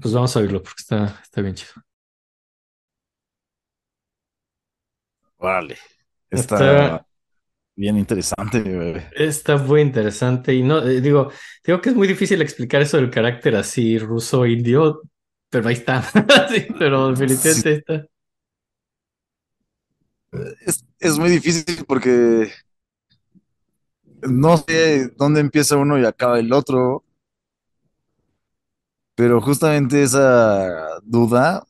pues 0.00 0.12
vamos 0.14 0.34
a 0.36 0.40
oírlo 0.40 0.62
porque 0.62 0.80
está, 0.80 1.20
está 1.22 1.42
bien 1.42 1.54
chido. 1.54 1.72
Órale. 5.38 5.76
Está 6.30 6.56
Está- 6.56 7.06
bien 7.76 7.98
interesante, 7.98 8.62
güey. 8.62 9.02
Está 9.12 9.56
muy 9.58 9.80
interesante 9.82 10.54
y 10.54 10.62
no, 10.62 10.82
eh, 10.82 11.00
digo, 11.00 11.30
digo 11.64 11.80
que 11.80 11.90
es 11.90 11.96
muy 11.96 12.08
difícil 12.08 12.40
explicar 12.42 12.82
eso 12.82 12.96
del 12.96 13.10
carácter 13.10 13.56
así 13.56 13.98
ruso-indio, 13.98 15.02
pero 15.50 15.68
ahí 15.68 15.74
está. 15.74 16.02
Sí, 16.50 16.66
pero 16.78 17.10
definitivamente 17.12 17.68
ahí 17.68 17.74
está. 17.76 18.06
Es, 20.66 20.84
es 20.98 21.18
muy 21.18 21.30
difícil 21.30 21.84
porque 21.86 22.50
no 24.28 24.58
sé 24.58 25.08
dónde 25.16 25.40
empieza 25.40 25.76
uno 25.76 25.98
y 25.98 26.04
acaba 26.04 26.38
el 26.38 26.52
otro, 26.52 27.04
pero 29.14 29.40
justamente 29.40 30.02
esa 30.02 31.00
duda 31.02 31.64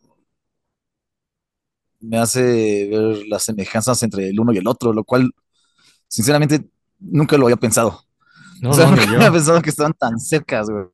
me 2.07 2.19
hace 2.19 2.89
ver 2.91 3.27
las 3.29 3.45
semejanzas 3.45 4.03
entre 4.03 4.29
el 4.31 4.41
uno 4.41 4.53
y 4.53 4.59
el 4.59 4.69
otro, 4.69 4.93
lo 4.93 5.05
cual, 5.05 5.33
sinceramente, 6.09 6.67
nunca 7.01 7.39
lo 7.39 7.47
había 7.47 7.57
pensado. 7.57 8.03
No, 8.61 8.71
o 8.71 8.75
sea, 8.75 8.87
no, 8.87 8.97
nunca 8.97 9.17
había 9.17 9.33
pensado 9.33 9.63
que 9.63 9.71
estaban 9.71 9.95
tan 9.95 10.19
cercas, 10.21 10.69
güey. 10.71 10.87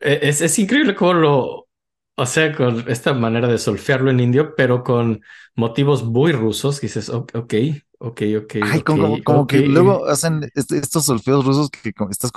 Eh, 0.00 0.20
Es, 0.22 0.40
es 0.40 0.58
increíble 0.58 0.94
cómo 0.94 1.14
lo, 1.14 1.68
O 2.16 2.26
sea, 2.26 2.54
con 2.56 2.88
esta 2.90 3.14
manera 3.14 3.48
de 3.48 3.58
solfearlo 3.58 4.10
en 4.10 4.20
indio, 4.20 4.54
pero 4.56 4.84
con 4.84 5.22
motivos 5.56 6.04
muy 6.04 6.32
rusos, 6.32 6.80
que 6.80 6.88
dices, 6.88 7.10
ok, 7.10 7.32
ok, 7.36 7.54
ok, 8.00 8.22
ok. 8.44 8.56
Ay, 8.60 8.82
como, 8.82 9.22
como 9.22 9.46
que 9.46 9.60
luego 9.60 10.06
hacen 10.06 10.50
este, 10.54 10.78
estos 10.78 11.04
solfeos 11.04 11.44
rusos 11.44 11.70
que 11.70 11.92
estás 12.10 12.30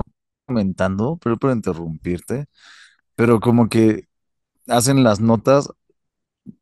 comentando, 0.46 1.18
pero 1.22 1.38
por 1.38 1.52
interrumpirte, 1.52 2.46
pero 3.16 3.40
como 3.40 3.70
que 3.70 4.08
hacen 4.68 5.04
las 5.04 5.22
notas 5.22 5.70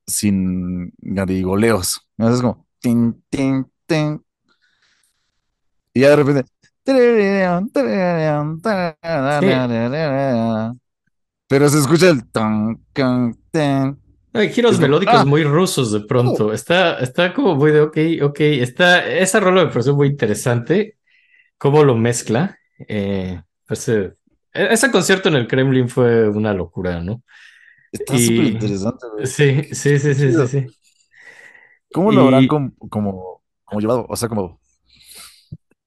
sin 0.08 0.94
garigoleos. 0.98 2.02
Es 2.18 2.42
como 2.42 2.66
tin, 2.80 3.24
tin, 3.30 3.68
tin. 3.86 4.24
Y 5.94 6.02
ya 6.02 6.10
de 6.10 6.16
repente. 6.16 6.46
Pero 11.50 11.70
se 11.70 11.80
escucha 11.80 12.10
el 12.10 12.30
tan, 12.32 12.82
Hay 14.34 14.50
giros 14.50 14.80
melódicos 14.80 15.16
ah. 15.16 15.26
muy 15.26 15.44
rusos 15.44 15.92
de 15.92 16.02
pronto. 16.02 16.48
Oh. 16.48 16.54
Está, 16.54 17.00
está 17.00 17.34
como 17.34 17.56
muy 17.56 17.72
de 17.72 17.82
ok, 17.82 17.98
ok. 18.24 18.40
Está, 18.40 19.06
esa 19.06 19.40
rola 19.40 19.66
me 19.66 19.72
pareció 19.72 19.96
muy 19.96 20.08
interesante. 20.08 20.98
Cómo 21.58 21.84
lo 21.84 21.96
mezcla. 21.96 22.58
Eh, 22.88 23.42
pues, 23.66 23.90
eh, 23.90 24.14
ese 24.54 24.92
concierto 24.92 25.30
en 25.30 25.36
el 25.36 25.48
Kremlin 25.48 25.90
fue 25.90 26.30
una 26.30 26.54
locura, 26.54 27.02
¿no? 27.02 27.24
Está 27.92 28.18
súper 28.18 28.46
interesante, 28.46 29.06
Sí, 29.26 29.64
sí, 29.74 30.00
sí, 30.00 30.14
sí, 30.14 30.48
sí, 30.48 30.68
¿Cómo 31.94 32.12
lo 32.12 32.22
habrán 32.22 32.48
como, 32.48 32.72
como, 32.90 33.42
llevado? 33.80 34.06
O 34.10 34.16
sea, 34.16 34.30
como, 34.30 34.60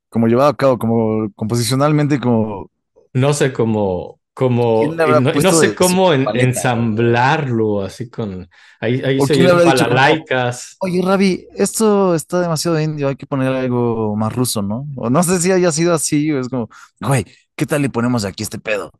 como 0.08 0.26
llevado 0.26 0.50
a 0.50 0.56
cabo, 0.56 0.78
como 0.78 1.30
composicionalmente, 1.34 2.18
como. 2.18 2.70
No 3.12 3.32
sé 3.34 3.52
cómo, 3.52 4.20
como 4.40 4.94
no, 4.94 5.52
sé 5.52 5.74
cómo 5.74 6.14
ensamblarlo 6.14 7.82
así 7.82 8.08
con 8.08 8.48
ahí, 8.80 9.02
ahí 9.04 9.20
se 9.20 9.44
palalaicas. 9.44 10.76
Oye, 10.80 11.02
Ravi, 11.02 11.46
esto 11.54 12.14
está 12.14 12.40
demasiado 12.40 12.80
indio, 12.80 13.08
hay 13.08 13.16
que 13.16 13.26
poner 13.26 13.52
algo 13.52 14.16
más 14.16 14.34
ruso, 14.34 14.62
¿no? 14.62 14.86
O 14.96 15.10
no 15.10 15.22
sé 15.22 15.40
si 15.40 15.52
haya 15.52 15.70
sido 15.72 15.92
así, 15.92 16.30
es 16.30 16.48
como, 16.48 16.70
güey, 17.00 17.26
¿qué 17.54 17.66
tal 17.66 17.82
le 17.82 17.90
ponemos 17.90 18.24
aquí 18.24 18.42
este 18.42 18.58
pedo? 18.58 18.90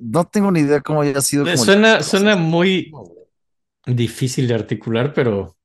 No 0.00 0.24
tengo 0.24 0.50
ni 0.50 0.60
idea 0.60 0.80
cómo 0.80 1.02
haya 1.02 1.20
sido. 1.20 1.44
suena, 1.56 2.02
suena 2.02 2.36
muy 2.36 2.92
difícil 3.86 4.48
de 4.48 4.54
articular, 4.54 5.12
pero, 5.12 5.56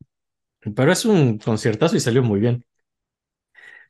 pero 0.76 0.92
es 0.92 1.06
un 1.06 1.38
conciertazo 1.38 1.96
y 1.96 2.00
salió 2.00 2.24
muy 2.24 2.40
bien. 2.40 2.66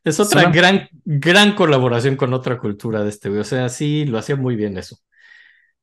Es 0.03 0.19
otra 0.19 0.49
gran, 0.49 0.89
gran 1.05 1.53
colaboración 1.53 2.15
con 2.15 2.33
otra 2.33 2.57
cultura 2.57 3.03
de 3.03 3.09
este 3.09 3.29
güey. 3.29 3.41
O 3.41 3.43
sea, 3.43 3.69
sí, 3.69 4.05
lo 4.05 4.17
hacía 4.17 4.35
muy 4.35 4.55
bien 4.55 4.77
eso. 4.77 4.97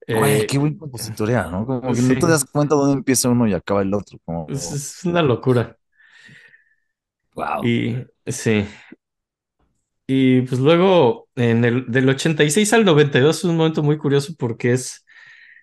Güey, 0.08 0.40
eh, 0.40 0.46
qué 0.46 0.58
buen 0.58 0.76
compositor 0.76 1.30
¿no? 1.50 1.66
Como 1.66 1.92
que 1.92 2.00
no 2.00 2.18
te 2.18 2.26
das 2.26 2.44
cuenta 2.44 2.74
dónde 2.74 2.94
empieza 2.94 3.28
uno 3.28 3.46
y 3.46 3.52
acaba 3.52 3.82
el 3.82 3.92
otro. 3.92 4.18
Como... 4.24 4.46
Es, 4.48 5.04
una 5.04 5.22
locura. 5.22 5.76
Wow. 7.34 7.64
Y 7.64 8.06
sí. 8.26 8.66
Y 10.10 10.40
pues 10.40 10.58
luego, 10.58 11.28
en 11.36 11.66
el, 11.66 11.84
del 11.86 12.08
86 12.08 12.72
al 12.72 12.86
92 12.86 13.36
es 13.36 13.44
un 13.44 13.58
momento 13.58 13.82
muy 13.82 13.98
curioso 13.98 14.32
porque 14.38 14.72
es, 14.72 15.04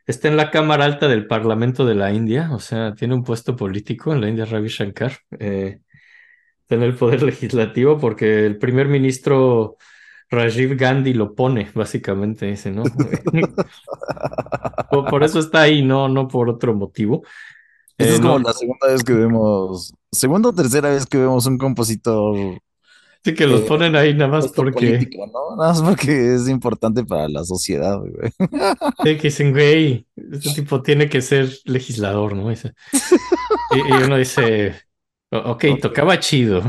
está 0.05 0.27
en 0.27 0.37
la 0.37 0.51
Cámara 0.51 0.85
Alta 0.85 1.07
del 1.07 1.25
Parlamento 1.25 1.83
de 1.83 1.95
la 1.95 2.13
India, 2.13 2.51
o 2.53 2.59
sea, 2.59 2.93
tiene 2.93 3.15
un 3.15 3.23
puesto 3.23 3.55
político 3.55 4.13
en 4.13 4.21
la 4.21 4.29
India 4.29 4.45
Ravi 4.45 4.67
Shankar. 4.67 5.13
Eh, 5.39 5.79
está 6.61 6.75
en 6.75 6.83
el 6.83 6.93
poder 6.93 7.23
legislativo 7.23 7.97
porque 7.97 8.45
el 8.45 8.59
primer 8.59 8.87
ministro 8.87 9.77
Rajiv 10.29 10.77
Gandhi 10.77 11.15
lo 11.15 11.33
pone, 11.33 11.71
básicamente, 11.73 12.45
dice, 12.45 12.69
¿no? 12.69 12.83
por, 15.09 15.23
eso 15.23 15.39
está 15.39 15.61
ahí, 15.61 15.81
no, 15.81 16.07
no 16.07 16.27
por 16.27 16.49
otro 16.49 16.75
motivo. 16.75 17.23
es 17.97 18.19
eh, 18.19 18.21
como 18.21 18.37
la 18.37 18.53
segunda 18.53 18.89
vez 18.89 19.03
que 19.03 19.13
vemos, 19.13 19.95
segunda 20.11 20.49
o 20.49 20.53
tercera 20.53 20.89
vez 20.89 21.07
que 21.07 21.17
vemos 21.17 21.47
un 21.47 21.57
compositor 21.57 22.61
Sí, 23.25 23.33
que 23.33 23.47
los 23.47 23.61
eh, 23.61 23.65
ponen 23.67 23.95
ahí 23.95 24.13
nada 24.13 24.29
más 24.29 24.49
porque. 24.49 25.09
Nada 25.17 25.55
más 25.57 25.81
porque 25.81 26.35
es 26.35 26.47
importante 26.47 27.03
para 27.03 27.27
la 27.27 27.43
sociedad, 27.43 27.97
güey. 27.97 28.31
Sí, 29.03 29.17
que 29.17 29.29
dicen, 29.29 29.51
güey, 29.51 30.05
este 30.15 30.53
tipo 30.61 30.83
tiene 30.83 31.09
que 31.09 31.21
ser 31.21 31.49
legislador, 31.65 32.35
¿no? 32.35 32.51
Y, 32.51 32.57
uno 34.03 34.17
dice, 34.17 34.75
ok, 35.31 35.65
tocaba 35.81 36.19
chido. 36.19 36.61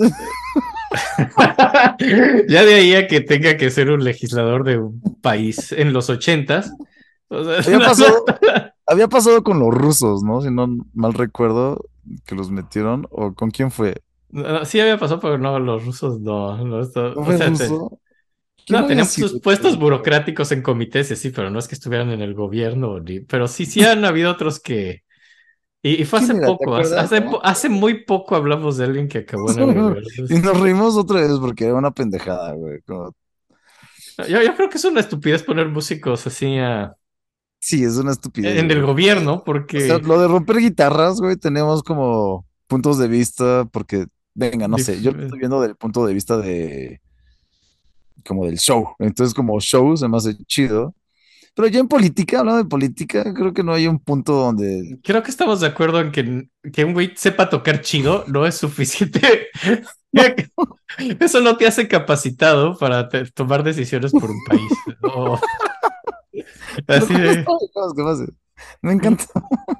ya 2.48 2.64
de 2.64 2.74
ahí 2.74 2.96
a 2.96 3.06
que 3.06 3.20
tenga 3.20 3.56
que 3.56 3.70
ser 3.70 3.88
un 3.88 4.02
legislador 4.02 4.64
de 4.64 4.78
un 4.78 5.00
país 5.20 5.70
en 5.70 5.92
los 5.92 6.10
ochentas. 6.10 6.72
había 8.86 9.08
pasado 9.08 9.44
con 9.44 9.60
los 9.60 9.72
rusos, 9.72 10.24
¿no? 10.24 10.40
Si 10.40 10.50
no 10.50 10.66
mal 10.94 11.14
recuerdo 11.14 11.84
que 12.26 12.34
los 12.34 12.50
metieron, 12.50 13.06
o 13.10 13.34
con 13.34 13.52
quién 13.52 13.70
fue. 13.70 14.02
Sí 14.64 14.80
había 14.80 14.98
pasado, 14.98 15.20
pero 15.20 15.36
no, 15.36 15.58
los 15.58 15.84
rusos 15.84 16.20
no. 16.20 16.46
o 16.46 16.84
sea, 16.84 17.50
no, 18.70 18.86
tenían 18.86 19.06
sus 19.06 19.40
puestos 19.40 19.78
burocráticos 19.78 20.52
en 20.52 20.62
comités, 20.62 21.08
sí, 21.18 21.30
pero 21.30 21.50
no 21.50 21.58
es 21.58 21.68
que 21.68 21.74
estuvieran 21.74 22.10
en 22.10 22.22
el 22.22 22.34
gobierno, 22.34 23.02
pero 23.28 23.48
sí, 23.48 23.66
sí 23.66 23.84
han 23.84 24.04
habido 24.04 24.30
otros 24.30 24.60
que... 24.60 25.02
Y, 25.84 26.04
fue 26.04 26.20
hace 26.20 26.34
poco, 26.36 26.76
hace, 26.76 27.24
hace, 27.42 27.68
muy 27.68 28.04
poco 28.04 28.36
hablamos 28.36 28.76
de 28.76 28.84
alguien 28.84 29.08
que 29.08 29.18
acabó 29.18 29.50
en 29.50 29.58
el 29.58 29.64
gobierno. 29.74 30.08
Y 30.28 30.34
nos 30.38 30.60
reímos 30.60 30.96
otra 30.96 31.22
vez 31.22 31.32
porque 31.40 31.64
era 31.64 31.74
una 31.74 31.90
pendejada, 31.90 32.52
güey. 32.52 32.78
Yo, 32.86 34.42
yo 34.42 34.54
creo 34.54 34.70
que 34.70 34.78
es 34.78 34.84
una 34.84 35.00
estupidez 35.00 35.42
poner 35.42 35.68
músicos 35.68 36.24
así 36.24 36.56
a... 36.58 36.94
Sí, 37.58 37.82
es 37.82 37.96
una 37.96 38.12
estupidez. 38.12 38.58
En 38.58 38.70
el 38.70 38.80
gobierno, 38.80 39.42
porque... 39.44 39.88
lo 40.04 40.20
de 40.20 40.28
romper 40.28 40.58
guitarras, 40.58 41.20
güey, 41.20 41.36
tenemos 41.36 41.82
como 41.82 42.46
puntos 42.68 42.96
de 42.98 43.08
vista 43.08 43.64
porque 43.72 44.06
Venga, 44.34 44.66
no 44.68 44.78
sé, 44.78 45.00
yo 45.02 45.10
estoy 45.10 45.38
viendo 45.38 45.60
del 45.60 45.76
punto 45.76 46.06
de 46.06 46.14
vista 46.14 46.38
de 46.38 47.00
como 48.24 48.46
del 48.46 48.58
show. 48.58 48.94
Entonces, 48.98 49.34
como 49.34 49.60
show 49.60 49.96
se 49.96 50.08
me 50.08 50.16
hace 50.16 50.36
chido. 50.46 50.94
Pero 51.54 51.68
ya 51.68 51.80
en 51.80 51.88
política, 51.88 52.40
hablando 52.40 52.62
de 52.62 52.68
política, 52.68 53.34
creo 53.34 53.52
que 53.52 53.62
no 53.62 53.74
hay 53.74 53.86
un 53.86 53.98
punto 53.98 54.32
donde. 54.32 54.98
Creo 55.02 55.22
que 55.22 55.30
estamos 55.30 55.60
de 55.60 55.66
acuerdo 55.66 56.00
en 56.00 56.10
que, 56.10 56.48
que 56.72 56.84
un 56.84 56.94
güey 56.94 57.12
sepa 57.14 57.50
tocar 57.50 57.82
chido 57.82 58.24
no 58.26 58.46
es 58.46 58.56
suficiente. 58.56 59.48
Eso 61.20 61.40
no 61.40 61.56
te 61.56 61.66
hace 61.66 61.88
capacitado 61.88 62.76
para 62.78 63.08
tomar 63.34 63.62
decisiones 63.62 64.12
por 64.12 64.30
un 64.30 64.40
país. 64.48 64.72
Así 66.86 67.14
de... 67.14 67.44
Me 68.82 68.92
encanta. 68.92 69.24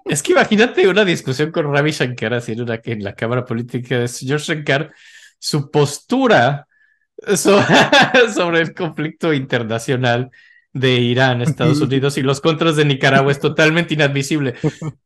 Es 0.05 0.23
que 0.23 0.33
imagínate 0.33 0.89
una 0.89 1.05
discusión 1.05 1.51
con 1.51 1.73
Ravi 1.73 1.91
Shankar 1.91 2.35
así 2.35 2.53
en, 2.53 2.67
en 2.85 3.05
la 3.05 3.15
Cámara 3.15 3.45
Política 3.45 3.99
de 3.99 4.09
George 4.09 4.55
Shankar, 4.55 4.93
su 5.39 5.71
postura 5.71 6.67
sobre, 7.37 8.61
el 8.61 8.75
conflicto 8.75 9.33
internacional 9.33 10.31
de 10.73 10.95
Irán, 10.95 11.43
Estados 11.43 11.81
Unidos 11.81 12.17
y 12.17 12.23
los 12.23 12.41
contras 12.41 12.77
de 12.77 12.85
Nicaragua 12.85 13.31
es 13.31 13.41
totalmente 13.41 13.95
inadmisible. 13.95 14.55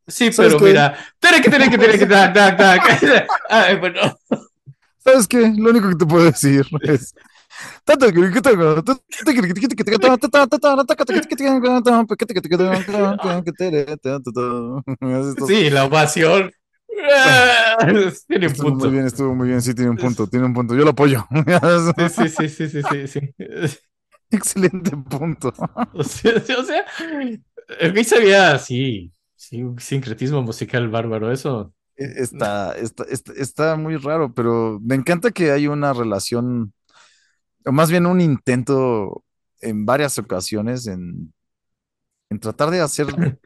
Sí, 0.09 0.29
pero 0.35 0.57
mira, 0.61 0.97
tiene 1.19 1.41
que, 1.41 1.49
tiene 1.49 1.69
que, 1.69 1.77
tiene 1.77 1.99
que, 1.99 3.25
Ay, 3.49 3.75
bueno. 3.75 3.99
¿Sabes 4.99 5.27
qué? 5.27 5.53
Lo 5.57 5.71
único 5.71 5.89
que 5.89 5.95
te 5.95 6.05
puedo 6.05 6.23
decir 6.23 6.65
es 6.81 7.13
Sí, 15.47 15.69
la 15.69 15.85
ovación. 15.85 16.51
Tiene 18.27 18.47
un 18.47 18.53
punto. 18.53 18.85
Muy 18.85 18.89
bien, 18.89 19.05
estuvo 19.05 19.35
muy 19.35 19.47
bien, 19.49 19.61
sí, 19.61 19.73
tiene 19.75 19.91
un 19.91 19.97
punto, 19.97 20.27
tiene 20.27 20.45
un 20.45 20.53
punto. 20.53 20.75
Yo 20.75 20.83
lo 20.83 20.91
apoyo. 20.91 21.27
Sí, 22.09 22.27
sí, 22.29 22.49
sí, 22.49 22.69
sí, 22.69 22.81
sí, 22.81 23.07
sí. 23.07 23.19
Excelente 24.31 24.91
punto. 25.09 25.53
O 25.93 26.03
sea, 26.03 26.33
o 26.35 26.63
sea 26.63 26.85
el 27.79 27.91
güey 27.91 28.03
sabía 28.03 28.53
así, 28.53 29.11
sí, 29.35 29.63
un 29.63 29.79
sincretismo 29.79 30.41
musical 30.41 30.89
bárbaro, 30.89 31.31
eso. 31.31 31.73
Está, 31.95 32.77
está, 32.77 33.05
está, 33.09 33.33
está 33.33 33.75
muy 33.75 33.97
raro, 33.97 34.33
pero 34.33 34.79
me 34.83 34.95
encanta 34.95 35.31
que 35.31 35.51
hay 35.51 35.67
una 35.67 35.93
relación 35.93 36.73
o 37.67 37.71
más 37.71 37.91
bien 37.91 38.05
un 38.05 38.21
intento 38.21 39.23
en 39.61 39.85
varias 39.85 40.17
ocasiones 40.17 40.87
en, 40.87 41.33
en 42.29 42.39
tratar 42.39 42.69
de 42.69 42.81
hacer 42.81 43.07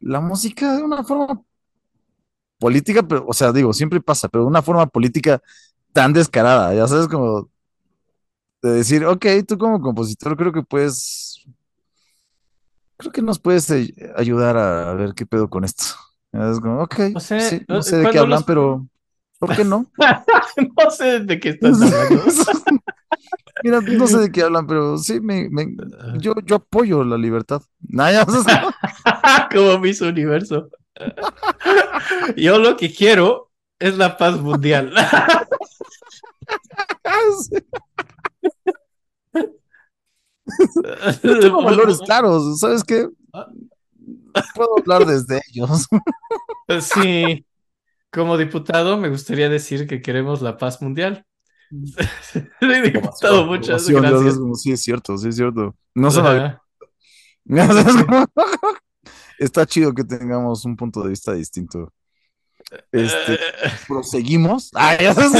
la 0.00 0.20
música 0.20 0.76
de 0.76 0.82
una 0.82 1.04
forma 1.04 1.42
política, 2.58 3.02
pero, 3.02 3.24
o 3.26 3.32
sea, 3.32 3.52
digo, 3.52 3.72
siempre 3.72 4.00
pasa, 4.00 4.28
pero 4.28 4.44
de 4.44 4.48
una 4.48 4.62
forma 4.62 4.86
política 4.86 5.40
tan 5.92 6.12
descarada, 6.12 6.74
ya 6.74 6.86
sabes, 6.88 7.08
como 7.08 7.50
de 8.62 8.70
decir, 8.70 9.04
ok, 9.04 9.26
tú 9.46 9.58
como 9.58 9.80
compositor 9.80 10.36
creo 10.36 10.52
que 10.52 10.62
puedes, 10.62 11.44
creo 12.96 13.12
que 13.12 13.22
nos 13.22 13.38
puedes 13.38 13.70
eh, 13.70 13.94
ayudar 14.16 14.56
a 14.56 14.94
ver 14.94 15.14
qué 15.14 15.26
pedo 15.26 15.48
con 15.48 15.64
esto. 15.64 15.84
Es 16.32 16.58
como, 16.58 16.82
ok, 16.82 16.98
no 17.12 17.20
sé 17.20 17.96
de 17.98 18.10
qué 18.10 18.18
hablan, 18.18 18.42
pero 18.44 18.88
¿por 19.38 19.54
qué 19.54 19.64
no? 19.64 19.86
no 20.84 20.90
sé 20.90 21.20
de 21.20 21.38
qué 21.38 21.50
estás 21.50 21.80
hablando. 21.82 22.24
Mira, 23.62 23.80
no 23.80 24.06
sé 24.06 24.18
de 24.18 24.32
qué 24.32 24.42
hablan, 24.42 24.66
pero 24.66 24.98
sí, 24.98 25.20
me, 25.20 25.48
me 25.48 25.74
yo, 26.18 26.34
yo 26.44 26.56
apoyo 26.56 27.04
la 27.04 27.16
libertad. 27.16 27.62
como 29.52 29.78
Miss 29.78 30.00
Universo. 30.00 30.70
Yo 32.36 32.58
lo 32.58 32.76
que 32.76 32.92
quiero 32.92 33.50
es 33.78 33.96
la 33.96 34.16
paz 34.16 34.40
mundial. 34.40 34.92
Tengo 41.22 41.62
valores 41.62 41.98
claros, 42.00 42.60
¿sabes 42.60 42.84
qué? 42.84 43.08
Puedo 44.54 44.78
hablar 44.78 45.06
desde 45.06 45.40
ellos. 45.48 45.86
Sí, 46.80 47.44
como 48.10 48.36
diputado 48.36 48.96
me 48.96 49.08
gustaría 49.08 49.48
decir 49.48 49.86
que 49.86 50.00
queremos 50.00 50.42
la 50.42 50.56
paz 50.56 50.80
mundial. 50.80 51.26
Soy 52.60 52.80
diputado, 52.82 53.46
muchas 53.46 53.88
Aprobación, 53.88 54.02
ya 54.02 54.10
gracias. 54.10 54.62
Sí, 54.62 54.72
es 54.72 54.82
cierto, 54.82 55.18
sí 55.18 55.28
es 55.28 55.36
cierto. 55.36 55.76
No 55.94 56.10
cómo- 56.10 56.20
Está 59.38 59.66
chido 59.66 59.92
que 59.92 60.04
tengamos 60.04 60.64
un 60.64 60.76
punto 60.76 61.02
de 61.02 61.10
vista 61.10 61.32
distinto. 61.32 61.92
Este, 62.92 63.38
proseguimos. 63.88 64.70
Ah, 64.74 64.96
ya 65.00 65.12
sabes. 65.14 65.32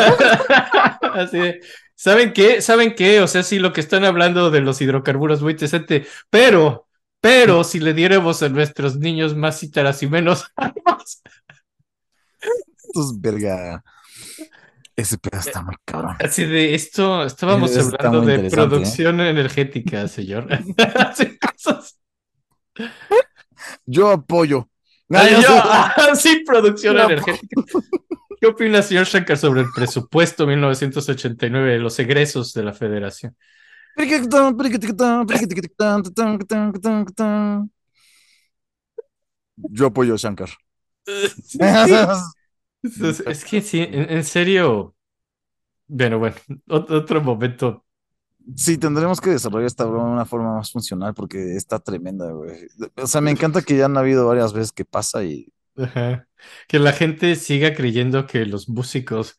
Así 1.15 1.39
de, 1.39 1.61
¿saben 1.94 2.33
qué? 2.33 2.61
¿Saben 2.61 2.94
qué? 2.94 3.20
O 3.20 3.28
sea, 3.28 3.43
sí, 3.43 3.59
lo 3.59 3.73
que 3.73 3.81
están 3.81 4.05
hablando 4.05 4.51
de 4.51 4.61
los 4.61 4.81
hidrocarburos 4.81 5.43
muy 5.43 5.53
interesante, 5.53 6.07
pero, 6.28 6.89
pero 7.20 7.65
si 7.65 7.81
le 7.81 7.94
diéramos 7.94 8.43
a 8.43 8.49
nuestros 8.49 8.97
niños 8.97 9.35
más 9.36 9.61
cítaras 9.61 10.03
y 10.03 10.09
menos 10.09 10.44
armas, 10.57 11.23
Estos 12.89 13.20
verga. 13.20 13.83
Ese 14.97 15.19
pedo 15.19 15.41
está 15.41 15.63
muy 15.63 15.75
cabrón. 15.85 16.17
así 16.21 16.45
de 16.45 16.75
esto, 16.75 17.25
estábamos 17.25 17.71
Eso 17.75 17.91
hablando 17.99 18.21
de 18.21 18.47
¿eh? 18.47 18.51
producción 18.51 19.21
energética, 19.21 20.07
señor. 20.07 20.47
Cosas. 21.57 21.99
Yo 23.87 24.11
apoyo. 24.11 24.69
Ay, 25.11 25.33
yo- 25.43 25.49
ah, 25.49 26.15
sí, 26.15 26.43
producción 26.47 26.97
Yo 26.97 27.03
energética. 27.05 27.63
¿Qué 28.41 28.47
opina, 28.47 28.83
señor 28.83 29.07
Shankar, 29.07 29.39
sobre 29.39 29.63
el 29.63 29.69
presupuesto 29.75 30.47
1989 30.47 31.73
de 31.73 31.79
los 31.79 31.99
egresos 31.99 32.53
de 32.53 32.63
la 32.63 32.73
federación? 32.73 33.37
Yo 39.57 39.87
apoyo 39.87 40.15
a 40.15 40.17
Shankar. 40.17 40.51
Es, 42.85 43.21
es 43.21 43.45
que 43.45 43.61
sí, 43.63 43.81
en, 43.83 44.11
en 44.11 44.25
serio. 44.25 44.95
Bueno, 45.89 46.19
bueno, 46.21 46.37
ot- 46.69 46.91
otro 46.93 47.23
momento. 47.23 47.85
Sí, 48.57 48.77
tendremos 48.79 49.21
que 49.21 49.31
desarrollar 49.31 49.67
esta 49.67 49.85
broma 49.87 50.07
de 50.09 50.13
una 50.13 50.25
forma 50.27 50.55
más 50.57 50.71
funcional 50.71 51.15
porque 51.15 51.57
está 51.57 51.79
tremenda, 51.81 52.31
güey. 52.31 52.69
O 52.97 53.07
sea, 53.07 53.21
me 53.23 53.31
encanta 53.31 53.63
que 53.63 53.77
ya 53.77 53.87
han 53.87 53.97
habido 53.97 54.27
varias 54.27 54.53
veces 54.53 54.73
que 54.73 54.85
pasa 54.85 55.25
y 55.25 55.53
Ajá. 55.77 56.29
Que 56.69 56.79
la 56.79 56.93
gente 56.93 57.35
siga 57.37 57.75
creyendo 57.75 58.27
que 58.27 58.47
los 58.47 58.69
músicos, 58.69 59.37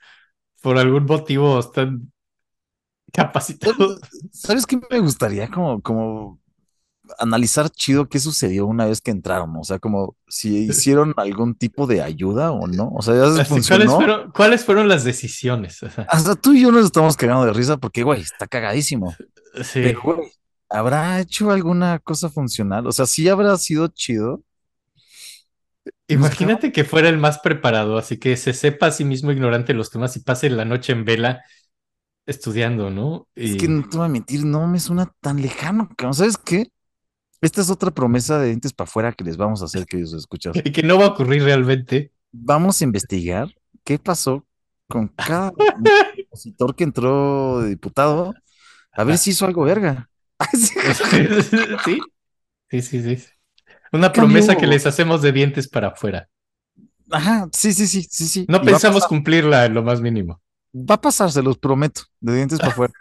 por 0.62 0.78
algún 0.78 1.06
motivo, 1.06 1.60
están 1.60 2.12
capacitados. 3.14 4.00
¿Sabes 4.32 4.66
qué 4.66 4.78
me 4.90 5.00
gustaría 5.00 5.50
como, 5.50 5.82
como 5.82 6.40
analizar 7.20 7.70
chido 7.70 8.08
qué 8.10 8.20
sucedió 8.20 8.66
una 8.66 8.86
vez 8.86 9.02
que 9.02 9.12
entraron? 9.12 9.56
O 9.58 9.64
sea, 9.64 9.80
como 9.80 10.16
si 10.28 10.58
hicieron 10.58 11.14
algún 11.18 11.56
tipo 11.56 11.88
de 11.88 12.02
ayuda 12.02 12.52
o 12.52 12.68
no. 12.68 12.90
O 12.96 13.02
sea, 13.02 13.16
ya 13.16 13.26
se 13.28 13.34
¿cuáles, 13.34 13.48
funcionó. 13.48 13.96
fueron, 13.96 14.32
¿Cuáles 14.32 14.66
fueron 14.66 14.88
las 14.88 15.04
decisiones? 15.04 15.80
Hasta 16.08 16.36
tú 16.36 16.54
y 16.54 16.62
yo 16.62 16.72
nos 16.72 16.86
estamos 16.86 17.18
cagando 17.18 17.46
de 17.46 17.54
risa 17.54 17.78
porque, 17.78 18.04
güey, 18.04 18.22
está 18.22 18.48
cagadísimo. 18.48 19.16
Sí. 19.64 19.82
Pero, 19.84 20.02
güey, 20.02 20.32
¿habrá 20.70 21.20
hecho 21.20 21.52
alguna 21.52 22.00
cosa 22.00 22.30
funcional? 22.30 22.88
O 22.88 22.92
sea, 22.92 23.06
sí 23.06 23.28
habrá 23.30 23.58
sido 23.58 23.88
chido. 23.88 24.42
Imagínate 26.08 26.72
que 26.72 26.84
fuera 26.84 27.10
el 27.10 27.18
más 27.18 27.40
preparado, 27.40 27.98
así 27.98 28.18
que 28.20 28.38
se 28.38 28.54
sepa 28.54 28.88
a 28.88 28.92
sí 28.92 29.06
mismo 29.06 29.32
ignorante 29.32 29.74
los 29.74 29.90
temas 29.90 30.16
y 30.16 30.20
pase 30.20 30.50
la 30.50 30.66
noche 30.66 30.94
en 30.94 31.04
vela 31.04 31.44
estudiando, 32.26 32.90
¿no? 32.90 33.28
Es 33.36 33.56
que 33.56 33.68
no 33.68 33.88
te 33.88 33.98
voy 33.98 34.06
a 34.06 34.10
mentir, 34.10 34.46
no 34.46 34.68
me 34.68 34.80
suena 34.80 35.12
tan 35.22 35.42
lejano. 35.42 35.90
¿Sabes 36.12 36.38
qué? 36.38 36.70
Esta 37.42 37.62
es 37.62 37.70
otra 37.70 37.92
promesa 37.92 38.40
de 38.40 38.48
dientes 38.48 38.74
para 38.74 38.88
afuera 38.88 39.14
que 39.14 39.24
les 39.24 39.38
vamos 39.38 39.62
a 39.62 39.66
hacer, 39.66 39.86
queridos 39.86 40.14
escuchas. 40.14 40.56
y 40.64 40.72
que 40.72 40.84
no 40.84 40.98
va 40.98 41.06
a 41.06 41.10
ocurrir 41.10 41.44
realmente. 41.44 42.12
Vamos 42.32 42.82
a 42.82 42.84
investigar 42.84 43.50
qué 43.84 44.00
pasó 44.00 44.46
con 44.88 45.08
cada 45.10 45.52
opositor 46.30 46.76
que 46.76 46.84
entró 46.84 47.62
de 47.62 47.70
diputado, 47.70 48.34
a 48.92 49.04
ver 49.04 49.18
si 49.18 49.32
hizo 49.32 49.46
algo 49.46 49.64
verga. 49.64 50.10
Sí. 50.54 52.00
sí, 52.70 52.82
sí, 52.82 53.16
sí. 53.18 53.26
Una 53.94 54.12
Cambió. 54.12 54.24
promesa 54.26 54.58
que 54.58 54.68
les 54.68 54.86
hacemos 54.86 55.22
de 55.22 55.32
dientes 55.32 55.68
para 55.70 55.90
afuera. 55.90 56.28
Ajá, 57.10 57.48
sí, 57.54 57.72
sí, 57.74 57.88
sí, 57.88 58.06
sí, 58.10 58.28
sí. 58.28 58.46
No 58.50 58.58
Y 58.58 58.66
pensamos 58.66 59.08
cumplirla 59.08 59.66
en 59.66 59.74
lo 59.74 59.84
más 59.84 60.02
mínimo. 60.02 60.42
Va 60.74 60.96
a 60.96 61.02
pasar, 61.02 61.32
se 61.32 61.42
los 61.42 61.58
prometo, 61.58 62.02
de 62.20 62.36
dientes 62.36 62.60
para 62.60 62.72
afuera. 62.72 62.94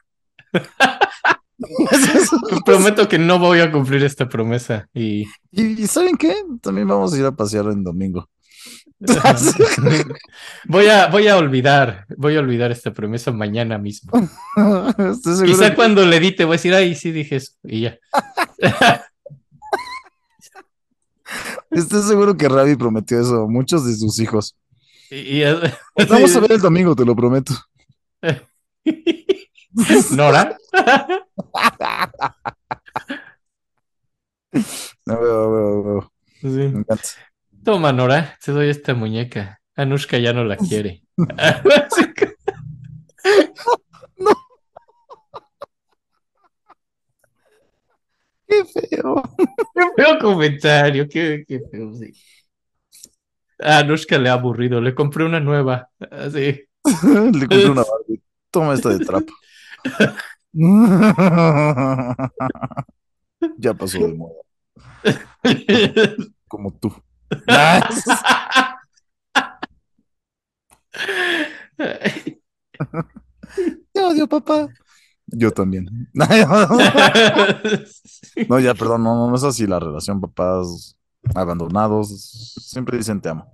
Prometo 2.64 3.08
que 3.08 3.18
no 3.18 3.38
voy 3.38 3.60
a 3.60 3.70
cumplir 3.70 4.02
esta 4.04 4.28
promesa 4.28 4.88
y 4.92 5.22
y, 5.52 5.82
y 5.82 5.86
¿saben 5.86 6.16
qué? 6.16 6.34
También 6.60 6.88
vamos 6.88 7.12
a 7.14 7.18
ir 7.18 7.24
a 7.24 7.32
pasear 7.32 7.66
en 7.66 7.84
domingo. 7.84 8.28
voy 10.66 10.86
a 10.86 11.08
voy 11.08 11.28
a 11.28 11.36
olvidar, 11.36 12.06
voy 12.16 12.36
a 12.36 12.40
olvidar 12.40 12.70
esta 12.72 12.92
promesa 12.92 13.30
mañana 13.32 13.76
mismo. 13.78 14.10
Quizá 15.44 15.70
que- 15.70 15.74
cuando 15.74 16.04
le 16.06 16.16
edite 16.16 16.44
voy 16.44 16.54
a 16.54 16.56
decir, 16.58 16.74
ay, 16.74 16.94
sí 16.94 17.12
dije 17.12 17.36
eso 17.36 17.52
y 17.64 17.82
ya. 17.82 17.98
Estoy 21.70 22.02
seguro 22.02 22.36
que 22.36 22.48
Ravi 22.48 22.76
prometió 22.76 23.20
eso 23.20 23.42
a 23.44 23.48
muchos 23.48 23.84
de 23.86 23.94
sus 23.94 24.18
hijos. 24.20 24.56
Y, 25.10 25.42
y- 25.42 25.44
Vamos 26.08 26.34
a 26.36 26.40
ver 26.40 26.52
el 26.52 26.60
domingo, 26.60 26.94
te 26.94 27.04
lo 27.04 27.14
prometo. 27.16 27.54
Nora. 30.16 30.56
A 35.06 35.16
ver, 35.16 35.30
a 35.30 35.46
ver. 35.82 36.02
Sí. 36.40 36.48
Me 36.48 36.64
encanta. 36.80 37.08
Toma, 37.64 37.92
Nora, 37.92 38.38
te 38.44 38.52
doy 38.52 38.68
esta 38.68 38.94
muñeca. 38.94 39.60
Anushka 39.76 40.18
ya 40.18 40.32
no 40.32 40.44
la 40.44 40.56
quiere. 40.68 41.02
Qué 48.46 48.64
feo. 48.64 49.22
Qué 49.74 49.82
feo 49.96 50.18
comentario, 50.20 51.08
qué, 51.08 51.44
qué 51.46 51.60
feo, 51.70 51.92
sí. 51.94 52.12
A 53.60 53.78
Anushka 53.78 54.18
le 54.18 54.28
ha 54.28 54.34
aburrido, 54.34 54.80
le 54.80 54.94
compré 54.94 55.24
una 55.24 55.40
nueva. 55.40 55.88
Así. 56.10 56.38
Le 57.02 57.46
compré 57.48 57.70
una 57.70 57.82
Barbie. 57.82 58.22
Toma 58.50 58.74
esta 58.74 58.90
de 58.90 59.04
trapo. 59.04 59.32
ya 63.58 63.74
pasó 63.74 63.98
de 63.98 64.14
moda, 64.14 64.34
como 66.48 66.72
tú. 66.72 66.92
Te 73.92 74.02
odio, 74.02 74.28
papá. 74.28 74.68
Yo 75.26 75.50
también. 75.50 75.86
No, 78.48 78.58
ya, 78.60 78.74
perdón, 78.74 79.02
no, 79.04 79.14
no, 79.14 79.30
no 79.30 79.36
es 79.36 79.44
así 79.44 79.66
la 79.66 79.80
relación, 79.80 80.20
papás 80.20 80.96
abandonados. 81.34 82.08
Siempre 82.60 82.98
dicen 82.98 83.20
te 83.20 83.28
amo. 83.28 83.46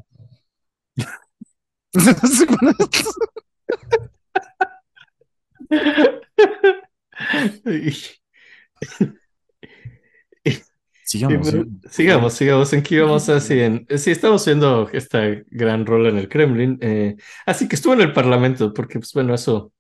Sigamos. 11.11 11.49
Sí, 11.49 11.53
pero 11.53 11.65
sigamos, 11.91 12.35
sigamos. 12.35 12.73
¿En 12.73 12.83
qué 12.83 12.95
íbamos 12.95 13.29
así? 13.29 13.59
En, 13.59 13.87
sí, 13.99 14.13
estamos 14.13 14.45
viendo 14.47 14.89
esta 14.93 15.21
gran 15.51 15.85
rol 15.85 16.07
en 16.07 16.19
el 16.19 16.29
Kremlin. 16.29 16.79
eh, 16.81 17.17
así 17.47 17.67
que 17.67 17.75
estuvo 17.75 17.95
en 17.95 18.03
el 18.03 18.13
Parlamento, 18.13 18.73
porque, 18.73 19.01
pues 19.01 19.13
bueno, 19.13 19.35
eso, 19.35 19.73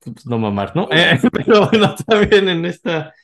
pues, 0.00 0.26
no 0.26 0.38
mamar, 0.38 0.74
¿no? 0.74 0.88
Eh, 0.92 1.18
pero 1.32 1.68
bueno, 1.68 1.94
también 2.06 2.48
en 2.48 2.64
esta, 2.64 3.14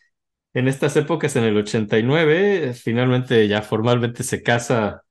en 0.54 0.68
estas 0.68 0.96
épocas, 0.96 1.36
en 1.36 1.44
el 1.44 1.56
89, 1.56 2.70
eh, 2.70 2.74
finalmente 2.74 3.48
ya 3.48 3.62
formalmente 3.62 4.22
se 4.22 4.42
casa, 4.42 5.02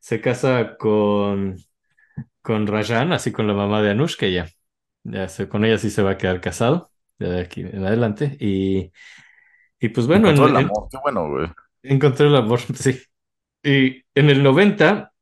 se 0.00 0.20
casa 0.20 0.76
con, 0.78 1.56
con 2.42 2.66
Rajan, 2.66 3.12
así 3.12 3.32
con 3.32 3.46
la 3.46 3.54
mamá 3.54 3.82
de 3.82 3.90
Anushka, 3.92 4.28
ya. 4.28 4.48
Ya 5.04 5.28
se- 5.28 5.48
con 5.48 5.64
ella 5.64 5.78
sí 5.78 5.90
se 5.90 6.02
va 6.02 6.12
a 6.12 6.18
quedar 6.18 6.40
casado, 6.40 6.92
ya 7.18 7.28
de 7.30 7.40
aquí 7.42 7.62
en 7.62 7.84
adelante. 7.84 8.36
Y, 8.40 8.92
y 9.80 9.88
pues 9.90 10.06
bueno, 10.06 10.30
en- 10.30 10.36
Encontró 10.36 10.46
el 10.46 10.56
amor, 10.56 10.88
qué 10.90 10.98
bueno, 11.02 11.28
güey. 11.28 11.48
Encontré 11.82 12.26
el 12.28 12.36
amor, 12.36 12.60
sí. 12.74 13.00
Y 13.62 14.02
en 14.14 14.30
el 14.30 14.42
90 14.42 15.12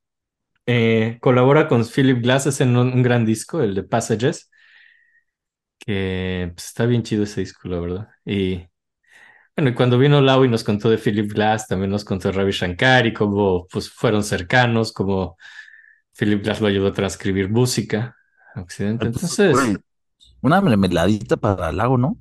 eh, 0.66 1.18
colabora 1.20 1.68
con 1.68 1.86
Philip 1.86 2.22
Glass 2.22 2.60
en 2.60 2.76
un, 2.76 2.92
un 2.94 3.02
gran 3.02 3.26
disco, 3.26 3.62
el 3.62 3.74
de 3.74 3.84
Passages, 3.84 4.50
que 5.78 6.52
pues, 6.54 6.66
está 6.68 6.86
bien 6.86 7.02
chido 7.02 7.24
ese 7.24 7.40
disco, 7.40 7.68
la 7.68 7.80
verdad. 7.80 8.08
Y 8.24 8.66
Bueno, 9.56 9.70
y 9.72 9.74
cuando 9.74 9.98
vino 9.98 10.20
Lau 10.20 10.44
y 10.44 10.48
nos 10.48 10.64
contó 10.64 10.90
de 10.90 10.98
Philip 10.98 11.32
Glass, 11.32 11.66
también 11.68 11.90
nos 11.90 12.04
contó 12.04 12.28
de 12.30 12.34
Ravi 12.38 12.52
Shankar 12.52 13.06
y 13.06 13.12
cómo 13.14 13.66
pues, 13.68 13.90
fueron 13.90 14.24
cercanos, 14.24 14.92
como 14.92 15.36
Philip 16.18 16.42
Glass 16.44 16.60
lo 16.60 16.68
ayudó 16.68 16.88
a 16.88 16.94
transcribir 16.94 17.50
música 17.50 18.16
Occidente. 18.56 19.06
Entonces, 19.06 19.56
Una 20.42 20.60
mermeladita 20.60 21.36
para 21.36 21.70
el 21.70 21.76
lago, 21.76 21.98
¿no? 21.98 22.16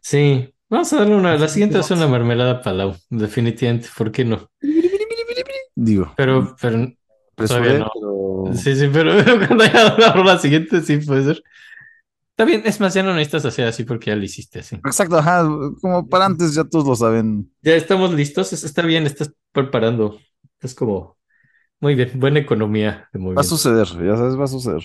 sí, 0.00 0.52
vamos 0.68 0.92
a 0.92 0.98
darle 0.98 1.14
una. 1.16 1.36
La 1.36 1.48
siguiente 1.48 1.78
es 1.78 1.90
una 1.90 2.06
mermelada 2.06 2.62
para 2.62 2.76
Lau, 2.76 2.96
definitivamente, 3.10 3.88
¿por 3.96 4.10
qué 4.12 4.24
no? 4.24 4.48
Digo, 5.74 6.12
Pero, 6.16 6.54
pero 6.60 6.92
apresuré, 7.32 7.78
no. 7.78 7.90
pero- 7.94 8.54
Sí, 8.54 8.74
sí, 8.76 8.88
pero 8.92 9.12
cuando 9.46 9.64
haya 9.64 9.96
la 9.96 10.12
rola 10.12 10.38
siguiente, 10.38 10.80
sí 10.82 10.98
puede 10.98 11.24
ser. 11.24 11.42
Está 12.30 12.44
bien, 12.44 12.62
es 12.64 12.80
más, 12.80 12.94
ya 12.94 13.02
no 13.02 13.12
necesitas 13.14 13.44
hacer 13.46 13.66
así 13.66 13.84
porque 13.84 14.10
ya 14.10 14.16
lo 14.16 14.24
hiciste 14.24 14.60
así. 14.60 14.76
Exacto, 14.76 15.18
ajá, 15.18 15.44
como 15.80 16.08
para 16.08 16.26
antes 16.26 16.54
ya 16.54 16.64
todos 16.64 16.86
lo 16.86 16.96
saben. 16.96 17.50
Ya 17.62 17.74
estamos 17.74 18.12
listos, 18.14 18.52
es- 18.52 18.64
está 18.64 18.82
bien, 18.82 19.06
estás 19.06 19.32
preparando. 19.52 20.18
Es 20.60 20.74
como, 20.74 21.16
muy 21.82 21.96
bien, 21.96 22.12
buena 22.14 22.38
economía 22.38 23.08
de 23.12 23.18
Va 23.20 23.40
a 23.42 23.44
suceder, 23.44 23.86
ya 23.88 24.16
sabes, 24.16 24.38
va 24.38 24.44
a 24.44 24.46
suceder. 24.48 24.82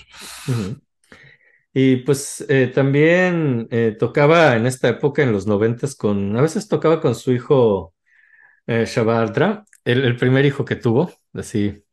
Y 1.72 1.96
pues 1.98 2.44
eh, 2.48 2.68
también 2.74 3.68
eh, 3.70 3.96
tocaba 3.98 4.56
en 4.56 4.66
esta 4.66 4.88
época, 4.88 5.22
en 5.22 5.32
los 5.32 5.46
noventas, 5.46 5.94
con, 5.94 6.36
a 6.36 6.42
veces 6.42 6.66
tocaba 6.68 7.00
con 7.00 7.14
su 7.14 7.32
hijo 7.32 7.94
eh, 8.66 8.86
Shabardra, 8.86 9.64
el, 9.84 10.04
el 10.04 10.16
primer 10.16 10.46
hijo 10.46 10.64
que 10.64 10.76
tuvo, 10.76 11.12
así, 11.34 11.84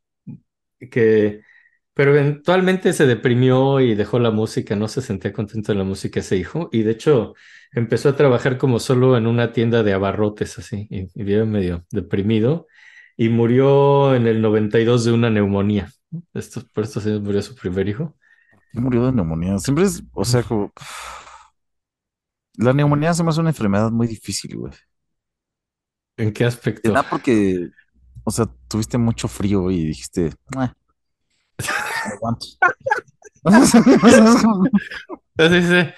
que, 0.90 1.42
pero 1.94 2.12
eventualmente 2.12 2.92
se 2.92 3.06
deprimió 3.06 3.80
y 3.80 3.94
dejó 3.94 4.18
la 4.18 4.30
música, 4.30 4.76
no 4.76 4.88
se 4.88 5.02
sentía 5.02 5.32
contento 5.32 5.72
de 5.72 5.78
la 5.78 5.84
música 5.84 6.20
ese 6.20 6.36
hijo, 6.36 6.68
y 6.72 6.82
de 6.82 6.92
hecho 6.92 7.34
empezó 7.72 8.10
a 8.10 8.16
trabajar 8.16 8.58
como 8.58 8.78
solo 8.80 9.16
en 9.16 9.26
una 9.26 9.52
tienda 9.52 9.82
de 9.82 9.92
abarrotes, 9.94 10.58
así, 10.58 10.86
y, 10.90 11.08
y 11.14 11.24
vive 11.24 11.44
medio 11.44 11.86
deprimido, 11.90 12.66
y 13.16 13.28
murió 13.28 14.14
en 14.14 14.26
el 14.26 14.40
92 14.42 15.04
de 15.04 15.12
una 15.12 15.30
neumonía. 15.30 15.90
Esto, 16.34 16.62
por 16.72 16.84
estos 16.84 17.06
años 17.06 17.20
murió 17.22 17.42
su 17.42 17.54
primer 17.54 17.88
hijo. 17.88 18.16
Murió 18.72 19.06
de 19.06 19.12
neumonía. 19.12 19.58
Siempre 19.58 19.84
es, 19.84 20.02
o 20.12 20.24
sea, 20.24 20.42
como. 20.42 20.72
La 22.58 22.74
neumonía 22.74 23.14
se 23.14 23.22
me 23.24 23.30
hace 23.30 23.40
una 23.40 23.48
enfermedad 23.50 23.90
muy 23.90 24.06
difícil, 24.06 24.56
güey. 24.56 24.72
¿En 26.16 26.32
qué 26.32 26.44
aspecto? 26.44 26.82
Te 26.82 26.90
da 26.94 27.02
porque, 27.02 27.70
o 28.24 28.30
sea, 28.30 28.46
tuviste 28.68 28.98
mucho 28.98 29.28
frío 29.28 29.70
y 29.70 29.84
dijiste, 29.86 30.32
"Ah, 30.56 30.72
me 32.06 32.12
aguanto. 32.14 32.46
Así 35.38 35.62
se. 35.62 35.94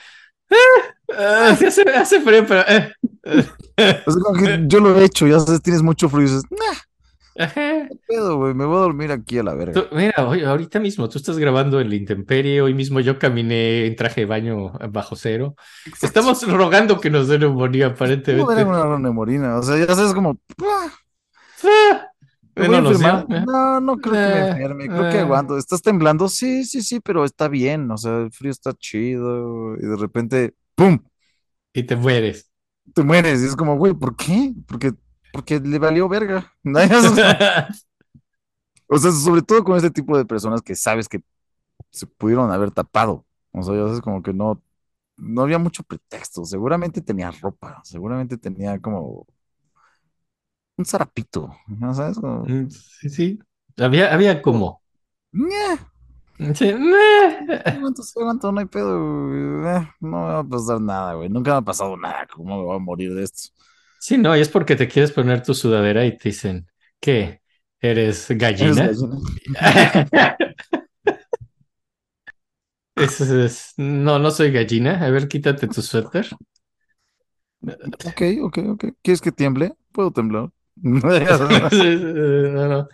Ah, 1.10 1.56
sí 1.58 1.66
hace, 1.66 1.82
hace 1.90 2.20
frío, 2.20 2.44
pero. 2.46 2.62
eh, 2.68 2.92
O 4.06 4.10
sea, 4.12 4.22
como 4.22 4.38
que 4.38 4.64
yo 4.66 4.80
lo 4.80 4.98
he 4.98 5.04
hecho, 5.04 5.26
ya 5.26 5.40
sabes, 5.40 5.62
tienes 5.62 5.82
mucho 5.82 6.08
frío 6.08 6.22
y 6.22 6.24
dices, 6.30 6.42
nah, 6.50 6.78
ajá. 7.38 7.88
qué 7.88 7.96
pedo, 8.06 8.36
güey, 8.36 8.54
me 8.54 8.64
voy 8.64 8.76
a 8.76 8.80
dormir 8.80 9.12
aquí 9.12 9.38
a 9.38 9.42
la 9.42 9.54
verga. 9.54 9.72
Tú- 9.72 9.94
mira, 9.96 10.26
hoy, 10.26 10.42
ahorita 10.44 10.80
mismo, 10.80 11.08
tú 11.08 11.18
estás 11.18 11.38
grabando 11.38 11.80
en 11.80 11.88
la 11.88 11.94
intemperie, 11.96 12.60
hoy 12.60 12.74
mismo 12.74 13.00
yo 13.00 13.18
caminé 13.18 13.86
en 13.86 13.96
traje 13.96 14.22
de 14.22 14.26
baño 14.26 14.72
bajo 14.90 15.16
cero. 15.16 15.54
Estamos 16.02 16.46
rogando 16.50 17.00
que 17.00 17.10
nos 17.10 17.28
dé 17.28 17.38
neumonía, 17.38 17.86
¿Cómo 17.86 17.94
aparentemente. 17.94 18.52
era 18.60 18.66
una 18.66 18.98
neumonía? 18.98 19.56
O 19.56 19.62
sea, 19.62 19.76
ya 19.78 19.94
sabes, 19.94 20.12
como, 20.14 20.38
"Ah, 20.62 20.88
Ah, 21.64 22.06
¿me 22.56 22.66
eh, 22.66 22.68
no? 22.68 23.44
No, 23.46 23.80
no 23.80 23.96
creo 23.98 24.12
que 24.14 24.18
me 24.18 24.38
Eh, 24.46 24.48
enferme, 24.50 24.88
creo 24.88 25.10
que 25.10 25.16
eh. 25.16 25.20
aguanto. 25.20 25.56
¿Estás 25.58 25.80
temblando? 25.82 26.28
Sí, 26.28 26.64
sí, 26.64 26.82
sí, 26.82 27.00
pero 27.00 27.24
está 27.24 27.48
bien, 27.48 27.90
o 27.90 27.96
sea, 27.96 28.18
el 28.18 28.32
frío 28.32 28.50
está 28.50 28.72
chido 28.74 29.76
y 29.76 29.80
de 29.86 29.96
repente, 29.96 30.54
¡pum! 30.74 30.98
Y 31.72 31.84
te 31.84 31.94
mueres. 31.96 32.50
te 32.94 33.02
mueres. 33.02 33.42
Y 33.42 33.46
es 33.46 33.54
como, 33.56 33.76
güey, 33.76 33.94
¿por 33.94 34.16
qué? 34.16 34.54
Porque, 34.66 34.92
porque 35.32 35.60
le 35.60 35.78
valió 35.78 36.08
verga. 36.08 36.52
O 38.88 38.98
sea, 38.98 39.12
sobre 39.12 39.42
todo 39.42 39.64
con 39.64 39.76
este 39.76 39.90
tipo 39.90 40.16
de 40.16 40.24
personas 40.24 40.62
que 40.62 40.74
sabes 40.74 41.08
que 41.08 41.20
se 41.90 42.06
pudieron 42.06 42.50
haber 42.52 42.70
tapado. 42.72 43.26
O 43.52 43.62
sea, 43.62 43.74
sabes, 43.74 44.00
como 44.02 44.22
que 44.22 44.32
no, 44.34 44.62
no 45.16 45.42
había 45.42 45.58
mucho 45.58 45.82
pretexto. 45.84 46.44
Seguramente 46.44 47.02
tenía 47.02 47.30
ropa, 47.32 47.80
seguramente 47.84 48.38
tenía 48.38 48.80
como 48.80 49.26
un 50.76 50.84
zarapito, 50.84 51.50
¿no 51.66 51.94
sabes? 51.94 52.18
Como, 52.18 52.44
Mm, 52.44 52.68
Sí, 52.70 53.08
sí. 53.10 53.38
Había, 53.76 54.12
había 54.12 54.42
como. 54.42 54.82
"Ñe, 55.32 55.78
Sí, 56.54 56.72
no 58.52 58.60
hay 58.60 58.66
pedo, 58.66 59.26
güey, 59.28 59.40
eh, 59.76 59.88
no 60.00 60.08
me 60.08 60.16
va 60.16 60.38
a 60.40 60.44
pasar 60.44 60.80
nada, 60.80 61.14
güey. 61.14 61.28
Nunca 61.28 61.50
me 61.52 61.56
ha 61.58 61.62
pasado 61.62 61.96
nada. 61.96 62.26
¿Cómo 62.32 62.56
me 62.58 62.64
voy 62.64 62.76
a 62.76 62.78
morir 62.78 63.14
de 63.14 63.24
esto? 63.24 63.50
Sí, 64.00 64.16
no, 64.18 64.36
y 64.36 64.40
es 64.40 64.48
porque 64.48 64.76
te 64.76 64.88
quieres 64.88 65.12
poner 65.12 65.42
tu 65.42 65.54
sudadera 65.54 66.04
y 66.06 66.16
te 66.16 66.28
dicen, 66.30 66.68
¿qué? 67.00 67.42
¿Eres 67.80 68.26
Eres 68.58 68.78
gallina? 68.80 68.90
es- 72.96 73.74
No, 73.76 74.18
no 74.18 74.30
soy 74.30 74.50
gallina. 74.52 75.04
A 75.04 75.10
ver, 75.10 75.28
quítate 75.28 75.68
tu 75.68 75.82
suéter. 75.82 76.26
Ok, 78.04 78.22
ok, 78.42 78.58
ok. 78.70 78.84
¿Quieres 79.02 79.20
que 79.20 79.32
tiemble? 79.32 79.74
Puedo 79.92 80.10
temblar. 80.12 80.50
No, 82.52 82.68
no. 82.68 82.88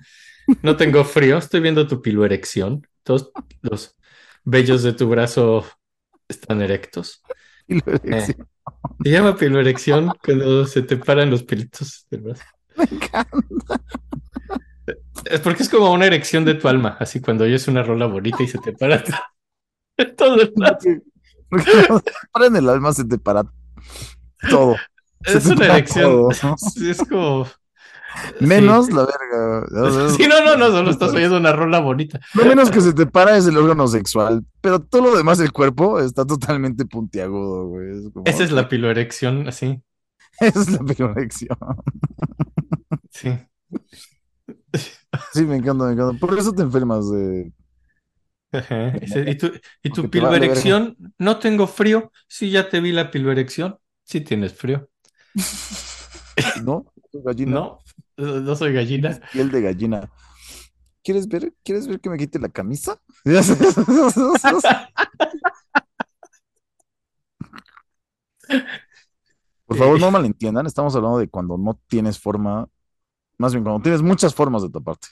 No 0.63 0.77
tengo 0.77 1.05
frío. 1.05 1.39
Estoy 1.39 1.61
viendo 1.61 1.87
tu 1.87 2.03
piloerección. 2.03 2.87
Todos 3.03 3.33
los 3.63 3.97
vellos 4.45 4.83
de 4.83 4.93
tu 4.95 5.09
brazo 5.09 5.65
están 6.29 6.63
erectos. 6.63 7.23
Lo 7.69 7.83
Eh, 8.03 8.35
Se 9.03 9.11
llama 9.11 9.37
piloerección 9.37 10.11
cuando 10.25 10.67
se 10.67 10.83
te 10.83 10.97
paran 10.97 11.31
los 11.31 11.43
pelitos 11.43 12.07
del 12.11 12.23
brazo. 12.23 12.45
Me 12.77 12.85
encanta. 12.85 13.81
Es 15.25 15.41
porque 15.41 15.63
es 15.63 15.69
como 15.69 15.93
una 15.93 16.07
erección 16.07 16.45
de 16.45 16.55
tu 16.55 16.69
alma, 16.69 16.97
así 17.01 17.21
cuando 17.21 17.45
oyes 17.45 17.67
una 17.69 17.83
rola 17.83 18.07
bonita 18.07 18.43
y 18.43 18.49
se 18.49 18.59
te 18.59 18.73
para 18.73 19.03
todo 20.17 20.41
el 20.41 20.53
brazo. 20.55 20.89
Porque, 21.49 21.71
porque 21.89 22.11
para 22.33 22.47
en 22.47 22.57
el 22.57 22.69
alma 22.69 22.93
se 22.93 23.05
te 23.05 23.19
para 23.19 23.45
todo. 24.51 24.77
Se 25.25 25.39
Es 25.39 25.45
te 25.45 25.53
una 25.53 25.67
erección. 25.67 26.05
todo. 26.11 26.29
Es 26.91 26.99
como. 27.09 27.47
Menos 28.41 28.91
la 28.93 29.07
verga. 29.07 29.67
ya 29.71 29.93
sabes. 29.93 30.15
Sí, 30.15 30.27
no, 30.29 30.45
no, 30.45 30.57
no, 30.57 30.71
solo 30.71 30.91
estás 30.91 31.13
oyendo 31.13 31.37
una 31.37 31.53
rola 31.53 31.81
bonita. 31.81 32.21
Lo 32.35 32.45
menos 32.45 32.71
que 32.71 32.81
se 32.81 32.93
te 32.93 33.07
para 33.07 33.37
es 33.37 33.47
el 33.47 33.57
órgano 33.57 33.87
sexual, 33.87 34.45
pero 34.61 34.81
todo 34.81 35.03
lo 35.03 35.17
demás 35.17 35.39
del 35.39 35.53
cuerpo 35.53 36.01
está 36.01 36.25
totalmente 36.25 36.85
puntiagudo, 36.85 37.69
güey. 37.69 37.99
Es 37.99 38.13
como, 38.13 38.25
Esa 38.27 38.45
es 38.45 38.53
la 38.53 38.69
piloerección, 38.69 39.49
así. 39.49 39.83
esa 40.41 40.61
es 40.61 40.71
la 40.71 40.85
piloerección. 40.85 41.59
Sí. 43.11 43.31
Sí, 45.33 45.45
me 45.45 45.57
encanta, 45.57 45.85
me 45.87 45.93
encanta. 45.93 46.19
Por 46.19 46.39
eso 46.39 46.53
te 46.53 46.63
enfermas 46.63 47.11
de... 47.11 47.53
Ajá. 48.53 48.93
¿Y 49.27 49.35
tu, 49.37 49.51
y 49.83 49.91
tu 49.91 50.09
vale? 50.21 50.53
No 51.19 51.39
tengo 51.39 51.67
frío. 51.67 52.13
Sí, 52.29 52.51
ya 52.51 52.69
te 52.69 52.81
vi 52.81 52.93
la 52.93 53.11
piloerección. 53.11 53.79
Sí 54.05 54.21
tienes 54.21 54.55
frío. 54.55 54.89
¿No? 56.65 56.87
Gallina. 57.13 57.53
No, 57.53 57.79
no 58.17 58.57
soy 58.57 58.73
gallina. 58.73 59.21
Piel 59.33 59.51
de 59.51 59.61
gallina. 59.61 60.11
¿Quieres 61.03 61.29
ver? 61.29 61.53
¿Quieres 61.63 61.87
ver 61.87 62.01
que 62.01 62.11
me 62.11 62.17
quite 62.17 62.39
la 62.39 62.49
camisa? 62.49 63.01
Por 69.67 69.77
favor, 69.77 70.01
no 70.01 70.11
malentiendan. 70.11 70.67
Estamos 70.67 70.95
hablando 70.97 71.19
de 71.19 71.29
cuando 71.29 71.59
no 71.59 71.79
tienes 71.89 72.19
forma, 72.19 72.69
más 73.39 73.53
bien 73.53 73.65
cuando 73.65 73.83
tienes 73.83 74.03
muchas 74.03 74.35
formas 74.35 74.63
de 74.63 74.71
taparte. 74.71 75.09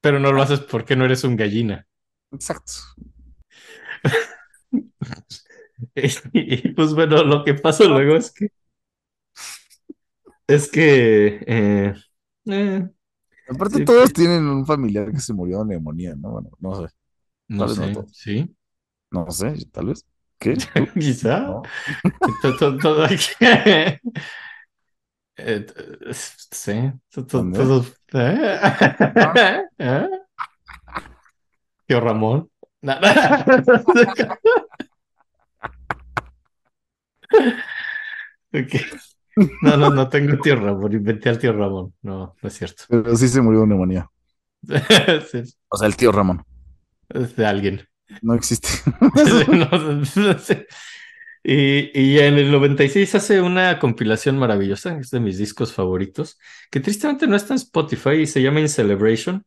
Pero 0.00 0.20
no 0.20 0.32
lo 0.32 0.42
haces 0.42 0.60
porque 0.60 0.96
no 0.96 1.04
eres 1.04 1.24
un 1.24 1.36
gallina. 1.36 1.86
Exacto. 2.30 2.72
Y 6.32 6.68
pues 6.72 6.94
bueno, 6.94 7.22
lo 7.22 7.44
que 7.44 7.54
pasa 7.54 7.84
luego 7.84 8.16
es 8.16 8.32
que 8.32 8.48
es 10.46 10.70
que 10.70 11.40
eh, 11.46 11.94
eh, 12.46 12.88
Aparte, 13.48 13.78
Sí, 13.78 13.84
todos 13.84 14.12
tienen 14.12 14.46
un 14.48 14.66
familiar 14.66 15.12
que 15.12 15.20
se 15.20 15.32
murió 15.32 15.60
de 15.60 15.66
neumonía, 15.66 16.14
¿no? 16.16 16.30
Bueno, 16.30 16.50
no 16.58 16.74
sé. 16.86 16.94
no 17.48 17.66
no 17.66 17.68
sé, 17.68 17.92
todos. 17.92 18.12
sí, 18.12 18.56
No 19.10 19.30
sé, 19.30 19.54
tal 19.72 19.86
vez. 19.86 20.04
¿Qué? 20.38 20.56
Quizá. 20.94 21.40
No. 21.40 21.62
To- 22.42 22.56
to- 22.56 22.78
todo- 22.78 23.06
eh, 25.38 25.66
sí, 26.12 26.92
to- 27.10 27.26
to- 27.26 27.38
¿Dónde? 27.38 27.58
todos. 27.58 27.94
¿eh? 28.14 28.60
¿Eh? 29.78 30.08
Tío 31.86 32.00
Ramón. 32.00 32.50
Ok. 38.52 38.74
No, 39.62 39.76
no, 39.76 39.90
no 39.90 40.08
tengo 40.08 40.40
tío 40.40 40.56
Ramón, 40.56 40.92
inventé 40.92 41.28
al 41.28 41.38
tío 41.38 41.52
Ramón. 41.52 41.94
No, 42.02 42.34
no 42.40 42.48
es 42.48 42.54
cierto. 42.54 42.84
Pero 42.88 43.16
sí 43.16 43.28
se 43.28 43.40
murió 43.40 43.60
de 43.60 43.66
neumonía. 43.68 44.08
Sí, 45.30 45.42
O 45.68 45.76
sea, 45.76 45.86
el 45.86 45.96
tío 45.96 46.10
Ramón. 46.12 46.42
Es 47.08 47.36
de 47.36 47.46
alguien. 47.46 47.88
No 48.22 48.34
existe. 48.34 48.68
No, 49.48 49.68
no 49.70 50.38
sé. 50.38 50.66
Y, 51.44 51.90
y 51.98 52.18
en 52.18 52.34
el 52.38 52.50
96 52.50 53.14
hace 53.14 53.40
una 53.40 53.78
compilación 53.78 54.36
maravillosa, 54.38 54.98
es 54.98 55.10
de 55.10 55.20
mis 55.20 55.38
discos 55.38 55.72
favoritos, 55.72 56.38
que 56.70 56.80
tristemente 56.80 57.28
no 57.28 57.36
está 57.36 57.54
en 57.54 57.58
Spotify 57.58 58.10
y 58.22 58.26
se 58.26 58.42
llama 58.42 58.60
In 58.60 58.68
Celebration. 58.68 59.44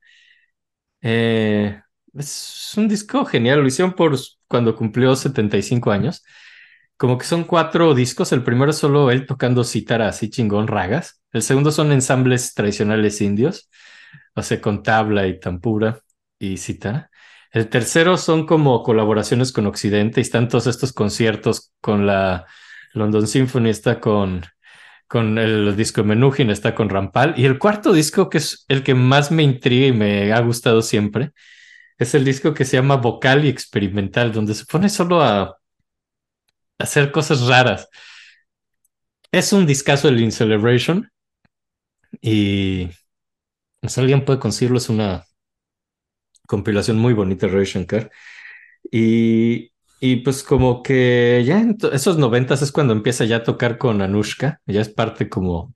Eh, 1.02 1.82
es 2.18 2.74
un 2.78 2.88
disco 2.88 3.26
genial, 3.26 3.62
lo 3.62 3.68
hicieron 3.68 3.94
por 3.94 4.18
cuando 4.48 4.76
cumplió 4.76 5.16
75 5.16 5.92
años. 5.92 6.24
Como 7.00 7.18
que 7.18 7.24
son 7.26 7.46
cuatro 7.46 7.94
discos, 7.96 8.34
el 8.34 8.44
primero 8.44 8.72
es 8.72 8.78
solo 8.78 9.10
él 9.10 9.26
tocando 9.26 9.64
cítara 9.64 10.10
así 10.10 10.30
chingón, 10.30 10.68
ragas. 10.68 11.22
El 11.32 11.44
segundo 11.44 11.72
son 11.72 11.94
ensambles 11.94 12.54
tradicionales 12.54 13.22
indios, 13.22 13.70
o 14.36 14.44
sea, 14.44 14.60
con 14.60 14.84
tabla 14.84 15.26
y 15.26 15.40
tampura 15.40 16.02
y 16.40 16.58
cítara. 16.58 17.10
El 17.54 17.70
tercero 17.70 18.18
son 18.18 18.46
como 18.46 18.84
colaboraciones 18.84 19.54
con 19.54 19.66
Occidente 19.68 20.20
y 20.20 20.24
están 20.24 20.50
todos 20.50 20.68
estos 20.68 20.92
conciertos 20.92 21.72
con 21.80 22.06
la 22.06 22.46
London 22.94 23.28
Symphony, 23.28 23.70
está 23.70 24.02
con, 24.02 24.44
con 25.08 25.38
el 25.38 25.78
disco 25.78 26.04
Menuhin, 26.04 26.50
está 26.50 26.76
con 26.76 26.90
Rampal. 26.90 27.34
Y 27.38 27.46
el 27.46 27.60
cuarto 27.60 27.94
disco, 27.94 28.30
que 28.30 28.40
es 28.40 28.66
el 28.68 28.84
que 28.84 28.94
más 28.94 29.32
me 29.32 29.44
intriga 29.44 29.88
y 29.88 29.94
me 29.94 30.34
ha 30.34 30.42
gustado 30.42 30.82
siempre, 30.82 31.32
es 31.98 32.14
el 32.14 32.26
disco 32.26 32.54
que 32.54 32.66
se 32.66 32.76
llama 32.76 32.98
Vocal 32.98 33.46
y 33.46 33.50
Experimental, 33.50 34.34
donde 34.34 34.54
se 34.54 34.66
pone 34.66 34.90
solo 34.90 35.22
a 35.22 35.59
hacer 36.80 37.12
cosas 37.12 37.48
raras. 37.48 37.90
Es 39.32 39.54
un 39.54 39.66
discazo 39.66 40.08
el 40.08 40.20
In 40.22 40.32
Celebration 40.32 41.10
y 42.22 42.90
si 43.88 44.00
alguien 44.02 44.26
puede 44.26 44.40
conseguirlo, 44.40 44.78
es 44.78 44.90
una 44.90 45.26
compilación 46.48 46.98
muy 46.98 47.14
bonita 47.14 47.48
de 47.48 47.54
Ray 47.54 47.66
Shankar. 47.66 48.12
Y, 48.92 49.72
y 50.00 50.18
pues 50.18 50.44
como 50.44 50.84
que 50.84 51.44
ya 51.46 51.60
en 51.60 51.78
esos 51.94 52.18
noventas 52.18 52.62
es 52.62 52.72
cuando 52.72 52.94
empieza 52.94 53.26
ya 53.26 53.38
a 53.38 53.44
tocar 53.44 53.78
con 53.78 54.02
Anushka, 54.02 54.62
ya 54.66 54.82
es 54.82 54.90
parte 54.90 55.30
como 55.30 55.76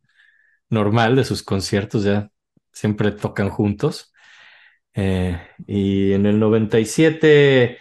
normal 0.70 1.16
de 1.16 1.26
sus 1.26 1.44
conciertos, 1.44 2.04
ya 2.06 2.32
siempre 2.74 3.12
tocan 3.12 3.50
juntos. 3.50 4.14
Eh, 4.96 5.40
y 5.68 6.14
en 6.14 6.26
el 6.26 6.40
97 6.40 7.80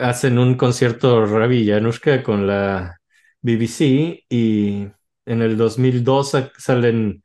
hacen 0.00 0.38
un 0.38 0.56
concierto 0.56 1.26
Ravi 1.26 1.58
y 1.62 1.72
Anushka 1.72 2.22
con 2.22 2.46
la 2.46 3.00
BBC 3.42 4.24
y 4.28 4.88
en 5.26 5.42
el 5.42 5.56
2002 5.56 6.32
salen, 6.56 7.22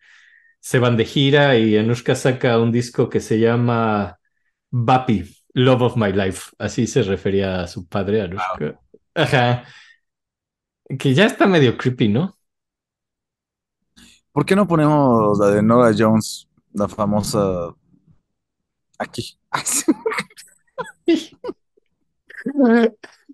se 0.60 0.80
van 0.80 0.98
de 0.98 1.06
gira 1.06 1.58
y 1.58 1.78
Anushka 1.78 2.16
saca 2.16 2.60
un 2.60 2.72
disco 2.72 3.10
que 3.10 3.20
se 3.22 3.40
llama 3.40 4.20
Bapi, 4.70 5.24
Love 5.54 5.82
of 5.82 5.98
My 5.98 6.12
Life. 6.12 6.52
Así 6.60 6.88
se 6.88 7.04
refería 7.04 7.62
a 7.62 7.68
su 7.68 7.88
padre, 7.88 8.22
Anushka. 8.22 8.80
Ajá. 9.14 9.64
Que 11.00 11.14
ya 11.14 11.26
está 11.26 11.48
medio 11.48 11.78
creepy, 11.78 12.10
¿no? 12.10 12.38
¿Por 14.32 14.46
qué 14.46 14.56
no 14.56 14.68
ponemos 14.68 15.40
la 15.40 15.48
de 15.48 15.64
Nora 15.64 15.96
Jones, 15.98 16.50
la 16.74 16.90
famosa, 16.90 17.74
aquí? 19.00 19.40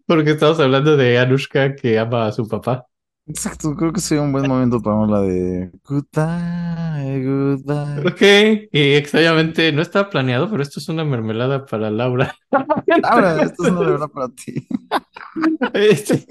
Porque 0.06 0.32
estamos 0.32 0.60
hablando 0.60 0.98
de 0.98 1.20
Anushka 1.20 1.76
que 1.76 2.00
ama 2.00 2.28
a 2.28 2.32
su 2.32 2.48
papá. 2.48 2.86
Exacto, 3.28 3.76
creo 3.76 3.94
que 3.94 4.02
sería 4.02 4.24
un 4.24 4.32
buen 4.32 4.48
momento 4.48 4.82
para 4.82 5.06
la 5.06 5.22
de 5.22 5.72
Goodbye, 5.86 7.24
goodbye. 7.24 8.08
Ok, 8.08 8.22
y 8.72 8.94
extrañamente 8.96 9.72
no 9.72 9.82
estaba 9.82 10.10
planeado, 10.10 10.50
pero 10.50 10.64
esto 10.64 10.80
es 10.80 10.90
una 10.90 11.06
mermelada 11.06 11.66
para 11.66 11.90
Laura. 11.92 12.36
Laura, 13.02 13.44
esto 13.44 13.64
es 13.64 13.72
una 13.72 13.80
mermelada 13.80 14.08
para 14.08 14.30
ti. 14.30 14.68
Este, 15.74 16.26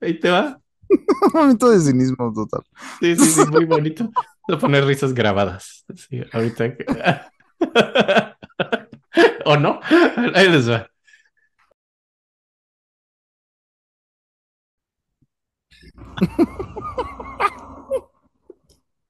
ahí 0.00 0.18
te 0.18 0.30
va. 0.30 0.60
un 0.88 1.40
momento 1.40 1.70
de 1.70 1.80
cinismo 1.80 2.32
total. 2.32 2.62
Sí, 3.00 3.16
sí, 3.16 3.26
sí, 3.26 3.42
muy 3.50 3.64
bonito. 3.64 4.10
Voy 4.46 4.56
a 4.56 4.58
poner 4.58 4.84
risas 4.84 5.12
grabadas. 5.12 5.84
Sí, 5.94 6.22
ahorita. 6.32 6.76
Que... 6.76 6.86
¿O 9.44 9.56
no? 9.56 9.80
Ahí 10.34 10.48
les 10.48 10.70
va. 10.70 10.88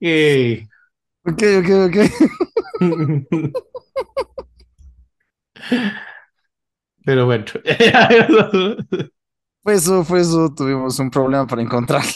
Yay. 0.00 0.68
Ok, 1.26 1.42
ok, 1.60 1.70
ok. 1.88 1.96
Pero 7.04 7.26
bueno. 7.26 7.44
Fue 9.62 9.74
eso, 9.74 10.04
fue 10.04 10.20
eso. 10.20 10.54
Tuvimos 10.54 10.98
un 11.00 11.10
problema 11.10 11.46
para 11.46 11.62
encontrarla. 11.62 12.10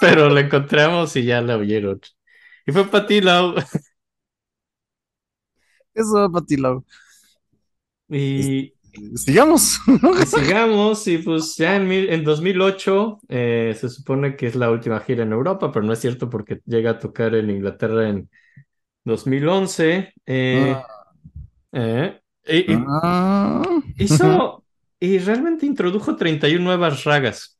Pero 0.00 0.28
la 0.30 0.40
encontramos 0.42 1.16
y 1.16 1.24
ya 1.24 1.40
la 1.42 1.56
oyeron. 1.58 2.00
Y 2.66 2.72
fue 2.72 2.86
para 2.90 3.06
ti, 3.06 3.20
Lau. 3.20 3.54
Eso, 5.94 6.30
para 6.30 6.44
ti, 6.46 6.56
Lau. 6.56 6.84
Y 8.08 8.75
sigamos. 9.16 9.78
sigamos, 10.26 11.06
y 11.08 11.18
pues 11.18 11.56
ya 11.56 11.76
en, 11.76 11.90
en 11.92 12.24
2008 12.24 13.18
eh, 13.28 13.76
se 13.78 13.88
supone 13.88 14.36
que 14.36 14.46
es 14.48 14.54
la 14.56 14.70
última 14.70 15.00
gira 15.00 15.22
en 15.24 15.32
Europa, 15.32 15.72
pero 15.72 15.84
no 15.84 15.92
es 15.92 15.98
cierto 16.00 16.28
porque 16.30 16.60
llega 16.66 16.92
a 16.92 16.98
tocar 16.98 17.34
en 17.34 17.50
Inglaterra 17.50 18.08
en 18.08 18.30
2011. 19.04 20.12
eh, 20.26 20.76
eh, 21.72 22.20
y- 22.46 22.72
y 22.74 22.76
Ah. 22.88 23.62
hizo, 23.98 24.64
y 25.00 25.18
realmente 25.18 25.66
introdujo 25.66 26.16
31 26.16 26.64
nuevas 26.64 27.04
ragas, 27.04 27.58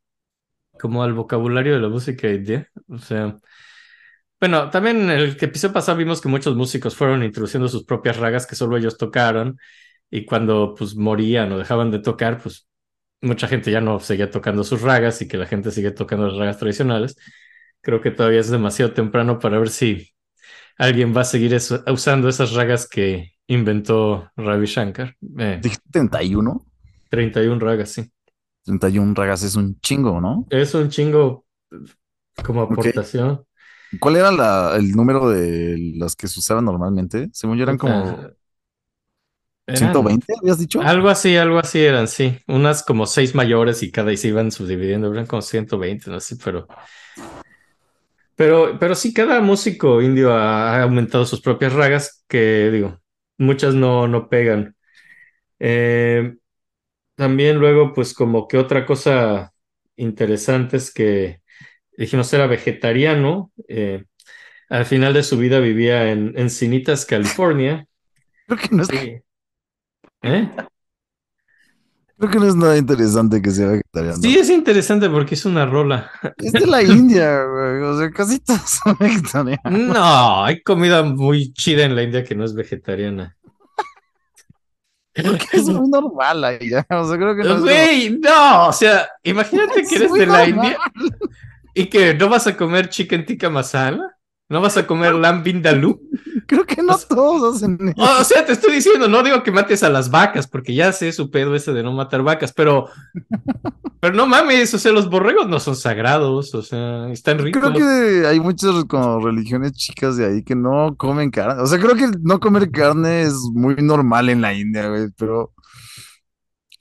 como 0.81 1.03
al 1.03 1.15
vocabulario 1.15 1.75
de 1.75 1.81
la 1.81 1.89
música 1.89 2.29
india. 2.31 2.71
O 2.89 2.99
sea, 2.99 3.37
bueno, 4.41 4.69
también 4.71 4.99
en 5.03 5.11
el 5.11 5.37
episodio 5.41 5.73
pasado 5.73 5.97
vimos 5.99 6.21
que 6.21 6.29
muchos 6.29 6.55
músicos 6.57 6.95
fueron 6.95 7.23
introduciendo 7.23 7.69
sus 7.69 7.85
propias 7.85 8.19
ragas 8.19 8.47
que 8.47 8.55
solo 8.55 8.77
ellos 8.77 8.99
tocaron, 8.99 9.59
y 10.11 10.25
cuando 10.25 10.75
pues 10.77 10.97
morían 10.97 11.53
o 11.53 11.59
dejaban 11.59 11.91
de 11.91 11.99
tocar, 12.01 12.41
pues 12.43 12.69
mucha 13.21 13.49
gente 13.49 13.71
ya 13.71 13.81
no 13.81 13.99
seguía 14.01 14.31
tocando 14.31 14.65
sus 14.65 14.83
ragas 14.83 15.21
y 15.23 15.29
que 15.29 15.37
la 15.39 15.47
gente 15.47 15.71
sigue 15.71 15.91
tocando 15.91 16.29
las 16.29 16.37
ragas 16.39 16.59
tradicionales. 16.59 17.17
Creo 17.81 18.01
que 18.01 18.11
todavía 18.11 18.41
es 18.41 18.51
demasiado 18.51 18.93
temprano 18.93 19.39
para 19.39 19.59
ver 19.59 19.69
si 19.71 20.11
alguien 20.79 21.17
va 21.17 21.23
a 21.23 21.25
seguir 21.25 21.55
eso- 21.55 21.83
usando 21.93 22.29
esas 22.29 22.53
ragas 22.53 22.89
que 22.89 23.33
inventó 23.47 24.31
Ravi 24.37 24.67
Shankar. 24.67 25.17
Eh, 25.39 25.61
¿Dijiste 25.63 25.89
31? 25.91 26.65
31 27.11 27.61
ragas, 27.61 27.91
sí. 27.91 28.11
31 28.65 29.15
ragas 29.15 29.43
es 29.43 29.57
un 29.57 29.79
chingo, 29.81 30.21
¿no? 30.21 30.47
Es 30.51 30.75
un 30.75 30.89
chingo 30.89 31.47
como 32.45 32.63
aportación. 32.63 33.45
¿Cuál 34.01 34.17
era 34.17 34.33
la- 34.33 34.75
el 34.77 34.91
número 34.93 35.29
de 35.31 35.95
las 35.97 36.17
que 36.17 36.27
se 36.27 36.41
usaban 36.41 36.65
normalmente? 36.65 37.29
Según 37.33 37.57
yo 37.57 37.63
eran 37.63 37.79
como 37.79 38.19
eran 39.67 39.79
120, 39.79 40.35
¿habías 40.41 40.59
dicho? 40.59 40.81
Algo 40.81 41.09
así, 41.09 41.37
algo 41.37 41.59
así 41.59 41.83
eran, 41.83 42.07
sí. 42.07 42.39
Unas 42.47 42.85
como 42.85 43.07
seis 43.07 43.35
mayores 43.35 43.83
y 43.83 43.91
cada 43.91 44.13
y 44.13 44.17
se 44.17 44.29
iban 44.29 44.51
subdividiendo, 44.53 45.13
eran 45.13 45.27
como 45.27 45.43
120, 45.43 46.11
no 46.11 46.21
sé, 46.21 46.37
pero. 46.43 46.69
Pero, 48.37 48.79
pero 48.79 48.95
sí, 48.95 49.15
cada 49.15 49.41
músico 49.41 50.03
indio 50.03 50.33
ha, 50.33 50.83
aumentado 50.83 51.25
sus 51.25 51.41
propias 51.41 51.73
ragas, 51.73 52.25
que 52.29 52.71
digo, 52.71 53.01
muchas 53.39 53.75
no, 53.75 54.07
no 54.07 54.29
pegan. 54.29 54.77
Eh, 55.59 56.37
también 57.15 57.59
luego, 57.59 57.93
pues 57.95 58.15
como 58.15 58.47
que 58.47 58.59
otra 58.59 58.87
cosa 58.87 59.53
interesante 59.97 60.77
es 60.77 60.93
que 60.93 61.41
dijimos 61.97 62.33
era 62.33 62.47
vegetariano. 62.47 63.51
eh, 63.69 64.05
al 64.69 64.85
final 64.85 65.15
de 65.15 65.23
su 65.23 65.39
vida 65.39 65.61
vivía 65.61 66.11
en 66.11 66.35
Encinitas, 66.37 67.07
California. 67.07 67.87
Creo 68.47 68.59
que 68.59 68.69
no 68.75 68.83
es, 68.83 68.89
Sí. 68.89 69.21
¿Eh? 70.27 70.51
creo 72.19 72.31
que 72.31 72.39
no 72.39 72.47
es 72.47 72.55
nada 72.57 72.77
interesante 72.79 73.43
que 73.43 73.51
sea 73.51 73.69
vegetariano. 73.69 74.17
Sí, 74.17 74.37
es 74.39 74.49
interesante 74.51 75.09
porque 75.11 75.35
es 75.35 75.45
una 75.45 75.67
rola. 75.67 76.11
Es 76.39 76.53
de 76.53 76.67
la 76.67 76.83
India, 76.83 77.45
güey. 77.45 77.83
O 77.83 77.99
sea, 77.99 78.11
casi 78.11 78.39
todos 78.41 78.63
son 78.83 78.97
vegetarianos. 78.99 79.73
No, 79.95 80.45
hay 80.45 80.63
comida 80.63 81.03
muy 81.03 81.53
chida 81.53 81.85
en 81.85 81.95
la 81.95 82.03
India 82.03 82.25
que 82.25 82.35
no 82.35 82.45
es 82.45 82.55
vegetariana. 82.55 83.37
Porque 85.15 85.47
es 85.53 85.65
muy 85.65 85.89
normal 85.89 86.45
allá. 86.45 86.87
O 86.91 87.09
sea, 87.09 87.17
creo 87.17 87.35
que 87.37 87.43
no 87.43 87.49
es 87.49 87.55
como- 87.57 87.63
Güey, 87.65 88.19
no, 88.19 88.69
o 88.69 88.73
sea, 88.73 89.09
imagínate 89.23 89.83
que 89.83 89.95
Es 89.97 90.01
eres 90.01 90.13
de 90.13 90.27
la. 90.27 90.49
India 90.49 90.79
y 91.75 91.87
que 91.87 92.15
no 92.15 92.29
vas 92.31 92.47
a 92.47 92.57
comer 92.57 92.89
chicken 92.89 93.25
tikka 93.27 93.51
masala, 93.51 94.16
no 94.49 94.61
vas 94.61 94.77
a 94.77 94.87
comer 94.87 95.15
lamb 95.15 95.43
vindaloo. 95.43 96.01
Creo 96.47 96.65
que 96.65 96.83
no 96.83 96.97
todos 96.99 97.57
hacen 97.57 97.79
eso. 97.89 98.21
O 98.21 98.25
sea, 98.25 98.45
te 98.47 98.53
estoy 98.53 98.75
diciendo, 98.75 99.09
no 99.09 99.23
digo 99.23 99.43
que 99.43 99.51
mates 99.51 99.83
a 99.83 99.91
las 99.91 100.11
vacas, 100.11 100.47
porque 100.47 100.75
ya 100.75 100.93
sé 100.93 101.13
su 101.13 101.31
pedo 101.31 101.55
ese 101.57 101.73
de 101.73 101.83
no 101.83 101.93
matar 101.93 102.23
vacas, 102.23 102.53
pero, 102.53 102.89
pero 104.01 104.15
no 104.15 104.27
mames, 104.27 104.73
o 104.75 104.79
sea, 104.79 104.93
los 104.93 105.11
borregos 105.11 105.49
no 105.49 105.59
son 105.59 105.75
sagrados, 105.75 106.55
o 106.55 106.63
sea, 106.63 107.11
están 107.11 107.39
ricos. 107.39 107.61
Creo 107.61 107.73
que 107.75 108.27
hay 108.27 108.39
muchas 108.39 108.85
como 108.85 109.19
religiones 109.19 109.73
chicas 109.73 110.17
de 110.17 110.27
ahí 110.27 110.43
que 110.45 110.55
no 110.55 110.95
comen 110.97 111.31
carne. 111.31 111.61
O 111.63 111.67
sea, 111.67 111.81
creo 111.81 111.97
que 111.97 112.09
no 112.23 112.39
comer 112.39 112.71
carne 112.71 113.23
es 113.23 113.35
muy 113.53 113.75
normal 113.77 114.29
en 114.29 114.41
la 114.41 114.55
India, 114.55 114.89
güey, 114.89 115.09
pero 115.17 115.53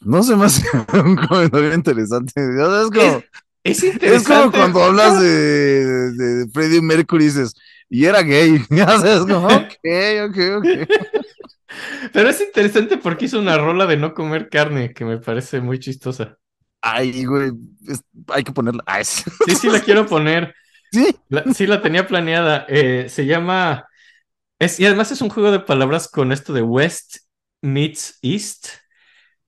no 0.01 0.21
se 0.21 0.35
me 0.35 0.45
hace 0.45 0.63
un 1.03 1.15
comentario 1.15 1.73
interesante. 1.73 2.33
O 2.61 2.69
sea, 2.69 2.81
es 2.83 2.91
como, 2.91 3.23
Es 3.65 3.83
Es 3.83 3.93
interesante. 3.93 4.31
como 4.33 4.51
cuando 4.51 4.83
hablas 4.83 5.19
de, 5.21 6.11
de 6.13 6.47
Freddie 6.53 6.81
Mercury 6.81 7.25
y 7.25 7.27
dices, 7.27 7.53
y 7.89 8.05
era 8.05 8.21
gay. 8.21 8.59
Sabes, 8.69 9.21
como, 9.21 9.47
ok, 9.47 9.75
ok, 10.29 10.37
ok. 10.57 10.67
Pero 12.13 12.29
es 12.29 12.41
interesante 12.41 12.97
porque 12.97 13.25
hizo 13.25 13.39
una 13.39 13.57
rola 13.57 13.85
de 13.85 13.97
no 13.97 14.13
comer 14.13 14.49
carne 14.49 14.93
que 14.93 15.05
me 15.05 15.17
parece 15.17 15.61
muy 15.61 15.79
chistosa. 15.79 16.37
Ay, 16.81 17.25
güey, 17.25 17.51
es- 17.87 18.03
hay 18.27 18.43
que 18.43 18.51
ponerla. 18.51 18.83
Ay, 18.85 19.03
sí. 19.05 19.23
Sí, 19.47 19.55
sí, 19.55 19.69
la 19.69 19.79
quiero 19.81 20.05
poner. 20.05 20.53
Sí, 20.91 21.13
La- 21.29 21.43
sí, 21.53 21.67
la 21.67 21.81
tenía 21.81 22.07
planeada. 22.07 22.65
Eh, 22.69 23.07
se 23.09 23.25
llama. 23.25 23.85
Es, 24.59 24.79
y 24.79 24.85
además 24.85 25.11
es 25.11 25.21
un 25.21 25.29
juego 25.29 25.51
de 25.51 25.59
palabras 25.59 26.07
con 26.09 26.31
esto 26.31 26.53
de 26.53 26.61
West 26.63 27.17
meets 27.61 28.19
East. 28.21 28.67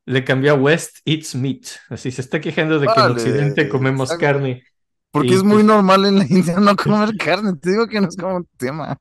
Le 0.07 0.23
cambió 0.23 0.53
a 0.53 0.55
West 0.55 0.99
eats 1.05 1.35
meat. 1.35 1.65
Así 1.89 2.11
se 2.11 2.21
está 2.21 2.39
quejando 2.39 2.79
de 2.79 2.87
que 2.87 2.93
en 2.99 3.11
Occidente 3.11 3.67
comemos 3.67 4.09
carne. 4.13 4.63
porque 5.11 5.27
Y, 5.29 5.33
es 5.33 5.43
muy 5.43 5.55
pues- 5.57 5.65
normal 5.65 6.05
en 6.05 6.19
la 6.19 6.25
India 6.29 6.57
no 6.59 6.75
comer 6.83 7.15
carne. 7.17 7.55
Te 7.57 7.71
digo 7.71 7.87
que 7.87 7.99
no 7.99 8.07
es 8.07 8.15
como 8.15 8.37
un 8.37 8.47
tema. 8.57 8.97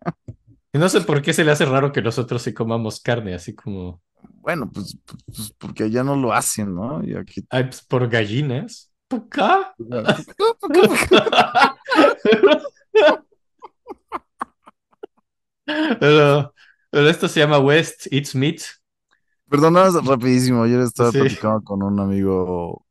Y 0.73 0.79
no 0.79 0.89
sé 0.89 1.01
por 1.03 1.23
qué 1.23 1.33
se 1.33 1.45
le 1.45 1.53
hace 1.53 1.65
raro 1.65 1.93
que 1.93 2.03
nosotros 2.03 2.43
sí 2.43 2.53
comamos 2.53 3.01
carne, 3.01 3.35
así 3.35 3.55
como. 3.55 4.03
Bueno, 4.41 4.69
pues, 4.73 4.99
pues 5.27 5.55
porque 5.57 5.85
allá 5.85 6.03
no 6.03 6.17
lo 6.17 6.33
hacen, 6.33 6.75
¿no? 6.75 7.03
Y 7.05 7.15
aquí. 7.15 7.47
Ay, 7.51 7.65
pues 7.65 7.83
por 7.83 8.09
gallinas. 8.09 8.91
Pero, 15.65 16.55
pero 16.91 17.09
esto 17.09 17.29
se 17.29 17.41
llama 17.41 17.59
West 17.59 18.07
Eats 18.11 18.35
Meat. 18.35 18.61
Perdona, 19.49 19.89
rapidísimo. 20.05 20.63
Ayer 20.63 20.81
estaba 20.81 21.13
Sí. 21.13 21.19
platicando 21.19 21.63
con 21.63 21.83
un 21.83 22.01
amigo 22.01 22.85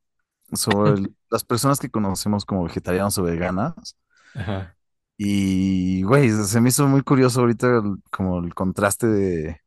sobre 0.53 0.91
el- 0.91 1.15
las 1.29 1.43
personas 1.43 1.79
que 1.79 1.89
conocemos 1.89 2.45
como 2.45 2.63
vegetarianos 2.63 3.17
o 3.17 3.23
veganas. 3.23 3.97
Ajá. 4.33 4.75
Y, 5.17 6.03
güey, 6.03 6.29
se 6.29 6.61
me 6.61 6.69
hizo 6.69 6.87
muy 6.87 7.01
curioso 7.01 7.41
ahorita 7.41 7.67
el- 7.79 7.97
como 8.11 8.39
el 8.39 8.53
contraste 8.53 9.07
de 9.07 9.61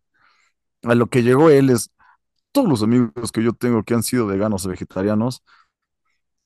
a 0.84 0.94
lo 0.94 1.08
que 1.08 1.22
llegó 1.22 1.50
él 1.50 1.70
es 1.70 1.90
todos 2.52 2.68
los 2.68 2.82
amigos 2.82 3.32
que 3.32 3.42
yo 3.42 3.52
tengo 3.52 3.82
que 3.82 3.94
han 3.94 4.02
sido 4.02 4.26
veganos 4.26 4.64
o 4.64 4.68
vegetarianos 4.68 5.42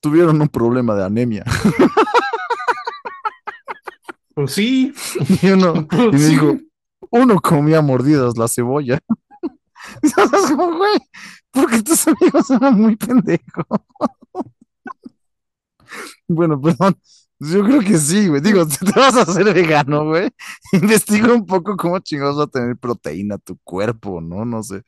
tuvieron 0.00 0.40
un 0.40 0.48
problema 0.48 0.94
de 0.94 1.04
anemia. 1.04 1.44
Pues 4.34 4.52
sí. 4.52 4.92
Y 5.42 5.50
uno, 5.50 5.86
pues 5.86 6.02
y 6.02 6.10
me 6.12 6.18
sí. 6.18 6.30
dijo, 6.30 6.56
uno 7.10 7.40
comía 7.40 7.82
mordidas 7.82 8.36
la 8.38 8.48
cebolla. 8.48 8.98
Sabes 10.14 10.50
como, 10.50 10.76
güey, 10.76 10.98
porque 11.50 11.82
tus 11.82 12.06
amigos 12.08 12.50
eran 12.50 12.80
muy 12.80 12.96
pendejos. 12.96 13.66
Bueno, 16.28 16.60
perdón. 16.60 16.96
Yo 17.38 17.64
creo 17.64 17.80
que 17.80 17.98
sí, 17.98 18.28
güey. 18.28 18.40
Digo, 18.40 18.64
si 18.64 18.78
te 18.84 18.98
vas 18.98 19.16
a 19.16 19.22
hacer 19.22 19.52
vegano, 19.52 20.04
güey, 20.04 20.30
investiga 20.72 21.32
un 21.32 21.44
poco 21.44 21.76
cómo 21.76 21.98
chingados 21.98 22.38
va 22.38 22.44
a 22.44 22.46
tener 22.46 22.76
proteína 22.76 23.38
tu 23.38 23.58
cuerpo, 23.64 24.20
¿no? 24.20 24.44
No 24.44 24.62
sé. 24.62 24.82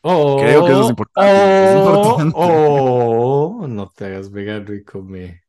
Creo 0.00 0.64
que 0.64 0.70
eso 0.72 0.84
es 0.84 0.90
importante, 0.90 1.70
es 1.70 1.76
importante. 1.76 2.34
oh, 2.36 3.66
no 3.68 3.90
te 3.94 4.06
hagas 4.06 4.30
vegano 4.30 4.72
y 4.74 4.84
come 4.84 5.42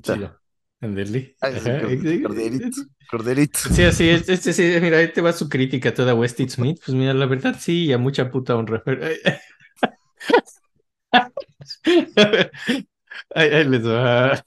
chilo. 0.00 0.40
Ajá. 1.40 1.80
cor- 1.80 2.22
corderito. 2.22 2.80
Corderito. 3.10 3.58
Sí, 3.70 3.82
así 3.84 4.08
es. 4.08 4.28
Este, 4.28 4.52
sí, 4.52 4.62
mira, 4.80 4.98
ahí 4.98 5.12
te 5.12 5.20
va 5.20 5.32
su 5.32 5.48
crítica 5.48 5.92
toda 5.94 6.14
Eats 6.40 6.58
Meat. 6.58 6.78
Pues 6.84 6.94
mira, 6.96 7.14
la 7.14 7.26
verdad 7.26 7.56
sí, 7.58 7.86
y 7.86 7.92
a 7.92 7.98
mucha 7.98 8.30
puta 8.30 8.56
honra. 8.56 8.82
Ahí, 13.34 13.50
ahí 13.54 13.64
les 13.64 13.84
va. 13.86 14.44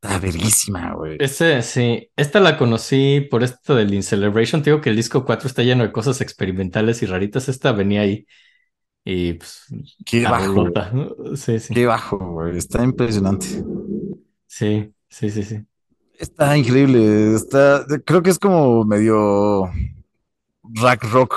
Está 0.00 0.18
verguísima, 0.20 0.94
güey. 0.94 1.16
Ese, 1.20 1.62
sí, 1.62 2.10
esta 2.16 2.38
la 2.40 2.56
conocí 2.56 3.26
por 3.30 3.42
esto 3.42 3.74
del 3.74 3.92
In 3.94 4.02
Celebration. 4.02 4.62
Te 4.62 4.70
digo 4.70 4.80
que 4.80 4.90
el 4.90 4.96
disco 4.96 5.24
4 5.24 5.48
está 5.48 5.62
lleno 5.62 5.82
de 5.84 5.92
cosas 5.92 6.20
experimentales 6.20 7.02
y 7.02 7.06
raritas. 7.06 7.48
Esta 7.48 7.72
venía 7.72 8.02
ahí. 8.02 8.26
Y 9.10 9.32
pues. 9.34 9.64
Qué 10.04 10.24
bajo. 10.24 10.66
Sí, 11.36 11.58
sí. 11.58 11.72
Qué 11.72 11.86
bajo, 11.86 12.18
güey. 12.18 12.58
Está 12.58 12.84
impresionante. 12.84 13.46
Sí, 14.46 14.92
sí, 15.08 15.30
sí, 15.30 15.42
sí. 15.42 15.66
Está 16.18 16.54
increíble. 16.58 17.34
Está, 17.34 17.86
creo 18.04 18.22
que 18.22 18.28
es 18.30 18.38
como 18.38 18.84
medio 18.84 19.70
rack 20.82 21.04
rock. 21.10 21.34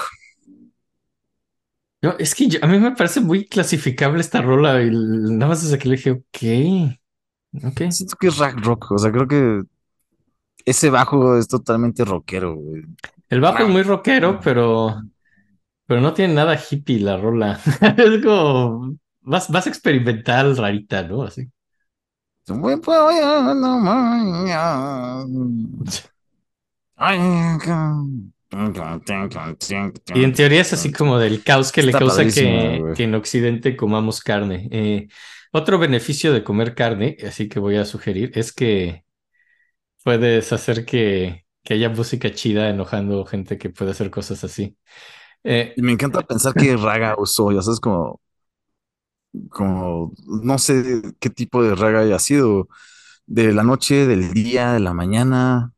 No, 2.02 2.16
es 2.18 2.34
que 2.36 2.48
yo- 2.48 2.60
a 2.64 2.68
mí 2.68 2.80
me 2.80 2.92
parece 2.96 3.22
muy 3.22 3.46
clasificable 3.46 4.20
esta 4.22 4.42
rola. 4.42 4.82
Y 4.84 4.90
nada 4.92 5.48
más 5.48 5.62
desde 5.64 5.78
que 5.78 5.88
le 5.90 5.96
dije, 5.96 6.12
ok. 6.12 6.98
Ok. 7.64 7.92
Siento 7.92 8.16
que 8.20 8.28
es 8.28 8.38
rack 8.38 8.60
rock. 8.66 8.92
O 8.92 8.98
sea, 8.98 9.12
creo 9.12 9.28
que 9.28 9.64
ese 10.66 10.90
bajo 10.90 11.38
es 11.38 11.48
totalmente 11.48 12.06
rockero, 12.06 12.56
güey. 12.56 12.84
El 13.30 13.42
bajo 13.42 13.64
es 13.64 13.70
muy 13.70 13.84
rockero, 13.84 14.40
pero. 14.44 15.02
Pero 15.92 16.00
no 16.00 16.14
tiene 16.14 16.34
nada 16.36 16.56
hippie 16.58 17.02
la 17.02 17.18
rola. 17.18 17.60
Es 17.98 18.24
como. 18.24 18.96
Más, 19.24 19.50
más 19.50 19.68
experimental, 19.68 20.56
rarita, 20.56 21.04
¿no? 21.04 21.24
Así. 21.24 21.50
Y 30.16 30.24
en 30.24 30.32
teoría 30.32 30.62
es 30.62 30.72
así 30.72 30.94
como 30.94 31.20
del 31.20 31.44
caos 31.44 31.74
que 31.74 31.84
le 31.84 31.92
causa 31.92 32.24
que, 32.24 32.94
que 32.96 33.04
en 33.04 33.14
Occidente 33.14 33.76
comamos 33.76 34.22
carne. 34.22 34.70
Eh, 34.72 35.10
otro 35.52 35.78
beneficio 35.78 36.32
de 36.32 36.46
comer 36.46 36.74
carne, 36.74 37.18
así 37.28 37.50
que 37.50 37.60
voy 37.60 37.76
a 37.76 37.84
sugerir, 37.84 38.32
es 38.36 38.54
que 38.54 39.04
puedes 40.06 40.54
hacer 40.54 40.86
que, 40.86 41.46
que 41.66 41.74
haya 41.74 41.90
música 41.90 42.32
chida 42.32 42.70
enojando 42.70 43.26
gente 43.26 43.58
que 43.58 43.70
puede 43.70 43.92
hacer 43.92 44.10
cosas 44.10 44.46
así. 44.46 44.78
Eh, 45.44 45.74
Y 45.76 45.82
me 45.82 45.92
encanta 45.92 46.22
pensar 46.22 46.54
que 46.54 46.76
raga 46.78 47.16
usó, 47.18 47.52
ya 47.52 47.62
sabes, 47.62 47.80
como, 47.80 48.20
como, 49.50 50.14
no 50.28 50.58
sé 50.58 51.02
qué 51.20 51.30
tipo 51.30 51.64
de 51.64 51.76
raga 51.76 52.02
haya 52.02 52.20
sido, 52.20 52.68
de 53.26 53.54
la 53.54 53.64
noche, 53.64 54.06
del 54.08 54.34
día, 54.34 54.74
de 54.74 54.80
la 54.80 54.94
mañana, 54.94 55.74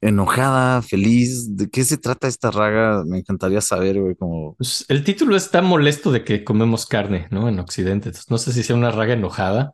enojada, 0.00 0.82
feliz, 0.82 1.56
¿de 1.56 1.70
qué 1.70 1.82
se 1.84 1.96
trata 1.96 2.28
esta 2.28 2.50
raga? 2.50 3.04
Me 3.06 3.18
encantaría 3.18 3.60
saber, 3.60 4.00
güey, 4.00 4.14
como, 4.14 4.54
pues, 4.56 4.84
el 4.88 5.02
título 5.02 5.34
está 5.34 5.62
molesto 5.62 6.12
de 6.12 6.24
que 6.24 6.44
comemos 6.44 6.86
carne, 6.86 7.26
¿no? 7.30 7.48
En 7.48 7.58
Occidente. 7.58 8.10
Entonces, 8.10 8.30
no 8.30 8.38
sé 8.38 8.52
si 8.52 8.62
sea 8.62 8.76
una 8.76 8.90
raga 8.90 9.14
enojada. 9.14 9.72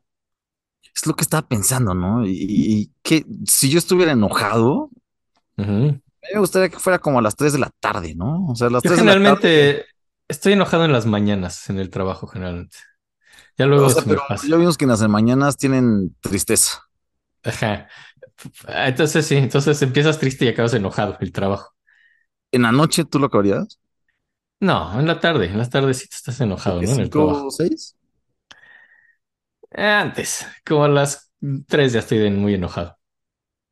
es 0.94 1.06
lo 1.06 1.14
que 1.14 1.22
estaba 1.22 1.46
pensando, 1.46 1.94
¿no? 1.94 2.24
Y, 2.26 2.92
que 3.02 3.26
si 3.44 3.68
yo 3.68 3.78
estuviera 3.78 4.12
enojado. 4.12 4.90
A 6.22 6.26
mí 6.28 6.34
me 6.34 6.40
gustaría 6.40 6.68
que 6.68 6.78
fuera 6.78 6.98
como 6.98 7.18
a 7.18 7.22
las 7.22 7.36
3 7.36 7.52
de 7.52 7.58
la 7.58 7.70
tarde, 7.80 8.14
¿no? 8.14 8.46
O 8.48 8.54
sea, 8.54 8.68
a 8.68 8.70
las 8.70 8.82
Yo 8.82 8.90
3 8.90 9.00
de 9.00 9.06
la 9.06 9.16
tarde. 9.16 9.40
generalmente 9.44 9.86
estoy 10.28 10.54
enojado 10.54 10.84
en 10.84 10.92
las 10.92 11.06
mañanas 11.06 11.68
en 11.70 11.78
el 11.78 11.90
trabajo, 11.90 12.26
generalmente. 12.26 12.76
Ya 13.58 13.66
luego 13.66 13.88
O 13.88 13.90
sea, 13.90 14.02
se 14.02 14.06
pero 14.06 14.22
ya 14.42 14.56
vimos 14.56 14.76
que 14.78 14.84
en 14.84 14.90
las 14.90 15.02
mañanas 15.08 15.56
tienen 15.56 16.14
tristeza. 16.20 16.82
Ajá. 17.42 17.88
Entonces 18.68 19.26
sí, 19.26 19.36
entonces 19.36 19.82
empiezas 19.82 20.18
triste 20.18 20.44
y 20.46 20.48
acabas 20.48 20.74
enojado 20.74 21.16
el 21.20 21.32
trabajo. 21.32 21.74
En 22.52 22.62
la 22.62 22.70
noche, 22.72 23.04
¿tú 23.04 23.18
lo 23.18 23.26
acabarías? 23.26 23.80
No, 24.60 24.98
en 25.00 25.06
la 25.06 25.20
tarde, 25.20 25.46
en 25.46 25.58
las 25.58 25.68
tardes 25.70 25.98
sí 25.98 26.08
te 26.08 26.16
estás 26.16 26.40
enojado, 26.40 26.82
¿no? 26.82 26.92
En 26.94 27.00
el 27.00 27.10
¿Cinco 27.10 27.10
trabajo. 27.10 27.50
seis? 27.50 27.96
Antes, 29.72 30.46
como 30.66 30.84
a 30.84 30.88
las 30.88 31.32
tres 31.66 31.92
ya 31.92 32.00
estoy 32.00 32.30
muy 32.30 32.54
enojado. 32.54 32.98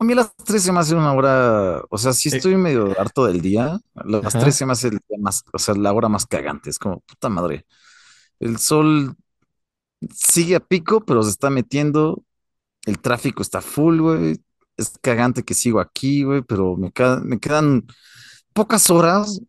A 0.01 0.05
mí 0.05 0.15
las 0.15 0.35
3 0.37 0.63
se 0.63 0.73
me 0.73 0.79
hace 0.79 0.95
una 0.95 1.13
hora, 1.13 1.83
o 1.91 1.99
sea, 1.99 2.13
si 2.13 2.29
estoy 2.29 2.57
medio 2.57 2.99
harto 3.01 3.27
del 3.27 3.41
día, 3.41 3.79
las 3.95 4.35
Ajá. 4.35 4.41
3 4.45 4.55
se 4.55 4.65
me 4.67 4.73
hace 4.73 4.89
el 4.89 4.99
día 5.09 5.19
más, 5.21 5.45
o 5.53 5.59
sea, 5.59 5.75
la 5.75 5.93
hora 5.93 6.09
más 6.09 6.25
cagante, 6.25 6.71
es 6.71 6.79
como, 6.79 7.01
puta 7.01 7.29
madre, 7.29 7.67
el 8.41 8.59
sol 8.59 9.17
sigue 10.15 10.57
a 10.57 10.61
pico, 10.61 11.05
pero 11.05 11.23
se 11.23 11.31
está 11.31 11.51
metiendo, 11.51 12.23
el 12.87 13.01
tráfico 13.01 13.43
está 13.43 13.61
full, 13.61 14.01
güey, 14.01 14.41
es 14.77 14.95
cagante 15.03 15.45
que 15.45 15.55
sigo 15.55 15.81
aquí, 15.81 16.25
güey, 16.25 16.43
pero 16.43 16.77
me, 16.77 16.93
me 17.25 17.41
quedan 17.41 17.87
pocas 18.55 18.91
horas, 18.91 19.41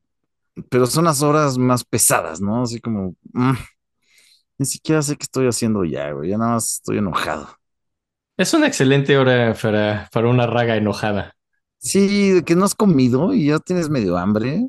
pero 0.69 0.87
son 0.87 1.05
las 1.05 1.21
horas 1.23 1.57
más 1.57 1.85
pesadas, 1.85 2.41
¿no? 2.41 2.63
Así 2.63 2.79
como, 2.81 3.15
mm, 3.33 3.53
ni 4.57 4.65
siquiera 4.65 5.01
sé 5.01 5.15
qué 5.17 5.23
estoy 5.23 5.47
haciendo 5.47 5.83
ya, 5.85 6.11
güey, 6.11 6.29
ya 6.31 6.37
nada 6.37 6.53
más 6.53 6.75
estoy 6.75 6.97
enojado. 6.99 7.58
Es 8.39 8.55
una 8.55 8.65
excelente 8.65 9.17
hora 9.19 9.53
para, 9.53 10.09
para 10.11 10.29
una 10.29 10.47
raga 10.47 10.75
enojada. 10.77 11.35
Sí, 11.77 12.31
de 12.31 12.43
que 12.43 12.55
no 12.55 12.65
has 12.65 12.75
comido 12.75 13.33
y 13.33 13.47
ya 13.47 13.59
tienes 13.59 13.89
medio 13.89 14.17
hambre. 14.17 14.67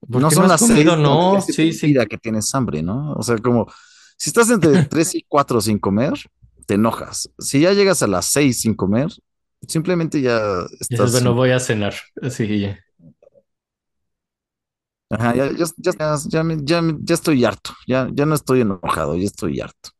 ¿Por 0.00 0.22
No 0.22 0.30
son 0.30 0.44
has 0.44 0.50
las 0.50 0.60
seis, 0.62 0.70
comido? 0.70 0.96
No, 0.96 1.40
sí, 1.40 1.72
sí. 1.72 1.94
que 2.06 2.18
tienes 2.18 2.54
hambre, 2.54 2.82
¿no? 2.82 3.12
O 3.14 3.22
sea, 3.22 3.38
como 3.38 3.66
si 4.18 4.30
estás 4.30 4.50
entre 4.50 4.82
3 4.88 5.14
y 5.14 5.24
4 5.28 5.60
sin 5.60 5.78
comer, 5.78 6.14
te 6.66 6.74
enojas. 6.74 7.30
Si 7.38 7.60
ya 7.60 7.72
llegas 7.72 8.02
a 8.02 8.06
las 8.08 8.26
6 8.26 8.60
sin 8.62 8.74
comer, 8.74 9.08
simplemente 9.68 10.20
ya 10.20 10.40
estás. 10.80 11.12
bueno, 11.12 11.34
voy 11.34 11.50
a 11.52 11.60
cenar. 11.60 11.94
Así 12.22 12.60
ya. 12.60 12.78
Ajá, 15.10 15.34
ya, 15.36 15.44
ya, 15.52 15.66
ya, 15.76 15.92
ya, 15.98 16.16
ya 16.28 16.42
me- 16.44 16.58
ya 16.64 16.82
me- 16.82 16.96
ya 17.02 17.14
estoy 17.14 17.44
harto, 17.44 17.72
ya, 17.86 18.08
ya 18.12 18.26
no 18.26 18.34
estoy 18.34 18.62
enojado, 18.62 19.16
ya 19.16 19.24
estoy 19.26 19.60
harto. 19.60 19.90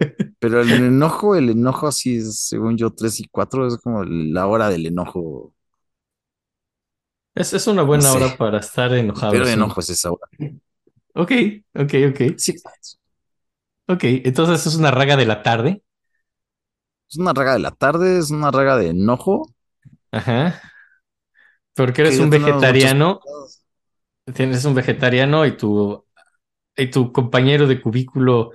Pero 0.42 0.60
el 0.60 0.70
enojo, 0.72 1.36
el 1.36 1.50
enojo 1.50 1.86
así, 1.86 2.16
es, 2.16 2.38
según 2.48 2.76
yo, 2.76 2.90
3 2.92 3.20
y 3.20 3.28
4 3.28 3.66
es 3.68 3.76
como 3.78 4.02
la 4.04 4.46
hora 4.46 4.68
del 4.68 4.86
enojo. 4.86 5.54
Es, 7.34 7.52
es 7.54 7.66
una 7.66 7.82
buena 7.82 8.04
No 8.04 8.10
sé. 8.10 8.16
hora 8.24 8.36
para 8.36 8.58
estar 8.58 8.92
enojado. 8.94 9.32
Pero 9.32 9.46
sí. 9.46 9.52
enojo 9.52 9.80
es 9.80 9.90
esa 9.90 10.10
hora. 10.10 10.26
Ok, 11.14 11.32
ok, 11.74 11.94
ok. 12.10 12.20
Sí. 12.36 12.54
Ok, 13.88 14.04
entonces 14.24 14.66
es 14.66 14.74
una 14.76 14.90
raga 14.90 15.16
de 15.16 15.26
la 15.26 15.42
tarde. 15.42 15.82
Es 17.08 17.16
una 17.16 17.32
raga 17.32 17.52
de 17.52 17.60
la 17.60 17.70
tarde, 17.70 18.18
es 18.18 18.30
una 18.32 18.50
raga 18.50 18.76
de 18.76 18.88
enojo. 18.88 19.46
Ajá. 20.12 20.60
Porque 21.74 22.02
eres 22.02 22.18
un 22.18 22.30
vegetariano, 22.30 23.20
tienes 24.34 24.64
un 24.64 24.74
vegetariano 24.74 25.46
y 25.46 25.56
tu, 25.56 26.04
y 26.76 26.88
tu 26.90 27.12
compañero 27.12 27.66
de 27.66 27.80
cubículo 27.80 28.52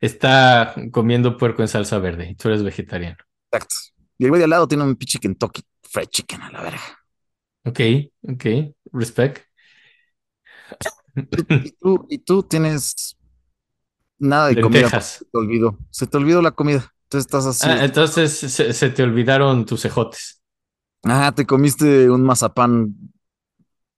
está 0.00 0.74
comiendo 0.90 1.36
puerco 1.36 1.62
en 1.62 1.68
salsa 1.68 1.98
verde 1.98 2.30
y 2.30 2.34
tú 2.34 2.48
eres 2.48 2.62
vegetariano. 2.62 3.18
Exacto. 3.50 3.76
Y 4.18 4.24
el 4.24 4.30
güey 4.30 4.40
de 4.40 4.44
al 4.44 4.50
lado 4.50 4.68
tiene 4.68 4.84
un 4.84 4.96
pinche 4.96 5.18
Kentucky 5.18 5.62
Fried 5.82 6.08
Chicken 6.08 6.42
a 6.42 6.50
la 6.50 6.62
verga. 6.62 6.80
Ok, 7.64 7.80
ok, 8.22 8.44
respect. 8.92 9.42
Y 11.14 11.72
tú, 11.72 12.06
y 12.08 12.18
tú 12.18 12.42
tienes 12.42 13.16
nada 14.18 14.48
de 14.48 14.60
comida. 14.60 15.00
Se 15.00 15.24
te 15.24 15.38
olvidó. 15.38 15.78
Se 15.90 16.06
te 16.06 16.16
olvidó 16.16 16.42
la 16.42 16.52
comida. 16.52 16.92
Entonces 17.04 17.26
estás 17.26 17.46
así. 17.46 17.66
Ah, 17.68 17.84
entonces 17.84 18.32
se, 18.38 18.72
se 18.72 18.90
te 18.90 19.02
olvidaron 19.02 19.66
tus 19.66 19.84
ejotes. 19.84 20.40
Ah, 21.02 21.32
te 21.34 21.46
comiste 21.46 22.10
un 22.10 22.22
mazapán, 22.22 22.94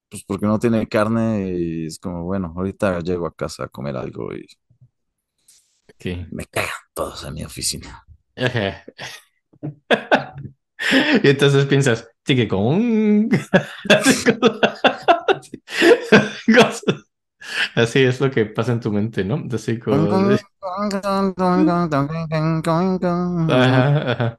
pues 0.08 0.24
porque 0.24 0.46
no 0.46 0.58
tiene 0.58 0.86
carne 0.86 1.54
y 1.58 1.86
es 1.86 1.98
como, 1.98 2.24
bueno, 2.24 2.52
ahorita 2.56 3.00
llego 3.00 3.26
a 3.26 3.34
casa 3.34 3.64
a 3.64 3.68
comer 3.68 3.96
algo 3.96 4.32
y 4.34 4.46
Me 6.30 6.44
cagan 6.46 6.70
todos 6.94 7.24
en 7.24 7.34
mi 7.34 7.44
oficina. 7.44 8.04
Ajá. 8.36 8.84
Y 11.22 11.28
entonces 11.28 11.66
piensas, 11.66 12.08
sigue 12.24 12.48
con. 12.48 13.28
Así 17.74 18.00
es 18.00 18.20
lo 18.20 18.30
que 18.30 18.46
pasa 18.46 18.72
en 18.72 18.80
tu 18.80 18.92
mente, 18.92 19.24
¿no? 19.24 19.44
Así 19.52 19.78
como. 19.78 20.36
Ajá, 23.50 24.12
ajá. 24.12 24.38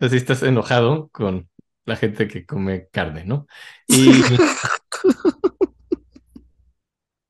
Así 0.00 0.16
estás 0.16 0.42
enojado 0.42 1.08
con 1.12 1.48
la 1.84 1.96
gente 1.96 2.26
que 2.28 2.44
come 2.44 2.88
carne, 2.90 3.24
¿no? 3.24 3.46
Y 3.86 4.10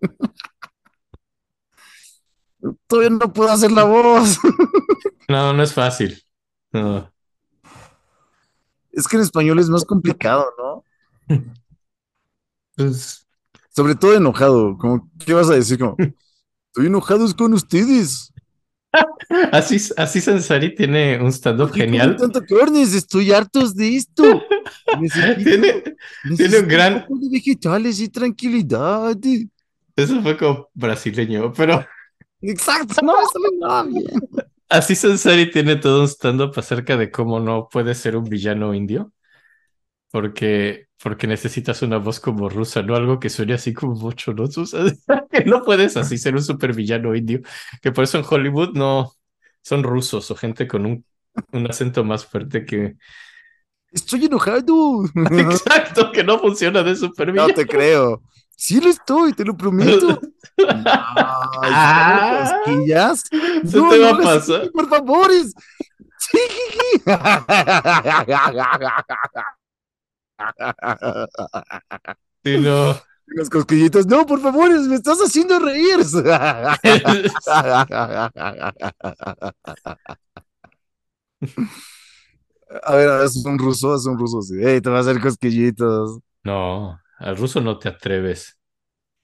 Todavía 2.88 3.10
no 3.10 3.32
puedo 3.32 3.50
hacer 3.50 3.70
la 3.70 3.84
voz. 3.84 4.38
no, 5.28 5.52
no 5.52 5.62
es 5.62 5.72
fácil. 5.72 6.20
No. 6.72 7.12
Es 8.90 9.06
que 9.06 9.16
en 9.16 9.22
español 9.22 9.58
es 9.58 9.68
más 9.68 9.84
complicado, 9.84 10.46
¿no? 10.58 10.84
Pues, 12.76 13.26
Sobre 13.70 13.94
todo 13.96 14.14
enojado. 14.14 14.76
Como, 14.78 15.10
¿qué 15.24 15.34
vas 15.34 15.50
a 15.50 15.54
decir? 15.54 15.78
Como, 15.78 15.96
estoy 15.98 16.86
enojado 16.86 17.26
con 17.36 17.52
ustedes. 17.54 18.32
así, 19.52 19.76
así 19.96 20.20
Sansari 20.20 20.74
tiene 20.74 21.20
un 21.20 21.28
stand-up 21.32 21.68
¿Por 21.68 21.76
qué 21.76 21.80
genial. 21.84 22.16
tanta 22.16 22.40
carne? 22.44 22.82
Estoy 22.82 23.32
hartos 23.32 23.74
de 23.74 23.96
esto. 23.96 24.22
Necesito, 25.00 25.42
Tiene, 25.42 25.84
necesito 26.24 26.60
un 26.62 26.68
gran- 26.68 27.00
poco 27.06 27.18
de 27.20 27.28
vegetales 27.30 28.00
y 28.00 28.08
tranquilidad. 28.08 29.16
eso 29.96 30.22
fue 30.22 30.36
como 30.38 30.68
brasileño, 30.74 31.52
pero 31.52 31.84
Exacto, 32.40 32.94
no, 33.02 33.14
eso 33.20 33.38
me 33.40 33.66
va 33.66 33.82
bien. 33.84 34.06
así 34.68 34.94
Sansari 34.94 35.50
tiene 35.50 35.76
todo 35.76 36.00
un 36.02 36.08
stand-up 36.08 36.52
acerca 36.56 36.96
de 36.96 37.10
cómo 37.10 37.40
no 37.40 37.68
puedes 37.70 37.98
ser 37.98 38.16
un 38.16 38.24
villano 38.24 38.74
indio. 38.74 39.12
Porque, 40.10 40.86
porque 41.02 41.26
necesitas 41.26 41.82
una 41.82 41.98
voz 41.98 42.18
como 42.20 42.48
rusa, 42.48 42.82
no 42.82 42.96
algo 42.96 43.20
que 43.20 43.28
suene 43.28 43.54
así 43.54 43.74
como 43.74 43.94
mucho, 43.94 44.32
¿no? 44.32 44.44
Que 45.30 45.44
no 45.44 45.62
puedes 45.62 45.96
así 45.96 46.16
ser 46.18 46.34
un 46.34 46.42
supervillano 46.42 47.14
indio. 47.14 47.40
Que 47.82 47.92
por 47.92 48.04
eso 48.04 48.18
en 48.18 48.24
Hollywood 48.28 48.70
no 48.74 49.12
son 49.62 49.82
rusos 49.82 50.30
o 50.30 50.34
gente 50.36 50.66
con 50.66 50.86
un, 50.86 51.04
un 51.52 51.70
acento 51.70 52.04
más 52.04 52.24
fuerte 52.26 52.64
que. 52.64 52.96
Estoy 53.92 54.26
enojado. 54.26 55.04
Exacto, 55.30 56.12
que 56.12 56.24
no 56.24 56.38
funciona 56.38 56.82
de 56.82 56.90
No 56.90 56.96
supervillano. 56.96 57.54
te 57.54 57.66
creo. 57.66 58.22
Sí 58.60 58.80
lo 58.80 58.88
estoy, 58.90 59.32
te 59.34 59.44
lo 59.44 59.56
prometo. 59.56 60.20
Ah. 60.60 62.60
cosquillas. 62.64 63.22
Se 63.30 63.78
No, 63.78 63.88
te 63.90 63.98
va 64.00 64.12
no 64.12 64.18
a 64.18 64.22
pasar. 64.22 64.70
por 64.72 64.88
favor. 64.88 65.30
es- 65.30 65.54
Sí. 66.18 66.38
Sí, 72.44 72.58
no. 72.58 72.96
Las 73.26 73.50
cosquillitas. 73.50 74.06
No, 74.06 74.24
por 74.26 74.40
favor, 74.40 74.70
me 74.88 74.94
estás 74.96 75.18
haciendo 75.18 75.58
reír. 75.58 75.98
A 82.84 82.94
ver, 82.94 83.22
es 83.24 83.36
un 83.44 83.58
ruso, 83.58 83.94
es 83.94 84.04
un 84.06 84.18
ruso. 84.18 84.42
Sí. 84.42 84.54
Ey, 84.62 84.80
te 84.80 84.90
va 84.90 84.98
a 84.98 85.00
hacer 85.00 85.20
cosquillitos. 85.20 86.18
No, 86.44 86.98
al 87.18 87.36
ruso 87.36 87.60
no 87.60 87.78
te 87.78 87.88
atreves. 87.88 88.58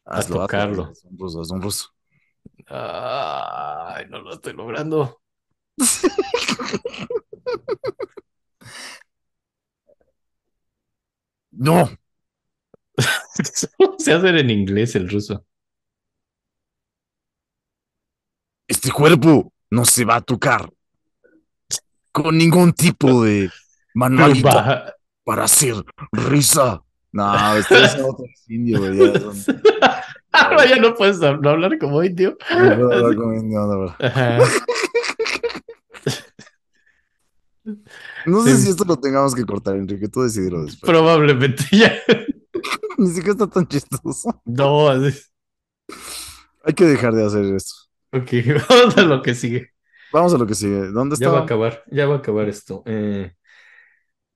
Hazlo, 0.04 0.42
hazlo, 0.42 0.42
tocarlo. 0.42 0.82
hazlo. 0.84 0.92
Es 0.92 1.04
un 1.04 1.18
ruso, 1.18 1.42
es 1.42 1.50
un 1.50 1.62
ruso. 1.62 1.88
Ay, 2.66 4.06
no 4.08 4.20
lo 4.20 4.34
estoy 4.34 4.52
logrando. 4.52 5.20
No, 11.56 11.88
se 13.98 14.12
hacer 14.12 14.36
en 14.36 14.50
inglés 14.50 14.96
el 14.96 15.08
ruso. 15.08 15.46
este 18.66 18.90
cuerpo 18.90 19.52
no 19.70 19.84
se 19.84 20.04
va 20.04 20.16
a 20.16 20.20
tocar 20.20 20.70
con 22.12 22.36
ningún 22.36 22.72
tipo 22.72 23.24
de 23.24 23.50
manualito 23.94 24.48
Va. 24.48 24.94
para 25.24 25.44
hacer 25.44 25.74
risa. 26.12 26.83
No, 27.14 27.56
este 27.56 27.84
es 27.84 27.94
otro 27.94 28.26
indio, 28.48 28.78
güey. 28.80 29.12
ya 29.12 29.20
son- 29.20 29.62
Ahora 30.32 30.66
ya 30.66 30.76
no 30.76 30.94
puedes 30.96 31.18
no 31.20 31.48
hablar 31.48 31.78
como 31.78 32.02
indio. 32.02 32.36
no 32.50 32.74
puedo 32.76 32.92
hablar 32.92 33.14
con 33.14 33.34
indio. 33.36 33.94
Ajá. 34.00 34.38
No 38.26 38.42
sé 38.42 38.56
si 38.58 38.70
esto 38.70 38.84
lo 38.84 38.96
tengamos 38.98 39.34
que 39.34 39.44
cortar, 39.44 39.76
Enrique. 39.76 40.08
Tú 40.08 40.22
decidirlo 40.22 40.64
después. 40.64 40.90
Probablemente 40.90 41.62
ya. 41.70 41.92
Ni 42.98 43.08
siquiera 43.08 43.32
está 43.32 43.46
tan 43.48 43.66
chistoso. 43.66 44.42
No, 44.44 44.88
así- 44.88 45.22
Hay 46.64 46.74
que 46.74 46.84
dejar 46.84 47.14
de 47.14 47.24
hacer 47.26 47.44
esto. 47.54 47.74
ok, 48.12 48.30
vamos 48.68 48.96
a 48.98 49.02
lo 49.02 49.22
que 49.22 49.34
sigue. 49.34 49.70
Vamos 50.12 50.34
a 50.34 50.38
lo 50.38 50.46
que 50.46 50.54
sigue. 50.54 50.88
¿Dónde 50.90 51.16
Ya 51.18 51.28
va 51.28 51.38
a 51.38 51.40
está? 51.42 51.44
acabar, 51.54 51.82
ya 51.90 52.06
va 52.06 52.14
a 52.16 52.18
acabar 52.18 52.48
esto. 52.48 52.82
Eh, 52.86 53.34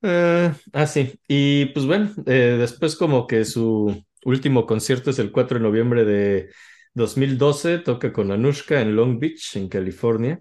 eh, 0.03 0.53
ah, 0.73 0.87
sí. 0.87 1.19
Y 1.29 1.67
pues 1.67 1.87
bueno, 1.87 2.11
eh, 2.27 2.57
después 2.59 2.97
como 2.97 3.27
que 3.27 3.45
su 3.45 4.05
último 4.25 4.67
concierto 4.67 5.11
es 5.11 5.19
el 5.19 5.33
4 5.33 5.59
de 5.59 5.65
noviembre 5.65 6.05
de 6.05 6.51
2012, 6.95 7.79
toca 7.79 8.13
con 8.13 8.31
Anushka 8.31 8.81
en 8.81 8.97
Long 8.97 9.19
Beach, 9.19 9.57
en 9.57 9.69
California. 9.69 10.41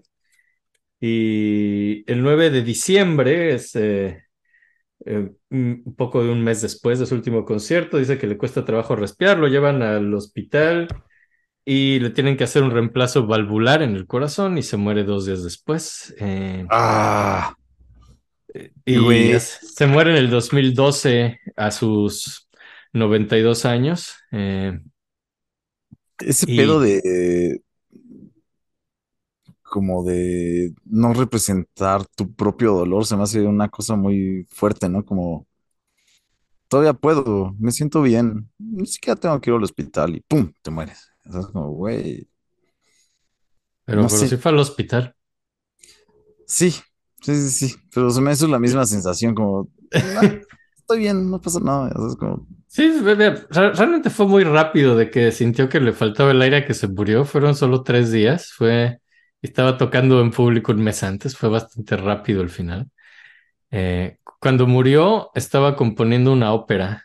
Y 1.00 2.10
el 2.10 2.22
9 2.22 2.50
de 2.50 2.62
diciembre 2.62 3.54
es 3.54 3.74
eh, 3.76 4.24
un 5.50 5.94
poco 5.96 6.22
de 6.22 6.30
un 6.30 6.42
mes 6.42 6.60
después 6.62 6.98
de 6.98 7.06
su 7.06 7.14
último 7.14 7.44
concierto, 7.44 7.98
dice 7.98 8.18
que 8.18 8.26
le 8.26 8.36
cuesta 8.36 8.64
trabajo 8.64 8.96
respirar, 8.96 9.38
lo 9.38 9.48
llevan 9.48 9.82
al 9.82 10.12
hospital 10.12 10.88
y 11.64 12.00
le 12.00 12.10
tienen 12.10 12.36
que 12.36 12.44
hacer 12.44 12.62
un 12.62 12.72
reemplazo 12.72 13.26
valvular 13.26 13.82
en 13.82 13.94
el 13.94 14.06
corazón 14.06 14.58
y 14.58 14.62
se 14.62 14.76
muere 14.76 15.04
dos 15.04 15.26
días 15.26 15.44
después. 15.44 16.14
Ah, 16.68 17.54
y 18.84 19.38
se 19.38 19.86
muere 19.86 20.10
en 20.12 20.16
el 20.16 20.30
2012 20.30 21.40
a 21.56 21.70
sus 21.70 22.48
92 22.92 23.64
años. 23.64 24.14
Eh, 24.32 24.78
ese 26.20 26.46
Y- 26.50 26.56
pedo 26.56 26.80
de. 26.80 27.62
Como 29.62 30.02
de 30.02 30.74
no 30.86 31.12
representar 31.12 32.06
tu 32.16 32.32
propio 32.34 32.72
dolor 32.72 33.04
se 33.04 33.16
me 33.16 33.24
hace 33.24 33.42
una 33.46 33.68
cosa 33.68 33.96
muy 33.96 34.46
fuerte, 34.50 34.88
¿no? 34.88 35.04
Como. 35.04 35.46
Todavía 36.68 36.92
puedo, 36.94 37.54
me 37.58 37.72
siento 37.72 38.02
bien. 38.02 38.50
Ni 38.58 38.86
siquiera 38.86 39.18
tengo 39.18 39.40
que 39.40 39.50
ir 39.50 39.56
al 39.56 39.64
hospital 39.64 40.16
y 40.16 40.20
¡pum! 40.20 40.52
te 40.62 40.70
mueres. 40.70 41.10
Es 41.24 41.46
como, 41.46 41.70
güey. 41.70 42.28
pero 43.84 44.02
No 44.02 44.08
pero 44.08 44.20
sí 44.20 44.36
fue 44.36 44.50
al 44.52 44.58
hospital. 44.58 45.14
Sí, 46.46 46.74
sí, 47.22 47.34
sí, 47.34 47.50
sí. 47.68 47.76
Pero 47.94 48.10
se 48.10 48.20
me 48.20 48.32
hizo 48.32 48.46
la 48.48 48.58
misma 48.58 48.86
sensación, 48.86 49.34
como. 49.34 49.68
"Ah, 49.94 50.34
estoy 50.76 50.98
bien, 51.00 51.30
no 51.30 51.40
pasa 51.40 51.60
nada. 51.60 51.90
O 51.94 52.00
sea, 52.00 52.08
es 52.10 52.16
como. 52.16 52.46
Sí, 52.66 52.92
realmente 53.50 54.10
fue 54.10 54.26
muy 54.26 54.44
rápido 54.44 54.94
de 54.96 55.10
que 55.10 55.32
sintió 55.32 55.68
que 55.68 55.80
le 55.80 55.92
faltaba 55.92 56.30
el 56.32 56.42
aire 56.42 56.58
a 56.58 56.66
que 56.66 56.74
se 56.74 56.86
murió. 56.88 57.24
Fueron 57.24 57.54
solo 57.54 57.82
tres 57.82 58.12
días. 58.12 58.52
Fue, 58.52 59.00
estaba 59.42 59.78
tocando 59.78 60.20
en 60.20 60.30
público 60.30 60.72
un 60.72 60.82
mes 60.84 61.02
antes. 61.02 61.36
Fue 61.36 61.48
bastante 61.48 61.96
rápido 61.96 62.42
el 62.42 62.50
final. 62.50 62.88
Eh, 63.70 64.18
cuando 64.40 64.66
murió, 64.66 65.30
estaba 65.34 65.76
componiendo 65.76 66.32
una 66.32 66.52
ópera 66.52 67.04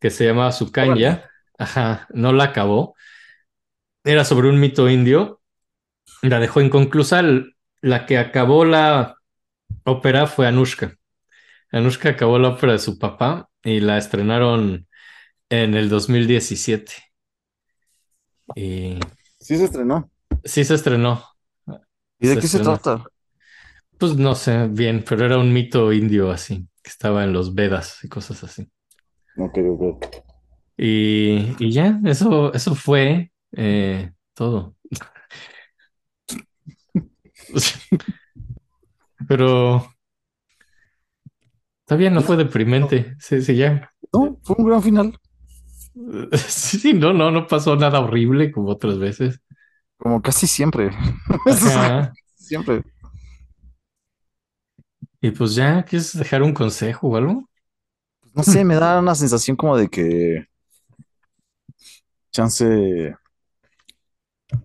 que 0.00 0.10
se 0.10 0.26
llama 0.26 0.52
Sukanya. 0.52 1.30
Ajá, 1.58 2.06
no 2.12 2.32
la 2.32 2.44
acabó. 2.44 2.94
Era 4.04 4.24
sobre 4.24 4.48
un 4.48 4.60
mito 4.60 4.88
indio. 4.90 5.40
La 6.22 6.40
dejó 6.40 6.60
inconclusa. 6.60 7.22
La 7.80 8.06
que 8.06 8.18
acabó 8.18 8.64
la 8.64 9.16
ópera 9.84 10.26
fue 10.26 10.46
Anushka. 10.46 10.96
Anushka 11.72 12.10
acabó 12.10 12.38
la 12.38 12.50
ópera 12.50 12.74
de 12.74 12.78
su 12.78 12.98
papá 12.98 13.50
y 13.62 13.80
la 13.80 13.98
estrenaron 13.98 14.88
en 15.50 15.74
el 15.74 15.88
2017. 15.88 16.92
Y 18.56 18.98
Sí 19.40 19.56
se 19.56 19.64
estrenó. 19.64 20.10
sí 20.44 20.64
se 20.64 20.74
estrenó. 20.74 21.22
¿Y 22.18 22.28
de 22.28 22.34
Se 22.34 22.40
qué 22.40 22.46
se 22.48 22.60
trata? 22.60 23.04
Pues 23.98 24.16
no 24.16 24.34
sé 24.34 24.68
bien, 24.68 25.04
pero 25.08 25.24
era 25.24 25.38
un 25.38 25.52
mito 25.52 25.92
indio 25.92 26.30
así, 26.30 26.68
que 26.82 26.90
estaba 26.90 27.24
en 27.24 27.32
los 27.32 27.54
Vedas 27.54 28.02
y 28.04 28.08
cosas 28.08 28.42
así. 28.44 28.68
Ok, 29.36 29.58
ok. 29.58 30.24
Y, 30.76 31.54
y 31.58 31.72
ya, 31.72 32.00
eso, 32.04 32.52
eso 32.52 32.74
fue 32.74 33.32
eh, 33.52 34.12
todo. 34.34 34.76
Pero 39.28 39.86
está 41.80 41.96
bien, 41.96 42.14
no 42.14 42.22
fue 42.22 42.36
deprimente. 42.36 43.16
Sí, 43.18 43.42
sí, 43.42 43.56
ya. 43.56 43.90
No, 44.12 44.38
fue 44.42 44.56
un 44.58 44.66
gran 44.66 44.82
final. 44.82 45.18
Sí, 46.48 46.92
no, 46.92 47.12
no, 47.12 47.30
no 47.30 47.46
pasó 47.46 47.76
nada 47.76 48.00
horrible 48.00 48.50
como 48.50 48.70
otras 48.70 48.98
veces. 48.98 49.40
Como 49.96 50.20
casi 50.20 50.46
siempre. 50.46 50.90
Siempre. 52.36 52.82
Y 55.20 55.30
pues 55.30 55.54
ya, 55.54 55.82
¿quieres 55.84 56.18
dejar 56.18 56.42
un 56.42 56.52
consejo 56.52 57.08
o 57.08 57.16
algo? 57.16 57.48
No 58.34 58.42
sé, 58.42 58.64
me 58.64 58.74
da 58.74 58.98
una 58.98 59.14
sensación 59.14 59.56
como 59.56 59.76
de 59.76 59.88
que 59.88 60.46
chance 62.32 62.64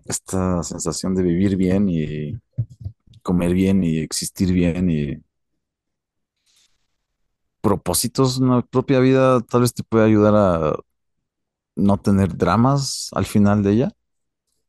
esta 0.04 0.62
sensación 0.62 1.14
de 1.14 1.22
vivir 1.22 1.56
bien 1.56 1.88
y 1.88 2.34
comer 3.22 3.54
bien 3.54 3.84
y 3.84 3.98
existir 3.98 4.52
bien 4.52 4.90
y 4.90 5.16
propósitos 7.60 8.38
en 8.38 8.48
la 8.50 8.62
propia 8.62 9.00
vida 9.00 9.40
tal 9.42 9.62
vez 9.62 9.74
te 9.74 9.82
puede 9.84 10.06
ayudar 10.06 10.34
a 10.36 10.74
no 11.76 11.98
tener 11.98 12.36
dramas 12.36 13.08
al 13.12 13.26
final 13.26 13.62
de 13.62 13.72
ella, 13.72 13.92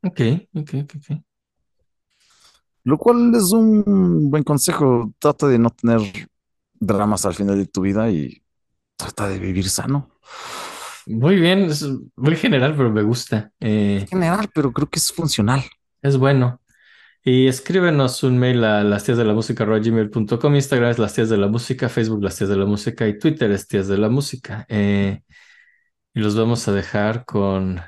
Ok, 0.03 0.19
ok, 0.53 0.69
ok, 0.83 0.93
ok. 0.97 1.23
lo 2.83 2.97
cual 2.97 3.33
es 3.35 3.51
un 3.51 4.29
buen 4.31 4.43
consejo. 4.43 5.13
Trata 5.19 5.47
de 5.47 5.59
no 5.59 5.69
tener 5.69 5.99
dramas 6.79 7.25
al 7.25 7.35
final 7.35 7.57
de 7.57 7.65
tu 7.67 7.81
vida 7.81 8.09
y 8.11 8.43
trata 8.97 9.27
de 9.29 9.39
vivir 9.39 9.69
sano. 9.69 10.11
Muy 11.05 11.35
bien, 11.39 11.63
es 11.65 11.83
muy 12.15 12.35
general, 12.35 12.75
pero 12.75 12.91
me 12.91 13.01
gusta. 13.03 13.51
Eh, 13.59 14.01
En 14.01 14.07
general, 14.07 14.49
pero 14.53 14.73
creo 14.73 14.89
que 14.89 14.99
es 14.99 15.13
funcional. 15.13 15.63
es 16.01 16.17
bueno. 16.17 16.60
Y 17.23 17.47
escríbenos 17.47 18.23
un 18.23 18.39
mail 18.39 18.63
a 18.63 18.83
las 18.83 19.03
tías 19.03 19.17
de 19.17 19.25
la 19.25 19.33
música 19.33 19.63
gmail.com, 19.63 20.55
Instagram 20.55 20.89
es 20.89 20.97
las 20.97 21.13
tías 21.13 21.29
de 21.29 21.37
la 21.37 21.47
música, 21.47 21.87
Facebook 21.87 22.23
las 22.23 22.35
tías 22.35 22.49
de 22.49 22.57
la 22.57 22.65
música 22.65 23.07
y 23.07 23.19
Twitter 23.19 23.51
es 23.51 23.67
tías 23.67 23.87
de 23.87 23.97
la 23.99 24.09
música. 24.09 24.65
Eh, 24.69 25.21
y 26.15 26.19
los 26.19 26.35
vamos 26.35 26.67
a 26.67 26.73
dejar 26.73 27.25
con 27.25 27.79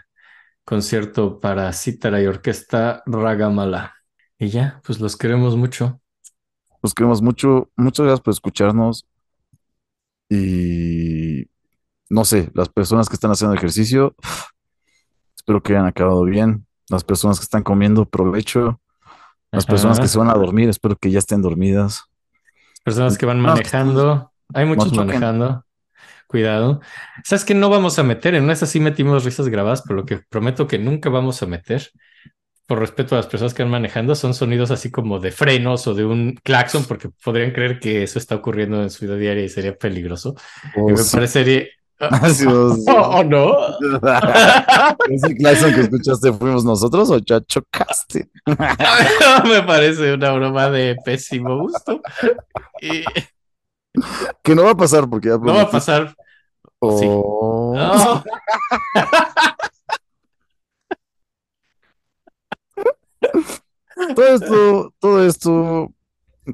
concierto 0.63 1.39
para 1.39 1.73
cítara 1.73 2.21
y 2.21 2.27
orquesta 2.27 3.01
Ragamala. 3.07 3.95
Y 4.37 4.49
ya, 4.49 4.81
pues 4.85 4.99
los 4.99 5.17
queremos 5.17 5.57
mucho. 5.57 5.99
Los 6.83 6.93
queremos 6.93 7.21
mucho. 7.23 7.71
Muchas 7.75 8.05
gracias 8.05 8.21
por 8.21 8.33
escucharnos. 8.33 9.07
Y 10.29 11.47
no 12.09 12.23
sé, 12.23 12.51
las 12.53 12.69
personas 12.69 13.09
que 13.09 13.15
están 13.15 13.31
haciendo 13.31 13.55
ejercicio, 13.55 14.15
espero 15.35 15.63
que 15.63 15.73
hayan 15.73 15.87
acabado 15.87 16.23
bien. 16.23 16.67
Las 16.89 17.03
personas 17.03 17.39
que 17.39 17.45
están 17.45 17.63
comiendo, 17.63 18.05
provecho. 18.05 18.79
Las 19.53 19.65
personas 19.65 19.99
que 19.99 20.07
se 20.07 20.17
van 20.17 20.29
a 20.29 20.33
dormir, 20.33 20.69
espero 20.69 20.95
que 20.95 21.11
ya 21.11 21.19
estén 21.19 21.41
dormidas. 21.41 22.03
Personas 22.83 23.17
que 23.17 23.25
van 23.25 23.39
manejando. 23.39 24.31
Hay 24.53 24.65
muchos 24.65 24.93
manejando. 24.93 25.63
Cuidado. 26.27 26.81
¿Sabes 27.23 27.45
que 27.45 27.53
no 27.53 27.69
vamos 27.69 27.99
a 27.99 28.03
meter? 28.03 28.33
En 28.35 28.49
esta 28.49 28.65
sí 28.65 28.79
metimos 28.79 29.23
risas 29.23 29.47
grabadas, 29.49 29.83
pero 29.83 29.97
lo 29.97 30.05
que 30.05 30.17
prometo 30.29 30.67
que 30.67 30.79
nunca 30.79 31.09
vamos 31.09 31.43
a 31.43 31.45
meter, 31.45 31.91
por 32.65 32.79
respeto 32.79 33.13
a 33.13 33.19
las 33.19 33.27
personas 33.27 33.53
que 33.53 33.61
van 33.61 33.71
manejando, 33.71 34.15
son 34.15 34.33
sonidos 34.33 34.71
así 34.71 34.89
como 34.89 35.19
de 35.19 35.31
frenos 35.31 35.85
o 35.85 35.93
de 35.93 36.05
un 36.05 36.33
claxon, 36.43 36.85
porque 36.85 37.09
podrían 37.23 37.51
creer 37.51 37.79
que 37.79 38.01
eso 38.03 38.17
está 38.17 38.35
ocurriendo 38.35 38.81
en 38.81 38.89
su 38.89 39.05
vida 39.05 39.15
diaria 39.15 39.43
y 39.43 39.49
sería 39.49 39.75
peligroso. 39.77 40.35
y 40.75 40.79
Oh, 40.79 40.89
me 40.89 40.97
sí. 40.97 41.15
parecería. 41.15 41.65
Sí, 42.27 42.33
sí. 42.35 42.47
¿O 42.87 43.23
no? 43.23 43.55
¿Ese 45.09 45.35
claxon 45.35 45.73
que 45.73 45.81
escuchaste 45.81 46.33
fuimos 46.33 46.65
nosotros 46.65 47.09
o 47.09 47.17
ya 47.19 47.39
chocaste? 47.41 48.29
me 49.45 49.63
parece 49.63 50.13
una 50.13 50.31
broma 50.31 50.69
de 50.69 50.95
pésimo 51.05 51.59
gusto. 51.59 52.01
Y 52.81 53.03
Que 54.43 54.55
no 54.55 54.63
va 54.63 54.71
a 54.71 54.77
pasar 54.77 55.09
porque 55.09 55.29
ya 55.29 55.37
no 55.37 55.53
va 55.53 55.61
a 55.61 55.69
pasar. 55.71 56.09
sí. 56.09 57.05
Oh. 57.07 57.73
No. 57.75 58.23
Todo 64.15 64.27
esto, 64.27 64.93
todo 64.99 65.25
esto, 65.25 65.93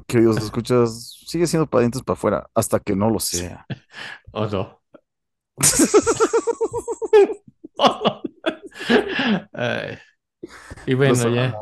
queridos 0.06 0.36
escuchas, 0.38 1.18
sigue 1.26 1.46
siendo 1.46 1.66
para 1.66 1.80
dientes 1.80 2.02
para 2.02 2.14
afuera 2.14 2.50
hasta 2.54 2.78
que 2.78 2.94
no 2.94 3.10
lo 3.10 3.18
sea. 3.18 3.66
¿O 4.30 4.46
no? 4.46 4.79
Ay. 9.52 9.98
Y 10.86 10.94
bueno, 10.94 11.14
Los 11.14 11.34
ya. 11.34 11.54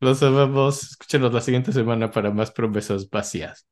Los 0.00 0.22
amamos. 0.22 0.82
Escúchenos 0.82 1.32
la 1.32 1.40
siguiente 1.40 1.72
semana 1.72 2.10
para 2.10 2.30
más 2.30 2.50
promesas 2.50 3.08
vacías. 3.08 3.66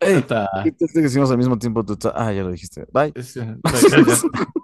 Ey, 0.00 0.24
¿qué 0.64 0.72
te 0.72 1.00
decimos 1.00 1.30
al 1.30 1.38
mismo 1.38 1.58
tiempo? 1.58 1.84
Ah, 2.14 2.32
ya 2.32 2.42
lo 2.42 2.50
dijiste. 2.50 2.86
Bye. 2.92 3.12
Gracias. 3.12 4.24